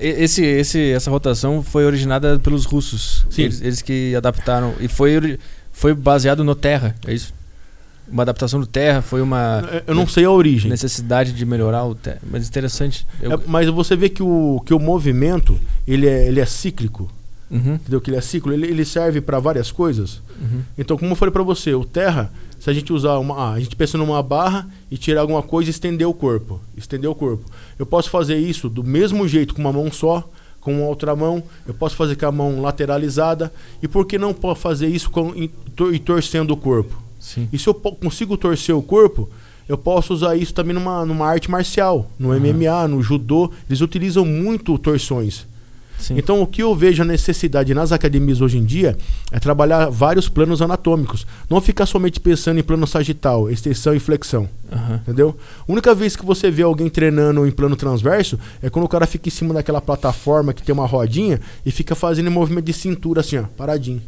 Esse, 0.00 0.44
esse, 0.44 0.92
essa 0.92 1.10
rotação 1.10 1.62
foi 1.62 1.84
originada 1.84 2.38
pelos 2.38 2.64
russos. 2.64 3.26
Sim. 3.28 3.42
Eles, 3.42 3.60
eles 3.60 3.82
que 3.82 4.14
adaptaram. 4.14 4.74
E 4.80 4.88
foi, 4.88 5.38
foi 5.72 5.92
baseado 5.92 6.44
no 6.44 6.54
Terra, 6.54 6.94
é 7.06 7.12
isso? 7.12 7.34
Uma 8.10 8.22
adaptação 8.22 8.60
do 8.60 8.66
Terra, 8.66 9.00
foi 9.00 9.22
uma 9.22 9.62
Eu 9.86 9.94
não 9.94 10.06
sei 10.06 10.24
a 10.24 10.30
origem. 10.30 10.70
necessidade 10.70 11.32
de 11.32 11.46
melhorar 11.46 11.84
o 11.84 11.94
Terra. 11.94 12.20
Mas 12.30 12.46
interessante. 12.48 13.06
Eu- 13.20 13.32
É, 13.32 13.38
mas 13.46 13.68
você 13.68 13.96
vê 13.96 14.08
que 14.08 14.22
o, 14.22 14.60
que 14.66 14.74
o 14.74 14.78
movimento, 14.78 15.58
ele 15.86 16.06
é, 16.06 16.26
ele 16.28 16.40
é 16.40 16.44
cíclico. 16.46 17.10
Uhum, 17.50 17.74
Entendeu? 17.74 18.00
Que 18.00 18.08
ele 18.10 18.16
é 18.16 18.20
ciclo. 18.22 18.52
Ele, 18.52 18.66
ele 18.66 18.84
serve 18.84 19.20
pra 19.20 19.38
várias 19.38 19.70
coisas. 19.70 20.22
uhum. 20.40 20.62
Então, 20.78 20.96
como 20.96 21.12
eu 21.12 21.16
falei 21.16 21.30
pra 21.32 21.42
você, 21.42 21.74
o 21.74 21.84
terra, 21.84 22.32
se 22.58 22.68
a 22.70 22.72
gente 22.72 22.92
usar 22.92 23.18
uma. 23.18 23.34
ah, 23.36 23.52
a 23.52 23.60
gente 23.60 23.76
pensa 23.76 23.98
numa 23.98 24.22
barra 24.22 24.66
e 24.90 24.96
tirar 24.96 25.20
alguma 25.20 25.42
coisa 25.42 25.68
e 25.68 25.70
estender 25.70 26.06
o 26.08 26.14
corpo. 26.14 26.60
Estender 26.76 27.10
o 27.10 27.14
corpo. 27.14 27.44
Eu 27.78 27.84
posso 27.84 28.08
fazer 28.08 28.36
isso 28.38 28.70
do 28.70 28.82
mesmo 28.82 29.28
jeito 29.28 29.54
com 29.54 29.60
uma 29.60 29.72
mão 29.72 29.92
só, 29.92 30.26
com 30.62 30.82
outra 30.84 31.14
mão. 31.14 31.42
Eu 31.66 31.74
posso 31.74 31.94
fazer 31.94 32.16
com 32.16 32.24
a 32.26 32.32
mão 32.32 32.60
lateralizada. 32.62 33.52
E 33.82 33.88
por 33.88 34.06
que 34.06 34.16
não 34.18 34.34
fazer 34.56 34.86
isso 34.88 35.10
com, 35.10 35.34
e 35.34 35.98
torcendo 35.98 36.52
o 36.52 36.56
corpo? 36.56 37.01
Sim. 37.22 37.48
E 37.52 37.58
se 37.58 37.68
eu 37.68 37.72
consigo 37.74 38.36
torcer 38.36 38.74
o 38.74 38.82
corpo, 38.82 39.30
eu 39.68 39.78
posso 39.78 40.12
usar 40.12 40.34
isso 40.36 40.52
também 40.52 40.74
numa, 40.74 41.06
numa 41.06 41.26
arte 41.26 41.48
marcial, 41.48 42.10
no 42.18 42.30
Uhum. 42.30 42.40
MMA, 42.40 42.88
no 42.88 43.00
judô. 43.00 43.50
Eles 43.70 43.80
utilizam 43.80 44.24
muito 44.26 44.76
torções. 44.76 45.46
Sim. 46.00 46.18
Então, 46.18 46.42
o 46.42 46.46
que 46.48 46.60
eu 46.64 46.74
vejo 46.74 47.00
a 47.02 47.06
necessidade 47.06 47.72
nas 47.72 47.92
academias 47.92 48.40
hoje 48.40 48.58
em 48.58 48.64
dia 48.64 48.98
é 49.30 49.38
trabalhar 49.38 49.88
vários 49.88 50.28
planos 50.28 50.60
anatômicos. 50.60 51.24
Não 51.48 51.60
ficar 51.60 51.86
somente 51.86 52.18
pensando 52.18 52.58
em 52.58 52.62
plano 52.64 52.88
sagital, 52.88 53.48
extensão 53.48 53.94
e 53.94 54.00
flexão. 54.00 54.48
Aham. 54.72 54.96
Entendeu? 54.96 55.36
A 55.60 55.70
única 55.70 55.94
vez 55.94 56.16
que 56.16 56.26
você 56.26 56.50
vê 56.50 56.62
alguém 56.64 56.88
treinando 56.88 57.46
em 57.46 57.52
plano 57.52 57.76
transverso 57.76 58.36
é 58.60 58.68
quando 58.68 58.84
o 58.84 58.88
cara 58.88 59.06
fica 59.06 59.28
em 59.28 59.30
cima 59.30 59.54
daquela 59.54 59.80
plataforma 59.80 60.52
que 60.52 60.64
tem 60.64 60.72
uma 60.72 60.86
rodinha 60.86 61.40
e 61.64 61.70
fica 61.70 61.94
fazendo 61.94 62.32
movimento 62.32 62.64
de 62.64 62.72
cintura 62.72 63.20
assim, 63.20 63.36
ó, 63.36 63.44
paradinho. 63.56 64.02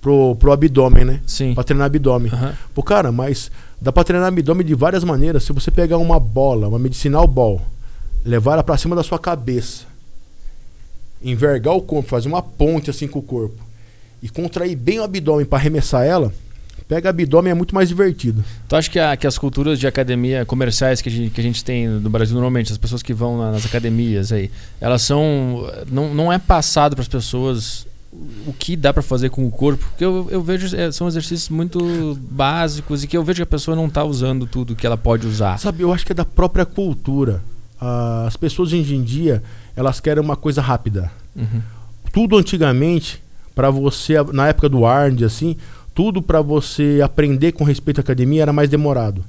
Pro, 0.00 0.36
pro 0.36 0.52
abdômen, 0.52 1.04
né? 1.04 1.20
Sim. 1.26 1.54
Pra 1.54 1.64
treinar 1.64 1.86
abdômen. 1.86 2.30
Aham. 2.32 2.54
Pô, 2.74 2.82
cara, 2.82 3.10
mas 3.10 3.50
dá 3.80 3.90
pra 3.90 4.04
treinar 4.04 4.28
abdômen 4.28 4.64
de 4.64 4.74
várias 4.74 5.02
maneiras. 5.02 5.42
Se 5.44 5.52
você 5.52 5.70
pegar 5.70 5.98
uma 5.98 6.20
bola, 6.20 6.68
uma 6.68 6.78
medicinal 6.78 7.26
ball, 7.26 7.60
levar 8.24 8.52
ela 8.52 8.62
pra 8.62 8.76
cima 8.76 8.94
da 8.94 9.02
sua 9.02 9.18
cabeça, 9.18 9.84
envergar 11.22 11.74
o 11.74 11.80
corpo, 11.82 12.08
fazer 12.08 12.28
uma 12.28 12.42
ponte 12.42 12.90
assim 12.90 13.08
com 13.08 13.18
o 13.18 13.22
corpo 13.22 13.56
e 14.22 14.28
contrair 14.28 14.76
bem 14.76 15.00
o 15.00 15.04
abdômen 15.04 15.44
pra 15.46 15.58
arremessar 15.58 16.04
ela, 16.04 16.32
pega 16.88 17.10
abdômen 17.10 17.50
é 17.50 17.54
muito 17.54 17.74
mais 17.74 17.88
divertido. 17.88 18.44
Tu 18.68 18.76
acha 18.76 18.88
que, 18.90 18.98
a- 18.98 19.16
que 19.16 19.26
as 19.26 19.36
culturas 19.36 19.78
de 19.78 19.86
academia 19.86 20.44
comerciais 20.44 21.00
que 21.02 21.08
a, 21.08 21.12
gente, 21.12 21.30
que 21.30 21.40
a 21.40 21.44
gente 21.44 21.64
tem 21.64 21.88
no 21.88 22.08
Brasil 22.10 22.34
normalmente, 22.34 22.70
as 22.70 22.78
pessoas 22.78 23.02
que 23.02 23.12
vão 23.12 23.38
na- 23.38 23.52
nas 23.52 23.66
academias 23.66 24.30
aí, 24.30 24.50
elas 24.80 25.02
são. 25.02 25.68
Não, 25.90 26.14
não 26.14 26.32
é 26.32 26.38
passado 26.38 26.94
para 26.94 27.02
as 27.02 27.08
pessoas 27.08 27.85
o 28.46 28.52
que 28.52 28.76
dá 28.76 28.92
para 28.92 29.02
fazer 29.02 29.30
com 29.30 29.46
o 29.46 29.50
corpo? 29.50 29.84
Porque 29.84 30.04
eu, 30.04 30.28
eu 30.30 30.42
vejo. 30.42 30.74
é, 30.76 30.90
são 30.90 31.06
exercícios 31.06 31.48
muito 31.48 32.18
básicos 32.30 33.04
e 33.04 33.06
que 33.06 33.16
eu 33.16 33.24
vejo 33.24 33.38
que 33.38 33.42
a 33.42 33.46
pessoa 33.46 33.76
não 33.76 33.88
tá 33.88 34.04
usando 34.04 34.46
tudo 34.46 34.76
que 34.76 34.86
ela 34.86 34.96
pode 34.96 35.26
usar. 35.26 35.58
Sabe, 35.58 35.82
eu 35.82 35.92
acho 35.92 36.06
que 36.06 36.12
é 36.12 36.14
da 36.14 36.24
própria 36.24 36.64
cultura. 36.64 37.42
Ah, 37.80 38.24
as 38.26 38.36
pessoas 38.36 38.72
hoje 38.72 38.94
em 38.94 39.02
dia, 39.02 39.42
elas 39.74 40.00
querem 40.00 40.22
uma 40.22 40.36
coisa 40.36 40.62
rápida. 40.62 41.10
Uhum. 41.34 41.60
tudo 42.10 42.38
antigamente, 42.38 43.22
para 43.54 43.68
você, 43.68 44.14
na 44.32 44.48
época 44.48 44.70
do 44.70 44.86
Arnold, 44.86 45.22
assim, 45.22 45.54
tudo 45.94 46.22
para 46.22 46.40
você 46.40 47.00
aprender 47.04 47.52
com 47.52 47.62
respeito 47.62 47.98
à 47.98 48.00
academia 48.00 48.42
era 48.42 48.52
mais 48.54 48.70
demorado. 48.70 49.22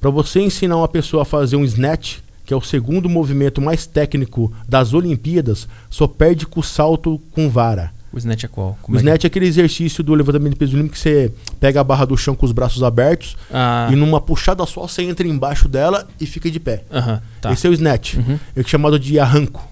Para 0.00 0.10
você 0.10 0.40
ensinar 0.40 0.76
uma 0.76 0.88
pessoa 0.88 1.22
a 1.22 1.26
fazer 1.26 1.56
um 1.56 1.64
snatch, 1.64 2.18
que 2.44 2.54
é 2.54 2.56
o 2.56 2.62
segundo 2.62 3.08
movimento 3.08 3.60
mais 3.60 3.86
técnico 3.86 4.52
das 4.68 4.94
Olimpíadas, 4.94 5.68
só 5.88 6.06
perde 6.06 6.46
com 6.46 6.60
o 6.60 6.64
salto 6.64 7.20
com 7.32 7.50
vara. 7.50 7.92
O 8.12 8.18
snatch 8.18 8.44
é 8.44 8.48
qual? 8.48 8.70
O 8.70 8.76
Como 8.82 8.96
é 8.96 9.00
que- 9.00 9.06
snatch 9.06 9.24
é 9.24 9.26
aquele 9.28 9.46
exercício 9.46 10.02
do 10.02 10.12
levantamento 10.14 10.52
de 10.54 10.58
peso 10.58 10.74
olímpico 10.74 10.94
que 10.94 11.00
você 11.00 11.30
pega 11.60 11.80
a 11.80 11.84
barra 11.84 12.04
do 12.04 12.16
chão 12.16 12.34
com 12.34 12.44
os 12.44 12.50
braços 12.52 12.82
abertos 12.82 13.36
Ah, 13.52 13.88
e 13.92 13.94
numa 13.96 14.20
puxada 14.20 14.64
só 14.66 14.86
você 14.88 15.02
entra 15.02 15.26
embaixo 15.26 15.68
dela 15.68 16.08
e 16.20 16.26
fica 16.26 16.50
de 16.50 16.58
pé. 16.58 16.82
aham, 16.90 17.20
tá. 17.40 17.52
Esse 17.52 17.66
é 17.66 17.70
o 17.70 17.72
snatch, 17.72 18.14
Uhum, 18.14 18.38
é 18.56 18.62
chamado 18.64 18.98
de 18.98 19.18
arranco, 19.20 19.66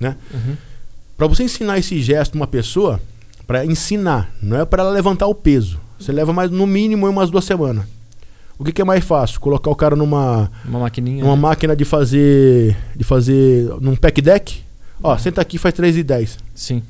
né? 0.00 0.16
uhum. 0.32 0.56
Para 1.16 1.26
você 1.26 1.42
ensinar 1.42 1.78
esse 1.78 2.00
gesto 2.00 2.34
uma 2.34 2.46
pessoa, 2.46 3.00
para 3.46 3.64
ensinar, 3.66 4.30
não 4.42 4.60
é 4.60 4.64
para 4.64 4.82
ela 4.82 4.92
levantar 4.92 5.26
o 5.26 5.34
peso. 5.34 5.80
Você 5.98 6.10
leva 6.12 6.32
mais 6.32 6.50
no 6.50 6.66
mínimo 6.66 7.08
umas 7.08 7.30
duas 7.30 7.44
semanas. 7.44 7.84
O 8.58 8.64
que, 8.64 8.72
que 8.72 8.80
é 8.80 8.84
mais 8.84 9.04
fácil? 9.04 9.40
Colocar 9.40 9.70
o 9.70 9.74
cara 9.76 9.96
numa 9.96 10.50
Uma 10.64 10.80
maquininha. 10.80 11.22
numa 11.24 11.34
né? 11.34 11.42
máquina 11.42 11.74
de 11.76 11.84
fazer 11.84 12.76
de 12.96 13.02
fazer 13.04 13.68
num 13.80 13.96
pack 13.96 14.20
deck? 14.22 14.62
Ó, 15.02 15.16
senta 15.18 15.40
aqui 15.40 15.58
faz 15.58 15.74
3 15.74 15.96
e 15.96 16.02
10. 16.04 16.38
Sim. 16.54 16.80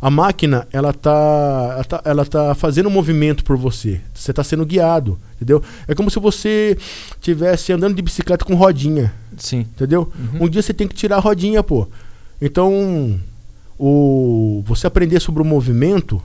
A 0.00 0.10
máquina, 0.10 0.66
ela 0.72 0.92
tá, 0.92 1.10
ela 1.74 1.84
tá, 1.84 2.00
ela 2.04 2.24
tá 2.24 2.54
fazendo 2.54 2.88
um 2.88 2.92
movimento 2.92 3.42
por 3.44 3.56
você. 3.56 4.00
Você 4.14 4.32
tá 4.32 4.44
sendo 4.44 4.64
guiado, 4.64 5.18
entendeu? 5.36 5.62
É 5.88 5.94
como 5.94 6.08
se 6.10 6.20
você 6.20 6.76
tivesse 7.20 7.72
andando 7.72 7.96
de 7.96 8.02
bicicleta 8.02 8.44
com 8.44 8.54
rodinha, 8.54 9.12
Sim. 9.36 9.60
entendeu? 9.60 10.12
Uhum. 10.34 10.44
Um 10.44 10.48
dia 10.48 10.62
você 10.62 10.72
tem 10.72 10.86
que 10.86 10.94
tirar 10.94 11.16
a 11.16 11.20
rodinha, 11.20 11.62
pô. 11.64 11.88
Então, 12.40 13.18
o 13.78 14.62
você 14.66 14.86
aprender 14.86 15.20
sobre 15.20 15.42
o 15.42 15.44
movimento, 15.44 16.22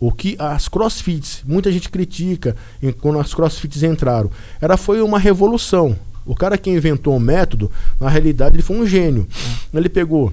o 0.00 0.12
que 0.12 0.36
as 0.38 0.68
crossfits, 0.68 1.42
muita 1.46 1.70
gente 1.72 1.88
critica 1.88 2.54
em- 2.82 2.92
quando 2.92 3.18
as 3.18 3.32
crossfits 3.34 3.82
entraram. 3.82 4.30
Era 4.60 4.76
foi 4.76 5.00
uma 5.00 5.18
revolução. 5.18 5.96
O 6.26 6.34
cara 6.34 6.56
que 6.56 6.70
inventou 6.70 7.16
o 7.16 7.20
método, 7.20 7.70
na 8.00 8.08
realidade, 8.08 8.56
ele 8.56 8.62
foi 8.62 8.76
um 8.78 8.86
gênio. 8.86 9.26
Ele 9.72 9.88
pegou 9.88 10.32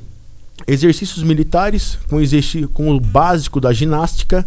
exercícios 0.67 1.23
militares 1.23 1.97
com, 2.09 2.19
exerci- 2.19 2.67
com 2.67 2.91
o 2.95 2.99
básico 2.99 3.59
da 3.59 3.71
ginástica 3.73 4.43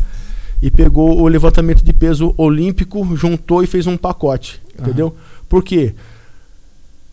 e 0.62 0.70
pegou 0.70 1.20
o 1.20 1.26
levantamento 1.28 1.82
de 1.84 1.92
peso 1.92 2.34
olímpico, 2.36 3.16
juntou 3.16 3.62
e 3.62 3.66
fez 3.66 3.86
um 3.86 3.96
pacote, 3.96 4.60
Aham. 4.78 4.88
entendeu? 4.88 5.16
Por 5.48 5.62
quê? 5.62 5.94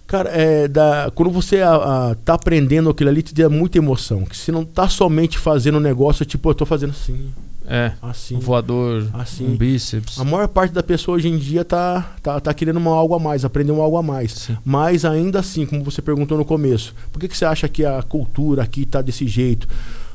Cara, 0.07 0.29
é, 0.29 0.67
da, 0.67 1.09
quando 1.15 1.31
você 1.31 1.61
a, 1.61 1.75
a, 2.11 2.15
tá 2.15 2.33
aprendendo 2.33 2.89
aquilo 2.89 3.09
ali, 3.09 3.21
te 3.21 3.33
dá 3.33 3.49
muita 3.49 3.77
emoção. 3.77 4.25
Que 4.25 4.35
você 4.35 4.51
não 4.51 4.65
tá 4.65 4.89
somente 4.89 5.37
fazendo 5.37 5.77
um 5.77 5.81
negócio, 5.81 6.25
tipo, 6.25 6.49
eu 6.49 6.53
tô 6.53 6.65
fazendo 6.65 6.89
assim, 6.91 7.31
É. 7.73 7.93
assim. 8.02 8.35
Um 8.35 8.39
voador, 8.39 9.07
Assim. 9.14 9.48
um 9.48 9.56
bíceps. 9.56 10.19
A 10.19 10.26
maior 10.26 10.48
parte 10.49 10.73
da 10.73 10.84
pessoa 10.84 11.15
hoje 11.15 11.30
em 11.30 11.38
dia 11.38 11.64
tá, 11.64 12.15
tá, 12.22 12.38
tá 12.39 12.53
querendo 12.53 12.76
uma 12.77 12.91
algo 12.93 13.15
a 13.15 13.19
mais, 13.19 13.45
aprender 13.45 13.72
um 13.72 13.81
algo 13.81 13.95
a 13.95 14.03
mais. 14.03 14.34
Sim. 14.34 14.57
Mas 14.65 15.06
ainda 15.06 15.39
assim, 15.39 15.65
como 15.65 15.81
você 15.84 16.02
perguntou 16.02 16.38
no 16.38 16.43
começo, 16.43 16.93
por 17.14 17.19
que, 17.19 17.30
que 17.30 17.38
você 17.38 17.45
acha 17.45 17.69
que 17.69 17.85
a 17.85 18.03
cultura 18.03 18.61
aqui 18.61 18.85
tá 18.85 19.02
desse 19.02 19.26
jeito? 19.26 19.69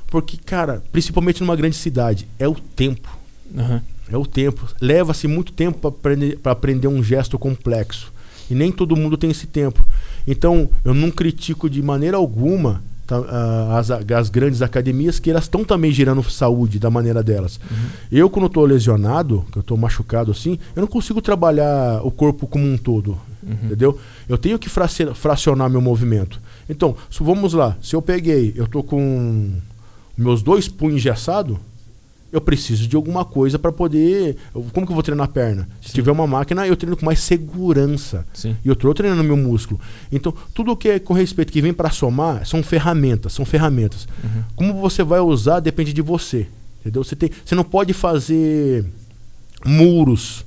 Porque, 0.08 0.36
cara, 0.36 0.82
principalmente 0.92 1.40
numa 1.40 1.56
grande 1.56 1.76
cidade, 1.76 2.28
é 2.38 2.46
o 2.46 2.54
tempo. 2.54 3.08
Aham. 3.56 3.80
É 4.12 4.16
o 4.16 4.24
tempo. 4.26 4.68
Leva-se 4.80 5.26
muito 5.26 5.50
tempo 5.52 5.78
para 5.78 5.88
aprender, 5.88 6.38
pra 6.38 6.52
aprender 6.52 6.88
um 6.88 7.02
gesto 7.02 7.38
complexo. 7.38 8.12
E 8.50 8.54
nem 8.54 8.70
todo 8.70 8.94
mundo 8.94 9.16
tem 9.16 9.30
esse 9.30 9.46
tempo. 9.46 9.84
Então, 10.26 10.68
eu 10.84 10.94
não 10.94 11.10
critico 11.10 11.68
de 11.68 11.82
maneira 11.82 12.16
alguma 12.16 12.82
tá, 13.06 13.16
as, 13.78 13.90
as 13.90 14.28
grandes 14.30 14.62
academias, 14.62 15.18
que 15.18 15.30
elas 15.30 15.44
estão 15.44 15.64
também 15.64 15.90
gerando 15.92 16.22
saúde 16.30 16.78
da 16.78 16.90
maneira 16.90 17.22
delas. 17.22 17.60
Eu, 18.10 18.28
quando 18.28 18.46
estou 18.46 18.64
lesionado, 18.64 19.44
que 19.52 19.58
eu 19.58 19.60
estou 19.60 19.76
machucado 19.76 20.30
assim, 20.32 20.58
eu 20.74 20.80
não 20.80 20.88
consigo 20.88 21.20
trabalhar 21.22 22.00
o 22.04 22.10
corpo 22.10 22.46
como 22.46 22.64
um 22.66 22.76
todo. 22.76 23.16
Entendeu? 23.64 23.96
Eu 24.28 24.36
tenho 24.36 24.58
que 24.58 24.68
fraci- 24.68 25.14
fracionar 25.14 25.70
meu 25.70 25.80
movimento. 25.80 26.40
Então, 26.68 26.96
vamos 27.20 27.52
lá. 27.52 27.76
Se 27.80 27.94
eu 27.94 28.02
peguei, 28.02 28.52
eu 28.56 28.66
tô 28.66 28.82
com 28.82 29.52
meus 30.18 30.42
dois 30.42 30.66
punhos 30.66 30.96
engessados, 30.96 31.56
eu 32.32 32.40
preciso 32.40 32.86
de 32.86 32.96
alguma 32.96 33.24
coisa 33.24 33.58
para 33.58 33.72
poder. 33.72 34.36
Como 34.72 34.86
que 34.86 34.92
eu 34.92 34.94
vou 34.94 35.02
treinar 35.02 35.26
a 35.26 35.28
perna? 35.28 35.68
Se 35.80 35.92
tiver 35.92 36.10
uma 36.10 36.26
máquina, 36.26 36.66
eu 36.66 36.76
treino 36.76 36.96
com 36.96 37.06
mais 37.06 37.20
segurança. 37.20 38.26
Sim. 38.32 38.56
E 38.64 38.68
eu 38.68 38.72
estou 38.72 38.92
treinando 38.92 39.22
meu 39.22 39.36
músculo. 39.36 39.80
Então, 40.10 40.34
tudo 40.52 40.76
que 40.76 40.88
é 40.88 40.98
com 40.98 41.14
respeito 41.14 41.52
que 41.52 41.62
vem 41.62 41.72
para 41.72 41.90
somar 41.90 42.46
são 42.46 42.62
ferramentas, 42.62 43.32
são 43.32 43.44
ferramentas. 43.44 44.08
Uhum. 44.22 44.42
Como 44.54 44.74
você 44.74 45.02
vai 45.02 45.20
usar 45.20 45.60
depende 45.60 45.92
de 45.92 46.02
você. 46.02 46.48
Entendeu? 46.80 47.02
Você, 47.02 47.16
tem, 47.16 47.30
você 47.44 47.54
não 47.54 47.64
pode 47.64 47.92
fazer 47.92 48.84
muros. 49.64 50.44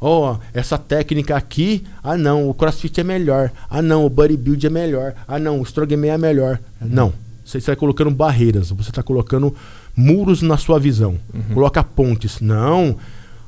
Ó, 0.00 0.36
essa 0.52 0.76
técnica 0.76 1.36
aqui, 1.36 1.84
ah 2.02 2.16
não, 2.16 2.48
o 2.48 2.54
CrossFit 2.54 3.00
é 3.00 3.04
melhor. 3.04 3.52
Ah 3.70 3.80
não, 3.80 4.04
o 4.04 4.10
bodybuild 4.10 4.66
é 4.66 4.70
melhor. 4.70 5.14
Ah 5.28 5.38
não, 5.38 5.60
o 5.60 5.62
strongman 5.62 6.10
é 6.10 6.18
melhor. 6.18 6.58
Não. 6.80 7.12
Você 7.44 7.58
está 7.58 7.76
colocando 7.76 8.10
barreiras, 8.10 8.70
você 8.70 8.90
está 8.90 9.02
colocando 9.02 9.54
muros 9.96 10.42
na 10.42 10.56
sua 10.56 10.78
visão. 10.78 11.16
Coloca 11.52 11.82
pontes. 11.82 12.40
Não. 12.40 12.96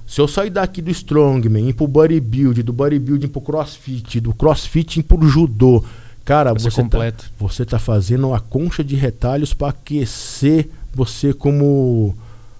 Se 0.06 0.20
eu 0.20 0.28
sair 0.28 0.50
daqui 0.50 0.82
do 0.82 0.90
strongman, 0.90 1.68
ir 1.68 1.72
pro 1.72 1.86
bodybuild, 1.86 2.62
do 2.62 2.72
bodybuilding 2.72 3.28
pro 3.28 3.40
crossfit, 3.40 4.20
do 4.20 4.34
crossfit 4.34 5.02
pro 5.02 5.26
judô, 5.26 5.82
cara, 6.24 6.52
você 6.52 6.70
tá, 6.70 6.82
completo. 6.82 7.30
você 7.38 7.64
tá 7.64 7.78
fazendo 7.78 8.28
uma 8.28 8.40
concha 8.40 8.84
de 8.84 8.94
retalhos 8.94 9.54
para 9.54 9.68
aquecer 9.68 10.68
você 10.94 11.32
como 11.32 12.14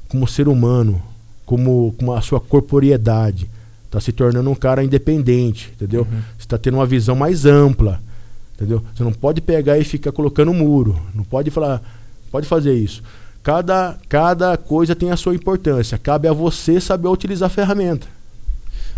como 0.09 0.29
ser 0.29 0.47
humano, 0.47 1.03
como, 1.45 1.93
como 1.99 2.13
a 2.13 2.21
sua 2.21 2.41
corporeidade. 2.41 3.51
Tá 3.91 4.01
se 4.01 4.13
tornando 4.13 4.49
um 4.49 4.55
cara 4.55 4.83
independente, 4.83 5.73
entendeu? 5.75 6.03
Uhum. 6.03 6.21
Você 6.39 6.47
tá 6.47 6.57
tendo 6.57 6.75
uma 6.75 6.87
visão 6.87 7.17
mais 7.17 7.45
ampla, 7.45 8.01
entendeu? 8.55 8.83
Você 8.95 9.03
não 9.03 9.13
pode 9.13 9.41
pegar 9.41 9.79
e 9.79 9.85
ficar 9.85 10.13
colocando 10.13 10.53
muro, 10.55 10.99
não 11.15 11.25
pode 11.25 11.51
falar, 11.51 11.83
pode 12.31 12.47
fazer 12.47 12.75
isso. 12.75 13.03
Cada, 13.45 13.97
cada 14.09 14.57
coisa 14.57 14.97
tem 14.97 15.11
a 15.13 15.17
sua 15.17 15.35
importância. 15.35 15.99
Cabe 15.99 16.27
a 16.27 16.33
você 16.33 16.81
saber 16.81 17.09
utilizar 17.09 17.47
a 17.47 17.51
ferramenta. 17.51 18.07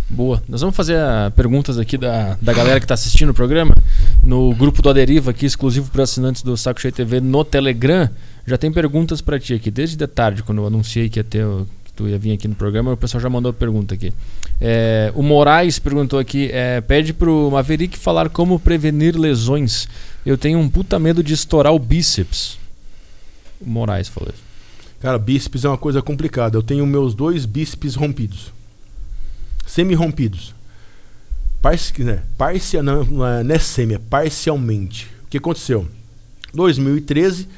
Boa. 0.09 0.41
Nós 0.49 0.61
vamos 0.61 0.77
fazer 0.77 0.97
ah, 0.97 1.33
perguntas 1.35 1.79
aqui 1.81 1.99
da, 1.99 2.39
da 2.41 2.53
galera 2.53 2.79
que 2.79 2.85
está 2.85 2.95
assistindo 2.95 3.31
o 3.31 3.35
programa. 3.35 3.75
No 4.23 4.55
grupo 4.55 4.81
do 4.81 4.89
Aderiva, 4.89 5.33
aqui 5.33 5.45
exclusivo 5.47 5.91
para 5.91 6.05
assinantes 6.05 6.43
do 6.43 6.57
Saco 6.57 6.81
Cheio 6.81 6.95
TV 6.95 7.21
no 7.21 7.45
Telegram. 7.45 8.09
Já 8.47 8.57
tem 8.57 8.71
perguntas 8.71 9.21
para 9.21 9.41
ti 9.41 9.53
aqui. 9.53 9.69
Desde 9.69 9.97
de 9.97 10.07
tarde, 10.07 10.45
quando 10.45 10.59
eu 10.59 10.67
anunciei 10.69 11.09
que, 11.09 11.19
ia 11.19 11.25
ter, 11.25 11.45
o- 11.45 11.67
que 11.85 11.93
tu 11.93 12.07
ia 12.07 12.17
vir 12.17 12.33
aqui 12.33 12.47
no 12.47 12.55
programa, 12.55 12.93
o 12.93 12.97
pessoal 12.97 13.21
já 13.21 13.29
mandou 13.29 13.53
pergunta 13.53 13.95
aqui. 13.97 14.13
É, 14.61 15.11
o 15.17 15.25
Moraes 15.25 15.81
perguntou 15.81 16.21
aqui: 16.21 16.51
é, 16.53 16.81
pede 16.81 17.13
pro 17.13 17.51
Maverick 17.51 17.99
falar 17.99 18.29
como 18.29 18.61
prevenir 18.61 19.19
lesões. 19.19 19.89
Eu 20.25 20.39
tenho 20.39 20.61
um 20.61 20.69
puta 20.69 21.01
medo 21.01 21.21
de 21.21 21.35
estourar 21.35 21.73
o 21.75 21.79
bíceps. 21.81 22.59
O 23.61 23.69
Moraes 23.69 24.09
falou 24.09 24.31
isso. 24.33 24.43
Cara, 25.01 25.19
bíceps 25.19 25.65
é 25.65 25.69
uma 25.69 25.79
coisa 25.79 26.01
complicada. 26.03 26.57
Eu 26.57 26.63
tenho 26.63 26.87
meus 26.87 27.15
dois 27.15 27.45
bíceps 27.45 27.95
rompidos. 27.95 28.53
Semi-rompidos. 29.67 30.55
Parci 31.61 32.05
né, 32.05 32.23
parcia, 32.39 32.83
não, 32.83 33.05
não 33.05 33.27
é, 33.27 33.43
é 33.55 33.59
semi, 33.59 33.95
é 33.95 33.99
parcialmente. 33.99 35.09
O 35.25 35.29
que 35.29 35.39
aconteceu? 35.39 35.87
2013, 36.55 37.49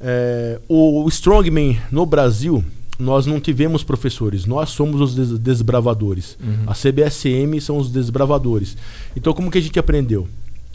é, 0.00 0.60
o, 0.68 1.02
o 1.04 1.08
Strongman 1.08 1.80
no 1.90 2.06
Brasil, 2.06 2.64
nós 2.98 3.26
não 3.26 3.40
tivemos 3.40 3.82
professores. 3.82 4.44
Nós 4.46 4.70
somos 4.70 5.00
os 5.00 5.14
des- 5.14 5.38
desbravadores. 5.38 6.36
Uhum. 6.40 6.64
A 6.66 6.74
CBSM 6.74 7.60
são 7.60 7.78
os 7.78 7.90
desbravadores. 7.90 8.76
Então, 9.16 9.32
como 9.32 9.50
que 9.50 9.58
a 9.58 9.62
gente 9.62 9.78
aprendeu? 9.78 10.28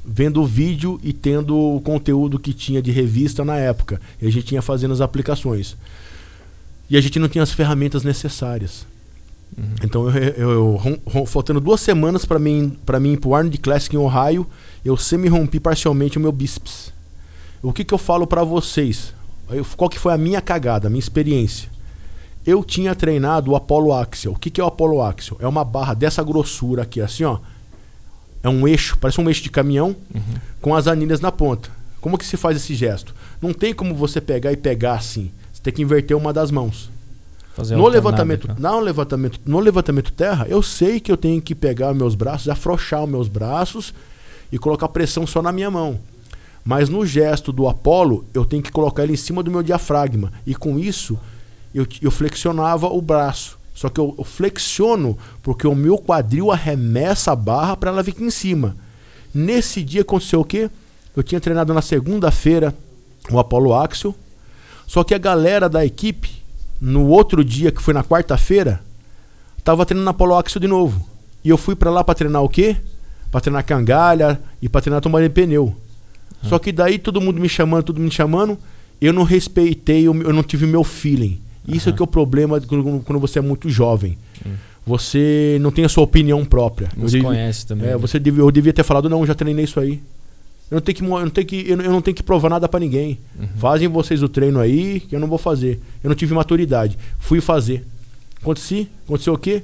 Vendo 0.05 0.41
o 0.41 0.45
vídeo 0.45 0.99
e 1.01 1.13
tendo 1.13 1.57
o 1.57 1.79
conteúdo 1.81 2.37
que 2.37 2.53
tinha 2.53 2.81
de 2.81 2.91
revista 2.91 3.45
na 3.45 3.55
época. 3.57 4.01
E 4.21 4.27
a 4.27 4.31
gente 4.31 4.45
tinha 4.45 4.61
fazendo 4.61 4.91
as 4.93 4.99
aplicações. 5.01 5.77
E 6.89 6.97
a 6.97 7.01
gente 7.01 7.17
não 7.19 7.29
tinha 7.29 7.43
as 7.43 7.53
ferramentas 7.53 8.03
necessárias. 8.03 8.85
Uhum. 9.57 9.63
Então, 9.83 10.09
eu, 10.09 10.23
eu- 10.33 10.51
eu 10.51 10.75
rom- 10.75 10.97
rom- 11.05 11.25
faltando 11.25 11.61
duas 11.61 11.79
semanas 11.79 12.25
para 12.25 12.37
mim, 12.39 12.77
pra 12.85 12.99
mim 12.99 13.15
pro 13.15 13.33
Arnold 13.33 13.57
Classic 13.59 13.95
em 13.95 13.99
Ohio, 13.99 14.45
eu 14.83 14.97
semi-rompi 14.97 15.59
parcialmente 15.59 16.17
o 16.17 16.21
meu 16.21 16.31
bíceps. 16.31 16.91
O 17.61 17.71
que, 17.71 17.83
que 17.85 17.93
eu 17.93 17.97
falo 17.97 18.27
para 18.27 18.43
vocês? 18.43 19.13
Eu- 19.49 19.65
qual 19.77 19.89
que 19.89 19.99
foi 19.99 20.11
a 20.13 20.17
minha 20.17 20.41
cagada, 20.41 20.87
a 20.87 20.89
minha 20.89 20.99
experiência? 20.99 21.69
Eu 22.45 22.61
tinha 22.61 22.93
treinado 22.93 23.51
o 23.51 23.55
Apollo 23.55 23.93
Axial. 23.93 24.33
O 24.33 24.37
que, 24.37 24.49
que 24.49 24.59
é 24.59 24.63
o 24.63 24.67
Apollo 24.67 25.01
Axial? 25.01 25.37
É 25.39 25.47
uma 25.47 25.63
barra 25.63 25.93
dessa 25.93 26.21
grossura 26.21 26.81
aqui, 26.83 26.99
assim, 26.99 27.23
ó. 27.23 27.37
É 28.43 28.49
um 28.49 28.67
eixo, 28.67 28.97
parece 28.99 29.19
um 29.21 29.27
eixo 29.29 29.41
de 29.41 29.49
caminhão 29.49 29.95
Uhum. 30.13 30.21
com 30.61 30.75
as 30.75 30.85
anilhas 30.87 31.21
na 31.21 31.31
ponta. 31.31 31.69
Como 32.01 32.17
que 32.17 32.25
se 32.25 32.35
faz 32.35 32.57
esse 32.57 32.75
gesto? 32.75 33.15
Não 33.41 33.53
tem 33.53 33.73
como 33.73 33.95
você 33.95 34.19
pegar 34.19 34.51
e 34.51 34.57
pegar 34.57 34.95
assim. 34.95 35.31
Você 35.53 35.61
tem 35.63 35.73
que 35.73 35.81
inverter 35.81 36.15
uma 36.17 36.33
das 36.33 36.51
mãos. 36.51 36.89
Fazer 37.55 37.75
No 37.77 37.87
levantamento, 37.87 38.49
no 38.57 38.79
levantamento, 38.79 39.39
no 39.45 39.59
levantamento 39.59 40.11
terra, 40.11 40.45
eu 40.49 40.61
sei 40.61 40.99
que 40.99 41.11
eu 41.11 41.15
tenho 41.17 41.41
que 41.41 41.53
pegar 41.55 41.93
meus 41.93 42.15
braços, 42.15 42.49
afrouxar 42.49 43.03
os 43.03 43.09
meus 43.09 43.27
braços 43.27 43.93
e 44.51 44.57
colocar 44.57 44.89
pressão 44.89 45.25
só 45.25 45.41
na 45.41 45.51
minha 45.51 45.69
mão. 45.71 45.99
Mas 46.65 46.89
no 46.89 47.05
gesto 47.05 47.51
do 47.53 47.67
Apolo, 47.67 48.25
eu 48.33 48.43
tenho 48.43 48.63
que 48.63 48.71
colocar 48.71 49.03
ele 49.03 49.13
em 49.13 49.17
cima 49.17 49.43
do 49.43 49.51
meu 49.51 49.61
diafragma. 49.61 50.31
E 50.47 50.55
com 50.55 50.79
isso, 50.79 51.17
eu, 51.75 51.85
eu 52.01 52.09
flexionava 52.11 52.87
o 52.87 53.01
braço. 53.01 53.57
Só 53.73 53.89
que 53.89 53.99
eu, 53.99 54.13
eu 54.17 54.23
flexiono 54.23 55.17
porque 55.41 55.67
o 55.67 55.75
meu 55.75 55.97
quadril 55.97 56.51
arremessa 56.51 57.31
a 57.31 57.35
barra 57.35 57.75
para 57.75 57.89
ela 57.89 58.03
vir 58.03 58.11
aqui 58.11 58.23
em 58.23 58.29
cima. 58.29 58.75
Nesse 59.33 59.81
dia 59.83 60.01
aconteceu 60.01 60.41
o 60.41 60.45
quê? 60.45 60.69
Eu 61.15 61.23
tinha 61.23 61.41
treinado 61.41 61.73
na 61.73 61.81
segunda-feira 61.81 62.73
o 63.31 63.39
Apollo 63.39 63.73
Axel. 63.73 64.15
Só 64.85 65.03
que 65.03 65.13
a 65.13 65.17
galera 65.17 65.67
da 65.67 65.85
equipe, 65.85 66.29
no 66.79 67.07
outro 67.07 67.43
dia, 67.43 67.71
que 67.71 67.81
foi 67.81 67.93
na 67.93 68.03
quarta-feira, 68.03 68.81
tava 69.63 69.85
treinando 69.85 70.09
Apollo 70.09 70.37
Axel 70.37 70.59
de 70.59 70.67
novo. 70.67 71.07
E 71.43 71.49
eu 71.49 71.57
fui 71.57 71.75
para 71.75 71.89
lá 71.89 72.03
para 72.03 72.15
treinar 72.15 72.43
o 72.43 72.49
quê? 72.49 72.77
Para 73.31 73.41
treinar 73.41 73.65
cangalha 73.65 74.39
e 74.61 74.69
para 74.69 74.81
treinar 74.81 75.01
tomar 75.01 75.27
pneu. 75.29 75.75
Só 76.43 76.59
que 76.59 76.71
daí 76.71 76.99
todo 76.99 77.21
mundo 77.21 77.39
me 77.39 77.47
chamando, 77.47 77.83
todo 77.83 77.97
mundo 77.97 78.09
me 78.09 78.11
chamando, 78.11 78.57
eu 78.99 79.13
não 79.13 79.23
respeitei, 79.23 80.05
eu 80.05 80.13
não 80.13 80.43
tive 80.43 80.65
meu 80.65 80.83
feeling. 80.83 81.41
Isso 81.67 81.89
Aham. 81.89 81.95
que 81.95 82.01
é 82.01 82.05
o 82.05 82.07
problema 82.07 82.59
quando, 82.61 83.01
quando 83.03 83.19
você 83.19 83.39
é 83.39 83.41
muito 83.41 83.69
jovem. 83.69 84.17
Hum. 84.45 84.51
você 84.85 85.57
não 85.61 85.71
tem 85.71 85.85
a 85.85 85.89
sua 85.89 86.03
opinião 86.03 86.43
própria. 86.43 86.89
Não 86.95 87.07
se 87.07 87.21
conhece 87.21 87.65
também. 87.65 87.87
É, 87.87 87.91
né? 87.91 87.97
você 87.97 88.19
devia, 88.19 88.41
eu 88.41 88.51
devia 88.51 88.73
ter 88.73 88.83
falado, 88.83 89.09
não, 89.09 89.25
já 89.25 89.33
treinei 89.33 89.63
isso 89.63 89.79
aí. 89.79 90.01
Eu 90.69 90.75
não 90.75 90.81
tenho 90.81 90.97
que, 90.97 91.03
eu 91.03 91.07
não 91.07 91.29
tenho 91.29 91.47
que, 91.47 91.69
eu 91.69 91.77
não, 91.77 91.85
eu 91.85 91.91
não 91.91 92.01
tenho 92.01 92.15
que 92.15 92.23
provar 92.23 92.49
nada 92.49 92.67
para 92.67 92.79
ninguém. 92.79 93.19
Uhum. 93.39 93.47
Fazem 93.57 93.87
vocês 93.87 94.23
o 94.23 94.29
treino 94.29 94.59
aí, 94.59 94.99
que 95.01 95.15
eu 95.15 95.19
não 95.19 95.27
vou 95.27 95.37
fazer. 95.37 95.79
Eu 96.03 96.09
não 96.09 96.15
tive 96.15 96.33
maturidade. 96.33 96.97
Fui 97.19 97.39
fazer. 97.39 97.85
Aconteci, 98.41 98.89
aconteceu 99.05 99.33
o 99.33 99.37
quê? 99.37 99.63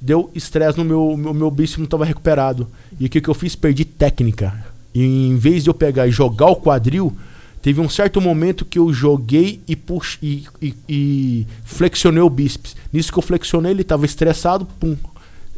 Deu 0.00 0.30
estresse 0.34 0.76
no 0.76 0.84
meu, 0.84 1.16
meu, 1.16 1.32
meu 1.32 1.50
bíceps 1.50 1.78
não 1.78 1.84
estava 1.84 2.04
recuperado. 2.04 2.66
E 2.98 3.06
o 3.06 3.08
que, 3.08 3.20
que 3.20 3.28
eu 3.28 3.34
fiz? 3.34 3.54
Perdi 3.54 3.84
técnica. 3.84 4.52
E 4.94 5.02
em 5.02 5.36
vez 5.36 5.64
de 5.64 5.70
eu 5.70 5.74
pegar 5.74 6.06
e 6.06 6.10
jogar 6.10 6.46
o 6.46 6.56
quadril, 6.56 7.16
teve 7.62 7.80
um 7.80 7.88
certo 7.88 8.20
momento 8.20 8.64
que 8.64 8.78
eu 8.78 8.92
joguei 8.92 9.60
e, 9.68 9.76
pux, 9.76 10.18
e, 10.22 10.44
e, 10.62 10.74
e 10.88 11.46
flexionei 11.64 12.22
o 12.22 12.30
bíceps. 12.30 12.74
Nisso 12.92 13.12
que 13.12 13.18
eu 13.18 13.22
flexionei, 13.22 13.72
ele 13.72 13.82
estava 13.82 14.04
estressado, 14.04 14.64
pum, 14.78 14.96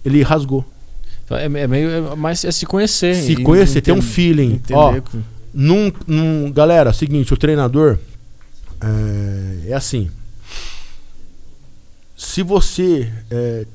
ele 0.05 0.23
rasgou. 0.23 0.65
Então, 1.25 1.37
É, 1.37 1.45
é 1.45 1.67
meio. 1.67 1.89
É 1.91 2.17
mais 2.17 2.45
é 2.45 2.51
se 2.51 2.67
conhecer. 2.67 3.15
Se 3.15 3.37
conhecer, 3.37 3.81
ter 3.81 3.93
um 3.93 4.03
feeling. 4.03 4.61
Ó, 4.73 5.01
que- 5.01 5.19
Num, 5.55 5.93
num- 6.07 6.51
galera, 6.51 6.93
seguinte, 6.93 7.33
o 7.35 7.37
treinador 7.37 7.99
é, 8.81 9.71
é 9.71 9.75
assim. 9.75 10.11
Se 12.17 12.43
você 12.43 13.13
é, 13.31 13.67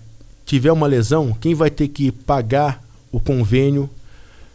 tiver 0.45 0.71
uma 0.71 0.87
lesão, 0.87 1.35
quem 1.39 1.53
vai 1.53 1.69
ter 1.69 1.87
que 1.87 2.11
pagar 2.11 2.83
o 3.11 3.19
convênio? 3.19 3.89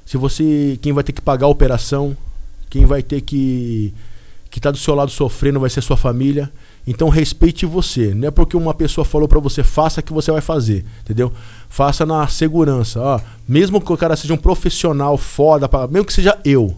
Se 0.06 0.16
você, 0.16 0.78
quem 0.82 0.92
vai 0.92 1.04
ter 1.04 1.12
que 1.12 1.20
pagar 1.20 1.46
a 1.46 1.50
operação? 1.50 2.16
Quem 2.72 2.86
vai 2.86 3.02
ter 3.02 3.20
que 3.20 3.92
que 4.50 4.58
tá 4.60 4.70
do 4.70 4.76
seu 4.78 4.94
lado 4.94 5.10
sofrendo 5.10 5.60
vai 5.60 5.68
ser 5.68 5.82
sua 5.82 5.96
família. 5.96 6.50
Então 6.86 7.08
respeite 7.10 7.64
você. 7.66 8.14
Não 8.14 8.28
é 8.28 8.30
porque 8.30 8.56
uma 8.56 8.72
pessoa 8.72 9.04
falou 9.04 9.28
pra 9.28 9.38
você 9.38 9.62
faça 9.62 10.00
que 10.02 10.10
você 10.12 10.30
vai 10.32 10.40
fazer, 10.40 10.84
entendeu? 11.02 11.30
Faça 11.68 12.06
na 12.06 12.26
segurança. 12.28 12.98
Ó, 12.98 13.20
mesmo 13.46 13.78
que 13.78 13.92
o 13.92 13.96
cara 13.96 14.16
seja 14.16 14.32
um 14.32 14.38
profissional 14.38 15.18
foda, 15.18 15.68
pra- 15.68 15.86
mesmo 15.86 16.06
que 16.06 16.12
seja 16.14 16.38
eu, 16.44 16.74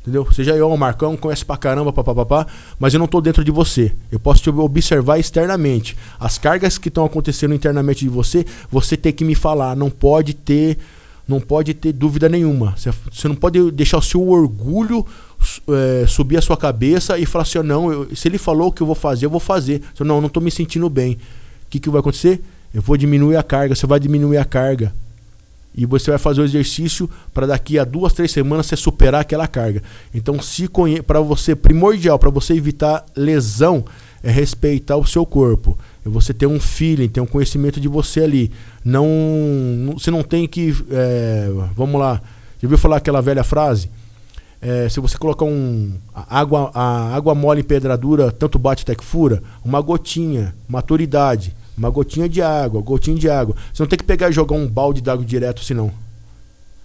Entendeu? 0.00 0.26
Seja 0.32 0.56
eu, 0.56 0.68
o 0.68 0.76
Marcão, 0.76 1.16
conhece 1.16 1.44
pra 1.44 1.56
caramba, 1.56 1.92
papapá, 1.92 2.44
mas 2.76 2.92
eu 2.92 2.98
não 2.98 3.06
tô 3.06 3.20
dentro 3.20 3.44
de 3.44 3.52
você. 3.52 3.92
Eu 4.10 4.18
posso 4.18 4.42
te 4.42 4.50
observar 4.50 5.18
externamente. 5.20 5.96
As 6.18 6.38
cargas 6.38 6.76
que 6.76 6.88
estão 6.88 7.04
acontecendo 7.04 7.54
internamente 7.54 8.00
de 8.04 8.08
você, 8.10 8.44
você 8.68 8.96
tem 8.96 9.12
que 9.12 9.24
me 9.24 9.36
falar. 9.36 9.76
Não 9.76 9.88
pode 9.88 10.34
ter, 10.34 10.76
não 11.26 11.40
pode 11.40 11.72
ter 11.74 11.92
dúvida 11.92 12.28
nenhuma. 12.28 12.74
Você, 12.76 12.90
você 13.10 13.28
não 13.28 13.34
pode 13.34 13.70
deixar 13.70 13.98
o 13.98 14.02
seu 14.02 14.26
orgulho 14.28 15.06
eh, 15.68 16.04
subir 16.06 16.36
a 16.36 16.42
sua 16.42 16.56
cabeça 16.56 17.18
e 17.18 17.26
falar 17.26 17.42
assim, 17.42 17.58
"Ah, 17.58 17.62
não, 17.62 17.92
eu- 17.92 18.14
se 18.16 18.28
ele 18.28 18.38
falou 18.38 18.70
que 18.72 18.80
eu 18.82 18.86
vou 18.86 18.94
fazer, 18.96 19.26
eu 19.26 19.30
vou 19.30 19.40
fazer. 19.40 19.82
Eu, 19.98 20.04
não, 20.06 20.16
eu 20.16 20.20
não 20.22 20.28
tô 20.28 20.40
me 20.40 20.50
sentindo 20.50 20.88
bem. 20.88 21.14
O 21.14 21.18
que, 21.70 21.80
que 21.80 21.90
vai 21.90 22.00
acontecer? 22.00 22.40
Eu 22.74 22.82
vou 22.82 22.96
diminuir 22.96 23.36
a 23.36 23.42
carga, 23.42 23.74
você 23.74 23.86
vai 23.86 23.98
diminuir 24.00 24.38
a 24.38 24.44
carga. 24.44 24.92
E 25.74 25.86
você 25.86 26.10
vai 26.10 26.18
fazer 26.18 26.42
o 26.42 26.44
exercício 26.44 27.08
para 27.32 27.46
daqui 27.46 27.78
a 27.78 27.84
duas, 27.84 28.12
três 28.12 28.30
semanas 28.30 28.66
você 28.66 28.76
superar 28.76 29.22
aquela 29.22 29.46
carga. 29.48 29.82
Então, 30.14 30.40
se 30.40 30.68
para 31.06 31.18
você, 31.20 31.54
primordial, 31.56 32.18
para 32.18 32.28
você 32.30 32.52
evitar 32.52 33.04
lesão, 33.16 33.82
é 34.22 34.30
respeitar 34.30 34.96
o 34.96 35.06
seu 35.06 35.24
corpo. 35.26 35.78
É 36.04 36.08
você 36.08 36.32
ter 36.34 36.46
um 36.46 36.60
feeling, 36.60 37.08
ter 37.08 37.20
um 37.20 37.26
conhecimento 37.26 37.80
de 37.80 37.88
você 37.88 38.20
ali. 38.20 38.50
Não, 38.84 39.06
não- 39.06 39.92
você 39.98 40.10
não 40.10 40.22
tem 40.22 40.46
que. 40.46 40.74
é, 40.90 41.48
vamos 41.76 42.00
lá. 42.00 42.20
Já 42.60 42.66
ouviu 42.66 42.78
falar 42.78 42.96
aquela 42.96 43.20
velha 43.20 43.42
frase? 43.44 43.90
É, 44.60 44.88
se 44.88 45.00
você 45.00 45.18
colocar 45.18 45.44
um 45.44 45.92
a 46.14 46.38
água, 46.38 46.70
a 46.72 47.14
água 47.14 47.34
mole 47.34 47.60
em 47.62 47.64
pedradura, 47.64 48.30
tanto 48.30 48.60
bate 48.60 48.84
até 48.84 48.94
que 48.94 49.04
fura, 49.04 49.42
uma 49.64 49.80
gotinha, 49.80 50.54
maturidade, 50.68 51.52
uma 51.76 51.90
gotinha 51.90 52.28
de 52.28 52.40
água, 52.40 52.80
gotinha 52.80 53.16
de 53.18 53.28
água. 53.28 53.56
Você 53.74 53.82
não 53.82 53.88
tem 53.88 53.96
que 53.98 54.04
pegar 54.04 54.30
e 54.30 54.32
jogar 54.32 54.54
um 54.54 54.68
balde 54.68 55.00
d'água 55.00 55.24
direto, 55.24 55.64
senão. 55.64 55.90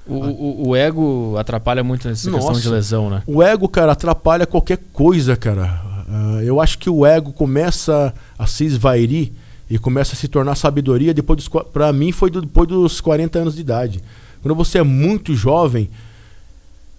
O, 0.08 0.16
o, 0.16 0.68
o 0.70 0.76
ego 0.76 1.36
atrapalha 1.38 1.84
muito 1.84 2.08
nessa 2.08 2.32
questão 2.32 2.48
Nossa. 2.50 2.62
de 2.62 2.70
lesão, 2.70 3.10
né? 3.10 3.22
O 3.28 3.44
ego, 3.44 3.68
cara, 3.68 3.92
atrapalha 3.92 4.48
qualquer 4.48 4.80
coisa, 4.92 5.36
cara. 5.36 5.82
Ah, 6.08 6.40
eu 6.44 6.62
acho 6.62 6.78
que 6.80 6.90
o 6.90 7.06
ego 7.06 7.34
começa 7.34 8.14
a 8.40 8.48
se 8.48 8.64
esvairir 8.66 9.32
e 9.70 9.78
começa 9.78 10.14
a 10.14 10.16
se 10.16 10.28
tornar 10.28 10.56
sabedoria 10.56 11.14
depois 11.14 11.38
dos. 11.38 11.50
Pra 11.74 11.92
mim, 11.92 12.12
foi 12.12 12.30
do- 12.32 12.42
depois 12.42 12.68
dos 12.68 13.02
40 13.02 13.40
anos 13.40 13.56
de 13.56 13.62
idade. 13.62 14.02
Quando 14.42 14.56
você 14.56 14.78
é 14.78 14.84
muito 14.84 15.36
jovem, 15.36 15.90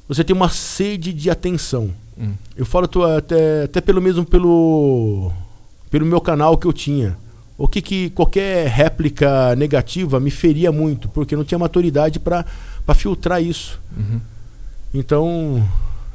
você 0.07 0.23
tem 0.23 0.35
uma 0.37 0.49
sede 0.51 1.13
de 1.13 1.31
atenção. 1.31 1.91
Hum. 2.19 2.33
Eu 2.57 2.67
falo 2.67 2.89
até, 3.17 3.63
até 3.65 3.81
pelo 3.81 4.01
mesmo 4.03 4.25
pelo, 4.25 5.31
pelo 5.91 6.05
meu 6.05 6.21
canal 6.21 6.59
que 6.59 6.67
eu 6.67 6.73
tinha. 6.73 7.17
O 7.57 7.67
que, 7.67 7.81
que 7.83 8.11
qualquer 8.11 8.69
réplica 8.69 9.57
negativa 9.57 10.21
me 10.21 10.31
feria 10.31 10.71
muito, 10.71 11.09
porque 11.09 11.35
eu 11.35 11.39
não 11.39 11.45
tinha 11.45 11.59
maturidade 11.59 12.19
para 12.21 12.45
filtrar 12.95 13.43
isso. 13.43 13.81
Uhum. 13.97 14.21
Então, 14.95 15.69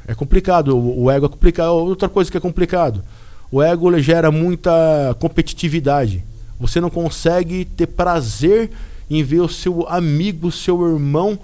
é 0.06 0.14
complicado. 0.14 0.76
O, 0.76 1.04
o 1.04 1.10
ego 1.10 1.26
é 1.26 1.28
complicado. 1.28 1.72
Outra 1.72 2.08
coisa 2.08 2.30
que 2.30 2.36
é 2.36 2.40
complicado. 2.40 3.02
O 3.50 3.62
ego 3.62 3.96
gera 4.00 4.30
muita 4.30 5.16
competitividade. 5.18 6.24
Você 6.58 6.80
não 6.80 6.90
consegue 6.90 7.64
ter 7.64 7.86
prazer 7.86 8.70
em 9.10 9.22
ver 9.22 9.40
o 9.40 9.48
seu 9.48 9.86
amigo, 9.88 10.50
seu 10.50 10.94
irmão 10.94 11.38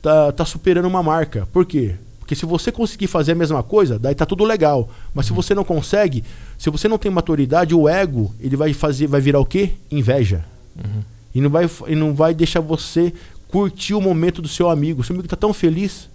tá, 0.00 0.32
tá 0.32 0.44
superando 0.44 0.86
uma 0.86 1.02
marca. 1.02 1.48
Por 1.52 1.64
quê? 1.66 1.96
Porque 2.18 2.34
se 2.34 2.46
você 2.46 2.70
conseguir 2.70 3.08
fazer 3.08 3.32
a 3.32 3.34
mesma 3.34 3.62
coisa, 3.62 3.98
daí 3.98 4.14
tá 4.14 4.24
tudo 4.24 4.44
legal. 4.44 4.88
Mas 5.12 5.26
se 5.26 5.32
você 5.32 5.54
não 5.54 5.64
consegue, 5.64 6.22
se 6.56 6.70
você 6.70 6.86
não 6.86 6.98
tem 6.98 7.10
maturidade, 7.10 7.74
o 7.74 7.88
ego, 7.88 8.32
ele 8.38 8.56
vai 8.56 8.72
fazer, 8.72 9.06
vai 9.06 9.20
virar 9.20 9.40
o 9.40 9.44
quê? 9.44 9.70
Inveja. 9.90 10.44
Uhum. 10.76 11.02
E 11.34 11.40
não 11.40 11.50
vai, 11.50 11.68
e 11.88 11.94
não 11.94 12.14
vai 12.14 12.34
deixar 12.34 12.60
você 12.60 13.12
curtir 13.48 13.94
o 13.94 14.00
momento 14.00 14.40
do 14.40 14.48
seu 14.48 14.70
amigo. 14.70 15.02
Seu 15.02 15.14
amigo 15.14 15.28
tá 15.28 15.36
tão 15.36 15.52
feliz. 15.52 16.08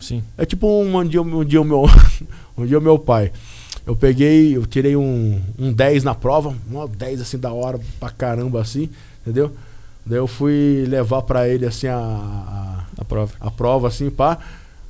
Sim. 0.00 0.22
É 0.36 0.44
tipo 0.44 0.66
um, 0.66 0.96
um 0.96 1.04
dia, 1.04 1.22
um 1.22 1.44
dia 1.44 1.60
o 1.60 1.64
meu 1.64 1.84
um 2.56 2.66
dia 2.66 2.78
o 2.78 2.82
meu 2.82 2.98
pai. 2.98 3.30
Eu 3.86 3.96
peguei, 3.96 4.56
eu 4.56 4.66
tirei 4.66 4.96
um, 4.96 5.40
um 5.58 5.72
10 5.72 6.04
na 6.04 6.14
prova, 6.14 6.54
um 6.70 6.86
10 6.86 7.20
assim 7.20 7.38
da 7.38 7.52
hora 7.52 7.80
pra 7.98 8.10
caramba 8.10 8.60
assim, 8.60 8.88
entendeu? 9.22 9.52
Daí 10.04 10.18
eu 10.18 10.26
fui 10.26 10.84
levar 10.88 11.22
pra 11.22 11.48
ele 11.48 11.66
assim 11.66 11.86
a, 11.86 11.96
a, 11.96 12.84
A 12.98 13.04
prova. 13.04 13.32
a 13.40 13.50
prova 13.50 13.88
assim, 13.88 14.10
pá. 14.10 14.38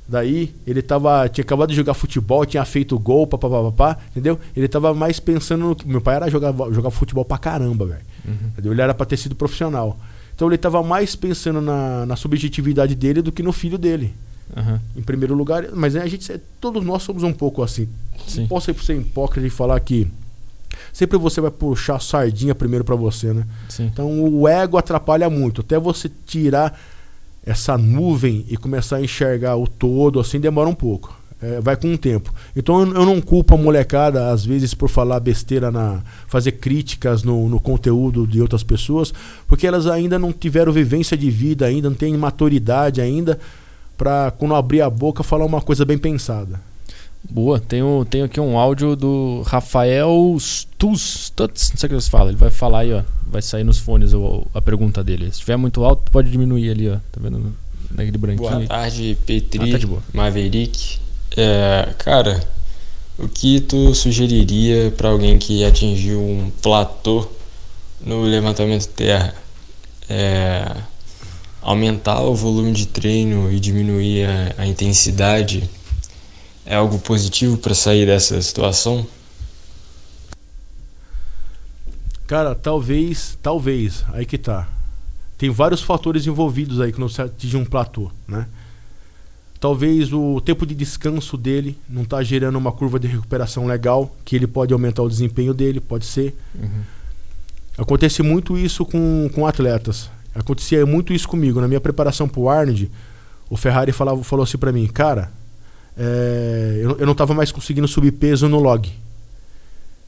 Daí 0.07 0.53
ele 0.67 0.81
tava, 0.81 1.27
tinha 1.29 1.43
acabado 1.43 1.69
de 1.69 1.75
jogar 1.75 1.93
futebol, 1.93 2.45
tinha 2.45 2.65
feito 2.65 2.99
gol, 2.99 3.25
pá, 3.25 3.37
pá, 3.37 3.49
pá, 3.49 3.63
pá, 3.63 3.71
pá, 3.71 3.97
entendeu? 4.11 4.37
Ele 4.55 4.67
tava 4.67 4.93
mais 4.93 5.19
pensando 5.19 5.65
no 5.65 5.75
que 5.75 5.87
meu 5.87 6.01
pai 6.01 6.15
era 6.17 6.29
jogar 6.29 6.53
jogar 6.71 6.91
futebol 6.91 7.23
pra 7.23 7.37
caramba, 7.37 7.85
velho. 7.85 8.01
Uhum. 8.25 8.71
Ele 8.71 8.81
era 8.81 8.93
pra 8.93 9.05
ter 9.05 9.17
sido 9.17 9.35
profissional. 9.35 9.97
Então 10.35 10.47
ele 10.49 10.57
tava 10.57 10.83
mais 10.83 11.15
pensando 11.15 11.61
na, 11.61 12.05
na 12.05 12.15
subjetividade 12.15 12.93
dele 12.95 13.21
do 13.21 13.31
que 13.31 13.41
no 13.43 13.53
filho 13.53 13.77
dele 13.77 14.13
Aham. 14.55 14.81
em 14.95 15.01
primeiro 15.01 15.33
lugar, 15.33 15.69
mas 15.73 15.95
a 15.95 16.05
gente, 16.07 16.39
todos 16.59 16.83
nós 16.83 17.03
somos 17.03 17.23
um 17.23 17.33
pouco 17.33 17.63
assim. 17.63 17.87
Sim. 18.27 18.41
Não 18.41 18.47
posso 18.47 18.73
ser 18.73 18.97
hipócrita 18.97 19.45
e 19.45 19.49
falar 19.49 19.79
que 19.79 20.07
sempre 20.93 21.17
você 21.17 21.41
vai 21.41 21.51
puxar 21.51 21.95
a 21.95 21.99
sardinha 21.99 22.53
primeiro 22.53 22.83
pra 22.83 22.95
você, 22.95 23.33
né? 23.33 23.45
Sim. 23.69 23.85
Então 23.85 24.21
o 24.21 24.47
ego 24.47 24.77
atrapalha 24.77 25.29
muito. 25.29 25.61
Até 25.61 25.79
você 25.79 26.09
tirar 26.25 26.79
essa 27.45 27.77
nuvem 27.77 28.45
e 28.49 28.57
começar 28.57 28.97
a 28.97 29.01
enxergar 29.01 29.55
o 29.55 29.67
todo, 29.67 30.19
assim, 30.19 30.39
demora 30.39 30.69
um 30.69 30.75
pouco. 30.75 31.19
É, 31.41 31.59
vai 31.59 31.75
com 31.75 31.91
o 31.91 31.97
tempo. 31.97 32.31
Então 32.55 32.81
eu, 32.81 32.93
eu 32.93 33.05
não 33.05 33.19
culpo 33.19 33.55
a 33.55 33.57
molecada, 33.57 34.29
às 34.29 34.45
vezes, 34.45 34.75
por 34.75 34.87
falar 34.87 35.19
besteira 35.19 35.71
na. 35.71 36.01
fazer 36.27 36.51
críticas 36.53 37.23
no, 37.23 37.49
no 37.49 37.59
conteúdo 37.59 38.27
de 38.27 38.39
outras 38.39 38.61
pessoas, 38.61 39.11
porque 39.47 39.65
elas 39.65 39.87
ainda 39.87 40.19
não 40.19 40.31
tiveram 40.31 40.71
vivência 40.71 41.17
de 41.17 41.31
vida, 41.31 41.65
ainda 41.65 41.89
não 41.89 41.95
têm 41.95 42.15
maturidade 42.15 43.01
ainda, 43.01 43.39
pra 44.01 44.31
quando 44.31 44.55
abrir 44.55 44.81
a 44.81 44.89
boca 44.89 45.21
falar 45.21 45.45
uma 45.45 45.61
coisa 45.61 45.85
bem 45.85 45.95
pensada. 45.95 46.59
Boa. 47.29 47.59
Tenho, 47.59 48.03
tenho 48.09 48.25
aqui 48.25 48.39
um 48.39 48.57
áudio 48.57 48.95
do 48.95 49.43
Rafael 49.45 50.35
Stutz. 50.39 51.27
Stutz, 51.27 51.69
não 51.69 51.77
sei 51.77 51.85
o 51.85 51.89
que 51.91 51.95
você 52.01 52.09
fala. 52.09 52.31
Ele 52.31 52.37
vai 52.37 52.49
falar 52.49 52.79
aí, 52.79 52.91
ó. 52.91 53.03
Vai 53.29 53.43
sair 53.43 53.63
nos 53.63 53.77
fones 53.77 54.11
a 54.55 54.59
pergunta 54.59 55.03
dele. 55.03 55.25
Se 55.25 55.33
estiver 55.33 55.55
muito 55.55 55.83
alto, 55.83 56.11
pode 56.11 56.31
diminuir 56.31 56.71
ali, 56.71 56.89
ó. 56.89 56.95
Tá 57.11 57.19
vendo? 57.21 57.53
Naquele 57.91 58.17
branquinho. 58.17 58.49
Boa 58.49 58.61
aí. 58.61 58.67
tarde, 58.67 59.15
Petri, 59.23 59.69
Ah, 59.69 59.71
tá 59.73 59.77
de 59.77 59.85
boa. 59.85 60.01
Maverick. 60.11 60.97
É, 61.37 61.89
cara, 61.99 62.43
o 63.19 63.27
que 63.27 63.61
tu 63.61 63.93
sugeriria 63.93 64.89
para 64.97 65.09
alguém 65.09 65.37
que 65.37 65.63
atingiu 65.63 66.19
um 66.19 66.51
platô 66.59 67.27
no 68.03 68.23
levantamento 68.23 68.87
terra? 68.87 69.35
É, 70.09 70.75
aumentar 71.61 72.21
o 72.21 72.35
volume 72.35 72.71
de 72.71 72.87
treino 72.87 73.51
e 73.51 73.59
diminuir 73.59 74.25
a, 74.25 74.63
a 74.63 74.65
intensidade 74.65 75.69
é 76.65 76.75
algo 76.75 76.99
positivo 76.99 77.57
para 77.57 77.73
sair 77.73 78.05
dessa 78.05 78.41
situação? 78.41 79.05
Cara, 82.27 82.55
talvez, 82.55 83.37
talvez, 83.41 84.05
aí 84.13 84.25
que 84.25 84.37
tá. 84.37 84.67
Tem 85.37 85.49
vários 85.49 85.81
fatores 85.81 86.25
envolvidos 86.25 86.79
aí 86.79 86.91
quando 86.91 87.09
você 87.09 87.23
atinge 87.23 87.57
um 87.57 87.65
platô, 87.65 88.11
né? 88.27 88.47
Talvez 89.59 90.11
o 90.13 90.41
tempo 90.41 90.65
de 90.65 90.73
descanso 90.73 91.37
dele 91.37 91.77
não 91.87 92.03
tá 92.03 92.23
gerando 92.23 92.57
uma 92.57 92.71
curva 92.71 92.99
de 92.99 93.07
recuperação 93.07 93.67
legal, 93.67 94.15
que 94.25 94.35
ele 94.35 94.47
pode 94.47 94.73
aumentar 94.73 95.03
o 95.03 95.09
desempenho 95.09 95.53
dele, 95.53 95.79
pode 95.79 96.05
ser. 96.05 96.35
Uhum. 96.55 96.81
Acontece 97.77 98.23
muito 98.23 98.57
isso 98.57 98.85
com, 98.85 99.29
com 99.35 99.45
atletas. 99.45 100.09
Acontecia 100.33 100.85
muito 100.85 101.13
isso 101.13 101.27
comigo. 101.27 101.59
Na 101.59 101.67
minha 101.67 101.81
preparação 101.81 102.27
para 102.27 102.39
o 102.39 102.49
Arnold, 102.49 102.89
o 103.49 103.57
Ferrari 103.57 103.91
falava, 103.91 104.23
falou 104.23 104.43
assim 104.43 104.57
para 104.57 104.71
mim, 104.71 104.87
cara, 104.87 105.31
é, 105.97 106.79
eu, 106.81 106.97
eu 106.99 107.05
não 107.05 107.11
estava 107.11 107.33
mais 107.33 107.51
conseguindo 107.51 107.87
subir 107.87 108.11
peso 108.13 108.47
no 108.47 108.59
log. 108.59 108.89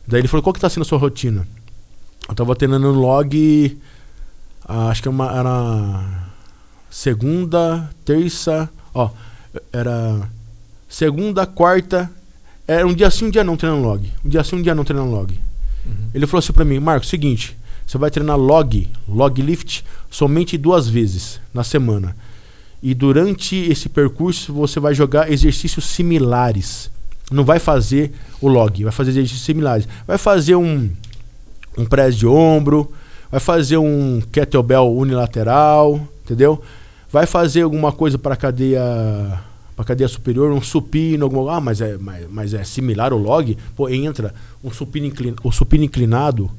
Daí 0.08 0.22
ele 0.22 0.28
falou, 0.28 0.44
qual 0.44 0.54
que 0.54 0.60
está 0.60 0.70
sendo 0.70 0.84
a 0.84 0.86
sua 0.86 0.98
rotina? 0.98 1.48
Eu 2.28 2.32
estava 2.32 2.56
treinando 2.56 2.92
no 2.92 3.00
log, 3.00 3.78
ah, 4.66 4.90
acho 4.90 5.02
que 5.02 5.08
era, 5.08 5.16
uma, 5.16 5.38
era 5.38 6.30
segunda, 6.90 7.90
terça, 8.06 8.70
ó, 8.94 9.10
era 9.72 10.30
segunda, 10.88 11.46
quarta, 11.46 12.10
era 12.68 12.88
um 12.88 12.94
dia 12.94 13.10
sim, 13.12 13.26
um 13.26 13.30
dia 13.30 13.44
não 13.44 13.58
treinando 13.58 13.84
log. 13.84 14.10
Um 14.24 14.30
dia 14.30 14.44
sim, 14.44 14.56
um 14.56 14.62
dia 14.62 14.74
não 14.74 14.86
treinando 14.86 15.12
log. 15.12 15.38
Uhum. 15.86 16.10
Ele 16.14 16.26
falou 16.26 16.40
assim 16.40 16.54
para 16.54 16.64
mim, 16.64 16.80
Marco, 16.80 17.06
seguinte, 17.06 17.58
você 17.86 17.98
vai 17.98 18.10
treinar 18.10 18.38
log, 18.38 18.90
log 19.08 19.42
lift, 19.42 19.84
somente 20.10 20.58
duas 20.58 20.88
vezes 20.88 21.40
na 21.54 21.64
semana. 21.64 22.16
E 22.82 22.94
durante 22.94 23.56
esse 23.56 23.88
percurso 23.88 24.54
você 24.54 24.80
vai 24.80 24.94
jogar 24.94 25.32
exercícios 25.32 25.86
similares. 25.86 26.90
Não 27.32 27.46
vai 27.46 27.60
fazer 27.60 28.12
o 28.42 28.48
log, 28.48 28.84
vai 28.84 28.92
fazer 28.92 29.12
exercícios 29.12 29.46
similares. 29.46 29.88
Vai 30.06 30.18
fazer 30.18 30.56
um, 30.56 30.90
um 31.78 31.86
press 31.86 32.16
de 32.16 32.28
ombro, 32.28 32.92
vai 33.32 33.40
fazer 33.40 33.78
um 33.78 34.22
kettlebell 34.32 34.94
unilateral, 34.94 36.06
entendeu? 36.24 36.62
Vai 37.12 37.26
fazer 37.26 37.62
alguma 37.62 37.92
coisa 37.92 38.18
para 38.18 38.36
cadeia 38.36 38.82
para 39.76 39.86
cadeia 39.86 40.08
superior, 40.08 40.52
um 40.52 40.62
supino, 40.62 41.26
alguma, 41.26 41.58
ah, 41.58 41.62
mas 41.62 41.82
é, 41.82 41.98
mas, 41.98 42.28
mas 42.30 42.54
é 42.54 42.64
similar 42.64 43.12
ao 43.12 43.18
log, 43.18 43.58
pô, 43.76 43.90
entra 43.90 44.34
um 44.64 44.72
supino, 44.72 45.08
inclin, 45.08 45.34
o 45.44 45.52
supino 45.52 45.84
inclinado, 45.84 46.50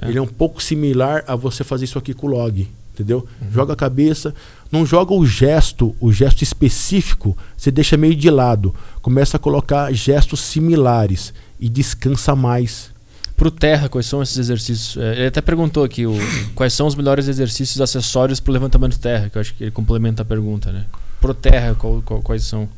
é. 0.00 0.08
ele 0.08 0.18
é 0.18 0.22
um 0.22 0.26
pouco 0.26 0.62
similar 0.62 1.24
a 1.26 1.36
você 1.36 1.62
fazer 1.64 1.84
isso 1.84 1.98
aqui 1.98 2.14
com 2.14 2.26
o 2.26 2.30
log 2.30 2.68
entendeu? 2.94 3.26
Uhum. 3.42 3.52
Joga 3.52 3.72
a 3.72 3.76
cabeça, 3.76 4.32
não 4.70 4.86
joga 4.86 5.12
o 5.12 5.26
gesto, 5.26 5.94
o 6.00 6.12
gesto 6.12 6.42
específico, 6.42 7.36
você 7.56 7.70
deixa 7.70 7.96
meio 7.96 8.14
de 8.14 8.30
lado. 8.30 8.74
Começa 9.02 9.36
a 9.36 9.40
colocar 9.40 9.92
gestos 9.92 10.40
similares 10.40 11.34
e 11.58 11.68
descansa 11.68 12.34
mais. 12.34 12.94
Pro 13.36 13.50
terra, 13.50 13.88
quais 13.88 14.06
são 14.06 14.22
esses 14.22 14.38
exercícios? 14.38 14.96
É, 14.96 15.16
ele 15.16 15.26
até 15.26 15.40
perguntou 15.40 15.82
aqui 15.82 16.06
o, 16.06 16.14
quais 16.54 16.72
são 16.72 16.86
os 16.86 16.94
melhores 16.94 17.26
exercícios 17.26 17.80
acessórios 17.80 18.38
para 18.38 18.50
o 18.50 18.54
levantamento 18.54 18.98
terra, 18.98 19.28
que 19.28 19.36
eu 19.36 19.40
acho 19.40 19.54
que 19.54 19.64
ele 19.64 19.70
complementa 19.72 20.22
a 20.22 20.24
pergunta, 20.24 20.70
né? 20.70 20.86
Pro 21.20 21.34
terra, 21.34 21.74
qual, 21.74 22.00
qual, 22.02 22.22
quais 22.22 22.44
são? 22.44 22.68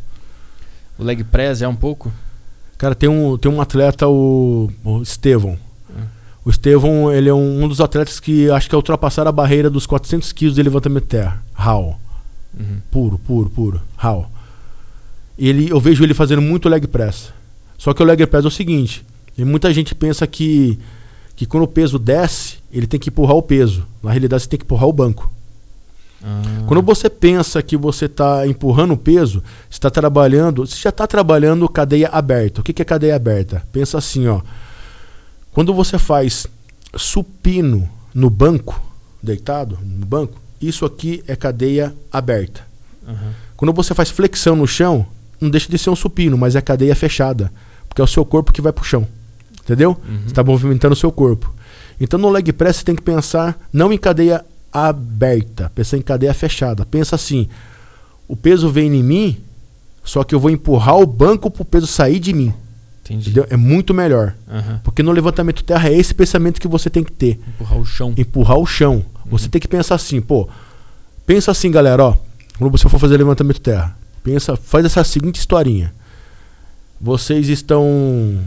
O 0.99 1.05
leg 1.05 1.23
press 1.25 1.61
é 1.61 1.69
um 1.69 1.77
pouco? 1.77 2.11
Cara, 2.79 2.95
tem 2.95 3.09
um, 3.09 3.37
tem 3.37 3.53
um 3.53 3.61
atleta, 3.61 4.09
o, 4.09 4.71
o 4.83 5.03
Estevão. 5.03 5.59
O 6.47 6.51
Estevão, 6.51 7.13
ele 7.13 7.29
é 7.29 7.35
um, 7.35 7.65
um, 7.65 7.67
dos 7.67 7.81
atletas 7.81 8.21
que 8.21 8.49
acho 8.49 8.69
que 8.69 8.75
é 8.75 8.79
ultrapassaram 8.79 9.29
a 9.29 9.33
barreira 9.33 9.69
dos 9.69 9.85
400 9.85 10.31
quilos 10.31 10.55
de 10.55 10.63
levantamento 10.63 11.03
de 11.03 11.09
terra. 11.09 11.43
Uhum. 12.57 12.79
Puro, 12.89 13.19
puro, 13.19 13.51
puro. 13.51 13.83
Raw. 13.97 14.31
Ele, 15.37 15.69
eu 15.69 15.81
vejo 15.81 16.05
ele 16.05 16.15
fazendo 16.15 16.41
muito 16.41 16.69
leg 16.69 16.87
press. 16.87 17.33
Só 17.77 17.93
que 17.93 18.01
o 18.01 18.07
leg 18.07 18.25
press 18.29 18.45
é 18.45 18.49
o 18.49 18.51
seguinte: 18.51 19.05
muita 19.37 19.75
gente 19.75 19.93
pensa 19.93 20.25
que, 20.25 20.79
que 21.35 21.47
quando 21.47 21.65
o 21.65 21.69
peso 21.69 21.99
desce, 21.99 22.59
ele 22.73 22.87
tem 22.87 23.01
que 23.01 23.09
empurrar 23.09 23.35
o 23.35 23.43
peso. 23.43 23.85
Na 24.01 24.13
realidade, 24.13 24.45
você 24.45 24.49
tem 24.49 24.59
que 24.61 24.65
empurrar 24.65 24.87
o 24.87 24.93
banco. 24.93 25.29
Ah. 26.23 26.43
Quando 26.69 26.81
você 26.81 27.11
pensa 27.11 27.61
que 27.61 27.77
você 27.77 28.05
está 28.05 28.47
empurrando 28.47 28.95
o 28.95 28.97
peso, 28.97 29.43
você 29.69 29.79
está 29.79 29.91
trabalhando, 29.91 30.65
você 30.65 30.77
já 30.77 30.91
está 30.91 31.09
trabalhando 31.09 31.69
cadeia 31.69 32.07
aberta. 32.07 32.61
O 32.61 32.65
que, 32.65 32.73
que 32.73 32.83
é 32.83 32.85
cadeia 32.85 33.17
aberta? 33.17 33.65
Pensa 33.73 33.99
assim, 33.99 34.29
ó. 34.29 34.43
Quando 35.57 35.73
você 35.73 35.99
faz 35.99 36.47
supino 36.97 37.89
no 38.13 38.29
banco, 38.29 38.79
deitado 39.23 39.79
no 39.83 40.05
banco, 40.05 40.39
isso 40.61 40.85
aqui 40.85 41.25
é 41.27 41.35
cadeia 41.35 41.97
aberta. 42.13 42.61
Uhum. 43.09 43.33
Quando 43.57 43.73
você 43.73 43.95
faz 43.95 44.11
flexão 44.11 44.55
no 44.55 44.67
chão, 44.67 45.07
não 45.41 45.49
deixa 45.49 45.71
de 45.71 45.79
ser 45.79 45.89
um 45.89 45.97
supino, 45.97 46.37
mas 46.37 46.57
é 46.57 46.61
cadeia 46.61 46.95
fechada. 46.95 47.51
Porque 47.89 48.03
é 48.03 48.05
o 48.05 48.07
seu 48.07 48.23
corpo 48.23 48.53
que 48.53 48.61
vai 48.61 48.71
pro 48.71 48.85
chão. 48.85 49.09
Entendeu? 49.63 49.93
Uhum. 50.07 50.19
Você 50.25 50.27
está 50.27 50.45
movimentando 50.45 50.93
o 50.93 50.99
seu 50.99 51.11
corpo. 51.11 51.51
Então 51.99 52.21
no 52.21 52.29
leg 52.29 52.53
press 52.53 52.77
você 52.77 52.85
tem 52.85 52.95
que 52.95 53.01
pensar 53.01 53.59
não 53.73 53.91
em 53.91 53.97
cadeia 53.97 54.45
aberta, 54.71 55.73
pensar 55.75 55.97
em 55.97 56.03
cadeia 56.03 56.35
fechada. 56.35 56.85
Pensa 56.85 57.17
assim: 57.17 57.49
o 58.29 58.37
peso 58.37 58.69
vem 58.69 58.95
em 58.95 59.03
mim, 59.03 59.39
só 60.05 60.23
que 60.23 60.35
eu 60.35 60.39
vou 60.39 60.51
empurrar 60.51 60.99
o 60.99 61.07
banco 61.07 61.51
para 61.51 61.63
o 61.63 61.65
peso 61.65 61.87
sair 61.87 62.19
de 62.19 62.35
mim. 62.35 62.53
Entendi. 63.07 63.31
Entendeu? 63.31 63.47
É 63.49 63.57
muito 63.57 63.95
melhor. 63.95 64.35
Uhum. 64.49 64.79
Porque 64.83 65.03
no 65.03 65.13
levantamento 65.13 65.63
terra 65.63 65.89
é 65.89 65.97
esse 65.97 66.13
pensamento 66.13 66.61
que 66.61 66.69
você 66.69 66.91
tem 66.91 67.05
que 67.05 67.13
ter. 67.13 67.39
Empurrar 67.49 67.79
o 67.79 67.85
chão. 67.85 68.15
Empurrar 68.17 68.59
o 68.59 68.67
chão. 68.67 68.95
Uhum. 68.95 69.31
Você 69.31 69.49
tem 69.49 69.61
que 69.61 69.69
pensar 69.69 69.95
assim, 69.95 70.21
pô. 70.21 70.49
Pensa 71.25 71.51
assim, 71.51 71.71
galera, 71.71 72.05
ó. 72.05 72.17
Quando 72.59 72.71
você 72.71 72.89
for 72.89 72.99
fazer 72.99 73.17
levantamento 73.17 73.61
terra, 73.61 73.97
pensa, 74.23 74.57
faz 74.57 74.85
essa 74.85 75.05
seguinte 75.05 75.37
historinha. 75.37 75.93
Vocês 77.01 77.49
estão 77.49 78.39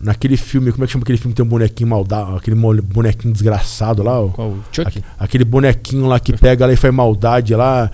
naquele 0.00 0.36
filme, 0.36 0.72
como 0.72 0.82
é 0.82 0.86
que 0.86 0.92
chama 0.92 1.04
aquele 1.04 1.18
filme 1.18 1.32
que 1.32 1.36
tem 1.36 1.46
um 1.46 1.48
bonequinho 1.48 1.88
maldado, 1.88 2.36
aquele 2.36 2.56
bonequinho 2.56 3.32
desgraçado 3.32 4.02
lá? 4.02 4.14
Qual? 4.30 4.56
Chuck? 4.72 5.04
aquele 5.18 5.44
bonequinho 5.44 6.06
lá 6.06 6.18
que 6.18 6.32
pega 6.32 6.66
lá 6.66 6.72
e 6.72 6.76
faz 6.76 6.92
maldade 6.92 7.54
lá 7.54 7.90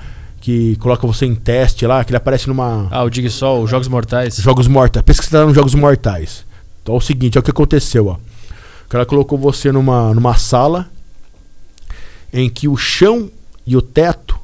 que 0.48 0.76
coloca 0.76 1.06
você 1.06 1.26
em 1.26 1.34
teste 1.34 1.86
lá, 1.86 2.02
que 2.02 2.10
ele 2.10 2.16
aparece 2.16 2.48
numa. 2.48 2.88
Ah, 2.90 3.04
o 3.04 3.10
Digsol, 3.10 3.64
os 3.64 3.70
Jogos 3.70 3.86
Mortais. 3.86 4.36
Jogos 4.36 4.66
Mortais. 4.66 5.04
Nos 5.46 5.54
Jogos 5.54 5.74
Mortais. 5.74 6.42
Então 6.82 6.94
é 6.94 6.98
o 6.98 7.02
seguinte, 7.02 7.36
é 7.36 7.38
o 7.38 7.42
que 7.42 7.50
aconteceu, 7.50 8.06
ó. 8.06 8.14
O 8.14 8.88
cara 8.88 9.04
colocou 9.04 9.36
você 9.36 9.70
numa, 9.70 10.14
numa 10.14 10.34
sala 10.36 10.88
em 12.32 12.48
que 12.48 12.66
o 12.66 12.78
chão 12.78 13.30
e 13.66 13.76
o 13.76 13.82
teto 13.82 14.38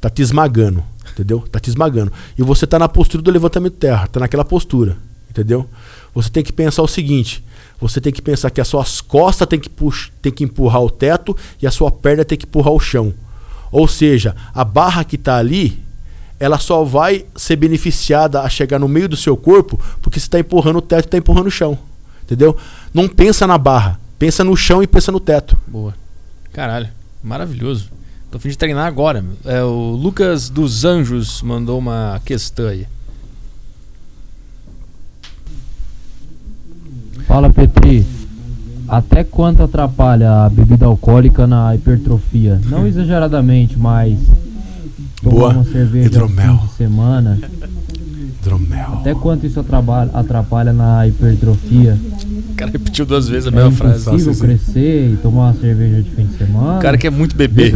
tá 0.00 0.08
te 0.08 0.22
esmagando, 0.22 0.82
entendeu? 1.12 1.40
Tá 1.52 1.60
te 1.60 1.68
esmagando. 1.68 2.10
E 2.38 2.42
você 2.42 2.66
tá 2.66 2.78
na 2.78 2.88
postura 2.88 3.22
do 3.22 3.30
levantamento 3.30 3.74
de 3.74 3.80
terra, 3.80 4.06
tá 4.06 4.20
naquela 4.20 4.46
postura, 4.46 4.96
entendeu? 5.28 5.68
Você 6.14 6.30
tem 6.30 6.42
que 6.42 6.54
pensar 6.54 6.80
o 6.80 6.88
seguinte, 6.88 7.44
você 7.78 8.00
tem 8.00 8.14
que 8.14 8.22
pensar 8.22 8.48
que 8.48 8.62
as 8.62 8.68
suas 8.68 9.02
costas 9.02 9.46
tem 9.46 9.60
que, 9.60 9.68
puxar, 9.68 10.10
tem 10.22 10.32
que 10.32 10.42
empurrar 10.42 10.80
o 10.80 10.88
teto 10.88 11.36
e 11.60 11.66
a 11.66 11.70
sua 11.70 11.90
perna 11.90 12.24
tem 12.24 12.38
que 12.38 12.46
empurrar 12.46 12.72
o 12.72 12.80
chão. 12.80 13.12
Ou 13.74 13.88
seja, 13.88 14.36
a 14.54 14.64
barra 14.64 15.02
que 15.02 15.16
está 15.16 15.36
ali, 15.36 15.82
ela 16.38 16.60
só 16.60 16.84
vai 16.84 17.26
ser 17.34 17.56
beneficiada 17.56 18.40
a 18.40 18.48
chegar 18.48 18.78
no 18.78 18.86
meio 18.86 19.08
do 19.08 19.16
seu 19.16 19.36
corpo 19.36 19.80
porque 20.00 20.20
você 20.20 20.26
está 20.26 20.38
empurrando 20.38 20.76
o 20.76 20.80
teto 20.80 21.06
e 21.06 21.08
está 21.08 21.18
empurrando 21.18 21.48
o 21.48 21.50
chão. 21.50 21.76
Entendeu? 22.22 22.56
Não 22.94 23.08
pensa 23.08 23.48
na 23.48 23.58
barra, 23.58 23.98
pensa 24.16 24.44
no 24.44 24.56
chão 24.56 24.80
e 24.80 24.86
pensa 24.86 25.10
no 25.10 25.18
teto. 25.18 25.58
Boa. 25.66 25.92
Caralho, 26.52 26.88
maravilhoso. 27.20 27.90
Tô 28.30 28.38
fim 28.38 28.48
de 28.48 28.56
treinar 28.56 28.86
agora. 28.86 29.24
É, 29.44 29.60
o 29.64 29.90
Lucas 29.90 30.48
dos 30.48 30.84
Anjos 30.84 31.42
mandou 31.42 31.76
uma 31.76 32.22
questão 32.24 32.68
aí. 32.68 32.86
Fala 37.26 37.52
Petri, 37.52 38.06
até 38.88 39.24
quanto 39.24 39.62
atrapalha 39.62 40.44
a 40.44 40.50
bebida 40.50 40.86
alcoólica 40.86 41.46
na 41.46 41.74
hipertrofia? 41.74 42.60
Não 42.66 42.86
exageradamente, 42.86 43.78
mas 43.78 44.18
tomar 45.22 45.36
Boa. 45.36 45.48
uma 45.50 45.64
cerveja 45.64 46.06
Hidromel. 46.06 46.56
de 46.56 46.72
semana. 46.74 47.38
Hidromel. 48.40 48.98
Até 49.00 49.14
quanto 49.14 49.46
isso 49.46 49.58
atrapalha, 49.58 50.10
atrapalha 50.12 50.72
na 50.72 51.06
hipertrofia? 51.06 51.98
O 52.50 52.54
cara 52.54 52.70
repetiu 52.70 53.06
duas 53.06 53.28
vezes 53.28 53.48
a 53.48 53.50
mesma 53.50 53.70
é 53.70 53.72
frase. 53.72 54.08
É 54.08 54.12
possível 54.12 54.36
crescer 54.36 55.12
e 55.12 55.16
tomar 55.16 55.50
uma 55.50 55.54
cerveja 55.54 56.02
de 56.02 56.10
fim 56.10 56.26
de 56.26 56.36
semana? 56.36 56.78
O 56.78 56.82
cara 56.82 56.98
quer 56.98 57.10
muito 57.10 57.34
beber. 57.34 57.72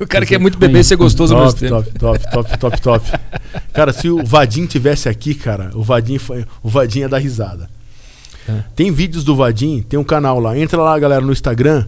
O 0.00 0.06
cara 0.06 0.26
quer 0.26 0.38
muito 0.38 0.58
beber 0.58 0.80
e 0.80 0.84
ser 0.84 0.96
gostoso 0.96 1.34
top, 1.34 1.46
ao 1.46 1.52
mesmo 1.52 1.68
top, 1.68 1.86
tempo. 1.86 1.98
Top, 1.98 2.18
top, 2.32 2.58
top, 2.58 2.80
top, 2.80 2.80
top. 2.80 3.20
Cara, 3.72 3.92
se 3.92 4.08
o 4.08 4.24
Vadim 4.24 4.66
tivesse 4.66 5.08
aqui, 5.08 5.34
cara, 5.34 5.70
o 5.74 5.82
Vadim, 5.82 6.18
o 6.62 6.68
Vadim 6.68 7.00
ia 7.00 7.08
dar 7.08 7.18
risada. 7.18 7.68
É. 8.48 8.62
Tem 8.74 8.90
vídeos 8.90 9.24
do 9.24 9.36
Vadim, 9.36 9.82
tem 9.82 9.98
um 9.98 10.04
canal 10.04 10.40
lá. 10.40 10.56
Entra 10.58 10.80
lá, 10.80 10.98
galera, 10.98 11.24
no 11.24 11.32
Instagram. 11.32 11.86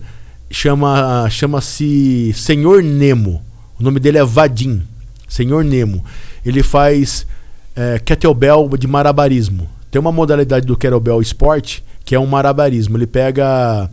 Chama, 0.50 1.28
chama-se 1.30 2.32
Senhor 2.34 2.82
Nemo. 2.82 3.42
O 3.78 3.82
nome 3.82 3.98
dele 3.98 4.18
é 4.18 4.24
Vadim. 4.24 4.82
Senhor 5.28 5.64
Nemo. 5.64 6.04
Ele 6.44 6.62
faz 6.62 7.26
é, 7.74 7.98
kettlebell 7.98 8.68
de 8.78 8.86
marabarismo. 8.86 9.68
Tem 9.90 10.00
uma 10.00 10.12
modalidade 10.12 10.66
do 10.66 10.76
kettlebell 10.76 11.20
esporte 11.20 11.82
que 12.04 12.14
é 12.14 12.20
um 12.20 12.26
marabarismo. 12.26 12.96
Ele 12.96 13.06
pega 13.06 13.90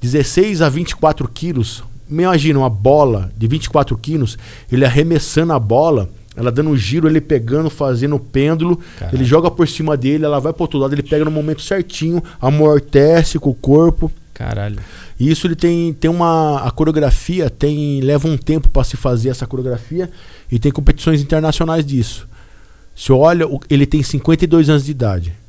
16 0.00 0.60
a 0.60 0.68
24 0.68 1.28
quilos. 1.28 1.82
Imagina 2.10 2.58
uma 2.58 2.68
bola 2.68 3.32
de 3.36 3.46
24 3.46 3.96
quilos, 3.96 4.36
ele 4.70 4.84
arremessando 4.84 5.52
a 5.54 5.58
bola 5.58 6.10
ela 6.36 6.50
dando 6.50 6.70
um 6.70 6.76
giro, 6.76 7.08
ele 7.08 7.20
pegando, 7.20 7.68
fazendo 7.68 8.16
o 8.16 8.20
pêndulo. 8.20 8.80
Caralho. 8.98 9.16
Ele 9.16 9.24
joga 9.24 9.50
por 9.50 9.68
cima 9.68 9.96
dele, 9.96 10.24
ela 10.24 10.40
vai 10.40 10.52
pro 10.52 10.62
outro 10.62 10.78
lado, 10.78 10.94
ele 10.94 11.02
pega 11.02 11.24
no 11.24 11.30
momento 11.30 11.62
certinho, 11.62 12.22
amortece 12.40 13.38
com 13.38 13.50
o 13.50 13.54
corpo. 13.54 14.10
Caralho. 14.32 14.78
E 15.20 15.30
isso 15.30 15.46
ele 15.46 15.54
tem, 15.54 15.92
tem 15.92 16.10
uma. 16.10 16.60
A 16.60 16.70
coreografia 16.70 17.50
tem. 17.50 18.00
leva 18.00 18.26
um 18.26 18.36
tempo 18.36 18.68
para 18.68 18.82
se 18.82 18.96
fazer 18.96 19.28
essa 19.28 19.46
coreografia 19.46 20.10
e 20.50 20.58
tem 20.58 20.72
competições 20.72 21.20
internacionais 21.20 21.84
disso. 21.84 22.28
Se 22.96 23.12
olha, 23.12 23.46
ele 23.68 23.86
tem 23.86 24.02
52 24.02 24.68
anos 24.68 24.84
de 24.84 24.90
idade. 24.90 25.41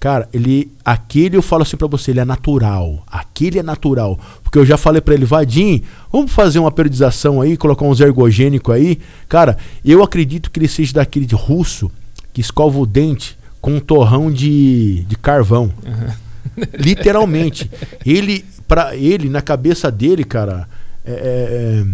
Cara, 0.00 0.28
ele. 0.32 0.70
Aquele 0.84 1.36
eu 1.36 1.42
falo 1.42 1.62
assim 1.62 1.76
pra 1.76 1.88
você, 1.88 2.12
ele 2.12 2.20
é 2.20 2.24
natural. 2.24 3.04
Aquele 3.06 3.58
é 3.58 3.62
natural. 3.62 4.18
Porque 4.42 4.58
eu 4.58 4.64
já 4.64 4.76
falei 4.76 5.00
pra 5.00 5.14
ele, 5.14 5.24
Vadim, 5.24 5.82
vamos 6.10 6.30
fazer 6.30 6.58
uma 6.58 6.70
periodização 6.70 7.40
aí, 7.40 7.56
colocar 7.56 7.84
uns 7.84 8.00
ergogênicos 8.00 8.74
aí. 8.74 8.98
Cara, 9.28 9.58
eu 9.84 10.02
acredito 10.02 10.50
que 10.50 10.60
ele 10.60 10.68
seja 10.68 10.94
daquele 10.94 11.26
de 11.26 11.34
russo 11.34 11.90
que 12.32 12.40
escova 12.40 12.78
o 12.78 12.86
dente 12.86 13.36
com 13.60 13.74
um 13.74 13.80
torrão 13.80 14.30
de, 14.30 15.04
de 15.04 15.16
carvão. 15.16 15.72
Uhum. 15.84 16.64
Literalmente. 16.78 17.70
ele, 18.06 18.44
para 18.68 18.94
ele, 18.96 19.28
na 19.28 19.42
cabeça 19.42 19.90
dele, 19.90 20.22
cara, 20.22 20.68
é, 21.04 21.84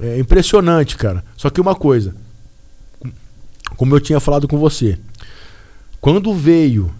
é, 0.00 0.06
é, 0.06 0.18
impressionante, 0.18 0.96
cara. 0.96 1.24
Só 1.36 1.48
que 1.48 1.60
uma 1.60 1.74
coisa, 1.74 2.14
como 3.76 3.94
eu 3.94 4.00
tinha 4.00 4.20
falado 4.20 4.46
com 4.46 4.58
você, 4.58 4.98
quando 6.00 6.34
veio 6.34 6.92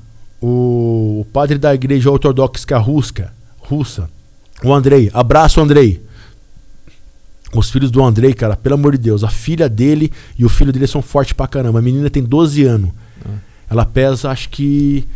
o 0.46 1.24
padre 1.32 1.56
da 1.56 1.74
igreja 1.74 2.10
ortodoxa 2.10 2.76
russa, 2.76 3.32
russa, 3.60 4.10
o 4.62 4.74
Andrei, 4.74 5.10
abraço 5.14 5.58
Andrei. 5.58 6.02
Os 7.54 7.70
filhos 7.70 7.90
do 7.90 8.04
Andrei, 8.04 8.34
cara, 8.34 8.54
pelo 8.54 8.74
amor 8.74 8.92
de 8.92 8.98
Deus, 8.98 9.24
a 9.24 9.30
filha 9.30 9.70
dele 9.70 10.12
e 10.38 10.44
o 10.44 10.48
filho 10.50 10.70
dele 10.70 10.86
são 10.86 11.00
fortes 11.00 11.32
pra 11.32 11.46
caramba. 11.46 11.78
A 11.78 11.82
menina 11.82 12.10
tem 12.10 12.22
12 12.22 12.62
anos. 12.64 12.90
Ah. 13.24 13.30
Ela 13.70 13.86
pesa, 13.86 14.28
acho 14.28 14.50
que. 14.50 15.06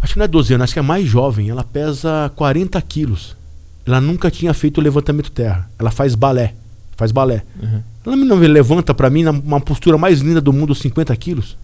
Acho 0.00 0.14
que 0.14 0.18
não 0.18 0.24
é 0.24 0.28
12 0.28 0.54
anos, 0.54 0.64
acho 0.64 0.72
que 0.72 0.78
é 0.78 0.82
mais 0.82 1.06
jovem. 1.06 1.50
Ela 1.50 1.64
pesa 1.64 2.32
40 2.34 2.80
quilos. 2.82 3.36
Ela 3.84 4.00
nunca 4.00 4.30
tinha 4.30 4.54
feito 4.54 4.80
levantamento 4.80 5.30
terra. 5.30 5.68
Ela 5.78 5.90
faz 5.90 6.14
balé. 6.14 6.54
Faz 6.96 7.12
balé. 7.12 7.42
Uhum. 7.60 7.82
Ela 8.06 8.16
não 8.16 8.36
levanta 8.38 8.94
para 8.94 9.10
mim 9.10 9.24
numa 9.24 9.60
postura 9.60 9.98
mais 9.98 10.20
linda 10.20 10.40
do 10.40 10.52
mundo 10.52 10.74
50 10.74 11.14
quilos. 11.16 11.58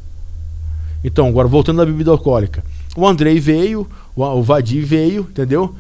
Então, 1.02 1.26
agora 1.28 1.46
voltando 1.46 1.80
à 1.82 1.86
bebida 1.86 2.10
alcoólica. 2.10 2.64
O 2.96 3.06
Andrei 3.06 3.38
veio, 3.38 3.86
o, 4.16 4.24
o 4.24 4.42
Vadi 4.42 4.80
veio, 4.80 5.26
entendeu? 5.30 5.74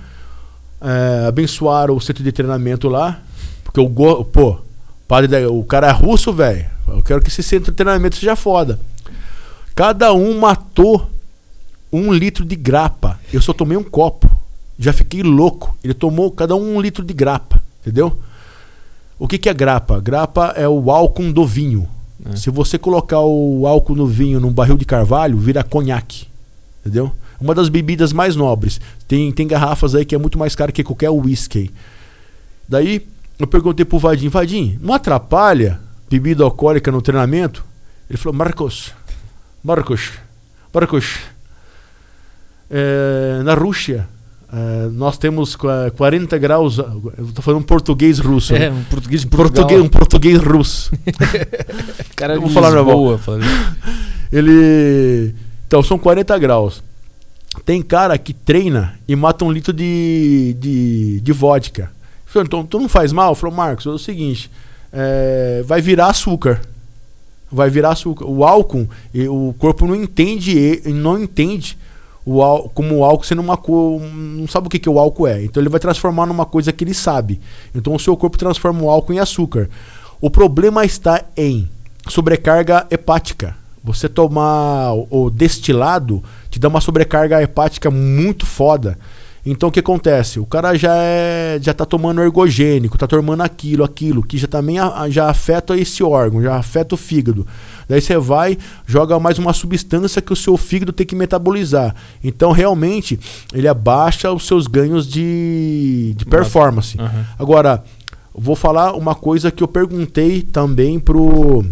É, 0.80 1.26
abençoaram 1.26 1.96
o 1.96 2.00
centro 2.00 2.22
de 2.22 2.30
treinamento 2.30 2.88
lá. 2.88 3.20
Porque 3.64 3.80
o 3.80 3.88
go, 3.88 4.24
pô, 4.24 4.58
padre 5.06 5.46
o 5.46 5.64
cara 5.64 5.88
é 5.88 5.92
russo, 5.92 6.32
velho. 6.32 6.66
Eu 6.86 7.02
quero 7.02 7.20
que 7.20 7.28
esse 7.28 7.42
centro 7.42 7.72
de 7.72 7.76
treinamento 7.76 8.16
seja 8.16 8.36
foda. 8.36 8.78
Cada 9.74 10.12
um 10.12 10.38
matou 10.38 11.08
um 11.92 12.12
litro 12.12 12.44
de 12.44 12.56
grapa. 12.56 13.18
Eu 13.32 13.42
só 13.42 13.52
tomei 13.52 13.76
um 13.76 13.84
copo. 13.84 14.30
Já 14.78 14.92
fiquei 14.92 15.22
louco. 15.22 15.76
Ele 15.82 15.94
tomou 15.94 16.30
cada 16.30 16.54
um 16.54 16.76
um 16.76 16.80
litro 16.80 17.04
de 17.04 17.12
grapa. 17.12 17.60
Entendeu? 17.80 18.18
O 19.18 19.26
que, 19.26 19.38
que 19.38 19.48
é 19.48 19.54
grapa? 19.54 20.00
Grapa 20.00 20.52
é 20.56 20.68
o 20.68 20.90
álcool 20.90 21.32
do 21.32 21.44
vinho. 21.44 21.88
É. 22.24 22.36
Se 22.36 22.50
você 22.50 22.78
colocar 22.78 23.20
o 23.20 23.66
álcool 23.66 23.94
no 23.94 24.06
vinho 24.06 24.40
num 24.40 24.52
barril 24.52 24.76
de 24.76 24.84
carvalho, 24.84 25.38
vira 25.38 25.62
conhaque. 25.62 26.26
Entendeu? 26.80 27.12
Uma 27.40 27.54
das 27.54 27.68
bebidas 27.68 28.12
mais 28.12 28.34
nobres. 28.34 28.80
Tem, 29.06 29.30
tem 29.32 29.46
garrafas 29.46 29.94
aí 29.94 30.04
que 30.04 30.14
é 30.14 30.18
muito 30.18 30.38
mais 30.38 30.54
cara 30.54 30.72
que 30.72 30.82
qualquer 30.82 31.10
whisky. 31.10 31.70
Daí 32.68 33.06
eu 33.38 33.46
perguntei 33.46 33.84
pro 33.84 33.98
Vadim, 33.98 34.28
Vadim, 34.28 34.78
não 34.82 34.92
atrapalha 34.94 35.80
bebida 36.10 36.42
alcoólica 36.42 36.90
no 36.90 37.00
treinamento? 37.00 37.64
Ele 38.10 38.18
falou, 38.18 38.36
Marcos, 38.36 38.92
Marcos, 39.62 40.12
Marcos, 40.72 41.18
é, 42.70 43.42
na 43.44 43.54
Rússia 43.54 44.08
Uh, 44.50 44.90
nós 44.92 45.18
temos 45.18 45.54
40 45.54 46.38
graus. 46.38 46.78
Eu 46.78 47.26
estou 47.26 47.42
falando 47.42 47.64
português 47.64 48.18
russo. 48.18 48.54
É, 48.54 48.70
um 48.70 48.82
português 48.84 49.24
Português, 49.24 49.80
um 49.80 49.88
português 49.88 50.38
russo. 50.38 50.90
Cara, 52.16 52.34
eu 52.34 52.40
vou 52.40 52.50
falar 52.50 52.82
boa, 52.82 53.20
Ele. 54.32 55.34
Então, 55.66 55.82
são 55.82 55.98
40 55.98 56.38
graus. 56.38 56.82
Tem 57.64 57.82
cara 57.82 58.16
que 58.16 58.32
treina 58.32 58.98
e 59.06 59.16
mata 59.16 59.44
um 59.44 59.52
litro 59.52 59.72
de, 59.72 60.56
de, 60.58 61.20
de 61.20 61.32
vodka. 61.32 61.90
Falei, 62.24 62.46
então, 62.46 62.64
tu 62.64 62.78
não 62.78 62.88
faz 62.88 63.12
mal? 63.12 63.34
Falou, 63.34 63.54
Marcos, 63.54 63.84
é 63.86 63.90
o 63.90 63.98
seguinte: 63.98 64.50
é, 64.92 65.62
vai 65.66 65.80
virar 65.82 66.06
açúcar. 66.06 66.60
Vai 67.50 67.68
virar 67.68 67.90
açúcar. 67.90 68.24
O 68.26 68.44
álcool, 68.44 68.88
o 69.14 69.54
corpo 69.58 69.86
não 69.86 69.94
entende, 69.94 70.82
não 70.86 71.22
entende 71.22 71.76
o 72.28 72.42
álcool, 72.42 72.68
como 72.70 72.96
o 72.98 73.04
álcool 73.04 73.40
uma 73.40 73.56
coisa. 73.56 74.04
Não 74.06 74.46
sabe 74.46 74.66
o 74.66 74.70
que, 74.70 74.78
que 74.78 74.88
o 74.88 74.98
álcool 74.98 75.26
é. 75.26 75.42
Então 75.42 75.62
ele 75.62 75.70
vai 75.70 75.80
transformar 75.80 76.26
numa 76.26 76.44
coisa 76.44 76.72
que 76.72 76.84
ele 76.84 76.92
sabe. 76.92 77.40
Então 77.74 77.94
o 77.94 77.98
seu 77.98 78.16
corpo 78.16 78.36
transforma 78.36 78.82
o 78.82 78.90
álcool 78.90 79.14
em 79.14 79.18
açúcar. 79.18 79.70
O 80.20 80.28
problema 80.28 80.84
está 80.84 81.24
em 81.36 81.68
sobrecarga 82.06 82.86
hepática. 82.90 83.56
Você 83.82 84.08
tomar 84.08 84.92
o 85.08 85.30
destilado 85.30 86.22
te 86.50 86.58
dá 86.58 86.68
uma 86.68 86.80
sobrecarga 86.80 87.42
hepática 87.42 87.90
muito 87.90 88.44
foda. 88.44 88.98
Então 89.46 89.70
o 89.70 89.72
que 89.72 89.80
acontece? 89.80 90.38
O 90.38 90.44
cara 90.44 90.74
já 90.76 90.94
é, 90.94 91.58
já 91.62 91.72
tá 91.72 91.86
tomando 91.86 92.20
ergogênico, 92.20 92.98
tá 92.98 93.06
tomando 93.06 93.42
aquilo, 93.42 93.82
aquilo, 93.82 94.22
que 94.22 94.36
já 94.36 94.46
também 94.46 94.76
já 95.08 95.30
afeta 95.30 95.74
esse 95.74 96.02
órgão, 96.02 96.42
já 96.42 96.56
afeta 96.56 96.94
o 96.94 96.98
fígado. 96.98 97.46
Daí 97.88 98.00
você 98.00 98.18
vai, 98.18 98.58
joga 98.86 99.18
mais 99.18 99.38
uma 99.38 99.52
substância 99.52 100.20
que 100.20 100.32
o 100.32 100.36
seu 100.36 100.56
fígado 100.56 100.92
tem 100.92 101.06
que 101.06 101.16
metabolizar. 101.16 101.94
Então, 102.22 102.52
realmente, 102.52 103.18
ele 103.54 103.66
abaixa 103.66 104.30
os 104.30 104.46
seus 104.46 104.66
ganhos 104.66 105.06
de, 105.08 106.14
de 106.14 106.26
performance. 106.26 106.98
Uhum. 107.00 107.24
Agora, 107.38 107.82
vou 108.34 108.54
falar 108.54 108.92
uma 108.92 109.14
coisa 109.14 109.50
que 109.50 109.62
eu 109.62 109.68
perguntei 109.68 110.42
também 110.42 111.00
pro. 111.00 111.64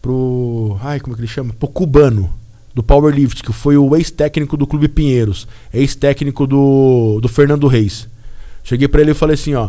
pro. 0.00 0.78
Ai, 0.82 0.98
como 1.00 1.14
é 1.14 1.16
que 1.16 1.20
ele 1.20 1.28
chama? 1.28 1.52
Pro 1.52 1.68
cubano 1.68 2.32
do 2.74 2.82
Powerlift, 2.82 3.42
que 3.42 3.52
foi 3.52 3.76
o 3.76 3.94
ex-técnico 3.94 4.56
do 4.56 4.66
Clube 4.66 4.88
Pinheiros, 4.88 5.46
ex-técnico 5.72 6.46
do, 6.46 7.20
do 7.22 7.28
Fernando 7.28 7.68
Reis. 7.68 8.08
Cheguei 8.64 8.88
para 8.88 9.00
ele 9.02 9.12
e 9.12 9.14
falei 9.14 9.34
assim, 9.34 9.54
ó, 9.54 9.68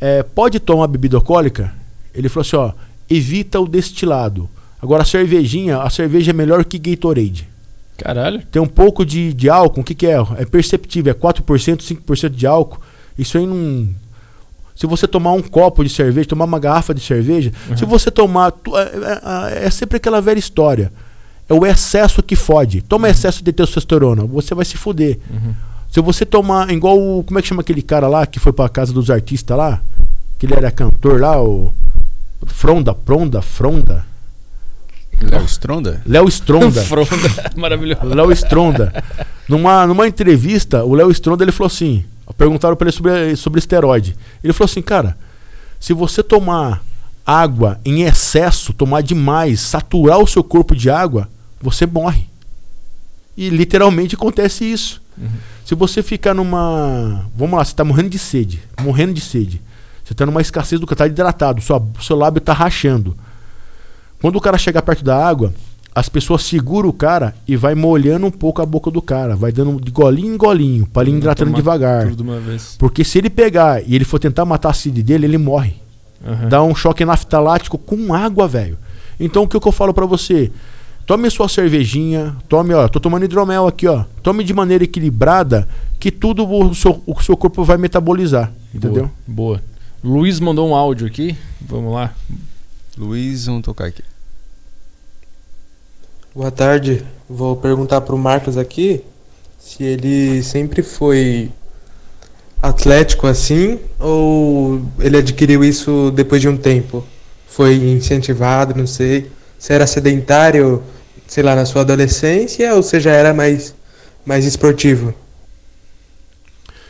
é, 0.00 0.22
pode 0.22 0.58
tomar 0.58 0.86
bebida 0.86 1.16
alcoólica? 1.16 1.74
Ele 2.14 2.28
falou 2.28 2.46
assim, 2.46 2.56
ó, 2.56 2.72
evita 3.08 3.60
o 3.60 3.68
destilado. 3.68 4.48
Agora 4.80 5.02
a 5.02 5.06
cervejinha, 5.06 5.78
a 5.78 5.88
cerveja 5.88 6.30
é 6.30 6.34
melhor 6.34 6.64
que 6.64 6.78
Gatorade. 6.78 7.48
Caralho. 7.96 8.42
Tem 8.50 8.60
um 8.60 8.66
pouco 8.66 9.04
de, 9.04 9.32
de 9.32 9.48
álcool, 9.48 9.80
o 9.80 9.84
que, 9.84 9.94
que 9.94 10.06
é? 10.06 10.16
É 10.36 10.44
perceptível, 10.44 11.12
é 11.12 11.14
4%, 11.14 11.78
5% 11.78 12.30
de 12.30 12.46
álcool. 12.46 12.80
Isso 13.18 13.38
aí 13.38 13.46
não. 13.46 13.88
Se 14.74 14.86
você 14.86 15.06
tomar 15.06 15.32
um 15.32 15.42
copo 15.42 15.84
de 15.84 15.90
cerveja, 15.90 16.28
tomar 16.28 16.46
uma 16.46 16.58
garrafa 16.58 16.92
de 16.92 17.00
cerveja, 17.00 17.52
uhum. 17.70 17.76
se 17.76 17.84
você 17.84 18.10
tomar. 18.10 18.52
É, 18.66 18.80
é, 18.80 19.62
é, 19.62 19.66
é, 19.66 19.70
sempre 19.70 19.96
aquela 19.96 20.20
velha 20.20 20.38
história. 20.38 20.92
É 21.48 21.54
o 21.54 21.64
excesso 21.64 22.22
que 22.22 22.34
fode. 22.34 22.82
Toma 22.82 23.06
uhum. 23.06 23.12
excesso 23.12 23.44
de 23.44 23.52
testosterona, 23.52 24.24
você 24.24 24.54
vai 24.54 24.64
se 24.64 24.76
fuder. 24.76 25.18
Uhum. 25.30 25.54
Se 25.88 26.00
você 26.00 26.26
tomar, 26.26 26.70
igual 26.72 26.98
o. 26.98 27.22
Como 27.22 27.38
é 27.38 27.42
que 27.42 27.46
chama 27.46 27.60
aquele 27.60 27.82
cara 27.82 28.08
lá 28.08 28.26
que 28.26 28.40
foi 28.40 28.52
pra 28.52 28.68
casa 28.68 28.92
dos 28.92 29.10
artistas 29.10 29.56
lá? 29.56 29.80
Que 30.38 30.46
ele 30.46 30.54
era 30.54 30.70
cantor 30.72 31.20
lá, 31.20 31.40
o. 31.40 31.72
Fronda, 32.46 32.94
Pronda, 32.94 33.42
Fronda. 33.42 34.06
Léo 35.20 35.44
Stronda? 35.44 36.02
Léo 36.04 36.28
Stronda. 36.28 36.82
Fronda, 36.84 37.52
maravilhoso. 37.56 38.04
Léo 38.06 38.32
Stronda. 38.32 39.04
Numa, 39.48 39.86
numa 39.86 40.06
entrevista, 40.06 40.84
o 40.84 40.94
Léo 40.94 41.10
Stronda 41.10 41.44
ele 41.44 41.52
falou 41.52 41.68
assim: 41.68 42.04
perguntaram 42.36 42.76
para 42.76 42.88
ele 42.88 42.96
sobre, 42.96 43.36
sobre 43.36 43.58
esteroide. 43.58 44.16
Ele 44.42 44.52
falou 44.52 44.66
assim, 44.70 44.82
cara, 44.82 45.16
se 45.78 45.92
você 45.92 46.22
tomar 46.22 46.82
água 47.26 47.80
em 47.84 48.02
excesso, 48.02 48.72
tomar 48.72 49.02
demais, 49.02 49.60
saturar 49.60 50.18
o 50.18 50.26
seu 50.26 50.42
corpo 50.42 50.74
de 50.74 50.90
água, 50.90 51.28
você 51.60 51.86
morre. 51.86 52.26
E 53.36 53.48
literalmente 53.48 54.14
acontece 54.14 54.64
isso. 54.64 55.02
Uhum. 55.16 55.28
Se 55.64 55.74
você 55.74 56.02
ficar 56.02 56.34
numa. 56.34 57.26
Vamos 57.36 57.56
lá, 57.56 57.64
você 57.64 57.72
está 57.72 57.84
morrendo 57.84 58.10
de 58.10 58.18
sede. 58.18 58.62
Morrendo 58.80 59.14
de 59.14 59.20
sede. 59.20 59.60
Você 60.04 60.12
está 60.12 60.26
numa 60.26 60.42
escassez 60.42 60.80
do 60.80 60.86
que 60.86 60.92
está 60.92 61.06
hidratado, 61.06 61.60
sua, 61.62 61.82
seu 62.00 62.16
lábio 62.16 62.38
está 62.38 62.52
rachando. 62.52 63.16
Quando 64.20 64.36
o 64.36 64.40
cara 64.40 64.58
chega 64.58 64.82
perto 64.82 65.02
da 65.02 65.16
água, 65.26 65.52
as 65.94 66.08
pessoas 66.08 66.42
seguram 66.42 66.88
o 66.88 66.92
cara 66.92 67.34
e 67.46 67.56
vai 67.56 67.74
molhando 67.74 68.26
um 68.26 68.30
pouco 68.30 68.60
a 68.60 68.66
boca 68.66 68.90
do 68.90 69.00
cara, 69.00 69.34
vai 69.34 69.50
dando 69.50 69.80
de 69.80 69.90
golinho 69.90 70.34
em 70.34 70.36
golinho, 70.36 70.86
para 70.86 71.08
ele 71.08 71.16
hidratando 71.16 71.52
devagar. 71.52 72.06
Porque 72.78 73.04
se 73.04 73.18
ele 73.18 73.30
pegar 73.30 73.80
e 73.86 73.94
ele 73.94 74.04
for 74.04 74.18
tentar 74.18 74.44
matar 74.44 74.70
a 74.70 74.72
sede 74.74 75.02
dele, 75.02 75.26
ele 75.26 75.38
morre. 75.38 75.74
Uhum. 76.24 76.48
Dá 76.48 76.62
um 76.62 76.74
choque 76.74 77.04
naftalático 77.04 77.78
com 77.78 78.12
água, 78.12 78.48
velho. 78.48 78.76
Então 79.18 79.44
o 79.44 79.48
que, 79.48 79.58
que 79.58 79.68
eu 79.68 79.72
falo 79.72 79.94
para 79.94 80.04
você? 80.04 80.50
Tome 81.06 81.30
sua 81.30 81.48
cervejinha, 81.48 82.34
tome, 82.48 82.74
ó, 82.74 82.88
tô 82.88 82.98
tomando 82.98 83.24
hidromel 83.24 83.66
aqui, 83.66 83.86
ó. 83.86 84.04
Tome 84.22 84.42
de 84.42 84.52
maneira 84.54 84.84
equilibrada 84.84 85.68
que 86.00 86.10
tudo 86.10 86.50
o 86.50 86.74
seu, 86.74 87.02
o 87.06 87.22
seu 87.22 87.36
corpo 87.36 87.62
vai 87.62 87.76
metabolizar, 87.76 88.50
entendeu? 88.74 89.10
Boa. 89.26 89.60
Luiz 90.04 90.38
mandou 90.38 90.68
um 90.68 90.74
áudio 90.74 91.06
aqui. 91.06 91.34
Vamos 91.62 91.90
lá. 91.94 92.14
Luiz, 92.94 93.46
vamos 93.46 93.62
tocar 93.62 93.86
aqui. 93.86 94.04
Boa 96.34 96.50
tarde. 96.50 97.02
Vou 97.26 97.56
perguntar 97.56 98.02
pro 98.02 98.18
Marcos 98.18 98.58
aqui 98.58 99.02
se 99.58 99.82
ele 99.82 100.42
sempre 100.42 100.82
foi 100.82 101.50
atlético 102.60 103.26
assim 103.26 103.80
ou 103.98 104.82
ele 105.00 105.16
adquiriu 105.16 105.64
isso 105.64 106.12
depois 106.14 106.42
de 106.42 106.50
um 106.50 106.56
tempo? 106.58 107.02
Foi 107.46 107.74
incentivado, 107.74 108.74
não 108.76 108.86
sei. 108.86 109.32
Se 109.58 109.72
era 109.72 109.86
sedentário, 109.86 110.82
sei 111.26 111.42
lá, 111.42 111.56
na 111.56 111.64
sua 111.64 111.80
adolescência 111.80 112.74
ou 112.74 112.82
você 112.82 113.00
já 113.00 113.12
era 113.12 113.32
mais, 113.32 113.74
mais 114.26 114.44
esportivo? 114.44 115.14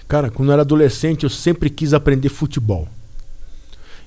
Cara, 0.08 0.32
quando 0.32 0.48
eu 0.48 0.54
era 0.54 0.62
adolescente, 0.62 1.22
eu 1.22 1.30
sempre 1.30 1.70
quis 1.70 1.94
aprender 1.94 2.28
futebol. 2.28 2.88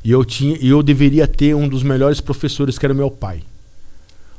E 0.08 0.12
eu, 0.12 0.24
tinha, 0.24 0.58
eu 0.62 0.82
deveria 0.82 1.28
ter 1.28 1.54
um 1.54 1.68
dos 1.68 1.84
melhores 1.84 2.22
professores, 2.22 2.78
que 2.80 2.86
era 2.86 2.94
meu 2.94 3.12
pai. 3.12 3.42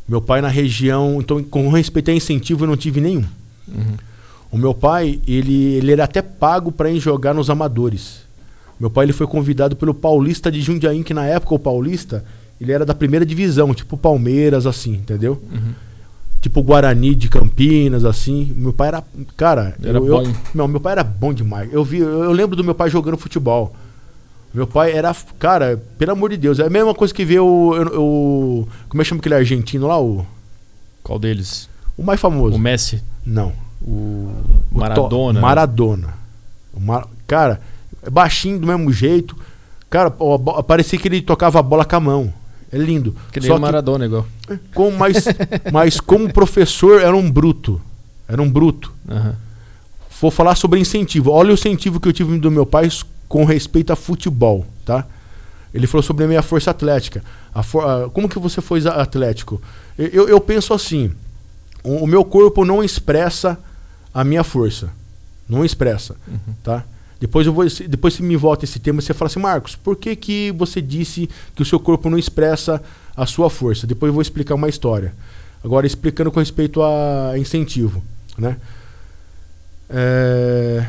Meu 0.08 0.18
pai 0.18 0.40
na 0.40 0.48
região, 0.48 1.20
então 1.20 1.44
com 1.44 1.68
respeito 1.68 2.10
a 2.10 2.14
incentivo 2.14 2.64
eu 2.64 2.68
não 2.68 2.74
tive 2.74 3.02
nenhum. 3.02 3.22
Uhum. 3.68 3.96
O 4.50 4.56
meu 4.56 4.72
pai, 4.72 5.20
ele, 5.28 5.74
ele 5.74 5.92
era 5.92 6.04
até 6.04 6.22
pago 6.22 6.72
para 6.72 6.90
ir 6.90 6.98
jogar 6.98 7.34
nos 7.34 7.50
amadores. 7.50 8.20
Meu 8.80 8.88
pai 8.88 9.04
ele 9.04 9.12
foi 9.12 9.26
convidado 9.26 9.76
pelo 9.76 9.92
Paulista 9.92 10.50
de 10.50 10.62
Jundiaí, 10.62 11.04
que 11.04 11.12
na 11.12 11.26
época 11.26 11.56
o 11.56 11.58
Paulista, 11.58 12.24
ele 12.58 12.72
era 12.72 12.86
da 12.86 12.94
primeira 12.94 13.26
divisão, 13.26 13.74
tipo 13.74 13.94
Palmeiras, 13.98 14.64
assim, 14.64 14.94
entendeu? 14.94 15.38
Uhum. 15.52 15.74
Tipo 16.40 16.62
Guarani 16.62 17.14
de 17.14 17.28
Campinas, 17.28 18.06
assim. 18.06 18.54
Meu 18.56 18.72
pai 18.72 18.88
era. 18.88 19.04
Cara, 19.36 19.76
era 19.84 19.98
eu, 19.98 20.06
bom. 20.06 20.22
Eu, 20.22 20.34
não, 20.54 20.66
meu 20.66 20.80
pai 20.80 20.92
era 20.92 21.04
bom 21.04 21.34
demais. 21.34 21.70
Eu, 21.70 21.84
vi, 21.84 21.98
eu 21.98 22.32
lembro 22.32 22.56
do 22.56 22.64
meu 22.64 22.74
pai 22.74 22.88
jogando 22.88 23.18
futebol. 23.18 23.76
Meu 24.52 24.66
pai 24.66 24.92
era. 24.92 25.14
Cara, 25.38 25.80
pelo 25.98 26.12
amor 26.12 26.30
de 26.30 26.36
Deus, 26.36 26.58
é 26.58 26.66
a 26.66 26.70
mesma 26.70 26.94
coisa 26.94 27.12
que 27.12 27.24
ver 27.24 27.40
o. 27.40 27.72
o 28.62 28.68
como 28.88 29.00
é 29.00 29.04
que 29.04 29.08
chama 29.08 29.20
aquele 29.20 29.34
argentino 29.34 29.86
lá? 29.86 30.00
O, 30.00 30.26
Qual 31.02 31.18
deles? 31.18 31.68
o 31.96 32.02
mais 32.02 32.18
famoso. 32.20 32.56
O 32.56 32.58
Messi? 32.58 33.02
Não. 33.24 33.52
O 33.80 34.32
O 34.72 34.78
Maradona? 34.78 35.38
To- 35.38 35.42
Maradona. 35.42 36.14
O 36.74 36.80
Mar- 36.80 37.06
Cara, 37.26 37.60
é 38.02 38.08
baixinho 38.10 38.58
do 38.58 38.66
mesmo 38.66 38.90
jeito. 38.92 39.36
Cara, 39.90 40.10
parecia 40.66 40.98
que 40.98 41.08
ele 41.08 41.20
tocava 41.22 41.58
a 41.58 41.62
bola 41.62 41.84
com 41.84 41.96
a 41.96 42.00
mão. 42.00 42.32
É 42.72 42.76
lindo. 42.76 43.14
Que 43.32 43.40
nem 43.40 43.48
Só 43.48 43.56
o 43.56 43.60
Maradona, 43.60 44.04
igual. 44.06 44.26
com, 44.74 44.90
mas, 44.90 45.24
mas 45.72 46.00
como 46.00 46.30
professor, 46.32 47.00
era 47.00 47.16
um 47.16 47.30
bruto. 47.30 47.80
Era 48.28 48.40
um 48.42 48.50
bruto. 48.50 48.92
Aham. 49.08 49.34
Vou 50.20 50.30
falar 50.30 50.54
sobre 50.56 50.78
incentivo. 50.80 51.30
Olha 51.30 51.50
o 51.50 51.54
incentivo 51.54 51.98
que 52.00 52.08
eu 52.08 52.12
tive 52.12 52.36
do 52.38 52.50
meu 52.50 52.66
pai 52.66 52.88
com 53.28 53.44
respeito 53.44 53.92
a 53.92 53.96
futebol, 53.96 54.66
tá? 54.84 55.06
Ele 55.74 55.86
falou 55.86 56.02
sobre 56.02 56.24
a 56.24 56.28
minha 56.28 56.42
força 56.42 56.70
atlética. 56.70 57.22
A 57.54 57.62
for- 57.62 57.84
a- 57.84 58.08
como 58.10 58.28
que 58.28 58.38
você 58.38 58.60
foi 58.60 58.86
atlético? 58.88 59.60
Eu, 59.98 60.28
eu- 60.28 60.40
penso 60.40 60.72
assim: 60.72 61.10
o, 61.84 62.04
o 62.04 62.06
meu 62.06 62.24
corpo 62.24 62.64
não 62.64 62.82
expressa 62.82 63.58
a 64.14 64.24
minha 64.24 64.42
força. 64.42 64.90
Não 65.48 65.64
expressa, 65.64 66.16
tá? 66.62 66.84
Depois 67.20 67.46
eu 67.46 67.52
vou, 67.52 67.64
depois 67.88 68.14
você 68.14 68.22
me 68.22 68.36
volta 68.36 68.64
esse 68.64 68.78
tema, 68.78 69.00
você 69.02 69.12
fala 69.12 69.28
assim, 69.28 69.40
Marcos, 69.40 69.74
por 69.74 69.96
que, 69.96 70.14
que 70.14 70.52
você 70.52 70.80
disse 70.80 71.28
que 71.54 71.62
o 71.62 71.64
seu 71.64 71.80
corpo 71.80 72.08
não 72.08 72.16
expressa 72.16 72.80
a 73.16 73.26
sua 73.26 73.50
força? 73.50 73.86
Depois 73.86 74.08
eu 74.08 74.12
vou 74.14 74.22
explicar 74.22 74.54
uma 74.54 74.68
história. 74.68 75.12
Agora 75.64 75.86
explicando 75.86 76.30
com 76.30 76.38
respeito 76.38 76.80
a 76.82 77.32
incentivo, 77.36 78.02
né? 78.38 78.56
É, 79.90 80.86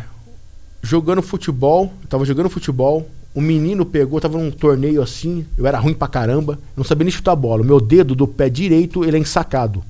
jogando 0.82 1.22
futebol, 1.22 1.92
eu 2.02 2.08
tava 2.08 2.26
jogando 2.26 2.50
futebol, 2.50 3.08
o 3.34 3.42
menino 3.42 3.86
pegou, 3.86 4.20
tava 4.20 4.38
num 4.38 4.52
torneio 4.52 5.02
assim, 5.02 5.46
eu 5.58 5.66
era 5.68 5.80
ruim 5.80 5.94
pra 5.94 6.08
caramba, 6.08 6.54
eu 6.54 6.78
não 6.78 6.84
sabia 6.84 7.06
nem 7.06 7.12
chutar 7.12 7.34
a 7.34 7.36
bola. 7.36 7.62
O 7.62 7.66
meu 7.66 7.80
dedo 7.80 8.16
do 8.16 8.28
pé 8.28 8.50
direito, 8.50 9.06
ele 9.06 9.18
é 9.18 9.20
ensacado. 9.20 9.84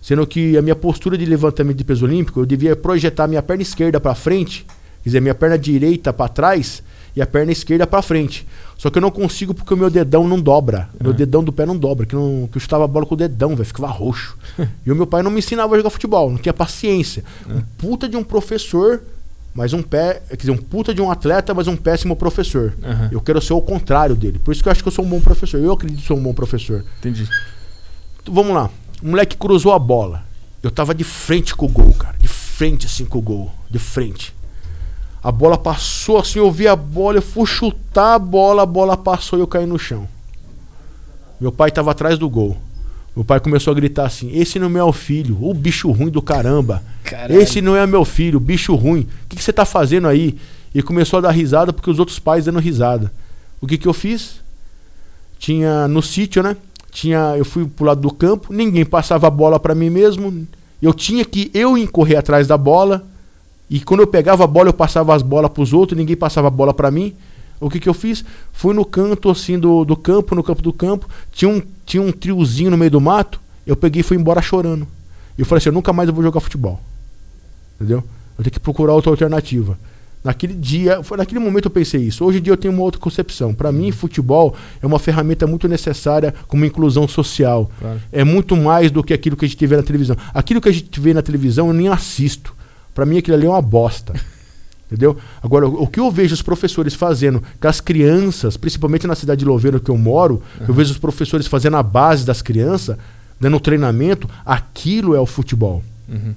Sendo 0.00 0.26
que 0.26 0.56
a 0.56 0.62
minha 0.62 0.76
postura 0.76 1.16
de 1.16 1.24
levantamento 1.26 1.76
de 1.76 1.84
peso 1.84 2.04
olímpico, 2.04 2.40
eu 2.40 2.46
devia 2.46 2.74
projetar 2.74 3.26
minha 3.26 3.42
perna 3.42 3.62
esquerda 3.62 4.00
pra 4.00 4.14
frente, 4.14 4.64
quer 5.02 5.08
dizer, 5.08 5.20
minha 5.20 5.34
perna 5.34 5.58
direita 5.58 6.12
pra 6.12 6.28
trás 6.28 6.82
e 7.14 7.20
a 7.20 7.26
perna 7.26 7.52
esquerda 7.52 7.86
pra 7.86 8.02
frente. 8.02 8.46
Só 8.78 8.88
que 8.88 8.96
eu 8.96 9.02
não 9.02 9.10
consigo 9.10 9.52
porque 9.52 9.74
o 9.74 9.76
meu 9.76 9.90
dedão 9.90 10.26
não 10.26 10.40
dobra. 10.40 10.88
O 10.98 11.04
meu 11.04 11.12
dedão 11.12 11.44
do 11.44 11.52
pé 11.52 11.66
não 11.66 11.76
dobra, 11.76 12.06
que, 12.06 12.14
não, 12.14 12.48
que 12.50 12.56
eu 12.56 12.60
chutava 12.60 12.84
a 12.84 12.88
bola 12.88 13.04
com 13.04 13.14
o 13.14 13.18
dedão, 13.18 13.50
velho, 13.50 13.64
ficava 13.64 13.88
roxo. 13.88 14.38
e 14.86 14.90
o 14.90 14.96
meu 14.96 15.06
pai 15.06 15.22
não 15.22 15.30
me 15.30 15.38
ensinava 15.38 15.74
a 15.74 15.78
jogar 15.78 15.90
futebol, 15.90 16.30
não 16.30 16.38
tinha 16.38 16.54
paciência. 16.54 17.22
Um 17.48 17.60
puta 17.76 18.08
de 18.08 18.16
um 18.16 18.24
professor, 18.24 19.02
mas 19.54 19.72
um 19.72 19.82
pé, 19.82 20.22
quer 20.28 20.36
dizer, 20.36 20.50
um 20.52 20.56
puta 20.56 20.94
de 20.94 21.02
um 21.02 21.10
atleta, 21.10 21.52
mas 21.52 21.66
um 21.66 21.76
péssimo 21.76 22.14
professor. 22.14 22.72
Aham. 22.82 23.08
Eu 23.10 23.20
quero 23.20 23.40
ser 23.40 23.52
o 23.52 23.60
contrário 23.60 24.14
dele. 24.14 24.38
Por 24.38 24.52
isso 24.52 24.62
que 24.62 24.68
eu 24.68 24.72
acho 24.72 24.82
que 24.82 24.88
eu 24.88 24.92
sou 24.92 25.04
um 25.04 25.08
bom 25.08 25.20
professor. 25.20 25.60
Eu 25.60 25.72
acredito 25.72 26.00
que 26.00 26.06
sou 26.06 26.16
um 26.16 26.22
bom 26.22 26.32
professor. 26.32 26.84
Entendi. 26.98 27.28
Então, 28.22 28.32
vamos 28.32 28.54
lá. 28.54 28.70
O 29.02 29.08
moleque 29.08 29.36
cruzou 29.36 29.72
a 29.72 29.78
bola. 29.78 30.22
Eu 30.62 30.70
tava 30.70 30.94
de 30.94 31.04
frente 31.04 31.54
com 31.54 31.66
o 31.66 31.68
gol, 31.68 31.92
cara. 31.94 32.16
De 32.18 32.28
frente 32.28 32.86
assim 32.86 33.04
com 33.04 33.18
o 33.18 33.22
gol. 33.22 33.50
De 33.68 33.78
frente. 33.78 34.34
A 35.22 35.32
bola 35.32 35.58
passou 35.58 36.18
assim, 36.18 36.38
eu 36.38 36.50
vi 36.50 36.66
a 36.66 36.76
bola, 36.76 37.18
eu 37.18 37.22
fui 37.22 37.44
chutar 37.44 38.14
a 38.14 38.18
bola, 38.18 38.62
a 38.62 38.66
bola 38.66 38.96
passou 38.96 39.38
e 39.38 39.42
eu 39.42 39.46
caí 39.46 39.66
no 39.66 39.78
chão. 39.78 40.08
Meu 41.40 41.50
pai 41.50 41.70
tava 41.70 41.90
atrás 41.90 42.18
do 42.18 42.28
gol. 42.28 42.56
Meu 43.20 43.24
pai 43.26 43.38
começou 43.38 43.70
a 43.72 43.74
gritar 43.74 44.06
assim: 44.06 44.30
Esse 44.32 44.58
não 44.58 44.74
é 44.78 44.82
o 44.82 44.94
filho, 44.94 45.36
o 45.42 45.52
bicho 45.52 45.90
ruim 45.90 46.08
do 46.08 46.22
caramba. 46.22 46.82
Caralho. 47.04 47.38
Esse 47.38 47.60
não 47.60 47.76
é 47.76 47.86
meu 47.86 48.02
filho, 48.02 48.40
bicho 48.40 48.74
ruim. 48.74 49.00
O 49.00 49.28
que, 49.28 49.36
que 49.36 49.44
você 49.44 49.52
tá 49.52 49.66
fazendo 49.66 50.08
aí? 50.08 50.38
E 50.74 50.80
começou 50.82 51.18
a 51.18 51.20
dar 51.20 51.30
risada 51.30 51.70
porque 51.70 51.90
os 51.90 51.98
outros 51.98 52.18
pais 52.18 52.46
dando 52.46 52.58
risada. 52.58 53.12
O 53.60 53.66
que, 53.66 53.76
que 53.76 53.86
eu 53.86 53.92
fiz? 53.92 54.40
Tinha 55.38 55.86
no 55.86 56.00
sítio, 56.00 56.42
né? 56.42 56.56
Tinha, 56.90 57.34
eu 57.36 57.44
fui 57.44 57.66
pro 57.66 57.84
lado 57.84 58.00
do 58.00 58.10
campo, 58.10 58.54
ninguém 58.54 58.86
passava 58.86 59.26
a 59.26 59.30
bola 59.30 59.60
para 59.60 59.74
mim 59.74 59.90
mesmo. 59.90 60.46
Eu 60.80 60.94
tinha 60.94 61.22
que 61.22 61.50
eu 61.52 61.74
correr 61.92 62.16
atrás 62.16 62.46
da 62.46 62.56
bola. 62.56 63.06
E 63.68 63.80
quando 63.80 64.00
eu 64.00 64.06
pegava 64.06 64.44
a 64.44 64.46
bola, 64.46 64.70
eu 64.70 64.74
passava 64.74 65.14
as 65.14 65.20
bolas 65.20 65.50
pros 65.50 65.74
outros, 65.74 65.98
ninguém 65.98 66.16
passava 66.16 66.48
a 66.48 66.50
bola 66.50 66.72
para 66.72 66.90
mim. 66.90 67.14
O 67.60 67.68
que, 67.68 67.78
que 67.78 67.88
eu 67.88 67.94
fiz? 67.94 68.24
Fui 68.52 68.74
no 68.74 68.84
canto 68.84 69.28
assim 69.28 69.58
do, 69.58 69.84
do 69.84 69.94
campo, 69.94 70.34
no 70.34 70.42
campo 70.42 70.62
do 70.62 70.72
campo, 70.72 71.08
tinha 71.30 71.48
um, 71.48 71.62
tinha 71.84 72.02
um 72.02 72.10
triozinho 72.10 72.70
no 72.70 72.78
meio 72.78 72.90
do 72.90 73.00
mato, 73.00 73.40
eu 73.66 73.76
peguei 73.76 74.00
e 74.00 74.02
fui 74.02 74.16
embora 74.16 74.40
chorando. 74.40 74.88
E 75.36 75.42
eu 75.42 75.46
falei 75.46 75.58
assim, 75.58 75.68
eu 75.68 75.74
nunca 75.74 75.92
mais 75.92 76.08
vou 76.08 76.22
jogar 76.22 76.40
futebol. 76.40 76.80
Entendeu? 77.76 78.02
Eu 78.38 78.44
tenho 78.44 78.52
que 78.52 78.60
procurar 78.60 78.94
outra 78.94 79.10
alternativa. 79.10 79.78
Naquele 80.22 80.52
dia, 80.52 81.02
foi 81.02 81.16
naquele 81.16 81.40
momento 81.40 81.66
eu 81.66 81.70
pensei 81.70 82.02
isso. 82.02 82.24
Hoje 82.24 82.38
em 82.38 82.42
dia 82.42 82.52
eu 82.52 82.56
tenho 82.56 82.74
uma 82.74 82.82
outra 82.82 83.00
concepção. 83.00 83.54
Para 83.54 83.72
mim, 83.72 83.90
futebol 83.90 84.54
é 84.82 84.86
uma 84.86 84.98
ferramenta 84.98 85.46
muito 85.46 85.66
necessária 85.66 86.34
como 86.46 86.64
inclusão 86.64 87.08
social. 87.08 87.70
Claro. 87.78 88.00
É 88.12 88.22
muito 88.22 88.54
mais 88.54 88.90
do 88.90 89.02
que 89.02 89.14
aquilo 89.14 89.36
que 89.36 89.46
a 89.46 89.48
gente 89.48 89.66
vê 89.66 89.76
na 89.76 89.82
televisão. 89.82 90.16
Aquilo 90.34 90.60
que 90.60 90.68
a 90.68 90.72
gente 90.72 91.00
vê 91.00 91.14
na 91.14 91.22
televisão 91.22 91.68
eu 91.68 91.72
nem 91.72 91.88
assisto. 91.88 92.54
Para 92.94 93.06
mim 93.06 93.16
aquilo 93.16 93.36
ali 93.36 93.46
é 93.46 93.48
uma 93.48 93.62
bosta. 93.62 94.12
Entendeu? 94.90 95.16
Agora, 95.40 95.68
o 95.68 95.86
que 95.86 96.00
eu 96.00 96.10
vejo 96.10 96.34
os 96.34 96.42
professores 96.42 96.94
fazendo 96.94 97.40
com 97.60 97.68
as 97.68 97.80
crianças, 97.80 98.56
principalmente 98.56 99.06
na 99.06 99.14
cidade 99.14 99.38
de 99.38 99.44
Louveira 99.44 99.78
que 99.78 99.88
eu 99.88 99.96
moro, 99.96 100.42
eu 100.66 100.74
vejo 100.74 100.90
os 100.90 100.98
professores 100.98 101.46
fazendo 101.46 101.76
a 101.76 101.82
base 101.82 102.26
das 102.26 102.42
crianças, 102.42 102.96
dando 103.38 103.60
treinamento, 103.60 104.28
aquilo 104.44 105.14
é 105.14 105.20
o 105.20 105.26
futebol. 105.26 105.82
Uhum. 106.08 106.34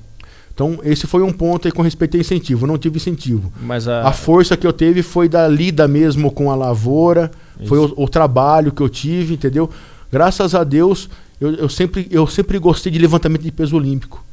Então, 0.53 0.80
esse 0.83 1.07
foi 1.07 1.23
um 1.23 1.33
ponto 1.33 1.67
aí 1.67 1.72
com 1.72 1.82
respeito 1.82 2.15
a 2.15 2.19
incentivo. 2.19 2.65
Eu 2.65 2.67
não 2.67 2.77
tive 2.77 2.98
incentivo. 2.98 3.51
Mas 3.59 3.88
a. 3.88 4.07
A 4.07 4.11
força 4.11 4.56
que 4.56 4.67
eu 4.67 4.72
teve 4.72 5.01
foi 5.01 5.27
da 5.27 5.48
lida 5.48 5.88
mesmo 5.88 6.30
com 6.30 6.51
a 6.51 6.56
lavoura, 6.56 7.32
foi 7.65 7.80
o, 7.80 7.85
Isso. 7.85 7.95
o 7.98 8.07
trabalho 8.07 8.72
que 8.72 8.82
eu 8.82 8.88
tive, 8.88 9.33
entendeu? 9.33 9.67
Graças 10.11 10.53
a 10.53 10.64
Deus, 10.64 11.09
eu, 11.41 11.56
eu 11.56 11.69
sempre, 11.69 12.07
eu 12.11 12.27
sempre 12.27 12.59
gostei 12.59 12.91
de 12.91 12.99
levantamento 12.99 13.41
de 13.41 13.51
peso 13.51 13.75
olímpico. 13.75 14.23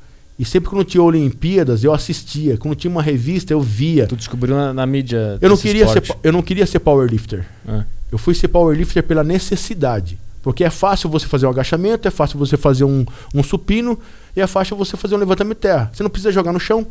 E 0.40 0.44
sempre 0.46 0.70
quando 0.70 0.86
tinha 0.86 1.02
Olimpíadas, 1.02 1.84
eu 1.84 1.92
assistia. 1.92 2.56
Quando 2.56 2.74
tinha 2.74 2.90
uma 2.90 3.02
revista, 3.02 3.52
eu 3.52 3.60
via. 3.60 4.06
Tu 4.06 4.16
descobriu 4.16 4.56
na, 4.56 4.72
na 4.72 4.86
mídia. 4.86 5.36
Eu 5.38 5.50
não, 5.50 5.56
queria 5.58 5.86
ser, 5.86 6.00
esporte. 6.00 6.20
eu 6.24 6.32
não 6.32 6.40
queria 6.40 6.64
ser 6.64 6.78
powerlifter. 6.78 7.46
Ah, 7.68 7.84
Eu 8.10 8.16
fui 8.16 8.34
ser 8.34 8.48
powerlifter 8.48 9.02
pela 9.02 9.22
necessidade. 9.22 10.18
Porque 10.42 10.64
é 10.64 10.70
fácil 10.70 11.10
você 11.10 11.26
fazer 11.26 11.44
um 11.44 11.50
agachamento, 11.50 12.08
é 12.08 12.10
fácil 12.10 12.38
você 12.38 12.56
fazer 12.56 12.84
um, 12.84 13.04
um 13.34 13.42
supino 13.42 14.00
e 14.34 14.40
é 14.40 14.46
fácil 14.46 14.78
você 14.78 14.96
fazer 14.96 15.14
um 15.14 15.18
levantamento 15.18 15.58
de 15.58 15.60
terra. 15.60 15.90
Você 15.92 16.02
não 16.02 16.08
precisa 16.08 16.32
jogar 16.32 16.54
no 16.54 16.58
chão. 16.58 16.86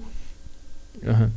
aham. 1.04 1.32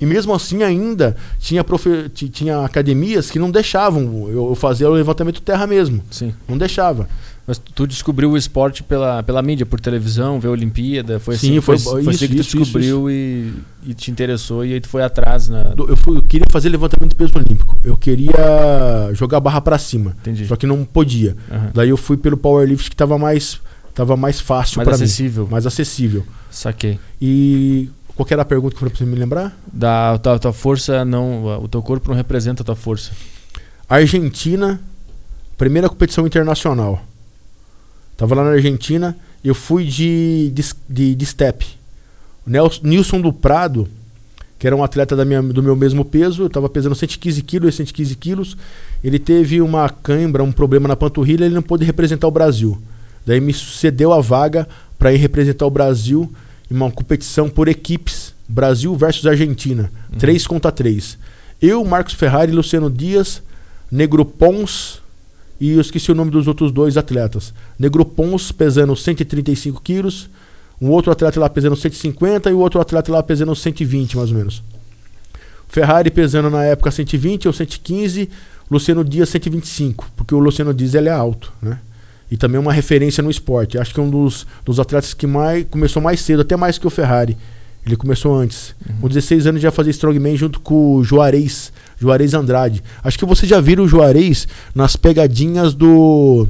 E 0.00 0.06
mesmo 0.06 0.34
assim 0.34 0.62
ainda 0.62 1.16
tinha, 1.38 1.62
profe- 1.62 2.08
ti- 2.12 2.28
tinha 2.28 2.64
academias 2.64 3.30
que 3.30 3.38
não 3.38 3.50
deixavam 3.50 4.28
eu, 4.28 4.54
fazer 4.54 4.86
o 4.86 4.92
levantamento 4.92 5.36
de 5.36 5.42
terra 5.42 5.66
mesmo. 5.66 6.02
Sim. 6.10 6.34
Não 6.48 6.58
deixava. 6.58 7.08
Mas 7.46 7.58
tu- 7.58 7.72
tu 7.74 7.86
descobriu 7.86 8.30
o 8.30 8.36
esporte 8.38 8.82
pela, 8.82 9.22
pela 9.22 9.42
mídia, 9.42 9.66
por 9.66 9.78
televisão, 9.78 10.40
ver 10.40 10.48
a 10.48 10.50
Olimpíada, 10.50 11.20
foi 11.20 11.36
Sim, 11.36 11.50
assim, 11.52 11.60
foi- 11.60 11.78
foi, 11.78 12.00
isso, 12.00 12.10
assim 12.10 12.18
que 12.28 12.34
tu 12.36 12.40
isso, 12.40 12.56
descobriu 12.58 13.10
E, 13.10 13.52
e 13.86 13.92
te 13.94 14.10
interessou 14.10 14.64
e 14.64 14.72
aí 14.72 14.80
tu 14.80 14.88
foi 14.88 15.02
atrás 15.02 15.48
na. 15.48 15.74
Eu, 15.76 15.94
fui- 15.96 16.16
eu 16.16 16.22
queria 16.22 16.46
fazer 16.50 16.70
levantamento 16.70 17.10
de 17.10 17.16
peso 17.16 17.32
olímpico. 17.36 17.78
Eu 17.84 17.96
queria 17.98 19.10
jogar 19.12 19.40
barra 19.40 19.60
pra 19.60 19.78
cima. 19.78 20.16
Entendi. 20.22 20.46
Só 20.46 20.56
que 20.56 20.66
não 20.66 20.84
podia. 20.84 21.36
Aham. 21.50 21.70
Daí 21.74 21.88
eu 21.90 21.96
fui 21.96 22.16
pelo 22.16 22.36
powerlift 22.36 22.88
que 22.90 22.96
tava 22.96 23.18
mais, 23.18 23.60
tava 23.94 24.16
mais 24.16 24.40
fácil 24.40 24.78
Mais 24.78 24.88
pra 24.88 24.96
mim. 24.96 25.04
acessível. 25.04 25.46
Mais 25.50 25.66
acessível. 25.66 26.24
Saquei. 26.50 26.98
E 27.20 27.90
qual 28.16 28.26
era 28.30 28.42
a 28.42 28.44
pergunta 28.44 28.74
que 28.74 28.80
foi 28.80 28.88
pra 28.88 28.98
você 28.98 29.04
me 29.04 29.16
lembrar? 29.16 29.56
Da 29.72 30.18
tua, 30.18 30.38
tua 30.38 30.52
força 30.52 31.04
não. 31.04 31.62
O 31.62 31.68
teu 31.68 31.82
corpo 31.82 32.08
não 32.08 32.16
representa 32.16 32.62
a 32.62 32.64
tua 32.64 32.76
força. 32.76 33.12
Argentina, 33.88 34.80
primeira 35.58 35.88
competição 35.88 36.26
internacional. 36.26 37.02
Tava 38.16 38.34
lá 38.34 38.44
na 38.44 38.50
Argentina, 38.50 39.16
eu 39.44 39.54
fui 39.54 39.84
de, 39.84 40.50
de, 40.54 40.64
de, 40.88 41.14
de 41.14 41.26
step. 41.26 41.66
O 42.46 42.50
Nels- 42.50 42.80
Nilson 42.82 43.20
do 43.20 43.32
Prado, 43.32 43.88
que 44.58 44.66
era 44.66 44.76
um 44.76 44.84
atleta 44.84 45.16
da 45.16 45.24
minha, 45.24 45.42
do 45.42 45.62
meu 45.62 45.74
mesmo 45.74 46.04
peso, 46.04 46.44
eu 46.44 46.50
tava 46.50 46.68
pesando 46.68 46.94
115 46.94 47.42
quilos, 47.42 47.74
115 47.74 48.14
quilos. 48.16 48.56
Ele 49.02 49.18
teve 49.18 49.60
uma 49.60 49.88
cãibra, 49.88 50.42
um 50.44 50.52
problema 50.52 50.86
na 50.86 50.94
panturrilha, 50.96 51.44
ele 51.44 51.54
não 51.54 51.62
pôde 51.62 51.84
representar 51.84 52.28
o 52.28 52.30
Brasil. 52.30 52.80
Daí 53.26 53.40
me 53.40 53.52
cedeu 53.52 54.12
a 54.12 54.20
vaga 54.20 54.68
para 54.98 55.12
ir 55.12 55.16
representar 55.16 55.66
o 55.66 55.70
Brasil 55.70 56.32
uma 56.70 56.90
competição 56.90 57.48
por 57.48 57.68
equipes, 57.68 58.34
Brasil 58.48 58.94
versus 58.96 59.26
Argentina, 59.26 59.90
uhum. 60.12 60.18
3 60.18 60.46
contra 60.46 60.72
3. 60.72 61.18
Eu, 61.60 61.84
Marcos 61.84 62.14
Ferrari, 62.14 62.52
Luciano 62.52 62.90
Dias, 62.90 63.42
Negro 63.90 64.24
Pons 64.24 65.02
e 65.60 65.70
eu 65.70 65.80
esqueci 65.80 66.10
o 66.10 66.14
nome 66.14 66.30
dos 66.30 66.48
outros 66.48 66.72
dois 66.72 66.96
atletas. 66.96 67.54
Negro 67.78 68.04
Pons 68.04 68.50
pesando 68.50 68.94
135 68.96 69.80
quilos, 69.80 70.28
um 70.80 70.90
outro 70.90 71.12
atleta 71.12 71.38
lá 71.38 71.48
pesando 71.48 71.76
150 71.76 72.50
e 72.50 72.52
o 72.52 72.58
outro 72.58 72.80
atleta 72.80 73.12
lá 73.12 73.22
pesando 73.22 73.54
120 73.54 74.16
mais 74.16 74.30
ou 74.30 74.36
menos. 74.36 74.62
Ferrari 75.68 76.10
pesando 76.10 76.50
na 76.50 76.64
época 76.64 76.90
120 76.90 77.46
ou 77.46 77.54
115, 77.54 78.28
Luciano 78.70 79.04
Dias 79.04 79.28
125, 79.28 80.10
porque 80.16 80.34
o 80.34 80.38
Luciano 80.38 80.74
Dias 80.74 80.94
ele 80.94 81.08
é 81.08 81.12
alto, 81.12 81.52
né? 81.62 81.78
E 82.30 82.36
também 82.36 82.58
uma 82.58 82.72
referência 82.72 83.22
no 83.22 83.30
esporte. 83.30 83.78
Acho 83.78 83.92
que 83.92 84.00
é 84.00 84.02
um 84.02 84.10
dos, 84.10 84.46
dos 84.64 84.80
atletas 84.80 85.14
que 85.14 85.26
mais 85.26 85.66
começou 85.70 86.02
mais 86.02 86.20
cedo, 86.20 86.42
até 86.42 86.56
mais 86.56 86.78
que 86.78 86.86
o 86.86 86.90
Ferrari. 86.90 87.36
Ele 87.86 87.96
começou 87.96 88.34
antes. 88.34 88.74
Uhum. 88.88 88.96
Com 89.02 89.08
16 89.08 89.46
anos 89.46 89.60
já 89.60 89.70
fazia 89.70 89.90
Strongman 89.90 90.36
junto 90.36 90.58
com 90.58 90.96
o 90.96 91.04
Juarez, 91.04 91.72
Juarez 91.98 92.32
Andrade. 92.32 92.82
Acho 93.02 93.18
que 93.18 93.26
vocês 93.26 93.48
já 93.48 93.60
viram 93.60 93.84
o 93.84 93.88
Juarez 93.88 94.48
nas 94.74 94.96
pegadinhas 94.96 95.74
do 95.74 96.48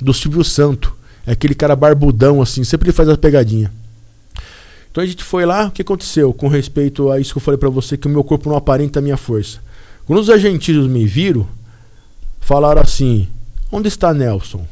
do 0.00 0.12
Silvio 0.12 0.42
Santo. 0.42 0.94
É 1.26 1.32
aquele 1.32 1.54
cara 1.54 1.76
barbudão 1.76 2.42
assim, 2.42 2.64
sempre 2.64 2.88
ele 2.88 2.96
faz 2.96 3.08
as 3.08 3.16
pegadinhas. 3.16 3.70
Então 4.90 5.02
a 5.02 5.06
gente 5.06 5.24
foi 5.24 5.46
lá, 5.46 5.66
o 5.66 5.70
que 5.70 5.82
aconteceu 5.82 6.32
com 6.32 6.48
respeito 6.48 7.10
a 7.10 7.18
isso 7.18 7.32
que 7.32 7.38
eu 7.38 7.42
falei 7.42 7.58
para 7.58 7.68
você 7.68 7.96
que 7.96 8.06
o 8.06 8.10
meu 8.10 8.22
corpo 8.22 8.48
não 8.48 8.56
aparenta 8.56 8.98
a 8.98 9.02
minha 9.02 9.16
força. 9.16 9.58
Quando 10.06 10.18
os 10.18 10.30
argentinos 10.30 10.86
me 10.86 11.06
viram, 11.06 11.46
falaram 12.40 12.82
assim: 12.82 13.28
"Onde 13.72 13.88
está 13.88 14.12
Nelson?" 14.12 14.66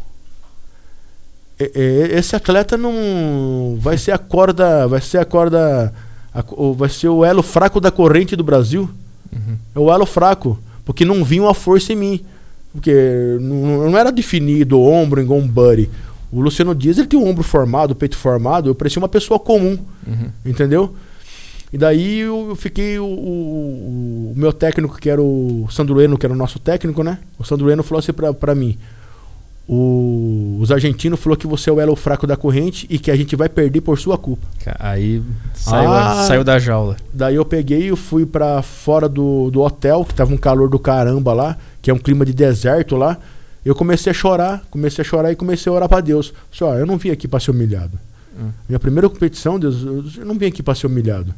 Esse 1.58 2.34
atleta 2.34 2.76
não 2.76 3.76
vai 3.80 3.96
ser 3.96 4.12
a 4.12 4.18
corda, 4.18 4.86
vai 4.88 5.00
ser 5.00 5.18
a 5.18 5.24
corda, 5.24 5.92
a, 6.34 6.44
vai 6.76 6.88
ser 6.88 7.08
o 7.08 7.24
elo 7.24 7.42
fraco 7.42 7.80
da 7.80 7.90
corrente 7.90 8.34
do 8.34 8.44
Brasil. 8.44 8.88
Uhum. 9.32 9.56
É 9.74 9.78
o 9.78 9.92
elo 9.92 10.06
fraco, 10.06 10.58
porque 10.84 11.04
não 11.04 11.24
vinha 11.24 11.42
uma 11.42 11.54
força 11.54 11.92
em 11.92 11.96
mim. 11.96 12.20
Porque 12.72 13.38
não, 13.40 13.90
não 13.90 13.98
era 13.98 14.10
definido 14.10 14.78
o 14.78 14.88
ombro 14.88 15.20
igual 15.20 15.38
um 15.38 15.46
buddy. 15.46 15.90
O 16.32 16.40
Luciano 16.40 16.74
Dias 16.74 16.96
ele 16.96 17.06
tem 17.06 17.18
o 17.18 17.26
ombro 17.26 17.42
formado, 17.42 17.90
o 17.90 17.94
peito 17.94 18.16
formado, 18.16 18.70
eu 18.70 18.74
parecia 18.74 19.00
uma 19.00 19.08
pessoa 19.08 19.38
comum. 19.38 19.78
Uhum. 20.06 20.30
Entendeu? 20.44 20.94
E 21.72 21.78
daí 21.78 22.20
eu 22.20 22.54
fiquei. 22.54 22.98
O, 22.98 23.04
o, 23.04 24.32
o, 24.32 24.34
meu 24.36 24.52
técnico, 24.52 24.98
que 24.98 25.08
era 25.08 25.22
o 25.22 25.66
Sandrueno, 25.70 26.18
que 26.18 26.26
era 26.26 26.32
o 26.32 26.36
nosso 26.36 26.58
técnico, 26.58 27.02
né? 27.02 27.18
O 27.38 27.44
Sandrueno 27.44 27.82
falou 27.82 27.98
assim 27.98 28.12
pra, 28.12 28.32
pra 28.34 28.54
mim: 28.54 28.76
o, 29.68 30.58
os 30.60 30.72
argentinos 30.72 31.20
falou 31.20 31.36
que 31.36 31.46
você 31.46 31.70
é 31.70 31.72
o 31.72 31.80
elo 31.80 31.94
fraco 31.94 32.26
da 32.26 32.36
corrente 32.36 32.86
e 32.90 32.98
que 32.98 33.10
a 33.10 33.16
gente 33.16 33.36
vai 33.36 33.48
perder 33.48 33.80
por 33.80 33.98
sua 33.98 34.18
culpa. 34.18 34.46
Aí 34.78 35.22
saiu, 35.54 35.90
ah, 35.90 36.24
saiu 36.26 36.44
da 36.44 36.58
jaula. 36.58 36.96
Daí 37.12 37.36
eu 37.36 37.44
peguei 37.44 37.90
e 37.90 37.96
fui 37.96 38.26
para 38.26 38.60
fora 38.62 39.08
do, 39.08 39.50
do 39.50 39.60
hotel, 39.60 40.04
que 40.04 40.14
tava 40.14 40.32
um 40.32 40.36
calor 40.36 40.68
do 40.68 40.78
caramba 40.78 41.32
lá, 41.32 41.56
que 41.80 41.90
é 41.90 41.94
um 41.94 41.98
clima 41.98 42.24
de 42.24 42.32
deserto 42.32 42.96
lá. 42.96 43.18
Eu 43.64 43.74
comecei 43.74 44.10
a 44.10 44.14
chorar, 44.14 44.64
comecei 44.68 45.02
a 45.02 45.04
chorar 45.04 45.30
e 45.30 45.36
comecei 45.36 45.70
a 45.70 45.74
orar 45.74 45.88
para 45.88 46.00
Deus. 46.00 46.34
Falei, 46.50 46.74
ó, 46.74 46.78
eu 46.78 46.86
não 46.86 46.98
vim 46.98 47.10
aqui 47.10 47.28
para 47.28 47.38
ser 47.38 47.52
humilhado. 47.52 47.98
Hum. 48.38 48.50
Minha 48.68 48.80
primeira 48.80 49.08
competição, 49.08 49.60
Deus, 49.60 49.84
eu 49.84 50.24
não 50.24 50.36
vim 50.36 50.46
aqui 50.46 50.62
para 50.62 50.74
ser 50.74 50.88
humilhado. 50.88 51.32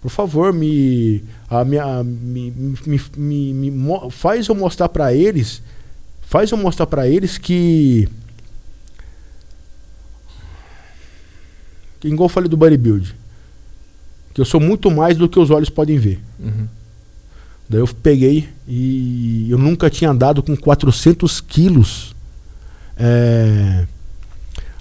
Por 0.00 0.10
favor, 0.10 0.52
me, 0.52 1.22
a 1.48 1.64
minha, 1.64 2.02
me, 2.02 2.50
me, 2.86 3.00
me, 3.16 3.70
me 3.70 4.10
faz 4.10 4.48
eu 4.48 4.54
mostrar 4.54 4.88
para 4.88 5.14
eles 5.14 5.62
Faz 6.22 6.50
eu 6.50 6.56
mostrar 6.56 6.86
para 6.86 7.08
eles 7.08 7.36
que. 7.38 8.08
que 12.00 12.08
igual 12.08 12.26
eu 12.26 12.32
falei 12.32 12.48
do 12.48 12.56
bodybuild. 12.56 13.14
Que 14.32 14.40
eu 14.40 14.44
sou 14.44 14.60
muito 14.60 14.90
mais 14.90 15.16
do 15.16 15.28
que 15.28 15.38
os 15.38 15.50
olhos 15.50 15.68
podem 15.68 15.98
ver. 15.98 16.20
Uhum. 16.40 16.66
Daí 17.68 17.80
eu 17.80 17.88
peguei 17.88 18.48
e 18.66 19.46
eu 19.50 19.58
nunca 19.58 19.88
tinha 19.88 20.10
andado 20.10 20.42
com 20.42 20.56
400 20.56 21.40
quilos 21.40 22.14
é, 22.96 23.86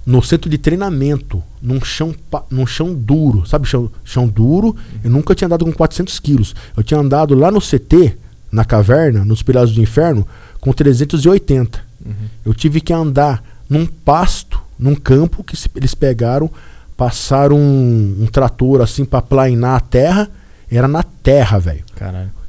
no 0.06 0.22
centro 0.22 0.50
de 0.50 0.58
treinamento, 0.58 1.44
num 1.62 1.84
chão, 1.84 2.14
num 2.50 2.66
chão 2.66 2.94
duro, 2.94 3.46
sabe 3.46 3.68
chão, 3.68 3.90
chão 4.04 4.28
duro? 4.28 4.68
Uhum. 4.68 4.76
Eu 5.04 5.12
nunca 5.12 5.36
tinha 5.36 5.46
andado 5.46 5.66
com 5.66 5.72
400 5.72 6.20
quilos. 6.20 6.56
Eu 6.76 6.84
tinha 6.84 7.00
andado 7.00 7.36
lá 7.36 7.52
no 7.52 7.60
CT, 7.60 8.18
na 8.52 8.66
caverna, 8.66 9.24
nos 9.24 9.42
Pirados 9.42 9.74
do 9.74 9.82
Inferno, 9.82 10.28
com 10.62 10.72
380. 10.72 11.80
Uhum. 12.06 12.14
Eu 12.46 12.54
tive 12.54 12.80
que 12.80 12.94
andar 12.94 13.44
num 13.68 13.86
pasto, 13.86 14.62
num 14.78 14.96
campo 14.96 15.44
que 15.44 15.58
eles 15.76 15.96
pegaram, 15.96 16.50
passaram 16.96 17.58
um, 17.58 18.18
um 18.22 18.28
trator 18.28 18.80
assim 18.82 19.04
para 19.04 19.22
planar 19.22 19.78
a 19.78 19.80
terra. 19.80 20.30
Era 20.72 20.88
na 20.88 21.04
terra, 21.04 21.60
velho. 21.60 21.84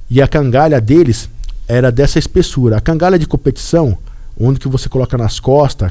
E 0.09 0.21
a 0.21 0.29
cangalha 0.29 0.81
deles 0.81 1.29
era 1.67 1.91
dessa 1.91 2.19
espessura. 2.19 2.77
A 2.77 2.81
cangalha 2.81 3.19
de 3.19 3.27
competição, 3.27 3.97
onde 4.39 4.61
que 4.61 4.69
você 4.69 4.89
coloca 4.89 5.17
nas 5.17 5.41
costas, 5.41 5.91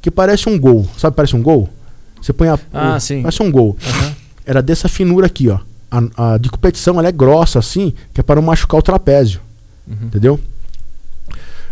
que 0.00 0.10
parece 0.10 0.48
um 0.48 0.58
gol. 0.58 0.88
Sabe, 0.96 1.14
parece 1.14 1.36
um 1.36 1.42
gol? 1.42 1.68
Você 2.20 2.32
põe 2.32 2.48
a. 2.48 2.58
Ah, 2.72 2.96
o, 2.96 3.00
sim. 3.00 3.22
Parece 3.22 3.42
um 3.42 3.52
gol. 3.52 3.76
Uhum. 3.84 4.14
Era 4.46 4.62
dessa 4.62 4.88
finura 4.88 5.26
aqui, 5.26 5.48
ó. 5.48 5.58
A, 5.90 6.34
a, 6.34 6.38
de 6.38 6.48
competição 6.48 6.98
ela 6.98 7.08
é 7.08 7.12
grossa 7.12 7.58
assim, 7.58 7.92
que 8.14 8.20
é 8.20 8.22
para 8.22 8.36
não 8.36 8.42
machucar 8.42 8.80
o 8.80 8.82
trapézio. 8.82 9.40
Uhum. 9.86 10.06
Entendeu? 10.06 10.40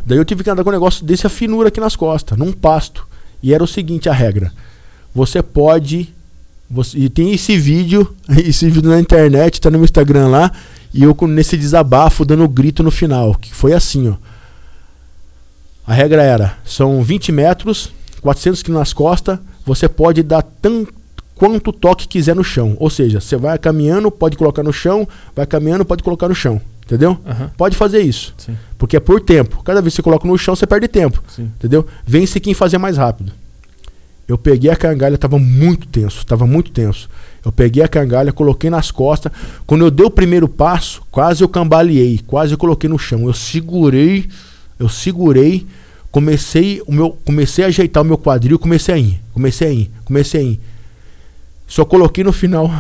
Daí 0.05 0.19
eu 0.19 0.25
tive 0.25 0.43
que 0.43 0.51
andar 0.51 0.65
com 0.65 0.71
um 0.71 0.73
negócio 0.73 1.05
desse 1.05 1.27
afinura 1.27 1.69
aqui 1.69 1.81
nas 1.81 1.97
costas, 1.97 2.39
num 2.39 2.53
pasto. 2.53 3.07
E 3.43 3.55
era 3.55 3.63
o 3.63 3.67
seguinte 3.67 4.09
a 4.09 4.13
regra. 4.13 4.53
Você 5.15 5.43
pode. 5.43 6.13
Você, 6.71 6.99
e 6.99 7.09
tem 7.09 7.33
esse 7.33 7.57
vídeo, 7.57 8.15
esse 8.29 8.69
vídeo 8.69 8.91
na 8.91 9.01
internet, 9.01 9.61
tá 9.61 9.71
no 9.71 9.79
meu 9.79 9.85
Instagram 9.85 10.29
lá. 10.29 10.53
E 10.93 11.03
eu 11.03 11.17
nesse 11.29 11.57
desabafo 11.57 12.25
dando 12.25 12.49
grito 12.49 12.83
no 12.83 12.91
final. 12.91 13.35
Que 13.35 13.55
foi 13.55 13.73
assim, 13.73 14.09
ó. 14.09 14.15
A 15.87 15.95
regra 15.95 16.23
era: 16.23 16.59
são 16.65 17.03
20 17.03 17.33
metros, 17.33 17.93
400 18.21 18.63
quilos 18.63 18.79
nas 18.79 18.93
costas. 18.93 19.39
Você 19.65 19.89
pode 19.89 20.23
dar 20.23 20.43
tanto 20.43 20.93
quanto 21.35 21.73
toque 21.73 22.09
quiser 22.09 22.35
no 22.35 22.43
chão. 22.43 22.77
Ou 22.79 22.91
seja, 22.91 23.21
você 23.21 23.37
vai 23.37 23.59
caminhando, 23.59 24.11
pode 24.11 24.37
colocar 24.37 24.63
no 24.63 24.73
chão, 24.73 25.07
vai 25.35 25.47
caminhando, 25.47 25.85
pode 25.85 26.03
colocar 26.03 26.29
no 26.29 26.35
chão. 26.35 26.61
Entendeu? 26.89 27.11
Uhum. 27.11 27.51
Pode 27.55 27.77
fazer 27.77 28.01
isso. 28.01 28.33
Sim. 28.39 28.57
Porque 28.79 28.97
é 28.97 29.01
por 29.01 29.21
tempo. 29.21 29.63
Cada 29.63 29.83
vez 29.83 29.93
que 29.93 29.97
você 29.97 30.03
coloca 30.03 30.27
no 30.27 30.39
chão, 30.39 30.57
você 30.57 30.67
perde 30.67 30.89
tempo. 30.89 31.23
Sim. 31.29 31.51
Entendeu? 31.59 31.87
Vence 32.07 32.41
quem 32.41 32.55
fazer 32.55 32.79
mais 32.79 32.97
rápido. 32.97 33.31
Eu 34.27 34.39
peguei 34.39 34.71
a 34.71 34.77
cangalha, 34.77 35.19
tava 35.19 35.39
muito 35.39 35.87
tenso, 35.87 36.25
tava 36.25 36.47
muito 36.47 36.71
tenso. 36.71 37.11
Eu 37.45 37.53
peguei 37.53 37.83
a 37.83 37.89
cangalha, 37.89 38.33
coloquei 38.33 38.71
nas 38.71 38.91
costas. 38.91 39.31
Quando 39.67 39.85
eu 39.85 39.91
dei 39.91 40.07
o 40.07 40.11
primeiro 40.11 40.49
passo, 40.49 41.03
quase 41.11 41.45
eu 41.45 41.49
cambaleei, 41.49 42.21
quase 42.27 42.55
eu 42.55 42.59
coloquei 42.59 42.89
no 42.89 42.99
chão. 42.99 43.27
Eu 43.27 43.35
segurei, 43.35 44.27
eu 44.79 44.89
segurei, 44.89 45.67
comecei 46.11 46.83
o 46.87 46.93
meu, 46.93 47.11
comecei 47.23 47.65
a 47.65 47.69
ajeitar 47.69 48.03
o 48.03 48.07
meu 48.07 48.17
quadril, 48.17 48.59
comecei 48.59 48.95
a 48.95 48.99
ir, 48.99 49.21
comecei 49.35 49.69
a 49.69 49.73
ir, 49.73 49.91
comecei 50.07 50.41
a 50.41 50.45
ir. 50.45 50.61
Só 51.67 51.85
coloquei 51.85 52.25
no 52.25 52.33
final. 52.33 52.71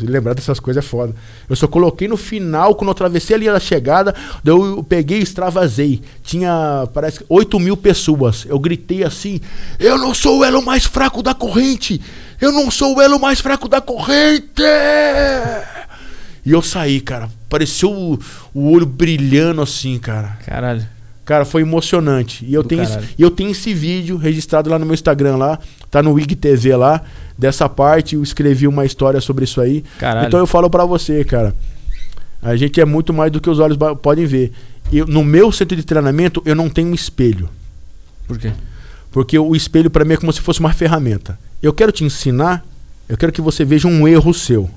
Lembrar 0.00 0.34
dessas 0.34 0.58
coisas 0.58 0.84
é 0.84 0.86
foda. 0.86 1.14
Eu 1.48 1.56
só 1.56 1.66
coloquei 1.66 2.08
no 2.08 2.16
final, 2.16 2.74
quando 2.74 2.88
eu 2.88 2.92
atravessei 2.92 3.36
ali 3.36 3.48
a 3.48 3.60
chegada, 3.60 4.14
eu 4.44 4.84
peguei 4.88 5.18
e 5.18 5.22
extravasei. 5.22 6.00
Tinha, 6.22 6.88
parece, 6.94 7.24
8 7.28 7.58
mil 7.60 7.76
pessoas. 7.76 8.44
Eu 8.48 8.58
gritei 8.58 9.04
assim: 9.04 9.40
Eu 9.78 9.98
não 9.98 10.14
sou 10.14 10.38
o 10.38 10.44
elo 10.44 10.62
mais 10.62 10.84
fraco 10.86 11.22
da 11.22 11.34
corrente! 11.34 12.00
Eu 12.40 12.50
não 12.50 12.70
sou 12.70 12.96
o 12.96 13.00
elo 13.00 13.20
mais 13.20 13.40
fraco 13.40 13.68
da 13.68 13.80
corrente! 13.80 14.62
E 16.44 16.50
eu 16.50 16.60
saí, 16.60 17.00
cara. 17.00 17.30
Pareceu 17.48 17.92
o, 17.92 18.18
o 18.52 18.72
olho 18.72 18.86
brilhando 18.86 19.62
assim, 19.62 19.98
cara. 19.98 20.38
Caralho. 20.44 20.86
Cara, 21.24 21.44
foi 21.44 21.62
emocionante. 21.62 22.44
E 22.44 22.52
eu, 22.52 22.64
tenho 22.64 22.82
esse, 22.82 22.98
eu 23.16 23.30
tenho 23.30 23.50
esse 23.50 23.72
vídeo 23.72 24.16
registrado 24.16 24.68
lá 24.68 24.78
no 24.78 24.84
meu 24.84 24.94
Instagram 24.94 25.36
lá. 25.36 25.58
Tá 25.88 26.02
no 26.02 26.12
Wig 26.12 26.34
TV 26.34 26.74
lá 26.74 27.00
dessa 27.42 27.68
parte, 27.68 28.14
eu 28.14 28.22
escrevi 28.22 28.68
uma 28.68 28.86
história 28.86 29.20
sobre 29.20 29.44
isso 29.44 29.60
aí. 29.60 29.84
Caralho. 29.98 30.28
Então 30.28 30.38
eu 30.38 30.46
falo 30.46 30.70
para 30.70 30.84
você, 30.84 31.24
cara. 31.24 31.54
A 32.40 32.54
gente 32.54 32.80
é 32.80 32.84
muito 32.84 33.12
mais 33.12 33.32
do 33.32 33.40
que 33.40 33.50
os 33.50 33.58
olhos 33.58 33.76
podem 34.00 34.24
ver. 34.24 34.52
Eu, 34.92 35.06
no 35.06 35.24
meu 35.24 35.50
centro 35.50 35.76
de 35.76 35.82
treinamento, 35.82 36.40
eu 36.46 36.54
não 36.54 36.70
tenho 36.70 36.88
um 36.88 36.94
espelho. 36.94 37.48
Por 38.28 38.38
quê? 38.38 38.52
Porque 39.10 39.36
o 39.36 39.56
espelho 39.56 39.90
para 39.90 40.04
mim 40.04 40.14
é 40.14 40.16
como 40.16 40.32
se 40.32 40.40
fosse 40.40 40.60
uma 40.60 40.72
ferramenta. 40.72 41.36
Eu 41.60 41.72
quero 41.72 41.90
te 41.90 42.04
ensinar, 42.04 42.64
eu 43.08 43.16
quero 43.16 43.32
que 43.32 43.40
você 43.40 43.64
veja 43.64 43.88
um 43.88 44.06
erro 44.06 44.32
seu. 44.32 44.70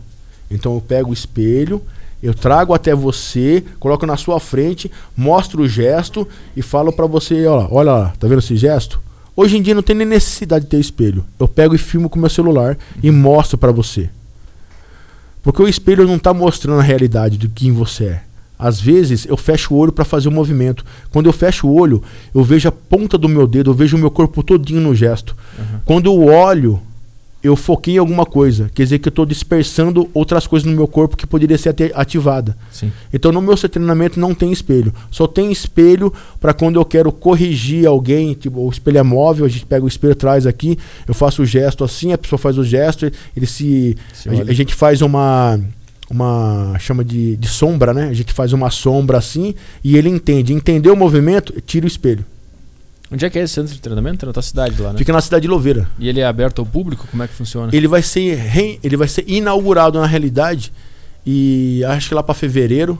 Então 0.49 0.73
eu 0.73 0.81
pego 0.81 1.11
o 1.11 1.13
espelho, 1.13 1.81
eu 2.21 2.33
trago 2.33 2.73
até 2.73 2.95
você, 2.95 3.63
coloco 3.79 4.05
na 4.07 4.17
sua 4.17 4.39
frente, 4.39 4.91
mostro 5.15 5.61
o 5.61 5.67
gesto 5.67 6.27
e 6.55 6.63
falo 6.63 6.91
para 6.91 7.05
você, 7.05 7.45
olha, 7.45 7.67
olha 7.69 7.91
lá, 7.91 8.13
tá 8.19 8.27
vendo 8.27 8.39
esse 8.39 8.55
gesto? 8.57 8.99
Hoje 9.35 9.57
em 9.57 9.61
dia 9.61 9.75
não 9.75 9.81
tem 9.81 9.95
nem 9.95 10.07
necessidade 10.07 10.65
de 10.65 10.71
ter 10.71 10.79
espelho. 10.79 11.25
Eu 11.39 11.47
pego 11.47 11.75
e 11.75 11.77
filmo 11.77 12.09
com 12.09 12.17
meu 12.17 12.29
celular 12.29 12.77
e 13.03 13.11
mostro 13.11 13.57
para 13.57 13.71
você. 13.71 14.09
Porque 15.43 15.61
o 15.61 15.67
espelho 15.67 16.07
não 16.07 16.15
está 16.15 16.33
mostrando 16.33 16.79
a 16.79 16.83
realidade 16.83 17.37
de 17.37 17.47
quem 17.47 17.71
você 17.71 18.05
é. 18.05 18.23
Às 18.57 18.79
vezes 18.79 19.25
eu 19.25 19.35
fecho 19.35 19.73
o 19.73 19.77
olho 19.77 19.91
para 19.91 20.05
fazer 20.05 20.29
o 20.29 20.31
movimento. 20.31 20.85
Quando 21.11 21.25
eu 21.25 21.33
fecho 21.33 21.67
o 21.67 21.75
olho, 21.77 22.01
eu 22.33 22.43
vejo 22.43 22.69
a 22.69 22.71
ponta 22.71 23.17
do 23.17 23.27
meu 23.27 23.45
dedo, 23.45 23.71
eu 23.71 23.73
vejo 23.73 23.97
o 23.97 23.99
meu 23.99 24.09
corpo 24.09 24.41
todinho 24.41 24.79
no 24.79 24.95
gesto. 24.95 25.35
Uhum. 25.59 25.79
Quando 25.83 26.05
eu 26.05 26.25
olho, 26.25 26.81
eu 27.45 27.55
foquei 27.55 27.95
em 27.95 27.97
alguma 27.99 28.25
coisa. 28.25 28.71
Quer 28.73 28.83
dizer 28.83 28.99
que 28.99 29.07
eu 29.07 29.11
estou 29.11 29.25
dispersando 29.25 30.09
outras 30.13 30.47
coisas 30.47 30.67
no 30.67 30.75
meu 30.75 30.87
corpo 30.87 31.15
que 31.15 31.27
poderia 31.27 31.57
ser 31.57 31.75
ativada. 31.93 32.57
Sim. 32.71 32.91
Então 33.13 33.31
no 33.31 33.39
meu 33.39 33.55
treinamento 33.55 34.19
não 34.19 34.33
tem 34.33 34.51
espelho. 34.51 34.91
Só 35.11 35.27
tem 35.27 35.51
espelho 35.51 36.11
para 36.41 36.53
quando 36.53 36.79
eu 36.79 36.85
quero 36.85 37.11
corrigir 37.11 37.85
alguém. 37.85 38.33
Tipo, 38.33 38.61
o 38.61 38.69
espelho 38.69 38.97
é 38.97 39.03
móvel, 39.03 39.45
a 39.45 39.49
gente 39.49 39.65
pega 39.65 39.85
o 39.85 39.87
espelho 39.87 40.13
atrás 40.13 40.47
aqui, 40.47 40.77
eu 41.07 41.13
faço 41.13 41.43
o 41.43 41.45
gesto 41.45 41.83
assim, 41.83 42.11
a 42.13 42.17
pessoa 42.17 42.39
faz 42.39 42.57
o 42.57 42.63
gesto, 42.63 43.11
ele 43.37 43.45
se. 43.45 43.95
se 44.11 44.27
a, 44.27 44.31
a 44.31 44.53
gente 44.53 44.73
faz 44.73 45.01
uma 45.01 45.59
uma 46.09 46.75
chama 46.79 47.03
de, 47.03 47.35
de 47.35 47.47
sombra, 47.47 47.93
né? 47.93 48.09
A 48.09 48.13
gente 48.13 48.33
faz 48.33 48.53
uma 48.53 48.69
sombra 48.69 49.17
assim 49.17 49.53
e 49.83 49.97
ele 49.97 50.09
entende. 50.09 50.51
Entendeu 50.51 50.93
o 50.93 50.97
movimento, 50.97 51.53
tira 51.61 51.85
o 51.85 51.87
espelho. 51.87 52.25
Onde 53.11 53.25
é 53.25 53.29
que 53.29 53.37
é 53.37 53.43
esse 53.43 53.53
centro 53.53 53.73
de 53.73 53.79
treinamento? 53.79 54.25
É 54.25 54.27
na 54.27 54.33
tua 54.33 54.41
cidade 54.41 54.81
lá, 54.81 54.91
né? 54.91 54.97
Fica 54.97 55.13
na 55.13 55.21
cidade 55.21 55.43
de 55.43 55.47
Louveira. 55.47 55.87
E 55.99 56.09
ele 56.09 56.19
é 56.19 56.25
aberto 56.25 56.59
ao 56.59 56.65
público? 56.65 57.07
Como 57.09 57.21
é 57.21 57.27
que 57.27 57.33
funciona? 57.33 57.69
Ele 57.73 57.87
vai 57.87 58.01
ser, 58.01 58.35
re... 58.35 58.79
ele 58.83 58.97
vai 58.97 59.07
ser 59.07 59.23
inaugurado 59.27 59.99
na 59.99 60.07
realidade 60.07 60.71
e 61.25 61.83
acho 61.85 62.09
que 62.09 62.15
lá 62.15 62.23
para 62.23 62.33
fevereiro 62.33 62.99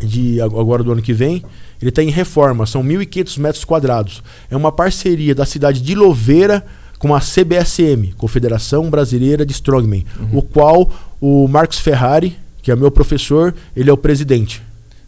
de 0.00 0.40
agora 0.40 0.82
do 0.82 0.92
ano 0.92 1.02
que 1.02 1.12
vem. 1.12 1.42
Ele 1.80 1.90
está 1.90 2.02
em 2.02 2.10
reforma, 2.10 2.66
são 2.66 2.82
1.500 2.82 3.38
metros 3.38 3.64
quadrados. 3.64 4.22
É 4.50 4.56
uma 4.56 4.70
parceria 4.72 5.34
da 5.34 5.44
cidade 5.44 5.80
de 5.80 5.94
Louveira 5.94 6.64
com 6.98 7.14
a 7.14 7.20
CBSM, 7.20 8.12
Confederação 8.16 8.90
Brasileira 8.90 9.46
de 9.46 9.52
Strongman, 9.52 10.04
uhum. 10.18 10.38
o 10.38 10.42
qual 10.42 10.90
o 11.20 11.46
Marcos 11.46 11.78
Ferrari, 11.78 12.36
que 12.60 12.72
é 12.72 12.76
meu 12.76 12.90
professor, 12.90 13.54
ele 13.76 13.88
é 13.88 13.92
o 13.92 13.96
presidente. 13.96 14.60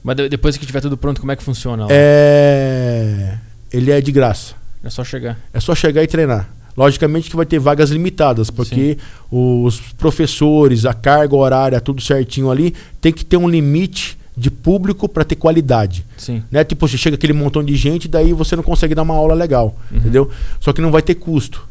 Mas 0.03 0.17
depois 0.17 0.57
que 0.57 0.65
tiver 0.65 0.81
tudo 0.81 0.97
pronto, 0.97 1.21
como 1.21 1.33
é 1.33 1.37
que 1.37 1.43
funciona? 1.43 1.85
Lá? 1.85 1.89
É 1.91 3.39
ele 3.73 3.91
é 3.91 4.01
de 4.01 4.13
graça. 4.13 4.55
É 4.83 4.91
só 4.91 5.05
chegar. 5.05 5.39
É 5.53 5.61
só 5.61 5.75
chegar 5.75 6.03
e 6.03 6.07
treinar. 6.07 6.49
Logicamente 6.77 7.29
que 7.29 7.37
vai 7.37 7.45
ter 7.45 7.59
vagas 7.59 7.91
limitadas, 7.91 8.51
porque 8.51 8.95
Sim. 8.95 8.97
os 9.31 9.81
professores, 9.99 10.87
a 10.87 10.95
carga 10.95 11.37
horária, 11.37 11.81
tudo 11.81 12.01
certinho 12.01 12.51
ali, 12.51 12.75
tem 13.01 13.13
que 13.13 13.25
ter 13.25 13.37
um 13.37 13.49
limite 13.49 14.19
de 14.37 14.51
público 14.51 15.09
para 15.09 15.25
ter 15.25 15.35
qualidade. 15.35 16.07
Sim. 16.17 16.43
Né? 16.51 16.65
Tipo, 16.65 16.89
você 16.89 16.97
chega 16.97 17.17
aquele 17.17 17.33
montão 17.33 17.63
de 17.63 17.77
gente, 17.77 18.09
daí 18.09 18.33
você 18.33 18.57
não 18.57 18.63
consegue 18.63 18.95
dar 18.95 19.03
uma 19.03 19.15
aula 19.15 19.35
legal, 19.35 19.77
uhum. 19.91 19.99
entendeu? 19.99 20.31
Só 20.61 20.73
que 20.73 20.81
não 20.81 20.91
vai 20.91 21.03
ter 21.03 21.17
custo. 21.17 21.69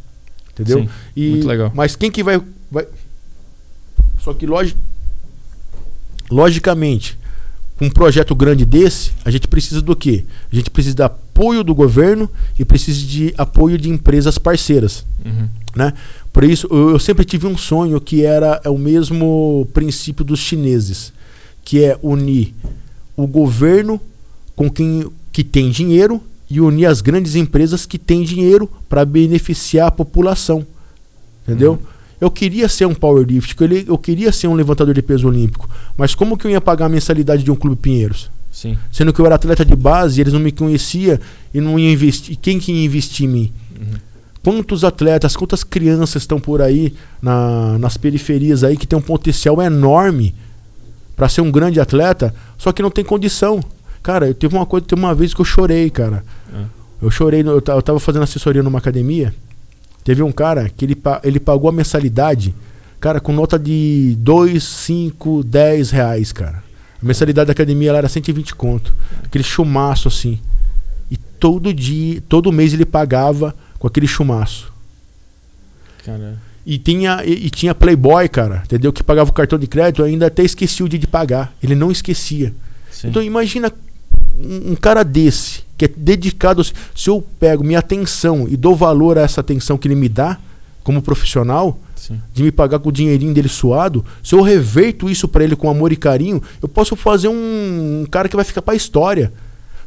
Entendeu? 0.53 0.84
Sim, 0.84 0.90
e, 1.16 1.30
muito 1.32 1.48
legal. 1.48 1.72
Mas 1.74 1.95
quem 1.95 2.11
que 2.11 2.22
vai, 2.22 2.40
vai... 2.69 2.86
Só 4.19 4.34
que 4.34 4.45
log... 4.45 4.76
logicamente, 6.30 7.18
um 7.82 7.90
projeto 7.90 8.35
grande 8.35 8.66
desse, 8.66 9.11
a 9.24 9.32
gente 9.32 9.48
precisa 9.48 9.82
do 9.82 9.95
quê? 9.95 10.25
A 10.51 10.56
gente 10.56 10.69
precisa 10.69 10.95
de 10.95 11.03
apoio 11.03 11.64
do 11.64 11.74
governo 11.74 12.30
e 12.58 12.66
precisa 12.66 13.06
de 13.06 13.33
apoio 13.38 13.77
de 13.77 13.90
empresas 13.90 14.38
parceiras. 14.38 15.06
Uhum. 15.25 15.48
Né? 15.75 15.93
Por 16.33 16.43
isso, 16.43 16.67
eu, 16.69 16.91
eu, 16.91 16.99
sempre 16.99 17.24
tive 17.24 17.48
um 17.48 17.58
sonho 17.58 18.01
que 18.01 18.24
era 18.24 18.59
é 18.64 18.69
o 18.69 18.77
mesmo 18.77 19.67
princípio 19.74 20.25
dos 20.25 20.40
chineses, 20.40 21.14
que 21.64 21.83
é 21.83 21.98
unir 22.01 22.53
o 23.16 23.25
governo 23.25 23.99
com 24.56 24.69
quem 24.69 25.09
que 25.32 25.43
tem 25.43 25.69
dinheiro 25.69 26.22
e 26.49 26.59
unir 26.59 26.85
as 26.85 26.99
grandes 26.99 27.35
empresas 27.35 27.85
que 27.85 27.98
têm 27.98 28.24
dinheiro 28.24 28.69
para 28.90 29.06
beneficiar 29.06 29.88
a 29.88 29.91
população. 29.91 30.66
Entendeu? 31.43 31.74
Uhum. 31.74 31.99
Eu 32.20 32.30
queria 32.30 32.68
ser 32.68 32.86
um 32.86 32.94
powerlift, 32.94 33.56
eu 33.88 33.98
queria 33.98 34.32
ser 34.32 34.48
um 34.48 34.54
levantador 34.54 34.94
de 34.94 35.02
peso 35.02 35.28
olímpico, 35.28 35.70
mas 35.98 36.14
como 36.14 36.38
que 36.38 36.46
eu 36.46 36.52
ia 36.52 36.60
pagar 36.60 36.88
a 36.88 36.90
mensalidade 36.90 37.44
de 37.44 37.52
um 37.52 37.56
clube 37.56 37.78
Pinheiros? 37.78 38.30
Sim. 38.52 38.78
Sendo 38.92 39.14
que 39.14 39.22
eu 39.22 39.26
era 39.26 39.36
atleta 39.36 39.64
de 39.64 39.76
base, 39.76 40.20
eles 40.20 40.34
não 40.34 40.40
me 40.40 40.52
conheciam 40.52 41.18
e 41.54 41.62
não 41.62 41.80
iam 41.80 41.92
investir. 41.92 42.38
Quem 42.42 42.60
que 42.60 42.72
ia 42.72 42.84
investir 42.84 43.26
em 43.26 43.30
mim? 43.30 43.54
Uhum. 43.80 43.98
Quantos 44.44 44.84
atletas, 44.84 45.36
quantas 45.36 45.64
crianças 45.64 46.24
estão 46.24 46.40
por 46.40 46.62
aí 46.62 46.94
na, 47.22 47.78
nas 47.78 47.96
periferias 47.96 48.64
aí 48.64 48.76
que 48.76 48.88
tem 48.88 48.98
um 48.98 49.02
potencial 49.02 49.62
enorme 49.62 50.34
para 51.16 51.30
ser 51.30 51.42
um 51.42 51.52
grande 51.52 51.80
atleta, 51.80 52.34
só 52.58 52.72
que 52.72 52.82
não 52.82 52.92
tem 52.92 53.04
condição. 53.04 53.62
Cara, 54.02 54.28
eu 54.28 54.34
teve 54.34 54.56
uma 54.56 54.66
coisa, 54.66 54.86
teve 54.86 55.00
uma 55.00 55.14
vez 55.14 55.34
que 55.34 55.42
eu 55.42 55.46
chorei, 55.46 55.90
cara. 55.90 56.24
É. 56.54 56.64
Eu 57.02 57.12
chorei, 57.12 57.42
eu, 57.42 57.62
eu 57.66 57.82
tava 57.82 58.00
fazendo 58.00 58.24
assessoria 58.24 58.64
numa 58.64 58.80
academia 58.80 59.34
Teve 60.10 60.24
um 60.24 60.32
cara 60.32 60.68
que 60.76 60.86
ele, 60.86 60.98
ele 61.24 61.40
pagou 61.40 61.70
a 61.70 61.72
mensalidade, 61.72 62.56
cara, 63.00 63.20
com 63.20 63.32
nota 63.32 63.60
de 63.60 64.16
2, 64.18 64.64
5, 64.64 65.44
10 65.44 65.92
reais, 65.92 66.32
cara. 66.32 66.64
A 67.00 67.06
mensalidade 67.06 67.46
da 67.46 67.52
academia 67.52 67.92
era 67.92 68.10
120 68.10 68.56
conto. 68.56 68.92
Aquele 69.24 69.44
chumaço 69.44 70.08
assim. 70.08 70.40
E 71.12 71.16
todo 71.16 71.72
dia, 71.72 72.24
todo 72.28 72.52
mês 72.52 72.74
ele 72.74 72.88
pagava 72.88 73.56
com 73.78 73.86
aquele 73.86 74.08
chumaço. 74.08 74.74
Caramba. 76.04 76.40
E 76.66 76.80
tinha, 76.80 77.24
e, 77.24 77.46
e, 77.46 77.50
tinha 77.52 77.76
Playboy, 77.76 78.28
cara, 78.30 78.64
entendeu? 78.66 78.92
Que 78.92 79.04
pagava 79.04 79.30
o 79.30 79.34
cartão 79.34 79.60
de 79.60 79.68
crédito, 79.68 80.04
ainda 80.04 80.26
até 80.26 80.42
esquecia 80.42 80.84
o 80.84 80.90
dia 80.90 80.98
de 80.98 81.06
pagar. 81.06 81.54
Ele 81.62 81.76
não 81.76 81.92
esquecia. 81.92 82.52
Sim. 82.90 83.10
Então 83.10 83.22
imagina 83.22 83.72
um, 84.36 84.72
um 84.72 84.76
cara 84.76 85.04
desse 85.04 85.69
que 85.80 85.85
é 85.85 85.88
dedicado. 85.95 86.61
Se 86.64 87.09
eu 87.09 87.25
pego 87.40 87.64
minha 87.64 87.80
atenção 87.80 88.45
e 88.49 88.58
dou 88.58 88.75
valor 88.75 89.17
a 89.17 89.22
essa 89.22 89.40
atenção 89.40 89.77
que 89.77 89.88
ele 89.88 89.95
me 89.95 90.09
dá 90.09 90.38
como 90.83 91.01
profissional, 91.01 91.80
Sim. 91.95 92.19
de 92.33 92.43
me 92.43 92.51
pagar 92.51 92.80
com 92.80 92.90
o 92.90 92.91
dinheirinho 92.91 93.33
dele 93.33 93.48
suado, 93.48 94.03
se 94.22 94.35
eu 94.35 94.41
reverto 94.41 95.09
isso 95.09 95.27
para 95.27 95.43
ele 95.43 95.56
com 95.56 95.69
amor 95.69 95.93
e 95.93 95.95
carinho, 95.95 96.43
eu 96.61 96.67
posso 96.67 96.98
fazer 96.98 97.30
um, 97.30 98.01
um 98.01 98.06
cara 98.11 98.27
que 98.27 98.35
vai 98.35 98.43
ficar 98.43 98.61
para 98.61 98.74
a 98.74 98.77
história. 98.77 99.32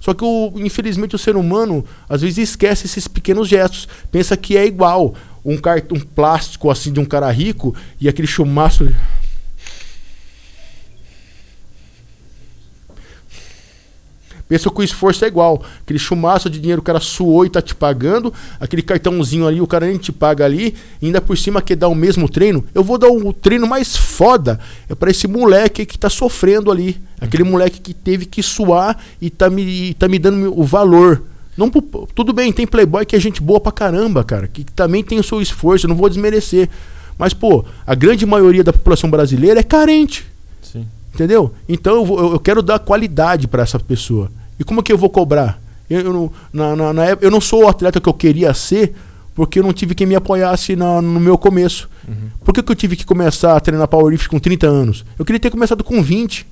Só 0.01 0.15
que, 0.15 0.25
o, 0.25 0.55
infelizmente, 0.57 1.15
o 1.15 1.19
ser 1.19 1.37
humano 1.37 1.85
às 2.09 2.23
vezes 2.23 2.39
esquece 2.39 2.87
esses 2.87 3.07
pequenos 3.07 3.47
gestos. 3.47 3.87
Pensa 4.11 4.37
que 4.37 4.57
é 4.57 4.67
igual 4.67 5.15
um 5.45 5.59
cartão 5.59 5.99
plástico 6.01 6.71
assim 6.71 6.91
de 6.91 7.01
um 7.01 7.05
cara 7.05 7.31
rico 7.31 7.75
e 8.01 8.09
aquele 8.09 8.27
chumaço. 8.27 8.89
Pensa 14.53 14.69
que 14.69 14.81
o 14.81 14.85
esforço 14.85 15.25
é 15.25 15.29
igual. 15.29 15.63
Aquele 15.83 15.99
chumaço 15.99 16.51
de 16.51 16.61
dinheiro 16.61 16.83
o 16.83 16.85
cara 16.85 17.01
suou 17.01 17.47
e 17.47 17.49
tá 17.49 17.63
te 17.63 17.75
pagando. 17.75 18.31
Aquele 18.61 18.83
cartãozinho 18.83 19.47
ali, 19.47 19.63
o 19.63 19.67
cara 19.67 19.87
nem 19.87 19.97
te 19.97 20.13
paga 20.13 20.45
ali. 20.45 20.75
ainda 21.03 21.23
por 21.23 21.39
cima 21.39 21.63
quer 21.63 21.75
dar 21.75 21.89
o 21.89 21.95
mesmo 21.95 22.29
treino. 22.29 22.63
Eu 22.75 22.85
vou 22.85 22.99
dar 22.99 23.09
o 23.09 23.33
treino 23.33 23.67
mais 23.67 23.97
foda. 23.97 24.61
É 24.91 24.95
para 24.95 25.11
esse 25.11 25.27
moleque 25.27 25.87
que 25.87 25.99
tá 25.99 26.11
sofrendo 26.11 26.71
ali. 26.71 27.01
Aquele 27.19 27.45
moleque 27.45 27.81
que 27.81 27.95
teve 27.95 28.27
que 28.27 28.43
suar 28.43 29.03
e 29.23 29.31
tá 29.31 29.49
me, 29.49 29.95
tá 29.95 30.07
me 30.07 30.19
dando 30.19 30.53
o 30.55 30.65
valor. 30.65 31.23
Não, 31.57 31.71
tudo 32.15 32.35
bem, 32.35 32.53
tem 32.53 32.67
playboy 32.67 33.07
que 33.07 33.17
é 33.17 33.19
gente 33.19 33.41
boa 33.41 33.59
pra 33.59 33.73
caramba, 33.73 34.23
cara. 34.23 34.47
Que 34.47 34.65
também 34.65 35.03
tem 35.03 35.19
o 35.19 35.25
seu 35.25 35.41
esforço, 35.41 35.87
eu 35.87 35.89
não 35.89 35.97
vou 35.97 36.11
desmerecer. 36.11 36.69
Mas, 37.17 37.33
pô, 37.33 37.65
a 37.87 37.95
grande 37.95 38.27
maioria 38.27 38.63
da 38.63 38.73
população 38.75 39.09
brasileira 39.09 39.61
é 39.61 39.63
carente. 39.63 40.27
Sim. 40.61 40.87
Entendeu? 41.15 41.55
Então 41.67 41.95
eu, 41.95 42.05
vou, 42.05 42.33
eu 42.35 42.39
quero 42.39 42.61
dar 42.61 42.79
qualidade 42.79 43.49
para 43.49 43.63
essa 43.63 43.79
pessoa. 43.79 44.31
E 44.59 44.65
como 44.65 44.81
é 44.81 44.83
que 44.83 44.93
eu 44.93 44.99
vou 44.99 45.11
cobrar? 45.11 45.61
Eu, 45.89 46.01
eu, 46.01 46.13
não, 46.13 46.33
na, 46.53 46.77
na, 46.77 46.93
na 46.93 47.05
época, 47.05 47.27
eu 47.27 47.31
não 47.31 47.41
sou 47.41 47.65
o 47.65 47.69
atleta 47.69 48.01
que 48.01 48.09
eu 48.09 48.15
queria 48.15 48.55
ser 48.55 48.95
porque 49.35 49.59
eu 49.59 49.63
não 49.63 49.73
tive 49.73 49.95
quem 49.95 50.07
me 50.07 50.15
apoiasse 50.15 50.77
na, 50.77 51.01
no 51.01 51.19
meu 51.19 51.39
começo. 51.39 51.89
Uhum. 52.07 52.29
Por 52.45 52.53
que, 52.53 52.63
que 52.63 52.71
eu 52.71 52.77
tive 52.77 52.97
que 52.97 53.05
começar 53.05 53.57
a 53.57 53.61
treinar 53.61 53.89
powerlifting 53.89 54.29
com 54.29 54.39
30 54.39 54.67
anos? 54.67 55.05
Eu 55.19 55.25
queria 55.25 55.41
ter 55.41 55.51
começado 55.51 55.83
com 55.83 56.03
20. 56.03 56.47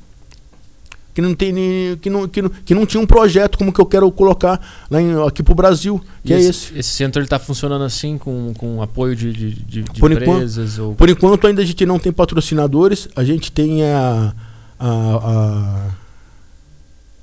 Que 1.12 1.20
não, 1.20 1.34
tem, 1.34 1.52
que 2.00 2.08
não, 2.08 2.28
que 2.28 2.40
não, 2.40 2.48
que 2.48 2.74
não 2.74 2.86
tinha 2.86 3.00
um 3.00 3.06
projeto 3.06 3.58
como 3.58 3.72
que 3.72 3.80
eu 3.80 3.84
quero 3.84 4.10
colocar 4.12 4.60
lá 4.88 5.02
em, 5.02 5.20
aqui 5.26 5.42
pro 5.42 5.56
Brasil, 5.56 6.00
que 6.24 6.32
e 6.32 6.36
é 6.36 6.38
esse, 6.38 6.48
esse. 6.48 6.78
Esse 6.78 6.90
centro 6.90 7.20
está 7.20 7.36
funcionando 7.36 7.82
assim, 7.82 8.16
com, 8.16 8.54
com 8.56 8.80
apoio 8.80 9.16
de, 9.16 9.32
de, 9.32 9.50
de, 9.50 9.82
de 9.82 10.00
por 10.00 10.12
empresas? 10.12 10.74
Enquanto, 10.74 10.88
ou... 10.88 10.94
Por 10.94 11.10
enquanto 11.10 11.46
ainda 11.48 11.62
a 11.62 11.64
gente 11.64 11.84
não 11.84 11.98
tem 11.98 12.12
patrocinadores, 12.12 13.08
a 13.16 13.24
gente 13.24 13.50
tem 13.50 13.82
a, 13.82 14.32
a, 14.78 14.88
a 14.88 15.90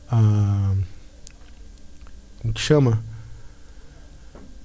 a 0.09 0.73
como 2.47 2.53
que 2.53 2.61
chama? 2.61 3.03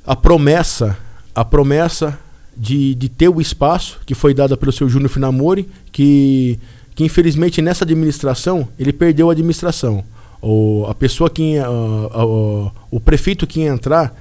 A 0.06 0.14
promessa, 0.14 0.96
a 1.34 1.44
promessa 1.44 2.16
de, 2.56 2.94
de 2.94 3.08
ter 3.08 3.28
o 3.28 3.40
espaço 3.40 4.00
que 4.06 4.14
foi 4.14 4.32
dada 4.32 4.56
pelo 4.56 4.70
seu 4.70 4.88
Júnior 4.88 5.10
Finamori, 5.10 5.68
que, 5.90 6.60
que 6.94 7.02
infelizmente 7.02 7.60
nessa 7.60 7.84
administração 7.84 8.68
ele 8.78 8.92
perdeu 8.92 9.30
a 9.30 9.32
administração. 9.32 10.04
O, 10.40 10.86
a 10.88 10.94
pessoa 10.94 11.28
que 11.28 11.58
uh, 11.58 11.64
uh, 11.64 12.66
uh, 12.66 12.72
o 12.90 13.00
prefeito 13.00 13.48
que 13.48 13.60
ia 13.60 13.68
entrar 13.68 14.14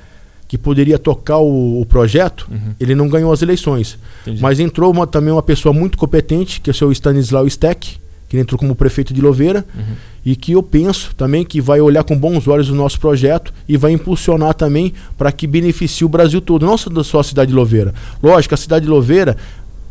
que 0.48 0.58
poderia 0.58 0.98
tocar 1.00 1.38
o, 1.38 1.82
o 1.82 1.86
projeto, 1.86 2.48
uhum. 2.52 2.74
ele 2.80 2.96
não 2.96 3.08
ganhou 3.08 3.32
as 3.32 3.44
eleições. 3.44 3.98
Entendi. 4.24 4.42
Mas 4.42 4.60
entrou 4.60 4.92
uma, 4.92 5.08
também 5.08 5.32
uma 5.32 5.44
pessoa 5.44 5.72
muito 5.72 5.98
competente, 5.98 6.60
que 6.60 6.70
é 6.70 6.74
o 6.74 6.76
seu 6.76 6.92
Stanislau 6.92 7.48
Steck, 7.50 8.01
que 8.32 8.40
entrou 8.40 8.58
como 8.58 8.74
prefeito 8.74 9.14
de 9.14 9.20
Louveira, 9.20 9.66
uhum. 9.76 9.94
e 10.26 10.38
que 10.38 10.54
eu 10.54 10.64
penso 10.64 11.14
também 11.18 11.44
que 11.44 11.60
vai 11.60 11.82
olhar 11.82 12.02
com 12.06 12.18
bons 12.18 12.48
olhos 12.48 12.70
o 12.70 12.76
nosso 12.76 12.98
projeto 12.98 13.54
e 13.68 13.76
vai 13.76 13.92
impulsionar 13.92 14.54
também 14.54 14.94
para 15.18 15.34
que 15.34 15.46
beneficie 15.46 16.06
o 16.06 16.10
Brasil 16.10 16.40
todo, 16.40 16.66
não 16.66 16.78
só 16.78 17.20
a 17.20 17.24
cidade 17.26 17.50
de 17.50 17.56
Louveira. 17.56 17.94
Lógico, 18.24 18.54
a 18.54 18.58
cidade 18.58 18.86
de 18.86 18.90
Louveira 18.90 19.36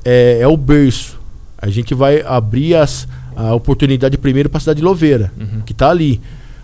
é, 0.02 0.38
é 0.40 0.48
o 0.48 0.56
berço. 0.56 1.20
A 1.58 1.68
gente 1.68 1.92
vai 1.92 2.22
abrir 2.22 2.76
as, 2.76 3.06
a 3.36 3.52
oportunidade 3.52 4.16
primeiro 4.16 4.48
para 4.48 4.56
a 4.56 4.60
cidade 4.60 4.78
de 4.78 4.84
Louveira, 4.84 5.30
uhum. 5.38 5.60
que 5.60 5.72
está 5.72 5.90
ali. 5.90 6.18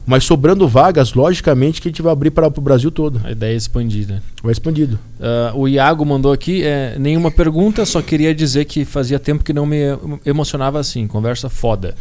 Mas 0.06 0.22
sobrando 0.22 0.68
vagas, 0.68 1.14
logicamente 1.14 1.82
que 1.82 1.88
a 1.88 1.90
gente 1.90 2.00
vai 2.00 2.12
abrir 2.12 2.30
para 2.30 2.46
o 2.46 2.60
Brasil 2.60 2.92
todo. 2.92 3.20
A 3.24 3.32
ideia 3.32 3.54
é 3.54 3.56
expandir, 3.56 4.06
né? 4.06 4.22
Vai 4.40 4.52
expandido. 4.52 4.98
Uh, 5.18 5.58
o 5.58 5.68
Iago 5.68 6.04
mandou 6.06 6.32
aqui, 6.32 6.62
é, 6.62 6.96
nenhuma 6.96 7.30
pergunta, 7.30 7.84
só 7.84 8.00
queria 8.00 8.32
dizer 8.32 8.66
que 8.66 8.84
fazia 8.84 9.18
tempo 9.18 9.42
que 9.42 9.52
não 9.52 9.66
me 9.66 9.80
emocionava 10.24 10.78
assim. 10.78 11.08
Conversa 11.08 11.48
foda. 11.48 11.96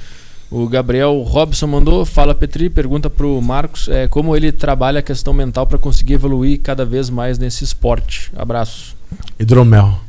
O 0.52 0.70
Gabriel 0.70 1.24
Robson 1.24 1.66
mandou, 1.66 2.06
fala 2.06 2.36
Petri, 2.36 2.70
pergunta 2.70 3.10
pro 3.10 3.42
Marcos 3.42 3.90
é, 3.90 4.08
como 4.08 4.36
ele 4.36 4.52
trabalha 4.52 5.00
a 5.00 5.04
questão 5.04 5.34
mental 5.34 5.66
para 5.66 5.80
conseguir 5.80 6.14
evoluir 6.14 6.60
cada 6.62 6.86
vez 6.86 7.10
mais 7.10 7.40
nesse 7.40 7.64
esporte. 7.64 8.32
Abraço. 8.36 8.96
Hidromel. 9.40 10.00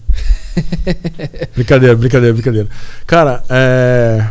brincadeira, 1.57 1.97
brincadeira, 1.97 2.35
brincadeira. 2.35 2.69
Cara, 3.07 3.43
é 3.49 4.27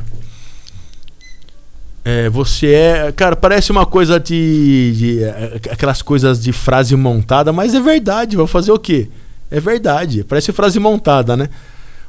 é, 2.07 2.29
você 2.29 2.67
é. 2.67 3.11
Cara, 3.11 3.35
parece 3.35 3.71
uma 3.71 3.83
coisa 3.83 4.19
de, 4.19 4.93
de, 4.95 5.23
é, 5.23 5.59
Aquelas 5.71 6.03
coisas 6.03 6.39
de 6.39 6.53
frase 6.53 6.95
montada, 6.95 7.51
mas 7.51 7.73
é 7.73 7.79
verdade. 7.79 8.37
Vou 8.37 8.45
fazer 8.45 8.71
o 8.71 8.77
quê? 8.77 9.09
É 9.49 9.59
verdade. 9.59 10.23
Parece 10.23 10.51
frase 10.51 10.79
montada, 10.79 11.35
né? 11.35 11.49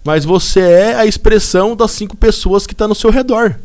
Mas 0.04 0.26
você 0.26 0.60
é 0.60 0.94
a 0.96 1.06
expressão 1.06 1.74
das 1.74 1.92
cinco 1.92 2.14
pessoas 2.14 2.66
que 2.66 2.74
estão 2.74 2.84
tá 2.84 2.88
no 2.90 2.94
seu 2.94 3.10
redor. 3.10 3.58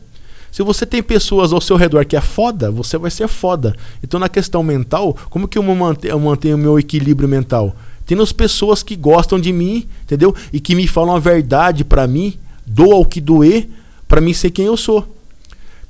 Se 0.49 0.63
você 0.63 0.85
tem 0.85 1.03
pessoas 1.03 1.51
ao 1.51 1.59
seu 1.59 1.75
redor 1.75 2.05
que 2.05 2.15
é 2.15 2.21
foda, 2.21 2.71
você 2.71 2.97
vai 2.97 3.11
ser 3.11 3.27
foda. 3.27 3.75
Então, 4.01 4.17
na 4.17 4.29
questão 4.29 4.63
mental, 4.63 5.15
como 5.29 5.49
que 5.49 5.57
eu 5.57 5.63
mantenho, 5.63 6.13
eu 6.13 6.19
mantenho 6.19 6.55
o 6.55 6.59
meu 6.59 6.79
equilíbrio 6.79 7.27
mental? 7.27 7.75
Tendo 8.05 8.23
as 8.23 8.31
pessoas 8.31 8.81
que 8.81 8.95
gostam 8.95 9.37
de 9.37 9.51
mim, 9.51 9.85
entendeu? 10.03 10.33
E 10.51 10.61
que 10.61 10.75
me 10.75 10.87
falam 10.87 11.15
a 11.15 11.19
verdade 11.19 11.83
para 11.83 12.07
mim, 12.07 12.35
doa 12.65 12.95
o 12.95 13.05
que 13.05 13.19
doer, 13.19 13.69
para 14.07 14.21
mim 14.21 14.33
ser 14.33 14.49
quem 14.49 14.65
eu 14.65 14.77
sou. 14.77 15.20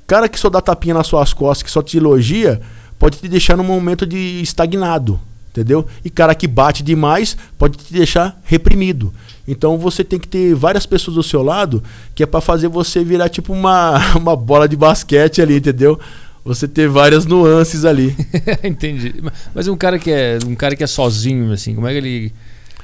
Cara 0.06 0.28
que 0.28 0.38
só 0.38 0.50
dá 0.50 0.60
tapinha 0.60 0.94
nas 0.94 1.06
suas 1.06 1.32
costas, 1.32 1.62
que 1.62 1.70
só 1.70 1.82
te 1.82 1.96
elogia, 1.96 2.60
pode 2.98 3.18
te 3.18 3.28
deixar 3.28 3.56
num 3.56 3.64
momento 3.64 4.06
de 4.06 4.40
estagnado, 4.42 5.18
entendeu? 5.50 5.86
E 6.04 6.10
cara 6.10 6.34
que 6.34 6.46
bate 6.46 6.82
demais 6.82 7.36
pode 7.58 7.78
te 7.78 7.92
deixar 7.92 8.40
reprimido. 8.44 9.12
Então 9.46 9.76
você 9.76 10.04
tem 10.04 10.18
que 10.18 10.28
ter 10.28 10.54
várias 10.54 10.86
pessoas 10.86 11.16
do 11.16 11.22
seu 11.22 11.42
lado 11.42 11.82
que 12.14 12.22
é 12.22 12.26
para 12.26 12.40
fazer 12.40 12.68
você 12.68 13.02
virar 13.02 13.28
tipo 13.28 13.52
uma, 13.52 13.98
uma 14.16 14.36
bola 14.36 14.68
de 14.68 14.76
basquete 14.76 15.42
ali, 15.42 15.56
entendeu? 15.56 15.98
Você 16.44 16.66
ter 16.66 16.88
várias 16.88 17.24
nuances 17.24 17.84
ali. 17.84 18.16
Entendi. 18.64 19.14
Mas 19.54 19.68
um 19.68 19.76
cara 19.76 19.98
que 19.98 20.10
é 20.10 20.38
um 20.46 20.54
cara 20.54 20.74
que 20.74 20.82
é 20.82 20.86
sozinho 20.88 21.52
assim, 21.52 21.74
como 21.74 21.86
é 21.86 21.92
que 21.92 21.98
ele 21.98 22.32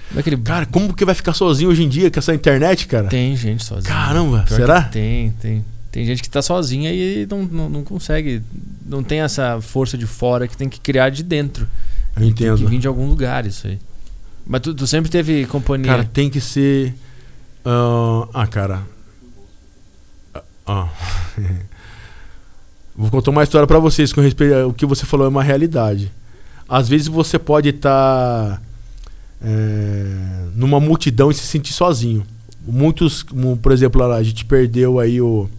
como 0.08 0.20
é 0.20 0.22
que 0.22 0.30
ele... 0.30 0.38
Cara, 0.38 0.66
como 0.66 0.94
que 0.94 1.04
vai 1.04 1.14
ficar 1.14 1.34
sozinho 1.34 1.70
hoje 1.70 1.84
em 1.84 1.88
dia 1.88 2.10
com 2.10 2.18
essa 2.18 2.34
internet, 2.34 2.86
cara? 2.86 3.08
Tem 3.08 3.36
gente 3.36 3.62
sozinha. 3.62 3.94
Caramba, 3.94 4.44
será? 4.48 4.82
Tem, 4.82 5.30
tem. 5.32 5.64
Tem 5.98 6.04
gente 6.04 6.22
que 6.22 6.28
está 6.28 6.40
sozinha 6.40 6.92
e 6.92 7.26
não, 7.28 7.42
não, 7.42 7.68
não, 7.68 7.82
consegue, 7.82 8.40
não 8.86 9.02
tem 9.02 9.18
essa 9.18 9.60
força 9.60 9.98
de 9.98 10.06
fora 10.06 10.46
que 10.46 10.56
tem 10.56 10.68
que 10.68 10.78
criar 10.78 11.10
de 11.10 11.24
dentro. 11.24 11.66
Eu 12.16 12.22
entendo. 12.24 12.56
Tem 12.56 12.64
que 12.66 12.70
vir 12.70 12.78
de 12.78 12.86
algum 12.86 13.08
lugar 13.08 13.44
isso 13.44 13.66
aí. 13.66 13.80
Mas 14.46 14.60
tu, 14.60 14.72
tu 14.72 14.86
sempre 14.86 15.10
teve 15.10 15.44
companhia. 15.46 15.88
Cara, 15.88 16.04
tem 16.04 16.30
que 16.30 16.40
ser. 16.40 16.94
Uh, 17.66 18.28
ah, 18.32 18.46
cara. 18.46 18.82
Uh, 20.68 20.88
Vou 22.94 23.10
contar 23.10 23.32
uma 23.32 23.42
história 23.42 23.66
para 23.66 23.80
vocês 23.80 24.12
com 24.12 24.20
respeito 24.20 24.54
ao 24.54 24.72
que 24.72 24.86
você 24.86 25.04
falou 25.04 25.26
é 25.26 25.28
uma 25.28 25.42
realidade. 25.42 26.12
Às 26.68 26.88
vezes 26.88 27.08
você 27.08 27.40
pode 27.40 27.70
estar 27.70 27.90
tá, 27.90 28.62
é, 29.42 30.46
numa 30.54 30.78
multidão 30.78 31.28
e 31.28 31.34
se 31.34 31.44
sentir 31.44 31.72
sozinho. 31.72 32.24
Muitos, 32.64 33.26
por 33.60 33.72
exemplo, 33.72 34.00
a 34.04 34.22
gente 34.22 34.44
perdeu 34.44 35.00
aí 35.00 35.20
o 35.20 35.50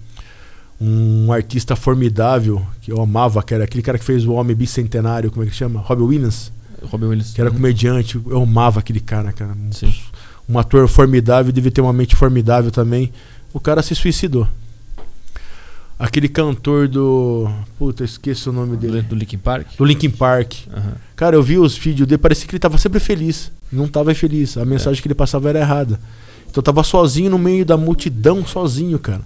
um 0.82 1.32
artista 1.32 1.76
formidável 1.76 2.66
que 2.82 2.92
eu 2.92 3.02
amava, 3.02 3.44
que 3.44 3.54
era 3.54 3.66
aquele 3.66 3.84
cara 3.84 3.98
que 4.00 4.06
fez 4.06 4.26
o 4.26 4.34
Homem 4.34 4.56
Bicentenário, 4.56 5.30
como 5.30 5.46
é 5.46 5.50
que 5.50 5.56
chama? 5.56 5.80
Robin 5.82 6.04
Williams. 6.04 6.52
Robin 6.84 7.08
Williams. 7.08 7.34
Que 7.34 7.42
era 7.42 7.52
comediante. 7.52 8.20
Eu 8.26 8.42
amava 8.42 8.80
aquele 8.80 9.00
cara, 9.00 9.34
cara. 9.34 9.56
Sim. 9.72 9.94
Um 10.48 10.58
ator 10.58 10.88
formidável, 10.88 11.52
devia 11.52 11.72
ter 11.72 11.82
uma 11.82 11.92
mente 11.92 12.16
formidável 12.16 12.72
também. 12.72 13.12
O 13.54 13.60
cara 13.60 13.82
se 13.82 13.94
suicidou. 13.94 14.48
Aquele 16.00 16.30
cantor 16.30 16.88
do. 16.88 17.50
Puta, 17.78 18.06
esqueço 18.06 18.52
o 18.52 18.54
nome 18.54 18.78
dele. 18.78 19.02
Do 19.02 19.16
Linkin 19.16 19.38
Park? 19.38 19.68
Do 19.78 19.84
Linkin 19.84 20.10
Park. 20.10 20.54
Uhum. 20.68 20.94
Cara, 21.14 21.36
eu 21.36 21.44
vi 21.44 21.60
os 21.60 21.78
vídeos 21.78 22.08
dele, 22.08 22.18
parecia 22.18 22.48
que 22.48 22.54
ele 22.56 22.60
tava 22.60 22.78
sempre 22.78 23.02
feliz. 23.02 23.52
Não 23.70 23.86
tava 23.86 24.16
feliz. 24.16 24.58
A 24.58 24.64
mensagem 24.64 25.00
é. 25.00 25.02
que 25.02 25.08
ele 25.10 25.16
passava 25.16 25.50
era 25.50 25.60
errada. 25.60 26.00
Então 26.50 26.62
eu 26.62 26.64
tava 26.64 26.84
sozinho 26.84 27.30
no 27.30 27.38
meio 27.38 27.66
da 27.66 27.76
multidão, 27.76 28.46
sozinho, 28.46 28.98
cara. 28.98 29.22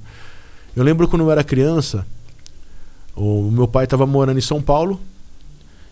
Eu 0.76 0.84
lembro 0.84 1.08
quando 1.08 1.22
eu 1.22 1.32
era 1.32 1.44
criança, 1.44 2.06
o 3.16 3.50
meu 3.52 3.68
pai 3.68 3.84
estava 3.84 4.06
morando 4.06 4.38
em 4.38 4.42
São 4.42 4.62
Paulo 4.62 5.00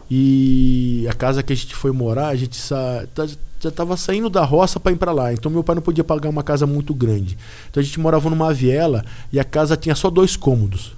e 0.10 1.06
a 1.10 1.14
casa 1.14 1.43
que 1.43 1.53
a 1.53 1.56
gente 1.56 1.76
foi 1.76 1.92
morar, 1.92 2.27
a 2.27 2.35
gente 2.35 2.56
sa... 2.56 3.06
Tá, 3.14 3.27
já 3.61 3.69
estava 3.69 3.95
saindo 3.95 4.27
da 4.27 4.43
roça 4.43 4.80
para 4.80 4.92
ir 4.92 4.95
para 4.95 5.11
lá. 5.11 5.32
Então 5.32 5.51
meu 5.51 5.64
pai 5.64 5.76
não 5.76 5.84
podia 5.84 6.03
pagar 6.03 6.30
uma 6.30 6.42
casa 6.42 6.66
muito 6.66 6.95
grande. 6.95 7.38
Então 7.69 7.80
a 7.80 7.84
gente 7.84 8.00
morava 8.00 8.27
numa 8.30 8.51
viela 8.51 9.06
e 9.32 9.40
a 9.40 9.43
casa 9.43 9.77
tinha 9.77 9.93
só 9.93 10.10
dois 10.10 10.35
cômodos. 10.35 10.93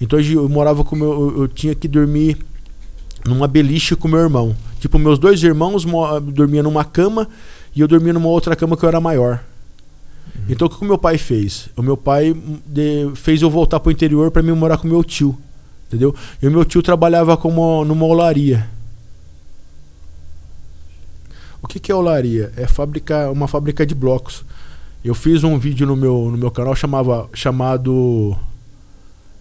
Então 0.00 0.18
eu 0.18 0.48
morava 0.48 0.82
com 0.82 0.96
meu, 0.96 1.42
eu 1.42 1.46
tinha 1.46 1.76
que 1.76 1.86
dormir 1.86 2.38
numa 3.24 3.46
beliche 3.46 3.94
com 3.94 4.08
meu 4.08 4.18
irmão. 4.18 4.56
Tipo, 4.80 4.98
meus 4.98 5.16
dois 5.16 5.40
irmãos 5.44 5.86
dormiam 6.34 6.64
numa 6.64 6.84
cama 6.84 7.28
e 7.74 7.80
eu 7.80 7.86
dormia 7.86 8.12
numa 8.12 8.28
outra 8.28 8.56
cama 8.56 8.76
que 8.76 8.84
eu 8.84 8.88
era 8.88 9.00
maior. 9.00 9.40
Então 10.48 10.66
o 10.66 10.70
que 10.70 10.82
o 10.82 10.84
meu 10.84 10.98
pai 10.98 11.18
fez? 11.18 11.68
O 11.76 11.82
meu 11.82 11.96
pai 11.96 12.34
de, 12.66 13.10
fez 13.14 13.42
eu 13.42 13.50
voltar 13.50 13.80
pro 13.80 13.92
interior 13.92 14.30
para 14.30 14.42
mim 14.42 14.52
morar 14.52 14.78
com 14.78 14.88
meu 14.88 15.04
tio. 15.04 15.38
Entendeu? 15.86 16.14
E 16.40 16.46
o 16.46 16.50
meu 16.50 16.64
tio 16.64 16.82
trabalhava 16.82 17.36
como 17.36 17.84
numa 17.84 18.06
olaria. 18.06 18.68
O 21.62 21.68
que, 21.68 21.78
que 21.78 21.92
é 21.92 21.94
olaria? 21.94 22.52
É 22.56 22.66
fábrica, 22.66 23.30
uma 23.30 23.46
fábrica 23.46 23.86
de 23.86 23.94
blocos. 23.94 24.44
Eu 25.04 25.14
fiz 25.14 25.44
um 25.44 25.58
vídeo 25.58 25.86
no 25.86 25.96
meu, 25.96 26.28
no 26.30 26.36
meu 26.36 26.50
canal 26.50 26.74
chamava, 26.74 27.28
chamado. 27.34 28.36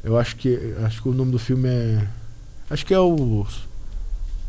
Eu 0.03 0.17
acho 0.17 0.35
que. 0.35 0.75
Acho 0.83 1.01
que 1.01 1.09
o 1.09 1.13
nome 1.13 1.31
do 1.31 1.39
filme 1.39 1.67
é. 1.67 2.07
Acho 2.69 2.85
que 2.85 2.93
é 2.93 2.99
o. 2.99 3.45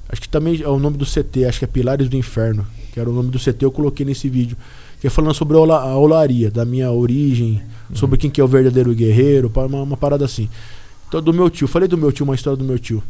Acho 0.09 0.21
que 0.21 0.29
também 0.29 0.61
é 0.61 0.69
o 0.69 0.79
nome 0.79 0.99
do 0.99 1.07
CT, 1.07 1.47
acho 1.47 1.59
que 1.61 1.65
é 1.65 1.69
Pilares 1.69 2.09
do 2.09 2.17
Inferno. 2.17 2.67
Que 2.93 3.01
era 3.01 3.09
o 3.09 3.13
nome 3.13 3.31
do 3.31 3.39
CT, 3.39 3.65
eu 3.65 3.73
coloquei 3.73 4.05
nesse 4.05 4.29
vídeo 4.29 4.57
que 5.03 5.09
é 5.09 5.11
falando 5.11 5.35
sobre 5.35 5.57
a 5.57 5.97
olaria, 5.97 6.49
da 6.49 6.65
minha 6.65 6.93
origem, 6.93 7.61
sobre 7.93 8.17
quem 8.17 8.31
que 8.31 8.41
é 8.41 8.45
o 8.45 8.47
verdadeiro 8.47 8.95
guerreiro, 8.95 9.51
uma, 9.53 9.83
uma 9.83 9.97
parada 9.97 10.25
assim. 10.25 10.49
Então, 11.09 11.21
do 11.21 11.35
meu 11.35 11.51
tio, 11.51 11.67
falei 11.67 11.89
do 11.89 11.99
meu 11.99 12.13
tio, 12.13 12.23
uma 12.23 12.37
história 12.37 12.57
do 12.57 12.63
meu 12.63 12.79
tio. 12.79 13.03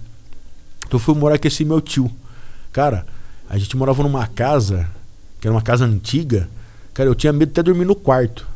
Então, 0.86 0.98
eu 0.98 0.98
fui 0.98 1.14
morar 1.14 1.38
com 1.38 1.46
esse 1.46 1.66
meu 1.66 1.82
tio. 1.82 2.10
Cara, 2.72 3.04
a 3.46 3.58
gente 3.58 3.76
morava 3.76 4.02
numa 4.02 4.26
casa, 4.26 4.88
que 5.38 5.46
era 5.46 5.54
uma 5.54 5.60
casa 5.60 5.84
antiga. 5.84 6.48
Cara, 6.94 7.10
eu 7.10 7.14
tinha 7.14 7.30
medo 7.30 7.48
de 7.48 7.60
até 7.60 7.62
dormir 7.62 7.84
no 7.84 7.94
quarto. 7.94 8.48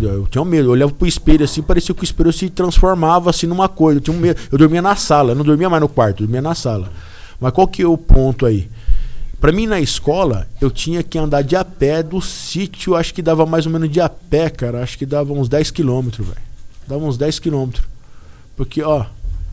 Eu 0.00 0.26
tinha 0.26 0.42
medo, 0.42 0.68
eu 0.68 0.72
olhava 0.72 0.92
pro 0.92 1.06
espelho 1.06 1.44
assim, 1.44 1.60
parecia 1.60 1.94
que 1.94 2.00
o 2.00 2.04
espelho 2.04 2.32
se 2.32 2.48
transformava 2.48 3.28
assim 3.28 3.46
numa 3.46 3.68
coisa. 3.68 3.98
Eu 3.98 4.02
tinha 4.02 4.16
um 4.16 4.18
medo. 4.18 4.40
Eu 4.50 4.56
dormia 4.56 4.80
na 4.80 4.96
sala, 4.96 5.32
eu 5.32 5.36
não 5.36 5.44
dormia 5.44 5.68
mais 5.68 5.82
no 5.82 5.90
quarto, 5.90 6.22
eu 6.22 6.26
dormia 6.26 6.40
na 6.40 6.54
sala. 6.54 6.90
Mas 7.38 7.52
qual 7.52 7.68
que 7.68 7.82
é 7.82 7.86
o 7.86 7.98
ponto 7.98 8.46
aí? 8.46 8.66
Para 9.40 9.52
mim, 9.52 9.66
na 9.66 9.80
escola, 9.80 10.46
eu 10.60 10.70
tinha 10.70 11.02
que 11.02 11.18
andar 11.18 11.42
de 11.42 11.56
a 11.56 11.64
pé 11.64 12.02
do 12.02 12.20
sítio, 12.20 12.94
acho 12.94 13.14
que 13.14 13.22
dava 13.22 13.46
mais 13.46 13.64
ou 13.64 13.72
menos 13.72 13.90
de 13.90 14.00
a 14.00 14.08
pé, 14.08 14.50
cara. 14.50 14.82
Acho 14.82 14.98
que 14.98 15.06
dava 15.06 15.32
uns 15.32 15.48
10 15.48 15.70
quilômetros, 15.70 16.26
velho. 16.26 16.40
Dava 16.86 17.02
uns 17.02 17.16
10 17.16 17.38
quilômetros. 17.38 17.86
Porque, 18.54 18.82
ó, 18.82 19.06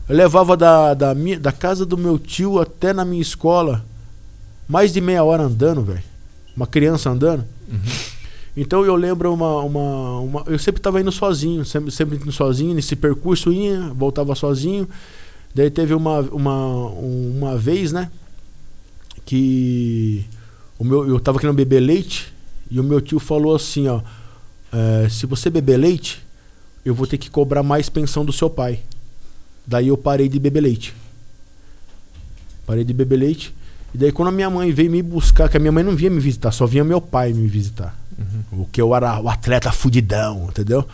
eu 0.06 0.14
levava 0.14 0.56
da, 0.56 0.92
da, 0.92 1.14
minha, 1.14 1.40
da 1.40 1.52
casa 1.52 1.86
do 1.86 1.96
meu 1.96 2.18
tio 2.18 2.60
até 2.60 2.92
na 2.92 3.04
minha 3.04 3.22
escola 3.22 3.82
mais 4.68 4.92
de 4.92 5.00
meia 5.00 5.24
hora 5.24 5.44
andando, 5.44 5.82
velho. 5.82 6.02
Uma 6.54 6.66
criança 6.66 7.08
andando. 7.08 7.44
Uhum. 7.66 7.78
Então 8.54 8.84
eu 8.84 8.94
lembro 8.96 9.32
uma, 9.32 9.62
uma, 9.62 10.18
uma, 10.20 10.42
Eu 10.46 10.58
sempre 10.58 10.82
tava 10.82 11.00
indo 11.00 11.12
sozinho, 11.12 11.64
sempre, 11.64 11.90
sempre 11.90 12.16
indo 12.16 12.32
sozinho, 12.32 12.74
nesse 12.74 12.94
percurso 12.94 13.50
ia, 13.52 13.80
voltava 13.94 14.34
sozinho. 14.34 14.86
Daí 15.54 15.70
teve 15.70 15.94
uma, 15.94 16.20
uma, 16.20 16.86
uma 16.88 17.56
vez, 17.56 17.92
né? 17.92 18.10
Que 19.28 20.24
o 20.78 20.84
meu, 20.84 21.06
eu 21.06 21.20
tava 21.20 21.38
querendo 21.38 21.54
beber 21.54 21.80
leite 21.80 22.32
e 22.70 22.80
o 22.80 22.82
meu 22.82 22.98
tio 22.98 23.18
falou 23.18 23.54
assim, 23.54 23.86
ó, 23.86 24.00
é, 24.72 25.06
se 25.10 25.26
você 25.26 25.50
beber 25.50 25.76
leite, 25.76 26.24
eu 26.82 26.94
vou 26.94 27.06
ter 27.06 27.18
que 27.18 27.28
cobrar 27.28 27.62
mais 27.62 27.90
pensão 27.90 28.24
do 28.24 28.32
seu 28.32 28.48
pai. 28.48 28.80
Daí 29.66 29.88
eu 29.88 29.98
parei 29.98 30.30
de 30.30 30.38
beber 30.38 30.62
leite. 30.62 30.94
Parei 32.64 32.84
de 32.84 32.94
beber 32.94 33.18
leite. 33.18 33.54
E 33.92 33.98
daí 33.98 34.10
quando 34.10 34.28
a 34.28 34.32
minha 34.32 34.48
mãe 34.48 34.72
veio 34.72 34.90
me 34.90 35.02
buscar, 35.02 35.50
que 35.50 35.58
a 35.58 35.60
minha 35.60 35.72
mãe 35.72 35.84
não 35.84 35.94
vinha 35.94 36.10
me 36.10 36.20
visitar, 36.20 36.50
só 36.50 36.64
vinha 36.64 36.82
meu 36.82 36.98
pai 36.98 37.34
me 37.34 37.46
visitar. 37.46 37.94
Uhum. 38.18 38.62
O 38.62 38.66
que 38.66 38.80
eu 38.80 38.94
era 38.94 39.20
o 39.20 39.28
atleta 39.28 39.70
fudidão, 39.70 40.46
entendeu? 40.48 40.88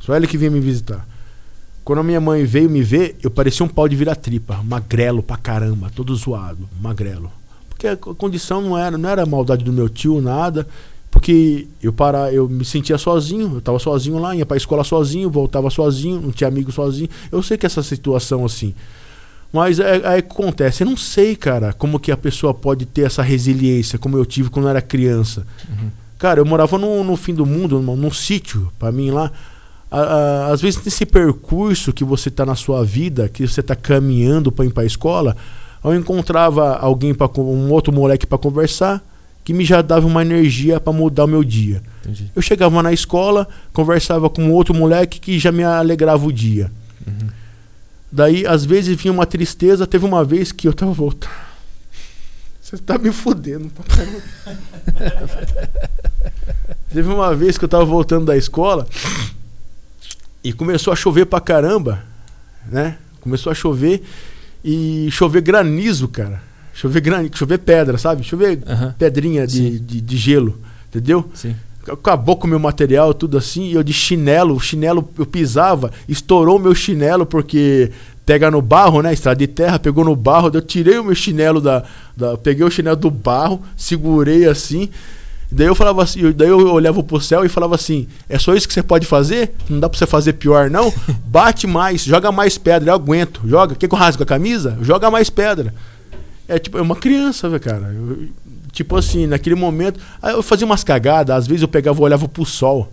Só 0.00 0.14
ele 0.14 0.26
que 0.26 0.36
vinha 0.36 0.50
me 0.50 0.60
visitar. 0.60 1.15
Quando 1.86 2.00
a 2.00 2.02
minha 2.02 2.20
mãe 2.20 2.44
veio 2.44 2.68
me 2.68 2.82
ver, 2.82 3.14
eu 3.22 3.30
parecia 3.30 3.64
um 3.64 3.68
pau 3.68 3.88
de 3.88 3.94
vira-tripa, 3.94 4.60
magrelo 4.64 5.22
pra 5.22 5.36
caramba, 5.36 5.88
todo 5.94 6.12
zoado, 6.16 6.68
magrelo. 6.82 7.30
Porque 7.68 7.86
a 7.86 7.96
condição 7.96 8.60
não 8.60 8.76
era, 8.76 8.98
não 8.98 9.08
era 9.08 9.24
maldade 9.24 9.62
do 9.62 9.72
meu 9.72 9.88
tio, 9.88 10.20
nada. 10.20 10.66
Porque 11.12 11.68
eu 11.80 11.92
para, 11.92 12.32
eu 12.32 12.48
me 12.48 12.64
sentia 12.64 12.98
sozinho, 12.98 13.52
eu 13.54 13.60
tava 13.60 13.78
sozinho 13.78 14.18
lá, 14.18 14.34
ia 14.34 14.44
pra 14.44 14.56
escola 14.56 14.82
sozinho, 14.82 15.30
voltava 15.30 15.70
sozinho, 15.70 16.20
não 16.20 16.32
tinha 16.32 16.48
amigo 16.48 16.72
sozinho. 16.72 17.08
Eu 17.30 17.40
sei 17.40 17.56
que 17.56 17.64
essa 17.64 17.84
situação 17.84 18.44
assim. 18.44 18.74
Mas 19.52 19.78
é, 19.78 20.16
é 20.16 20.22
que 20.22 20.32
acontece, 20.32 20.82
eu 20.82 20.88
não 20.88 20.96
sei, 20.96 21.36
cara, 21.36 21.72
como 21.72 22.00
que 22.00 22.10
a 22.10 22.16
pessoa 22.16 22.52
pode 22.52 22.84
ter 22.84 23.02
essa 23.02 23.22
resiliência, 23.22 23.96
como 23.96 24.18
eu 24.18 24.26
tive 24.26 24.50
quando 24.50 24.64
eu 24.64 24.70
era 24.70 24.82
criança. 24.82 25.46
Uhum. 25.68 25.90
Cara, 26.18 26.40
eu 26.40 26.44
morava 26.44 26.76
no, 26.78 27.04
no 27.04 27.16
fim 27.16 27.32
do 27.32 27.46
mundo, 27.46 27.80
num, 27.80 27.94
num 27.94 28.10
sítio, 28.10 28.72
para 28.76 28.90
mim 28.90 29.12
lá. 29.12 29.30
A, 29.90 30.00
a, 30.00 30.46
às 30.52 30.60
vezes 30.60 30.82
nesse 30.84 31.06
percurso 31.06 31.92
que 31.92 32.04
você 32.04 32.30
tá 32.30 32.44
na 32.44 32.54
sua 32.54 32.84
vida, 32.84 33.28
que 33.28 33.46
você 33.46 33.62
tá 33.62 33.76
caminhando 33.76 34.50
para 34.50 34.64
ir 34.64 34.72
para 34.72 34.82
a 34.82 34.86
escola, 34.86 35.36
eu 35.84 35.94
encontrava 35.94 36.76
alguém 36.76 37.14
para 37.14 37.30
um 37.40 37.70
outro 37.70 37.92
moleque 37.92 38.26
para 38.26 38.38
conversar, 38.38 39.02
que 39.44 39.52
me 39.52 39.64
já 39.64 39.80
dava 39.80 40.06
uma 40.06 40.22
energia 40.22 40.80
para 40.80 40.92
mudar 40.92 41.24
o 41.24 41.28
meu 41.28 41.44
dia. 41.44 41.80
Entendi. 42.00 42.32
Eu 42.34 42.42
chegava 42.42 42.82
na 42.82 42.92
escola, 42.92 43.46
conversava 43.72 44.28
com 44.28 44.50
outro 44.50 44.74
moleque 44.74 45.20
que 45.20 45.38
já 45.38 45.52
me 45.52 45.62
alegrava 45.62 46.26
o 46.26 46.32
dia. 46.32 46.70
Uhum. 47.06 47.28
Daí, 48.10 48.44
às 48.44 48.64
vezes, 48.64 48.96
vinha 48.96 49.12
uma 49.12 49.26
tristeza. 49.26 49.86
Teve 49.86 50.04
uma 50.04 50.24
vez 50.24 50.50
que 50.50 50.66
eu 50.66 50.74
tava 50.74 50.92
voltando. 50.92 51.30
Você 52.60 52.78
tá 52.78 52.98
me 52.98 53.12
fudendo, 53.12 53.68
papai. 53.68 54.08
Teve 56.92 57.08
uma 57.08 57.32
vez 57.32 57.56
que 57.56 57.64
eu 57.64 57.68
tava 57.68 57.84
voltando 57.84 58.26
da 58.26 58.36
escola 58.36 58.88
e 60.46 60.52
começou 60.52 60.92
a 60.92 60.96
chover 60.96 61.26
pra 61.26 61.40
caramba, 61.40 62.04
né? 62.70 62.98
Começou 63.20 63.50
a 63.50 63.54
chover 63.54 64.00
e 64.64 65.08
chover 65.10 65.42
granizo, 65.42 66.06
cara. 66.06 66.40
Chover 66.72 67.00
granizo, 67.00 67.36
chover 67.36 67.58
pedra, 67.58 67.98
sabe? 67.98 68.22
Chover 68.22 68.62
uhum. 68.64 68.92
pedrinha 68.96 69.44
de, 69.44 69.80
de, 69.80 70.00
de, 70.00 70.16
gelo, 70.16 70.56
entendeu? 70.88 71.28
Sim. 71.34 71.56
Acabou 71.90 72.36
com 72.36 72.46
o 72.46 72.50
meu 72.50 72.60
material, 72.60 73.12
tudo 73.12 73.36
assim, 73.36 73.70
e 73.70 73.74
eu 73.74 73.82
de 73.82 73.92
chinelo, 73.92 74.54
o 74.54 74.60
chinelo 74.60 75.08
eu 75.18 75.26
pisava, 75.26 75.90
estourou 76.08 76.60
meu 76.60 76.76
chinelo 76.76 77.26
porque 77.26 77.90
pega 78.24 78.48
no 78.48 78.62
barro, 78.62 79.02
né? 79.02 79.12
Estrada 79.12 79.38
de 79.38 79.48
terra, 79.48 79.80
pegou 79.80 80.04
no 80.04 80.14
barro, 80.14 80.48
eu 80.54 80.62
tirei 80.62 80.96
o 80.96 81.04
meu 81.04 81.14
chinelo 81.16 81.60
da, 81.60 81.82
da. 82.16 82.36
Peguei 82.36 82.64
o 82.64 82.70
chinelo 82.70 82.96
do 82.96 83.10
barro, 83.10 83.60
segurei 83.76 84.46
assim. 84.46 84.90
Daí 85.56 85.68
eu 85.68 85.74
falava 85.74 86.02
assim, 86.02 86.30
daí 86.32 86.50
eu 86.50 86.58
olhava 86.58 87.02
pro 87.02 87.18
céu 87.18 87.42
e 87.42 87.48
falava 87.48 87.74
assim: 87.74 88.06
é 88.28 88.38
só 88.38 88.54
isso 88.54 88.68
que 88.68 88.74
você 88.74 88.82
pode 88.82 89.06
fazer? 89.06 89.54
Não 89.70 89.80
dá 89.80 89.88
pra 89.88 89.98
você 89.98 90.06
fazer 90.06 90.34
pior, 90.34 90.68
não? 90.68 90.92
Bate 91.24 91.66
mais, 91.66 92.04
joga 92.04 92.30
mais 92.30 92.58
pedra, 92.58 92.90
eu 92.90 92.94
aguento. 92.94 93.40
Joga. 93.46 93.74
Quer 93.74 93.88
que 93.88 93.94
eu 93.94 93.98
rasgue 93.98 94.22
a 94.22 94.26
camisa? 94.26 94.76
Joga 94.82 95.10
mais 95.10 95.30
pedra. 95.30 95.72
É 96.46 96.58
tipo, 96.58 96.76
é 96.76 96.82
uma 96.82 96.94
criança, 96.94 97.48
velho, 97.48 97.62
cara. 97.62 97.90
Eu, 97.90 98.28
tipo 98.70 98.94
assim, 98.96 99.26
naquele 99.26 99.54
momento. 99.54 99.98
Aí 100.20 100.34
eu 100.34 100.42
fazia 100.42 100.66
umas 100.66 100.84
cagadas, 100.84 101.34
às 101.34 101.46
vezes 101.46 101.62
eu 101.62 101.68
pegava 101.68 101.98
e 101.98 102.04
olhava 102.04 102.28
pro 102.28 102.44
sol. 102.44 102.92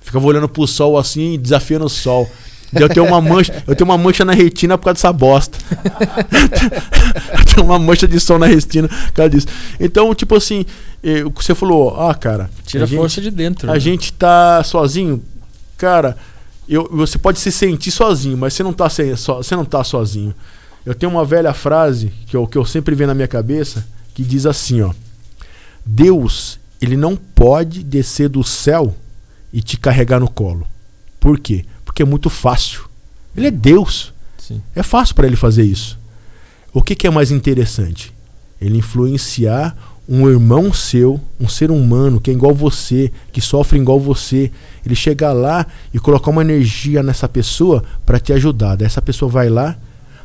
Ficava 0.00 0.26
olhando 0.26 0.48
pro 0.48 0.66
sol 0.66 0.98
assim, 0.98 1.38
desafiando 1.38 1.84
o 1.84 1.88
sol. 1.88 2.28
Eu 2.74 2.88
tenho 2.88 3.06
uma 3.06 3.20
mancha, 3.20 3.62
eu 3.66 3.76
tenho 3.76 3.88
uma 3.88 3.98
mancha 3.98 4.24
na 4.24 4.32
retina 4.32 4.76
por 4.76 4.84
causa 4.84 4.94
dessa 4.94 5.12
bosta. 5.12 5.58
eu 7.38 7.44
tenho 7.44 7.66
uma 7.66 7.78
mancha 7.78 8.08
de 8.08 8.18
sol 8.18 8.38
na 8.38 8.46
retina 8.46 8.88
por 8.88 9.12
causa 9.12 9.30
disso. 9.30 9.46
Então, 9.78 10.14
tipo 10.14 10.34
assim, 10.34 10.64
você 11.34 11.54
falou, 11.54 12.00
ah, 12.00 12.14
cara. 12.14 12.50
Tira 12.64 12.84
a, 12.84 12.88
força 12.88 13.20
de 13.20 13.30
dentro. 13.30 13.70
A 13.70 13.74
né? 13.74 13.80
gente 13.80 14.12
tá 14.12 14.62
sozinho. 14.64 15.22
Cara, 15.76 16.16
eu, 16.68 16.88
você 16.90 17.18
pode 17.18 17.38
se 17.38 17.52
sentir 17.52 17.90
sozinho, 17.90 18.36
mas 18.36 18.54
você 18.54 18.62
não 18.62 18.72
tá, 18.72 18.88
so, 18.88 19.34
você 19.36 19.54
não 19.54 19.64
tá 19.64 19.84
sozinho. 19.84 20.34
Eu 20.84 20.94
tenho 20.94 21.10
uma 21.12 21.24
velha 21.24 21.52
frase 21.52 22.12
que 22.26 22.36
eu, 22.36 22.46
que 22.46 22.58
eu 22.58 22.64
sempre 22.64 22.94
venho 22.94 23.08
na 23.08 23.14
minha 23.14 23.28
cabeça 23.28 23.86
que 24.14 24.22
diz 24.22 24.46
assim, 24.46 24.80
ó. 24.80 24.92
Deus, 25.84 26.58
ele 26.80 26.96
não 26.96 27.14
pode 27.16 27.84
descer 27.84 28.28
do 28.28 28.42
céu 28.42 28.94
e 29.52 29.60
te 29.60 29.76
carregar 29.76 30.18
no 30.18 30.28
colo. 30.28 30.66
Por 31.20 31.38
quê? 31.38 31.64
Porque 31.96 32.02
é 32.02 32.06
muito 32.06 32.28
fácil. 32.28 32.82
Ele 33.34 33.46
é 33.46 33.50
Deus. 33.50 34.12
Sim. 34.36 34.60
É 34.74 34.82
fácil 34.82 35.14
para 35.14 35.26
ele 35.26 35.34
fazer 35.34 35.62
isso. 35.62 35.98
O 36.70 36.82
que, 36.82 36.94
que 36.94 37.06
é 37.06 37.10
mais 37.10 37.30
interessante? 37.30 38.12
Ele 38.60 38.76
influenciar 38.76 39.74
um 40.06 40.28
irmão 40.28 40.74
seu, 40.74 41.18
um 41.40 41.48
ser 41.48 41.70
humano 41.70 42.20
que 42.20 42.30
é 42.30 42.34
igual 42.34 42.54
você, 42.54 43.10
que 43.32 43.40
sofre 43.40 43.78
igual 43.78 43.98
você, 43.98 44.52
ele 44.84 44.94
chegar 44.94 45.32
lá 45.32 45.66
e 45.92 45.98
colocar 45.98 46.30
uma 46.30 46.42
energia 46.42 47.02
nessa 47.02 47.26
pessoa 47.26 47.82
para 48.04 48.20
te 48.20 48.30
ajudar. 48.34 48.76
Daí 48.76 48.86
essa 48.86 49.00
pessoa 49.00 49.30
vai 49.30 49.48
lá, 49.48 49.74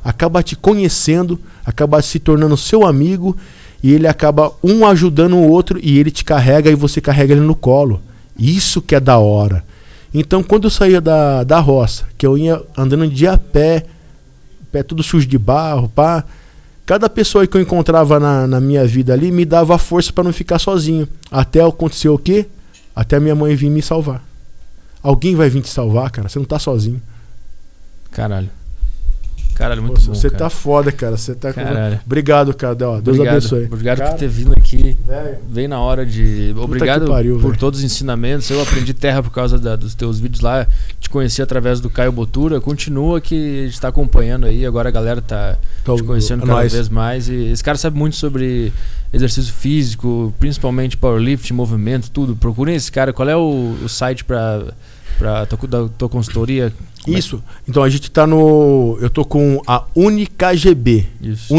acaba 0.04 0.44
te 0.44 0.58
conhecendo, 0.58 1.40
acaba 1.66 2.02
se 2.02 2.20
tornando 2.20 2.58
seu 2.58 2.86
amigo 2.86 3.38
e 3.82 3.94
ele 3.94 4.08
acaba 4.08 4.52
um 4.62 4.86
ajudando 4.86 5.38
o 5.38 5.50
outro 5.50 5.80
e 5.82 5.98
ele 5.98 6.12
te 6.12 6.26
carrega 6.26 6.70
e 6.70 6.76
você 6.76 7.00
carrega 7.00 7.34
ele 7.34 7.42
no 7.42 7.56
colo. 7.56 8.02
Isso 8.38 8.82
que 8.82 8.94
é 8.94 9.00
da 9.00 9.18
hora. 9.18 9.71
Então, 10.14 10.44
quando 10.44 10.66
eu 10.66 10.70
saía 10.70 11.00
da, 11.00 11.44
da 11.44 11.60
roça, 11.60 12.06
que 12.18 12.26
eu 12.26 12.38
ia 12.38 12.62
andando 12.78 13.08
de 13.08 13.28
a 13.28 13.38
pé, 13.38 13.86
pé 14.72 14.84
tudo 14.84 15.02
sujo 15.02 15.26
de 15.26 15.38
barro, 15.38 15.88
pá, 15.88 16.24
cada 16.86 17.10
pessoa 17.10 17.48
que 17.48 17.56
eu 17.56 17.62
encontrava 17.62 18.20
na, 18.20 18.46
na 18.46 18.60
minha 18.60 18.86
vida 18.86 19.14
ali 19.14 19.32
me 19.32 19.46
dava 19.46 19.78
força 19.78 20.12
para 20.12 20.26
não 20.26 20.34
ficar 20.34 20.60
sozinho. 20.60 21.08
Até 21.32 21.64
acontecer 21.64 22.10
o 22.10 22.18
quê? 22.18 22.48
Até 22.96 23.20
minha 23.20 23.36
mãe 23.36 23.56
vir 23.56 23.70
me 23.70 23.82
salvar. 23.82 24.24
Alguém 25.02 25.36
vai 25.36 25.50
vir 25.50 25.62
te 25.62 25.70
salvar, 25.70 26.12
cara. 26.12 26.28
Você 26.28 26.38
não 26.38 26.46
tá 26.46 26.60
sozinho. 26.60 27.02
Caralho. 28.12 28.50
Caralho, 29.62 29.84
muito 29.84 30.02
Pô, 30.02 30.08
bom. 30.08 30.16
Você 30.16 30.28
cara. 30.28 30.40
tá 30.40 30.50
foda, 30.50 30.92
cara. 30.92 31.16
Você 31.16 31.36
tá 31.36 31.54
Caralho. 31.54 31.98
Com... 31.98 32.04
Obrigado, 32.08 32.52
cara. 32.56 32.74
Deus 32.74 32.98
obrigado. 32.98 33.28
abençoe. 33.38 33.66
Obrigado 33.66 33.98
cara, 34.00 34.10
por 34.10 34.18
ter 34.18 34.28
vindo 34.28 34.54
aqui. 34.54 34.98
Bem 35.48 35.68
na 35.68 35.80
hora 35.80 36.04
de. 36.04 36.52
Obrigado 36.58 37.06
pariu, 37.06 37.36
por 37.36 37.50
véio. 37.50 37.60
todos 37.60 37.80
os 37.80 37.86
ensinamentos. 37.86 38.50
Eu 38.50 38.60
aprendi 38.60 38.92
terra 38.92 39.22
por 39.22 39.30
causa 39.30 39.60
da, 39.60 39.76
dos 39.76 39.94
teus 39.94 40.20
vídeos 40.20 40.42
lá. 40.42 40.66
Te 41.00 41.12
conheci 41.12 41.44
através 41.44 41.80
do 41.80 41.92
Caio 41.92 42.12
Botura. 42.12 42.60
Continua 42.60 43.22
que 43.22 43.66
a 43.66 43.68
gente 43.68 43.80
tá 43.80 43.90
acompanhando 43.90 44.48
aí. 44.48 44.66
Agora 44.66 44.90
a 44.90 44.92
galera 44.92 45.22
tá 45.22 45.60
Tô, 45.86 45.96
te 45.96 46.02
conhecendo 46.02 46.44
é 46.44 46.48
cada 46.48 46.68
vez 46.68 46.90
mais. 46.90 47.30
E 47.30 47.52
esse 47.52 47.64
cara 47.64 47.78
sabe 47.78 47.96
muito 47.96 48.16
sobre 48.16 48.74
exercício 49.14 49.54
físico, 49.54 50.34
principalmente 50.40 50.98
powerlifting, 50.98 51.54
movimento, 51.54 52.10
tudo. 52.10 52.36
Procurem 52.36 52.74
esse 52.74 52.92
cara. 52.92 53.14
Qual 53.14 53.30
é 53.30 53.38
o, 53.38 53.76
o 53.84 53.88
site 53.88 54.24
para 54.26 54.74
para 55.18 55.46
tua, 55.46 55.68
da 55.68 55.88
tua 55.90 56.10
consultoria? 56.10 56.74
É 57.08 57.12
Isso. 57.12 57.42
Então 57.68 57.84
a 57.84 57.90
gente 57.90 58.04
está 58.04 58.28
no. 58.28 58.98
Eu 59.02 59.10
tô 59.10 59.26
com 59.26 59.62
a 59.66 59.84
UnicaGB. 59.96 61.08
Isso. 61.22 61.54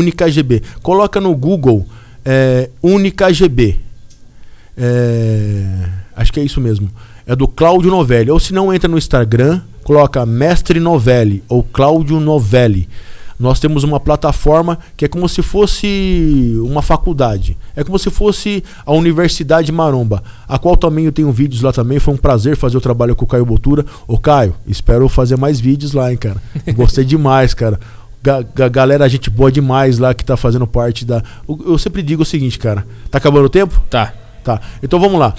Coloca 0.83 1.21
no 1.21 1.35
Google 1.35 1.87
é, 2.25 2.71
UnicaGB. 2.83 3.81
É, 4.77 5.89
acho 6.17 6.33
que 6.33 6.41
é 6.41 6.43
isso 6.43 6.61
mesmo. 6.61 6.91
É 7.27 7.35
do 7.37 7.47
Cláudio 7.47 7.91
Novelli. 7.91 8.31
Ou 8.31 8.41
se 8.41 8.53
não 8.53 8.73
entra 8.73 8.89
no 8.89 8.99
Instagram, 8.99 9.61
coloca 9.85 10.25
Mestre 10.25 10.81
Novelli 10.81 11.43
ou 11.49 11.63
Cláudio 11.63 12.21
Novelli 12.21 12.89
nós 13.43 13.59
temos 13.59 13.83
uma 13.83 13.99
plataforma 13.99 14.79
que 14.97 15.05
é 15.05 15.09
como 15.09 15.29
se 15.29 15.43
fosse 15.43 16.55
uma 16.61 16.81
faculdade. 16.81 17.59
É 17.75 17.83
como 17.83 17.99
se 17.99 18.09
fosse 18.09 18.63
a 18.87 18.93
Universidade 18.93 19.73
Maromba, 19.73 20.23
a 20.47 20.61
qual 20.61 20.77
também 20.77 21.07
eu 21.07 21.13
tenho 21.13 21.33
vídeos 21.33 21.61
lá 21.61 21.73
também. 21.73 21.99
Foi 21.99 22.15
um 22.15 22.17
prazer 22.17 22.57
fazer 22.57 22.77
o 22.77 22.81
trabalho 22.81 23.17
com 23.17 23.25
o 23.25 23.29
Caio 23.29 23.45
Botura. 23.45 23.85
Ô 24.07 24.17
Caio, 24.17 24.55
espero 24.65 25.09
fazer 25.09 25.37
mais 25.37 25.59
vídeos 25.59 25.93
lá, 25.93 26.13
hein, 26.13 26.17
cara. 26.17 26.41
Gostei 26.77 27.05
demais, 27.05 27.53
cara. 27.53 27.81
Ga 28.23 28.69
galera, 28.69 29.09
gente 29.09 29.29
boa 29.29 29.51
demais 29.51 29.99
lá 29.99 30.15
que 30.15 30.25
tá 30.25 30.37
fazendo 30.37 30.65
parte 30.65 31.05
da. 31.05 31.21
Eu 31.49 31.77
sempre 31.79 32.01
digo 32.01 32.23
o 32.23 32.27
seguinte, 32.27 32.61
cara. 32.61 32.87
Tá 33.11 33.19
acabando 33.19 33.47
o 33.47 33.51
tempo? 33.51 33.83
Tá. 33.91 34.15
Tá. 34.45 34.61
Então 34.81 35.01
vamos 35.01 35.19
lá. 35.19 35.35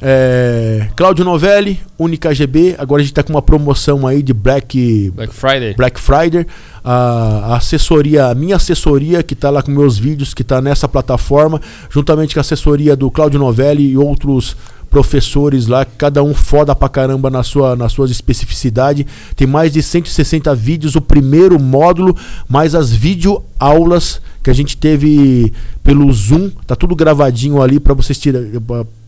É, 0.00 0.88
Claudio 0.94 1.24
Novelli, 1.24 1.80
Única 1.98 2.34
GB. 2.34 2.76
Agora 2.78 3.00
a 3.00 3.02
gente 3.02 3.12
está 3.12 3.22
com 3.22 3.32
uma 3.32 3.42
promoção 3.42 4.06
aí 4.06 4.22
de 4.22 4.34
Black, 4.34 5.10
Black 5.14 5.34
Friday. 5.34 5.74
Black 5.74 6.00
Friday. 6.00 6.46
A, 6.84 7.52
a 7.52 7.56
assessoria, 7.56 8.26
a 8.26 8.34
minha 8.34 8.56
assessoria, 8.56 9.22
que 9.22 9.34
está 9.34 9.50
lá 9.50 9.62
com 9.62 9.70
meus 9.70 9.98
vídeos, 9.98 10.34
que 10.34 10.42
está 10.42 10.60
nessa 10.60 10.86
plataforma, 10.88 11.60
juntamente 11.90 12.34
com 12.34 12.40
a 12.40 12.42
assessoria 12.42 12.94
do 12.94 13.10
Claudio 13.10 13.40
Novelli 13.40 13.90
e 13.90 13.96
outros 13.96 14.56
professores 14.88 15.66
lá, 15.66 15.84
cada 15.84 16.22
um 16.22 16.32
foda 16.32 16.74
pra 16.74 16.88
caramba 16.88 17.28
na 17.28 17.42
sua, 17.42 17.74
nas 17.74 17.92
suas 17.92 18.10
especificidades. 18.10 19.04
Tem 19.34 19.46
mais 19.46 19.72
de 19.72 19.82
160 19.82 20.54
vídeos, 20.54 20.94
o 20.94 21.00
primeiro 21.00 21.60
módulo, 21.60 22.16
mais 22.48 22.74
as 22.74 22.92
videoaulas 22.92 24.20
que 24.42 24.50
a 24.50 24.54
gente 24.54 24.76
teve 24.76 25.52
pelo 25.82 26.10
Zoom. 26.12 26.50
Tá 26.66 26.76
tudo 26.76 26.94
gravadinho 26.94 27.60
ali 27.60 27.80
para 27.80 27.94
vocês 27.94 28.18
tirar 28.18 28.40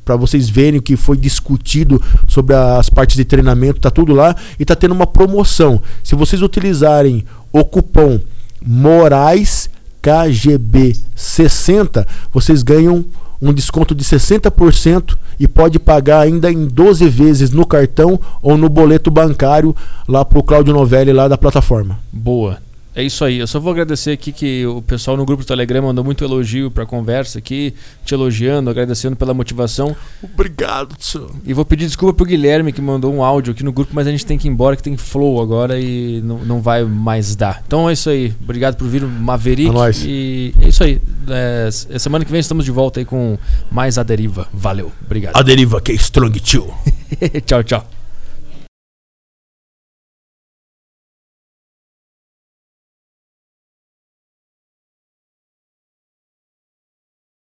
para 0.09 0.17
vocês 0.17 0.49
verem 0.49 0.79
o 0.79 0.83
que 0.83 0.97
foi 0.97 1.19
discutido 1.19 2.03
sobre 2.27 2.55
as 2.55 2.89
partes 2.89 3.15
de 3.15 3.27
treinamento, 3.27 3.79
tá 3.79 3.91
tudo 3.91 4.15
lá 4.15 4.35
e 4.59 4.65
tá 4.65 4.75
tendo 4.75 4.93
uma 4.93 5.07
promoção. 5.07 5.83
Se 6.03 6.15
vocês 6.15 6.41
utilizarem 6.41 7.27
o 7.53 7.63
cupom 7.63 8.19
Moraes 8.65 9.69
KGB 10.01 10.97
60, 11.15 12.09
vocês 12.33 12.63
ganham 12.63 13.05
um 13.41 13.53
desconto 13.53 13.95
de 13.95 14.03
60% 14.03 15.15
e 15.39 15.47
pode 15.47 15.79
pagar 15.79 16.21
ainda 16.21 16.51
em 16.51 16.67
12 16.67 17.07
vezes 17.07 17.51
no 17.51 17.67
cartão 17.67 18.19
ou 18.41 18.57
no 18.57 18.71
boleto 18.71 19.11
bancário 19.11 19.77
lá 20.09 20.25
pro 20.25 20.43
Claudio 20.43 20.73
Novelli 20.73 21.13
lá 21.13 21.29
da 21.29 21.37
plataforma. 21.37 21.99
Boa. 22.11 22.67
É 22.99 23.03
isso 23.05 23.25
aí. 23.25 23.39
Eu 23.39 23.47
só 23.47 23.61
vou 23.61 23.71
agradecer 23.71 24.11
aqui 24.11 24.33
que 24.33 24.67
o 24.67 24.83
pessoal 24.83 25.17
no 25.17 25.25
grupo 25.25 25.45
do 25.45 25.47
Telegram 25.47 25.83
mandou 25.83 26.05
muito 26.05 26.25
elogio 26.25 26.69
pra 26.69 26.85
conversa 26.85 27.39
aqui, 27.39 27.73
te 28.05 28.13
elogiando, 28.13 28.69
agradecendo 28.69 29.15
pela 29.15 29.33
motivação. 29.33 29.95
Obrigado, 30.21 30.97
senhor. 30.99 31.31
E 31.47 31.55
vou 31.55 31.65
pedir 31.65 31.87
desculpa 31.87 32.13
pro 32.13 32.27
Guilherme 32.27 32.73
que 32.73 32.83
mandou 32.83 33.15
um 33.15 33.23
áudio 33.23 33.53
aqui 33.53 33.63
no 33.63 33.71
grupo, 33.71 33.93
mas 33.95 34.09
a 34.09 34.11
gente 34.11 34.27
tem 34.27 34.37
que 34.37 34.49
ir 34.49 34.51
embora, 34.51 34.75
que 34.75 34.83
tem 34.83 34.97
flow 34.97 35.41
agora 35.41 35.79
e 35.79 36.21
não, 36.25 36.39
não 36.39 36.61
vai 36.61 36.83
mais 36.83 37.37
dar. 37.37 37.63
Então 37.65 37.89
é 37.89 37.93
isso 37.93 38.11
aí. 38.11 38.35
Obrigado 38.43 38.75
por 38.75 38.89
vir, 38.89 39.05
Maverick. 39.07 39.69
É 39.69 39.73
nóis. 39.73 40.03
E 40.05 40.53
é 40.61 40.67
isso 40.67 40.83
aí. 40.83 41.01
É, 41.29 41.71
semana 41.71 42.25
que 42.25 42.33
vem 42.33 42.41
estamos 42.41 42.65
de 42.65 42.73
volta 42.73 42.99
aí 42.99 43.05
com 43.05 43.39
mais 43.71 43.97
A 43.97 44.03
Deriva. 44.03 44.49
Valeu. 44.53 44.91
Obrigado. 45.07 45.37
A 45.37 45.43
Deriva, 45.43 45.81
que 45.81 45.93
é 45.93 45.95
Strong 45.95 46.41
Tio. 46.41 46.75
tchau, 47.47 47.63
tchau. 47.63 47.98